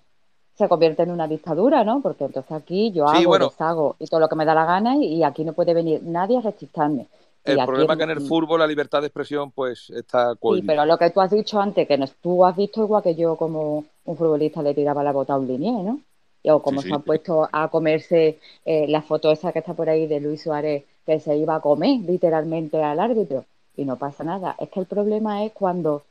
se 0.54 0.68
convierte 0.68 1.02
en 1.04 1.10
una 1.10 1.26
dictadura, 1.26 1.82
¿no? 1.84 2.02
Porque 2.02 2.24
entonces 2.24 2.52
aquí 2.52 2.92
yo 2.92 3.08
Sí, 3.08 3.16
hago, 3.16 3.28
bueno. 3.30 3.46
deshago 3.48 3.96
y 3.98 4.06
todo 4.06 4.20
lo 4.20 4.28
que 4.28 4.36
me 4.36 4.44
da 4.44 4.54
la 4.54 4.66
gana 4.66 4.96
y, 4.98 5.14
y 5.16 5.24
aquí 5.24 5.44
no 5.44 5.54
puede 5.54 5.72
venir 5.72 6.02
nadie 6.02 6.36
a 6.36 6.42
restrictarme. 6.42 7.08
El 7.44 7.62
problema 7.62 7.94
es 7.94 7.98
que 7.98 8.04
en 8.04 8.10
el 8.10 8.20
fútbol 8.20 8.60
la 8.60 8.66
libertad 8.66 9.00
de 9.00 9.06
expresión 9.06 9.50
pues 9.52 9.88
está 9.90 10.34
Sí, 10.46 10.62
cohibida. 10.62 10.66
pero 10.66 10.84
lo 10.84 10.98
que 10.98 11.10
tú 11.10 11.20
has 11.20 11.30
dicho 11.30 11.58
antes, 11.60 11.88
que 11.88 11.96
nos, 11.98 12.12
tú 12.16 12.44
has 12.44 12.54
visto 12.56 12.82
igual 12.82 13.02
que 13.02 13.14
yo 13.14 13.36
como 13.36 13.84
un 14.04 14.16
futbolista 14.16 14.62
le 14.62 14.74
tiraba 14.74 15.02
la 15.02 15.12
bota 15.12 15.32
a 15.34 15.38
un 15.38 15.46
linier, 15.48 15.74
¿no? 15.84 16.00
Y- 16.42 16.50
O 16.50 16.60
como 16.62 16.80
Sí, 16.80 16.82
se 16.82 16.92
sí. 16.92 16.94
han 16.94 17.02
puesto 17.02 17.48
a 17.50 17.68
comerse 17.68 18.38
eh, 18.64 18.86
la 18.88 19.00
foto 19.02 19.30
esa 19.32 19.52
que 19.52 19.60
está 19.60 19.72
por 19.74 19.88
ahí 19.88 20.06
de 20.06 20.20
Luis 20.20 20.42
Suárez, 20.42 20.84
que 21.06 21.18
se 21.20 21.36
iba 21.36 21.56
a 21.56 21.60
comer 21.60 22.00
literalmente 22.00 22.82
al 22.82 23.00
árbitro 23.00 23.44
y 23.76 23.84
no 23.86 23.96
pasa 23.96 24.22
nada. 24.24 24.54
Es 24.58 24.68
que 24.70 24.80
el 24.80 24.86
problema 24.86 25.44
es 25.44 25.52
cuando 25.52 26.02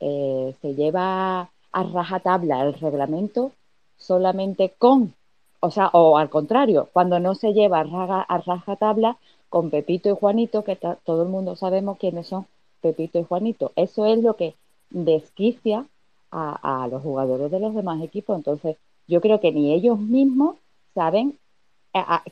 eh, 0.00 0.54
se 0.62 0.74
lleva 0.74 1.50
a 1.72 1.82
rajatabla 1.84 2.62
el 2.62 2.74
reglamento 2.74 3.52
solamente 3.98 4.74
con, 4.78 5.14
o 5.60 5.70
sea, 5.70 5.88
o 5.92 6.18
al 6.18 6.30
contrario, 6.30 6.88
cuando 6.92 7.20
no 7.20 7.34
se 7.34 7.52
lleva 7.52 7.80
a, 7.80 7.84
raga- 7.84 8.26
a 8.28 8.38
rajatabla 8.38 9.16
con 9.52 9.68
Pepito 9.68 10.08
y 10.08 10.14
Juanito, 10.14 10.64
que 10.64 10.76
todo 10.76 11.24
el 11.24 11.28
mundo 11.28 11.56
sabemos 11.56 11.98
quiénes 11.98 12.26
son, 12.26 12.46
Pepito 12.80 13.18
y 13.18 13.24
Juanito. 13.24 13.70
Eso 13.76 14.06
es 14.06 14.22
lo 14.22 14.34
que 14.34 14.54
desquicia 14.88 15.84
a, 16.30 16.88
los 16.90 17.02
jugadores 17.02 17.50
de 17.50 17.60
los 17.60 17.74
demás 17.74 18.02
equipos. 18.02 18.34
Entonces, 18.34 18.78
yo 19.06 19.20
creo 19.20 19.40
que 19.40 19.52
ni 19.52 19.74
ellos 19.74 19.98
mismos 19.98 20.56
saben 20.94 21.36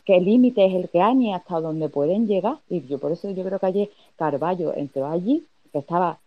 qué 0.06 0.18
límite 0.18 0.64
es 0.64 0.74
el 0.74 0.88
que 0.88 1.02
hay 1.02 1.14
ni 1.14 1.34
hasta 1.34 1.60
dónde 1.60 1.90
pueden 1.90 2.26
llegar. 2.26 2.56
Y 2.70 2.86
yo 2.86 2.98
por 2.98 3.12
eso 3.12 3.30
yo 3.30 3.44
creo 3.44 3.58
que 3.58 3.66
ayer 3.66 3.90
Carballo 4.16 4.72
entró 4.74 5.06
allí, 5.06 5.46
que 5.72 5.80
estaba 5.80 6.18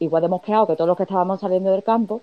igual 0.00 0.20
de 0.20 0.28
mosqueado 0.28 0.66
que 0.66 0.76
todos 0.76 0.88
los 0.88 0.98
que 0.98 1.04
estábamos 1.04 1.40
saliendo 1.40 1.70
del 1.70 1.82
campo, 1.82 2.20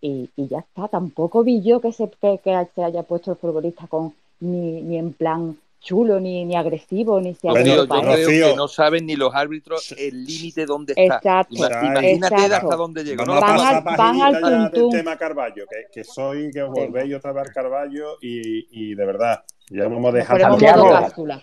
y, 0.00 0.30
y 0.34 0.48
ya 0.48 0.58
está. 0.58 0.88
Tampoco 0.88 1.44
vi 1.44 1.62
yo 1.62 1.80
que 1.80 1.92
se, 1.92 2.10
que 2.10 2.40
se 2.74 2.82
haya 2.82 3.04
puesto 3.04 3.30
el 3.30 3.36
futbolista 3.36 3.86
con 3.86 4.14
ni, 4.40 4.82
ni 4.82 4.96
en 4.96 5.12
plan 5.12 5.56
chulo, 5.80 6.18
ni, 6.20 6.44
ni 6.44 6.56
agresivo, 6.56 7.20
ni 7.20 7.34
se 7.34 7.48
Rocío, 7.48 7.76
yo 7.84 7.86
creo 7.88 8.50
que 8.50 8.56
no 8.56 8.68
saben 8.68 9.06
ni 9.06 9.16
los 9.16 9.34
árbitros 9.34 9.92
el 9.96 10.24
límite 10.24 10.66
dónde 10.66 10.92
está. 10.96 11.16
Exacto, 11.16 11.54
Ima- 11.54 11.68
Imagínate 11.68 12.12
exacto. 12.36 12.54
hasta 12.56 12.76
dónde 12.76 13.04
llegó. 13.04 13.24
Vamos 13.24 13.40
No 13.40 13.46
a 13.46 13.82
puedo- 13.84 13.96
van 13.96 14.20
al 14.22 14.70
del 14.72 14.88
tema 14.90 15.16
Carballo, 15.16 15.64
que, 15.70 15.86
que 15.92 16.04
soy 16.04 16.50
que 16.50 16.62
volvéis 16.62 17.14
otra 17.14 17.32
vez 17.32 17.46
al 17.48 17.52
Carballo 17.52 18.16
y, 18.20 18.66
y 18.90 18.94
de 18.94 19.06
verdad, 19.06 19.44
ya 19.70 19.84
vamos 19.88 20.12
a 20.12 20.16
dejar 20.16 20.36
Ponemos 20.38 20.60
Santiago. 20.60 20.84
modo 20.86 21.00
cápsula. 21.00 21.42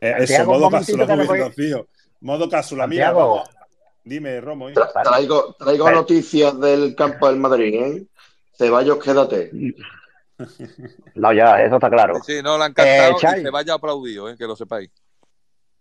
Eh, 0.00 0.14
eso, 0.18 0.44
modo 0.46 0.70
cápsula, 0.70 1.06
Rocío. 1.16 1.86
Modo 2.20 2.48
cápsula, 2.48 2.86
mira, 2.86 3.12
vamos. 3.12 3.48
Dime, 4.04 4.40
Romo. 4.40 4.68
Tra- 4.70 5.02
Traigo, 5.02 5.54
traigo 5.58 5.90
noticias 5.90 6.58
del 6.58 6.94
campo 6.94 7.26
del 7.28 7.36
Madrid, 7.36 7.74
¿eh? 7.74 8.06
Ceballos, 8.56 8.98
quédate. 8.98 9.50
No, 11.14 11.32
ya, 11.32 11.62
eso 11.62 11.76
está 11.76 11.90
claro. 11.90 12.14
Sí, 12.22 12.40
no, 12.42 12.56
le 12.58 12.64
han 12.64 12.72
cantado 12.72 13.12
Eh, 13.12 13.14
Chai. 13.18 13.40
y 13.40 13.44
se 13.44 13.50
vaya 13.50 13.74
aplaudido, 13.74 14.28
eh, 14.28 14.36
que 14.36 14.46
lo 14.46 14.56
sepáis. 14.56 14.90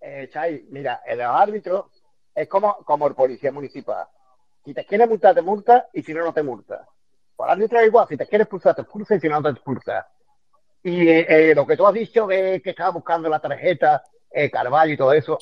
Eh, 0.01 0.29
Chay, 0.31 0.67
mira, 0.69 1.01
el 1.05 1.21
árbitro 1.21 1.91
es 2.33 2.47
como, 2.47 2.75
como 2.85 3.07
el 3.07 3.15
policía 3.15 3.51
municipal. 3.51 4.07
Si 4.65 4.73
te 4.73 4.85
quieres 4.85 5.07
multar, 5.07 5.35
te 5.35 5.41
multa 5.41 5.87
y 5.93 6.03
si 6.03 6.13
no, 6.13 6.23
no 6.23 6.33
te 6.33 6.43
multa. 6.43 6.85
Pues 7.35 7.47
el 7.47 7.53
árbitro 7.53 7.79
es 7.79 7.87
igual, 7.87 8.07
si 8.07 8.17
te 8.17 8.27
quieres 8.27 8.45
expulsar, 8.45 8.75
te 8.75 8.81
expulsa 8.81 9.15
y 9.15 9.19
si 9.19 9.29
no, 9.29 9.41
te 9.41 9.49
expulsa. 9.49 10.07
Y 10.83 11.07
eh, 11.07 11.25
eh, 11.27 11.55
lo 11.55 11.65
que 11.65 11.75
tú 11.75 11.85
has 11.85 11.93
dicho 11.93 12.27
de 12.27 12.61
que 12.61 12.71
estaba 12.71 12.91
buscando 12.91 13.29
la 13.29 13.39
tarjeta, 13.39 14.03
eh, 14.31 14.49
Carvalho 14.49 14.93
y 14.93 14.97
todo 14.97 15.13
eso, 15.13 15.37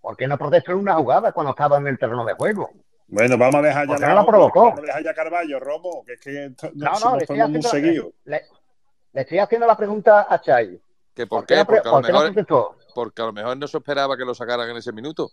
¿por 0.00 0.16
qué 0.16 0.26
no 0.26 0.38
protestó 0.38 0.72
en 0.72 0.78
una 0.78 0.94
jugada 0.94 1.32
cuando 1.32 1.50
estaba 1.50 1.78
en 1.78 1.86
el 1.86 1.98
terreno 1.98 2.24
de 2.24 2.34
juego? 2.34 2.70
Bueno, 3.08 3.38
vamos 3.38 3.54
a 3.56 3.62
dejar 3.62 3.86
ya 3.86 3.92
¿Por 3.94 4.00
qué 4.00 4.06
no 4.06 4.14
la 4.14 4.26
provocó? 4.26 4.60
Vamos 4.64 4.78
a 4.80 4.82
dejar 4.82 5.04
ya 5.04 5.14
Carballo, 5.14 5.60
Romo, 5.60 6.02
que 6.04 6.14
es 6.14 6.20
que 6.20 6.50
No, 6.74 6.90
no, 6.90 6.96
somos 6.96 7.16
le 7.18 7.22
estoy, 7.24 7.40
haciendo, 7.40 7.68
seguidos. 7.68 8.06
le, 8.24 8.42
le 9.12 9.20
estoy 9.20 9.38
haciendo 9.38 9.66
la 9.66 9.76
pregunta 9.76 10.26
a 10.28 10.40
Chay. 10.40 10.80
¿Que 11.14 11.26
¿Por 11.26 11.40
¿Por 11.40 11.46
qué 11.46 11.56
no 11.56 11.64
Porque 11.66 11.80
a 11.80 11.84
lo 11.84 11.90
por 11.92 12.06
qué 12.06 12.12
no 12.12 12.18
mejor, 12.18 12.32
protestó? 12.34 12.76
porque 12.94 13.22
a 13.22 13.24
lo 13.26 13.32
mejor 13.32 13.56
no 13.56 13.66
se 13.68 13.78
esperaba 13.78 14.16
que 14.16 14.24
lo 14.24 14.34
sacaran 14.34 14.68
en 14.70 14.76
ese 14.76 14.92
minuto. 14.92 15.30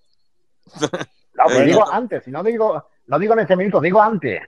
No, 1.35 1.45
pues 1.45 1.58
Eh, 1.61 1.64
digo 1.66 1.80
no, 1.80 1.92
antes, 1.92 2.24
si 2.24 2.30
no 2.30 2.43
digo, 2.43 2.85
no 3.08 3.18
digo 3.18 3.34
en 3.34 3.40
ese 3.40 3.56
minuto, 3.56 3.82
digo 3.82 4.00
antes. 4.00 4.40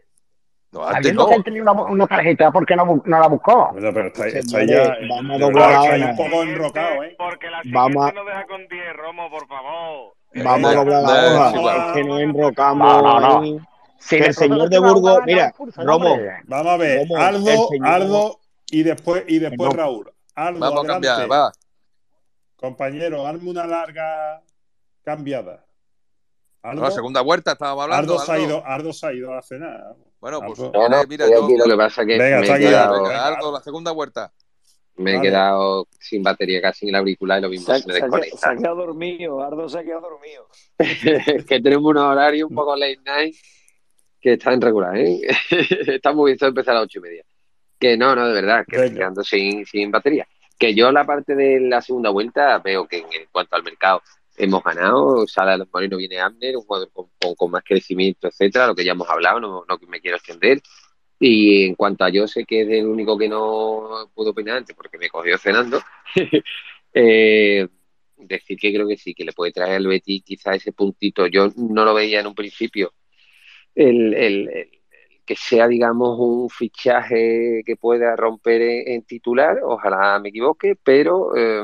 no, 0.71 0.81
antes 0.83 0.97
Sabiendo 0.97 1.23
no. 1.23 1.29
que 1.29 1.35
él 1.35 1.43
tenía 1.43 1.61
una, 1.63 1.71
una 1.71 2.05
tarjeta, 2.05 2.51
¿por 2.51 2.63
qué 2.63 2.75
no, 2.75 3.01
no 3.03 3.19
la 3.19 3.27
buscó? 3.27 3.69
Bueno, 3.71 3.89
pero 3.91 4.07
está, 4.09 4.27
está 4.27 4.59
Señores, 4.59 4.97
ya. 5.01 5.07
vamos 5.15 5.35
a 5.35 5.39
doblar 5.45 5.97
la 5.99 6.05
un 6.11 6.15
poco 6.15 6.43
enrocado, 6.43 7.03
¿eh? 7.03 7.15
Porque 7.17 7.49
la 7.49 7.61
Vamos 7.73 8.05
a- 8.07 8.11
no 8.11 8.23
deja 8.23 8.45
con 8.45 8.67
10, 8.67 8.93
Romo, 8.97 9.31
por 9.31 9.47
favor. 9.47 10.13
Vamos 10.43 10.71
a 10.71 10.75
doblar 10.75 11.03
la 11.03 11.61
hoja. 11.61 11.93
que 11.93 12.03
nos 12.03 12.19
enrocamos 12.21 13.03
No, 13.03 13.19
no, 13.19 13.41
no. 13.41 13.67
Si 13.99 14.17
el 14.17 14.33
señor 14.33 14.69
de 14.69 14.77
Burgos, 14.79 15.01
no 15.13 15.19
la 15.19 15.25
mira, 15.25 15.53
Romo. 15.77 16.17
Vamos 16.45 16.67
a 16.73 16.77
ver, 16.77 17.07
Romo, 17.07 17.17
Aldo, 17.17 17.67
señor- 17.69 17.87
Aldo 17.87 18.39
y 18.69 18.83
después, 18.83 19.23
y 19.27 19.39
después 19.39 19.71
No. 19.71 19.75
Raúl. 19.77 20.11
Aldo, 20.35 20.59
Vamos 20.59 20.83
a 20.83 20.87
cambiar, 20.87 21.31
va. 21.31 21.51
Compañero, 22.55 23.25
hazme 23.25 23.49
una 23.49 23.65
larga 23.65 24.41
cambiada. 25.03 25.65
Aldo, 26.61 26.81
No, 26.81 26.91
segunda 26.91 27.21
vuelta 27.21 27.53
estábamos 27.53 27.83
hablando. 27.83 28.13
Aldo, 28.13 28.25
se 28.25 28.31
ha 28.31 28.39
ido, 28.39 28.63
Aldo 28.65 28.93
se 28.93 29.07
ha 29.07 29.13
ido 29.13 29.33
a 29.33 29.41
cenar. 29.41 29.95
Bueno, 30.19 30.39
pues. 30.45 30.59
No, 30.59 30.71
no, 30.89 31.01
eh, 31.01 31.05
mira, 31.07 31.27
yo. 31.29 31.45
aquí, 31.45 31.57
lo 31.57 31.65
que 31.65 31.77
pasa 31.77 32.01
es 32.01 32.07
que 32.07 32.17
Venga, 32.17 32.37
me, 32.37 32.43
está 32.45 32.57
quedado. 32.57 33.03
Venga, 33.03 33.27
Aldo, 33.27 33.51
la 33.51 33.61
segunda 33.61 33.91
vuelta. 33.91 34.31
Me 34.97 35.17
he 35.17 35.21
quedado 35.21 35.87
sin 35.99 36.23
batería 36.23 36.61
casi 36.61 36.85
en 36.85 36.89
el 36.89 36.95
auricular 36.99 37.39
y 37.39 37.41
lo 37.41 37.49
mismo 37.49 37.73
Se, 37.73 37.81
se 37.81 37.87
me 37.87 37.93
quedado- 37.95 38.11
se 38.13 38.19
desconecta. 38.21 38.49
ha 38.49 38.55
quedado 38.57 38.75
dormido, 38.75 39.41
Ardo 39.41 39.67
se 39.69 39.79
ha 39.79 39.83
quedado 39.83 40.01
dormido. 40.01 40.47
que 41.47 41.59
tenemos 41.61 41.89
unos 41.91 42.03
horarios 42.03 42.49
un 42.49 42.55
poco 42.55 42.75
late 42.75 42.99
night 43.05 43.35
que 44.21 44.33
están 44.33 44.59
regular, 44.61 44.97
¿eh? 44.97 45.21
Está 45.87 46.13
muy 46.13 46.29
bien 46.29 46.33
esto 46.35 46.45
de 46.45 46.49
empezar 46.49 46.71
a 46.71 46.79
las 46.79 46.85
ocho 46.85 46.99
y 46.99 47.01
media. 47.03 47.23
Que 47.79 47.97
no, 47.97 48.15
no, 48.15 48.27
de 48.27 48.33
verdad, 48.33 48.65
que 48.67 48.77
estoy 48.77 48.93
quedando 48.97 49.23
sin, 49.23 49.65
sin 49.65 49.91
batería. 49.91 50.25
Que 50.57 50.73
yo 50.73 50.91
la 50.91 51.05
parte 51.05 51.35
de 51.35 51.59
la 51.59 51.81
segunda 51.81 52.09
vuelta 52.09 52.57
veo 52.59 52.87
que 52.87 52.97
en, 52.99 53.05
en 53.13 53.27
cuanto 53.31 53.55
al 53.57 53.63
mercado 53.63 54.01
hemos 54.37 54.63
ganado, 54.63 55.27
Sala 55.27 55.51
de 55.51 55.57
los 55.59 55.67
Morinos 55.73 55.97
viene 55.99 56.19
Abner, 56.19 56.55
un 56.57 56.63
jugador 56.63 56.89
con, 56.91 57.07
con- 57.21 57.35
con 57.35 57.51
más 57.51 57.63
crecimiento, 57.63 58.27
etcétera, 58.27 58.67
lo 58.67 58.75
que 58.75 58.83
ya 58.85 58.93
hemos 58.93 59.09
hablado, 59.09 59.39
no, 59.39 59.63
no 59.67 59.77
me 59.87 59.99
quiero 60.01 60.17
extender. 60.17 60.61
Y 61.19 61.65
en 61.65 61.75
cuanto 61.75 62.03
a 62.03 62.09
yo 62.09 62.27
sé 62.27 62.45
que 62.45 62.61
es 62.61 62.69
el 62.69 62.87
único 62.87 63.17
que 63.17 63.29
no 63.29 64.09
pudo 64.13 64.31
opinar 64.31 64.57
antes 64.57 64.75
porque 64.75 64.97
me 64.97 65.09
cogió 65.09 65.37
cenando, 65.37 65.79
eh, 66.93 67.67
decir 68.17 68.57
que 68.59 68.73
creo 68.73 68.87
que 68.87 68.97
sí, 68.97 69.13
que 69.13 69.23
le 69.25 69.33
puede 69.33 69.51
traer 69.51 69.75
al 69.77 69.87
Betis 69.87 70.23
quizá 70.23 70.55
ese 70.55 70.71
puntito. 70.73 71.27
Yo 71.27 71.49
no 71.57 71.85
lo 71.85 71.93
veía 71.93 72.19
en 72.21 72.27
un 72.27 72.35
principio 72.35 72.93
el, 73.75 74.13
el- 74.13 74.69
que 75.25 75.35
sea, 75.35 75.67
digamos, 75.67 76.17
un 76.19 76.49
fichaje 76.51 77.63
que 77.65 77.75
pueda 77.77 78.15
romper 78.15 78.61
en, 78.61 79.03
titular, 79.05 79.59
ojalá 79.63 80.19
me 80.19 80.29
equivoque, 80.29 80.75
pero, 80.83 81.35
eh, 81.35 81.63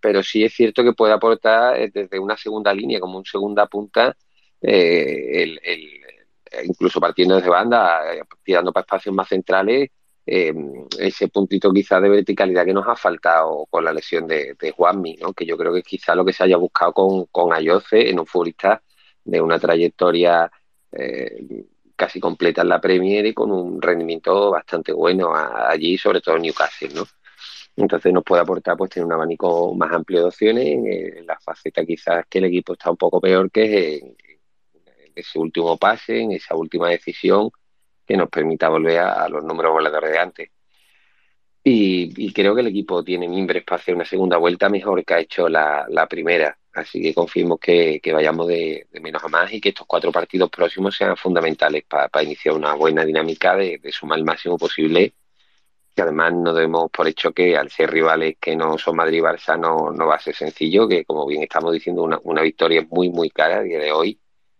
pero 0.00 0.22
sí 0.22 0.44
es 0.44 0.54
cierto 0.54 0.82
que 0.84 0.92
puede 0.92 1.12
aportar 1.12 1.80
eh, 1.80 1.90
desde 1.92 2.18
una 2.18 2.36
segunda 2.36 2.72
línea, 2.72 3.00
como 3.00 3.18
un 3.18 3.24
segunda 3.24 3.66
punta, 3.66 4.16
eh, 4.60 5.42
el- 5.42 5.60
incluso 6.64 7.00
partiendo 7.00 7.36
desde 7.36 7.50
banda, 7.50 8.14
eh, 8.14 8.22
tirando 8.42 8.72
para 8.72 8.82
espacios 8.82 9.14
más 9.14 9.28
centrales, 9.28 9.90
eh, 10.26 10.52
ese 10.98 11.28
puntito 11.28 11.72
quizá 11.72 12.00
de 12.00 12.10
verticalidad 12.10 12.66
que 12.66 12.74
nos 12.74 12.86
ha 12.86 12.96
faltado 12.96 13.66
con 13.70 13.82
la 13.84 13.92
lesión 13.92 14.26
de, 14.26 14.54
de 14.60 14.72
Juanmi, 14.72 15.16
¿no? 15.16 15.32
que 15.32 15.46
yo 15.46 15.56
creo 15.56 15.72
que 15.72 15.78
es 15.78 15.84
quizá 15.84 16.14
lo 16.14 16.24
que 16.24 16.34
se 16.34 16.44
haya 16.44 16.58
buscado 16.58 16.92
con, 16.92 17.24
con 17.26 17.52
Ayoce 17.54 18.10
en 18.10 18.20
un 18.20 18.26
futbolista 18.26 18.82
de 19.24 19.40
una 19.40 19.58
trayectoria 19.58 20.50
eh, 20.92 21.64
casi 21.96 22.20
completa 22.20 22.62
en 22.62 22.68
la 22.68 22.80
Premier 22.80 23.26
y 23.26 23.34
con 23.34 23.50
un 23.50 23.80
rendimiento 23.80 24.50
bastante 24.50 24.92
bueno 24.92 25.32
allí, 25.34 25.96
sobre 25.96 26.20
todo 26.20 26.36
en 26.36 26.42
Newcastle, 26.42 26.90
¿no? 26.94 27.06
Entonces 27.76 28.12
nos 28.12 28.24
puede 28.24 28.42
aportar 28.42 28.76
pues 28.76 28.90
tener 28.90 29.06
un 29.06 29.12
abanico 29.12 29.74
más 29.74 29.92
amplio 29.92 30.20
de 30.20 30.26
opciones 30.26 30.66
en, 30.66 30.86
en 31.18 31.26
la 31.26 31.38
faceta 31.40 31.84
quizás 31.86 32.26
que 32.28 32.38
el 32.38 32.46
equipo 32.46 32.72
está 32.74 32.90
un 32.90 32.96
poco 32.96 33.20
peor 33.20 33.50
que 33.50 33.96
es 33.96 34.02
en 34.02 34.16
ese 35.18 35.38
último 35.38 35.76
pase, 35.76 36.20
en 36.20 36.32
esa 36.32 36.54
última 36.56 36.88
decisión 36.88 37.50
que 38.08 38.16
nos 38.16 38.30
permita 38.30 38.70
volver 38.70 38.98
a, 39.00 39.28
los 39.28 39.44
números 39.44 39.72
voladores 39.72 40.10
de 40.10 40.18
antes. 40.18 40.50
Y, 41.62 42.26
y 42.26 42.32
creo 42.32 42.54
que 42.54 42.62
el 42.62 42.68
equipo 42.68 43.04
tiene 43.04 43.28
mimbres 43.28 43.62
para 43.64 43.80
hacer 43.80 43.94
una 43.94 44.06
segunda 44.06 44.38
vuelta 44.38 44.70
mejor 44.70 45.04
que 45.04 45.14
ha 45.14 45.20
hecho 45.20 45.48
la, 45.48 45.84
la 45.90 46.06
primera. 46.08 46.58
Así 46.72 47.02
que 47.02 47.12
confiemos 47.12 47.58
que, 47.60 48.00
que 48.02 48.12
vayamos 48.12 48.46
de, 48.48 48.86
menos 49.02 49.22
a 49.22 49.28
más 49.28 49.52
y 49.52 49.60
que 49.60 49.70
estos 49.70 49.86
cuatro 49.86 50.10
partidos 50.10 50.48
próximos 50.50 50.96
sean 50.96 51.16
fundamentales 51.16 51.84
para 51.84 52.22
iniciar 52.22 52.54
una 52.54 52.74
buena 52.74 53.04
dinámica 53.04 53.54
de, 53.56 53.78
de 53.78 53.92
sumar 53.92 54.18
el 54.18 54.24
máximo 54.24 54.56
posible. 54.56 55.12
Que 55.94 56.02
además 56.02 56.32
no 56.32 56.54
demos 56.54 56.90
por 56.90 57.08
hecho 57.08 57.32
que 57.32 57.56
al 57.56 57.70
ser 57.70 57.90
rivales 57.90 58.36
que 58.40 58.56
no 58.56 58.78
son 58.78 58.96
Madrid 58.96 59.18
y 59.18 59.20
Barça 59.20 59.58
no, 59.58 59.90
no 59.92 60.06
va 60.06 60.14
a 60.14 60.20
ser 60.20 60.34
sencillo, 60.34 60.88
que 60.88 61.04
como 61.04 61.26
bien 61.26 61.42
estamos 61.42 61.72
diciendo, 61.74 62.02
una, 62.04 62.18
una 62.22 62.42
victoria 62.42 62.86
muy, 62.88 63.10
muy 63.10 63.30
cara 63.30 63.58
a 63.58 63.62
día 63.62 63.80
de 63.80 63.92
hoy 63.92 64.18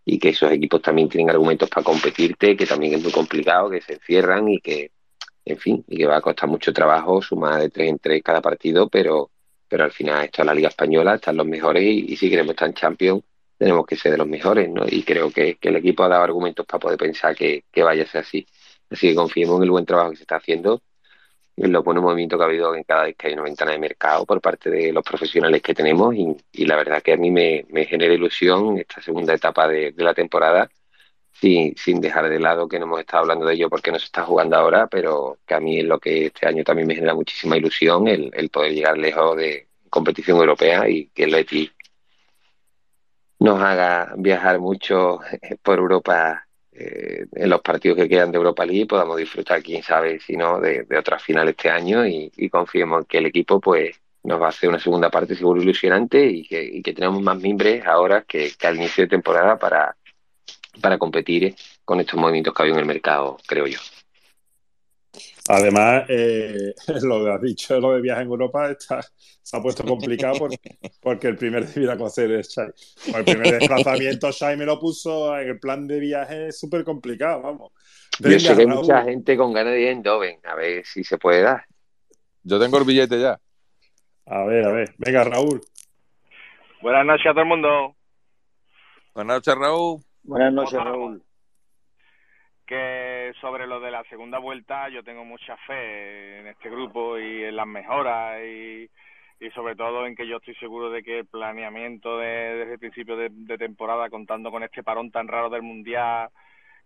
y 0.09 0.17
que 0.17 0.29
esos 0.29 0.51
equipos 0.51 0.81
también 0.81 1.07
tienen 1.07 1.29
argumentos 1.29 1.69
para 1.69 1.83
competirte, 1.83 2.57
que 2.57 2.65
también 2.65 2.95
es 2.95 3.03
muy 3.03 3.11
complicado, 3.11 3.69
que 3.69 3.81
se 3.81 3.93
encierran 3.93 4.49
y 4.49 4.59
que, 4.59 4.91
en 5.45 5.57
fin, 5.57 5.85
y 5.87 5.97
que 5.97 6.05
va 6.07 6.17
a 6.17 6.21
costar 6.21 6.49
mucho 6.49 6.73
trabajo 6.73 7.21
sumar 7.21 7.61
de 7.61 7.69
tres 7.69 7.89
en 7.89 7.99
tres 7.99 8.23
cada 8.23 8.41
partido, 8.41 8.89
pero, 8.89 9.29
pero 9.67 9.83
al 9.83 9.91
final 9.91 10.25
esto 10.25 10.41
es 10.41 10.45
la 10.47 10.53
Liga 10.55 10.69
Española, 10.69 11.15
están 11.15 11.37
los 11.37 11.45
mejores 11.45 11.83
y, 11.83 12.15
si 12.15 12.29
queremos 12.29 12.51
estar 12.51 12.67
en 12.67 12.73
Champions 12.73 13.23
tenemos 13.57 13.85
que 13.85 13.97
ser 13.97 14.13
de 14.13 14.17
los 14.17 14.27
mejores, 14.27 14.69
¿no? 14.69 14.85
Y 14.87 15.03
creo 15.03 15.29
que, 15.31 15.55
que 15.57 15.67
el 15.69 15.75
equipo 15.75 16.03
ha 16.03 16.07
dado 16.07 16.23
argumentos 16.23 16.65
para 16.65 16.79
poder 16.79 16.97
pensar 16.97 17.35
que, 17.35 17.65
que 17.71 17.83
vaya 17.83 18.03
a 18.03 18.07
ser 18.07 18.21
así. 18.21 18.47
Así 18.89 19.09
que 19.09 19.15
confiemos 19.15 19.57
en 19.57 19.63
el 19.63 19.71
buen 19.71 19.85
trabajo 19.85 20.11
que 20.11 20.15
se 20.15 20.23
está 20.23 20.37
haciendo, 20.37 20.81
en 21.59 21.71
los 21.73 21.83
buenos 21.83 22.03
movimientos 22.03 22.37
que 22.37 22.43
ha 22.43 22.47
habido 22.47 22.75
en 22.75 22.83
cada 22.83 23.03
vez 23.03 23.15
que 23.17 23.27
hay 23.27 23.33
una 23.33 23.43
ventana 23.43 23.71
de 23.71 23.79
mercado 23.79 24.25
por 24.25 24.41
parte 24.41 24.69
de 24.69 24.93
los 24.93 25.03
profesionales 25.03 25.61
que 25.61 25.73
tenemos 25.73 26.15
y, 26.15 26.35
y 26.53 26.65
la 26.65 26.77
verdad 26.77 27.01
que 27.01 27.13
a 27.13 27.17
mí 27.17 27.31
me, 27.31 27.65
me 27.69 27.85
genera 27.85 28.13
ilusión 28.13 28.77
esta 28.77 29.01
segunda 29.01 29.33
etapa 29.33 29.67
de, 29.67 29.91
de 29.91 30.03
la 30.03 30.13
temporada 30.13 30.69
sin, 31.33 31.75
sin 31.77 32.01
dejar 32.01 32.29
de 32.29 32.39
lado 32.39 32.67
que 32.67 32.79
no 32.79 32.85
hemos 32.85 33.01
estado 33.01 33.23
hablando 33.23 33.45
de 33.45 33.53
ello 33.55 33.69
porque 33.69 33.91
no 33.91 33.99
se 33.99 34.05
está 34.05 34.23
jugando 34.23 34.55
ahora, 34.57 34.87
pero 34.87 35.39
que 35.45 35.53
a 35.53 35.59
mí 35.59 35.79
es 35.79 35.85
lo 35.85 35.99
que 35.99 36.27
este 36.27 36.47
año 36.47 36.63
también 36.63 36.87
me 36.87 36.95
genera 36.95 37.13
muchísima 37.13 37.57
ilusión, 37.57 38.07
el, 38.07 38.31
el 38.33 38.49
poder 38.49 38.73
llegar 38.73 38.97
lejos 38.97 39.37
de 39.37 39.67
competición 39.89 40.37
europea 40.37 40.87
y 40.89 41.07
que 41.09 41.23
el 41.23 41.31
Betis 41.31 41.71
nos 43.39 43.61
haga 43.61 44.13
viajar 44.17 44.59
mucho 44.59 45.19
por 45.63 45.79
Europa 45.79 46.48
eh, 46.79 47.25
en 47.33 47.49
los 47.49 47.61
partidos 47.61 47.97
que 47.97 48.07
quedan 48.07 48.31
de 48.31 48.37
Europa 48.37 48.65
League 48.65 48.85
podamos 48.85 49.17
disfrutar, 49.17 49.61
quién 49.61 49.83
sabe, 49.83 50.19
si 50.19 50.37
no, 50.37 50.59
de, 50.59 50.83
de 50.83 50.97
otras 50.97 51.21
finales 51.21 51.55
este 51.57 51.69
año 51.69 52.07
y, 52.07 52.31
y 52.37 52.49
confiemos 52.49 53.01
en 53.01 53.05
que 53.05 53.17
el 53.17 53.25
equipo 53.25 53.59
pues 53.59 53.99
nos 54.23 54.41
va 54.41 54.47
a 54.47 54.49
hacer 54.49 54.69
una 54.69 54.79
segunda 54.79 55.09
parte 55.09 55.35
seguro 55.35 55.61
ilusionante 55.61 56.25
y 56.25 56.47
que, 56.47 56.63
y 56.63 56.81
que 56.81 56.93
tenemos 56.93 57.21
más 57.21 57.37
mimbres 57.37 57.85
ahora 57.85 58.23
que, 58.27 58.51
que 58.57 58.67
al 58.67 58.77
inicio 58.77 59.03
de 59.03 59.09
temporada 59.09 59.57
para, 59.57 59.95
para 60.81 60.97
competir 60.97 61.53
con 61.83 61.99
estos 61.99 62.19
movimientos 62.19 62.53
que 62.53 62.61
ha 62.61 62.63
habido 62.63 62.77
en 62.77 62.81
el 62.81 62.87
mercado, 62.87 63.37
creo 63.45 63.67
yo. 63.67 63.79
Además, 65.51 66.03
eh, 66.09 66.75
lo 67.01 67.23
que 67.23 67.31
has 67.31 67.41
dicho, 67.41 67.79
lo 67.79 67.95
de 67.95 68.01
viaje 68.01 68.21
en 68.21 68.27
Europa 68.27 68.69
está, 68.69 69.01
se 69.01 69.57
ha 69.57 69.59
puesto 69.59 69.83
complicado 69.83 70.35
porque, 70.37 70.77
porque 71.01 71.27
el 71.27 71.37
primer 71.37 71.65
conocer 71.97 72.31
es 72.33 72.49
Shai. 72.49 72.69
El 73.15 73.25
primer 73.25 73.59
desplazamiento 73.59 74.29
Shai 74.29 74.55
me 74.55 74.65
lo 74.65 74.79
puso 74.79 75.35
en 75.35 75.49
el 75.49 75.59
plan 75.59 75.87
de 75.87 75.99
viaje 75.99 76.51
súper 76.51 76.83
complicado, 76.83 77.41
vamos. 77.41 77.71
Yo 78.19 78.39
sé 78.39 78.53
que 78.53 78.61
hay 78.61 78.67
Raúl. 78.67 78.81
mucha 78.81 79.01
gente 79.01 79.35
con 79.35 79.51
ganas 79.51 79.73
de 79.73 79.81
ir 79.81 79.87
en 79.87 80.03
Doven, 80.03 80.39
a 80.43 80.53
ver 80.53 80.85
si 80.85 81.03
se 81.03 81.17
puede 81.17 81.41
dar. 81.41 81.65
Yo 82.43 82.59
tengo 82.59 82.77
el 82.77 82.85
billete 82.85 83.19
ya. 83.19 83.39
A 84.27 84.43
ver, 84.43 84.65
a 84.65 84.71
ver. 84.71 84.93
Venga, 84.99 85.23
Raúl. 85.23 85.61
Buenas 86.83 87.07
noches 87.07 87.25
a 87.25 87.31
todo 87.31 87.41
el 87.41 87.47
mundo. 87.47 87.95
Buenas 89.15 89.37
noches, 89.37 89.55
Raúl. 89.55 90.03
Buenas 90.21 90.53
noches, 90.53 90.79
Raúl. 90.79 91.23
Que 92.67 93.08
sobre 93.35 93.67
lo 93.67 93.79
de 93.79 93.91
la 93.91 94.03
segunda 94.05 94.39
vuelta 94.39 94.89
yo 94.89 95.03
tengo 95.03 95.23
mucha 95.25 95.55
fe 95.57 96.39
en 96.39 96.47
este 96.47 96.69
grupo 96.69 97.17
y 97.17 97.43
en 97.43 97.55
las 97.55 97.67
mejoras 97.67 98.41
y, 98.43 98.89
y 99.39 99.49
sobre 99.51 99.75
todo 99.75 100.05
en 100.05 100.15
que 100.15 100.27
yo 100.27 100.37
estoy 100.37 100.55
seguro 100.55 100.89
de 100.89 101.03
que 101.03 101.19
el 101.19 101.25
planeamiento 101.27 102.17
de, 102.17 102.25
desde 102.27 102.73
el 102.73 102.79
principio 102.79 103.15
de, 103.17 103.29
temporada, 103.57 104.09
contando 104.09 104.51
con 104.51 104.63
este 104.63 104.83
parón 104.83 105.11
tan 105.11 105.27
raro 105.27 105.49
del 105.49 105.61
Mundial, 105.61 106.29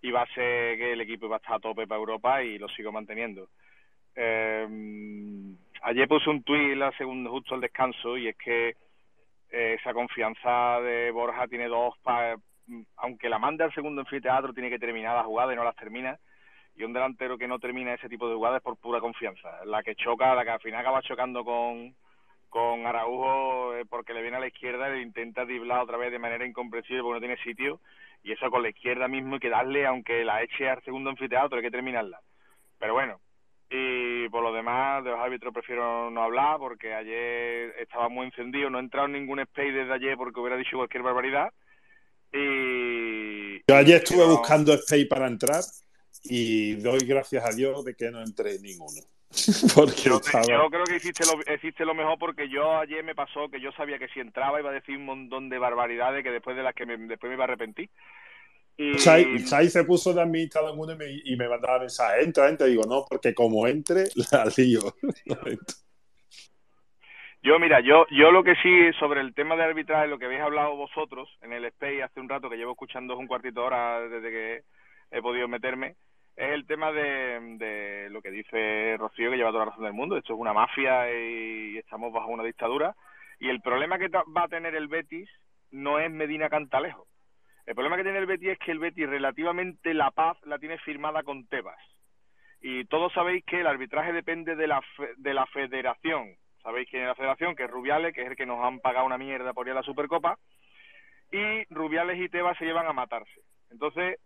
iba 0.02 0.22
a 0.22 0.28
ser 0.34 0.78
que 0.78 0.94
el 0.94 1.02
equipo 1.02 1.26
iba 1.28 1.36
a 1.36 1.40
estar 1.40 1.56
a 1.56 1.60
tope 1.60 1.88
para 1.88 2.00
Europa 2.00 2.44
y 2.44 2.58
lo 2.58 2.68
sigo 2.70 2.92
manteniendo. 2.92 3.48
Eh, 4.16 4.68
ayer 5.84 6.08
puse 6.08 6.30
un 6.30 6.44
tuit 6.44 6.76
la 6.76 6.92
segunda, 6.98 7.30
justo 7.30 7.56
al 7.56 7.62
descanso 7.62 8.18
y 8.18 8.28
es 8.28 8.38
que 8.38 8.76
eh, 9.50 9.78
esa 9.80 9.94
confianza 9.94 10.80
de 10.82 11.12
Borja 11.12 11.48
tiene 11.48 11.68
dos, 11.68 11.98
pa- 12.04 12.36
aunque 12.98 13.30
la 13.30 13.40
manda 13.40 13.66
al 13.66 13.74
segundo 13.74 14.02
anfiteatro, 14.02 14.54
tiene 14.54 14.70
que 14.70 14.80
terminar 14.80 15.16
la 15.16 15.24
jugada 15.24 15.54
y 15.54 15.56
no 15.56 15.64
las 15.64 15.76
termina. 15.76 16.18
Y 16.76 16.84
un 16.84 16.94
delantero 16.94 17.38
que 17.38 17.48
no 17.48 17.60
termina 17.60 17.94
ese 17.94 18.10
tipo 18.10 18.28
de 18.28 18.36
jugadas 18.36 18.58
es 18.58 18.64
por 18.64 18.78
pura 18.78 19.00
confianza. 19.00 19.64
La 19.66 19.84
que 19.84 19.96
choca, 19.96 20.34
la 20.34 20.44
que 20.44 20.52
al 20.52 20.60
final 20.60 20.82
acaba 20.82 21.02
chocando 21.02 21.44
con, 21.44 21.94
con 22.50 22.86
Araujo 22.86 23.76
eh, 23.76 23.86
porque 23.88 24.14
le 24.14 24.22
viene 24.22 24.38
a 24.38 24.40
la 24.40 24.48
izquierda 24.48 24.90
y 24.90 24.98
le 24.98 25.02
intenta 25.02 25.46
driblar 25.46 25.82
otra 25.82 25.98
vez 25.98 26.12
de 26.12 26.20
manera 26.20 26.46
incomprensible 26.46 27.04
porque 27.04 27.16
no 27.16 27.28
tiene 27.28 27.44
sitio. 27.44 27.80
Y 28.24 28.32
eso 28.32 28.50
con 28.50 28.64
la 28.64 28.70
izquierda 28.70 29.08
mismo 29.08 29.36
hay 29.36 29.40
que 29.40 29.50
darle, 29.50 29.86
aunque 29.86 30.24
la 30.24 30.42
eche 30.42 30.70
al 30.70 30.84
segundo 30.84 31.10
anfiteatro, 31.10 31.58
hay 31.58 31.64
que 31.64 31.72
terminarla. 31.72 32.22
Pero 32.80 32.94
bueno, 32.94 33.20
y 33.70 34.30
por 34.30 34.44
lo 34.44 34.54
demás, 34.54 35.04
de 35.04 35.10
los 35.10 35.20
árbitros 35.20 35.52
prefiero 35.52 36.12
no 36.12 36.22
hablar 36.22 36.60
porque 36.60 36.94
ayer 36.94 37.74
estaba 37.80 38.08
muy 38.08 38.28
encendido, 38.28 38.70
no 38.70 38.78
he 38.78 38.82
entrado 38.82 39.08
en 39.08 39.14
ningún 39.14 39.40
space 39.40 39.72
desde 39.72 39.94
ayer 39.94 40.16
porque 40.16 40.40
hubiera 40.40 40.58
dicho 40.58 40.78
cualquier 40.78 41.02
barbaridad. 41.02 41.52
Y 42.32 43.64
Yo 43.68 43.76
ayer 43.76 43.98
estuve 43.98 44.26
buscando 44.26 44.74
Space 44.74 45.08
para 45.08 45.28
entrar 45.28 45.62
y 46.24 46.76
doy 46.76 47.06
gracias 47.06 47.46
a 47.46 47.54
Dios 47.54 47.84
de 47.84 47.96
que 47.96 48.12
no 48.12 48.22
entré 48.22 48.56
en 48.56 48.62
ninguno. 48.62 49.02
Porque 49.76 50.02
yo, 50.04 50.18
estaba... 50.18 50.46
yo 50.46 50.70
creo 50.70 50.84
que 50.86 50.98
hiciste 50.98 51.26
lo, 51.26 51.56
hiciste 51.56 51.86
lo 51.86 51.96
mejor 51.96 52.20
porque 52.20 52.48
yo 52.50 52.78
ayer 52.78 53.04
me 53.04 53.16
pasó 53.16 53.50
que 53.50 53.60
yo 53.60 53.72
sabía 53.72 53.98
que 53.98 54.08
si 54.10 54.20
entraba 54.20 54.60
iba 54.60 54.70
a 54.70 54.74
decir 54.74 54.96
un 54.96 55.06
montón 55.06 55.50
de 55.50 55.58
barbaridades 55.58 56.24
que 56.24 56.30
después 56.30 56.56
de 56.56 56.62
las 56.62 56.76
que 56.76 56.86
me, 56.86 56.98
después 56.98 57.30
me 57.30 57.34
iba 57.34 57.44
a 57.44 57.48
arrepentir. 57.48 57.90
Y 58.78 58.96
Chai, 58.96 59.44
Chai 59.44 59.70
se 59.70 59.84
puso 59.84 60.14
de 60.14 60.22
administrado 60.22 60.72
en 60.72 60.80
uno 60.80 60.94
y 60.94 60.98
me, 60.98 61.06
y 61.26 61.36
me 61.36 61.48
mandaba 61.48 61.80
mensajes, 61.80 62.26
entra, 62.26 62.50
entra. 62.50 62.68
Digo, 62.68 62.84
no, 62.88 63.06
porque 63.08 63.34
como 63.34 63.68
entre, 63.68 64.06
la 64.32 64.46
lío. 64.56 64.82
No 65.26 65.36
entro. 65.46 65.78
Yo, 67.44 67.60
mira, 67.60 67.82
yo, 67.82 68.06
yo 68.10 68.32
lo 68.32 68.42
que 68.44 68.56
sí 68.56 68.70
sobre 69.00 69.20
el 69.20 69.34
tema 69.34 69.58
de 69.58 69.64
arbitraje, 69.64 70.08
lo 70.08 70.18
que 70.18 70.26
habéis 70.26 70.42
hablado 70.42 70.78
vosotros 70.78 71.28
en 71.42 71.52
el 71.52 71.66
Space 71.66 72.02
hace 72.02 72.22
un 72.22 72.30
rato, 72.30 72.50
que 72.50 72.56
llevo 72.56 72.72
escuchando 72.72 73.18
un 73.18 73.28
cuartito 73.28 73.60
de 73.60 73.66
hora 73.68 74.00
desde 74.08 74.30
que 74.32 74.64
he 75.12 75.22
podido 75.22 75.50
meterme, 75.50 75.98
es 76.36 76.50
el 76.52 76.66
tema 76.66 76.92
de, 76.92 77.58
de 77.58 78.10
lo 78.10 78.22
que 78.22 78.32
dice 78.32 78.96
Rocío, 78.98 79.30
que 79.30 79.38
lleva 79.38 79.52
toda 79.52 79.66
la 79.66 79.72
razón 79.72 79.84
del 79.86 79.94
mundo. 79.94 80.18
Esto 80.18 80.34
es 80.34 80.40
una 80.40 80.54
mafia 80.54 81.12
y 81.14 81.78
estamos 81.78 82.12
bajo 82.12 82.28
una 82.30 82.44
dictadura. 82.44 82.96
Y 83.40 83.50
el 83.50 83.62
problema 83.62 84.00
que 84.00 84.08
va 84.10 84.44
a 84.44 84.48
tener 84.48 84.76
el 84.76 84.88
Betis 84.88 85.30
no 85.72 86.00
es 86.00 86.10
Medina 86.12 86.50
Cantalejo. 86.50 87.06
El 87.66 87.76
problema 87.76 87.98
que 87.98 88.04
tiene 88.04 88.20
el 88.20 88.26
Betis 88.26 88.50
es 88.50 88.60
que 88.60 88.72
el 88.72 88.80
Betis 88.80 89.08
relativamente 89.08 89.94
la 89.94 90.12
paz 90.12 90.38
la 90.46 90.60
tiene 90.60 90.78
firmada 90.80 91.24
con 91.24 91.48
Tebas. 91.48 91.80
Y 92.62 92.86
todos 92.86 93.12
sabéis 93.14 93.44
que 93.46 93.60
el 93.62 93.68
arbitraje 93.68 94.14
depende 94.14 94.56
de 94.56 94.68
la, 94.68 94.82
fe- 94.96 95.14
de 95.18 95.34
la 95.34 95.46
federación. 95.48 96.36
Sabéis 96.62 96.90
quién 96.90 97.04
es 97.04 97.10
la 97.10 97.16
federación, 97.16 97.56
que 97.56 97.64
es 97.66 97.70
Rubiales, 97.70 98.14
que 98.14 98.22
es 98.22 98.28
el 98.28 98.36
que 98.38 98.46
nos 98.46 98.64
han 98.64 98.80
pagado 98.80 99.06
una 99.06 99.18
mierda 99.18 99.54
por 99.54 99.68
ir 99.68 99.72
a 99.74 99.76
la 99.76 99.84
Supercopa. 99.84 100.38
Y 101.32 101.66
Rubiales 101.74 102.20
y 102.20 102.30
Tebas 102.30 102.58
se 102.58 102.66
llevan 102.66 102.88
a 102.88 102.94
matarse. 102.94 103.42
Entonces, 103.70 104.20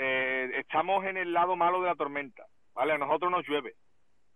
eh, 0.00 0.50
estamos 0.54 1.04
en 1.04 1.16
el 1.16 1.32
lado 1.32 1.56
malo 1.56 1.80
de 1.80 1.88
la 1.88 1.96
tormenta. 1.96 2.44
¿Vale? 2.74 2.92
A 2.92 2.98
nosotros 2.98 3.30
nos 3.30 3.46
llueve. 3.46 3.74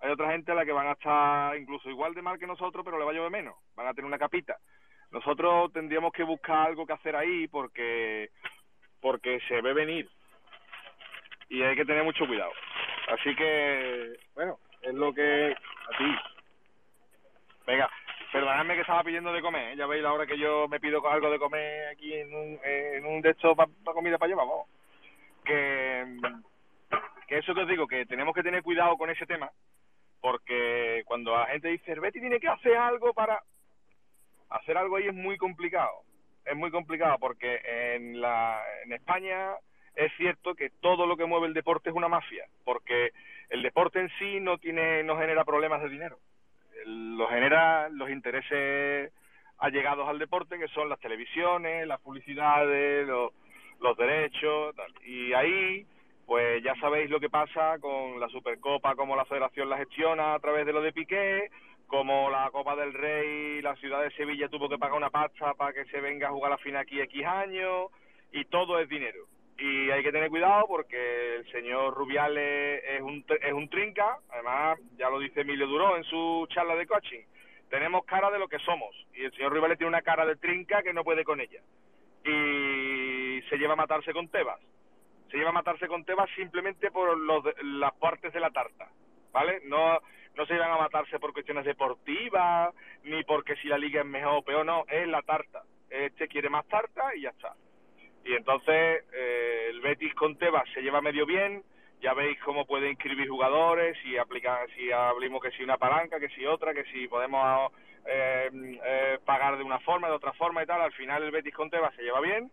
Hay 0.01 0.11
otra 0.11 0.33
gente 0.33 0.51
a 0.51 0.57
la 0.57 0.65
que 0.65 0.73
van 0.73 0.89
a 0.89 0.93
estar 0.93 1.57
incluso 1.57 1.89
igual 1.89 2.13
de 2.13 2.23
mal 2.23 2.39
que 2.39 2.47
nosotros, 2.47 2.85
pero 2.85 2.99
le 2.99 3.05
va 3.05 3.13
a 3.13 3.15
llover 3.15 3.31
menos. 3.31 3.55
Van 3.77 3.87
a 3.87 3.95
tener 3.95 4.07
una 4.07 4.19
capita. 4.19 4.59
Nosotros 5.13 5.73
tendríamos 5.73 6.13
que 6.13 6.25
buscar 6.25 6.67
algo 6.67 6.85
que 6.85 6.95
hacer 6.95 7.15
ahí 7.15 7.47
porque 7.47 8.31
porque 9.01 9.41
se 9.47 9.61
ve 9.61 9.73
venir 9.73 10.09
y 11.49 11.63
hay 11.63 11.77
que 11.77 11.85
tener 11.85 12.03
mucho 12.03 12.27
cuidado. 12.27 12.53
Así 13.09 13.35
que, 13.37 14.17
bueno, 14.35 14.59
es 14.81 14.95
lo 14.95 15.13
que 15.13 15.53
a 15.53 15.99
ti. 15.99 16.17
Venga, 17.67 17.91
perdonadme 18.33 18.75
que 18.75 18.81
estaba 18.81 19.05
pidiendo 19.05 19.33
de 19.33 19.43
comer, 19.43 19.73
¿eh? 19.73 19.77
ya 19.77 19.87
veis 19.87 20.03
la 20.03 20.13
hora 20.13 20.27
que 20.27 20.39
yo 20.39 20.67
me 20.67 20.81
pido 20.81 21.07
algo 21.09 21.31
de 21.31 21.39
comer 21.39 21.89
aquí 21.89 22.15
en 22.15 22.35
un, 22.35 22.59
en 22.65 23.07
un 23.07 23.21
de 23.21 23.31
estos 23.31 23.57
para 23.57 23.71
comida 23.85 24.19
para 24.19 24.31
llevar, 24.31 24.47
vamos. 24.47 24.67
Que, 25.45 26.05
eso 27.29 27.55
que 27.55 27.63
os 27.63 27.69
digo, 27.69 27.87
que 27.87 28.07
tenemos 28.07 28.35
que 28.35 28.43
tener 28.43 28.63
cuidado 28.63 28.97
con 28.97 29.11
ese 29.11 29.27
tema, 29.27 29.51
porque 30.21 31.03
cuando 31.07 31.37
la 31.37 31.47
gente 31.47 31.69
dice, 31.69 31.93
el 31.93 32.01
Betty 32.01 32.21
tiene 32.21 32.41
que 32.41 32.49
hacer 32.49 32.77
algo 32.77 33.13
para... 33.13 33.43
Hacer 34.51 34.77
algo 34.77 34.97
ahí 34.97 35.07
es 35.07 35.15
muy 35.15 35.39
complicado, 35.39 36.03
es 36.45 36.55
muy 36.55 36.71
complicado 36.71 37.17
porque 37.19 37.61
en, 37.65 38.21
la, 38.21 38.63
en 38.85 38.93
España 38.93 39.53
es 39.95 40.13
cierto 40.19 40.55
que 40.55 40.71
todo 40.81 41.07
lo 41.07 41.17
que 41.17 41.25
mueve 41.25 41.47
el 41.47 41.55
deporte 41.55 41.89
es 41.89 41.97
una 41.97 42.09
mafia, 42.09 42.45
porque 42.65 43.13
el 43.49 43.63
deporte 43.63 44.01
en 44.01 44.11
sí 44.19 44.41
no 44.41 44.59
tiene 44.59 45.03
no 45.05 45.17
genera 45.17 45.47
problemas 45.47 45.83
de 45.83 45.89
dinero, 45.89 46.19
lo 46.85 47.29
genera 47.29 47.89
los 47.89 48.11
intereses 48.11 49.11
allegados 49.59 50.09
al 50.09 50.19
deporte, 50.19 50.59
que 50.59 50.69
son 50.69 50.89
las 50.89 51.01
televisiones, 51.01 51.87
las 51.87 52.01
publicidades, 52.01 53.07
los, 53.07 53.33
los 53.83 53.97
derechos, 53.97 54.75
y 55.05 55.33
ahí 55.33 55.87
pues 56.27 56.63
ya 56.63 56.75
sabéis 56.77 57.11
lo 57.11 57.21
que 57.21 57.29
pasa 57.29 57.79
con 57.81 58.19
la 58.19 58.29
Supercopa, 58.29 58.95
cómo 58.95 59.17
la 59.17 59.25
Federación 59.25 59.69
la 59.69 59.77
gestiona 59.79 60.35
a 60.35 60.39
través 60.39 60.65
de 60.65 60.73
lo 60.73 60.81
de 60.81 60.93
Piqué, 60.93 61.51
como 61.87 62.31
la 62.31 62.49
Copa 62.51 62.75
del 62.75 62.95
Rey, 62.95 63.61
la 63.61 63.77
ciudad 63.77 64.03
de 64.03 64.11
Sevilla 64.13 64.49
tuvo 64.49 64.69
que 64.69 64.79
pagar 64.79 64.97
una 64.97 65.11
pasta 65.11 65.53
para 65.55 65.75
que 65.75 65.85
se 65.87 66.01
venga 66.01 66.29
a 66.29 66.31
jugar 66.31 66.51
la 66.51 66.59
final 66.59 66.83
aquí 66.83 67.01
X 67.01 67.27
años, 67.27 67.91
y 68.33 68.45
todo 68.47 68.79
es 68.79 68.89
dinero. 68.89 69.27
Y 69.59 69.91
hay 69.91 70.03
que 70.03 70.11
tener 70.13 70.31
cuidado 70.31 70.67
porque 70.67 71.37
el 71.37 71.53
señor 71.53 71.93
Rubiales 71.95 72.83
es 72.83 73.03
un, 73.03 73.25
es 73.41 73.53
un 73.53 73.69
trinca, 73.69 74.17
además 74.31 74.79
ya 74.97 75.11
lo 75.11 75.19
dice 75.19 75.43
Emilio 75.43 75.67
Duró 75.67 75.97
en 75.97 76.05
su 76.05 76.47
charla 76.49 76.75
de 76.77 76.87
coaching, 76.87 77.25
tenemos 77.69 78.05
cara 78.07 78.31
de 78.31 78.39
lo 78.39 78.49
que 78.49 78.59
somos, 78.61 78.97
y 79.15 79.25
el 79.25 79.33
señor 79.33 79.53
Rubiales 79.53 79.77
tiene 79.77 79.89
una 79.89 80.03
cara 80.03 80.25
de 80.25 80.37
trinca 80.37 80.83
que 80.83 80.95
no 80.95 81.05
puede 81.05 81.25
con 81.25 81.41
ella. 81.41 81.61
Y 82.25 83.02
se 83.53 83.59
lleva 83.59 83.75
a 83.75 83.77
matarse 83.77 84.15
con 84.15 84.29
Tebas 84.29 84.59
se 85.31 85.37
lleva 85.37 85.51
a 85.51 85.53
matarse 85.53 85.89
con 85.89 86.05
Tebas 86.05 86.31
simplemente 86.37 86.91
por 86.91 87.17
los 87.19 87.45
las 87.63 87.93
partes 87.95 88.33
de 88.33 88.41
la 88.41 88.51
tarta, 88.51 88.89
¿vale? 89.31 89.61
No, 89.65 89.99
no 90.37 90.47
se 90.47 90.55
llevan 90.55 90.73
a 90.73 90.79
matarse 90.79 91.19
por 91.19 91.33
cuestiones 91.33 91.65
deportivas, 91.65 92.75
ni 93.05 93.25
porque 93.25 93.57
si 93.57 93.69
la 93.69 93.79
liga 93.79 94.03
es 94.03 94.07
mejor 94.07 94.35
o 94.35 94.43
peor, 94.43 94.65
no, 94.67 94.85
es 94.89 95.09
la 95.09 95.23
tarta. 95.23 95.63
Este 95.89 96.29
quiere 96.29 96.51
más 96.51 96.67
tarta 96.69 97.15
y 97.17 97.23
ya 97.23 97.31
está. 97.31 97.55
Y 98.25 98.35
entonces 98.35 99.05
eh, 99.13 99.69
el 99.71 99.81
Betis 99.81 100.15
con 100.15 100.37
Tebas 100.37 100.69
se 100.75 100.83
lleva 100.83 101.01
medio 101.01 101.25
bien, 101.25 101.63
ya 102.03 102.13
veis 102.13 102.39
cómo 102.45 102.67
puede 102.67 102.91
inscribir 102.91 103.29
jugadores, 103.29 103.97
si 104.03 104.19
aplica, 104.19 104.67
si 104.77 104.93
abrimos 104.93 105.43
que 105.43 105.51
si 105.53 105.63
una 105.63 105.79
palanca, 105.79 106.21
que 106.21 106.29
si 106.29 106.45
otra, 106.45 106.75
que 106.75 106.85
si 106.93 107.09
podemos 107.09 107.73
eh, 108.07 108.51
eh, 108.85 109.19
pagar 109.25 109.57
de 109.57 109.65
una 109.65 109.79
forma, 109.81 110.09
de 110.09 110.15
otra 110.15 110.35
forma 110.35 110.63
y 110.63 110.67
tal, 110.67 110.83
al 110.83 110.93
final 110.93 111.23
el 111.23 111.31
Betis 111.31 111.55
con 111.55 111.71
Tebas 111.71 111.95
se 111.95 112.03
lleva 112.03 112.21
bien, 112.21 112.51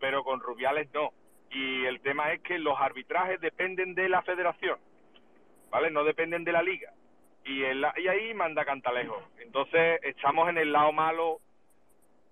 pero 0.00 0.24
con 0.24 0.40
Rubiales 0.40 0.88
no. 0.92 1.10
Y 1.50 1.84
el 1.84 2.00
tema 2.00 2.32
es 2.32 2.40
que 2.42 2.58
los 2.58 2.78
arbitrajes 2.78 3.40
dependen 3.40 3.94
de 3.94 4.08
la 4.08 4.22
federación, 4.22 4.78
¿vale? 5.70 5.90
No 5.90 6.04
dependen 6.04 6.44
de 6.44 6.52
la 6.52 6.62
liga. 6.62 6.90
Y, 7.44 7.62
en 7.64 7.80
la- 7.80 7.94
y 7.96 8.08
ahí 8.08 8.34
manda 8.34 8.64
Cantalejo. 8.64 9.22
Entonces 9.38 10.00
estamos 10.02 10.48
en 10.48 10.58
el 10.58 10.72
lado 10.72 10.90
malo 10.92 11.38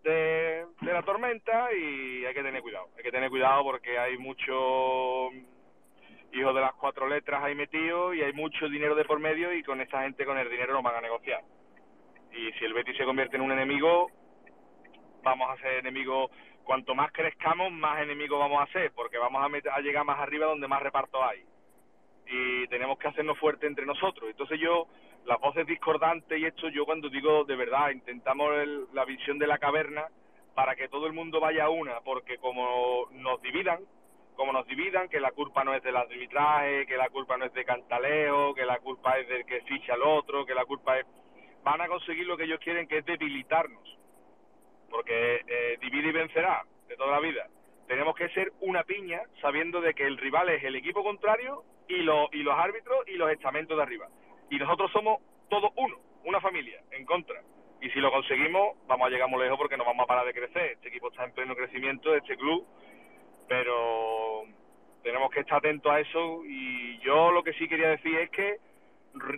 de, 0.02 0.67
de 0.81 0.93
la 0.93 1.02
tormenta 1.02 1.73
y 1.73 2.25
hay 2.26 2.34
que 2.34 2.43
tener 2.43 2.60
cuidado. 2.62 2.89
Hay 2.97 3.02
que 3.05 3.12
tener 3.12 3.31
cuidado 3.31 3.62
porque 3.62 3.99
hay 3.99 4.18
mucho 4.18 5.31
hijos 6.33 6.55
de 6.55 6.60
las 6.60 6.75
cuatro 6.75 7.07
letras 7.09 7.44
ahí 7.44 7.55
metidos 7.55 8.15
y 8.17 8.23
hay 8.23 8.33
mucho 8.33 8.68
dinero 8.68 8.97
de 8.97 9.05
por 9.05 9.20
medio 9.20 9.52
y 9.55 9.62
con 9.62 9.81
esa 9.81 10.02
gente 10.02 10.25
con 10.26 10.36
el 10.36 10.51
dinero 10.51 10.73
no 10.73 10.83
van 10.83 10.97
a 10.97 11.01
negociar. 11.01 11.43
Y 12.33 12.51
si 12.59 12.65
el 12.65 12.75
Betis 12.75 12.97
se 12.97 13.05
convierte 13.05 13.36
en 13.36 13.43
un 13.43 13.52
enemigo, 13.52 14.10
vamos 15.23 15.49
a 15.49 15.57
ser 15.62 15.75
enemigos. 15.78 16.31
Cuanto 16.65 16.94
más 16.94 17.12
crezcamos, 17.12 17.70
más 17.73 18.01
enemigos 18.02 18.39
vamos 18.41 18.62
a 18.62 18.73
ser, 18.73 18.93
porque 18.93 19.18
vamos 19.18 19.43
a, 19.44 19.49
meter- 19.49 19.73
a 19.73 19.81
llegar 19.81 20.05
más 20.05 20.18
arriba 20.18 20.47
donde 20.47 20.67
más 20.68 20.83
reparto 20.83 21.23
hay. 21.25 21.44
Y 22.26 22.67
tenemos 22.68 22.99
que 22.99 23.09
hacernos 23.09 23.39
fuertes 23.39 23.68
entre 23.68 23.84
nosotros. 23.86 24.31
Entonces 24.31 24.59
yo, 24.59 24.86
las 25.26 25.39
voces 25.41 25.67
discordantes 25.67 26.39
y 26.39 26.47
esto, 26.47 26.68
yo 26.70 26.86
cuando 26.86 27.09
digo 27.10 27.44
de 27.44 27.57
verdad, 27.57 27.91
intentamos 27.91 28.51
el- 28.55 28.86
la 28.94 29.05
visión 29.05 29.39
de 29.39 29.47
la 29.47 29.59
caverna 29.59 30.07
para 30.55 30.75
que 30.75 30.89
todo 30.89 31.07
el 31.07 31.12
mundo 31.12 31.39
vaya 31.41 31.65
a 31.65 31.70
una, 31.70 32.01
porque 32.01 32.39
como 32.39 33.09
nos 33.12 33.43
dividan, 33.43 33.81
como 34.36 34.52
nos 34.52 34.67
dividan, 34.67 35.09
que 35.09 35.20
la 35.20 35.33
culpa 35.33 35.65
no 35.65 35.75
es 35.75 35.83
del 35.83 35.97
arbitraje, 35.97 36.86
que 36.86 36.97
la 36.97 37.09
culpa 37.10 37.36
no 37.36 37.44
es 37.44 37.52
de 37.52 37.65
Cantaleo, 37.65 38.55
que 38.55 38.65
la 38.65 38.78
culpa 38.78 39.18
es 39.18 39.28
del 39.28 39.44
que 39.44 39.60
ficha 39.62 39.94
al 39.94 40.02
otro, 40.02 40.47
que 40.47 40.55
la 40.55 40.65
culpa 40.65 40.99
es... 40.99 41.07
Van 41.62 41.81
a 41.81 41.89
conseguir 41.89 42.26
lo 42.26 42.36
que 42.36 42.44
ellos 42.44 42.59
quieren, 42.60 42.89
que 42.89 42.99
es 42.99 43.05
debilitarnos. 43.07 43.99
Porque 44.94 45.40
eh, 45.48 45.76
divide 45.81 46.10
y 46.10 46.12
vencerá, 46.12 46.62
de 46.86 46.94
toda 46.97 47.10
la 47.10 47.20
vida. 47.20 47.48
Tenemos 47.89 48.14
que 48.14 48.28
ser 48.28 48.52
una 48.60 48.84
piña 48.84 49.20
sabiendo 49.42 49.81
de 49.81 49.92
que 49.92 50.05
el 50.06 50.16
rival 50.18 50.48
es 50.50 50.62
el 50.62 50.76
equipo 50.76 51.02
contrario 51.02 51.64
y, 51.89 51.97
lo- 52.02 52.28
y 52.32 52.44
los 52.44 52.55
árbitros 52.56 53.00
y 53.08 53.14
los 53.16 53.28
estamentos 53.32 53.76
de 53.76 53.82
arriba. 53.82 54.08
Y 54.50 54.56
nosotros 54.58 54.92
somos 54.92 55.20
todos 55.50 55.73
uno, 55.76 55.98
una 56.24 56.40
familia, 56.40 56.81
en 56.92 57.05
contra. 57.06 57.42
Y 57.81 57.90
si 57.90 57.98
lo 57.98 58.12
conseguimos, 58.12 58.76
vamos 58.86 59.08
a 59.08 59.10
llegar 59.10 59.28
muy 59.28 59.42
lejos 59.42 59.58
porque 59.58 59.76
no 59.76 59.84
vamos 59.84 60.05
a 60.05 60.06
parar 60.06 60.26
de 60.26 60.32
crecer. 60.32 60.73
Este 60.73 60.89
equipo 60.89 61.08
está 61.08 61.24
en 61.24 61.32
pleno 61.34 61.56
crecimiento, 61.56 62.14
este 62.14 62.36
club, 62.36 62.64
pero 63.48 64.44
tenemos 65.02 65.31
que 65.31 65.40
estar 65.40 65.58
atentos 65.58 65.90
a 65.92 66.00
eso. 66.00 66.42
Y 66.47 66.98
yo 67.00 67.32
lo 67.32 67.42
que 67.42 67.52
sí 67.55 67.68
quería 67.68 67.89
decir 67.90 68.16
es 68.16 68.31
que 68.31 68.56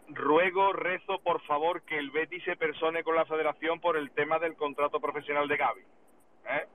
ruego, 0.09 0.73
rezo, 0.73 1.19
por 1.23 1.41
favor, 1.43 1.83
que 1.83 1.99
el 1.99 2.11
Betis 2.11 2.43
se 2.45 2.57
persone 2.57 3.05
con 3.05 3.15
la 3.15 3.25
federación 3.27 3.81
por 3.81 3.97
el 3.97 4.11
tema 4.11 4.39
del 4.39 4.55
contrato 4.57 5.01
profesional 5.01 5.47
de 5.49 5.57
Gaby. 5.57 5.81
¿eh? 6.51 6.67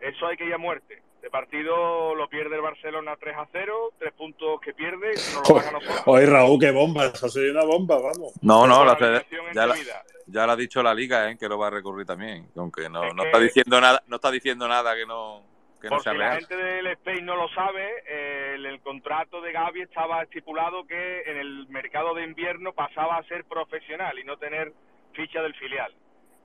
Eso 0.00 0.26
hay 0.26 0.36
que 0.36 0.44
ir 0.46 0.54
a 0.54 0.58
muerte. 0.58 1.02
Este 1.16 1.28
partido 1.28 2.14
lo 2.14 2.28
pierde 2.30 2.56
el 2.56 2.62
Barcelona 2.62 3.14
3 3.20 3.36
a 3.36 3.46
0, 3.52 3.90
tres 3.98 4.12
puntos 4.14 4.58
que 4.62 4.72
pierde, 4.72 5.08
nos 5.12 5.46
lo 5.50 5.54
nosotros. 5.72 6.02
Oye, 6.06 6.24
Raúl, 6.24 6.58
qué 6.58 6.70
bomba. 6.70 7.04
Eso 7.06 7.28
sería 7.28 7.52
una 7.52 7.64
bomba, 7.64 7.96
vamos. 8.00 8.32
No, 8.40 8.66
no, 8.66 8.86
la 8.86 8.92
alineación 8.92 9.44
ya, 9.52 9.66
la, 9.66 9.76
ya 10.26 10.46
lo 10.46 10.52
ha 10.52 10.56
dicho 10.56 10.82
la 10.82 10.94
liga, 10.94 11.30
¿eh? 11.30 11.36
que 11.36 11.46
lo 11.46 11.58
va 11.58 11.66
a 11.66 11.70
recurrir 11.70 12.06
también, 12.06 12.48
aunque 12.56 12.88
no, 12.88 13.12
no 13.12 13.22
que- 13.22 13.28
está 13.28 13.38
diciendo 13.38 13.78
nada, 13.82 14.02
no 14.06 14.16
está 14.16 14.30
diciendo 14.30 14.66
nada 14.66 14.96
que 14.96 15.04
no, 15.04 15.42
que 15.80 15.88
no 15.88 15.96
Por 15.96 16.02
sea 16.02 16.12
si 16.12 16.18
la 16.18 16.32
gente 16.36 16.56
del 16.56 16.86
Spain 16.88 17.24
no 17.24 17.36
lo 17.36 17.48
sabe, 17.48 17.88
eh, 18.08 18.54
en 18.56 18.66
el 18.66 18.80
contrato 18.80 19.40
de 19.40 19.52
Gaby 19.52 19.82
estaba 19.82 20.22
estipulado 20.22 20.86
que 20.86 21.22
en 21.22 21.36
el 21.38 21.68
mercado 21.68 22.14
de 22.14 22.24
invierno 22.24 22.72
pasaba 22.72 23.16
a 23.16 23.22
ser 23.24 23.44
profesional 23.44 24.18
y 24.18 24.24
no 24.24 24.36
tener 24.36 24.72
ficha 25.14 25.40
del 25.42 25.54
filial. 25.54 25.92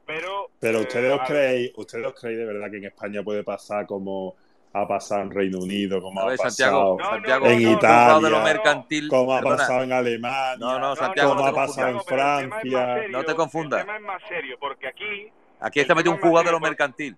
Pero, 0.05 0.49
Pero 0.59 0.77
eh, 0.79 0.81
ustedes 0.81 1.13
os 1.13 1.19
a- 1.21 1.25
creéis, 1.25 1.71
ustedes 1.75 2.05
os 2.07 2.19
creéis 2.19 2.39
de 2.39 2.45
verdad 2.45 2.69
que 2.71 2.77
en 2.77 2.85
España 2.85 3.23
puede 3.23 3.43
pasar 3.43 3.85
como 3.85 4.35
ha 4.73 4.85
pasado 4.87 5.21
en 5.21 5.31
Reino 5.31 5.59
Unido, 5.59 6.01
como 6.01 6.19
A 6.19 6.23
ha 6.23 6.27
ver, 6.27 6.37
Santiago, 6.37 6.97
pasado 6.97 7.13
Santiago, 7.15 7.45
en 7.47 7.63
no, 7.63 7.69
no, 7.69 7.75
juzgado 7.75 8.15
de 8.21 8.29
lo 8.29 8.37
Italia, 8.37 8.53
mercantil, 8.53 9.07
como 9.07 9.33
ha 9.35 9.41
pasado 9.41 9.83
en 9.83 9.93
Alemania, 9.93 10.57
No, 10.59 10.79
no, 10.79 10.95
Santiago, 10.97 11.29
como 11.29 11.41
no 11.43 11.47
ha 11.47 11.53
pasado 11.55 11.87
en. 11.89 12.01
Francia. 12.01 13.07
No 13.09 13.23
te 13.23 13.35
confundas. 13.35 13.79
El 13.79 13.85
tema 13.85 13.97
es 13.97 14.03
más 14.03 14.21
serio, 14.27 14.57
porque 14.59 14.87
aquí, 14.87 15.31
Aquí 15.61 15.79
está 15.79 15.95
metido 15.95 16.13
un 16.13 16.19
jugador 16.19 16.45
de 16.47 16.51
lo 16.51 16.59
mercantil. 16.59 17.15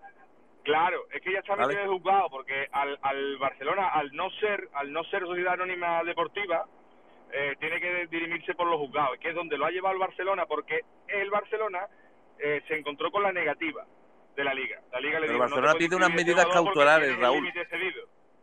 Claro, 0.68 1.06
es 1.12 1.22
que 1.22 1.32
ya 1.32 1.40
está 1.40 1.56
metido 1.56 1.82
en 1.82 1.90
juzgado, 1.90 2.30
porque 2.30 2.68
al, 2.72 3.00
al 3.02 3.38
Barcelona, 3.38 3.88
al 3.90 4.14
no 4.14 4.30
ser 4.40 4.70
al 4.74 4.92
no 4.92 5.04
ser 5.06 5.22
sociedad 5.22 5.54
anónima 5.54 6.04
deportiva, 6.04 6.66
eh, 7.32 7.56
tiene 7.60 7.80
que 7.80 8.08
dirimirse 8.08 8.54
por 8.54 8.68
los 8.68 8.78
juzgados, 8.78 9.18
que 9.20 9.30
es 9.30 9.36
donde 9.36 9.58
lo 9.58 9.66
ha 9.66 9.72
llevado 9.72 9.94
el 9.94 10.00
Barcelona, 10.00 10.46
porque 10.46 10.82
el 11.08 11.30
Barcelona 11.30 11.88
eh, 12.40 12.62
se 12.68 12.76
encontró 12.76 13.12
con 13.12 13.24
la 13.24 13.32
negativa 13.32 13.86
de 14.36 14.44
la 14.44 14.54
liga. 14.54 14.80
La 14.92 15.00
liga 15.00 15.20
le 15.20 15.28
dijo, 15.28 15.34
el 15.34 15.40
Barcelona 15.40 15.74
pide 15.74 15.96
unas 15.96 16.10
este 16.10 16.24
medidas 16.24 16.46
porque 16.46 16.64
cautelares, 16.64 17.18
Raúl. 17.18 17.54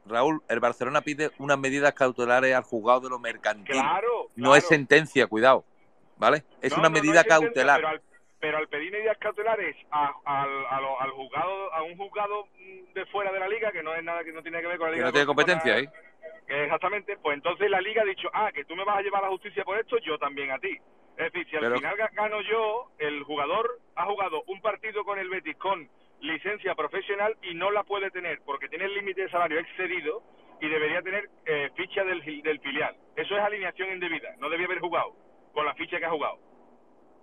Raúl, 0.07 0.43
el 0.49 0.61
Barcelona 0.61 1.01
pide 1.01 1.31
unas 1.39 1.59
medidas 1.59 1.95
cautelares 1.95 2.55
al 2.55 2.63
juzgado 2.65 3.01
de 3.01 3.11
lo 3.11 3.19
mercantil. 3.19 3.75
Claro, 3.75 4.29
No 4.35 4.57
es 4.57 4.67
sentencia, 4.67 5.27
cuidado. 5.27 5.65
¿Vale? 6.17 6.45
Es 6.61 6.73
No, 6.73 6.81
una 6.81 6.89
no 6.89 6.95
medida 6.95 7.21
es 7.21 7.27
sentencia, 7.27 7.39
cautelar. 7.39 7.77
Pero 7.77 7.89
al, 7.89 8.03
pero 8.45 8.59
al 8.59 8.69
pedir 8.69 8.93
medidas 8.93 9.17
cautelares 9.17 9.75
a, 9.91 10.13
al, 10.27 10.67
a 10.69 10.79
lo- 10.79 11.01
al 11.01 11.11
juzgado, 11.13 11.73
a 11.73 11.83
un 11.83 11.97
juzgado 11.97 12.47
mm, 12.59 12.93
de 12.93 13.07
fuera 13.07 13.33
de 13.33 13.41
la 13.41 13.49
liga, 13.49 13.73
que 13.73 13.83
no 13.83 13.95
es 13.95 14.05
nada 14.05 14.23
que 14.23 14.33
no 14.33 14.43
tiene 14.43 14.61
que 14.61 14.67
ver 14.67 14.77
con 14.77 14.89
la 14.89 14.91
que 14.91 14.97
liga. 14.97 15.07
no 15.07 15.13
tiene 15.13 15.27
competencia 15.27 15.75
ahí. 15.77 15.87
que 16.47 16.65
exactamente, 16.65 17.17
pues 17.17 17.37
entonces 17.39 17.71
la 17.71 17.81
liga 17.81 18.03
ha 18.03 18.05
dicho, 18.05 18.29
ah, 18.35 18.53
que 18.53 18.67
tú 18.67 18.77
me 18.77 18.85
vas 18.85 18.99
a 18.99 19.01
llevar 19.01 19.23
a 19.23 19.29
la 19.29 19.31
justicia 19.33 19.65
por 19.65 19.79
esto, 19.79 19.97
yo 19.97 20.19
también 20.19 20.51
a 20.51 20.59
ti. 20.59 20.77
Es 21.17 21.33
decir, 21.33 21.49
si 21.49 21.57
al 21.57 21.63
Pero- 21.63 21.77
final 21.77 21.97
ga- 21.97 22.13
gano 22.13 22.43
yo, 22.43 22.91
el 22.99 23.23
jugador 23.23 23.79
ha 23.97 24.05
jugado 24.05 24.43
un 24.49 24.61
partido 24.61 25.05
con 25.07 25.19
el 25.19 25.31
Betis 25.31 25.57
con 25.57 25.89
licencia 26.21 26.75
profesional 26.75 27.35
y 27.41 27.55
no 27.55 27.71
la 27.71 27.83
puede 27.85 28.11
tener 28.11 28.41
porque 28.45 28.69
tiene 28.69 28.85
el 28.85 28.93
límite 28.95 29.23
de 29.23 29.31
salario 29.31 29.59
excedido 29.59 30.23
y 30.61 30.69
debería 30.69 31.01
tener 31.01 31.31
eh, 31.47 31.71
ficha 31.77 32.05
del, 32.05 32.21
del 32.43 32.61
filial. 32.61 32.95
Eso 33.17 33.35
es 33.39 33.43
alineación 33.43 33.89
indebida, 33.91 34.35
no 34.37 34.51
debía 34.51 34.67
haber 34.67 34.81
jugado 34.81 35.15
con 35.55 35.65
la 35.65 35.73
ficha 35.77 35.99
que 35.99 36.05
ha 36.05 36.11
jugado. 36.11 36.39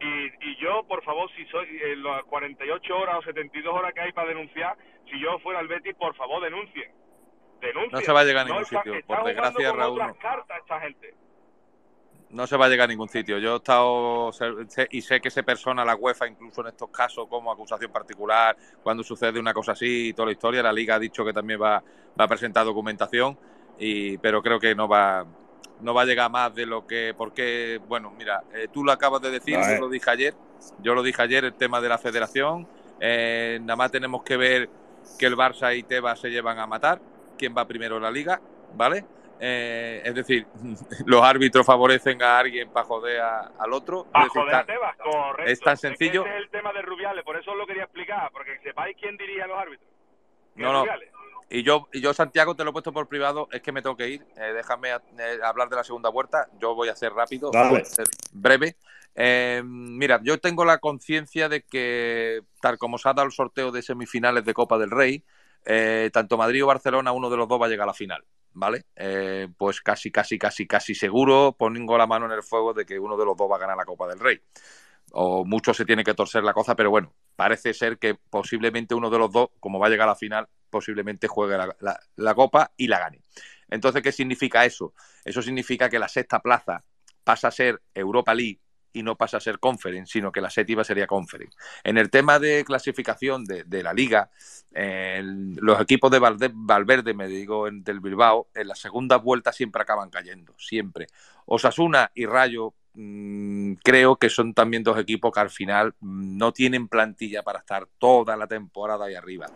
Y, 0.02 0.50
y 0.50 0.56
yo, 0.58 0.84
por 0.88 1.04
favor, 1.04 1.30
si 1.36 1.46
soy 1.46 1.68
en 1.84 2.02
las 2.02 2.24
48 2.24 2.98
horas 2.98 3.18
o 3.20 3.22
72 3.22 3.72
horas 3.74 3.94
que 3.94 4.02
hay 4.02 4.12
para 4.12 4.30
denunciar, 4.30 4.76
si 5.10 5.20
yo 5.20 5.38
fuera 5.40 5.60
al 5.60 5.68
Betis, 5.68 5.94
por 5.94 6.16
favor, 6.16 6.42
denuncien. 6.42 6.92
Denuncien. 7.62 7.92
No 7.92 8.02
se 8.02 8.12
va 8.12 8.22
a 8.22 8.24
llegar 8.24 8.46
a 8.46 8.50
ningún 8.50 8.66
sitio, 8.66 8.96
está 8.96 9.18
por 9.18 9.26
desgracia, 9.26 9.72
Raúl, 9.72 10.00
cartas 10.20 10.58
esta 10.60 10.80
gente. 10.80 11.14
No 12.32 12.48
se 12.48 12.58
va 12.58 12.66
a 12.66 12.70
llegar 12.70 12.86
a 12.86 12.88
ningún 12.88 13.10
sitio. 13.10 13.38
Yo 13.38 13.54
he 13.54 13.58
estado 13.58 14.32
y 14.90 15.02
sé 15.02 15.22
que 15.22 15.30
se 15.30 15.44
persona 15.44 15.86
la 15.86 15.96
UEFA 15.96 16.28
incluso 16.28 16.62
en 16.62 16.68
estos 16.68 16.90
casos 16.90 17.28
como 17.28 17.52
acusación 17.52 17.92
particular 17.92 18.56
cuando 18.82 19.04
sucede 19.04 19.38
una 19.38 19.54
cosa 19.54 19.74
así 19.74 20.08
y 20.08 20.14
toda 20.14 20.28
la 20.28 20.32
historia. 20.32 20.64
La 20.64 20.72
Liga 20.72 20.96
ha 20.96 21.00
dicho 21.00 21.26
que 21.26 21.34
también 21.34 21.62
va, 21.62 21.84
va 22.20 22.26
a 22.26 22.28
presentar 22.28 22.66
documentación, 22.66 23.38
y, 23.78 24.18
pero 24.18 24.42
creo 24.42 24.60
que 24.60 24.74
no 24.74 24.88
va 24.88 25.26
no 25.82 25.94
va 25.94 26.04
a 26.04 26.06
llegar 26.06 26.30
más 26.32 26.54
de 26.54 26.66
lo 26.66 26.86
que 26.88 27.14
porque 27.18 27.80
bueno 27.88 28.12
mira 28.18 28.44
eh, 28.54 28.68
tú 28.72 28.84
lo 28.84 28.92
acabas 28.92 29.22
de 29.22 29.32
decir, 29.32 29.58
yo 29.58 29.80
lo 29.80 29.90
dije 29.90 30.10
ayer, 30.10 30.34
yo 30.80 30.94
lo 30.94 31.02
dije 31.04 31.22
ayer 31.22 31.46
el 31.46 31.54
tema 31.54 31.82
de 31.82 31.90
la 31.90 31.98
Federación. 31.98 32.68
eh, 33.00 33.58
nada 33.62 33.76
más 33.76 33.92
tenemos 33.92 34.24
que 34.24 34.38
ver 34.38 34.70
que 35.18 35.26
el 35.26 35.36
Barça 35.36 35.76
y 35.76 35.84
Tebas 35.84 36.20
se 36.20 36.30
llevan 36.30 36.60
a 36.60 36.68
matar. 36.68 37.00
¿Quién 37.38 37.56
va 37.58 37.66
primero 37.68 37.98
en 37.98 38.04
la 38.04 38.12
Liga? 38.12 38.40
¿Vale? 38.76 39.04
Eh, 39.40 40.04
es 40.06 40.14
decir, 40.14 40.46
los 41.08 41.24
árbitros 41.24 41.66
favorecen 41.66 42.22
a 42.22 42.38
alguien 42.38 42.70
para 42.70 42.86
joder 42.86 43.20
a- 43.22 43.52
al 43.58 43.74
otro. 43.74 44.06
Es 44.14 44.24
decir, 44.26 44.42
joder, 44.44 44.54
a 44.56 44.58
tan- 44.60 44.66
Tebas, 44.68 44.96
correcto. 44.98 45.52
es 45.52 45.60
tan 45.60 45.74
que 45.74 45.78
sencillo. 45.78 46.22
ese 46.26 46.36
es 46.38 46.44
el 46.44 46.50
tema 46.52 46.72
de 46.74 46.82
Rubiales, 46.84 47.24
por 47.24 47.36
eso 47.38 47.52
os 47.52 47.58
lo 47.58 47.66
quería 47.66 47.84
explicar, 47.86 48.30
porque 48.32 48.60
sepáis 48.62 48.96
quién 49.00 49.18
dirige 49.18 49.42
a 49.42 49.48
los 49.48 49.58
árbitros. 49.58 49.90
No, 50.56 50.72
no. 50.72 50.82
Rubiales. 50.82 51.10
Y 51.54 51.64
yo, 51.64 51.90
y 51.92 52.00
yo, 52.00 52.14
Santiago, 52.14 52.56
te 52.56 52.64
lo 52.64 52.70
he 52.70 52.74
puesto 52.74 52.94
por 52.94 53.10
privado, 53.10 53.50
es 53.52 53.62
que 53.62 53.74
me 53.74 53.82
tengo 53.82 53.98
que 53.98 54.08
ir. 54.08 54.26
Eh, 54.38 54.54
déjame 54.54 54.92
eh, 54.92 55.40
hablar 55.44 55.68
de 55.68 55.76
la 55.76 55.84
segunda 55.84 56.10
vuelta. 56.10 56.48
Yo 56.62 56.74
voy 56.74 56.88
a 56.88 56.94
hacer 56.94 57.12
rápido, 57.12 57.52
Dale. 57.52 57.70
voy 57.70 57.82
a 57.82 57.86
ser 57.86 58.08
breve. 58.32 58.78
Eh, 59.16 59.62
mira, 59.66 60.22
yo 60.24 60.40
tengo 60.40 60.64
la 60.64 60.78
conciencia 60.78 61.50
de 61.50 61.64
que, 61.64 62.42
tal 62.62 62.78
como 62.78 62.98
se 62.98 63.10
ha 63.10 63.14
dado 63.14 63.26
el 63.26 63.34
sorteo 63.34 63.70
de 63.70 63.82
semifinales 63.82 64.46
de 64.46 64.54
Copa 64.54 64.78
del 64.78 64.92
Rey, 64.92 65.26
eh, 65.66 66.10
tanto 66.14 66.38
Madrid 66.38 66.64
o 66.64 66.68
Barcelona, 66.68 67.12
uno 67.12 67.30
de 67.30 67.36
los 67.36 67.50
dos 67.50 67.62
va 67.62 67.66
a 67.66 67.70
llegar 67.70 67.84
a 67.84 67.88
la 67.88 67.94
final. 67.94 68.24
¿Vale? 68.54 68.84
Pues 69.58 69.80
casi, 69.80 70.12
casi, 70.12 70.38
casi, 70.38 70.68
casi 70.68 70.94
seguro, 70.94 71.56
pongo 71.58 71.98
la 71.98 72.06
mano 72.06 72.26
en 72.26 72.34
el 72.34 72.44
fuego 72.44 72.74
de 72.74 72.86
que 72.86 73.00
uno 73.00 73.16
de 73.16 73.24
los 73.24 73.38
dos 73.38 73.50
va 73.50 73.56
a 73.56 73.60
ganar 73.60 73.78
la 73.78 73.86
Copa 73.86 74.10
del 74.10 74.20
Rey. 74.20 74.42
O 75.14 75.44
mucho 75.46 75.74
se 75.74 75.86
tiene 75.86 76.04
que 76.04 76.14
torcer 76.14 76.44
la 76.44 76.54
cosa, 76.54 76.76
pero 76.76 76.90
bueno, 76.90 77.14
parece 77.36 77.74
ser 77.74 77.98
que 77.98 78.16
posiblemente 78.16 78.96
uno 78.96 79.10
de 79.10 79.18
los 79.20 79.32
dos, 79.32 79.50
como 79.60 79.80
va 79.80 79.88
a 79.88 79.90
llegar 79.90 80.08
a 80.08 80.12
la 80.12 80.16
final, 80.16 80.48
posiblemente 80.70 81.28
juegue 81.28 81.58
la, 81.58 81.76
la- 82.16 82.36
Copa 82.36 82.72
y 82.78 82.88
la 82.88 83.00
gane. 83.00 83.22
Entonces, 83.70 84.02
¿qué 84.02 84.12
significa 84.12 84.66
eso? 84.66 84.94
Eso 85.26 85.42
significa 85.42 85.90
que 85.90 86.00
la 86.00 86.08
sexta 86.08 86.40
plaza 86.40 86.84
pasa 87.24 87.50
a 87.50 87.52
ser 87.52 87.82
Europa 87.94 88.34
League 88.34 88.60
y 88.94 89.04
no 89.04 89.16
pasa 89.16 89.38
a 89.38 89.40
ser 89.42 89.60
Conference, 89.60 90.12
sino 90.12 90.32
que 90.32 90.42
la 90.42 90.50
séptima 90.50 90.84
sería 90.84 91.08
Conference. 91.08 91.58
En 91.84 91.98
el 91.98 92.10
tema 92.10 92.40
de 92.40 92.64
clasificación 92.66 93.46
de, 93.46 93.64
de 93.64 93.84
la 93.84 93.94
liga, 93.94 94.30
los 94.74 95.80
equipos 95.82 96.12
de 96.12 96.20
Valverde, 96.54 97.14
me 97.14 97.28
digo, 97.28 97.68
en- 97.68 97.84
del 97.84 98.00
Bilbao, 98.00 98.50
en 98.54 98.68
la 98.68 98.76
segunda 98.76 99.18
vuelta 99.18 99.52
siempre 99.52 99.82
acaban 99.82 100.10
cayendo, 100.10 100.54
siempre. 100.58 101.08
Osasuna 101.46 102.12
y 102.16 102.26
Rayo 102.26 102.74
mm, 102.94 103.74
creo 103.84 104.16
que 104.16 104.30
son 104.30 104.54
también 104.54 104.84
dos 104.84 104.98
equipos 104.98 105.32
que 105.32 105.40
al 105.40 105.50
final 105.50 105.94
mm, 106.00 106.38
no 106.38 106.52
tienen 106.52 106.88
plantilla 106.88 107.44
para 107.44 107.60
estar 107.60 107.88
toda 107.98 108.36
la 108.38 108.48
temporada 108.48 109.06
ahí 109.06 109.16
arriba. 109.16 109.48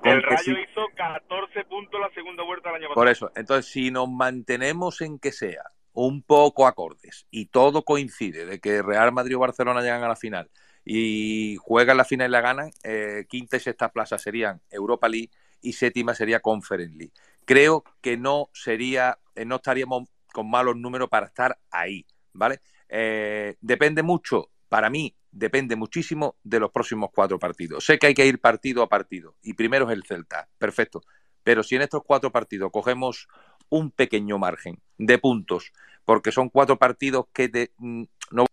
Con 0.00 0.12
El 0.12 0.22
Rayo 0.22 0.54
hizo 0.58 0.86
14 0.96 1.64
puntos 1.64 2.00
la 2.00 2.10
segunda 2.14 2.42
vuelta 2.42 2.68
del 2.68 2.76
año 2.76 2.88
pasado. 2.88 2.94
por 2.94 3.08
eso, 3.08 3.32
entonces 3.34 3.70
si 3.70 3.90
nos 3.90 4.10
mantenemos 4.10 5.00
en 5.00 5.18
que 5.18 5.32
sea 5.32 5.64
un 5.92 6.22
poco 6.22 6.66
acordes 6.66 7.26
y 7.30 7.46
todo 7.46 7.84
coincide 7.84 8.46
de 8.46 8.60
que 8.60 8.82
Real 8.82 9.12
Madrid 9.12 9.36
o 9.36 9.40
Barcelona 9.40 9.82
llegan 9.82 10.02
a 10.02 10.08
la 10.08 10.16
final 10.16 10.50
y 10.84 11.56
juegan 11.60 11.96
la 11.96 12.04
final 12.04 12.30
y 12.30 12.32
la 12.32 12.40
ganan, 12.40 12.70
eh, 12.82 13.26
quinta 13.28 13.56
y 13.56 13.60
sexta 13.60 13.90
plaza 13.90 14.18
serían 14.18 14.60
Europa 14.70 15.08
League 15.08 15.30
y 15.60 15.74
séptima 15.74 16.14
sería 16.14 16.40
Conference 16.40 16.96
League. 16.96 17.12
Creo 17.44 17.84
que 18.00 18.16
no 18.16 18.50
sería, 18.52 19.18
eh, 19.34 19.44
no 19.44 19.56
estaríamos 19.56 20.08
con 20.32 20.50
malos 20.50 20.76
números 20.76 21.08
para 21.08 21.26
estar 21.26 21.58
ahí, 21.70 22.06
¿vale? 22.32 22.60
Eh, 22.94 23.56
depende 23.62 24.02
mucho, 24.02 24.50
para 24.68 24.90
mí, 24.90 25.14
depende 25.30 25.76
muchísimo 25.76 26.36
de 26.44 26.60
los 26.60 26.70
próximos 26.70 27.08
cuatro 27.14 27.38
partidos. 27.38 27.86
Sé 27.86 27.98
que 27.98 28.08
hay 28.08 28.14
que 28.14 28.26
ir 28.26 28.38
partido 28.38 28.82
a 28.82 28.88
partido 28.90 29.34
y 29.42 29.54
primero 29.54 29.86
es 29.88 29.96
el 29.96 30.04
Celta, 30.04 30.46
perfecto. 30.58 31.00
Pero 31.42 31.62
si 31.62 31.74
en 31.76 31.82
estos 31.82 32.02
cuatro 32.04 32.30
partidos 32.30 32.70
cogemos 32.70 33.28
un 33.70 33.90
pequeño 33.90 34.36
margen 34.38 34.78
de 34.98 35.16
puntos, 35.18 35.72
porque 36.04 36.32
son 36.32 36.50
cuatro 36.50 36.78
partidos 36.78 37.24
que 37.32 37.48
de- 37.48 37.72
mm, 37.78 38.02
no 38.32 38.42
Me, 38.44 38.48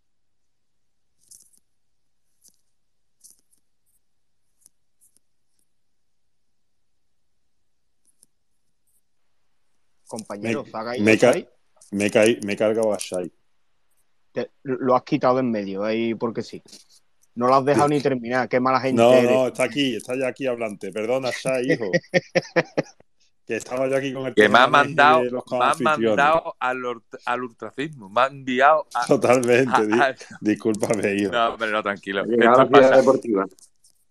Compañero, 10.07 10.65
saca 10.65 10.91
ahí 10.91 11.01
me, 11.01 11.17
ca- 11.17 11.33
me, 11.91 12.09
caí- 12.09 12.39
me 12.43 12.53
he 12.53 12.57
cargado 12.57 12.93
a 12.93 12.97
Shai. 12.97 13.31
Te- 14.45 14.51
lo 14.63 14.95
has 14.95 15.03
quitado 15.03 15.39
en 15.39 15.51
medio, 15.51 15.83
ahí 15.83 16.13
porque 16.15 16.41
sí. 16.41 16.61
No 17.35 17.47
lo 17.47 17.55
has 17.55 17.63
dejado 17.65 17.87
ni 17.87 18.01
terminar, 18.01 18.49
qué 18.49 18.59
mala 18.59 18.79
gente 18.81 19.01
No, 19.01 19.13
eres. 19.13 19.31
no, 19.31 19.47
está 19.47 19.63
aquí, 19.63 19.95
está 19.95 20.15
ya 20.17 20.27
aquí 20.27 20.45
hablante. 20.47 20.91
Perdona, 20.91 21.29
Shai, 21.31 21.71
hijo. 21.71 21.85
que 23.45 23.55
estaba 23.55 23.87
yo 23.87 23.95
aquí 23.97 24.13
con 24.13 24.27
el 24.27 24.35
que 24.35 24.47
me 24.47 24.59
ha 24.59 24.65
tema 24.65 24.81
de 24.83 24.87
mandado, 24.89 25.23
los 25.23 25.31
me 25.31 25.37
ha 25.37 25.41
coanfitriones. 25.43 26.05
mandado 26.17 26.55
al, 26.59 26.77
al 27.25 27.43
ultracismo, 27.43 28.09
me 28.09 28.21
ha 28.21 28.27
enviado 28.27 28.85
a, 28.93 29.05
Totalmente. 29.07 29.71
a- 30.01 30.05
a- 30.09 30.15
discúlpame, 30.41 31.13
hijo. 31.15 31.31
No, 31.31 31.55
pero 31.57 31.71
no, 31.71 31.81
tranquilo. 31.83 32.25
Llegado 32.25 32.61
a 32.61 32.65
la 32.65 32.97
deportiva. 32.97 33.45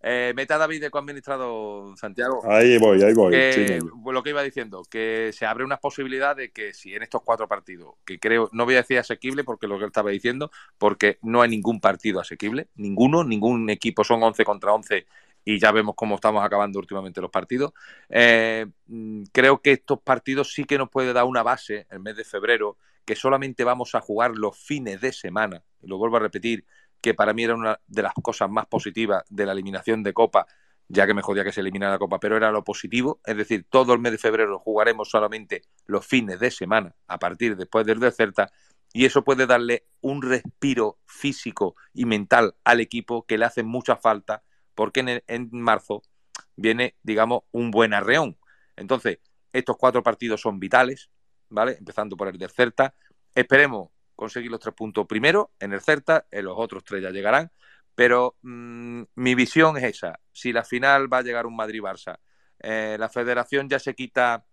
Eh, 0.01 0.33
meta 0.37 0.59
David 0.59 0.81
de 0.81 0.91
coadministrado 0.91 1.97
Santiago. 1.97 2.41
Ahí 2.49 2.79
voy, 2.79 3.03
ahí 3.03 3.15
voy. 3.15 3.33
Que, 3.33 3.81
lo 4.05 4.23
que 4.23 4.31
iba 4.31 4.43
diciendo, 4.43 4.83
que 4.89 5.31
se 5.33 5.45
abre 5.45 5.65
una 5.65 5.79
posibilidad 5.79 6.37
de 6.37 6.51
que 6.51 6.73
si 6.73 6.95
en 6.95 7.03
estos 7.03 7.23
cuatro 7.23 7.49
partidos, 7.49 7.95
que 8.05 8.19
creo, 8.21 8.49
no 8.53 8.65
voy 8.65 8.75
a 8.75 8.79
decir 8.79 8.99
asequible 8.99 9.43
porque 9.43 9.67
lo 9.67 9.77
que 9.77 9.85
él 9.85 9.89
estaba 9.89 10.11
diciendo, 10.11 10.51
porque 10.79 11.19
no 11.23 11.43
hay 11.43 11.51
ningún 11.51 11.81
partido 11.81 12.21
asequible, 12.21 12.69
ninguno, 12.77 13.25
ningún 13.25 13.69
equipo 13.71 14.05
son 14.05 14.23
11 14.23 14.45
contra 14.45 14.73
11 14.73 15.07
y 15.45 15.59
ya 15.59 15.73
vemos 15.73 15.95
cómo 15.97 16.15
estamos 16.15 16.45
acabando 16.45 16.79
últimamente 16.79 17.21
los 17.21 17.31
partidos. 17.31 17.73
Eh, 18.09 18.67
mm, 18.87 19.25
creo 19.33 19.61
que 19.63 19.73
estos 19.73 20.01
partidos 20.01 20.53
sí 20.53 20.65
que 20.65 20.79
nos 20.79 20.91
puede 20.91 21.13
dar 21.13 21.25
una 21.25 21.43
base 21.43 21.87
el 21.91 22.01
mes 22.01 22.17
de 22.17 22.25
febrero, 22.25 22.77
que 23.05 23.17
solamente 23.17 23.65
vamos 23.65 23.95
a 23.95 24.01
jugar 24.01 24.33
los 24.37 24.59
fines 24.59 25.01
de 25.01 25.13
semana, 25.13 25.65
y 25.81 25.87
lo 25.87 25.97
vuelvo 25.97 26.19
a 26.19 26.21
repetir, 26.21 26.67
que 27.01 27.15
para 27.15 27.33
mí 27.33 27.45
era 27.45 27.55
una 27.55 27.81
de 27.87 28.03
las 28.03 28.15
cosas 28.15 28.51
más 28.51 28.67
positivas 28.67 29.25
de 29.29 29.47
la 29.47 29.53
eliminación 29.53 30.03
de 30.03 30.13
Copa, 30.13 30.47
ya 30.89 31.07
que 31.07 31.15
me 31.15 31.23
jodía 31.23 31.45
que 31.45 31.53
se 31.53 31.61
eliminara 31.61 31.93
la 31.93 31.99
Copa, 31.99 32.19
pero 32.19 32.37
era 32.37 32.51
lo 32.51 32.65
positivo, 32.65 33.21
es 33.25 33.37
decir, 33.37 33.67
todo 33.69 33.93
el 33.93 34.01
mes 34.01 34.13
de 34.13 34.19
febrero 34.19 34.59
jugaremos 34.59 35.11
solamente 35.11 35.63
los 35.87 36.07
fines 36.07 36.41
de 36.41 36.51
semana 36.51 36.95
a 37.07 37.19
partir 37.19 37.57
después 37.57 37.87
del 37.87 38.01
de 38.01 38.13
y 38.93 39.05
eso 39.05 39.23
puede 39.23 39.47
darle 39.47 39.85
un 40.01 40.23
respiro 40.23 40.99
físico 41.07 41.77
y 41.93 42.07
mental 42.07 42.55
al 42.65 42.81
equipo 42.81 43.27
que 43.27 43.37
le 43.37 43.45
hace 43.45 43.63
mucha 43.63 43.97
falta 43.97 44.43
porque 44.75 45.23
en 45.27 45.49
marzo 45.53 46.03
viene, 46.57 46.97
digamos, 47.03 47.43
un 47.53 47.71
buen 47.71 47.93
arreón. 47.93 48.39
Entonces, 48.77 49.19
estos 49.53 49.77
cuatro 49.77 50.03
partidos 50.03 50.41
son 50.41 50.59
vitales, 50.59 51.11
¿vale? 51.49 51.77
Empezando 51.79 52.17
por 52.17 52.29
el 52.29 52.39
del 52.39 52.51
Celta. 52.51 52.95
Esperemos 53.35 53.91
conseguir 54.19 54.51
los 54.51 54.59
tres 54.59 54.75
puntos 54.75 55.07
primero 55.07 55.53
en 55.61 55.73
el 55.73 55.81
Celta, 55.81 56.27
en 56.31 56.45
los 56.45 56.57
otros 56.59 56.83
tres 56.83 57.01
ya 57.03 57.11
llegarán, 57.11 57.53
pero 57.95 58.37
mm, 58.43 59.03
mi 59.15 59.35
visión 59.37 59.77
es 59.77 59.85
esa. 59.85 60.19
Si 60.33 60.53
la 60.53 60.65
final 60.65 61.11
va 61.11 61.19
a 61.19 61.23
llegar 61.23 61.47
un 61.47 61.57
Madrid-Barça, 61.57 62.19
eh, 62.59 62.97
la 62.99 63.09
federación 63.09 63.69
ya 63.69 63.79
se 63.79 63.95
quita 63.95 64.45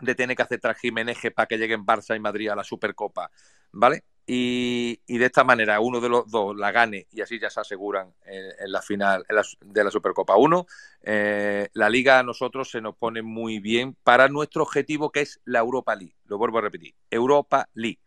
de 0.00 0.14
tener 0.14 0.36
que 0.36 0.42
hacer 0.42 0.60
trajimeneje 0.60 1.30
para 1.30 1.46
que 1.46 1.56
lleguen 1.56 1.86
Barça 1.86 2.14
y 2.14 2.20
Madrid 2.20 2.50
a 2.50 2.56
la 2.56 2.64
Supercopa, 2.64 3.30
¿vale? 3.72 4.04
Y, 4.26 5.00
de 5.06 5.24
esta 5.24 5.42
manera 5.42 5.80
uno 5.80 6.00
de 6.00 6.08
los 6.08 6.30
dos 6.30 6.56
la 6.56 6.70
gane 6.70 7.06
y 7.10 7.22
así 7.22 7.40
ya 7.40 7.50
se 7.50 7.60
aseguran 7.60 8.14
en, 8.24 8.70
la 8.70 8.80
final 8.80 9.24
de 9.60 9.84
la 9.84 9.90
Supercopa 9.90 10.36
1. 10.36 10.66
Eh, 11.02 11.68
la 11.72 11.88
liga 11.88 12.18
a 12.18 12.22
nosotros 12.22 12.70
se 12.70 12.80
nos 12.80 12.96
pone 12.96 13.22
muy 13.22 13.58
bien 13.58 13.96
para 14.02 14.28
nuestro 14.28 14.62
objetivo 14.62 15.10
que 15.10 15.22
es 15.22 15.40
la 15.44 15.60
Europa 15.60 15.94
League. 15.94 16.16
Lo 16.26 16.38
vuelvo 16.38 16.58
a 16.58 16.62
repetir, 16.62 16.94
Europa 17.10 17.68
League. 17.74 18.00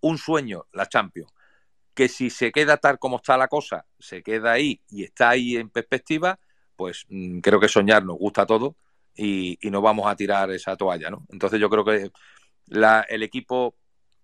Un 0.00 0.18
sueño, 0.18 0.66
la 0.72 0.86
Champions. 0.86 1.32
Que 1.94 2.08
si 2.08 2.30
se 2.30 2.52
queda 2.52 2.76
tal 2.78 2.98
como 2.98 3.16
está 3.16 3.36
la 3.36 3.48
cosa, 3.48 3.86
se 3.98 4.22
queda 4.22 4.52
ahí 4.52 4.80
y 4.88 5.04
está 5.04 5.30
ahí 5.30 5.56
en 5.56 5.70
perspectiva, 5.70 6.38
pues 6.76 7.04
mm, 7.08 7.40
creo 7.40 7.60
que 7.60 7.68
soñar 7.68 8.04
nos 8.04 8.16
gusta 8.16 8.42
a 8.42 8.46
todos 8.46 8.74
y, 9.14 9.58
no 9.70 9.82
vamos 9.82 10.06
a 10.06 10.16
tirar 10.16 10.50
esa 10.50 10.76
toalla, 10.76 11.10
¿no? 11.10 11.26
Entonces 11.30 11.60
yo 11.60 11.68
creo 11.68 11.84
que 11.84 12.10
la- 12.66 13.02
el 13.08 13.22
equipo 13.22 13.74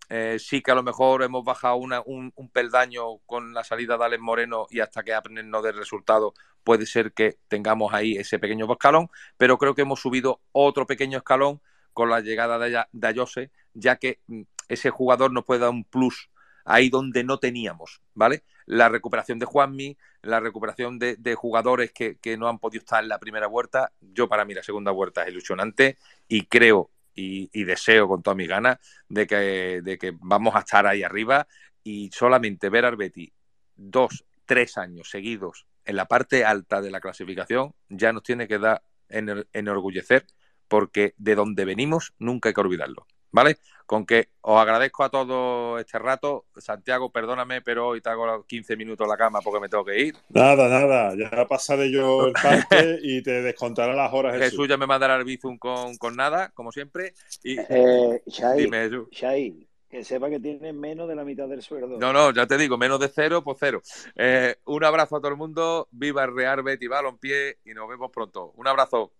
eh, 0.09 0.39
sí 0.39 0.63
que 0.63 0.71
a 0.71 0.75
lo 0.75 0.83
mejor 0.85 1.23
hemos 1.25 1.45
bajado 1.45 1.77
una- 1.77 2.03
un, 2.07 2.33
peldaño 2.53 3.19
con 3.27 3.53
la 3.53 3.65
salida 3.65 3.99
de 3.99 4.05
Alex 4.05 4.23
Moreno 4.23 4.67
y 4.71 4.81
hasta 4.81 5.03
que 5.03 5.13
Abner 5.13 5.45
no 5.45 5.63
dé 5.63 5.73
resultado 5.73 6.33
puede 6.63 6.87
ser 6.87 7.13
que 7.13 7.39
tengamos 7.49 7.93
ahí 7.93 8.17
ese 8.17 8.39
pequeño 8.39 8.71
escalón, 8.71 9.09
pero 9.37 9.59
creo 9.59 9.75
que 9.75 9.83
hemos 9.83 10.01
subido 10.01 10.41
otro 10.53 10.87
pequeño 10.87 11.19
escalón 11.19 11.61
con 11.93 12.11
la 12.11 12.21
llegada 12.21 12.59
de, 12.59 12.85
de 12.93 13.07
Ayose, 13.09 13.51
ya 13.75 13.97
que 13.97 14.21
mm, 14.29 14.43
ese 14.69 14.91
jugador 14.91 15.33
nos 15.33 15.45
puede 15.45 15.61
dar 15.61 15.71
un 15.71 15.85
plus 15.85 16.31
ahí 16.65 16.89
donde 16.91 17.25
no 17.25 17.39
teníamos, 17.39 18.03
¿vale? 18.15 18.43
La 18.67 18.89
recuperación 18.89 19.39
de 19.39 19.47
Juanmi, 19.47 19.97
la 20.23 20.41
recuperación 20.41 20.99
de, 20.99 21.35
jugadores 21.37 21.93
que, 21.93 22.37
no 22.37 22.49
han 22.49 22.59
podido 22.59 22.81
estar 22.81 23.03
en 23.03 23.09
la 23.09 23.21
primera 23.21 23.47
vuelta. 23.47 23.93
Yo 24.01 24.29
para 24.29 24.45
mí 24.45 24.53
la 24.53 24.65
segunda 24.65 24.91
vuelta 24.91 25.23
es 25.23 25.29
ilusionante 25.29 25.97
y 26.27 26.47
creo 26.47 26.91
y, 27.15 27.65
deseo 27.65 28.09
con 28.09 28.23
todas 28.23 28.37
mis 28.37 28.49
ganas 28.49 28.79
de 29.09 29.27
que, 29.27 29.81
de 29.83 29.97
que 29.99 30.13
vamos 30.21 30.57
a 30.57 30.61
estar 30.61 30.87
ahí 30.87 31.03
arriba 31.05 31.47
y 31.85 32.11
solamente 32.13 32.69
ver 32.69 32.85
al 32.85 32.97
Betis 32.97 33.31
dos, 33.77 34.25
tres 34.45 34.77
años 34.77 35.09
seguidos 35.09 35.67
en 35.85 35.97
la 35.97 36.07
parte 36.07 36.45
alta 36.45 36.81
de 36.81 36.91
la 36.91 37.01
clasificación 37.01 37.75
ya 37.89 38.13
nos 38.13 38.25
tiene 38.25 38.49
que 38.49 38.59
dar 38.59 38.83
ener- 39.09 39.47
enorgullecer 39.53 40.27
porque 40.69 41.15
de 41.17 41.37
donde 41.37 41.65
venimos 41.65 42.13
nunca 42.19 42.49
hay 42.49 42.55
que 42.55 42.61
olvidarlo. 42.61 43.07
¿Vale? 43.33 43.59
Con 43.87 44.05
que 44.05 44.31
os 44.41 44.59
agradezco 44.61 45.05
a 45.05 45.11
todos 45.11 45.81
este 45.81 45.99
rato. 45.99 46.47
Santiago, 46.57 47.11
perdóname, 47.13 47.61
pero 47.63 47.89
hoy 47.89 48.01
te 48.01 48.09
hago 48.09 48.27
los 48.27 48.45
15 48.47 48.77
minutos 48.77 49.05
en 49.05 49.11
la 49.11 49.17
cama 49.17 49.41
porque 49.43 49.61
me 49.61 49.69
tengo 49.69 49.85
que 49.85 50.01
ir. 50.01 50.17
Nada, 50.29 50.69
nada, 50.69 51.15
ya 51.15 51.47
pasaré 51.47 51.91
yo 51.93 52.27
el 52.27 52.33
parte 52.43 52.99
y 53.03 53.23
te 53.23 53.43
descontaré 53.43 53.95
las 53.95 54.13
horas. 54.13 54.35
Jesús, 54.35 54.51
Jesús. 54.51 54.69
ya 54.69 54.77
me 54.77 54.87
mandará 54.87 55.17
el 55.17 55.25
Bizum 55.25 55.57
con, 55.59 55.97
con 55.99 56.17
nada, 56.17 56.51
como 56.55 56.73
siempre. 56.73 57.15
Y 57.45 57.57
Eh, 57.69 58.23
Shai, 58.27 58.59
dime, 58.63 58.79
Jesús. 58.85 59.09
Shai, 59.13 59.69
que 59.89 60.03
sepa 60.03 60.29
que 60.29 60.41
tiene 60.41 60.73
menos 60.73 61.09
de 61.09 61.15
la 61.15 61.25
mitad 61.25 61.47
del 61.47 61.63
sueldo. 61.63 61.97
No, 61.99 62.13
no, 62.13 62.33
ya 62.33 62.47
te 62.47 62.59
digo, 62.59 62.77
menos 62.77 62.99
de 62.99 63.09
cero, 63.09 63.45
pues 63.45 63.57
cero. 63.61 63.83
Eh, 64.17 64.57
un 64.65 64.83
abrazo 64.83 65.17
a 65.17 65.21
todo 65.21 65.31
el 65.31 65.37
mundo. 65.37 65.87
Viva 65.93 66.25
el 66.25 66.35
Real 66.35 66.63
Betis 66.65 66.89
Balompié 66.89 67.59
y 67.65 67.73
nos 67.73 67.89
vemos 67.89 68.11
pronto. 68.11 68.53
Un 68.57 68.67
abrazo. 68.67 69.13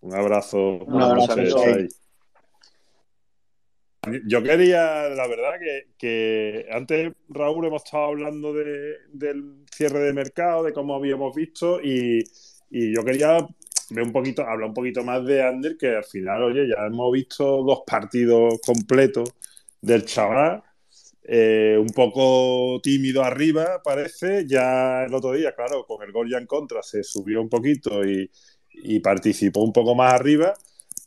Un 0.00 0.14
abrazo. 0.14 0.58
Un 0.58 1.00
abrazo, 1.00 1.36
noches, 1.36 1.54
amigo. 1.54 1.88
Yo 4.26 4.42
quería, 4.42 5.08
la 5.08 5.26
verdad, 5.26 5.52
que, 5.98 6.66
antes, 6.70 7.12
Raúl, 7.28 7.66
hemos 7.66 7.84
estado 7.84 8.04
hablando 8.06 8.52
de- 8.52 8.96
del 9.12 9.64
cierre 9.70 10.00
de 10.00 10.12
mercado, 10.12 10.62
de 10.64 10.72
cómo 10.72 10.94
habíamos 10.94 11.34
visto, 11.34 11.80
y, 11.82 12.22
yo 12.70 13.04
quería 13.04 13.38
ver 13.90 14.04
un 14.04 14.12
poquito, 14.12 14.42
hablar 14.42 14.68
un 14.68 14.74
poquito 14.74 15.04
más 15.04 15.24
de 15.24 15.42
Ander, 15.42 15.76
que 15.78 15.88
al 15.96 16.04
final, 16.04 16.42
oye, 16.42 16.68
ya 16.68 16.86
hemos 16.86 17.12
visto 17.12 17.62
dos 17.62 17.82
partidos 17.86 18.60
completos 18.66 19.32
del 19.80 20.04
chaval, 20.04 20.62
eh, 21.22 21.76
un 21.80 21.88
poco 21.88 22.80
tímido 22.82 23.22
arriba, 23.22 23.80
parece, 23.82 24.44
ya 24.46 25.04
el 25.04 25.14
otro 25.14 25.32
día, 25.32 25.54
claro, 25.54 25.86
con 25.86 26.02
el 26.02 26.12
gol 26.12 26.28
ya 26.30 26.38
en 26.38 26.46
contra 26.46 26.82
se 26.82 27.02
subió 27.04 27.40
un 27.40 27.48
poquito 27.48 28.02
y 28.04 29.00
participó 29.00 29.62
un 29.62 29.72
poco 29.72 29.94
más 29.94 30.12
arriba. 30.14 30.54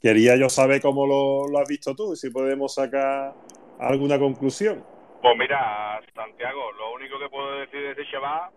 Quería 0.02 0.36
yo 0.36 0.48
saber 0.50 0.80
cómo 0.82 1.08
lo, 1.08 1.60
has 1.60 1.68
visto 1.68 1.96
tú 1.96 2.14
y 2.14 2.16
si 2.16 2.30
podemos 2.30 2.76
sacar 2.76 3.34
alguna 3.80 4.20
conclusión. 4.20 4.86
Pues 5.22 5.38
mira, 5.38 6.00
Santiago, 6.14 6.72
lo 6.74 6.94
único 6.94 7.18
que 7.18 7.30
puedo 7.30 7.60
decir 7.60 7.82
de 7.82 7.92
ese 7.92 8.12
chaval 8.12 8.52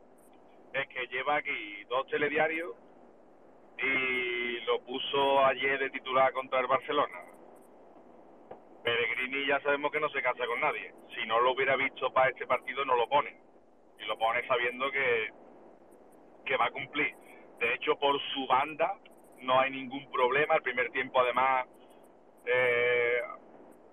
es 0.75 0.86
que 0.89 1.07
lleva 1.07 1.36
aquí 1.36 1.85
dos 1.89 2.07
telediarios 2.09 2.75
y 3.78 4.60
lo 4.67 4.81
puso 4.83 5.44
ayer 5.47 5.78
de 5.78 5.91
titular 5.91 6.33
contra 6.33 6.60
el 6.60 6.67
Barcelona. 6.67 7.19
Pellegrini 8.85 9.47
ya 9.47 9.60
sabemos 9.60 9.91
que 9.93 10.01
no 10.01 10.10
se 10.10 10.23
casa 10.23 10.47
con 10.47 10.60
nadie. 10.60 10.93
Si 11.15 11.27
no 11.27 11.41
lo 11.41 11.52
hubiera 11.52 11.77
visto 11.77 12.12
para 12.12 12.31
este 12.31 12.47
partido, 12.47 12.85
no 12.85 12.97
lo 12.97 13.09
pone. 13.09 13.35
Y 13.99 14.05
lo 14.05 14.19
pone 14.19 14.47
sabiendo 14.47 14.91
que, 14.91 15.31
que 16.44 16.57
va 16.57 16.67
a 16.67 16.70
cumplir. 16.70 17.15
De 17.59 17.75
hecho, 17.75 17.97
por 17.99 18.19
su 18.35 18.47
banda 18.47 18.99
no 19.41 19.60
hay 19.60 19.70
ningún 19.70 20.10
problema. 20.10 20.57
El 20.57 20.62
primer 20.62 20.91
tiempo, 20.91 21.20
además, 21.20 21.67
eh, 22.47 23.20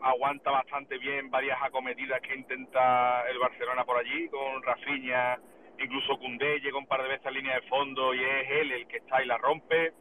aguanta 0.01 0.51
bastante 0.51 0.97
bien 0.97 1.29
varias 1.29 1.61
acometidas 1.61 2.21
que 2.21 2.35
intenta 2.35 3.27
el 3.29 3.39
Barcelona 3.39 3.83
por 3.85 3.97
allí, 3.97 4.29
con 4.29 4.61
Rafinha, 4.63 5.39
incluso 5.79 6.17
Cundé 6.17 6.59
llega 6.59 6.77
un 6.77 6.87
par 6.87 7.01
de 7.01 7.09
veces 7.09 7.25
en 7.25 7.33
línea 7.33 7.55
de 7.55 7.67
fondo 7.67 8.13
y 8.13 8.23
es 8.23 8.49
él 8.49 8.71
el 8.71 8.87
que 8.87 8.97
está 8.97 9.21
y 9.23 9.27
la 9.27 9.37
rompe. 9.37 9.93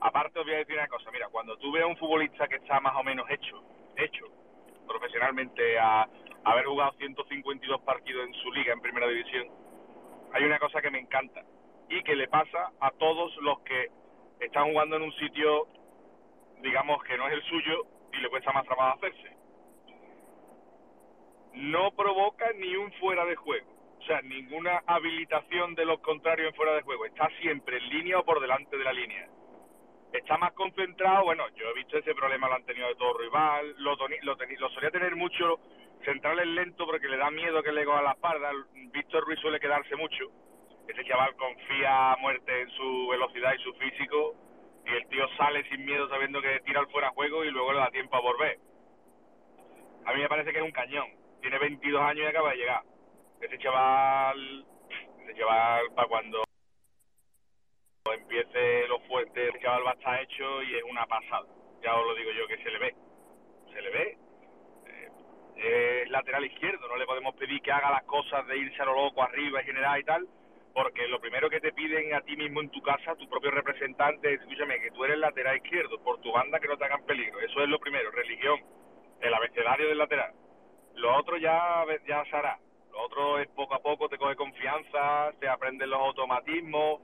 Aparte 0.00 0.38
os 0.38 0.44
voy 0.44 0.54
a 0.54 0.58
decir 0.58 0.74
una 0.74 0.88
cosa, 0.88 1.10
mira, 1.10 1.28
cuando 1.28 1.56
tú 1.58 1.72
ves 1.72 1.82
a 1.82 1.86
un 1.86 1.96
futbolista 1.96 2.48
que 2.48 2.56
está 2.56 2.80
más 2.80 2.94
o 2.96 3.02
menos 3.02 3.28
hecho, 3.30 3.62
hecho 3.96 4.26
profesionalmente 4.86 5.78
a 5.78 6.06
haber 6.44 6.66
jugado 6.66 6.92
152 6.98 7.80
partidos 7.80 8.26
en 8.26 8.34
su 8.34 8.52
liga 8.52 8.72
en 8.72 8.80
primera 8.80 9.08
división, 9.08 9.48
hay 10.32 10.44
una 10.44 10.58
cosa 10.58 10.80
que 10.82 10.90
me 10.90 10.98
encanta 10.98 11.42
y 11.88 12.02
que 12.02 12.14
le 12.14 12.28
pasa 12.28 12.72
a 12.80 12.90
todos 12.92 13.34
los 13.38 13.60
que 13.60 13.90
están 14.40 14.70
jugando 14.70 14.96
en 14.96 15.02
un 15.02 15.12
sitio, 15.14 15.66
digamos, 16.60 17.02
que 17.04 17.16
no 17.16 17.26
es 17.28 17.34
el 17.34 17.42
suyo 17.44 17.84
y 18.12 18.18
le 18.18 18.28
cuesta 18.28 18.52
más 18.52 18.64
trabajo 18.64 18.98
hacerse. 18.98 19.36
No 21.54 21.90
provoca 21.92 22.52
ni 22.54 22.76
un 22.76 22.92
fuera 22.94 23.24
de 23.24 23.36
juego. 23.36 23.72
O 23.98 24.02
sea, 24.06 24.20
ninguna 24.22 24.82
habilitación 24.86 25.74
de 25.74 25.84
los 25.84 26.00
contrarios 26.00 26.50
en 26.50 26.54
fuera 26.54 26.74
de 26.74 26.82
juego. 26.82 27.06
Está 27.06 27.28
siempre 27.40 27.78
en 27.78 27.88
línea 27.88 28.18
o 28.18 28.24
por 28.24 28.40
delante 28.40 28.76
de 28.76 28.84
la 28.84 28.92
línea. 28.92 29.28
Está 30.12 30.38
más 30.38 30.52
concentrado, 30.52 31.24
bueno, 31.24 31.44
yo 31.56 31.68
he 31.68 31.74
visto 31.74 31.98
ese 31.98 32.14
problema, 32.14 32.48
lo 32.48 32.54
han 32.54 32.64
tenido 32.64 32.88
de 32.88 32.94
todo 32.94 33.18
rival, 33.18 33.74
lo, 33.78 33.96
lo, 33.96 34.36
lo 34.36 34.68
solía 34.70 34.90
tener 34.90 35.16
mucho 35.16 35.58
centrales 36.04 36.46
lento 36.46 36.86
porque 36.86 37.08
le 37.08 37.16
da 37.16 37.30
miedo 37.30 37.62
que 37.62 37.72
le 37.72 37.84
coja 37.84 38.02
la 38.02 38.12
espalda. 38.12 38.52
Víctor 38.92 39.24
Ruiz 39.24 39.40
suele 39.40 39.60
quedarse 39.60 39.96
mucho. 39.96 40.30
Ese 40.88 41.04
chaval 41.04 41.34
confía 41.36 42.12
a 42.12 42.16
muerte 42.16 42.62
en 42.62 42.70
su 42.70 43.08
velocidad 43.08 43.54
y 43.54 43.62
su 43.62 43.72
físico 43.74 44.34
y 44.84 44.90
el 44.90 45.06
tío 45.08 45.26
sale 45.36 45.68
sin 45.68 45.84
miedo 45.84 46.08
sabiendo 46.08 46.40
que 46.40 46.60
tira 46.60 46.80
al 46.80 46.88
fuera 46.88 47.10
juego 47.10 47.44
y 47.44 47.50
luego 47.50 47.72
le 47.72 47.80
da 47.80 47.90
tiempo 47.90 48.16
a 48.16 48.20
volver. 48.20 48.58
A 50.04 50.12
mí 50.12 50.20
me 50.20 50.28
parece 50.28 50.52
que 50.52 50.58
es 50.58 50.64
un 50.64 50.70
cañón. 50.70 51.08
Tiene 51.40 51.58
22 51.58 52.00
años 52.00 52.24
y 52.24 52.26
acaba 52.26 52.50
de 52.50 52.56
llegar. 52.56 52.82
Ese 53.40 53.58
chaval, 53.58 54.64
ese 55.24 55.34
chaval 55.38 55.92
para 55.94 56.08
cuando 56.08 56.44
empiece 58.14 58.86
lo 58.86 59.00
fuerte, 59.00 59.48
ese 59.48 59.58
chaval 59.60 59.86
va 59.86 59.90
a 59.90 59.94
estar 59.94 60.22
hecho 60.22 60.62
y 60.62 60.76
es 60.76 60.82
una 60.84 61.04
pasada. 61.06 61.46
Ya 61.82 61.96
os 61.96 62.06
lo 62.06 62.14
digo 62.14 62.30
yo 62.30 62.46
que 62.46 62.62
se 62.62 62.70
le 62.70 62.78
ve. 62.78 62.94
Se 63.72 63.82
le 63.82 63.90
ve. 63.90 64.18
Eh, 65.56 66.02
es 66.02 66.10
lateral 66.10 66.44
izquierdo, 66.44 66.86
no 66.86 66.96
le 66.96 67.06
podemos 67.06 67.34
pedir 67.34 67.60
que 67.60 67.72
haga 67.72 67.90
las 67.90 68.04
cosas 68.04 68.46
de 68.46 68.56
irse 68.56 68.80
a 68.82 68.84
lo 68.84 68.94
loco 68.94 69.22
arriba 69.22 69.60
y 69.60 69.64
generar 69.64 69.98
y 69.98 70.04
tal, 70.04 70.28
porque 70.76 71.08
lo 71.08 71.18
primero 71.18 71.48
que 71.48 71.58
te 71.58 71.72
piden 71.72 72.12
a 72.12 72.20
ti 72.20 72.36
mismo 72.36 72.60
en 72.60 72.68
tu 72.68 72.82
casa, 72.82 73.16
tu 73.16 73.26
propio 73.30 73.50
representante, 73.50 74.34
es, 74.34 74.42
escúchame, 74.42 74.78
que 74.78 74.90
tú 74.90 75.06
eres 75.06 75.16
lateral 75.16 75.56
izquierdo, 75.56 75.98
por 76.04 76.20
tu 76.20 76.30
banda 76.30 76.60
que 76.60 76.68
no 76.68 76.76
te 76.76 76.84
hagan 76.84 77.06
peligro. 77.06 77.40
Eso 77.40 77.62
es 77.62 77.68
lo 77.70 77.78
primero, 77.78 78.10
religión, 78.10 78.60
el 79.22 79.32
abecedario 79.32 79.88
del 79.88 79.96
lateral. 79.96 80.34
Lo 80.96 81.16
otro 81.16 81.38
ya, 81.38 81.82
ya 82.06 82.22
se 82.26 82.36
hará. 82.36 82.58
Lo 82.92 83.00
otro 83.06 83.38
es 83.38 83.48
poco 83.56 83.74
a 83.74 83.78
poco, 83.78 84.10
te 84.10 84.18
coge 84.18 84.36
confianza, 84.36 85.32
te 85.40 85.48
aprendes 85.48 85.88
los 85.88 85.98
automatismos, 85.98 87.00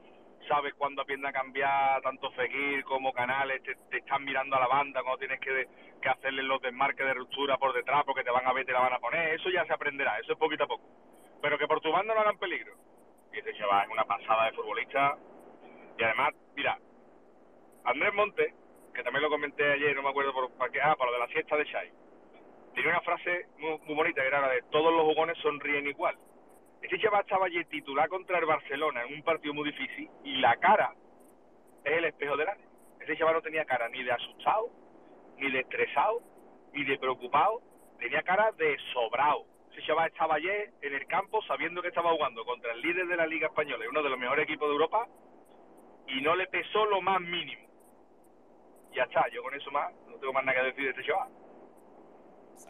sabes 0.47 0.75
cuándo 0.75 1.01
aprende 1.01 1.29
a 1.29 1.33
cambiar 1.33 2.03
tanto 2.03 2.31
Fekir 2.33 2.85
como 2.85 3.15
Canales, 3.15 3.63
te, 3.63 3.75
te 3.91 3.99
están 3.99 4.23
mirando 4.23 4.55
a 4.55 4.61
la 4.61 4.67
banda 4.67 5.01
cuando 5.01 5.21
tienes 5.21 5.41
que, 5.41 5.67
que 6.03 6.09
hacerle 6.11 6.43
los 6.43 6.61
desmarques 6.61 7.07
de 7.07 7.15
ruptura 7.15 7.57
por 7.57 7.73
detrás 7.73 8.05
porque 8.05 8.23
te 8.23 8.31
van 8.31 8.47
a 8.47 8.53
ver, 8.53 8.67
te 8.67 8.73
la 8.73 8.81
van 8.81 8.93
a 8.93 8.99
poner, 8.99 9.33
eso 9.33 9.49
ya 9.49 9.65
se 9.65 9.73
aprenderá, 9.73 10.19
eso 10.19 10.33
es 10.33 10.39
poquito 10.39 10.65
a 10.65 10.69
poco. 10.69 10.85
Pero 11.41 11.57
que 11.57 11.67
por 11.67 11.81
tu 11.81 11.91
banda 11.91 12.13
no 12.13 12.21
hagan 12.21 12.37
peligro. 12.37 12.92
Ese 13.33 13.55
chaval 13.55 13.85
es 13.85 13.93
una 13.93 14.05
pasada 14.05 14.47
de 14.47 14.53
futbolista. 14.53 15.17
Y 15.99 16.03
además, 16.03 16.35
mira, 16.55 16.79
Andrés 17.85 18.15
Monte, 18.15 18.55
que 18.95 19.03
también 19.03 19.23
lo 19.23 19.31
comenté 19.31 19.73
ayer, 19.73 19.97
no 19.97 20.03
me 20.03 20.11
acuerdo 20.11 20.33
por, 20.33 20.53
para 20.53 20.71
qué, 20.71 20.81
ah, 20.81 20.95
para 20.97 21.11
lo 21.11 21.19
de 21.19 21.27
la 21.27 21.33
siesta 21.33 21.57
de 21.57 21.65
Shai, 21.65 21.93
tenía 22.75 22.91
una 22.91 23.01
frase 23.01 23.47
muy, 23.59 23.79
bonita 23.95 24.21
que 24.21 24.29
era 24.29 24.41
la 24.41 24.49
de 24.49 24.63
todos 24.71 24.93
los 24.93 25.03
jugones 25.03 25.37
sonríen 25.39 25.87
igual. 25.87 26.17
Este 26.83 26.99
chaval 26.99 27.23
estaba 27.23 27.47
ayer 27.47 27.65
titular 27.67 28.09
contra 28.09 28.39
el 28.39 28.47
Barcelona 28.47 29.03
en 29.05 29.15
un 29.15 29.23
partido 29.23 29.55
muy 29.55 29.71
difícil 29.71 30.11
y 30.25 30.37
la 30.37 30.57
cara 30.57 30.95
es 31.85 31.93
el 31.93 32.05
espejo 32.05 32.37
del 32.37 32.49
arte. 32.49 32.65
Ese 33.01 33.17
chaval 33.17 33.35
no 33.35 33.43
tenía 33.43 33.65
cara 33.65 33.89
ni 33.89 34.03
de 34.03 34.13
asustado, 34.13 34.71
ni 35.39 35.51
de 35.51 35.61
estresado, 35.61 36.21
ni 36.73 36.85
de 36.85 36.99
preocupado, 36.99 37.61
tenía 37.99 38.23
cara 38.23 38.51
de 38.53 38.77
sobrado. 38.93 39.45
Ese 39.73 39.83
chaval 39.87 40.09
estaba 40.09 40.35
ayer 40.37 40.71
en 40.83 40.95
el 40.95 41.07
campo 41.07 41.41
sabiendo 41.43 41.81
que 41.83 41.89
estaba 41.89 42.13
jugando 42.13 42.45
contra 42.45 42.73
el 42.73 42.81
líder 42.83 43.07
de 43.07 43.17
la 43.17 43.27
Liga 43.27 43.47
Española 43.49 43.85
y 43.85 43.89
uno 43.89 44.03
de 44.03 44.11
los 44.11 44.19
mejores 44.19 44.45
equipos 44.45 44.69
de 44.69 44.73
Europa 44.75 45.09
y 46.09 46.21
no 46.21 46.37
le 46.37 46.47
pesó 46.49 46.85
lo 46.87 47.01
más 47.01 47.21
mínimo. 47.21 47.63
Ya 48.95 49.05
está, 49.05 49.25
yo 49.33 49.43
con 49.43 49.55
eso 49.55 49.71
más, 49.71 49.93
no 50.09 50.17
tengo 50.19 50.33
más 50.35 50.45
nada 50.45 50.59
que 50.61 50.67
decir 50.67 50.85
de 50.85 50.91
este 50.91 51.05
chaval. 51.05 51.29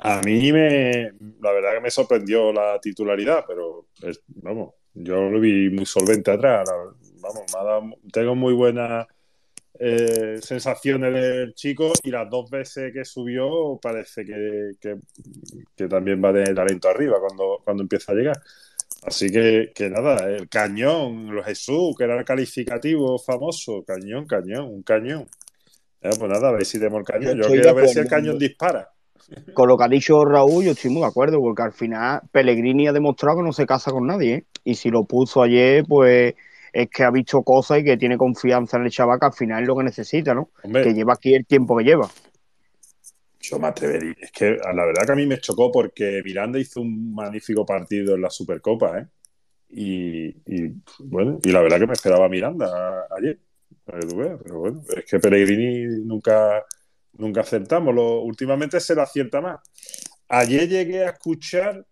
A 0.04 0.20
mí 0.22 0.52
me, 0.52 1.10
la 1.40 1.52
verdad 1.52 1.74
que 1.74 1.80
me 1.80 1.90
sorprendió 1.90 2.52
la 2.52 2.78
titularidad, 2.80 3.44
pero 3.46 3.86
vamos, 4.42 4.74
yo 4.94 5.28
lo 5.28 5.40
vi 5.40 5.70
muy 5.70 5.86
solvente 5.86 6.30
atrás. 6.30 6.66
la- 6.68 6.92
vamos, 7.20 7.44
me 7.52 7.58
ha 7.60 7.64
dado- 7.64 7.96
tengo 8.12 8.34
muy 8.34 8.52
buenas 8.54 9.06
eh, 9.78 10.38
sensaciones 10.42 11.12
del 11.14 11.54
chico 11.54 11.92
y 12.02 12.10
las 12.10 12.28
dos 12.28 12.50
veces 12.50 12.92
que 12.92 13.04
subió 13.04 13.78
parece 13.80 14.24
que, 14.24 14.72
que- 14.80 14.98
que 15.76 15.88
también 15.88 16.22
va 16.22 16.28
a 16.30 16.32
tener 16.34 16.54
talento 16.54 16.88
arriba 16.88 17.18
cuando, 17.20 17.60
cuando 17.64 17.82
empieza 17.82 18.12
a 18.12 18.14
llegar. 18.14 18.40
Así 19.04 19.30
que, 19.30 19.72
que 19.74 19.90
nada, 19.90 20.28
el 20.30 20.48
cañón, 20.48 21.34
los 21.34 21.44
Jesús, 21.44 21.96
que 21.96 22.04
era 22.04 22.18
el 22.18 22.24
calificativo 22.24 23.18
famoso, 23.18 23.82
cañón, 23.84 24.26
cañón, 24.26 24.66
un 24.66 24.82
cañón. 24.82 25.26
Pues 26.00 26.18
nada, 26.20 26.48
a 26.48 26.52
ver 26.52 26.64
si 26.64 26.78
demos 26.78 27.00
el 27.00 27.06
cañón. 27.06 27.36
Yo 27.36 27.48
de 27.48 27.52
quiero 27.54 27.74
ver 27.74 27.88
si 27.88 27.98
el 27.98 28.08
cañón 28.08 28.38
dispara. 28.38 28.90
Con 29.54 29.68
lo 29.68 29.78
que 29.78 29.84
ha 29.84 29.88
dicho 29.88 30.24
Raúl, 30.24 30.64
yo 30.64 30.72
estoy 30.72 30.90
muy 30.90 31.00
de 31.00 31.08
acuerdo, 31.08 31.40
porque 31.40 31.62
al 31.62 31.72
final 31.72 32.22
Pellegrini 32.30 32.88
ha 32.88 32.92
demostrado 32.92 33.38
que 33.38 33.44
no 33.44 33.52
se 33.52 33.66
casa 33.66 33.90
con 33.90 34.06
nadie, 34.06 34.34
¿eh? 34.34 34.44
Y 34.64 34.74
si 34.74 34.90
lo 34.90 35.04
puso 35.04 35.42
ayer, 35.42 35.84
pues 35.86 36.34
es 36.72 36.88
que 36.88 37.04
ha 37.04 37.10
visto 37.10 37.42
cosas 37.42 37.80
y 37.80 37.84
que 37.84 37.96
tiene 37.96 38.16
confianza 38.16 38.76
en 38.76 38.84
el 38.84 38.90
chaval, 38.90 39.18
que 39.20 39.26
al 39.26 39.32
final 39.32 39.62
es 39.62 39.68
lo 39.68 39.76
que 39.76 39.84
necesita, 39.84 40.34
¿no? 40.34 40.50
Hombre. 40.62 40.84
Que 40.84 40.94
lleva 40.94 41.14
aquí 41.14 41.34
el 41.34 41.46
tiempo 41.46 41.76
que 41.76 41.84
lleva. 41.84 42.10
Yo 43.40 43.58
me 43.58 43.68
atrevería. 43.68 44.14
Es 44.18 44.30
que 44.30 44.52
la 44.52 44.84
verdad 44.86 45.04
que 45.04 45.12
a 45.12 45.16
mí 45.16 45.26
me 45.26 45.38
chocó 45.38 45.70
porque 45.70 46.22
Miranda 46.24 46.58
hizo 46.58 46.80
un 46.80 47.14
magnífico 47.14 47.66
partido 47.66 48.14
en 48.14 48.22
la 48.22 48.30
Supercopa, 48.30 49.00
¿eh? 49.00 49.06
Y, 49.74 50.26
y, 50.46 50.74
bueno, 50.98 51.38
y 51.42 51.50
la 51.50 51.62
verdad 51.62 51.78
que 51.80 51.86
me 51.86 51.94
esperaba 51.94 52.28
Miranda 52.28 53.06
ayer. 53.16 53.38
Pero 53.84 54.58
bueno, 54.58 54.82
es 54.96 55.04
que 55.04 55.18
Pellegrini 55.18 56.04
nunca, 56.04 56.64
nunca 57.14 57.40
acertamos. 57.40 57.94
Lo, 57.94 58.20
últimamente 58.20 58.78
se 58.80 58.94
le 58.94 59.02
acierta 59.02 59.40
más. 59.40 59.60
Ayer 60.28 60.68
llegué 60.68 61.04
a 61.04 61.10
escuchar 61.10 61.84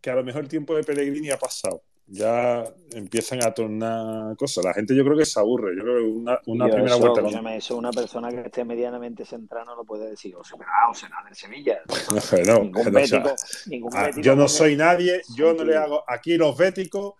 que 0.00 0.10
a 0.10 0.14
lo 0.14 0.24
mejor 0.24 0.42
el 0.42 0.48
tiempo 0.48 0.74
de 0.74 0.82
Pellegrini 0.82 1.30
ha 1.30 1.38
pasado. 1.38 1.82
Ya 2.12 2.64
empiezan 2.90 3.42
a 3.44 3.54
tornar 3.54 4.36
cosas. 4.36 4.64
La 4.64 4.74
gente 4.74 4.96
yo 4.96 5.04
creo 5.04 5.16
que 5.16 5.24
se 5.24 5.38
aburre. 5.38 5.76
Yo 5.76 5.82
creo 5.84 5.98
que 5.98 6.02
una, 6.02 6.40
una 6.46 6.66
Yo 6.66 6.74
primera 6.74 6.96
eso, 6.96 7.00
vuelta 7.00 7.22
con- 7.22 7.48
eso 7.48 7.76
una 7.76 7.90
persona 7.92 8.30
que 8.30 8.40
esté 8.40 8.64
medianamente 8.64 9.24
centrada 9.24 9.64
no 9.64 9.76
lo 9.76 9.84
puede 9.84 10.10
decir. 10.10 10.34
O 10.34 10.42
sea, 10.42 10.58
ah, 10.60 10.90
o 10.90 10.94
sea, 10.94 11.08
nada 11.08 11.24
del 11.26 11.36
Sevilla. 11.36 11.80
No, 12.46 12.62
Ningún 12.62 12.72
no, 12.72 13.00
o 13.00 13.04
sea, 13.04 13.18
bético, 13.20 13.34
ningún 13.66 13.90
ah, 13.94 14.06
bético 14.06 14.22
yo 14.22 14.34
no 14.34 14.48
soy 14.48 14.76
nadie, 14.76 15.22
yo 15.36 15.54
no 15.54 15.62
le 15.62 15.76
hago. 15.76 16.02
Aquí 16.08 16.36
los 16.36 16.56
béticos 16.56 17.14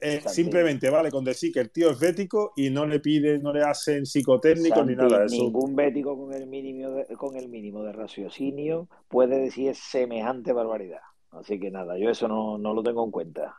eh, 0.00 0.22
simplemente 0.26 0.88
vale 0.88 1.10
con 1.10 1.22
decir 1.22 1.52
que 1.52 1.60
el 1.60 1.70
tío 1.70 1.90
es 1.90 1.98
bético 1.98 2.54
y 2.56 2.70
no 2.70 2.86
le 2.86 3.00
piden, 3.00 3.42
no 3.42 3.52
le 3.52 3.62
hacen 3.62 4.06
psicotécnicos 4.06 4.86
ni 4.86 4.96
nada. 4.96 5.26
Eso, 5.26 5.34
ningún 5.34 5.76
bético 5.76 6.16
con 6.16 6.32
el 6.32 6.46
mínimo 6.46 6.90
de, 6.90 7.04
con 7.16 7.36
el 7.36 7.48
mínimo 7.48 7.82
de 7.82 7.92
raciocinio 7.92 8.88
puede 9.08 9.38
decir 9.38 9.74
semejante 9.74 10.54
barbaridad. 10.54 11.02
Así 11.32 11.60
que 11.60 11.70
nada, 11.70 11.98
yo 11.98 12.08
eso 12.08 12.26
no, 12.26 12.56
no 12.56 12.72
lo 12.72 12.82
tengo 12.82 13.04
en 13.04 13.10
cuenta. 13.10 13.54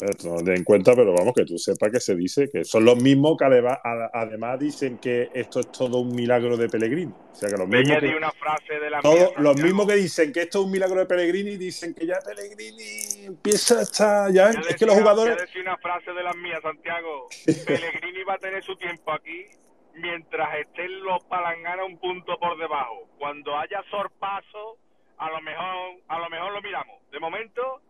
Esto 0.00 0.28
no 0.40 0.52
en 0.52 0.62
cuenta, 0.62 0.94
pero 0.94 1.12
vamos, 1.12 1.34
que 1.34 1.44
tú 1.44 1.58
sepas 1.58 1.90
que 1.90 1.98
se 1.98 2.14
dice 2.14 2.48
que 2.48 2.64
son 2.64 2.84
los 2.84 3.02
mismos 3.02 3.36
que 3.36 3.44
además 3.44 4.58
dicen 4.60 4.98
que 4.98 5.28
esto 5.34 5.58
es 5.58 5.72
todo 5.72 5.98
un 5.98 6.14
milagro 6.14 6.56
de 6.56 6.68
Pellegrini. 6.68 7.12
O 7.12 7.34
sea, 7.34 7.48
que 7.48 7.56
los 7.56 7.66
mismos 7.66 7.98
que, 7.98 8.16
una 8.16 8.30
frase 8.30 8.78
de 8.78 8.90
la 8.90 9.00
todos 9.00 9.18
mía, 9.18 9.34
los 9.38 9.60
mismos 9.60 9.86
que 9.88 9.94
dicen 9.94 10.32
que 10.32 10.42
esto 10.42 10.60
es 10.60 10.64
un 10.66 10.70
milagro 10.70 11.00
de 11.00 11.06
Pellegrini 11.06 11.56
dicen 11.56 11.94
que 11.94 12.06
ya 12.06 12.18
Pellegrini 12.24 13.26
empieza 13.26 13.80
a 13.80 13.82
estar. 13.82 14.32
Ya, 14.32 14.50
es 14.50 14.76
que 14.76 14.86
los 14.86 14.96
jugadores. 14.96 15.34
voy 15.34 15.42
a 15.42 15.46
decir 15.46 15.62
una 15.62 15.76
frase 15.78 16.12
de 16.12 16.22
las 16.22 16.36
mías, 16.36 16.62
Santiago. 16.62 17.26
Pellegrini 17.66 18.22
va 18.22 18.34
a 18.34 18.38
tener 18.38 18.62
su 18.62 18.76
tiempo 18.76 19.10
aquí 19.10 19.46
mientras 19.94 20.48
estén 20.60 21.02
los 21.02 21.24
palanganas 21.24 21.86
un 21.86 21.98
punto 21.98 22.38
por 22.38 22.56
debajo. 22.56 23.08
Cuando 23.18 23.56
haya 23.56 23.82
sorpaso, 23.90 24.78
a 25.18 25.28
lo 25.30 25.40
mejor, 25.40 26.00
a 26.06 26.18
lo 26.20 26.30
mejor 26.30 26.52
lo 26.52 26.62
miramos. 26.62 26.98
De 27.10 27.18
momento, 27.18 27.80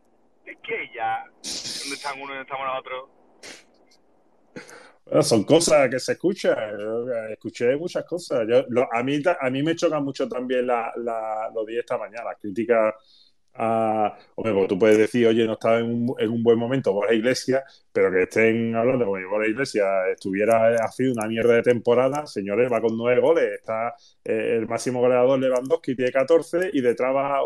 es 0.52 0.94
ya, 0.94 1.24
¿dónde 1.80 1.94
están 1.96 2.14
uno 2.20 2.24
y 2.32 2.36
dónde 2.36 2.42
estamos 2.42 2.66
nosotros? 2.66 3.10
Bueno, 5.04 5.22
son 5.22 5.44
cosas 5.44 5.88
que 5.90 5.98
se 5.98 6.12
escuchan. 6.12 6.56
Eh, 6.58 7.32
Escuché 7.32 7.76
muchas 7.76 8.04
cosas. 8.04 8.46
Yo- 8.48 8.64
a, 8.92 9.02
mí, 9.02 9.20
a 9.40 9.50
mí 9.50 9.62
me 9.62 9.74
chocan 9.76 10.04
mucho 10.04 10.28
también 10.28 10.66
la, 10.66 10.92
la, 10.96 11.50
lo 11.54 11.64
de 11.64 11.78
esta 11.78 11.96
mañana, 11.98 12.24
las 12.24 12.38
críticas 12.40 12.94
a. 13.54 14.16
Hombre, 14.36 14.52
porque 14.52 14.68
tú 14.68 14.78
puedes 14.78 14.98
decir, 14.98 15.26
oye, 15.26 15.46
no 15.46 15.54
estaba 15.54 15.78
en 15.78 15.86
un, 15.86 16.14
en 16.18 16.30
un 16.30 16.42
buen 16.42 16.58
momento 16.58 16.92
Borja 16.92 17.14
Iglesias, 17.14 17.62
pero 17.92 18.10
que 18.12 18.22
estén 18.24 18.74
hablando 18.76 19.06
como 19.06 19.16
si 19.18 19.24
Borja 19.24 19.48
Iglesias 19.48 19.88
estuviera 20.12 20.76
haciendo 20.84 21.14
una 21.20 21.28
mierda 21.28 21.54
de 21.54 21.62
temporada. 21.62 22.26
Señores, 22.26 22.70
va 22.70 22.80
con 22.80 22.96
nueve 22.96 23.20
goles. 23.20 23.50
Está 23.60 23.94
eh, 24.24 24.56
el 24.58 24.66
máximo 24.68 25.00
goleador 25.00 25.38
Lewandowski, 25.38 25.96
tiene 25.96 26.12
14, 26.12 26.70
y 26.72 26.80
detrás 26.82 27.14
va, 27.16 27.40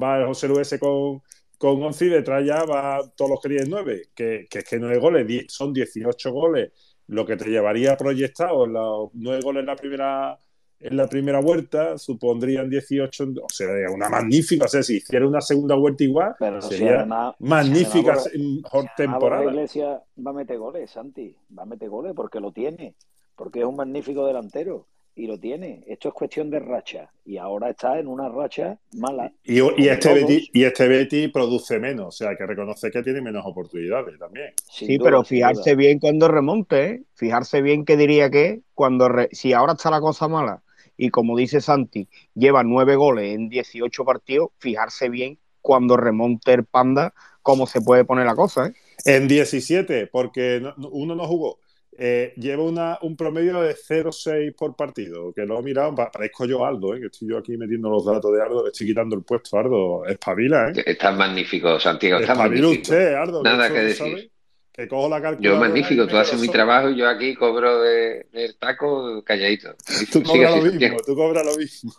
va 0.00 0.18
el 0.18 0.26
José 0.26 0.48
Luis 0.48 0.76
con, 0.78 1.22
con 1.58 1.82
11 1.82 2.06
y 2.06 2.08
detrás 2.08 2.44
ya 2.46 2.64
va 2.64 3.00
todos 3.16 3.30
los 3.32 3.40
que 3.40 3.48
tienen 3.50 3.68
9, 3.70 4.02
que, 4.14 4.46
que 4.48 4.60
es 4.60 4.64
que 4.64 4.78
9 4.78 4.98
goles, 4.98 5.26
die- 5.26 5.46
son 5.48 5.72
18 5.72 6.32
goles, 6.32 6.72
lo 7.08 7.26
que 7.26 7.36
te 7.36 7.50
llevaría 7.50 7.96
proyectado 7.96 8.66
los 8.66 9.10
9 9.14 9.40
goles 9.42 9.60
en 9.60 9.66
la 9.66 9.76
primera 9.76 10.38
en 10.80 10.96
la 10.96 11.08
primera 11.08 11.40
vuelta, 11.40 11.98
supondrían 11.98 12.70
18, 12.70 13.24
en- 13.24 13.38
o 13.38 13.46
sea, 13.52 13.66
una 13.92 14.08
magnífica, 14.08 14.66
o 14.66 14.68
sea, 14.68 14.80
si 14.84 14.98
hiciera 14.98 15.26
una 15.26 15.40
segunda 15.40 15.74
vuelta 15.74 16.04
igual, 16.04 16.36
Pero 16.38 16.62
sería 16.62 17.04
magnífica 17.40 18.14
si 18.16 18.28
además 18.28 18.62
mejor 18.62 18.82
si 18.82 18.88
además 18.88 18.92
temporada. 18.96 19.44
Iglesias 19.46 20.00
va 20.24 20.30
a 20.30 20.34
meter 20.34 20.56
goles, 20.58 20.88
Santi. 20.88 21.34
Va 21.58 21.64
a 21.64 21.66
meter 21.66 21.88
goles 21.88 22.12
porque 22.14 22.38
lo 22.38 22.52
tiene. 22.52 22.94
Porque 23.34 23.58
es 23.58 23.64
un 23.64 23.74
magnífico 23.74 24.24
delantero. 24.24 24.86
Y 25.18 25.26
lo 25.26 25.36
tiene. 25.36 25.82
Esto 25.88 26.08
es 26.08 26.14
cuestión 26.14 26.48
de 26.48 26.60
racha. 26.60 27.10
Y 27.24 27.38
ahora 27.38 27.70
está 27.70 27.98
en 27.98 28.06
una 28.06 28.28
racha 28.28 28.78
mala. 28.92 29.32
Y, 29.42 29.58
este. 29.88 30.14
Betty, 30.14 30.48
y 30.52 30.62
este 30.62 30.86
Betty 30.86 31.26
produce 31.26 31.80
menos, 31.80 32.06
o 32.06 32.12
sea, 32.12 32.36
que 32.36 32.46
reconoce 32.46 32.88
que 32.92 33.02
tiene 33.02 33.20
menos 33.20 33.42
oportunidades 33.44 34.16
también. 34.16 34.52
Sí, 34.70 34.96
pero 34.98 35.24
fijarse 35.24 35.74
bien 35.74 35.98
cuando 35.98 36.28
remonte, 36.28 36.84
¿eh? 36.84 37.02
Fijarse 37.14 37.62
bien 37.62 37.84
qué 37.84 37.96
diría 37.96 38.30
que 38.30 38.60
cuando 38.74 39.08
re- 39.08 39.28
si 39.32 39.52
ahora 39.52 39.72
está 39.72 39.90
la 39.90 40.00
cosa 40.00 40.28
mala 40.28 40.62
y 40.96 41.08
como 41.10 41.36
dice 41.36 41.60
Santi, 41.60 42.08
lleva 42.34 42.62
nueve 42.62 42.94
goles 42.94 43.34
en 43.34 43.48
18 43.48 44.04
partidos, 44.04 44.50
fijarse 44.58 45.08
bien 45.08 45.38
cuando 45.60 45.96
remonte 45.96 46.52
el 46.52 46.64
Panda 46.64 47.12
cómo 47.42 47.66
se 47.66 47.80
puede 47.80 48.04
poner 48.04 48.24
la 48.26 48.36
cosa, 48.36 48.68
¿eh? 48.68 48.72
En 49.04 49.26
17, 49.26 50.06
porque 50.06 50.60
no- 50.62 50.74
no- 50.76 50.90
uno 50.90 51.16
no 51.16 51.26
jugó. 51.26 51.58
Eh, 52.00 52.32
lleva 52.36 52.62
una, 52.62 52.96
un 53.02 53.16
promedio 53.16 53.60
de 53.60 53.74
0,6 53.74 54.54
por 54.56 54.76
partido, 54.76 55.32
que 55.34 55.44
lo 55.44 55.58
he 55.58 55.62
mirado, 55.64 55.92
pa- 55.96 56.12
parezco 56.12 56.44
yo 56.44 56.64
Aldo, 56.64 56.94
¿eh? 56.94 57.00
que 57.00 57.06
estoy 57.06 57.28
yo 57.30 57.38
aquí 57.38 57.56
metiendo 57.56 57.90
los 57.90 58.04
datos 58.04 58.32
de 58.32 58.40
Aldo, 58.40 58.62
le 58.62 58.70
estoy 58.70 58.86
quitando 58.86 59.16
el 59.16 59.24
puesto, 59.24 59.58
Aldo, 59.58 60.06
espabila, 60.06 60.70
¿eh? 60.70 60.82
Estás 60.86 61.16
magnífico, 61.16 61.80
Santiago, 61.80 62.20
estás 62.20 62.36
Espabila 62.36 62.62
magnífico. 62.62 62.92
usted, 62.92 63.14
Aldo, 63.14 63.42
que 63.42 63.48
Nada 63.48 63.68
que 63.68 63.74
no 63.74 63.80
decir. 63.80 63.96
sabe, 64.12 64.30
que 64.72 64.86
cojo 64.86 65.08
la 65.08 65.16
Yo 65.16 65.22
calculadora 65.22 65.60
magnífico, 65.60 66.02
y 66.04 66.06
tú 66.06 66.16
haces 66.18 66.40
mi 66.40 66.48
trabajo 66.48 66.90
y 66.90 66.96
yo 66.98 67.08
aquí 67.08 67.34
cobro 67.34 67.82
de, 67.82 68.26
del 68.32 68.56
taco 68.58 69.24
calladito. 69.24 69.74
Tú 70.12 70.22
cobras 70.22 70.54
lo 70.54 70.62
mismo, 70.62 70.98
tú 71.04 71.16
cobras 71.16 71.44
lo 71.44 71.56
mismo. 71.56 71.92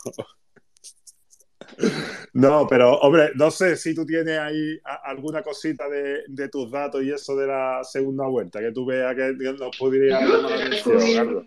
No, 2.34 2.68
pero 2.68 3.00
hombre, 3.00 3.32
no 3.36 3.50
sé 3.52 3.76
si 3.76 3.94
tú 3.96 4.06
tienes 4.06 4.38
ahí 4.38 4.80
alguna 5.04 5.42
cosita 5.42 5.90
de, 5.90 6.24
de 6.28 6.50
tus 6.50 6.72
datos 6.72 7.04
y 7.04 7.12
eso 7.12 7.36
de 7.36 7.48
la 7.48 7.82
segunda 7.84 8.28
vuelta, 8.28 8.60
que 8.60 8.72
tú 8.72 8.86
veas 8.86 9.16
que 9.16 9.34
nos 9.34 9.76
podría 9.78 10.20
Carlos. 10.20 11.44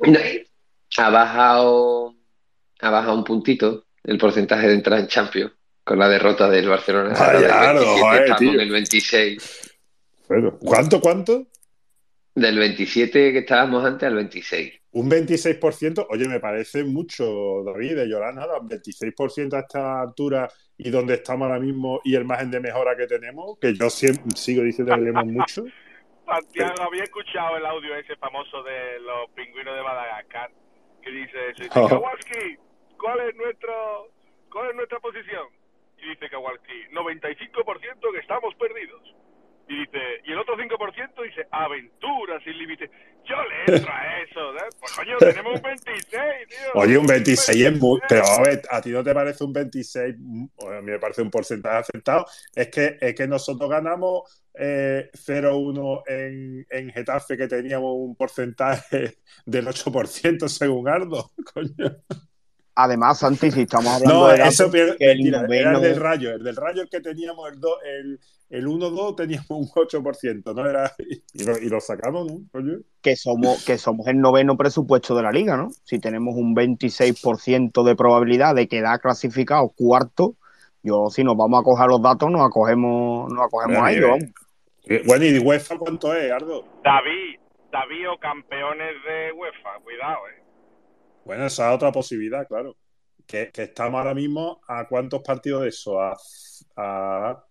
Ha 0.99 1.11
bajado, 1.11 2.15
ha 2.81 2.91
bajado 2.91 3.15
un 3.17 3.25
puntito 3.25 3.85
el 4.05 4.19
porcentaje 4.19 4.67
de 4.69 4.75
entrada 4.75 5.01
en 5.01 5.09
Champions 5.09 5.53
con 5.85 5.99
la 5.99 6.09
derrota 6.09 6.49
del 6.49 6.69
Barcelona. 6.69 7.15
Vaya, 7.19 7.41
del 7.41 7.51
Aldo, 7.51 7.81
27 7.81 8.01
joder, 8.03 8.23
estamos 8.23 8.39
tío. 8.41 8.53
en 8.53 8.61
el 8.61 8.71
26. 8.71 9.71
Bueno, 10.29 10.59
¿Cuánto, 10.59 11.01
cuánto? 11.01 11.47
Del 12.35 12.59
27 12.59 13.33
que 13.33 13.39
estábamos 13.39 13.85
antes 13.85 14.07
al 14.07 14.15
26. 14.15 14.82
Un 14.95 15.11
26%, 15.11 16.07
oye, 16.11 16.29
me 16.29 16.39
parece 16.39 16.85
mucho, 16.85 17.63
David, 17.65 17.97
de 17.97 18.07
llorar 18.07 18.35
nada, 18.35 18.59
un 18.59 18.69
26% 18.69 19.55
a 19.55 19.61
esta 19.61 20.03
altura 20.03 20.49
y 20.77 20.91
donde 20.91 21.15
estamos 21.15 21.47
ahora 21.47 21.59
mismo 21.59 22.01
y 22.05 22.15
el 22.15 22.27
margen 22.27 22.51
de 22.51 22.61
mejora 22.61 22.95
que 22.95 23.07
tenemos, 23.07 23.59
que 23.59 23.75
yo 23.75 23.89
siempre 23.89 24.37
sigo 24.37 24.63
diciendo 24.63 24.95
que 24.95 25.01
tenemos 25.01 25.27
mucho. 25.27 25.65
Santiago, 26.27 26.83
había 26.83 27.05
escuchado 27.05 27.57
el 27.57 27.67
audio 27.67 27.97
ese 27.97 28.17
famoso 28.17 28.63
de 28.63 29.01
los 29.01 29.31
pingüinos 29.35 29.75
de 29.75 29.83
Madagascar 29.83 30.51
que 31.03 31.11
dice 31.11 31.51
eso. 31.51 31.63
Dice, 31.63 31.81
Oh. 31.81 31.89
Kowalski, 31.89 32.57
¿cuál 32.99 33.21
es, 33.29 33.37
nuestro, 33.37 34.09
¿cuál 34.51 34.71
es 34.71 34.77
nuestra 34.77 35.01
posición? 35.01 35.49
Y 35.99 36.09
dice 36.11 36.31
Kowalski, 36.31 36.89
95% 36.93 38.13
que 38.13 38.19
estamos 38.19 38.55
perdidos. 38.57 39.15
Y 39.73 39.81
dice, 39.87 39.99
y 40.25 40.33
el 40.33 40.39
otro 40.39 40.55
5% 40.55 41.23
dice, 41.23 41.47
aventuras 41.51 42.43
sin 42.45 42.59
límites. 42.59 42.91
Yo 43.25 43.37
le 43.43 43.75
entro 43.75 43.91
a 43.91 44.21
eso, 44.23 44.55
¿eh? 44.57 44.69
Pues 44.79 44.93
coño, 44.93 45.17
tenemos 45.19 45.55
un 45.55 45.63
26, 45.63 46.47
tío. 46.49 46.59
Oye, 46.75 46.99
un 46.99 47.07
26 47.07 47.65
es 47.67 47.81
muy. 47.81 47.99
Pero 48.07 48.23
a 48.27 48.43
ver, 48.43 48.63
¿a 48.71 48.83
ti 48.83 48.91
no 48.91 49.03
te 49.03 49.15
parece 49.15 49.45
un 49.45 49.53
26? 49.55 50.15
Mm, 50.19 50.45
A 50.69 50.81
mí 50.83 50.91
me 50.91 50.99
parece 50.99 51.23
un 51.23 51.31
porcentaje 51.31 51.79
aceptado. 51.79 52.27
Es 52.55 52.69
que, 52.69 52.99
es 53.01 53.15
que 53.15 53.27
nosotros 53.27 53.71
ganamos 53.71 54.45
eh, 54.59 55.09
0-1 55.15 56.03
en, 56.07 56.67
en 56.69 56.91
Getafe, 56.91 57.39
que 57.39 57.49
teníamos 57.49 57.95
un 57.97 58.15
porcentaje 58.15 59.15
del 59.47 59.67
8% 59.69 60.49
según 60.49 60.87
Ardo. 60.87 61.33
Coño. 61.55 61.97
Además, 62.75 63.19
Santi, 63.19 63.51
si 63.51 63.63
estamos 63.63 63.89
hablando 63.89 64.15
No, 64.21 64.29
de 64.29 64.39
datos, 64.39 64.55
eso 64.55 64.71
pier- 64.71 64.97
que 64.97 65.11
el 65.13 65.19
mentira, 65.19 65.39
era 65.41 65.73
noveno- 65.73 65.77
el 65.77 65.83
del 65.83 65.97
Rayo. 66.01 66.31
El 66.33 66.43
del 66.43 66.57
Rayo 66.57 66.83
el 66.83 66.89
que 66.89 67.01
teníamos 67.01 67.53
el, 67.53 67.61
do- 67.61 67.81
el, 67.83 68.19
el 68.49 68.67
1-2 68.67 69.15
teníamos 69.17 69.51
un 69.51 69.69
8%, 69.69 70.55
¿no? 70.55 70.67
Era, 70.67 70.91
y, 71.35 71.45
lo, 71.45 71.59
y 71.59 71.69
lo 71.69 71.81
sacamos, 71.81 72.27
¿no? 72.31 72.41
Que 73.03 73.15
somos, 73.17 73.63
que 73.67 73.77
somos 73.77 74.07
el 74.07 74.19
noveno 74.21 74.57
presupuesto 74.57 75.15
de 75.15 75.23
la 75.23 75.31
liga, 75.33 75.57
¿no? 75.57 75.69
Si 75.85 75.99
tenemos 75.99 76.35
un 76.35 76.55
26% 76.55 77.83
de 77.85 77.95
probabilidad 77.97 78.55
de 78.55 78.69
quedar 78.69 79.01
clasificado 79.01 79.69
cuarto, 79.77 80.37
yo 80.83 81.09
si 81.11 81.23
nos 81.25 81.37
vamos 81.37 81.61
a 81.61 81.65
coger 81.65 81.89
los 81.89 82.01
datos, 82.03 82.31
nos 82.31 82.41
acogemos, 82.47 83.31
nos 83.33 83.45
acogemos 83.47 83.77
Mira, 83.77 83.87
a 83.87 83.93
ellos, 83.93 84.09
vamos. 84.11 84.25
Eh, 84.87 85.03
Bueno, 85.07 85.25
¿y 85.27 85.39
UEFA 85.39 85.77
cuánto 85.79 86.13
es, 86.15 86.33
Ardo? 86.33 86.65
David, 86.83 87.39
David 87.71 88.11
o 88.11 88.19
campeones 88.19 88.95
de 89.07 89.33
UEFA, 89.33 89.79
cuidado, 89.85 90.17
¿eh? 90.29 90.42
Bueno, 91.25 91.47
esa 91.47 91.71
es 91.71 91.77
otra 91.77 91.93
posibilidad, 91.93 92.47
claro. 92.47 92.77
Que, 93.27 93.51
que 93.53 93.63
estamos 93.65 93.99
ahora 93.99 94.15
mismo 94.15 94.61
a 94.67 94.87
cuántos 94.89 95.23
partidos 95.23 95.63
de 95.63 95.69
eso? 95.69 96.01
A, 96.01 96.17
a- 96.77 97.45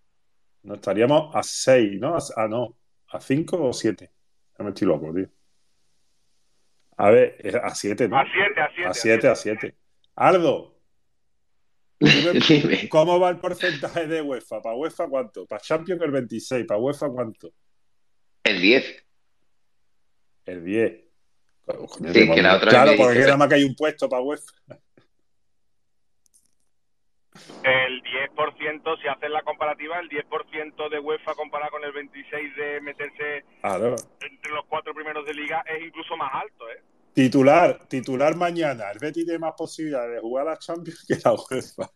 no 0.64 0.75
estaríamos 0.75 1.35
a 1.35 1.41
seis, 1.43 2.00
¿no? 2.00 2.16
A, 2.16 2.19
a- 2.35 2.48
no, 2.48 2.77
a 3.09 3.19
cinco 3.22 3.64
o 3.64 3.74
siete. 3.74 4.11
Ya 4.58 4.64
me 4.64 4.69
estoy 4.72 4.88
loco, 4.88 5.14
tío. 5.14 5.30
A 6.98 7.09
ver, 7.09 7.35
eh, 7.40 7.59
a 7.61 7.74
siete, 7.74 8.08
¿no? 8.08 8.17
A 8.17 8.25
siete, 8.25 8.61
a 8.61 8.69
siete, 8.69 8.88
A 8.90 8.93
siete, 8.93 9.27
a 9.27 9.35
siete. 9.35 9.75
Aldo, 10.16 10.77
dime, 12.00 12.90
¿cómo 12.90 13.19
va 13.19 13.30
el 13.30 13.38
porcentaje 13.40 14.08
de 14.08 14.22
UEFA? 14.22 14.61
¿Para 14.61 14.75
UEFA 14.75 15.08
cuánto? 15.08 15.45
¿Para 15.45 15.61
Champions 15.61 16.01
el 16.01 16.11
26? 16.11 16.66
¿Para 16.66 16.80
UEFA 16.80 17.09
cuánto? 17.09 17.53
El 18.43 18.61
10. 18.61 19.06
El 20.45 20.64
10. 20.64 21.10
Coño, 21.65 22.14
Sí, 22.14 22.31
que 22.31 22.41
la 22.41 22.56
otra 22.57 22.69
claro, 22.69 22.91
porque 22.98 23.19
nada 23.19 23.38
más 23.38 23.48
que 23.49 23.56
hay 23.56 23.64
un 23.64 23.75
puesto 23.75 24.09
para 24.09 24.22
UEFA. 24.22 24.51
El 27.64 28.01
10%, 28.03 29.01
si 29.01 29.07
haces 29.07 29.30
la 29.30 29.41
comparativa, 29.43 29.99
el 29.99 30.09
10% 30.09 30.90
de 30.90 30.99
UEFA 30.99 31.33
comparado 31.35 31.72
con 31.72 31.83
el 31.83 31.93
26% 31.93 32.56
de 32.56 32.81
meterse 32.81 33.45
Claro. 33.61 33.95
entre 34.19 34.51
los 34.51 34.65
cuatro 34.67 34.93
primeros 34.93 35.25
de 35.25 35.33
liga 35.33 35.64
es 35.67 35.83
incluso 35.85 36.17
más 36.17 36.31
alto, 36.33 36.69
¿eh? 36.69 36.83
Titular, 37.14 37.80
titular 37.88 38.35
mañana. 38.35 38.90
El 38.91 38.99
Betis 38.99 39.25
tiene 39.25 39.40
más 39.40 39.53
posibilidades 39.57 40.15
de 40.15 40.19
jugar 40.22 40.48
a 40.48 40.51
la 40.51 40.57
Champions 40.57 41.06
que 41.07 41.15
la 41.23 41.33
UEFA. 41.33 41.91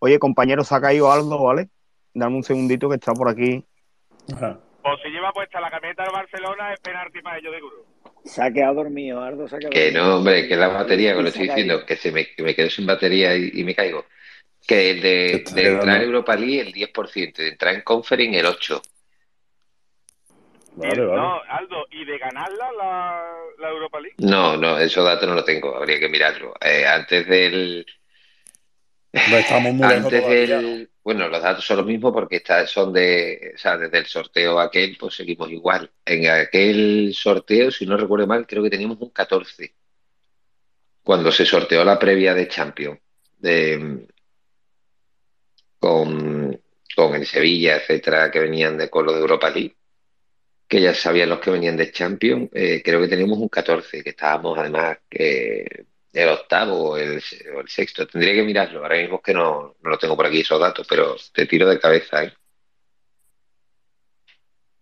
Oye, 0.00 0.18
compañero, 0.18 0.64
se 0.64 0.74
ha 0.74 0.80
caído 0.80 1.10
Aldo, 1.12 1.42
¿vale? 1.42 1.68
Dame 2.14 2.36
un 2.36 2.42
segundito 2.42 2.88
que 2.88 2.96
está 2.96 3.12
por 3.12 3.28
aquí. 3.28 3.64
O 4.82 4.96
si 4.98 5.08
lleva 5.10 5.32
puesta 5.32 5.60
la 5.60 5.70
camiseta 5.70 6.04
del 6.04 6.12
Barcelona, 6.12 6.72
es 6.72 6.80
penalti 6.80 7.20
para 7.20 7.38
ellos 7.38 7.52
de 7.52 7.60
Guru. 7.60 7.86
Se 8.24 8.42
ha 8.42 8.50
quedado 8.52 8.74
dormido, 8.74 9.22
Ardo 9.22 9.48
se 9.48 9.56
ha 9.56 9.58
quedado 9.58 9.72
Que 9.72 9.90
dormido. 9.92 10.04
no, 10.08 10.16
hombre, 10.16 10.48
que 10.48 10.56
la 10.56 10.68
batería, 10.68 11.14
que 11.14 11.22
lo 11.22 11.28
estoy 11.28 11.48
diciendo, 11.48 11.84
que 11.86 11.96
se 11.96 12.12
me, 12.12 12.26
que 12.34 12.42
me 12.42 12.54
quedo 12.54 12.70
sin 12.70 12.86
batería 12.86 13.34
y, 13.36 13.50
y 13.54 13.64
me 13.64 13.74
caigo. 13.74 14.06
Que 14.66 14.90
el 14.90 15.00
de, 15.00 15.32
entrar 15.54 15.96
en 15.96 16.02
Europa 16.02 16.36
League 16.36 16.60
el 16.60 16.72
10%, 16.72 17.34
de 17.36 17.48
entrar 17.48 17.74
en 17.74 17.82
Conference 17.82 18.38
el 18.38 18.46
8%. 18.46 18.82
Vale, 20.76 20.96
No, 21.04 21.40
Aldo, 21.48 21.84
¿y 21.90 22.04
de 22.04 22.16
ganarla 22.18 22.70
la, 22.72 23.32
la 23.58 23.68
Europa 23.70 24.00
League? 24.00 24.14
No, 24.18 24.56
no, 24.56 24.78
esos 24.78 25.04
datos 25.04 25.28
no 25.28 25.34
los 25.34 25.44
tengo, 25.44 25.76
habría 25.76 25.98
que 25.98 26.08
mirarlo. 26.08 26.54
Eh, 26.60 26.86
antes 26.86 27.26
del, 27.26 27.84
Estamos 29.12 29.74
muy 29.74 29.88
lejos 29.88 30.04
antes 30.04 30.20
todavía, 30.22 30.58
del, 30.58 30.89
bueno, 31.02 31.28
los 31.28 31.42
datos 31.42 31.64
son 31.64 31.78
los 31.78 31.86
mismos 31.86 32.12
porque 32.12 32.36
está- 32.36 32.66
son 32.66 32.92
de, 32.92 33.52
o 33.54 33.58
sea, 33.58 33.76
desde 33.78 33.98
el 33.98 34.06
sorteo 34.06 34.60
aquel, 34.60 34.96
pues 34.98 35.14
seguimos 35.14 35.50
igual. 35.50 35.90
En 36.04 36.28
aquel 36.28 37.12
sorteo, 37.14 37.70
si 37.70 37.86
no 37.86 37.96
recuerdo 37.96 38.26
mal, 38.26 38.46
creo 38.46 38.62
que 38.62 38.70
teníamos 38.70 38.98
un 39.00 39.10
14. 39.10 39.74
Cuando 41.02 41.30
se 41.30 41.44
sorteó 41.44 41.84
la 41.84 41.98
previa 41.98 42.32
de 42.32 42.48
Champions, 42.48 43.00
de, 43.38 44.06
con, 45.78 46.60
con 46.96 47.14
el 47.14 47.26
Sevilla, 47.26 47.76
etcétera, 47.76 48.30
que 48.30 48.40
venían 48.40 48.76
de 48.78 48.90
con 48.90 49.06
lo 49.06 49.12
de 49.12 49.20
Europa 49.20 49.50
League, 49.50 49.76
que 50.68 50.80
ya 50.82 50.94
sabían 50.94 51.30
los 51.30 51.40
que 51.40 51.50
venían 51.50 51.76
de 51.76 51.92
Champions, 51.92 52.50
eh, 52.54 52.82
creo 52.84 53.00
que 53.00 53.08
teníamos 53.08 53.38
un 53.38 53.48
14, 53.48 54.02
que 54.04 54.10
estábamos 54.10 54.58
además 54.58 54.98
que 55.10 55.86
el 56.12 56.28
octavo 56.28 56.90
o 56.90 56.96
el, 56.96 57.22
o 57.54 57.60
el 57.60 57.68
sexto. 57.68 58.06
Tendría 58.06 58.34
que 58.34 58.42
mirarlo, 58.42 58.82
ahora 58.82 58.96
mismo 58.96 59.16
es 59.16 59.22
que 59.22 59.34
no, 59.34 59.76
no 59.80 59.90
lo 59.90 59.98
tengo 59.98 60.16
por 60.16 60.26
aquí 60.26 60.40
esos 60.40 60.60
datos, 60.60 60.86
pero 60.88 61.16
te 61.32 61.46
tiro 61.46 61.68
de 61.68 61.80
cabeza, 61.80 62.24
¿eh? 62.24 62.32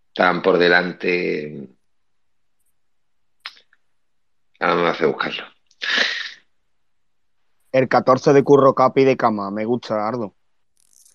Estaban 0.09 0.43
por 0.43 0.59
delante. 0.59 1.69
Ahora 4.59 4.83
me 4.83 4.89
hace 4.89 5.07
buscarlo. 5.07 5.45
El 7.71 7.89
14 7.89 8.33
de 8.33 8.43
Curro 8.43 8.75
Capi 8.75 9.05
de 9.05 9.17
Cama, 9.17 9.51
me 9.51 9.65
gusta, 9.65 10.09
Ardo. 10.09 10.35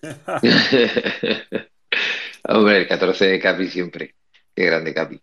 Hombre, 2.48 2.78
el 2.78 2.88
14 2.88 3.26
de 3.26 3.40
Capi 3.40 3.68
siempre. 3.68 4.14
Qué 4.54 4.64
grande 4.64 4.94
Capi. 4.94 5.20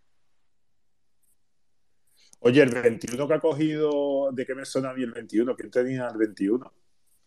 Oye, 2.44 2.64
el 2.64 2.72
21 2.72 3.28
que 3.28 3.34
ha 3.36 3.40
cogido, 3.40 4.32
¿de 4.32 4.45
qué 4.48 4.56
me 4.56 4.66
suena 4.66 4.90
a 4.90 4.94
mí 4.95 5.03
el 5.03 5.11
21? 5.11 5.56
¿Quién 5.56 5.70
tenía 5.70 6.08
el 6.08 6.18
21? 6.18 6.72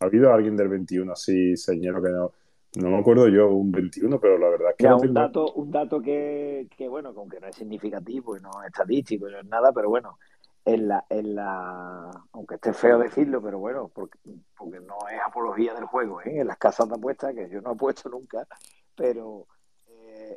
¿Ha 0.00 0.04
habido 0.04 0.32
alguien 0.34 0.56
del 0.56 0.68
21 0.68 1.12
así, 1.12 1.56
señor, 1.56 2.02
que 2.02 2.10
no? 2.10 2.32
No 2.80 2.90
me 2.90 2.98
acuerdo 2.98 3.28
yo 3.28 3.48
un 3.48 3.70
21, 3.70 4.18
pero 4.18 4.36
la 4.38 4.48
verdad 4.48 4.70
es 4.70 4.76
que 4.76 4.82
Ya, 4.82 4.90
no 4.90 4.96
un 4.96 5.14
dato, 5.14 5.52
un 5.52 5.70
dato 5.70 6.02
que, 6.02 6.66
que, 6.76 6.88
bueno, 6.88 7.14
aunque 7.16 7.38
no 7.38 7.46
es 7.46 7.54
significativo 7.54 8.36
y 8.36 8.40
no 8.40 8.50
es 8.62 8.66
estadístico, 8.66 9.30
no 9.30 9.38
es 9.38 9.46
nada, 9.46 9.72
pero 9.72 9.88
bueno, 9.88 10.18
en 10.64 10.88
la, 10.88 11.04
en 11.08 11.36
la, 11.36 12.10
aunque 12.32 12.56
esté 12.56 12.72
feo 12.72 12.98
decirlo, 12.98 13.40
pero 13.40 13.60
bueno, 13.60 13.92
porque, 13.94 14.18
porque 14.58 14.80
no 14.80 14.96
es 15.08 15.20
apología 15.24 15.74
del 15.74 15.84
juego, 15.84 16.22
¿eh? 16.22 16.40
En 16.40 16.48
las 16.48 16.58
casas 16.58 16.88
de 16.88 16.96
apuestas, 16.96 17.32
que 17.36 17.48
yo 17.48 17.60
no 17.60 17.70
apuesto 17.70 18.08
nunca, 18.08 18.44
pero 18.96 19.46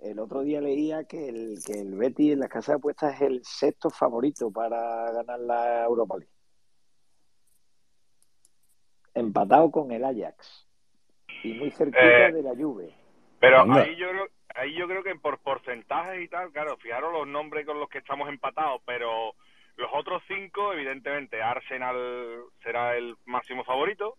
el 0.03 0.19
otro 0.19 0.41
día 0.41 0.61
leía 0.61 1.03
que 1.05 1.29
el, 1.29 1.59
que 1.65 1.73
el 1.73 1.95
Betis 1.95 2.33
en 2.33 2.39
las 2.39 2.49
casas 2.49 2.67
de 2.67 2.73
apuestas 2.75 3.15
es 3.15 3.21
el 3.21 3.41
sexto 3.43 3.89
favorito 3.89 4.51
para 4.51 5.11
ganar 5.11 5.39
la 5.39 5.83
Europa 5.85 6.17
League. 6.17 6.31
Empatado 9.13 9.71
con 9.71 9.91
el 9.91 10.03
Ajax 10.03 10.67
y 11.43 11.53
muy 11.53 11.71
cerquita 11.71 12.27
Eh, 12.27 12.31
de 12.33 12.43
la 12.43 12.51
Juve. 12.55 12.93
Pero 13.39 13.61
Anda. 13.61 13.81
ahí 13.81 13.95
yo 13.95 14.09
creo, 14.09 14.27
ahí 14.55 14.73
yo 14.75 14.87
creo 14.87 15.03
que 15.03 15.15
por 15.15 15.39
porcentajes 15.39 16.23
y 16.23 16.27
tal, 16.27 16.51
claro, 16.51 16.77
fijaros 16.77 17.11
los 17.13 17.27
nombres 17.27 17.65
con 17.65 17.79
los 17.79 17.89
que 17.89 17.97
estamos 17.99 18.29
empatados, 18.29 18.81
pero 18.85 19.33
los 19.75 19.89
otros 19.93 20.21
cinco, 20.27 20.73
evidentemente, 20.73 21.41
Arsenal 21.41 22.43
será 22.63 22.95
el 22.97 23.15
máximo 23.25 23.63
favorito. 23.63 24.17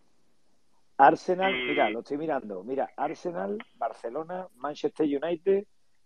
Arsenal, 0.99 1.55
Y- 1.55 1.69
mira, 1.69 1.89
lo 1.91 2.01
estoy 2.01 2.19
mirando. 2.19 2.65
Mira, 2.65 2.91
Arsenal, 2.97 3.57
Barcelona, 3.75 4.49
Manchester 4.57 5.07
United, 5.07 5.65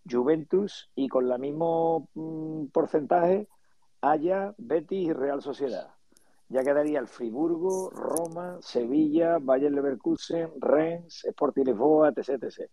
Juventus 0.08 0.90
y 0.94 1.08
con 1.08 1.28
la 1.28 1.38
mismo 1.38 2.08
mm, 2.14 2.66
porcentaje 2.66 3.48
Haya, 4.02 4.52
Betis 4.58 5.08
y 5.08 5.12
Real 5.12 5.40
Sociedad. 5.40 5.94
Ya 6.48 6.62
quedaría 6.62 6.98
el 6.98 7.06
Friburgo, 7.06 7.88
Roma, 7.90 8.58
Sevilla, 8.60 9.38
Bayern 9.40 9.74
Leverkusen, 9.74 10.50
Rennes, 10.60 11.24
Sporting 11.24 11.64
Lisboa, 11.64 12.10
etc, 12.10 12.42
etc. 12.42 12.70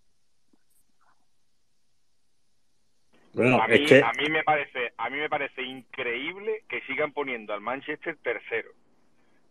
Bueno, 3.33 3.61
a 3.61 3.67
mí, 3.67 3.75
es 3.75 3.87
que 3.87 4.03
a 4.03 4.11
mí 4.13 4.29
me 4.29 4.43
parece, 4.43 4.91
a 4.97 5.09
mí 5.09 5.17
me 5.17 5.29
parece 5.29 5.61
increíble 5.61 6.63
que 6.67 6.81
sigan 6.81 7.13
poniendo 7.13 7.53
al 7.53 7.61
Manchester 7.61 8.17
tercero. 8.21 8.71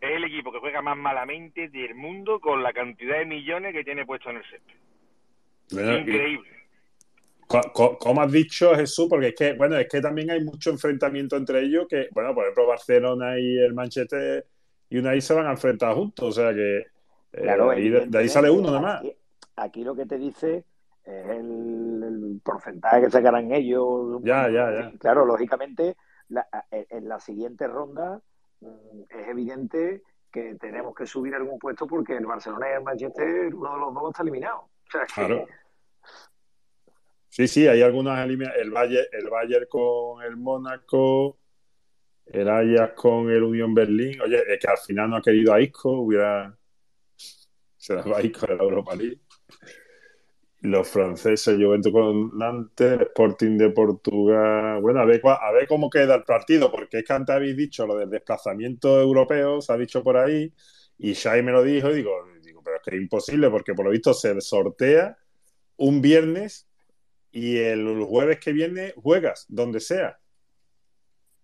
Es 0.01 0.11
el 0.11 0.23
equipo 0.23 0.51
que 0.51 0.59
juega 0.59 0.81
más 0.81 0.97
malamente 0.97 1.67
del 1.69 1.93
mundo 1.95 2.39
con 2.39 2.63
la 2.63 2.71
cantidad 2.71 3.17
de 3.19 3.25
millones 3.25 3.73
que 3.73 3.83
tiene 3.83 4.05
puesto 4.05 4.29
en 4.29 4.37
el 4.37 4.43
césped. 4.43 4.73
bueno, 5.73 5.97
Increíble. 5.99 6.49
co- 7.47 7.71
co- 7.73 7.97
¿Cómo 7.97 8.21
has 8.21 8.31
dicho, 8.31 8.73
Jesús? 8.75 9.07
Porque 9.09 9.27
es 9.29 9.35
que, 9.35 9.53
bueno, 9.53 9.75
es 9.77 9.87
que 9.89 9.99
también 9.99 10.31
hay 10.31 10.41
mucho 10.43 10.69
enfrentamiento 10.69 11.35
entre 11.35 11.61
ellos 11.61 11.85
que, 11.89 12.07
bueno, 12.11 12.33
por 12.33 12.43
ejemplo, 12.45 12.67
Barcelona 12.67 13.37
y 13.39 13.57
el 13.57 13.73
Manchester 13.73 14.45
United 14.89 15.19
se 15.19 15.33
van 15.33 15.47
a 15.47 15.51
enfrentar 15.51 15.93
juntos, 15.95 16.29
o 16.29 16.31
sea 16.31 16.53
que 16.53 16.77
eh, 16.77 17.41
Claro, 17.43 17.69
ahí- 17.71 17.89
de, 17.89 18.17
ahí 18.17 18.29
sale 18.29 18.49
uno 18.49 18.67
nada 18.69 18.79
más. 18.81 18.99
Aquí, 19.01 19.15
aquí 19.57 19.83
lo 19.83 19.95
que 19.95 20.05
te 20.05 20.17
dice 20.17 20.63
es 21.03 21.25
el, 21.27 22.03
el 22.03 22.41
porcentaje 22.43 23.01
que 23.01 23.09
sacarán 23.11 23.51
ellos. 23.51 24.19
Ya, 24.23 24.49
ya, 24.49 24.71
ya. 24.71 24.91
Claro, 24.97 25.25
lógicamente, 25.25 25.95
la- 26.29 26.47
en 26.71 27.07
la 27.09 27.19
siguiente 27.19 27.67
ronda 27.67 28.21
es 28.61 29.27
evidente 29.27 30.03
que 30.31 30.55
tenemos 30.55 30.93
que 30.93 31.05
subir 31.07 31.33
algún 31.33 31.57
puesto 31.57 31.87
porque 31.87 32.15
el 32.17 32.25
Barcelona 32.25 32.69
y 32.69 32.73
el 32.75 32.83
Manchester, 32.83 33.53
uno 33.55 33.73
de 33.73 33.79
los 33.79 33.93
dos 33.93 34.09
está 34.11 34.23
eliminado. 34.23 34.69
Claro. 35.13 35.47
Sí, 37.29 37.47
sí, 37.47 37.67
hay 37.67 37.81
algunas 37.81 38.19
elimina- 38.25 38.53
el 38.55 38.71
Bayern, 38.71 39.07
el 39.11 39.29
Bayern 39.29 39.65
con 39.69 40.23
el 40.23 40.35
Mónaco, 40.35 41.37
el 42.25 42.49
Ajax 42.49 42.93
con 42.95 43.29
el 43.29 43.43
Unión 43.43 43.73
Berlín. 43.73 44.19
Oye, 44.21 44.43
es 44.51 44.59
que 44.59 44.67
al 44.67 44.77
final 44.77 45.09
no 45.09 45.17
ha 45.17 45.21
querido 45.21 45.53
a 45.53 45.61
Isco, 45.61 45.91
hubiera 45.91 46.55
se 47.77 47.95
la 47.95 48.01
va 48.03 48.17
a 48.17 48.21
Isco 48.21 48.45
de 48.47 48.55
la 48.55 48.63
Europa 48.63 48.95
League. 48.95 49.21
Los 50.61 50.89
franceses, 50.89 51.57
Juventus 51.57 51.91
con 51.91 52.37
Nantes, 52.37 52.99
Sporting 53.01 53.57
de 53.57 53.69
Portugal. 53.69 54.81
Bueno, 54.81 54.99
a 54.99 55.05
ver, 55.05 55.21
cua- 55.21 55.39
a 55.41 55.51
ver 55.53 55.65
cómo 55.67 55.89
queda 55.89 56.15
el 56.15 56.23
partido, 56.23 56.69
porque 56.69 56.99
es 56.99 57.05
que 57.05 57.13
antes 57.13 57.33
habéis 57.33 57.55
dicho 57.55 57.87
lo 57.87 57.95
del 57.95 58.09
desplazamiento 58.09 58.99
europeo, 58.99 59.61
se 59.61 59.71
ha 59.71 59.77
dicho 59.77 60.03
por 60.03 60.17
ahí, 60.17 60.53
y 60.97 61.13
Shai 61.13 61.41
me 61.43 61.53
lo 61.53 61.63
dijo, 61.63 61.89
y 61.91 61.95
digo, 61.95 62.11
digo, 62.43 62.61
pero 62.61 62.75
es 62.75 62.81
que 62.83 62.93
es 62.95 63.01
imposible, 63.01 63.49
porque 63.49 63.73
por 63.73 63.85
lo 63.85 63.91
visto 63.91 64.13
se 64.13 64.39
sortea 64.41 65.17
un 65.77 66.01
viernes 66.01 66.67
y 67.31 67.55
el 67.57 68.03
jueves 68.03 68.39
que 68.41 68.51
viene 68.51 68.93
juegas, 68.97 69.45
donde 69.47 69.79
sea. 69.79 70.19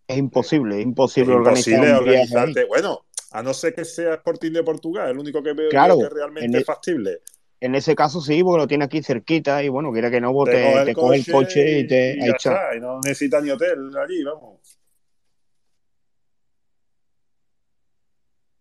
Es 0.07 0.17
imposible, 0.17 0.75
es 0.79 0.83
imposible, 0.83 1.31
Es 1.31 1.37
organizar 1.37 1.73
imposible 1.73 1.93
ahí. 1.95 1.97
organizarte. 1.99 2.65
Bueno, 2.65 3.05
a 3.31 3.41
no 3.41 3.53
ser 3.53 3.73
que 3.73 3.85
sea 3.85 4.15
Sporting 4.15 4.51
de 4.51 4.63
Portugal, 4.63 5.09
el 5.09 5.17
único 5.17 5.41
que 5.41 5.53
veo 5.53 5.69
Claro, 5.69 5.97
que 5.99 6.09
realmente 6.09 6.57
el- 6.57 6.65
factible. 6.65 7.21
En 7.65 7.73
ese 7.73 7.95
caso 7.95 8.21
sí, 8.21 8.43
porque 8.43 8.61
lo 8.61 8.67
tiene 8.67 8.85
aquí 8.85 9.01
cerquita 9.01 9.63
y 9.63 9.69
bueno, 9.69 9.91
quiera 9.91 10.11
que 10.11 10.21
no, 10.21 10.31
pues 10.31 10.51
Te 10.51 10.57
te, 10.57 10.61
coge 10.63 10.79
el 10.81 10.85
te 10.85 10.93
coge 10.93 11.15
el 11.17 11.25
coche 11.25 11.79
y 11.79 11.87
te 11.87 12.11
y 12.15 12.19
ya 12.27 12.35
está. 12.35 12.51
está, 12.51 12.75
y 12.75 12.79
no 12.79 12.99
necesita 12.99 13.41
ni 13.41 13.49
hotel 13.49 13.89
allí, 13.97 14.23
vamos. 14.23 14.79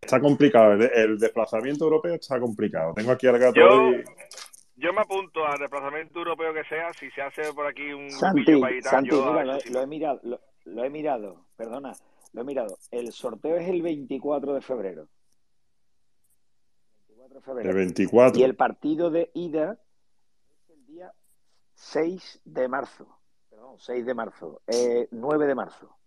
Está 0.01 0.19
complicado, 0.21 0.73
el, 0.73 0.83
el 0.95 1.19
desplazamiento 1.19 1.85
europeo 1.85 2.15
está 2.15 2.41
complicado. 2.41 2.95
Tengo 2.95 3.11
aquí 3.13 3.27
al 3.27 3.39
gato 3.39 3.61
Yo, 3.61 3.93
y- 3.93 4.05
yo 4.77 4.93
me 4.95 5.03
apunto 5.03 5.45
al 5.47 5.59
desplazamiento 5.59 6.19
europeo 6.21 6.55
que 6.55 6.65
sea, 6.65 6.91
si 6.95 7.11
se 7.11 7.21
hace 7.21 7.53
por 7.53 7.67
aquí 7.67 7.93
un 7.93 8.09
Santi, 8.11 8.59
para 8.59 8.81
Santi, 8.83 9.11
yo 9.11 9.23
mira, 9.35 9.61
lo, 9.69 9.81
he 9.83 9.87
mirado, 9.87 10.21
lo, 10.23 10.41
lo 10.65 10.83
he 10.83 10.89
mirado, 10.89 11.45
perdona, 11.59 11.93
lo 12.33 12.41
he 12.41 12.45
mirado. 12.45 12.79
El 12.91 13.13
sorteo 13.13 13.59
es 13.59 13.69
el 13.69 13.83
24 13.83 14.55
de 14.55 14.63
febrero. 14.63 15.09
24 17.35 17.37
de 17.41 17.41
febrero. 17.41 17.71
el 17.71 17.77
24. 17.77 18.41
Y 18.41 18.45
el 18.45 18.57
partido 18.57 19.11
de 19.11 19.31
ida 19.35 19.79
es 20.49 20.71
el 20.71 20.87
día 20.87 21.13
6 21.75 22.41
de 22.45 22.69
marzo. 22.69 23.07
Perdón, 23.51 23.79
6 23.79 24.07
de 24.07 24.15
marzo. 24.15 24.63
Eh, 24.67 25.09
9 25.11 25.47
de 25.47 25.55
marzo. 25.55 25.87
O 25.87 25.99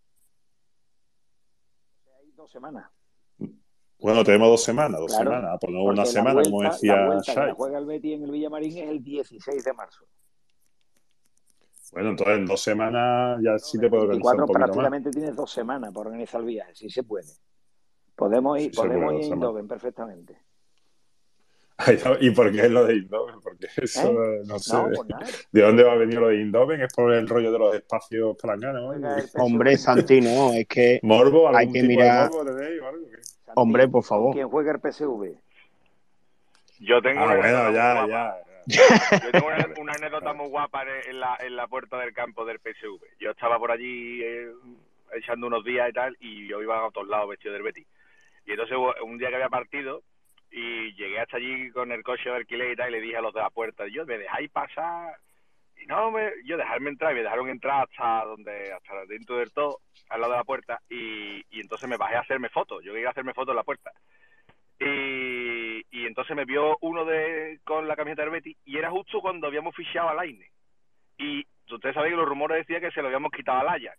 sea, 2.03 2.13
hay 2.21 2.31
dos 2.31 2.51
semanas. 2.51 2.89
Bueno, 3.99 4.23
tenemos 4.23 4.49
dos 4.49 4.63
semanas, 4.63 4.99
dos 4.99 5.09
Claro, 5.11 5.31
semanas, 5.31 5.57
pues 5.59 5.73
no 5.73 5.83
una 5.83 5.95
la 5.95 6.05
semana, 6.05 6.33
vuelta, 6.33 6.49
como 6.51 6.63
la 6.63 6.69
decía 6.69 7.05
vuelta 7.07 7.23
que 7.25 7.31
Shai. 7.39 7.47
la 7.47 7.53
juega 7.55 7.77
el 7.79 7.85
Betis 7.87 8.13
en 8.15 8.23
el 8.25 8.31
Villamarín 8.31 8.77
es 8.77 8.89
el 8.89 9.03
16 9.03 9.63
de 9.63 9.73
marzo. 9.73 10.05
Bueno, 11.93 12.09
entonces 12.09 12.37
en 12.37 12.45
dos 12.45 12.61
semanas 12.61 13.39
ya 13.43 13.57
sí 13.57 13.79
te 13.79 13.89
puedo 13.89 14.03
organizar 14.03 14.35
24 14.35 14.43
un 14.43 14.47
poquito 14.47 14.59
más. 14.59 14.67
prácticamente 14.69 15.09
tienes 15.09 15.35
dos 15.35 15.51
semanas 15.51 15.91
para 15.91 16.09
organizar 16.09 16.41
el 16.41 16.47
viaje, 16.47 16.75
sí 16.75 16.89
se 16.91 17.01
puede. 17.03 17.25
Podemos 18.15 18.59
ir, 18.59 18.71
Sí 18.71 18.77
podemos 18.77 19.13
puede, 19.13 19.61
ir 19.63 19.67
perfectamente. 19.67 20.41
¿Y 22.19 22.31
por 22.31 22.51
qué 22.51 22.61
es 22.61 22.71
lo 22.71 22.85
de 22.85 22.93
Eindhoven? 22.93 23.39
Porque 23.41 23.67
eso, 23.77 24.11
¿Eh? 24.11 24.41
no 24.45 24.57
sé. 24.59 24.75
No, 24.75 24.89
pues 24.95 25.07
nada. 25.09 25.25
¿De 25.51 25.61
dónde 25.61 25.83
va 25.83 25.93
a 25.93 25.95
venir 25.97 26.19
lo 26.19 26.27
de 26.29 26.37
Eindhoven? 26.39 26.81
¿Es 26.81 26.93
por 26.93 27.13
el 27.13 27.27
rollo 27.27 27.51
de 27.51 27.59
los 27.59 27.75
espacios 27.75 28.35
palanganos? 28.41 28.95
Hombre, 29.35 29.77
Santi, 29.77 30.21
no, 30.21 30.53
es 30.53 30.67
que 30.67 30.99
¿Morbo? 31.03 31.47
¿Algún 31.47 31.59
hay 31.59 31.67
que 31.71 31.81
tipo 31.81 31.87
mirar. 31.87 32.29
de 32.29 32.35
morbo 32.37 32.55
tenéis 32.57 32.81
o 32.81 32.87
algo? 32.87 33.05
¿Qué? 33.11 33.17
Hombre, 33.55 33.87
por 33.87 34.03
favor. 34.03 34.33
¿Quién 34.33 34.49
juega 34.49 34.71
el 34.71 34.79
PSV? 34.79 35.35
Yo 36.79 37.01
tengo 37.01 37.21
Ah, 37.21 37.25
una 37.25 37.35
bueno, 37.37 37.57
anécdota 37.57 37.73
ya, 37.73 38.01
muy 38.01 38.09
ya. 38.11 38.17
guapa. 38.17 38.43
Yo 39.23 39.31
tengo 39.31 39.47
una, 39.47 39.67
una 39.81 39.93
anécdota 39.93 40.33
muy 40.33 40.47
guapa 40.49 40.81
en 40.83 41.09
en 41.11 41.19
la, 41.19 41.37
en 41.39 41.55
la 41.55 41.67
puerta 41.67 41.97
del 41.99 42.13
campo 42.13 42.43
del 42.45 42.59
PSV. 42.59 42.99
Yo 43.19 43.31
estaba 43.31 43.57
por 43.57 43.71
allí 43.71 44.21
eh, 44.23 44.51
echando 45.15 45.47
unos 45.47 45.63
días 45.63 45.89
y 45.89 45.93
tal, 45.93 46.17
y 46.19 46.47
yo 46.49 46.61
iba 46.61 46.85
a 46.85 46.91
todos 46.91 47.07
lados 47.07 47.29
vestido 47.29 47.53
del 47.53 47.63
Betis. 47.63 47.87
Y 48.45 48.51
entonces 48.51 48.77
un 49.03 49.17
día 49.17 49.29
que 49.29 49.35
había 49.35 49.49
partido, 49.49 50.03
y 50.51 50.93
llegué 50.95 51.19
hasta 51.19 51.37
allí 51.37 51.69
con 51.71 51.91
el 51.91 52.03
coche 52.03 52.29
de 52.29 52.37
alquiler 52.37 52.71
y 52.71 52.75
tal, 52.75 52.89
y 52.89 52.91
le 52.93 53.01
dije 53.01 53.17
a 53.17 53.21
los 53.21 53.33
de 53.33 53.41
la 53.41 53.49
puerta, 53.49 53.85
yo, 53.87 54.05
¿me 54.05 54.17
dejáis 54.17 54.49
pasar? 54.49 55.17
Y 55.81 55.85
no, 55.85 56.11
me, 56.11 56.31
yo 56.45 56.57
dejarme 56.57 56.89
entrar, 56.89 57.11
y 57.11 57.15
me 57.15 57.23
dejaron 57.23 57.49
entrar 57.49 57.87
hasta 57.89 58.25
donde, 58.25 58.73
hasta 58.73 59.05
dentro 59.05 59.37
del 59.37 59.51
todo, 59.51 59.79
al 60.09 60.21
lado 60.21 60.33
de 60.33 60.39
la 60.39 60.43
puerta, 60.43 60.81
y, 60.89 61.43
y 61.49 61.61
entonces 61.61 61.89
me 61.89 61.97
bajé 61.97 62.15
a 62.15 62.21
hacerme 62.21 62.49
fotos. 62.49 62.83
Yo 62.83 62.93
quería 62.93 63.09
hacerme 63.09 63.33
fotos 63.33 63.53
en 63.53 63.57
la 63.57 63.63
puerta. 63.63 63.91
Y, 64.79 65.85
y 65.89 66.05
entonces 66.05 66.35
me 66.35 66.45
vio 66.45 66.77
uno 66.81 67.03
de 67.03 67.59
con 67.63 67.87
la 67.87 67.95
camiseta 67.95 68.21
del 68.21 68.31
Betis 68.31 68.55
y 68.63 68.77
era 68.77 68.91
justo 68.91 69.21
cuando 69.21 69.47
habíamos 69.47 69.75
fichado 69.75 70.09
al 70.09 70.19
Aine. 70.19 70.51
Y 71.17 71.45
ustedes 71.69 71.95
saben 71.95 72.11
que 72.11 72.17
los 72.17 72.29
rumores 72.29 72.59
decían 72.59 72.81
que 72.81 72.91
se 72.91 73.01
lo 73.01 73.07
habíamos 73.07 73.31
quitado 73.31 73.59
al 73.59 73.69
Ajax. 73.69 73.97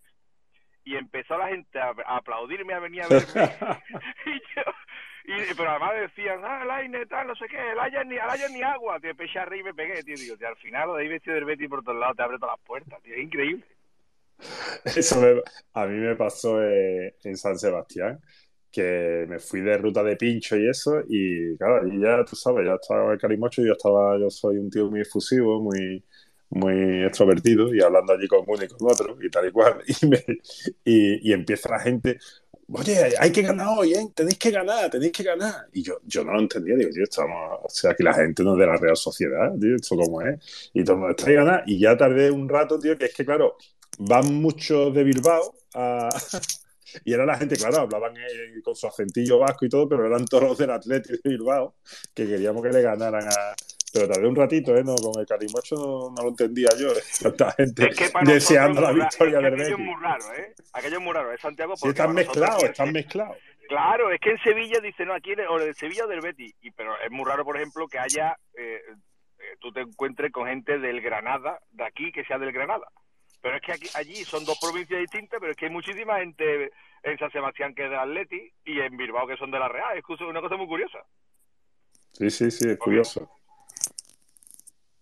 Y 0.85 0.97
empezó 0.97 1.37
la 1.37 1.49
gente 1.49 1.79
a, 1.81 1.93
a 2.07 2.17
aplaudirme, 2.19 2.75
a 2.75 2.79
venir 2.79 3.03
a 3.03 3.09
verme. 3.09 3.27
y 4.27 4.41
yo, 4.55 4.63
y, 5.29 5.55
pero 5.57 5.71
además 5.71 5.93
decían, 6.01 6.41
ah, 6.43 6.63
el 6.65 6.71
Aine 6.71 7.07
tal, 7.07 7.27
no 7.27 7.35
sé 7.37 7.47
qué, 7.51 7.57
el 7.73 7.79
Ajax 7.79 8.07
ni, 8.07 8.17
Ajax 8.19 8.51
ni 8.53 8.63
agua. 8.63 8.99
Tío, 9.01 9.11
empecé 9.11 9.39
a 9.39 9.45
reír 9.45 9.61
y 9.61 9.65
me 9.65 9.75
pegué, 9.75 10.03
tío. 10.03 10.17
Digo, 10.17 10.37
al 10.47 10.57
final 10.57 10.89
lo 10.89 10.95
de 10.97 11.03
ahí 11.03 11.09
vestido 11.09 11.35
del 11.37 11.45
Betis 11.45 11.69
por 11.69 11.83
todos 11.85 11.99
lados 11.99 12.17
te 12.17 12.23
abre 12.23 12.39
todas 12.39 12.57
las 12.59 12.67
puertas, 12.67 13.03
tío. 13.03 13.15
Es 13.15 13.21
increíble. 13.23 13.65
Eso 14.85 15.21
me- 15.21 15.43
a 15.75 15.87
mí 15.87 15.99
me 15.99 16.15
pasó 16.17 16.63
eh, 16.63 17.17
en 17.25 17.37
San 17.37 17.59
Sebastián, 17.59 18.21
que 18.71 19.27
me 19.29 19.39
fui 19.39 19.61
de 19.61 19.77
ruta 19.79 20.03
de 20.03 20.17
pincho 20.17 20.57
y 20.57 20.69
eso, 20.69 21.01
y 21.09 21.57
claro, 21.57 21.87
ya 22.01 22.25
tú 22.25 22.37
sabes, 22.37 22.67
ya 22.67 22.75
estaba 22.75 23.13
el 23.13 23.19
calimocho 23.19 23.63
y 23.63 23.67
yo 23.67 23.73
estaba, 23.73 24.19
yo 24.19 24.31
soy 24.31 24.59
un 24.59 24.71
tío 24.71 24.89
muy 24.91 25.01
efusivo, 25.01 25.61
muy, 25.61 26.05
muy 26.51 27.05
extrovertido 27.05 27.75
y 27.75 27.81
hablando 27.83 28.13
allí 28.13 28.29
con 28.29 28.45
uno 28.47 28.63
y 28.63 28.69
con 28.69 28.79
otro 28.91 29.17
y 29.21 29.29
tal 29.31 29.49
y 29.49 29.51
cual. 29.53 29.83
Y- 30.85 31.31
y 31.31 31.33
empieza 31.33 31.69
la 31.71 31.81
gente, 31.81 32.19
oye, 32.73 33.15
hay 33.19 33.33
que 33.33 33.43
ganar 33.43 33.69
hoy, 33.79 33.95
¿eh? 33.95 34.09
Tenéis 34.15 34.39
que 34.39 34.51
ganar, 34.51 34.91
tenéis 34.91 35.13
que 35.13 35.23
ganar. 35.23 35.69
Y 35.73 35.83
yo, 35.83 36.01
yo 36.05 36.25
no 36.25 36.33
lo 36.33 36.41
entendía, 36.41 36.77
digo, 36.77 36.91
tío, 36.91 37.05
estamos, 37.05 37.61
o 37.63 37.69
sea, 37.69 37.95
que 37.95 38.03
la 38.03 38.15
gente 38.15 38.43
no 38.43 38.55
es 38.55 38.59
de 38.59 38.67
la 38.67 38.77
Real 38.77 38.97
Sociedad, 38.97 39.53
tío, 39.59 39.77
esto 39.77 39.97
cómo 39.97 40.23
es. 40.23 40.71
Y 40.75 40.85
todo 40.85 40.95
el 40.95 40.99
mundo 41.01 41.17
está 41.17 41.27
que 41.27 41.35
ganar. 41.35 41.63
Y 41.67 41.79
ya 41.79 41.97
tardé 41.97 42.31
un 42.31 42.49
rato, 42.49 42.79
tío, 42.79 42.97
que 42.99 43.07
es 43.07 43.15
que, 43.15 43.25
claro, 43.25 43.57
van 43.99 44.35
muchos 44.35 44.95
de 44.95 45.05
Bilbao 45.05 45.55
a... 45.75 46.09
Y 47.05 47.13
era 47.13 47.27
la 47.27 47.37
gente, 47.37 47.57
claro, 47.57 47.81
hablaban 47.81 48.17
eh, 48.17 48.63
con 48.65 48.75
su 48.75 48.87
acentillo 48.87 49.39
vasco 49.39 49.67
y 49.67 49.69
todo, 49.69 49.87
pero 49.87 50.07
eran 50.07 50.25
todos 50.25 50.45
los 50.45 50.59
del 50.59 50.71
Atlético 50.71 51.19
de 51.23 51.31
Bilbao 51.31 51.75
que 52.15 52.27
queríamos 52.27 52.63
que 52.63 52.71
le 52.71 52.83
ganaran 52.83 53.29
a... 53.29 53.55
Pero 53.93 54.09
tardé 54.09 54.29
un 54.29 54.37
ratito, 54.37 54.77
¿eh? 54.77 54.85
No, 54.85 54.95
con 54.97 55.19
el 55.21 55.27
Carimocho 55.27 55.77
no, 55.77 56.11
no 56.11 56.23
lo 56.23 56.29
entendía 56.29 56.69
yo. 56.79 56.89
¿eh? 56.89 57.03
Tanta 57.23 57.53
gente 57.53 57.89
Es 57.89 57.97
que 57.97 58.11
deseando 58.25 58.81
la 58.81 58.93
victoria 58.93 59.39
del 59.39 59.55
aquello 59.55 59.63
es 59.63 59.71
Betis. 59.71 59.87
muy 59.87 60.03
raro, 60.03 60.35
¿eh? 60.35 60.55
Aquello 60.73 60.99
es 60.99 61.03
muy 61.03 61.13
raro, 61.13 61.33
es 61.33 61.41
Santiago 61.41 61.77
Sí, 61.77 61.89
están 61.89 62.15
mezclados, 62.15 62.65
están 62.65 62.93
mezclados. 62.93 63.37
Claro, 63.69 64.11
es 64.13 64.21
que 64.21 64.31
en 64.31 64.39
Sevilla 64.39 64.81
dice, 64.81 65.05
no, 65.05 65.15
aquí 65.15 65.33
o 65.33 65.59
del 65.59 65.75
Sevilla 65.75 66.05
o 66.05 66.09
del 66.09 66.21
Betis. 66.21 66.55
Y, 66.63 66.71
pero 66.71 66.99
es 67.01 67.11
muy 67.11 67.25
raro, 67.25 67.45
por 67.45 67.57
ejemplo, 67.57 67.87
que 67.87 67.99
haya, 67.99 68.37
eh, 68.55 68.81
eh, 69.39 69.57
tú 69.61 69.73
te 69.73 69.81
encuentres 69.81 70.33
con 70.33 70.49
gente 70.49 70.79
del 70.79 71.01
Granada, 71.01 71.61
de 71.71 71.85
aquí, 71.85 72.13
que 72.13 72.25
sea 72.25 72.39
del 72.39 72.53
Granada. 72.53 72.89
Pero 73.41 73.57
es 73.57 73.63
que 73.63 73.73
aquí, 73.73 73.89
allí 73.95 74.25
son 74.25 74.45
dos 74.45 74.59
provincias 74.61 75.01
distintas, 75.01 75.39
pero 75.39 75.53
es 75.53 75.57
que 75.57 75.67
hay 75.67 75.73
muchísima 75.73 76.19
gente 76.19 76.71
en 77.03 77.19
San 77.19 77.31
Sebastián 77.31 77.75
que 77.75 77.85
es 77.85 77.91
de 77.91 77.97
Atleti 77.97 78.53
y 78.65 78.81
en 78.81 78.97
Bilbao 78.97 79.27
que 79.27 79.37
son 79.37 79.51
de 79.51 79.59
la 79.59 79.69
Real. 79.69 79.97
Es 79.97 80.21
una 80.21 80.41
cosa 80.41 80.57
muy 80.57 80.67
curiosa. 80.67 80.99
Sí, 82.13 82.31
sí, 82.31 82.51
sí, 82.51 82.71
es 82.71 82.79
curioso. 82.79 83.31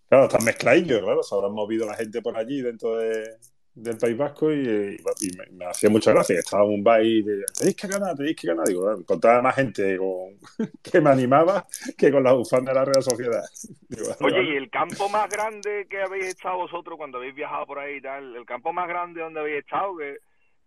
Claro, 0.09 0.25
están 0.27 0.45
mezcladillos, 0.45 1.01
claro, 1.03 1.23
se 1.23 1.35
habrán 1.35 1.53
movido 1.53 1.87
la 1.87 1.95
gente 1.95 2.23
por 2.23 2.37
allí 2.37 2.63
dentro 2.63 2.97
de- 2.97 3.37
del 3.77 3.99
País 3.99 4.17
Vasco 4.17 4.51
y, 4.51 4.97
y 5.21 5.37
me, 5.37 5.47
me 5.53 5.65
hacía 5.67 5.91
mucha 5.91 6.11
gracia. 6.11 6.39
Estaba 6.39 6.65
en 6.65 6.71
un 6.71 7.05
y 7.05 7.23
de, 7.23 7.45
tenéis 7.59 7.77
que 7.77 7.87
ganar, 7.87 8.17
tenéis 8.17 8.35
que 8.37 8.49
ganar. 8.49 8.67
Digo, 8.67 8.91
encontraba 8.91 9.43
más 9.43 9.55
gente 9.55 9.99
con- 9.99 10.39
que 10.83 11.01
me 11.01 11.11
animaba 11.11 11.67
que 11.99 12.11
con 12.11 12.25
la 12.25 12.33
bufanda 12.33 12.73
de 12.73 12.79
la 12.79 12.85
Real 12.87 13.03
Sociedad. 13.03 13.43
Digo, 13.89 14.07
Oye. 14.21 14.43
¿y 14.45 14.57
el 14.57 14.71
campo 14.71 15.11
más 15.11 15.29
grande 15.29 15.87
que 15.91 16.01
habéis 16.01 16.25
estado 16.29 16.57
vosotros 16.57 16.97
cuando 16.97 17.19
habéis 17.19 17.35
viajado 17.35 17.67
por 17.67 17.79
ahí 17.79 17.97
y 17.97 18.01
tal? 18.01 18.35
¿El 18.35 18.47
campo 18.47 18.73
más 18.73 18.89
grande 18.89 19.21
donde 19.21 19.41
habéis 19.41 19.59
estado? 19.59 19.95
Que, 19.99 20.17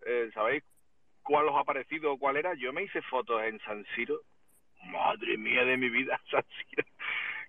eh, 0.06 0.30
¿Sabéis 0.36 0.64
cuál 1.24 1.48
os 1.48 1.56
ha 1.58 1.64
parecido 1.64 2.14
o 2.14 2.20
cuál 2.20 2.38
era? 2.38 2.54
Yo 2.54 2.72
me 2.74 2.84
hice 2.84 3.02
fotos 3.02 3.42
en 3.44 3.60
San 3.62 3.84
Siro. 3.96 4.22
Madre 4.92 5.36
mía 5.36 5.66
de 5.66 5.78
mi 5.78 5.90
vida, 5.90 6.22
San 6.32 6.44
Siro. 6.70 6.84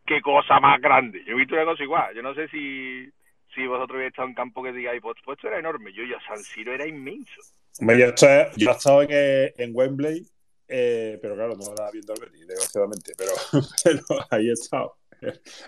Qué 0.06 0.20
cosa 0.20 0.58
más 0.60 0.80
grande. 0.80 1.22
Yo 1.26 1.32
he 1.34 1.36
visto 1.36 1.54
una 1.54 1.64
cosa 1.64 1.82
igual. 1.82 2.14
Yo 2.14 2.22
no 2.22 2.34
sé 2.34 2.48
si, 2.48 3.08
si 3.54 3.66
vosotros 3.66 3.96
habéis 3.96 4.10
estado 4.10 4.28
en 4.28 4.34
campo 4.34 4.62
que 4.62 4.72
digáis, 4.72 5.00
pues, 5.00 5.16
pues 5.24 5.36
esto 5.38 5.48
era 5.48 5.58
enorme. 5.58 5.92
Yo 5.92 6.02
ya 6.04 6.18
San 6.26 6.38
Siro 6.42 6.72
era 6.72 6.86
inmenso. 6.86 7.40
Hombre, 7.80 7.98
yo, 7.98 8.06
he 8.06 8.08
estado- 8.08 8.50
yo 8.56 8.70
he 8.70 8.72
estado 8.72 9.02
en, 9.02 9.08
eh, 9.12 9.54
en 9.56 9.70
Wembley, 9.74 10.26
eh, 10.68 11.18
pero 11.22 11.34
claro, 11.34 11.54
no 11.56 11.72
era 11.72 11.90
viendo 11.90 12.14
el 12.14 12.20
Betis, 12.20 12.46
desgraciadamente, 12.46 13.12
pero, 13.16 13.32
pero 13.84 14.02
ahí 14.30 14.48
he 14.48 14.52
estado. 14.52 14.96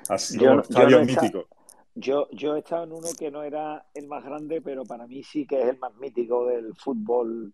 Así 0.08 0.38
Yo 0.38 0.40
como 0.46 0.54
yo 0.56 0.60
estadio 0.62 0.98
no 1.00 1.04
mítico. 1.04 1.48
Yo, 1.94 2.28
yo 2.32 2.56
he 2.56 2.60
estado 2.60 2.84
en 2.84 2.92
uno 2.92 3.08
que 3.18 3.30
no 3.30 3.42
era 3.42 3.84
el 3.94 4.08
más 4.08 4.24
grande, 4.24 4.62
pero 4.62 4.84
para 4.84 5.06
mí 5.06 5.22
sí 5.22 5.46
que 5.46 5.60
es 5.60 5.68
el 5.68 5.78
más 5.78 5.94
mítico 5.96 6.46
del 6.46 6.74
fútbol 6.74 7.52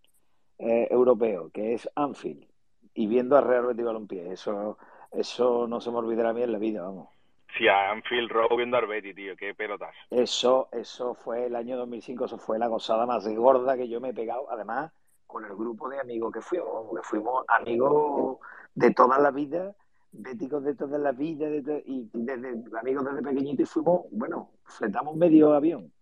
eh, 0.58 0.86
europeo, 0.90 1.50
que 1.52 1.74
es 1.74 1.88
Anfield. 1.96 2.46
Y 2.94 3.06
viendo 3.08 3.36
a 3.36 3.40
Real 3.40 3.66
Betis 3.66 3.84
Balompié, 3.84 4.32
eso, 4.32 4.78
eso 5.12 5.66
no 5.66 5.80
se 5.80 5.90
me 5.90 5.98
olvidará 5.98 6.30
a 6.30 6.32
mí 6.32 6.42
en 6.42 6.52
la 6.52 6.58
vida, 6.58 6.82
vamos. 6.82 7.08
Sí, 7.56 7.66
a 7.66 7.90
Anfield 7.90 8.30
Road 8.30 8.56
viendo 8.56 8.76
a 8.76 8.80
Arbeti, 8.80 9.14
tío. 9.14 9.34
Qué 9.36 9.54
pelotas. 9.54 9.94
Eso, 10.10 10.68
eso 10.72 11.14
fue 11.14 11.46
el 11.46 11.56
año 11.56 11.76
2005, 11.78 12.26
eso 12.26 12.38
fue 12.38 12.58
la 12.58 12.66
gozada 12.68 13.06
más 13.06 13.26
gorda 13.28 13.76
que 13.76 13.88
yo 13.88 14.00
me 14.00 14.10
he 14.10 14.14
pegado, 14.14 14.50
además 14.50 14.92
con 15.26 15.44
el 15.44 15.54
grupo 15.54 15.88
de 15.88 15.98
amigos 16.00 16.32
que 16.32 16.40
fuimos, 16.40 16.94
que 16.94 17.02
fuimos 17.02 17.44
amigos 17.48 18.38
de 18.74 18.92
toda 18.94 19.18
la 19.18 19.30
vida, 19.30 19.74
béticos 20.12 20.62
de 20.64 20.74
toda 20.74 20.98
la 20.98 21.12
vida, 21.12 21.48
de 21.48 21.62
to- 21.62 21.82
y 21.84 22.08
desde 22.12 22.62
amigos 22.78 23.04
desde 23.04 23.22
pequeñito 23.22 23.62
y 23.62 23.66
fuimos, 23.66 24.02
bueno, 24.10 24.50
fletamos 24.64 25.16
medio 25.16 25.52
avión. 25.52 25.92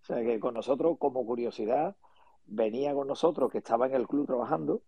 O 0.00 0.04
sea 0.04 0.22
que 0.22 0.40
con 0.40 0.54
nosotros, 0.54 0.96
como 0.98 1.24
curiosidad, 1.26 1.96
venía 2.46 2.94
con 2.94 3.06
nosotros, 3.06 3.50
que 3.52 3.58
estaba 3.58 3.86
en 3.86 3.94
el 3.94 4.08
club 4.08 4.26
trabajando, 4.26 4.80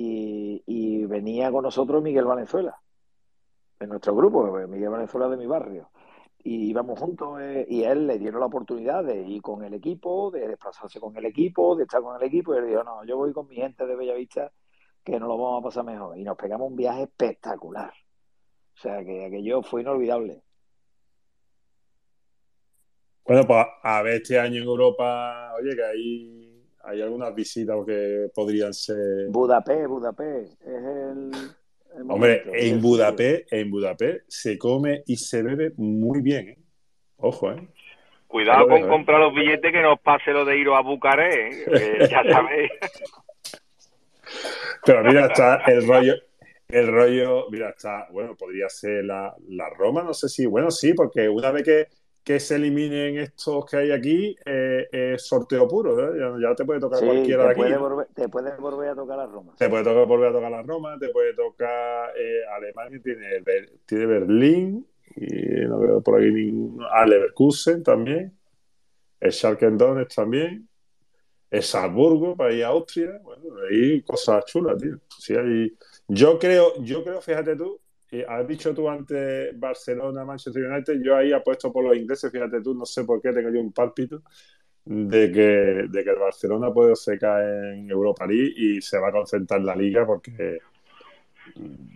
y, 0.00 1.06
venía 1.06 1.50
con 1.50 1.62
nosotros 1.62 2.02
Miguel 2.02 2.24
Valenzuela, 2.24 2.80
de 3.80 3.86
nuestro 3.86 4.14
grupo, 4.14 4.44
Miguel 4.68 4.90
Valenzuela 4.90 5.28
de 5.28 5.36
mi 5.36 5.46
barrio. 5.46 5.90
Y 6.38 6.70
íbamos 6.70 6.98
juntos 6.98 7.40
eh, 7.40 7.66
y 7.68 7.82
él 7.82 8.06
le 8.06 8.18
dieron 8.18 8.40
la 8.40 8.46
oportunidad 8.46 9.02
de 9.04 9.22
ir 9.22 9.42
con 9.42 9.64
el 9.64 9.74
equipo, 9.74 10.30
de 10.30 10.46
desplazarse 10.46 11.00
con 11.00 11.16
el 11.16 11.26
equipo, 11.26 11.74
de 11.74 11.82
estar 11.82 12.00
con 12.00 12.16
el 12.16 12.22
equipo. 12.22 12.54
Y 12.54 12.58
él 12.58 12.66
dijo, 12.68 12.84
no, 12.84 13.04
yo 13.04 13.16
voy 13.16 13.32
con 13.32 13.48
mi 13.48 13.56
gente 13.56 13.86
de 13.86 13.96
Bellavista 13.96 14.52
que 15.02 15.18
nos 15.18 15.28
lo 15.28 15.36
vamos 15.36 15.60
a 15.60 15.64
pasar 15.64 15.84
mejor. 15.84 16.16
Y 16.16 16.22
nos 16.22 16.36
pegamos 16.36 16.70
un 16.70 16.76
viaje 16.76 17.02
espectacular. 17.02 17.92
O 18.74 18.80
sea, 18.80 19.04
que 19.04 19.26
aquello 19.26 19.62
fue 19.62 19.80
inolvidable. 19.80 20.42
Bueno, 23.24 23.44
pues 23.46 23.66
a 23.82 24.02
ver 24.02 24.14
este 24.14 24.38
año 24.38 24.62
en 24.62 24.68
Europa, 24.68 25.52
oye, 25.60 25.74
que 25.74 25.84
hay, 25.84 26.37
hay 26.84 27.02
algunas 27.02 27.34
visitas 27.34 27.76
que 27.86 28.28
podrían 28.34 28.72
ser. 28.72 29.28
Budapest, 29.28 29.86
Budapest, 29.88 30.62
es 30.62 30.68
el, 30.68 31.30
el 31.96 32.10
Hombre, 32.10 32.42
momento. 32.44 32.52
en 32.54 32.80
Budapest, 32.80 33.52
en 33.52 33.70
Budapest 33.70 34.24
se 34.28 34.58
come 34.58 35.02
y 35.06 35.16
se 35.16 35.42
bebe 35.42 35.72
muy 35.76 36.20
bien, 36.20 36.48
¿eh? 36.48 36.58
Ojo, 37.18 37.50
¿eh? 37.50 37.68
Cuidado 38.28 38.68
con 38.68 38.84
¿eh? 38.84 38.86
comprar 38.86 39.20
los 39.20 39.34
billetes 39.34 39.72
que 39.72 39.82
nos 39.82 39.98
pase 40.00 40.32
lo 40.32 40.44
de 40.44 40.58
iros 40.58 40.76
a 40.76 40.82
Bucarest, 40.82 41.68
¿eh? 41.68 41.98
Ya 42.10 42.22
sabéis. 42.22 42.70
Pero 44.84 45.02
mira, 45.02 45.26
está 45.26 45.62
el 45.66 45.86
rollo, 45.86 46.14
el 46.68 46.86
rollo, 46.86 47.46
mira, 47.50 47.70
está, 47.70 48.06
bueno, 48.12 48.36
podría 48.36 48.68
ser 48.68 49.04
la, 49.04 49.34
la 49.48 49.70
Roma, 49.70 50.02
no 50.02 50.12
sé 50.12 50.28
si, 50.28 50.46
bueno, 50.46 50.70
sí, 50.70 50.92
porque 50.92 51.28
una 51.28 51.50
vez 51.50 51.64
que, 51.64 51.86
que 52.28 52.38
se 52.40 52.56
eliminen 52.56 53.16
estos 53.16 53.64
que 53.64 53.78
hay 53.78 53.90
aquí, 53.90 54.36
eh, 54.44 55.14
sorteo 55.16 55.66
puro, 55.66 55.98
¿eh? 55.98 56.18
Ya, 56.20 56.50
ya 56.50 56.54
te 56.54 56.66
puede 56.66 56.78
tocar 56.78 56.98
Sí, 56.98 57.06
cualquiera 57.06 57.44
de 57.44 57.48
aquí. 57.48 57.58
puede, 57.60 57.70
¿no? 57.70 57.80
volver, 57.80 58.06
te 58.14 58.28
puede 58.28 58.54
volver 58.58 58.88
a 58.90 58.94
tocar 58.94 59.16
la 59.16 59.24
Roma. 59.24 59.54
Te 59.56 59.70
puede 59.70 59.82
tocar 59.82 60.06
volver 60.06 60.28
a 60.28 60.32
tocar 60.34 60.50
la 60.50 60.62
Roma, 60.62 60.98
te 60.98 61.08
puede 61.08 61.32
tocar 61.32 62.10
eh, 62.18 62.40
Alemania, 62.54 63.00
tiene, 63.02 63.42
tiene 63.86 64.04
Berlín, 64.04 64.86
y 65.16 65.64
no 65.66 65.78
veo 65.80 66.02
por 66.02 66.20
aquí 66.20 66.30
ningún. 66.30 66.84
Ah, 66.92 67.06
Leverkusen 67.06 67.82
también, 67.82 68.36
el 69.20 69.32
Schalke 69.32 69.70
Donetsk 69.70 70.14
también, 70.16 70.68
el 71.50 71.62
Salzburgo 71.62 72.36
para 72.36 72.52
ir 72.52 72.62
a 72.62 72.68
Austria, 72.68 73.18
bueno, 73.22 73.42
hay 73.70 74.02
cosas 74.02 74.44
chulas, 74.44 74.76
tío. 74.76 74.98
Sí, 75.18 75.34
hay... 75.34 75.72
Yo 76.08 76.38
creo, 76.38 76.74
yo 76.82 77.02
creo, 77.02 77.22
fíjate 77.22 77.56
tú, 77.56 77.80
eh, 78.10 78.24
has 78.26 78.46
dicho 78.46 78.74
tú 78.74 78.88
antes 78.88 79.58
Barcelona, 79.58 80.24
Manchester 80.24 80.64
United, 80.64 81.00
yo 81.02 81.16
ahí 81.16 81.32
apuesto 81.32 81.72
por 81.72 81.84
los 81.84 81.96
ingleses, 81.96 82.32
fíjate 82.32 82.62
tú, 82.62 82.74
no 82.74 82.86
sé 82.86 83.04
por 83.04 83.20
qué 83.20 83.32
tengo 83.32 83.50
yo 83.50 83.60
un 83.60 83.72
pálpito 83.72 84.22
de 84.84 85.30
que, 85.30 85.88
de 85.88 86.04
que 86.04 86.10
el 86.10 86.18
Barcelona 86.18 86.72
puede 86.72 86.96
secar 86.96 87.42
en 87.42 87.90
Europa 87.90 88.26
League 88.26 88.54
y 88.56 88.80
se 88.80 88.98
va 88.98 89.08
a 89.08 89.12
concentrar 89.12 89.60
en 89.60 89.66
la 89.66 89.76
liga 89.76 90.06
porque 90.06 90.58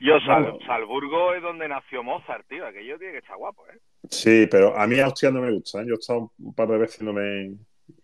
Yo, 0.01 0.21
Sal, 0.21 0.45
Vamos. 0.45 0.65
Salzburgo 0.67 1.33
es 1.35 1.43
donde 1.43 1.69
nació 1.69 2.03
Mozart, 2.03 2.47
tío. 2.49 2.67
Aquello 2.67 2.99
tiene 2.99 3.13
que 3.13 3.19
estar 3.21 3.37
guapo, 3.37 3.65
¿eh? 3.69 3.79
sí, 4.11 4.47
pero 4.51 4.77
a 4.77 4.87
mí 4.87 5.01
Austria 5.01 5.31
no 5.31 5.41
me 5.41 5.53
gusta, 5.53 5.81
¿eh? 5.81 5.87
yo 5.87 5.95
he 5.95 5.99
estado 5.99 6.33
un 6.39 6.55
par 6.55 6.69
de 6.69 6.79
veces 6.79 7.01
y 7.01 7.05
no 7.05 7.15
me, 7.15 7.55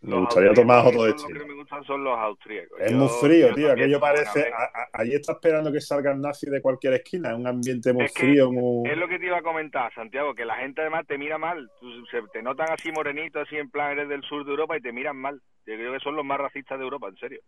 me 0.00 0.10
Los 0.10 0.20
gustaría 0.20 0.52
tomar 0.54 0.86
otro 0.86 1.02
destino. 1.04 1.30
Los 1.30 1.42
que 1.42 1.48
me 1.48 1.54
gustan 1.54 1.84
son 1.84 2.04
los 2.04 2.16
austríacos. 2.18 2.78
Es 2.80 2.92
Yo- 2.92 2.96
muy 2.98 3.08
frío, 3.08 3.54
tío. 3.54 3.72
Aquello 3.72 3.98
parece. 4.00 4.50
allí 4.92 5.14
está 5.14 5.32
esperando 5.32 5.72
que 5.72 5.80
salga 5.80 6.12
el 6.12 6.20
nazi 6.20 6.48
de 6.48 6.62
cualquier 6.62 6.94
esquina. 6.94 7.30
Es 7.30 7.36
un 7.36 7.46
ambiente 7.46 7.92
muy 7.92 8.04
Es 8.04 8.14
frío, 8.14 8.50
muy. 8.52 8.88
Es 8.88 8.96
lo 8.96 9.08
que 9.08 9.18
te 9.18 9.26
iba 9.26 9.38
a 9.38 9.42
comentar, 9.42 9.92
Santiago, 9.94 10.34
que 10.34 10.44
la 10.44 10.54
gente 10.56 10.80
además 10.82 11.06
te 11.06 11.18
mira 11.18 11.36
mal. 11.38 11.68
Se, 12.10 12.22
te 12.32 12.42
notan 12.42 12.68
así 12.70 12.92
morenito, 12.92 13.40
así 13.40 13.56
en 13.56 13.70
plan 13.70 13.92
eres 13.92 14.08
del 14.08 14.22
sur 14.22 14.44
de 14.44 14.50
Europa 14.52 14.76
y 14.76 14.80
te 14.80 14.92
miran 14.92 15.16
mal. 15.16 15.40
Yo 15.66 15.74
creo 15.74 15.92
que 15.92 16.00
son 16.00 16.14
los 16.16 16.24
más 16.24 16.38
racistas 16.38 16.78
de 16.78 16.84
Europa, 16.84 17.08
en 17.08 17.16
serio. 17.16 17.40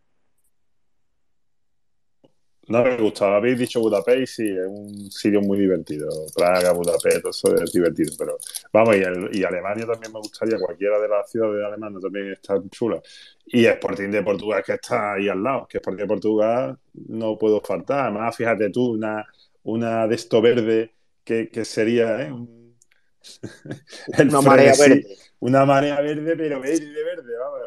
No 2.71 2.85
me 2.85 2.97
gusta. 2.99 3.37
Habéis 3.37 3.59
dicho 3.59 3.81
Budapest, 3.81 4.35
sí, 4.37 4.49
es 4.49 4.67
un 4.69 5.11
sitio 5.11 5.41
muy 5.41 5.59
divertido. 5.59 6.09
Praga, 6.37 6.73
Budapest, 6.73 7.21
todo 7.23 7.31
eso 7.31 7.55
es 7.65 7.73
divertido. 7.73 8.13
Pero 8.17 8.39
vamos, 8.73 8.97
y, 8.97 9.01
el- 9.01 9.31
y 9.37 9.43
Alemania 9.45 9.87
también 9.87 10.13
me 10.13 10.21
gustaría. 10.21 10.57
Cualquiera 10.59 11.01
de 11.01 11.09
las 11.09 11.29
ciudades 11.31 11.57
de 11.57 11.67
Alemania 11.67 11.99
también 12.01 12.33
está 12.33 12.55
chula. 12.71 13.03
Y 13.47 13.67
Sporting 13.67 14.11
de 14.11 14.23
Portugal, 14.23 14.63
que 14.65 14.75
está 14.75 15.15
ahí 15.15 15.29
al 15.29 15.43
lado. 15.43 15.67
Que 15.69 15.79
Sporting 15.79 16.03
de 16.03 16.07
Portugal 16.09 16.79
no 17.09 17.37
puedo 17.39 17.61
faltar. 17.61 18.01
Además, 18.07 18.37
fíjate 18.37 18.71
tú, 18.71 18.93
una, 18.93 19.27
una 19.65 20.07
de 20.07 20.15
esto 20.15 20.41
verde 20.41 20.95
que, 21.25 21.49
que 21.51 21.65
sería 21.65 22.23
¿eh? 22.23 22.33
el 24.19 24.29
Una 24.29 24.41
marea 24.43 24.75
verde. 24.77 25.07
Una 25.41 25.65
marea 25.65 26.01
verde, 26.01 26.37
pero 26.37 26.61
verde, 26.61 27.03
verde. 27.05 27.33
Vamos, 27.39 27.61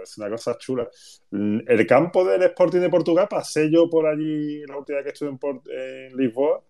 pues 0.00 0.18
una 0.18 0.30
cosa 0.30 0.56
chula. 0.58 0.88
Mm, 1.30 1.60
El 1.66 1.86
campo 1.86 2.24
del 2.24 2.42
Sporting 2.44 2.80
de 2.80 2.90
Portugal 2.90 3.26
pasé 3.28 3.70
yo 3.70 3.88
por 3.90 4.06
allí 4.06 4.60
la 4.66 4.78
última 4.78 4.96
vez 4.98 5.04
que 5.04 5.12
estuve 5.12 5.30
en, 5.30 5.38
Port- 5.38 5.66
en 5.68 6.16
Lisboa 6.16 6.62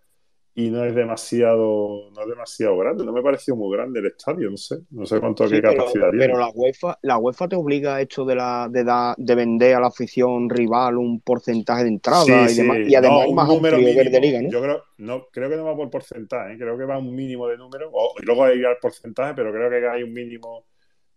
y 0.54 0.70
no 0.70 0.84
es 0.84 0.94
demasiado 0.94 2.10
no 2.12 2.22
es 2.22 2.28
demasiado 2.28 2.76
grande. 2.78 3.04
No 3.04 3.12
me 3.12 3.22
pareció 3.22 3.56
muy 3.56 3.76
grande 3.76 4.00
el 4.00 4.06
estadio, 4.06 4.50
no 4.50 4.56
sé. 4.56 4.78
No 4.90 5.06
sé 5.06 5.20
cuánto 5.20 5.46
Sí, 5.46 5.56
qué 5.56 5.62
pero, 5.62 5.72
capacidad 5.76 6.10
pero 6.16 6.38
la 6.38 6.50
UEFA, 6.54 6.98
la 7.02 7.18
UEFA 7.18 7.48
te 7.48 7.56
obliga 7.56 7.96
a 7.96 8.00
esto 8.02 8.24
de 8.24 8.34
la 8.34 8.68
de, 8.70 8.84
da- 8.84 9.14
de 9.16 9.34
vender 9.34 9.74
a 9.76 9.80
la 9.80 9.86
afición 9.88 10.50
rival 10.50 10.98
un 10.98 11.20
porcentaje 11.20 11.82
de 11.84 11.88
entrada 11.90 12.24
Sí, 12.26 12.32
y 12.50 12.54
sí. 12.54 12.62
demás, 12.62 12.78
y 12.84 12.94
además 12.94 13.26
No, 13.26 13.30
un 13.30 13.36
más 13.36 13.48
número 13.48 13.76
ver 13.76 14.10
de 14.10 14.20
mínimo. 14.20 14.20
liga, 14.20 14.42
¿no? 14.42 14.48
Yo 14.50 14.60
creo, 14.62 14.82
no, 14.98 15.26
creo 15.32 15.48
que 15.50 15.56
no 15.56 15.64
va 15.64 15.76
por 15.76 15.90
porcentaje, 15.90 16.54
¿eh? 16.54 16.58
creo 16.58 16.76
que 16.76 16.84
va 16.84 16.98
un 16.98 17.14
mínimo 17.14 17.46
de 17.48 17.56
número, 17.56 17.88
o, 17.92 18.14
y 18.20 18.26
luego 18.26 18.44
hay 18.44 18.62
al 18.64 18.78
porcentaje, 18.78 19.34
pero 19.34 19.52
creo 19.52 19.70
que 19.70 19.88
hay 19.88 20.02
un 20.02 20.12
mínimo 20.12 20.66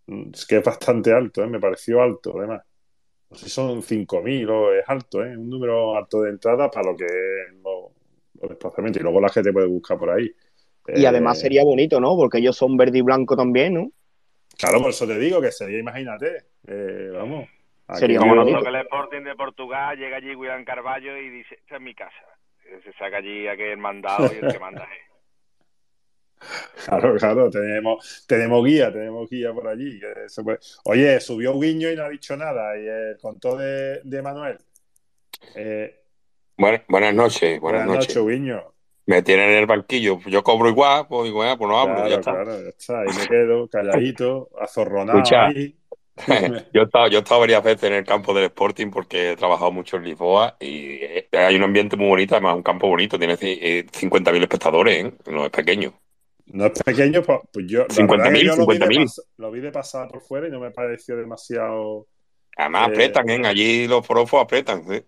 es 0.07 0.45
que 0.45 0.57
es 0.57 0.63
bastante 0.63 1.11
alto, 1.13 1.43
¿eh? 1.43 1.47
Me 1.47 1.59
pareció 1.59 2.01
alto, 2.01 2.37
además. 2.37 2.61
No 3.29 3.37
sé 3.37 3.45
si 3.45 3.51
son 3.51 3.81
5.000 3.81 4.49
o 4.49 4.73
es 4.73 4.83
alto, 4.87 5.23
¿eh? 5.23 5.35
Un 5.37 5.49
número 5.49 5.95
alto 5.97 6.21
de 6.21 6.31
entrada 6.31 6.69
para 6.69 6.91
lo 6.91 6.97
que 6.97 7.05
es 7.05 7.53
los, 7.63 7.91
los 8.41 8.49
desplazamientos. 8.49 8.99
Y 8.99 9.03
luego 9.03 9.21
la 9.21 9.29
gente 9.29 9.53
puede 9.53 9.67
buscar 9.67 9.97
por 9.97 10.11
ahí. 10.11 10.31
Y 10.87 11.05
además 11.05 11.39
Eh, 11.39 11.41
sería 11.41 11.63
bonito, 11.63 11.99
¿no? 11.99 12.15
Porque 12.15 12.39
ellos 12.39 12.55
son 12.57 12.77
verde 12.77 12.99
y 12.99 13.01
blanco 13.01 13.35
también, 13.37 13.73
¿no? 13.75 13.91
Claro, 14.57 14.81
por 14.81 14.89
eso 14.91 15.07
te 15.07 15.17
digo 15.17 15.41
que 15.41 15.51
sería, 15.51 15.79
imagínate, 15.79 16.45
eh, 16.67 17.09
vamos. 17.13 17.49
Sería 17.93 18.19
Cuando 18.19 18.45
toque 18.45 18.69
el 18.69 18.75
Sporting 18.77 19.21
de 19.23 19.35
Portugal, 19.35 19.97
llega 19.97 20.17
allí 20.17 20.35
William 20.35 20.63
Carballo 20.65 21.17
y 21.17 21.29
dice, 21.29 21.55
esta 21.55 21.75
es 21.75 21.81
mi 21.81 21.93
casa. 21.95 22.15
Se 22.83 22.93
saca 22.93 23.17
allí 23.17 23.47
aquel 23.47 23.77
mandado 23.77 24.33
y 24.33 24.37
el 24.37 24.47
que 24.49 24.59
manda 24.59 24.83
es. 24.83 25.12
Claro, 26.85 27.15
claro, 27.17 27.49
tenemos, 27.49 28.25
tenemos 28.27 28.65
guía, 28.65 28.91
tenemos 28.91 29.29
guía 29.29 29.53
por 29.53 29.67
allí. 29.67 29.99
que 29.99 30.29
se 30.29 30.43
puede- 30.43 30.59
Oye, 30.85 31.19
subió 31.19 31.59
Guiño 31.59 31.89
y 31.91 31.95
no 31.95 32.03
ha 32.03 32.09
dicho 32.09 32.35
nada. 32.37 32.77
Y 32.77 32.85
el 32.87 33.17
contó 33.21 33.57
de, 33.57 34.01
de 34.03 34.21
Manuel. 34.21 34.57
Eh, 35.55 35.99
Buenas, 36.57 36.81
buenas 36.87 37.13
noches, 37.15 37.59
buenas, 37.59 37.85
buenas 37.85 37.87
noches. 38.05 38.15
noches, 38.15 38.31
Guiño. 38.31 38.63
Me 39.05 39.21
tienen 39.21 39.49
en 39.49 39.57
el 39.57 39.65
banquillo. 39.65 40.19
Yo 40.27 40.43
cobro 40.43 40.69
igual, 40.69 41.07
pues 41.07 41.27
igual, 41.29 41.57
pues 41.57 41.69
no 41.69 41.77
hablo, 41.79 41.95
Claro, 41.95 42.09
ya 42.09 42.15
está. 42.17 42.31
claro, 42.31 42.61
ya 42.63 42.69
está. 42.69 42.99
Ahí 43.01 43.07
me 43.19 43.27
quedo, 43.27 43.67
calladito, 43.67 44.49
azorronado 44.59 45.19
Escucha, 45.19 45.47
ahí. 45.47 45.75
yo 46.73 46.81
he, 46.81 46.83
estado, 46.85 47.07
yo 47.07 47.17
he 47.17 47.21
estado 47.21 47.39
varias 47.41 47.63
veces 47.63 47.83
en 47.85 47.93
el 47.93 48.05
campo 48.05 48.33
del 48.35 48.45
Sporting 48.45 48.91
porque 48.91 49.31
he 49.31 49.35
trabajado 49.35 49.71
mucho 49.71 49.97
en 49.97 50.03
Lisboa 50.03 50.55
y 50.59 50.99
eh, 51.01 51.27
hay 51.31 51.55
un 51.55 51.63
ambiente 51.63 51.97
muy 51.97 52.07
bonito, 52.07 52.35
además 52.35 52.55
un 52.55 52.61
campo 52.63 52.87
bonito, 52.87 53.17
tiene 53.17 53.33
ci- 53.35 53.57
eh, 53.59 53.85
50.000 53.91 54.43
espectadores, 54.43 55.05
¿eh? 55.05 55.13
no 55.31 55.43
es 55.45 55.49
pequeño. 55.49 55.91
No 56.47 56.65
es 56.65 56.83
pequeño, 56.83 57.21
pues, 57.23 57.39
pues 57.51 57.65
yo, 57.67 57.79
la 57.81 57.87
50.000, 57.87 58.07
verdad 58.09 58.31
que 58.33 58.45
yo 58.45 58.55
lo 58.55 58.65
vi, 58.67 58.77
de 58.77 58.85
50.000. 58.85 59.03
pas- 59.05 59.21
lo 59.37 59.51
vi 59.51 59.59
de 59.61 59.71
pasar 59.71 60.07
por 60.09 60.21
fuera 60.21 60.47
y 60.47 60.51
no 60.51 60.59
me 60.59 60.71
pareció 60.71 61.15
demasiado. 61.15 62.07
Además 62.57 62.89
Eh, 62.89 62.91
apretan, 62.91 63.29
¿eh? 63.29 63.41
allí 63.47 63.87
los 63.87 64.05
profos 64.05 64.41
apretan. 64.43 64.83
¿sí? 64.87 65.01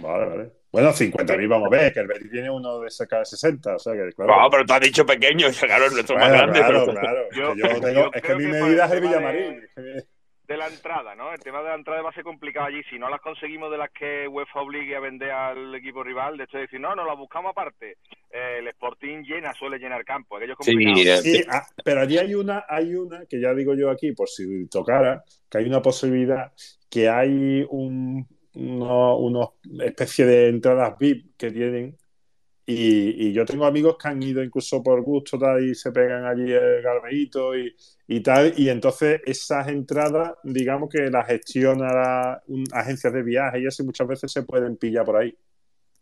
Vale, 0.00 0.26
vale. 0.26 0.52
Bueno, 0.70 0.92
50.000 0.92 1.48
vamos 1.48 1.66
a 1.66 1.70
ver, 1.70 1.92
que 1.92 2.00
el 2.00 2.06
Betis 2.08 2.30
tiene 2.30 2.50
uno 2.50 2.80
de 2.80 2.90
cerca 2.90 3.20
de 3.20 3.24
60, 3.24 3.76
o 3.76 3.78
sea 3.78 3.92
que 3.94 4.12
claro. 4.12 4.40
No, 4.42 4.50
pero 4.50 4.64
tú 4.66 4.72
has 4.74 4.80
dicho 4.80 5.06
pequeño, 5.06 5.48
y 5.48 5.52
claro, 5.54 5.86
el 5.86 5.92
nuestro 5.92 6.16
es 6.16 6.20
más 6.22 6.30
grande. 6.32 6.58
claro, 6.58 6.84
pero... 6.86 7.00
claro. 7.00 7.20
Yo- 7.34 7.54
que 7.54 7.60
yo 7.60 7.68
tengo- 7.80 7.90
yo 7.92 8.10
es 8.12 8.22
que 8.22 8.34
mi 8.36 8.46
medida 8.46 8.84
es 8.86 8.92
el 8.92 9.00
de- 9.00 9.06
Villamarín. 9.08 9.52
es 9.62 9.70
que- 9.74 10.13
de 10.46 10.56
la 10.58 10.66
entrada, 10.68 11.14
¿no? 11.14 11.32
El 11.32 11.40
tema 11.40 11.62
de 11.62 11.70
la 11.70 11.74
entrada 11.74 12.02
va 12.02 12.10
a 12.10 12.14
ser 12.14 12.22
complicado 12.24 12.66
allí. 12.66 12.82
Si 12.90 12.98
no 12.98 13.08
las 13.08 13.20
conseguimos 13.22 13.70
de 13.70 13.78
las 13.78 13.90
que 13.90 14.28
UEFA 14.28 14.60
obligue 14.60 14.94
a 14.94 15.00
vender 15.00 15.30
al 15.30 15.74
equipo 15.74 16.02
rival, 16.02 16.36
de 16.36 16.44
hecho 16.44 16.58
decir, 16.58 16.78
no, 16.80 16.94
no 16.94 17.06
las 17.06 17.16
buscamos 17.16 17.50
aparte. 17.52 17.96
Eh, 18.30 18.56
el 18.58 18.68
Sporting 18.68 19.22
llena, 19.22 19.54
suele 19.54 19.78
llenar 19.78 20.04
campo. 20.04 20.36
Aquello 20.36 20.52
es 20.52 20.58
Sí. 20.64 20.72
Sí, 21.22 21.44
ah, 21.48 21.66
pero 21.82 22.02
allí 22.02 22.18
hay 22.18 22.34
una, 22.34 22.64
hay 22.68 22.94
una 22.94 23.24
que 23.26 23.40
ya 23.40 23.54
digo 23.54 23.74
yo 23.74 23.90
aquí, 23.90 24.12
por 24.12 24.28
si 24.28 24.66
tocara, 24.68 25.24
que 25.50 25.58
hay 25.58 25.64
una 25.66 25.80
posibilidad 25.80 26.52
que 26.90 27.08
hay 27.08 27.66
un, 27.70 28.26
uno- 28.54 29.16
unos 29.16 29.48
especie 29.80 30.26
de 30.26 30.48
entradas 30.48 30.96
VIP 30.98 31.36
que 31.38 31.50
tienen. 31.50 31.96
Y, 32.66 33.28
y 33.28 33.32
yo 33.32 33.44
tengo 33.44 33.66
amigos 33.66 33.96
que 34.00 34.08
han 34.08 34.22
ido 34.22 34.42
incluso 34.42 34.82
por 34.82 35.02
gusto 35.02 35.38
tal, 35.38 35.62
y 35.64 35.74
se 35.74 35.92
pegan 35.92 36.24
allí 36.24 36.50
el 36.50 36.80
garbeíto 36.82 37.56
y, 37.56 37.74
y 38.08 38.20
tal. 38.22 38.54
Y 38.56 38.68
entonces 38.70 39.20
esas 39.26 39.68
entradas, 39.68 40.32
digamos 40.42 40.88
que 40.88 41.10
las 41.10 41.26
gestiona 41.26 41.92
la- 41.92 42.42
un- 42.46 42.64
agencias 42.72 43.12
de 43.12 43.22
viaje 43.22 43.60
y 43.60 43.66
eso, 43.66 43.84
muchas 43.84 44.06
veces 44.08 44.32
se 44.32 44.42
pueden 44.44 44.76
pillar 44.76 45.04
por 45.04 45.16
ahí. 45.16 45.36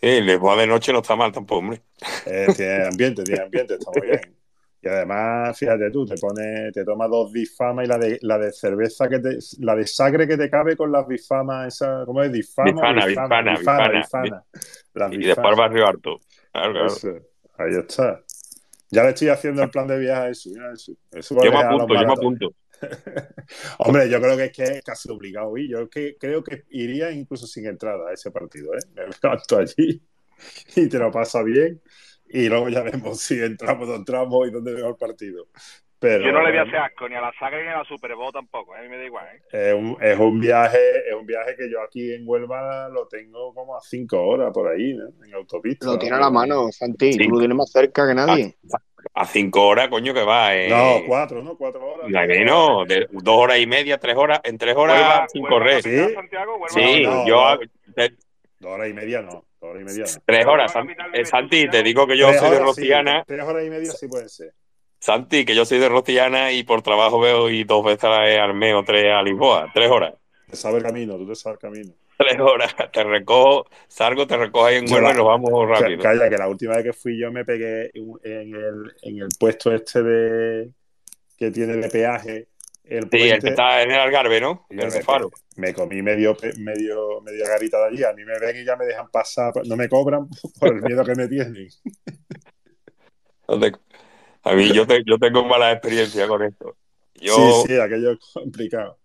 Sí, 0.00 0.20
Lisboa 0.20 0.56
de 0.56 0.66
noche 0.66 0.92
no 0.92 0.98
está 1.00 1.14
mal 1.16 1.32
tampoco, 1.32 1.58
hombre. 1.60 1.82
Eh, 2.26 2.52
tiene 2.56 2.84
ambiente, 2.86 3.22
tiene 3.24 3.42
ambiente, 3.42 3.74
está 3.74 3.90
muy 3.90 4.06
bien. 4.06 4.36
Y 4.84 4.88
además, 4.88 5.56
fíjate 5.56 5.90
tú, 5.92 6.04
te 6.04 6.16
pone, 6.16 6.72
te 6.72 6.84
tomas 6.84 7.08
dos 7.08 7.30
bifamas 7.32 7.84
y 7.84 7.88
la 7.88 7.98
de 7.98 8.18
la 8.22 8.36
de 8.38 8.52
cerveza 8.52 9.08
que 9.08 9.20
te, 9.20 9.38
la 9.60 9.76
de 9.76 9.86
sangre 9.86 10.26
que 10.26 10.36
te 10.36 10.50
cabe 10.50 10.76
con 10.76 10.90
las 10.90 11.06
bifamas, 11.06 11.68
esa, 11.74 12.02
¿cómo 12.04 12.20
es? 12.22 12.32
Bifama, 12.32 12.68
o 12.68 12.94
Bifana, 12.94 13.06
bifana, 13.06 13.52
bifana. 13.58 13.90
bifana. 13.90 14.44
Las 14.94 15.12
Y 15.12 15.18
después. 15.18 15.56
Barrio 15.56 15.86
Alto. 15.86 16.20
Claro, 16.52 16.72
claro. 16.72 16.86
Eso, 16.86 17.08
ahí 17.58 17.74
está. 17.76 18.22
Ya 18.90 19.02
le 19.04 19.10
estoy 19.10 19.28
haciendo 19.28 19.62
el 19.62 19.70
plan 19.70 19.86
de 19.86 19.98
viaje 19.98 20.20
a 20.20 20.28
eso. 20.28 20.50
ya 20.54 20.70
eso. 20.72 20.92
Eso 21.10 21.34
va 21.34 21.42
a 21.42 21.44
Yo 21.46 21.52
me 21.52 21.58
apunto, 21.58 21.94
yo 21.94 22.06
me 22.06 22.12
apunto. 22.12 22.54
Hombre, 23.78 24.10
yo 24.10 24.20
creo 24.20 24.36
que 24.36 24.44
es 24.44 24.52
que 24.52 24.62
es 24.64 24.82
casi 24.82 25.10
obligado 25.10 25.56
ir. 25.56 25.70
Yo 25.70 25.88
que 25.88 26.16
creo 26.18 26.42
que 26.44 26.64
iría 26.70 27.10
incluso 27.10 27.46
sin 27.46 27.66
entrada 27.66 28.10
a 28.10 28.12
ese 28.12 28.30
partido, 28.30 28.74
¿eh? 28.74 28.80
Me 28.94 29.02
levanto 29.22 29.58
allí 29.58 30.02
y 30.76 30.88
te 30.88 30.98
lo 30.98 31.10
pasa 31.10 31.42
bien. 31.42 31.80
Y 32.28 32.48
luego 32.48 32.68
ya 32.68 32.82
vemos 32.82 33.20
si 33.20 33.40
entramos 33.40 33.88
o 33.88 33.92
no 33.92 33.96
entramos 33.96 34.48
y 34.48 34.50
dónde 34.50 34.72
veo 34.72 34.88
el 34.88 34.96
partido. 34.96 35.48
Pero 36.02 36.24
Yo 36.24 36.32
no 36.32 36.42
le 36.42 36.50
voy 36.50 36.58
a 36.58 36.62
hacer 36.62 36.76
asco 36.76 37.08
ni 37.08 37.14
a 37.14 37.20
la 37.20 37.32
saga 37.38 37.62
ni 37.62 37.68
a 37.68 37.78
la 37.78 37.84
Super 37.84 38.14
Bowl 38.16 38.32
tampoco. 38.32 38.74
¿eh? 38.74 38.80
A 38.80 38.82
mí 38.82 38.88
me 38.88 38.98
da 38.98 39.04
igual. 39.04 39.24
¿eh? 39.34 39.40
es 39.52 39.72
un, 39.74 39.96
es 40.00 40.18
un 40.18 40.40
viaje, 40.40 41.08
es 41.08 41.14
un 41.14 41.24
viaje 41.24 41.54
que 41.56 41.70
yo 41.70 41.80
aquí 41.80 42.12
en 42.12 42.24
Huelva 42.26 42.88
lo 42.88 43.06
tengo 43.06 43.54
como 43.54 43.76
a 43.76 43.80
cinco 43.80 44.20
horas 44.20 44.50
por 44.52 44.66
ahí, 44.68 44.94
¿no? 44.94 45.04
En 45.24 45.32
autopista. 45.34 45.86
Lo 45.86 45.98
tiene 45.98 46.16
a 46.16 46.20
la 46.20 46.30
mano, 46.30 46.70
Santi. 46.72 47.16
Tú 47.16 47.30
lo 47.30 47.38
tienes 47.38 47.56
más 47.56 47.70
cerca 47.70 48.06
que 48.08 48.14
nadie. 48.14 48.56
A 49.14 49.26
cinco 49.26 49.66
horas, 49.66 49.88
coño, 49.88 50.12
que 50.12 50.22
va. 50.24 50.54
Eh... 50.56 50.68
No, 50.68 51.06
cuatro, 51.06 51.42
¿no? 51.42 51.56
Cuatro 51.56 51.84
horas. 51.86 52.10
La 52.10 52.26
de 52.26 52.44
dos 53.10 53.36
horas 53.38 53.58
y 53.58 53.66
media, 53.66 53.98
tres 53.98 54.16
horas, 54.16 54.40
en 54.44 54.58
tres 54.58 54.74
horas 54.76 55.00
Huelva- 55.00 55.26
sin 55.28 55.42
Huelva 55.44 55.56
correr. 55.58 55.82
Huelva 55.84 56.68
Sí, 56.68 57.02
No, 57.04 57.10
no, 57.14 57.26
yo 57.26 57.54
no. 57.54 57.60
Dos 58.58 58.72
horas 58.72 58.88
y 58.88 58.92
media 58.92 59.22
no. 59.22 59.30
Dos 59.60 59.70
horas 59.70 59.82
y 59.82 59.84
media 59.84 60.04
no. 60.04 60.22
tres 60.24 60.46
horas. 60.46 60.74
Eh, 61.12 61.24
Santi, 61.24 61.68
te 61.68 61.82
digo 61.82 62.06
que 62.06 62.16
yo 62.16 62.28
Tres 62.28 62.40
soy 62.40 62.50
de 62.50 62.56
sí, 62.56 62.62
Rociana. 62.62 63.24
tres 63.26 63.42
horas 63.44 63.64
y 63.64 63.70
media 63.70 63.90
sí 63.92 64.08
pueden 64.08 64.28
ser. 64.28 64.52
Santi, 65.02 65.44
que 65.44 65.56
yo 65.56 65.64
soy 65.64 65.80
de 65.80 65.88
Rociana 65.88 66.52
y 66.52 66.62
por 66.62 66.80
trabajo 66.80 67.18
veo 67.18 67.50
y 67.50 67.64
dos 67.64 67.84
veces 67.84 68.04
a 68.04 68.22
Armeo, 68.44 68.78
o 68.78 68.84
tres 68.84 69.12
a 69.12 69.20
Lisboa. 69.20 69.68
Tres 69.74 69.90
horas. 69.90 70.14
Te 70.48 70.54
sabe 70.54 70.76
el 70.76 70.84
camino, 70.84 71.16
tú 71.16 71.26
te 71.26 71.34
sabes 71.34 71.58
el 71.60 71.70
camino. 71.70 71.92
Tres 72.16 72.38
horas. 72.38 72.72
Te 72.92 73.02
recojo, 73.02 73.66
salgo, 73.88 74.28
te 74.28 74.36
recojo 74.36 74.64
ahí 74.64 74.76
en 74.76 74.88
Huelva 74.88 75.10
y 75.10 75.14
nos 75.14 75.26
vamos 75.26 75.68
rápido. 75.68 76.00
Ca- 76.04 76.10
Calla, 76.10 76.30
que 76.30 76.36
la 76.38 76.46
última 76.46 76.76
vez 76.76 76.84
que 76.84 76.92
fui 76.92 77.18
yo 77.18 77.32
me 77.32 77.44
pegué 77.44 77.90
en 77.94 78.54
el, 78.54 78.92
en 79.02 79.18
el 79.22 79.28
puesto 79.40 79.74
este 79.74 80.04
de 80.04 80.70
que 81.36 81.50
tiene 81.50 81.74
de 81.78 81.88
peaje 81.90 82.46
el 82.84 83.02
Sí, 83.02 83.08
puente. 83.10 83.30
el 83.34 83.40
que 83.42 83.48
está 83.48 83.82
en 83.82 83.90
el 83.90 83.98
Algarve, 83.98 84.40
¿no? 84.40 84.66
Yo 84.70 84.82
El 84.84 84.90
me, 84.92 85.02
Faro. 85.02 85.30
me 85.56 85.74
comí 85.74 86.00
medio, 86.00 86.36
medio, 86.58 87.20
media 87.22 87.48
garita 87.48 87.80
de 87.80 87.86
allí. 87.88 88.04
A 88.04 88.12
mí 88.12 88.24
me 88.24 88.38
ven 88.38 88.56
y 88.56 88.64
ya 88.64 88.76
me 88.76 88.84
dejan 88.84 89.08
pasar. 89.10 89.52
No 89.66 89.74
me 89.76 89.88
cobran 89.88 90.28
por 90.60 90.68
el 90.76 90.82
miedo 90.82 91.04
que 91.04 91.16
me 91.16 91.26
tienen. 91.26 91.66
A 94.44 94.52
mí 94.54 94.72
yo, 94.72 94.86
te- 94.86 95.02
yo 95.06 95.18
tengo 95.18 95.44
mala 95.44 95.72
experiencia 95.72 96.26
con 96.28 96.42
esto. 96.42 96.76
Yo, 97.14 97.34
Sí, 97.36 97.68
sí, 97.68 97.78
aquello 97.78 98.12
es 98.12 98.18
complicado. 98.32 98.98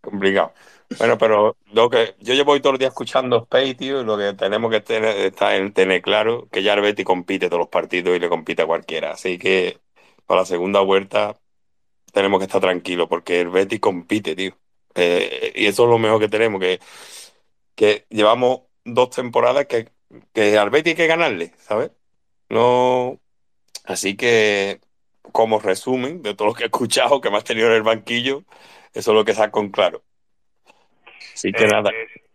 complicado. 0.00 0.52
Bueno, 0.98 1.16
pero 1.18 1.56
lo 1.72 1.88
que 1.88 2.14
yo 2.20 2.34
llevo 2.34 2.52
hoy 2.52 2.60
todos 2.60 2.74
los 2.74 2.78
días 2.80 2.90
escuchando 2.90 3.38
Space, 3.44 3.74
tío, 3.74 4.00
y 4.00 4.04
lo 4.04 4.18
que 4.18 4.34
tenemos 4.34 4.70
que 4.70 4.80
tener, 4.80 5.16
está 5.18 5.56
en 5.56 5.72
tener 5.72 6.02
claro 6.02 6.48
que 6.50 6.62
ya 6.62 6.74
el 6.74 6.80
Betis 6.80 7.04
compite 7.06 7.48
todos 7.48 7.60
los 7.60 7.68
partidos 7.68 8.16
y 8.16 8.20
le 8.20 8.28
compite 8.28 8.62
a 8.62 8.66
cualquiera. 8.66 9.12
Así 9.12 9.38
que 9.38 9.78
para 10.26 10.42
la 10.42 10.46
segunda 10.46 10.80
vuelta 10.80 11.38
tenemos 12.12 12.40
que 12.40 12.46
estar 12.46 12.60
tranquilos 12.60 13.08
porque 13.08 13.40
el 13.42 13.50
Betis 13.50 13.80
compite, 13.80 14.36
tío. 14.36 14.56
Eh, 14.94 15.52
y 15.56 15.66
eso 15.66 15.84
es 15.84 15.90
lo 15.90 15.98
mejor 15.98 16.20
que 16.20 16.28
tenemos, 16.28 16.60
que, 16.60 16.80
que 17.74 18.06
llevamos 18.10 18.62
dos 18.84 19.10
temporadas 19.10 19.66
que, 19.66 19.90
que 20.32 20.58
al 20.58 20.70
Betis 20.70 20.92
hay 20.92 20.96
que 20.96 21.06
ganarle, 21.06 21.54
¿sabes? 21.58 21.92
No. 22.50 23.20
Así 23.84 24.16
que, 24.16 24.80
como 25.32 25.58
resumen 25.58 26.22
de 26.22 26.34
todo 26.34 26.48
lo 26.48 26.54
que 26.54 26.64
he 26.64 26.66
escuchado, 26.66 27.20
que 27.20 27.30
me 27.30 27.36
has 27.36 27.44
tenido 27.44 27.68
en 27.68 27.74
el 27.74 27.82
banquillo, 27.82 28.44
eso 28.92 29.10
es 29.12 29.14
lo 29.14 29.24
que 29.24 29.34
saco 29.34 29.60
en 29.60 29.70
claro. 29.70 30.02
Así 31.34 31.52
que 31.52 31.64
Eh, 31.64 31.68
nada. 31.68 31.90
eh, 31.90 32.29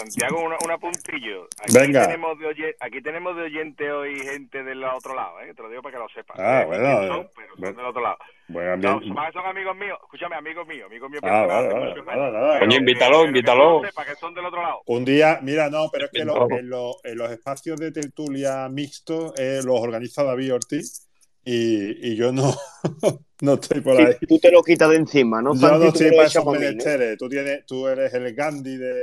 Santiago, 0.00 0.40
una, 0.42 0.56
un 0.64 0.70
apuntillo. 0.70 1.48
Aquí 1.62 1.72
Venga. 1.78 2.06
Tenemos 2.06 2.38
de 2.38 2.46
oye- 2.46 2.76
aquí 2.80 3.02
tenemos 3.02 3.36
de 3.36 3.42
oyente 3.42 3.92
hoy 3.92 4.18
gente 4.20 4.62
del 4.64 4.82
otro 4.84 5.14
lado, 5.14 5.40
¿eh? 5.40 5.52
Te 5.54 5.62
lo 5.62 5.68
digo 5.68 5.82
para 5.82 5.92
que 5.94 5.98
lo 6.02 6.08
sepas. 6.08 6.38
Ah, 6.38 6.64
bueno, 6.66 6.84
son, 7.06 7.28
pero 7.36 7.48
son 7.54 7.60
bueno. 7.60 7.76
del 7.76 7.86
otro 7.86 8.02
lado. 8.02 8.16
Buen 8.48 8.80
No, 8.80 9.00
son, 9.00 9.14
son 9.32 9.46
amigos 9.46 9.76
míos. 9.76 9.98
Escúchame, 10.02 10.34
amigos 10.36 10.66
míos, 10.66 10.86
amigos 10.86 11.10
míos. 11.10 11.22
Ah, 11.24 11.46
vale, 11.46 11.68
vale. 11.72 11.94
Pero 12.04 12.68
que- 12.68 12.74
invítalo, 12.76 13.10
pero 13.10 13.22
que 13.22 13.26
invítalo. 13.28 13.82
sepas, 13.84 14.06
que 14.06 14.14
son 14.16 14.34
del 14.34 14.44
otro 14.46 14.62
lado. 14.62 14.80
Un 14.86 15.04
día, 15.04 15.38
mira, 15.42 15.70
no, 15.70 15.88
pero 15.92 16.06
es 16.06 16.10
que 16.10 16.24
lo- 16.24 16.48
No. 16.48 16.56
en, 16.58 16.68
lo- 16.68 16.96
en 17.04 17.18
los 17.18 17.30
espacios 17.30 17.78
de 17.78 17.92
tertulia 17.92 18.68
mixtos 18.68 19.32
eh, 19.38 19.60
los 19.64 19.78
organiza 19.80 20.24
David 20.24 20.54
Ortiz 20.54 21.06
y, 21.44 22.12
y 22.12 22.16
yo 22.16 22.32
no, 22.32 22.54
no 23.40 23.54
estoy 23.54 23.80
por 23.80 23.96
ahí. 24.00 24.14
Sí, 24.20 24.26
tú 24.26 24.38
te 24.38 24.50
lo 24.50 24.62
quitas 24.62 24.90
de 24.90 24.96
encima, 24.96 25.40
¿no? 25.42 25.54
Yo 25.54 25.60
Santi? 25.60 25.78
no 25.80 25.86
estoy 25.88 26.10
para 26.10 26.26
esos 26.26 26.46
menesteres. 26.46 27.18
Tú, 27.18 27.28
tienes, 27.28 27.66
tú 27.66 27.88
eres 27.88 28.12
el 28.14 28.34
Gandhi 28.34 28.76
de- 28.76 28.94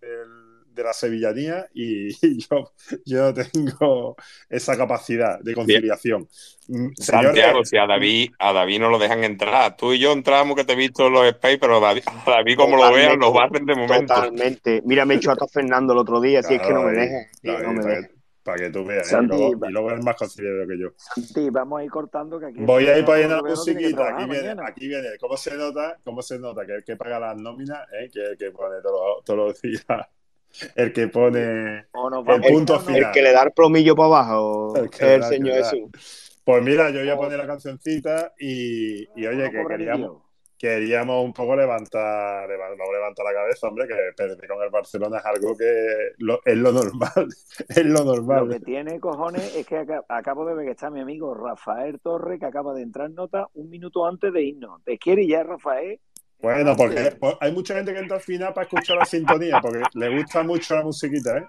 del, 0.00 0.28
de 0.74 0.82
la 0.82 0.92
sevillanía 0.92 1.66
y, 1.74 2.08
y 2.26 2.38
yo, 2.40 2.72
yo 3.04 3.22
no 3.22 3.34
tengo 3.34 4.16
esa 4.48 4.76
capacidad 4.76 5.38
de 5.40 5.54
conciliación. 5.54 6.28
Mm, 6.68 6.88
Santiago, 6.96 7.64
si 7.64 7.76
a 7.76 7.86
David, 7.86 8.30
a 8.38 8.52
David 8.52 8.80
no 8.80 8.88
lo 8.88 8.98
dejan 8.98 9.24
entrar. 9.24 9.76
Tú 9.76 9.92
y 9.92 9.98
yo 9.98 10.12
entramos 10.12 10.56
que 10.56 10.64
te 10.64 10.72
he 10.72 10.76
visto 10.76 11.06
en 11.06 11.12
los 11.12 11.26
Space, 11.26 11.58
pero 11.58 11.80
David, 11.80 12.02
a 12.06 12.30
David 12.30 12.56
como 12.56 12.76
lo 12.76 12.92
vean, 12.92 13.18
lo 13.18 13.32
barren 13.32 13.66
de 13.66 13.74
momento. 13.74 14.14
Totalmente. 14.14 14.82
Mira, 14.84 15.04
me 15.04 15.14
echó 15.14 15.32
hasta 15.32 15.46
Fernando 15.48 15.92
el 15.92 15.98
otro 15.98 16.20
día, 16.20 16.42
si 16.42 16.54
es 16.54 16.62
que 16.62 16.72
no 16.72 16.82
me 16.84 17.28
Claro, 17.42 17.62
David, 17.62 17.66
no 17.66 17.72
me 17.72 17.94
que, 18.00 18.21
para 18.42 18.58
que 18.58 18.70
tú 18.70 18.84
veas, 18.84 19.06
¿eh? 19.06 19.10
Santi, 19.10 19.34
y, 19.34 19.38
luego, 19.38 19.66
y 19.68 19.72
luego 19.72 19.90
eres 19.90 20.04
más 20.04 20.16
conciliador 20.16 20.66
que 20.68 20.78
yo. 20.78 20.88
Santi, 20.96 21.50
vamos 21.50 21.80
a 21.80 21.84
ir 21.84 21.90
cortando 21.90 22.40
que 22.40 22.46
aquí. 22.46 22.58
Voy 22.60 22.86
a 22.86 22.98
ir 22.98 23.04
poniendo 23.04 23.36
la 23.36 23.42
musiquita. 23.42 24.16
Aquí 24.16 24.30
viene, 24.30 24.62
aquí 24.64 24.88
viene. 24.88 25.08
¿Cómo 25.20 25.36
se 25.36 25.56
nota? 25.56 25.98
¿Cómo 26.04 26.22
se 26.22 26.38
nota 26.38 26.66
que 26.66 26.74
el 26.76 26.84
que 26.84 26.96
paga 26.96 27.20
las 27.20 27.36
nóminas, 27.36 27.86
eh? 27.92 28.10
que 28.12 28.20
el 28.20 28.36
que 28.36 28.50
pone 28.50 28.80
todos 28.82 29.16
los, 29.16 29.24
todos 29.24 29.38
los 29.38 29.62
días, 29.62 29.84
el 30.76 30.92
que 30.92 31.08
pone 31.08 31.78
el 31.78 32.52
punto 32.52 32.80
final? 32.80 33.04
El 33.04 33.10
que 33.12 33.22
le 33.22 33.32
da 33.32 33.44
el 33.44 33.52
plomillo 33.52 33.94
para 33.94 34.06
abajo 34.08 34.74
El 34.76 34.84
es 34.86 34.90
que 34.90 35.14
el 35.14 35.24
señor. 35.24 35.56
Jesús. 35.56 36.40
Pues 36.44 36.62
mira, 36.64 36.90
yo 36.90 36.98
voy 36.98 37.10
a 37.10 37.16
poner 37.16 37.38
la 37.38 37.46
cancioncita 37.46 38.32
y, 38.38 39.04
y 39.14 39.26
oye, 39.26 39.48
que 39.50 39.64
queríamos. 39.68 40.31
Queríamos 40.62 41.24
un 41.24 41.32
poco 41.32 41.56
levantar, 41.56 42.48
levantar 42.48 43.24
la 43.24 43.32
cabeza, 43.32 43.66
hombre, 43.66 43.88
que 43.88 43.96
perder 44.16 44.46
con 44.48 44.62
el 44.62 44.70
Barcelona 44.70 45.18
es 45.18 45.24
algo 45.26 45.56
que 45.56 46.12
lo- 46.18 46.40
es 46.44 46.56
lo 46.56 46.70
normal, 46.70 47.26
es 47.68 47.84
lo 47.84 47.98
Lo 47.98 48.04
normal. 48.04 48.48
que 48.48 48.60
tiene 48.60 49.00
cojones 49.00 49.56
es 49.56 49.66
que 49.66 49.78
aca- 49.78 50.04
acabo 50.08 50.46
de 50.46 50.54
ver 50.54 50.66
que 50.66 50.70
está 50.70 50.88
mi 50.88 51.00
amigo 51.00 51.34
Rafael 51.34 51.98
Torre, 52.00 52.38
que 52.38 52.46
acaba 52.46 52.72
de 52.74 52.82
entrar 52.82 53.08
en 53.08 53.16
nota 53.16 53.48
un 53.54 53.68
minuto 53.70 54.06
antes 54.06 54.32
de 54.32 54.40
irnos. 54.40 54.80
¿Te 54.84 54.98
quiere 54.98 55.26
ya, 55.26 55.42
Rafael? 55.42 55.98
Bueno, 56.40 56.76
porque 56.76 57.16
pues, 57.18 57.34
hay 57.40 57.52
mucha 57.52 57.74
gente 57.74 57.92
que 57.92 57.98
entra 57.98 58.16
al 58.18 58.22
final 58.22 58.52
para 58.54 58.64
escuchar 58.64 58.98
la 58.98 59.04
sintonía, 59.04 59.60
porque 59.60 59.82
le 59.94 60.16
gusta 60.16 60.44
mucho 60.44 60.76
la 60.76 60.82
musiquita, 60.82 61.38
¿eh? 61.38 61.44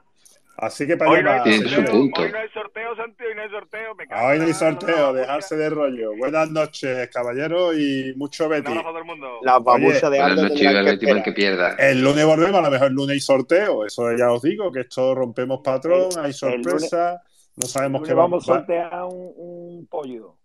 Así 0.56 0.86
que 0.86 0.96
para 0.98 1.10
Hoy 1.12 1.18
allá 1.18 1.24
no, 1.24 1.30
va, 1.30 1.36
hay 1.38 1.44
Tiene 1.44 1.64
su 1.64 1.70
señores. 1.70 1.90
punto. 1.92 2.22
hoy 2.22 2.32
no 2.32 2.38
hay 2.38 2.50
sorteo, 2.50 2.96
Santi, 2.96 3.24
hoy 3.24 3.36
no 3.36 3.42
hay 3.42 3.50
sorteo. 3.50 3.96
Me 3.96 4.08
cago 4.08 4.28
Hoy 4.28 4.38
no 4.40 4.46
hay 4.46 4.54
sorteo, 4.54 5.14
dejarse 5.14 5.56
de 5.58 5.70
rollo. 5.72 6.16
Buenas 6.16 6.52
noches, 6.52 7.10
caballeros, 7.10 7.76
y 7.76 8.14
mucho 8.18 8.48
Betty. 8.48 8.68
abrazo 8.68 8.88
a 8.88 8.92
todo 8.92 9.00
el 9.00 9.06
mundo. 9.06 9.28
La 9.42 9.58
babucha 9.60 10.10
de 10.12 10.20
Buenas 10.20 10.38
noches, 10.38 11.00
tendrá 11.00 11.24
que 11.24 11.32
pierda. 11.34 11.76
El 11.80 12.02
lunes 12.04 12.26
volvemos, 12.26 12.60
a 12.60 12.62
lo 12.62 12.70
mejor 12.72 12.88
el 12.88 12.94
lunes 12.94 13.14
hay 13.16 13.20
sorteo, 13.20 13.86
eso 13.86 14.16
ya 14.16 14.32
os 14.32 14.42
digo, 14.44 14.72
que 14.72 14.82
esto 14.82 15.16
rompemos 15.16 15.62
patrón, 15.64 16.10
hay 16.18 16.32
el 16.32 16.38
lunes- 16.38 16.38
sorpresa, 16.38 17.22
no 17.56 17.64
El 17.64 17.68
sabemos 17.70 18.02
lunes 18.02 18.10
qué 18.10 18.14
vamos 18.16 18.50
va. 18.50 18.54
a 18.54 18.58
sortear 18.60 19.04
un, 19.06 19.34
un 19.36 19.88
pollo. 19.88 20.36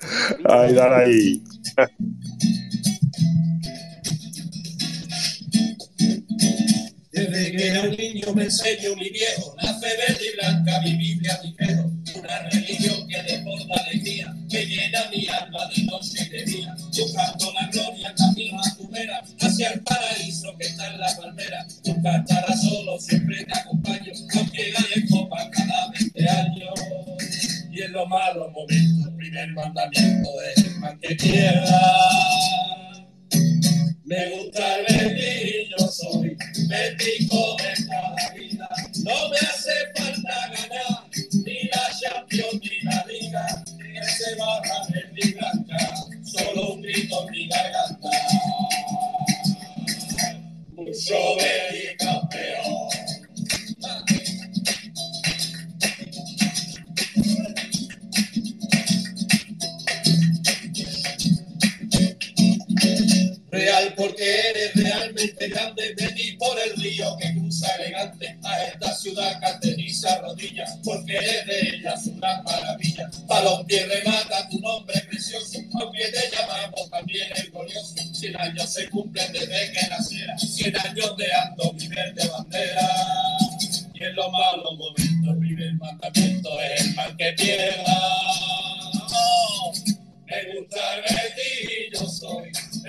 Ay, 0.48 0.72
dale 0.74 0.94
ahí. 1.04 1.42
Desde 7.22 7.52
que 7.52 7.68
era 7.68 7.82
un 7.82 7.90
niño 7.96 8.34
me 8.34 8.42
enseñó 8.42 8.96
mi 8.96 9.08
viejo, 9.10 9.54
la 9.62 9.72
fe 9.78 9.86
verde 9.96 10.24
y 10.26 10.36
blanca, 10.36 10.80
mi 10.80 10.96
Biblia, 10.96 11.40
mi 11.44 11.54
credo, 11.54 11.88
una 12.16 12.38
religión 12.50 13.06
que 13.06 13.22
desborda 13.22 13.76
alegría, 13.76 14.34
que 14.50 14.66
llena 14.66 15.08
mi 15.08 15.28
alma 15.28 15.60
de 15.68 15.84
noche 15.84 16.18
y 16.20 16.28
de 16.30 16.44
día, 16.44 16.74
buscando 16.76 17.52
la 17.52 17.68
gloria, 17.68 18.12
camino 18.16 18.60
a 18.60 18.76
tu 18.76 18.88
vera, 18.88 19.22
hacia 19.40 19.70
el 19.70 19.80
paraíso 19.82 20.52
que 20.58 20.66
está 20.66 20.92
en 20.92 20.98
la 20.98 21.16
palmera, 21.16 21.64
nunca 21.84 22.16
estarás 22.16 22.60
solo, 22.60 22.98
siempre 22.98 23.44
te 23.44 23.56
acompaño, 23.56 24.12
aunque 24.34 24.72
gane 24.72 25.08
copa 25.08 25.48
cada 25.52 25.90
20 25.92 26.28
años, 26.28 26.74
y 27.70 27.82
en 27.82 27.92
los 27.92 28.08
malos 28.08 28.50
momentos, 28.50 29.06
el 29.06 29.16
primer 29.16 29.48
mandamiento 29.52 30.28
es 30.56 30.64
el 30.64 30.74
man 30.80 30.98
que 31.00 31.14
pierda. 31.14 32.32
Me 34.04 34.28
gusta 34.30 34.76
el 34.76 34.84
Betty, 34.94 35.70
yo 35.70 35.88
soy 35.88 36.36
Bético 36.72 37.54
de 37.58 37.86
cada 37.86 38.30
vida. 38.34 38.68
No 39.04 39.28
me 39.28 39.36
hace 39.36 39.72
falta 39.94 40.48
ganar 40.48 41.04
ni 41.44 41.64
la 41.64 41.90
Champions 42.00 42.62
ni 42.62 42.80
la 42.80 43.04
Liga, 43.06 43.64
que 43.76 44.04
se 44.10 44.34
barra 44.36 44.86
verde 44.88 45.36
blanca, 45.36 45.94
solo 46.24 46.72
un 46.72 46.80
grito 46.80 47.26
en 47.26 47.30
mi 47.30 47.46
garganta. 47.46 48.10
Mucho 50.70 51.36
Betty 51.36 51.94
campeón. 51.98 53.01
Real 63.52 63.92
porque 63.98 64.24
eres 64.48 64.74
realmente 64.74 65.48
grande, 65.48 65.94
vení 65.94 66.32
por 66.38 66.58
el 66.58 66.74
río 66.82 67.14
que 67.18 67.34
cruza 67.34 67.68
elegante 67.76 68.38
a 68.42 68.64
esta 68.64 68.94
ciudad 68.94 69.38
carteriza 69.42 70.22
rodillas, 70.22 70.78
porque 70.82 71.18
eres 71.18 71.46
de 71.46 71.76
ella 71.76 71.94
su 71.98 72.16
gran 72.16 72.42
maravilla. 72.44 73.10
Pa' 73.28 73.42
los 73.42 73.62
pies 73.64 73.86
remata 73.86 74.48
tu 74.48 74.58
nombre 74.58 74.98
precioso, 75.02 75.58
aunque 75.78 76.08
te 76.08 76.30
llamamos 76.34 76.88
también 76.90 77.28
el 77.36 77.50
glorioso. 77.50 77.94
Cien 78.14 78.40
años 78.40 78.72
se 78.72 78.88
cumplen 78.88 79.30
desde 79.34 79.72
que 79.72 79.86
naciera, 79.86 80.38
cien 80.38 80.74
años 80.78 81.14
de 81.18 81.32
ando 81.34 81.74
mi 81.74 81.88
verde 81.88 82.26
bandera. 82.28 82.88
Y 83.92 84.02
en 84.02 84.14
los 84.16 84.32
malos 84.32 84.78
momentos 84.78 85.28
el 85.28 85.38
primer 85.38 85.74
mandamiento 85.74 86.58
es 86.62 86.80
el 86.80 86.94
mal 86.94 87.14
que 87.18 87.32
pierda. 87.34 87.84
Oh. 89.14 89.72
Me 90.24 90.58
gusta 90.58 90.80
el 90.96 91.04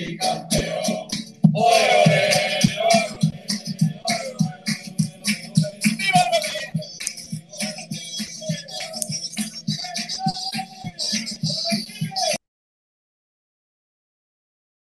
y 0.00 0.16
campeón. 0.16 1.08
Oro 1.52 2.09